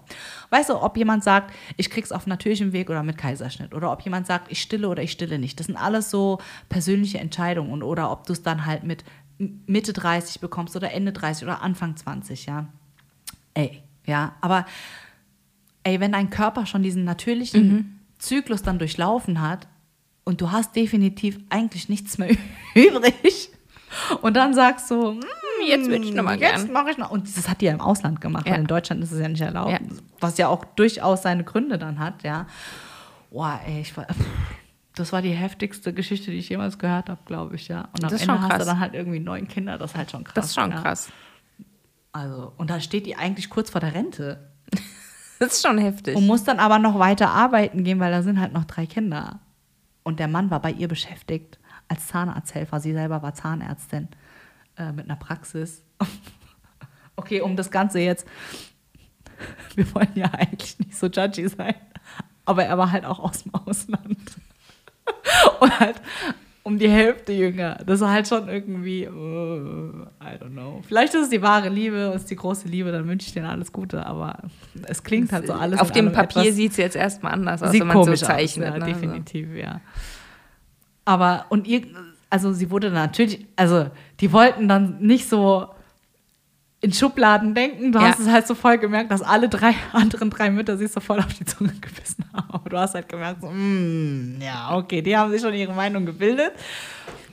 weißt 0.49 0.69
du, 0.69 0.81
ob 0.81 0.95
jemand 0.95 1.23
sagt, 1.23 1.53
ich 1.75 1.89
krieg's 1.89 2.13
auf 2.13 2.25
natürlichem 2.25 2.71
Weg 2.71 2.89
oder 2.89 3.03
mit 3.03 3.17
Kaiserschnitt 3.17 3.73
oder 3.73 3.91
ob 3.91 4.01
jemand 4.01 4.27
sagt, 4.27 4.49
ich 4.51 4.61
stille 4.61 4.87
oder 4.87 5.03
ich 5.03 5.11
stille 5.11 5.39
nicht. 5.39 5.59
Das 5.59 5.67
sind 5.67 5.75
alles 5.75 6.09
so 6.09 6.39
persönliche 6.69 7.19
Entscheidungen 7.19 7.71
und 7.71 7.83
oder 7.83 8.09
ob 8.11 8.25
du 8.25 8.33
es 8.33 8.43
dann 8.43 8.65
halt 8.65 8.83
mit 8.83 9.03
Mitte 9.37 9.91
30 9.91 10.39
bekommst 10.39 10.75
oder 10.75 10.91
Ende 10.91 11.11
30 11.11 11.43
oder 11.43 11.61
Anfang 11.61 11.97
20, 11.97 12.45
ja. 12.45 12.67
Ey, 13.53 13.83
ja, 14.05 14.35
aber 14.39 14.65
ey, 15.83 15.99
wenn 15.99 16.13
dein 16.13 16.29
Körper 16.29 16.65
schon 16.65 16.81
diesen 16.81 17.03
natürlichen 17.03 17.99
Zyklus 18.19 18.63
dann 18.63 18.79
durchlaufen 18.79 19.41
hat 19.41 19.67
und 20.23 20.41
du 20.41 20.51
hast 20.51 20.75
definitiv 20.75 21.39
eigentlich 21.49 21.89
nichts 21.89 22.17
mehr 22.17 22.29
übrig 22.75 23.49
und 24.21 24.35
dann 24.35 24.53
sagst 24.53 24.89
du, 24.91 25.13
"Mm, 25.13 25.21
Jetzt 25.67 25.87
würde 25.89 26.05
ich 26.05 26.13
nochmal 26.13 26.39
jetzt 26.39 26.65
gern. 26.65 26.73
mache 26.73 26.91
ich 26.91 26.97
noch. 26.97 27.09
Und 27.11 27.25
das 27.37 27.47
hat 27.47 27.61
die 27.61 27.65
ja 27.65 27.71
im 27.73 27.79
Ausland 27.81 28.19
gemacht, 28.21 28.45
Ja. 28.47 28.53
weil 28.53 28.61
in 28.61 28.67
Deutschland 28.67 29.01
ist 29.03 29.11
es 29.11 29.19
ja 29.19 29.29
nicht 29.29 29.41
erlaubt, 29.41 29.71
Ja. 29.71 29.79
was 30.19 30.37
ja 30.37 30.47
auch 30.47 30.65
durchaus 30.65 31.21
seine 31.21 31.43
Gründe 31.43 31.77
dann 31.77 31.99
hat, 31.99 32.23
ja. 32.23 32.47
Boah, 33.31 33.59
ey, 33.65 33.81
ich 33.81 33.95
war, 33.95 34.05
das 34.95 35.13
war 35.13 35.21
die 35.21 35.31
heftigste 35.31 35.93
Geschichte, 35.93 36.31
die 36.31 36.37
ich 36.37 36.49
jemals 36.49 36.77
gehört 36.79 37.09
habe, 37.09 37.21
glaube 37.25 37.55
ich, 37.55 37.67
ja. 37.67 37.89
Und 37.93 38.03
am 38.03 38.13
Ende 38.13 38.41
hast 38.41 38.61
du 38.61 38.65
dann 38.65 38.79
halt 38.79 38.93
irgendwie 38.93 39.19
neun 39.19 39.47
Kinder, 39.47 39.77
das 39.77 39.91
ist 39.91 39.97
halt 39.97 40.11
schon 40.11 40.23
krass. 40.23 40.33
Das 40.35 40.45
ist 40.47 40.55
schon 40.55 40.71
ja. 40.71 40.81
krass. 40.81 41.09
Also, 42.11 42.53
und 42.57 42.69
da 42.69 42.79
steht 42.79 43.05
die 43.07 43.15
eigentlich 43.15 43.49
kurz 43.49 43.69
vor 43.71 43.81
der 43.81 43.93
Rente. 43.93 44.49
Das 45.39 45.53
ist 45.53 45.67
schon 45.67 45.77
heftig. 45.77 46.15
Und 46.15 46.25
muss 46.25 46.43
dann 46.45 46.59
aber 46.59 46.79
noch 46.79 46.99
weiter 46.99 47.31
arbeiten 47.31 47.83
gehen, 47.83 47.99
weil 47.99 48.11
da 48.11 48.21
sind 48.21 48.39
halt 48.39 48.53
noch 48.53 48.63
drei 48.63 48.85
Kinder. 48.85 49.41
Und 50.03 50.19
der 50.19 50.27
Mann 50.27 50.51
war 50.51 50.61
bei 50.61 50.71
ihr 50.71 50.87
beschäftigt 50.87 51.59
als 51.87 52.07
Zahnarzthelfer. 52.07 52.79
Sie 52.79 52.93
selber 52.93 53.21
war 53.21 53.33
Zahnärztin 53.33 54.09
äh, 54.77 54.91
mit 54.91 55.05
einer 55.05 55.15
Praxis. 55.15 55.83
okay, 57.15 57.41
um 57.41 57.55
das 57.55 57.71
Ganze 57.71 57.99
jetzt. 57.99 58.27
Wir 59.75 59.93
wollen 59.95 60.11
ja 60.15 60.31
eigentlich 60.31 60.79
nicht 60.79 60.95
so 60.95 61.07
judgy 61.07 61.47
sein. 61.47 61.75
Aber 62.45 62.65
er 62.65 62.77
war 62.77 62.91
halt 62.91 63.05
auch 63.05 63.19
aus 63.19 63.43
dem 63.43 63.53
Ausland. 63.55 64.17
Und 65.59 65.79
halt 65.79 66.01
um 66.63 66.79
die 66.79 66.89
Hälfte 66.89 67.33
jünger. 67.33 67.77
Das 67.85 67.99
war 67.99 68.11
halt 68.11 68.27
schon 68.27 68.47
irgendwie, 68.47 69.03
äh, 69.03 69.07
I 69.07 70.37
don't 70.39 70.51
know. 70.51 70.81
Vielleicht 70.87 71.13
ist 71.13 71.23
es 71.23 71.29
die 71.29 71.41
wahre 71.41 71.69
Liebe, 71.69 72.13
ist 72.15 72.29
die 72.31 72.37
große 72.37 72.67
Liebe, 72.69 72.91
dann 72.91 73.07
wünsche 73.07 73.27
ich 73.27 73.33
denen 73.33 73.45
alles 73.45 73.71
Gute, 73.71 74.05
aber 74.05 74.37
es 74.87 75.03
klingt 75.03 75.31
halt 75.33 75.47
so 75.47 75.53
alles. 75.53 75.79
Auf 75.79 75.91
dem 75.91 76.13
Papier 76.13 76.53
sieht 76.53 76.71
es 76.71 76.77
jetzt 76.77 76.95
erstmal 76.95 77.33
anders 77.33 77.61
aus, 77.61 77.73
wenn 77.73 77.87
man 77.87 77.97
so 77.97 78.03
komisch 78.05 78.21
zeichnet. 78.21 78.69
aus, 78.69 78.79
ja, 78.79 78.85
ne? 78.85 78.93
definitiv, 78.93 79.55
ja. 79.55 79.81
Aber, 81.05 81.45
und 81.49 81.67
ihr, 81.67 81.81
also 82.29 82.53
sie 82.53 82.71
wurde 82.71 82.91
natürlich, 82.91 83.45
also 83.57 83.87
die 84.21 84.31
wollten 84.31 84.69
dann 84.69 84.99
nicht 84.99 85.27
so 85.27 85.67
in 86.83 86.93
Schubladen 86.93 87.55
denken. 87.55 87.91
Du 87.93 87.99
Ja. 87.99 88.09
hast 88.09 88.19
es 88.19 88.27
halt 88.27 88.45
so 88.45 88.53
voll 88.55 88.77
gemerkt, 88.77 89.09
dass 89.11 89.21
alle 89.21 89.49
drei 89.49 89.73
anderen 89.93 90.29
drei 90.29 90.51
Mütter 90.51 90.77
sich 90.77 90.91
so 90.91 90.99
voll 90.99 91.19
auf 91.19 91.33
die 91.33 91.45
Zunge 91.45 91.71
gebissen 91.73 92.25
haben. 92.33 92.51
Aber 92.51 92.69
du 92.69 92.77
hast 92.77 92.93
halt 92.93 93.09
gemerkt, 93.09 93.41
so, 93.41 93.49
mm, 93.49 94.41
ja, 94.41 94.75
okay, 94.75 95.01
die 95.01 95.15
haben 95.17 95.31
sich 95.31 95.41
schon 95.41 95.53
ihre 95.53 95.73
Meinung 95.73 96.05
gebildet. 96.05 96.51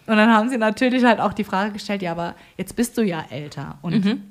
Und 0.06 0.16
dann 0.16 0.30
haben 0.32 0.48
sie 0.48 0.56
natürlich 0.58 1.04
halt 1.04 1.20
auch 1.20 1.32
die 1.32 1.44
Frage 1.44 1.72
gestellt, 1.72 2.00
ja, 2.02 2.12
aber 2.12 2.34
jetzt 2.56 2.74
bist 2.76 2.96
du 2.96 3.02
ja 3.02 3.24
älter. 3.30 3.78
Und 3.82 4.04
Mhm. 4.04 4.22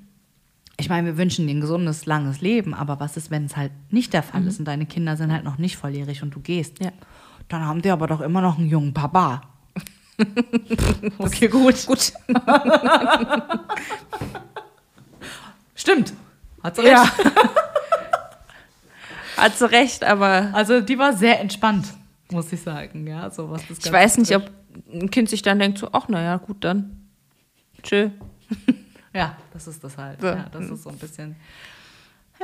ich 0.77 0.89
meine, 0.89 1.07
wir 1.07 1.17
wünschen 1.17 1.47
dir 1.47 1.53
ein 1.55 1.61
gesundes, 1.61 2.05
langes 2.05 2.41
Leben, 2.41 2.73
aber 2.73 2.99
was 2.99 3.15
ist, 3.17 3.29
wenn 3.31 3.45
es 3.45 3.55
halt 3.57 3.71
nicht 3.91 4.13
der 4.13 4.23
Fall 4.23 4.45
ist 4.47 4.59
und 4.59 4.65
deine 4.65 4.85
Kinder 4.85 5.15
sind 5.17 5.31
halt 5.31 5.43
noch 5.43 5.57
nicht 5.57 5.77
volljährig 5.77 6.23
und 6.23 6.33
du 6.33 6.39
gehst? 6.39 6.79
Mhm. 6.79 6.85
Ja. 6.87 6.91
Dann 7.49 7.65
haben 7.65 7.81
die 7.81 7.89
aber 7.91 8.07
doch 8.07 8.21
immer 8.21 8.41
noch 8.41 8.57
einen 8.57 8.69
jungen 8.69 8.93
Papa. 8.93 9.41
okay, 11.17 11.47
gut. 11.47 11.85
Gut. 11.87 12.13
Stimmt. 15.79 16.11
Hat 16.61 16.75
sie 16.75 16.81
recht. 16.81 16.91
Ja. 16.93 17.09
Hat 19.37 19.57
sie 19.57 19.71
recht, 19.71 20.03
aber 20.03 20.49
Also 20.53 20.81
die 20.81 20.99
war 20.99 21.13
sehr 21.13 21.39
entspannt, 21.39 21.87
muss 22.29 22.51
ich 22.51 22.61
sagen, 22.61 23.07
ja, 23.07 23.29
so 23.31 23.49
was 23.49 23.65
das 23.67 23.79
ich 23.79 23.91
weiß 23.91 24.17
nicht, 24.17 24.35
ob 24.35 24.51
ein 24.91 25.09
Kind 25.09 25.29
sich 25.29 25.41
dann 25.41 25.59
denkt, 25.59 25.77
so, 25.77 25.89
ach 25.93 26.09
naja, 26.09 26.35
gut, 26.37 26.63
dann. 26.63 27.07
Tschö. 27.83 28.09
Ja, 29.11 29.35
das 29.53 29.67
ist 29.67 29.83
das 29.83 29.97
halt. 29.97 30.21
So. 30.21 30.27
Ja, 30.27 30.45
das 30.51 30.69
ist 30.69 30.83
so 30.83 30.89
ein 30.91 30.97
bisschen. 30.97 31.35
Äh, 32.39 32.43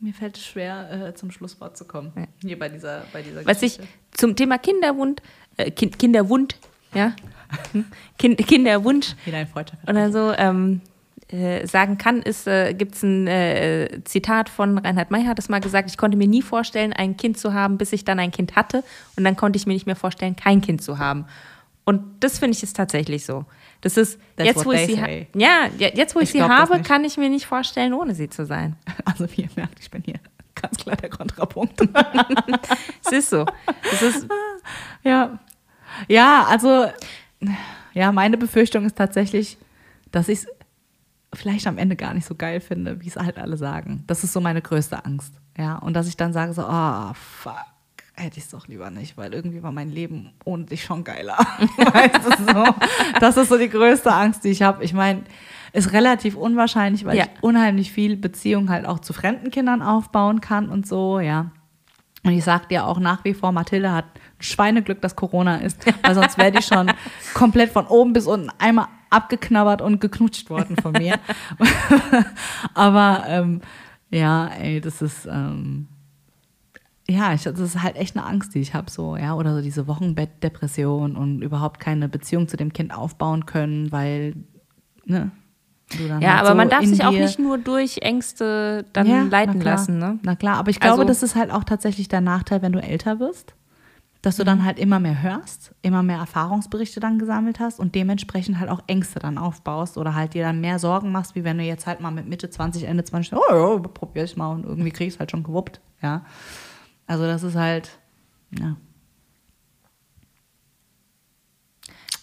mir 0.00 0.12
fällt 0.12 0.36
es 0.36 0.44
schwer, 0.44 0.90
äh, 0.90 1.14
zum 1.14 1.30
Schlusswort 1.30 1.76
zu 1.76 1.84
kommen. 1.84 2.10
Ja. 2.16 2.24
Hier 2.42 2.58
bei 2.58 2.68
dieser, 2.68 3.04
bei 3.12 3.22
dieser 3.22 3.46
Was 3.46 3.62
ich 3.62 3.76
Geschichte. 3.76 3.96
zum 4.10 4.34
Thema 4.34 4.58
Kinderwund, 4.58 5.22
äh, 5.56 5.70
kind, 5.70 6.00
Kinderwund, 6.00 6.56
ja, 6.94 7.14
kind, 8.18 8.38
Kinderwunsch 8.38 9.14
Hier 9.22 9.32
dein 9.34 9.46
Freundschaft. 9.46 9.88
oder 9.88 10.10
so 10.10 10.32
ähm, 10.32 10.80
äh, 11.32 11.66
sagen 11.66 11.98
kann, 11.98 12.22
ist, 12.22 12.46
äh, 12.46 12.74
gibt 12.74 12.94
es 12.94 13.02
ein 13.02 13.26
äh, 13.26 14.00
Zitat 14.04 14.48
von 14.48 14.78
Reinhard 14.78 15.10
May, 15.10 15.24
hat 15.24 15.38
es 15.38 15.48
mal 15.48 15.60
gesagt, 15.60 15.90
ich 15.90 15.96
konnte 15.96 16.16
mir 16.16 16.28
nie 16.28 16.42
vorstellen, 16.42 16.92
ein 16.92 17.16
Kind 17.16 17.38
zu 17.38 17.54
haben, 17.54 17.78
bis 17.78 17.92
ich 17.92 18.04
dann 18.04 18.18
ein 18.18 18.30
Kind 18.30 18.56
hatte 18.56 18.84
und 19.16 19.24
dann 19.24 19.36
konnte 19.36 19.56
ich 19.56 19.66
mir 19.66 19.72
nicht 19.72 19.86
mehr 19.86 19.96
vorstellen, 19.96 20.36
kein 20.36 20.60
Kind 20.60 20.82
zu 20.82 20.98
haben. 20.98 21.26
Und 21.84 22.02
das 22.20 22.38
finde 22.38 22.56
ich 22.56 22.62
ist 22.62 22.76
tatsächlich 22.76 23.24
so. 23.24 23.44
Das 23.80 23.96
ist 23.96 24.20
That's 24.36 24.46
jetzt, 24.46 24.64
wo 24.64 24.72
ich 24.72 24.86
sie 24.86 24.94
say. 24.94 25.26
ja, 25.34 25.66
jetzt 25.76 26.14
wo 26.14 26.20
ich, 26.20 26.24
Ich 26.24 26.32
sie 26.32 26.42
habe, 26.42 26.80
kann 26.82 27.04
ich 27.04 27.16
mir 27.16 27.28
nicht 27.28 27.46
vorstellen, 27.46 27.92
ohne 27.92 28.14
sie 28.14 28.28
zu 28.28 28.46
sein. 28.46 28.76
Also 29.04 29.26
wie 29.32 29.42
ihr 29.42 29.48
merkt, 29.56 29.80
ich 29.80 29.90
bin 29.90 30.02
hier 30.04 30.20
ganz 30.54 30.76
klar 30.76 30.96
der 30.96 31.10
Kontrapunkt. 31.10 31.80
Es 33.04 33.12
ist 33.12 33.30
so. 33.30 33.44
Es 33.92 34.02
ist 34.02 34.26
Ja. 35.02 35.38
Ja, 36.08 36.46
also, 36.48 36.86
ja, 37.92 38.12
meine 38.12 38.38
Befürchtung 38.38 38.86
ist 38.86 38.96
tatsächlich, 38.96 39.58
dass 40.10 40.28
ich 40.28 40.40
es 40.40 40.46
vielleicht 41.34 41.66
am 41.66 41.78
Ende 41.78 41.96
gar 41.96 42.14
nicht 42.14 42.26
so 42.26 42.34
geil 42.34 42.60
finde, 42.60 43.00
wie 43.00 43.08
es 43.08 43.16
halt 43.16 43.38
alle 43.38 43.56
sagen. 43.56 44.04
Das 44.06 44.24
ist 44.24 44.32
so 44.32 44.40
meine 44.40 44.62
größte 44.62 45.04
Angst. 45.04 45.34
Ja, 45.58 45.76
und 45.76 45.94
dass 45.94 46.08
ich 46.08 46.16
dann 46.16 46.32
sage 46.32 46.52
so, 46.54 46.62
ah, 46.62 47.12
fuck, 47.14 47.54
hätte 48.14 48.38
ich 48.38 48.44
es 48.44 48.50
doch 48.50 48.68
lieber 48.68 48.90
nicht, 48.90 49.16
weil 49.16 49.32
irgendwie 49.34 49.62
war 49.62 49.72
mein 49.72 49.90
Leben 49.90 50.32
ohne 50.44 50.64
dich 50.64 50.84
schon 50.84 51.04
geiler. 51.04 51.36
weißt 51.76 52.20
du, 52.26 52.52
so. 52.54 52.74
Das 53.20 53.36
ist 53.36 53.48
so 53.48 53.58
die 53.58 53.68
größte 53.68 54.12
Angst, 54.12 54.44
die 54.44 54.48
ich 54.48 54.62
habe. 54.62 54.84
Ich 54.84 54.92
meine, 54.92 55.22
ist 55.72 55.92
relativ 55.92 56.36
unwahrscheinlich, 56.36 57.04
weil 57.04 57.16
Ja. 57.16 57.24
ich 57.24 57.42
unheimlich 57.42 57.92
viel 57.92 58.16
Beziehung 58.16 58.68
halt 58.70 58.84
auch 58.86 58.98
zu 58.98 59.12
fremden 59.12 59.50
Kindern 59.50 59.80
aufbauen 59.82 60.40
kann 60.42 60.68
und 60.68 60.86
so, 60.86 61.18
ja. 61.20 61.50
Und 62.24 62.32
ich 62.32 62.44
sag 62.44 62.68
dir 62.68 62.86
auch 62.86 63.00
nach 63.00 63.24
wie 63.24 63.34
vor, 63.34 63.50
Mathilde 63.52 63.90
hat 63.90 64.04
ein 64.04 64.42
Schweineglück, 64.42 65.00
dass 65.02 65.16
Corona 65.16 65.56
ist, 65.56 65.84
weil 66.04 66.14
sonst 66.14 66.38
wäre 66.38 66.52
die 66.52 66.62
schon 66.62 66.90
komplett 67.34 67.72
von 67.72 67.86
oben 67.86 68.12
bis 68.12 68.26
unten 68.26 68.48
einmal 68.58 68.86
abgeknabbert 69.12 69.82
und 69.82 70.00
geknutscht 70.00 70.50
worden 70.50 70.76
von 70.76 70.92
mir. 70.92 71.18
Aber 72.74 73.24
ähm, 73.28 73.60
ja, 74.10 74.48
ey, 74.48 74.80
das 74.80 75.02
ist 75.02 75.26
ähm, 75.26 75.88
ja, 77.08 77.34
ich, 77.34 77.42
das 77.42 77.58
ist 77.58 77.82
halt 77.82 77.96
echt 77.96 78.16
eine 78.16 78.24
Angst, 78.26 78.54
die 78.54 78.60
ich 78.60 78.74
habe, 78.74 78.90
so, 78.90 79.16
ja, 79.16 79.34
oder 79.34 79.54
so 79.54 79.60
diese 79.60 79.86
Wochenbettdepression 79.86 81.16
und 81.16 81.42
überhaupt 81.42 81.80
keine 81.80 82.08
Beziehung 82.08 82.48
zu 82.48 82.56
dem 82.56 82.72
Kind 82.72 82.94
aufbauen 82.94 83.44
können, 83.46 83.90
weil, 83.92 84.34
ne, 85.04 85.30
ja, 85.98 86.08
halt 86.14 86.24
aber 86.40 86.48
so 86.50 86.54
man 86.54 86.70
darf 86.70 86.84
sich 86.86 87.04
auch 87.04 87.10
nicht 87.10 87.38
nur 87.38 87.58
durch 87.58 87.98
Ängste 87.98 88.86
dann 88.94 89.06
ja, 89.06 89.22
leiten 89.24 89.60
lassen. 89.60 89.98
Ne? 89.98 90.18
Na 90.22 90.36
klar, 90.36 90.56
aber 90.56 90.70
ich 90.70 90.80
glaube, 90.80 91.02
Also- 91.02 91.04
das 91.04 91.22
ist 91.22 91.34
halt 91.36 91.50
auch 91.50 91.64
tatsächlich 91.64 92.08
der 92.08 92.22
Nachteil, 92.22 92.62
wenn 92.62 92.72
du 92.72 92.80
älter 92.82 93.20
wirst, 93.20 93.54
dass 94.22 94.36
du 94.36 94.44
dann 94.44 94.64
halt 94.64 94.78
immer 94.78 95.00
mehr 95.00 95.20
hörst, 95.20 95.74
immer 95.82 96.02
mehr 96.04 96.18
Erfahrungsberichte 96.18 97.00
dann 97.00 97.18
gesammelt 97.18 97.58
hast 97.58 97.80
und 97.80 97.94
dementsprechend 97.96 98.60
halt 98.60 98.70
auch 98.70 98.80
Ängste 98.86 99.18
dann 99.18 99.36
aufbaust 99.36 99.98
oder 99.98 100.14
halt 100.14 100.34
dir 100.34 100.44
dann 100.44 100.60
mehr 100.60 100.78
Sorgen 100.78 101.10
machst, 101.10 101.34
wie 101.34 101.42
wenn 101.44 101.58
du 101.58 101.64
jetzt 101.64 101.86
halt 101.88 102.00
mal 102.00 102.12
mit 102.12 102.28
Mitte 102.28 102.48
20, 102.48 102.84
Ende 102.84 103.02
20, 103.02 103.34
oh 103.34 103.40
ja, 103.50 103.78
probier 103.88 104.22
ich 104.24 104.36
mal 104.36 104.52
und 104.52 104.64
irgendwie 104.64 104.92
krieg 104.92 105.08
ich 105.08 105.14
es 105.14 105.20
halt 105.20 105.32
schon 105.32 105.42
gewuppt, 105.42 105.80
ja. 106.02 106.24
Also 107.06 107.24
das 107.24 107.42
ist 107.42 107.56
halt, 107.56 107.98
Ja. 108.58 108.76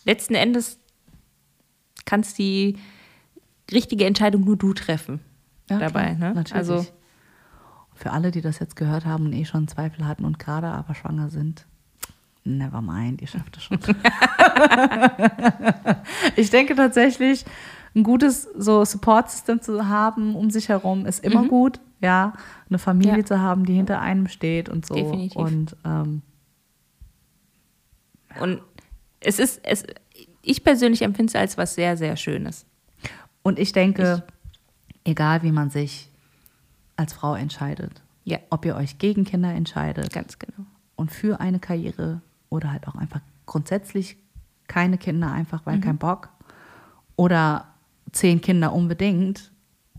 Letzten 0.06 0.36
Endes 0.36 0.80
kannst 2.06 2.38
die 2.38 2.78
richtige 3.72 4.06
Entscheidung 4.06 4.44
nur 4.46 4.56
du 4.58 4.74
treffen 4.74 5.20
Ja, 5.70 5.78
dabei. 5.78 6.16
klar, 6.16 6.30
Ne? 6.30 6.34
Natürlich. 6.36 6.54
Also 6.54 6.86
Für 7.94 8.12
alle, 8.12 8.32
die 8.32 8.42
das 8.42 8.60
jetzt 8.60 8.76
gehört 8.78 9.06
haben 9.06 9.26
und 9.26 9.34
eh 9.34 9.44
schon 9.46 9.68
Zweifel 9.68 10.08
hatten 10.08 10.24
und 10.24 10.40
gerade 10.40 10.68
aber 10.68 10.96
schwanger 10.96 11.30
sind, 11.30 11.68
never 12.44 12.82
mind, 12.82 13.22
ihr 13.22 13.28
schafft 13.28 13.57
es 13.57 13.64
schon. 13.64 13.80
ich 16.36 16.49
denke 16.49 16.76
tatsächlich, 16.76 17.45
ein 17.95 18.03
gutes 18.03 18.44
so 18.56 18.84
Support-System 18.86 19.61
zu 19.61 19.88
haben 19.88 20.36
um 20.36 20.49
sich 20.49 20.70
herum 20.70 21.06
ist 21.06 21.24
immer 21.24 21.45
gut. 21.48 21.80
Ja, 22.02 22.34
eine 22.70 22.80
Familie 22.80 23.14
Mhm. 23.14 23.20
Ja. 23.20 23.26
zu 23.26 23.40
haben, 23.41 23.66
die 23.66 23.74
hinter 23.74 23.99
einem 23.99 24.28
steht 24.28 24.70
und 24.70 24.86
so. 24.86 24.95
Definitiv. 24.95 25.36
Und 25.36 25.76
ähm, 25.84 26.22
und 28.40 28.61
es 29.20 29.40
ist, 29.40 29.60
es, 29.64 29.84
ich 30.41 30.64
persönlich 30.64 31.02
empfinde 31.02 31.32
es 31.32 31.36
als 31.36 31.57
was 31.57 31.76
sehr, 31.76 31.98
sehr 31.98 32.16
Schönes. 32.16 32.66
Und 33.44 33.60
ich 33.60 33.72
denke, 33.74 34.24
egal 35.03 35.44
wie 35.44 35.52
man 35.52 35.70
sich 35.72 36.10
als 36.95 37.11
Frau 37.14 37.36
entscheidet, 37.36 38.02
Ja, 38.24 38.38
ob 38.49 38.66
ihr 38.66 38.76
euch 38.76 38.98
gegen 38.99 39.26
Kinder 39.26 39.52
entscheidet 39.53 40.14
ganz 40.14 40.38
genau. 40.40 40.66
und 40.95 41.11
für 41.11 41.40
eine 41.41 41.60
Karriere 41.60 42.22
oder 42.50 42.72
halt 42.72 42.88
auch 42.88 42.96
einfach 42.96 43.22
grundsätzlich 43.46 44.18
keine 44.68 44.98
Kinder, 44.98 45.32
einfach 45.32 45.66
weil 45.66 45.80
kein 45.80 45.98
Bock 45.98 46.30
oder 47.16 47.66
zehn 48.12 48.42
Kinder 48.42 48.72
unbedingt, 48.74 49.52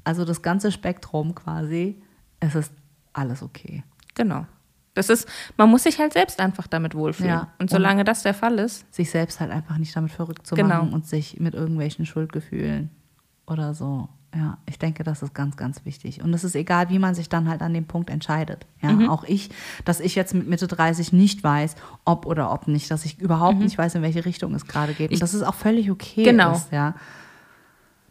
also 0.05 0.25
das 0.25 0.43
ganze 0.43 0.73
Spektrum 0.73 1.35
quasi, 1.35 2.01
es 2.41 2.55
ist 2.55 2.73
alles 3.13 3.43
okay. 3.43 3.83
Genau. 4.15 4.47
Das 4.95 5.09
ist, 5.09 5.29
man 5.57 5.71
muss 5.71 5.85
sich 5.85 5.99
halt 5.99 6.13
selbst 6.13 6.41
einfach 6.41 6.67
damit 6.67 6.95
wohlfühlen. 6.95 7.31
Ja. 7.31 7.53
Und 7.59 7.71
solange 7.71 8.05
das 8.05 8.23
der 8.23 8.35
Fall 8.35 8.59
ist, 8.59 8.93
Sich 8.93 9.11
selbst 9.11 9.41
halt 9.41 9.51
einfach 9.51 9.79
nicht 9.79 9.95
damit 9.95 10.11
verrückt 10.11 10.47
zu 10.47 10.55
Genau. 10.57 10.69
machen 10.85 10.93
und 10.93 11.07
sich 11.07 11.39
mit 11.39 11.55
irgendwelchen 11.55 12.07
Schuldgefühlen 12.07 12.91
oder 13.47 13.73
so. 13.75 14.09
Ja, 14.35 14.59
ich 14.66 14.78
denke, 14.78 15.02
das 15.02 15.23
ist 15.23 15.35
ganz, 15.35 15.57
ganz 15.57 15.85
wichtig. 15.85 16.23
Und 16.23 16.32
es 16.35 16.44
ist 16.44 16.55
egal, 16.55 16.89
wie 16.89 17.01
man 17.01 17.16
sich 17.16 17.28
dann 17.28 17.48
halt 17.48 17.62
an 17.62 17.74
dem 17.74 17.86
Punkt 17.86 18.11
entscheidet. 18.11 18.65
Ja, 18.81 18.93
Mhm. 18.93 19.09
auch 19.11 19.24
ich, 19.24 19.51
dass 19.85 19.98
ich 19.98 20.15
jetzt 20.15 20.35
mit 20.35 20.47
Mitte 20.48 20.69
30 20.69 21.12
nicht 21.12 21.43
weiß, 21.43 21.74
ob 22.05 22.27
oder 22.27 22.52
ob 22.52 22.69
nicht, 22.69 22.90
dass 22.93 23.05
ich 23.05 23.19
überhaupt 23.19 23.59
nicht 23.59 23.77
weiß, 23.77 23.97
in 23.97 24.02
welche 24.02 24.24
Richtung 24.24 24.55
es 24.55 24.66
gerade 24.66 24.93
geht. 24.94 25.09
Und 25.09 25.11
Mhm. 25.11 25.15
Ich- 25.15 25.20
das 25.20 25.35
ist 25.35 25.43
auch 25.43 25.55
völlig 25.57 25.90
okay. 25.90 26.23
Genau. 26.23 26.52
Ist, 26.52 26.70
ja. 26.70 26.94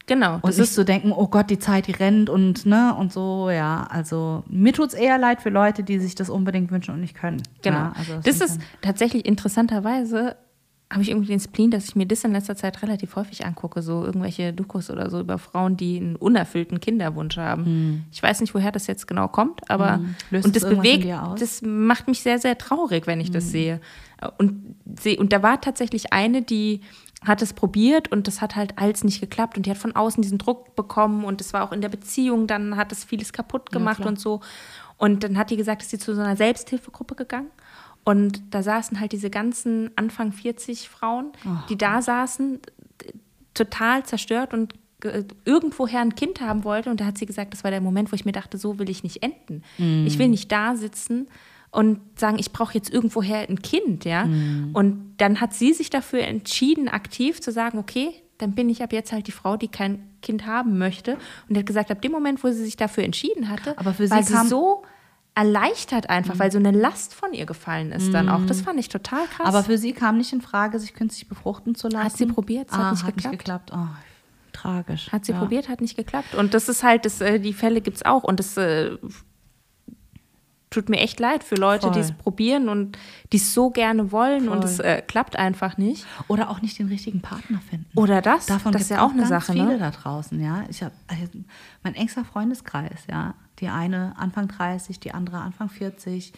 genau. 0.08 0.36
Und 0.36 0.46
Das 0.46 0.58
nicht 0.58 0.70
ist, 0.70 0.76
zu 0.76 0.84
denken, 0.84 1.14
oh 1.14 1.28
Gott, 1.28 1.50
die 1.50 1.60
Zeit, 1.60 1.88
die 1.88 1.92
rennt 1.94 2.30
und 2.30 2.66
ne 2.66 2.94
und 2.98 3.14
so, 3.14 3.50
ja. 3.50 3.88
Also 3.90 4.44
mir 4.50 4.74
tut 4.74 4.90
es 4.90 4.94
eher 4.96 5.18
leid 5.18 5.42
für 5.42 5.50
Leute, 5.50 5.84
die 5.84 6.00
sich 6.00 6.16
das 6.16 6.30
unbedingt 6.30 6.70
wünschen 6.72 6.94
und 6.94 7.00
nicht 7.02 7.16
können. 7.16 7.42
genau. 7.62 7.78
Ja, 7.78 7.94
also 7.98 8.16
das 8.22 8.40
sind 8.40 8.50
ist 8.50 8.62
tatsächlich 8.82 9.26
interessanterweise, 9.26 10.36
habe 10.92 11.04
ich 11.04 11.10
irgendwie 11.10 11.28
den 11.28 11.40
Spleen, 11.40 11.70
dass 11.70 11.86
ich 11.86 11.96
mir 11.96 12.08
das 12.08 12.24
in 12.24 12.32
letzter 12.32 12.56
Zeit 12.56 12.82
relativ 12.82 13.16
häufig 13.16 13.46
angucke, 13.46 13.84
so 13.84 14.04
irgendwelche 14.04 14.54
Dokus 14.54 14.90
oder 14.90 15.12
so 15.12 15.20
über 15.20 15.38
Frauen, 15.38 15.78
die 15.78 15.98
einen 15.98 16.16
unerfüllten 16.16 16.80
Kinderwunsch 16.80 17.38
haben. 17.38 18.06
Ich 18.12 18.24
weiß 18.24 18.42
nicht, 18.42 18.56
woher 18.56 18.72
das 18.72 18.88
jetzt 18.88 19.08
genau 19.08 19.28
kommt, 19.28 19.70
aber 19.70 19.98
Hm. 19.98 20.16
Löst 20.32 20.46
und 20.48 20.56
das 20.56 20.68
bewegt? 20.68 21.06
Hm. 21.06 21.36
das 21.38 21.62
macht 21.62 22.08
mich 22.08 22.22
sehr, 22.22 22.40
sehr 22.40 22.58
traurig, 22.58 23.06
wenn 23.06 23.22
ich 23.22 23.30
das 23.30 23.52
sehe. 23.52 23.82
Und, 24.38 24.76
und 25.18 25.32
da 25.32 25.44
war 25.44 25.62
tatsächlich 25.62 26.12
eine, 26.12 26.42
die 26.42 26.82
hat 27.24 27.42
es 27.42 27.54
probiert 27.54 28.12
und 28.12 28.28
das 28.28 28.42
hat 28.42 28.56
halt 28.56 28.78
alles 28.78 29.04
nicht 29.04 29.20
geklappt 29.20 29.58
und 29.58 29.66
die 29.66 29.72
hat 29.72 29.78
von 29.78 29.96
außen 29.96 30.22
diesen 30.24 30.38
Druck 30.38 30.76
bekommen 30.76 31.24
und 31.24 31.42
es 31.42 31.54
war 31.54 31.64
auch 31.64 31.72
in 31.72 31.82
der 31.82 31.90
Beziehung, 31.90 32.48
dann 32.48 32.78
hat 32.78 32.92
es 32.92 33.04
vieles 33.04 33.34
kaputt 33.34 33.72
gemacht 33.72 33.98
klar. 33.98 34.10
und 34.10 34.20
so. 34.20 34.42
Und 34.98 35.24
dann 35.24 35.38
hat 35.38 35.50
die 35.50 35.58
gesagt, 35.58 35.82
ist 35.82 35.92
sie 35.92 36.00
zu 36.00 36.16
so 36.16 36.22
einer 36.22 36.36
Selbsthilfegruppe 36.36 37.16
gegangen. 37.16 37.52
Und 38.10 38.42
da 38.52 38.64
saßen 38.64 39.00
halt 39.00 39.12
diese 39.12 39.30
ganzen 39.30 39.92
Anfang 39.96 40.32
40 40.32 40.90
Frauen, 40.90 41.32
die 41.70 41.78
da 41.78 42.02
saßen, 42.02 42.60
total 43.54 44.04
zerstört 44.06 44.54
und 44.54 44.74
ge- 45.02 45.26
irgendwoher 45.46 46.00
ein 46.00 46.16
Kind 46.16 46.42
haben 46.42 46.64
wollte. 46.64 46.90
Und 46.90 47.02
da 47.02 47.06
hat 47.06 47.18
sie 47.18 47.26
gesagt, 47.26 47.54
das 47.54 47.64
war 47.64 47.72
der 47.72 47.82
Moment, 47.82 48.12
wo 48.12 48.16
ich 48.16 48.26
mir 48.26 48.32
dachte, 48.32 48.58
so 48.58 48.80
will 48.80 48.90
ich 48.90 49.04
nicht 49.04 49.24
enden. 49.24 49.64
Ich 50.08 50.18
will 50.20 50.28
nicht 50.30 50.52
da 50.52 50.76
sitzen 50.76 51.28
und 51.72 52.00
sagen, 52.18 52.38
ich 52.40 52.52
brauche 52.52 52.74
jetzt 52.74 52.90
irgendwoher 52.92 53.48
ein 53.50 53.62
Kind, 53.62 54.06
ja. 54.06 54.24
Und 54.74 55.14
dann 55.18 55.40
hat 55.42 55.54
sie 55.54 55.74
sich 55.74 55.90
dafür 55.90 56.22
entschieden, 56.22 56.88
aktiv 56.88 57.42
zu 57.42 57.52
sagen, 57.52 57.78
okay, 57.78 58.10
dann 58.38 58.54
bin 58.54 58.70
ich 58.70 58.82
ab 58.82 58.94
jetzt 58.94 59.12
halt 59.12 59.28
die 59.28 59.32
Frau, 59.34 59.58
die 59.58 59.68
kein 59.68 60.00
Kind 60.22 60.46
haben 60.46 60.78
möchte. 60.78 61.18
Und 61.50 61.58
hat 61.58 61.66
gesagt, 61.66 61.92
ab 61.92 62.02
dem 62.02 62.12
Moment, 62.14 62.42
wo 62.44 62.48
sie 62.50 62.64
sich 62.64 62.78
dafür 62.78 63.04
entschieden 63.04 63.50
hatte, 63.50 63.78
Aber 63.78 63.94
für 63.94 64.08
sie 64.08 64.12
war 64.12 64.24
sie 64.24 64.34
so 64.50 64.84
erleichtert 65.40 66.10
einfach, 66.10 66.38
weil 66.38 66.52
so 66.52 66.58
eine 66.58 66.72
Last 66.72 67.14
von 67.14 67.32
ihr 67.32 67.46
gefallen 67.46 67.94
ist 67.94 68.14
dann 68.14 68.28
auch. 68.28 68.46
Das 68.46 68.60
fand 68.60 68.78
ich 68.78 68.90
total 68.90 69.26
krass. 69.28 69.48
Aber 69.48 69.64
für 69.64 69.78
sie 69.78 69.94
kam 69.94 70.18
nicht 70.18 70.34
in 70.34 70.42
Frage, 70.42 70.78
sich 70.80 70.94
künstlich 70.94 71.30
befruchten 71.30 71.76
zu 71.76 71.88
lassen. 71.88 72.04
Hat 72.04 72.18
sie 72.18 72.26
probiert, 72.26 72.68
es 72.70 72.78
hat 72.78 72.86
ah, 72.86 72.92
nicht 72.92 73.04
hat 73.04 73.16
geklappt. 73.16 73.32
nicht 73.32 73.40
geklappt. 73.40 73.72
Oh, 73.74 73.88
tragisch. 74.52 75.10
Hat 75.14 75.24
sie 75.24 75.32
ja. 75.32 75.40
probiert, 75.40 75.70
hat 75.70 75.80
nicht 75.80 75.96
geklappt. 75.96 76.36
Und 76.36 76.54
das 76.54 76.68
ist 76.68 76.84
halt, 76.84 77.06
das, 77.06 77.22
äh, 77.22 77.40
die 77.40 77.54
Fälle 77.54 77.80
gibt 77.80 77.96
es 77.96 78.06
auch. 78.06 78.26
Und 78.26 78.42
das 78.42 78.58
äh, 78.58 78.98
tut 80.70 80.90
mir 80.90 80.98
echt 80.98 81.22
leid 81.22 81.46
für 81.46 81.56
Leute, 81.56 81.90
die 81.92 82.00
es 82.00 82.12
probieren 82.12 82.68
und 82.68 82.98
die 83.32 83.38
es 83.38 83.54
so 83.54 83.70
gerne 83.70 84.12
wollen 84.12 84.50
und 84.50 84.64
Voll. 84.64 84.70
es 84.70 84.80
äh, 84.80 85.02
klappt 85.02 85.38
einfach 85.38 85.78
nicht. 85.78 86.06
Oder 86.28 86.50
auch 86.50 86.62
nicht 86.62 86.78
den 86.80 86.90
richtigen 86.90 87.22
Partner 87.22 87.62
finden. 87.70 87.98
Oder 87.98 88.22
das, 88.22 88.48
Davon 88.48 88.74
das 88.74 88.82
ist 88.82 88.90
ja 88.90 89.06
auch 89.06 89.12
eine 89.12 89.20
ganz 89.20 89.30
Sache. 89.30 89.54
viele 89.54 89.68
Ne? 89.68 89.80
da 89.80 89.92
draußen, 89.92 90.38
ja. 90.42 90.66
Ich 90.70 90.84
habe 90.84 90.94
also 91.08 91.24
mein 91.84 91.96
engster 91.96 92.26
Freundeskreis, 92.26 93.08
ja. 93.10 93.36
Die 93.60 93.70
eine 93.70 94.14
Anfang 94.18 94.48
30, 94.48 95.00
die 95.00 95.14
andere 95.14 95.38
Anfang 95.40 95.70
40. 95.70 96.34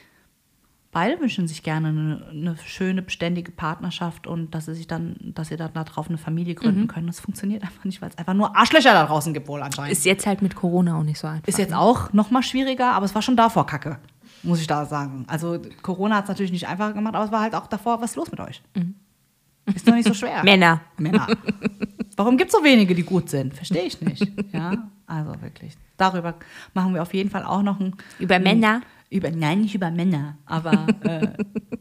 Beide 0.93 1.21
wünschen 1.21 1.47
sich 1.47 1.63
gerne 1.63 1.87
eine, 1.87 2.27
eine 2.31 2.57
schöne, 2.65 3.01
beständige 3.01 3.51
Partnerschaft 3.51 4.27
und 4.27 4.53
dass 4.53 4.65
sie 4.65 4.73
sich 4.75 4.87
dann, 4.87 5.15
dass 5.21 5.47
sie 5.47 5.55
dann 5.55 5.71
darauf 5.73 6.09
eine 6.09 6.17
Familie 6.17 6.53
Mhm. 6.53 6.57
gründen 6.59 6.87
können. 6.87 7.07
Das 7.07 7.21
funktioniert 7.21 7.63
einfach 7.63 7.85
nicht, 7.85 8.01
weil 8.01 8.09
es 8.09 8.17
einfach 8.17 8.33
nur 8.33 8.57
Arschlöcher 8.57 8.91
da 8.93 9.05
draußen 9.05 9.33
gibt 9.33 9.47
wohl 9.47 9.61
anscheinend. 9.61 9.93
Ist 9.93 10.03
jetzt 10.03 10.25
halt 10.27 10.41
mit 10.41 10.55
Corona 10.55 10.97
auch 10.97 11.03
nicht 11.03 11.17
so 11.19 11.27
einfach. 11.27 11.47
Ist 11.47 11.59
jetzt 11.59 11.73
auch 11.73 12.11
noch 12.11 12.29
mal 12.29 12.43
schwieriger, 12.43 12.91
aber 12.91 13.05
es 13.05 13.15
war 13.15 13.21
schon 13.21 13.37
davor 13.37 13.65
Kacke, 13.65 13.99
muss 14.43 14.59
ich 14.59 14.67
da 14.67 14.85
sagen. 14.85 15.23
Also 15.29 15.61
Corona 15.81 16.15
hat 16.17 16.25
es 16.25 16.29
natürlich 16.29 16.51
nicht 16.51 16.67
einfacher 16.67 16.91
gemacht, 16.91 17.15
aber 17.15 17.23
es 17.23 17.31
war 17.31 17.39
halt 17.41 17.55
auch 17.55 17.67
davor, 17.67 18.01
was 18.01 18.09
ist 18.11 18.15
los 18.17 18.29
mit 18.31 18.41
euch? 18.41 18.61
Ist 19.73 19.87
doch 19.87 19.93
nicht 19.93 20.07
so 20.07 20.13
schwer. 20.13 20.43
Männer. 20.43 20.81
Männer. 20.97 21.27
Warum 22.17 22.37
gibt 22.37 22.51
es 22.53 22.57
so 22.57 22.63
wenige, 22.63 22.93
die 22.95 23.03
gut 23.03 23.29
sind? 23.29 23.53
Verstehe 23.53 23.83
ich 23.83 24.01
nicht. 24.01 24.25
Ja, 24.53 24.89
also 25.07 25.31
wirklich. 25.41 25.75
Darüber 25.97 26.35
machen 26.73 26.93
wir 26.93 27.01
auf 27.01 27.13
jeden 27.13 27.29
Fall 27.29 27.43
auch 27.43 27.61
noch 27.61 27.79
ein 27.79 27.95
Über 28.19 28.35
ein- 28.35 28.43
Männer? 28.43 28.81
Über, 29.09 29.29
nein, 29.29 29.59
nicht 29.61 29.75
über 29.75 29.91
Männer, 29.91 30.37
aber 30.45 30.87
äh, 31.03 31.27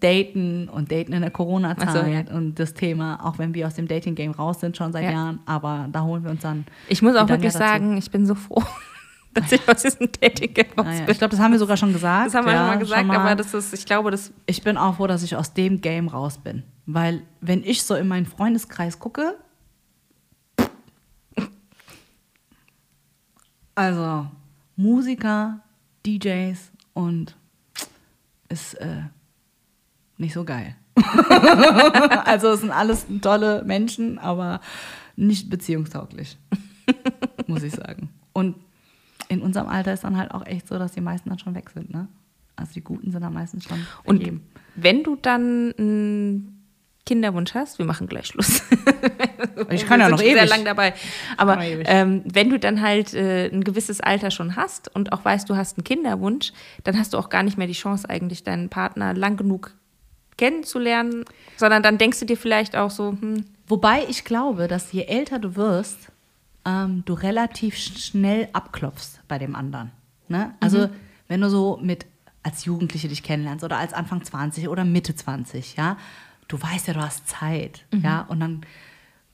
Daten 0.00 0.68
und 0.68 0.90
Daten 0.90 1.12
in 1.12 1.20
der 1.20 1.30
Corona-Zeit 1.30 1.92
so, 1.92 1.98
ja. 2.10 2.36
und 2.36 2.58
das 2.58 2.74
Thema, 2.74 3.24
auch 3.24 3.38
wenn 3.38 3.54
wir 3.54 3.68
aus 3.68 3.74
dem 3.74 3.86
Dating-Game 3.86 4.32
raus 4.32 4.58
sind 4.58 4.76
schon 4.76 4.92
seit 4.92 5.04
Ja. 5.04 5.12
Jahren, 5.12 5.38
aber 5.46 5.86
da 5.92 6.02
holen 6.02 6.24
wir 6.24 6.32
uns 6.32 6.42
dann. 6.42 6.64
Ich 6.88 7.02
muss 7.02 7.14
auch 7.14 7.28
wirklich 7.28 7.52
sagen, 7.52 7.96
ich 7.96 8.10
bin 8.10 8.26
so 8.26 8.34
froh, 8.34 8.64
dass 9.34 9.52
ich 9.52 9.60
aus 9.68 9.82
diesem 9.82 10.08
dating 10.20 10.54
game 10.54 10.66
raus 10.76 10.86
Naja, 10.86 11.00
bin. 11.04 11.12
ich 11.12 11.18
glaube, 11.18 11.30
das 11.30 11.38
haben 11.40 11.52
wir 11.52 11.60
sogar 11.60 11.76
schon 11.76 11.92
gesagt. 11.92 12.26
Das 12.26 12.34
haben 12.34 12.46
wir 12.46 12.52
ja, 12.52 12.58
schon 12.58 12.66
mal 12.66 12.78
gesagt, 12.78 13.00
schon 13.06 13.10
aber 13.12 13.36
das 13.36 13.54
ist, 13.54 13.72
ich 13.74 13.86
glaube, 13.86 14.10
das 14.10 14.32
ich 14.46 14.64
bin 14.64 14.76
auch 14.76 14.96
froh, 14.96 15.06
dass 15.06 15.22
ich 15.22 15.36
aus 15.36 15.54
dem 15.54 15.80
Game 15.80 16.08
raus 16.08 16.38
bin. 16.38 16.64
Weil, 16.92 17.22
wenn 17.40 17.62
ich 17.62 17.84
so 17.84 17.94
in 17.94 18.08
meinen 18.08 18.26
Freundeskreis 18.26 18.98
gucke, 18.98 19.38
also 23.76 24.26
Musiker, 24.76 25.60
DJs 26.04 26.72
und 26.94 27.36
ist 28.48 28.74
äh, 28.74 29.02
nicht 30.18 30.32
so 30.32 30.44
geil. 30.44 30.74
also 32.24 32.48
es 32.48 32.60
sind 32.60 32.72
alles 32.72 33.06
tolle 33.22 33.62
Menschen, 33.64 34.18
aber 34.18 34.60
nicht 35.14 35.48
beziehungstauglich, 35.48 36.38
muss 37.46 37.62
ich 37.62 37.74
sagen. 37.74 38.10
Und 38.32 38.56
in 39.28 39.42
unserem 39.42 39.68
Alter 39.68 39.92
ist 39.92 40.02
dann 40.02 40.16
halt 40.16 40.32
auch 40.32 40.44
echt 40.44 40.66
so, 40.66 40.76
dass 40.76 40.92
die 40.92 41.00
meisten 41.00 41.28
dann 41.28 41.38
schon 41.38 41.54
weg 41.54 41.70
sind, 41.70 41.90
ne? 41.90 42.08
Also 42.56 42.72
die 42.74 42.82
Guten 42.82 43.12
sind 43.12 43.22
dann 43.22 43.32
meistens 43.32 43.64
schon 43.64 43.78
Und 44.04 44.16
vergeben. 44.16 44.42
wenn 44.74 45.04
du 45.04 45.16
dann 45.16 46.59
Kinderwunsch 47.06 47.54
hast, 47.54 47.78
wir 47.78 47.86
machen 47.86 48.06
gleich 48.06 48.26
Schluss. 48.26 48.62
Ich 49.70 49.86
kann 49.86 50.00
ja 50.00 50.08
noch 50.08 50.20
ewig. 50.20 50.32
sehr 50.34 50.46
lang 50.46 50.64
dabei. 50.64 50.94
Aber 51.36 51.60
ähm, 51.62 52.22
wenn 52.24 52.50
du 52.50 52.58
dann 52.58 52.80
halt 52.80 53.14
äh, 53.14 53.46
ein 53.48 53.62
gewisses 53.62 54.00
Alter 54.00 54.30
schon 54.30 54.56
hast 54.56 54.94
und 54.94 55.12
auch 55.12 55.24
weißt, 55.24 55.48
du 55.48 55.56
hast 55.56 55.76
einen 55.76 55.84
Kinderwunsch, 55.84 56.52
dann 56.84 56.98
hast 56.98 57.12
du 57.14 57.18
auch 57.18 57.28
gar 57.28 57.42
nicht 57.42 57.56
mehr 57.58 57.66
die 57.66 57.72
Chance, 57.74 58.08
eigentlich 58.08 58.42
deinen 58.42 58.68
Partner 58.68 59.12
lang 59.14 59.36
genug 59.36 59.72
kennenzulernen, 60.36 61.24
sondern 61.56 61.82
dann 61.82 61.98
denkst 61.98 62.18
du 62.20 62.26
dir 62.26 62.36
vielleicht 62.36 62.76
auch 62.76 62.90
so, 62.90 63.10
hm, 63.12 63.44
Wobei 63.68 64.04
ich 64.08 64.24
glaube, 64.24 64.66
dass 64.66 64.90
je 64.90 65.04
älter 65.04 65.38
du 65.38 65.54
wirst, 65.54 66.10
ähm, 66.66 67.04
du 67.06 67.12
relativ 67.14 67.76
sch- 67.76 68.10
schnell 68.10 68.48
abklopfst 68.52 69.20
bei 69.28 69.38
dem 69.38 69.54
anderen. 69.54 69.92
Ne? 70.26 70.54
Also 70.58 70.88
wenn 71.28 71.40
du 71.40 71.48
so 71.48 71.78
mit 71.80 72.04
als 72.42 72.64
Jugendliche 72.64 73.06
dich 73.06 73.22
kennenlernst 73.22 73.64
oder 73.64 73.76
als 73.78 73.92
Anfang 73.92 74.24
20 74.24 74.68
oder 74.68 74.84
Mitte 74.84 75.14
20, 75.14 75.76
ja, 75.76 75.96
du 76.52 76.60
weißt 76.60 76.88
ja, 76.88 76.94
du 76.94 77.00
hast 77.00 77.28
Zeit, 77.28 77.84
ja, 78.02 78.22
und 78.28 78.40
dann 78.40 78.60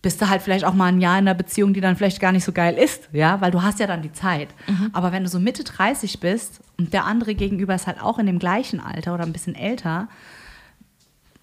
bist 0.02 0.20
du 0.22 0.28
halt 0.28 0.42
vielleicht 0.42 0.64
auch 0.64 0.74
mal 0.74 0.86
ein 0.86 1.00
Jahr 1.00 1.18
in 1.18 1.26
einer 1.26 1.34
Beziehung, 1.34 1.72
die 1.74 1.80
dann 1.80 1.96
vielleicht 1.96 2.20
gar 2.20 2.30
nicht 2.30 2.44
so 2.44 2.52
geil 2.52 2.74
ist, 2.76 3.08
ja, 3.12 3.40
weil 3.40 3.50
du 3.50 3.62
hast 3.62 3.80
ja 3.80 3.88
dann 3.88 4.02
die 4.02 4.12
Zeit. 4.12 4.48
Aber 4.92 5.10
wenn 5.10 5.24
du 5.24 5.28
so 5.28 5.40
Mitte 5.40 5.64
30 5.64 6.20
bist 6.20 6.60
und 6.78 6.92
der 6.92 7.04
andere 7.06 7.34
gegenüber 7.34 7.74
ist 7.74 7.88
halt 7.88 8.00
auch 8.00 8.18
in 8.18 8.26
dem 8.26 8.38
gleichen 8.38 8.78
Alter 8.78 9.14
oder 9.14 9.24
ein 9.24 9.32
bisschen 9.32 9.56
älter, 9.56 10.06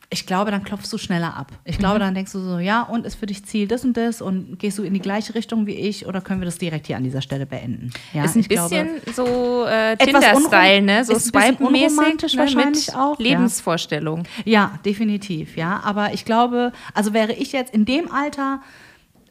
ich 0.09 0.25
glaube, 0.27 0.51
dann 0.51 0.63
klopfst 0.63 0.91
du 0.91 0.97
schneller 0.97 1.35
ab. 1.35 1.51
Ich 1.65 1.77
glaube, 1.77 1.99
dann 1.99 2.13
denkst 2.13 2.31
du 2.31 2.39
so, 2.39 2.59
ja, 2.59 2.83
und 2.83 3.05
ist 3.05 3.15
für 3.15 3.25
dich 3.25 3.45
Ziel 3.45 3.67
das 3.67 3.83
und 3.83 3.97
das 3.97 4.21
und 4.21 4.59
gehst 4.59 4.77
du 4.77 4.83
in 4.83 4.93
die 4.93 4.99
gleiche 4.99 5.33
Richtung 5.35 5.65
wie 5.65 5.73
ich 5.73 6.05
oder 6.05 6.21
können 6.21 6.39
wir 6.39 6.45
das 6.45 6.57
direkt 6.57 6.87
hier 6.87 6.97
an 6.97 7.03
dieser 7.03 7.21
Stelle 7.21 7.45
beenden? 7.45 7.91
Ja, 8.13 8.25
ist 8.25 8.35
ein 8.35 8.43
bisschen 8.43 9.01
so 9.13 9.65
äh, 9.65 9.97
Tinder-Style, 9.97 10.81
ne? 10.81 11.03
So 11.03 11.17
Swipe-mäßig 11.17 12.33
ne? 12.33 12.39
wahrscheinlich 12.39 12.87
mit 12.87 12.95
auch, 12.95 13.19
ja. 13.19 13.25
Lebensvorstellung. 13.29 14.23
Ja, 14.45 14.79
definitiv, 14.85 15.57
ja. 15.57 15.81
Aber 15.83 16.13
ich 16.13 16.25
glaube, 16.25 16.71
also 16.93 17.13
wäre 17.13 17.33
ich 17.33 17.51
jetzt 17.51 17.73
in 17.73 17.85
dem 17.85 18.11
Alter, 18.11 18.61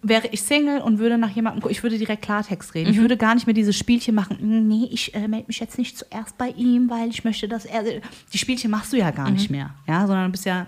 wäre 0.02 0.26
ich 0.32 0.42
Single 0.42 0.80
und 0.80 0.98
würde 0.98 1.16
nach 1.16 1.30
jemandem, 1.30 1.62
gu- 1.62 1.68
ich 1.68 1.82
würde 1.82 1.96
direkt 1.96 2.22
Klartext 2.22 2.74
reden. 2.74 2.90
Ich 2.90 2.98
würde 2.98 3.16
gar 3.16 3.34
nicht 3.34 3.46
mehr 3.46 3.54
dieses 3.54 3.76
Spielchen 3.76 4.14
machen, 4.14 4.36
"Mm, 4.40 4.66
nee, 4.68 4.88
ich 4.90 5.14
äh, 5.14 5.28
melde 5.28 5.46
mich 5.46 5.60
jetzt 5.60 5.78
nicht 5.78 5.96
zuerst 5.96 6.36
bei 6.38 6.48
ihm, 6.48 6.90
weil 6.90 7.08
ich 7.08 7.22
möchte, 7.24 7.46
dass 7.48 7.64
er. 7.64 7.84
Die 8.32 8.38
Spielchen 8.38 8.70
machst 8.70 8.92
du 8.92 8.96
ja 8.96 9.10
gar 9.12 9.30
nicht 9.30 9.50
mehr, 9.50 9.70
ja, 9.86 10.06
sondern 10.06 10.26
du 10.26 10.32
bist 10.32 10.44
ja 10.44 10.66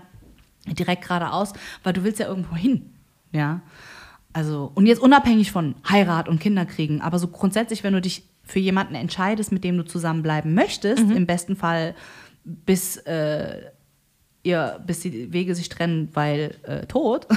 direkt 0.67 1.03
geradeaus, 1.03 1.53
weil 1.83 1.93
du 1.93 2.03
willst 2.03 2.19
ja 2.19 2.27
irgendwo 2.27 2.55
hin, 2.55 2.93
ja. 3.31 3.61
Also, 4.33 4.71
und 4.75 4.85
jetzt 4.85 4.99
unabhängig 4.99 5.51
von 5.51 5.75
Heirat 5.89 6.27
und 6.27 6.39
Kinderkriegen, 6.39 7.01
aber 7.01 7.19
so 7.19 7.27
grundsätzlich, 7.27 7.83
wenn 7.83 7.93
du 7.93 8.01
dich 8.01 8.23
für 8.43 8.59
jemanden 8.59 8.95
entscheidest, 8.95 9.51
mit 9.51 9.63
dem 9.63 9.77
du 9.77 9.83
zusammenbleiben 9.85 10.53
möchtest, 10.53 11.03
im 11.09 11.25
besten 11.25 11.55
Fall 11.55 11.95
bis 12.43 12.97
äh, 12.97 13.61
ihr, 14.45 14.79
bis 14.85 14.99
die 15.01 15.31
Wege 15.33 15.55
sich 15.55 15.69
trennen, 15.69 16.09
weil 16.13 16.55
äh, 16.63 16.85
tot 16.85 17.27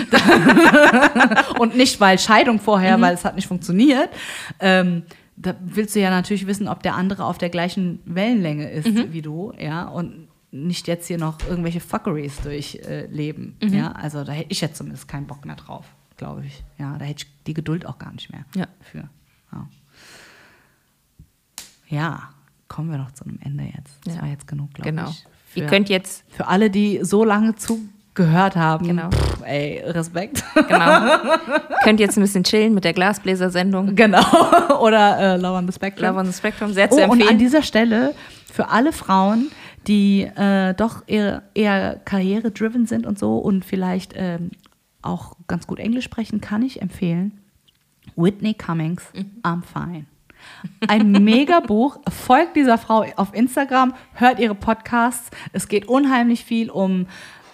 und 1.58 1.76
nicht 1.76 2.00
weil 2.00 2.18
Scheidung 2.18 2.58
vorher, 2.58 3.00
weil 3.00 3.14
es 3.14 3.24
hat 3.24 3.36
nicht 3.36 3.46
funktioniert. 3.48 4.08
Ähm, 4.58 5.04
da 5.36 5.54
willst 5.60 5.94
du 5.96 6.00
ja 6.00 6.10
natürlich 6.10 6.46
wissen, 6.46 6.68
ob 6.68 6.82
der 6.82 6.94
andere 6.96 7.24
auf 7.24 7.38
der 7.38 7.48
gleichen 7.48 8.00
Wellenlänge 8.04 8.70
ist 8.70 9.12
wie 9.12 9.22
du, 9.22 9.52
ja, 9.58 9.88
und 9.88 10.28
nicht 10.50 10.86
jetzt 10.88 11.06
hier 11.06 11.16
noch 11.18 11.38
irgendwelche 11.48 11.80
Fuckeries 11.80 12.40
durchleben, 12.42 12.84
äh, 12.90 13.06
leben, 13.06 13.56
ja. 13.62 13.92
Also 13.92 14.24
da 14.24 14.32
hätte 14.32 14.50
ich 14.50 14.60
jetzt 14.60 14.76
zumindest 14.76 15.08
keinen 15.08 15.26
Bock 15.26 15.44
mehr 15.46 15.56
drauf, 15.56 15.86
glaube 16.16 16.44
ich. 16.44 16.62
Ja, 16.78 16.98
da 16.98 17.04
hätte 17.04 17.24
ich 17.24 17.32
die 17.46 17.54
Geduld 17.54 17.86
auch 17.86 17.98
gar 17.98 18.12
nicht 18.12 18.30
mehr 18.32 18.44
Ja. 18.54 18.66
für. 18.80 19.08
Ja. 19.52 19.68
ja, 21.88 22.22
kommen 22.68 22.90
wir 22.90 22.98
doch 22.98 23.12
zu 23.12 23.24
einem 23.24 23.38
Ende 23.42 23.64
jetzt. 23.64 23.98
Das 24.04 24.16
Ja. 24.16 24.22
war 24.22 24.28
jetzt 24.28 24.46
genug, 24.46 24.74
glaube 24.74 24.90
Genau. 24.90 25.08
ich. 25.10 25.24
Ihr 25.54 25.64
Für- 25.64 25.68
könnt 25.68 25.88
jetzt, 25.88 26.24
für 26.28 26.46
alle, 26.48 26.70
die 26.70 27.00
so 27.02 27.24
lange 27.24 27.54
zugehört 27.56 28.54
haben, 28.56 28.86
Genau. 28.86 29.10
pff, 29.10 29.42
ey, 29.44 29.82
Respekt. 29.86 30.44
genau, 30.54 31.16
könnt 31.82 31.98
jetzt 32.00 32.16
ein 32.16 32.22
bisschen 32.22 32.44
chillen 32.44 32.72
mit 32.74 32.84
der 32.84 32.92
Glasbläser-Sendung. 32.92 33.94
genau. 33.96 34.22
Oder 34.80 35.18
äh, 35.18 35.36
Love 35.36 35.58
on 35.58 35.66
the 35.66 35.72
Spectrum. 35.72 36.06
Love 36.08 36.18
on 36.20 36.26
the 36.26 36.32
Spectrum, 36.32 36.72
sehr 36.72 36.88
zu 36.90 36.98
oh, 36.98 37.04
und 37.04 37.10
empfehlen. 37.12 37.28
an 37.30 37.38
dieser 37.38 37.62
Stelle 37.62 38.14
für 38.52 38.68
alle 38.68 38.92
Frauen, 38.92 39.50
die 39.86 40.22
äh, 40.22 40.74
doch 40.74 41.02
eher, 41.06 41.42
eher 41.54 41.96
karriere-driven 42.04 42.86
sind 42.86 43.06
und 43.06 43.18
so 43.18 43.38
und 43.38 43.64
vielleicht 43.64 44.12
ähm, 44.16 44.50
auch 45.02 45.36
ganz 45.48 45.66
gut 45.66 45.78
Englisch 45.78 46.04
sprechen, 46.04 46.40
kann 46.40 46.62
ich 46.62 46.82
empfehlen. 46.82 47.32
Whitney 48.16 48.54
Cummings, 48.54 49.02
Mhm. 49.14 49.30
I'm 49.42 49.62
Fine. 49.62 50.04
Ein 50.88 51.12
Mega-Buch. 51.12 51.98
Folgt 52.08 52.56
dieser 52.56 52.78
Frau 52.78 53.04
auf 53.16 53.34
Instagram, 53.34 53.94
hört 54.14 54.38
ihre 54.38 54.54
Podcasts. 54.54 55.30
Es 55.52 55.68
geht 55.68 55.88
unheimlich 55.88 56.44
viel 56.44 56.70
um 56.70 57.06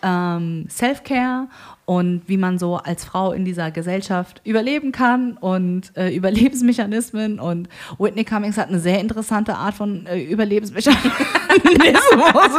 ähm, 0.03 0.67
Self-Care 0.69 1.49
und 1.85 2.23
wie 2.27 2.37
man 2.37 2.59
so 2.59 2.77
als 2.77 3.05
Frau 3.05 3.33
in 3.33 3.45
dieser 3.45 3.71
Gesellschaft 3.71 4.41
überleben 4.45 4.93
kann 4.93 5.37
und 5.37 5.97
äh, 5.97 6.15
Überlebensmechanismen. 6.15 7.39
Und 7.39 7.69
Whitney 7.99 8.25
Cummings 8.25 8.59
hat 8.59 8.69
eine 8.69 8.81
sehr 8.81 9.01
interessante 9.01 9.55
Art 9.55 9.75
von 9.75 10.05
äh, 10.07 10.21
Überlebensmechanismus, 10.21 11.13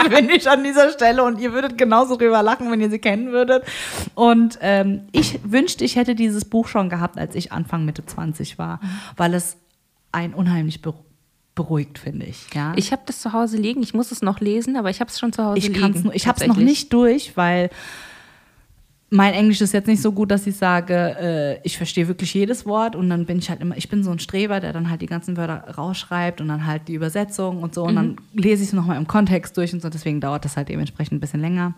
finde 0.10 0.34
ich, 0.34 0.50
an 0.50 0.64
dieser 0.64 0.92
Stelle. 0.92 1.24
Und 1.24 1.40
ihr 1.40 1.52
würdet 1.52 1.78
genauso 1.78 2.16
drüber 2.16 2.42
lachen, 2.42 2.72
wenn 2.72 2.82
ihr 2.82 2.90
sie 2.90 3.00
kennen 3.00 3.32
würdet. 3.32 3.64
Und 4.16 4.60
ähm, 4.62 5.08
ich 5.12 5.40
wünschte, 5.44 5.84
ich 5.84 5.98
hätte 5.98 6.16
dieses 6.16 6.46
Buch 6.46 6.68
schon 6.68 6.90
gehabt, 6.90 7.18
als 7.18 7.36
ich 7.36 7.52
Anfang 7.52 7.84
Mitte 7.86 8.06
20 8.06 8.58
war, 8.58 8.80
weil 9.18 9.34
es 9.34 9.58
ein 10.12 10.34
unheimlich 10.34 10.80
beru- 10.80 11.04
beruhigt, 11.56 11.98
finde 12.00 12.26
ich. 12.26 12.46
Ja? 12.54 12.74
Ich 12.76 12.92
habe 12.92 13.02
das 13.06 13.22
zu 13.22 13.34
Hause 13.34 13.58
liegen. 13.58 13.82
Ich 13.82 13.94
muss 13.94 14.12
es 14.12 14.22
noch 14.22 14.40
lesen, 14.40 14.76
aber 14.78 14.90
ich 14.90 15.00
habe 15.00 15.10
es 15.10 15.20
schon 15.20 15.34
zu 15.34 15.44
Hause 15.44 15.58
ich 15.60 15.68
liegen. 15.70 16.04
nur, 16.04 16.14
ich 16.16 16.28
habe 16.28 16.40
es 16.40 16.48
noch 16.48 16.58
nicht 16.58 16.94
durch, 16.94 17.36
weil 17.36 17.70
mein 19.10 19.34
Englisch 19.34 19.62
ist 19.62 19.74
jetzt 19.74 19.88
nicht 19.88 20.02
so 20.02 20.12
gut, 20.12 20.32
dass 20.32 20.46
ich 20.48 20.58
sage, 20.58 20.94
äh, 20.94 21.60
ich 21.64 21.78
verstehe 21.78 22.08
wirklich 22.10 22.34
jedes 22.34 22.66
Wort 22.66 22.96
und 22.96 23.10
dann 23.10 23.26
bin 23.26 23.40
ich 23.40 23.50
halt 23.50 23.62
immer, 23.62 23.78
ich 23.78 23.88
bin 23.88 24.04
so 24.04 24.12
ein 24.12 24.20
Streber, 24.20 24.60
der 24.60 24.74
dann 24.74 24.90
halt 24.90 25.02
die 25.02 25.06
ganzen 25.06 25.38
Wörter 25.38 25.64
rausschreibt 25.78 26.42
und 26.42 26.50
dann 26.50 26.66
halt 26.68 26.90
die 26.90 26.94
Übersetzung 26.94 27.64
und 27.64 27.74
so 27.74 27.86
und 27.86 27.96
dann 27.96 28.18
lese 28.34 28.64
ich 28.64 28.70
es 28.70 28.74
nochmal 28.74 28.98
im 28.98 29.08
Kontext 29.08 29.56
durch 29.56 29.74
und 29.74 29.82
so, 29.82 29.90
deswegen 29.90 30.20
dauert 30.20 30.44
das 30.44 30.58
halt 30.58 30.68
dementsprechend 30.68 31.14
ein 31.18 31.20
bisschen 31.22 31.40
länger. 31.40 31.74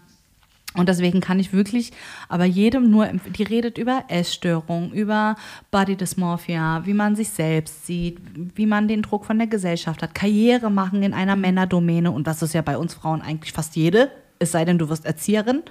Und 0.76 0.88
deswegen 0.88 1.20
kann 1.20 1.40
ich 1.40 1.52
wirklich, 1.52 1.92
aber 2.28 2.46
jedem 2.46 2.92
nur, 2.92 3.08
die 3.08 3.44
redet 3.44 3.80
über 3.80 4.04
Essstörung, 4.08 4.92
über 4.92 5.36
Body 5.72 5.96
Dysmorphia, 5.96 6.86
wie 6.86 6.94
man 6.94 7.16
sich 7.16 7.30
selbst 7.30 7.88
sieht, 7.88 8.20
wie 8.56 8.68
man 8.68 8.88
den 8.88 9.02
Druck 9.02 9.26
von 9.26 9.40
der 9.40 9.48
Gesellschaft 9.48 10.04
hat, 10.04 10.14
Karriere 10.14 10.70
machen 10.70 11.02
in 11.02 11.16
einer 11.16 11.36
Männerdomäne 11.36 12.12
und 12.12 12.28
das 12.28 12.44
ist 12.44 12.54
ja 12.54 12.62
bei 12.62 12.78
uns 12.78 12.94
Frauen 12.94 13.22
eigentlich 13.22 13.52
fast 13.52 13.76
jede, 13.76 14.12
es 14.38 14.52
sei 14.52 14.64
denn, 14.64 14.78
du 14.78 14.90
wirst 14.90 15.08
Erzieherin, 15.08 15.64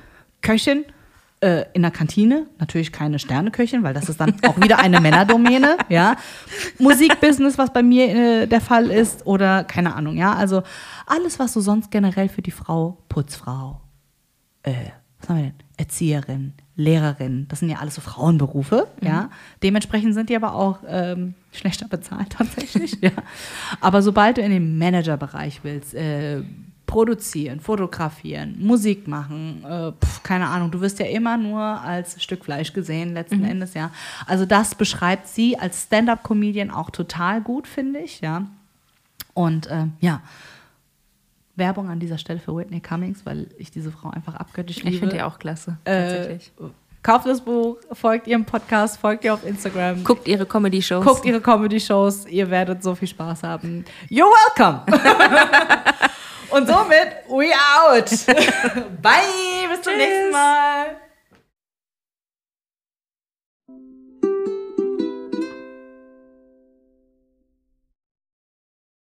Köchin, 0.42 0.84
äh, 1.40 1.66
in 1.72 1.82
der 1.82 1.92
Kantine, 1.92 2.46
natürlich 2.58 2.90
keine 2.90 3.20
Sterneköchin, 3.20 3.84
weil 3.84 3.94
das 3.94 4.08
ist 4.08 4.20
dann 4.20 4.34
auch 4.46 4.60
wieder 4.60 4.80
eine 4.80 5.00
Männerdomäne, 5.00 5.76
ja. 5.88 6.16
Musikbusiness, 6.78 7.56
was 7.56 7.72
bei 7.72 7.84
mir 7.84 8.08
äh, 8.08 8.46
der 8.46 8.60
Fall 8.60 8.90
ist, 8.90 9.26
oder 9.26 9.62
keine 9.62 9.94
Ahnung, 9.94 10.16
ja. 10.16 10.32
Also 10.32 10.64
alles, 11.06 11.38
was 11.38 11.52
du 11.52 11.60
sonst 11.60 11.92
generell 11.92 12.28
für 12.28 12.42
die 12.42 12.50
Frau, 12.50 12.98
Putzfrau, 13.08 13.80
äh, 14.62 14.90
was 15.20 15.28
haben 15.28 15.36
wir 15.36 15.44
denn? 15.44 15.54
Erzieherin, 15.76 16.52
Lehrerin, 16.76 17.46
das 17.48 17.60
sind 17.60 17.68
ja 17.68 17.78
alles 17.78 17.94
so 17.96 18.00
Frauenberufe, 18.00 18.88
ja. 19.00 19.30
Dementsprechend 19.62 20.14
sind 20.14 20.28
die 20.28 20.36
aber 20.36 20.54
auch 20.54 20.78
ähm, 20.86 21.34
schlechter 21.52 21.88
bezahlt 21.88 22.30
tatsächlich, 22.38 23.00
ja. 23.00 23.10
Aber 23.80 24.02
sobald 24.02 24.38
du 24.38 24.42
in 24.42 24.50
den 24.50 24.78
Managerbereich 24.78 25.60
willst, 25.62 25.94
äh, 25.94 26.42
produzieren, 26.86 27.60
fotografieren, 27.60 28.56
Musik 28.58 29.06
machen, 29.06 29.62
äh, 29.64 29.92
pf, 29.92 30.22
keine 30.22 30.48
Ahnung, 30.48 30.70
du 30.70 30.80
wirst 30.80 30.98
ja 30.98 31.06
immer 31.06 31.36
nur 31.36 31.60
als 31.60 32.20
Stück 32.22 32.44
Fleisch 32.44 32.72
gesehen, 32.72 33.12
letzten 33.12 33.44
Endes, 33.44 33.74
ja. 33.74 33.90
Also 34.26 34.46
das 34.46 34.74
beschreibt 34.74 35.28
sie 35.28 35.58
als 35.58 35.84
Stand-up-Comedian 35.84 36.70
auch 36.70 36.90
total 36.90 37.40
gut, 37.40 37.68
finde 37.68 38.00
ich, 38.00 38.20
ja. 38.20 38.46
Und 39.34 39.68
ähm, 39.70 39.92
ja, 40.00 40.22
Werbung 41.58 41.88
an 41.90 41.98
dieser 42.00 42.18
Stelle 42.18 42.38
für 42.40 42.56
Whitney 42.56 42.80
Cummings, 42.80 43.26
weil 43.26 43.48
ich 43.58 43.70
diese 43.70 43.90
Frau 43.92 44.10
einfach 44.10 44.34
abgöttisch 44.34 44.78
liebe. 44.78 44.90
Ich 44.90 44.98
finde 45.00 45.16
die 45.16 45.22
auch 45.22 45.38
klasse, 45.38 45.76
Äh, 45.84 46.08
tatsächlich. 46.08 46.52
kauft 47.02 47.26
das 47.26 47.40
Buch, 47.40 47.76
folgt 47.92 48.26
ihrem 48.26 48.44
Podcast, 48.44 48.98
folgt 48.98 49.24
ihr 49.24 49.34
auf 49.34 49.44
Instagram. 49.46 50.02
Guckt 50.04 50.26
ihre 50.28 50.46
Comedy-Shows. 50.46 51.04
Guckt 51.04 51.24
ihre 51.24 51.40
Comedy-Shows, 51.40 52.26
ihr 52.26 52.48
werdet 52.50 52.82
so 52.82 52.94
viel 52.94 53.08
Spaß 53.08 53.42
haben. 53.42 53.84
You're 54.08 54.26
welcome! 54.56 54.82
Und 56.50 56.66
somit, 56.66 57.08
we 57.28 57.50
out! 57.52 58.08
Bye! 59.02 59.68
Bis 59.68 59.82
zum 59.82 59.92
Tschüss. 59.92 59.96
nächsten 59.98 60.32
Mal! 60.32 60.86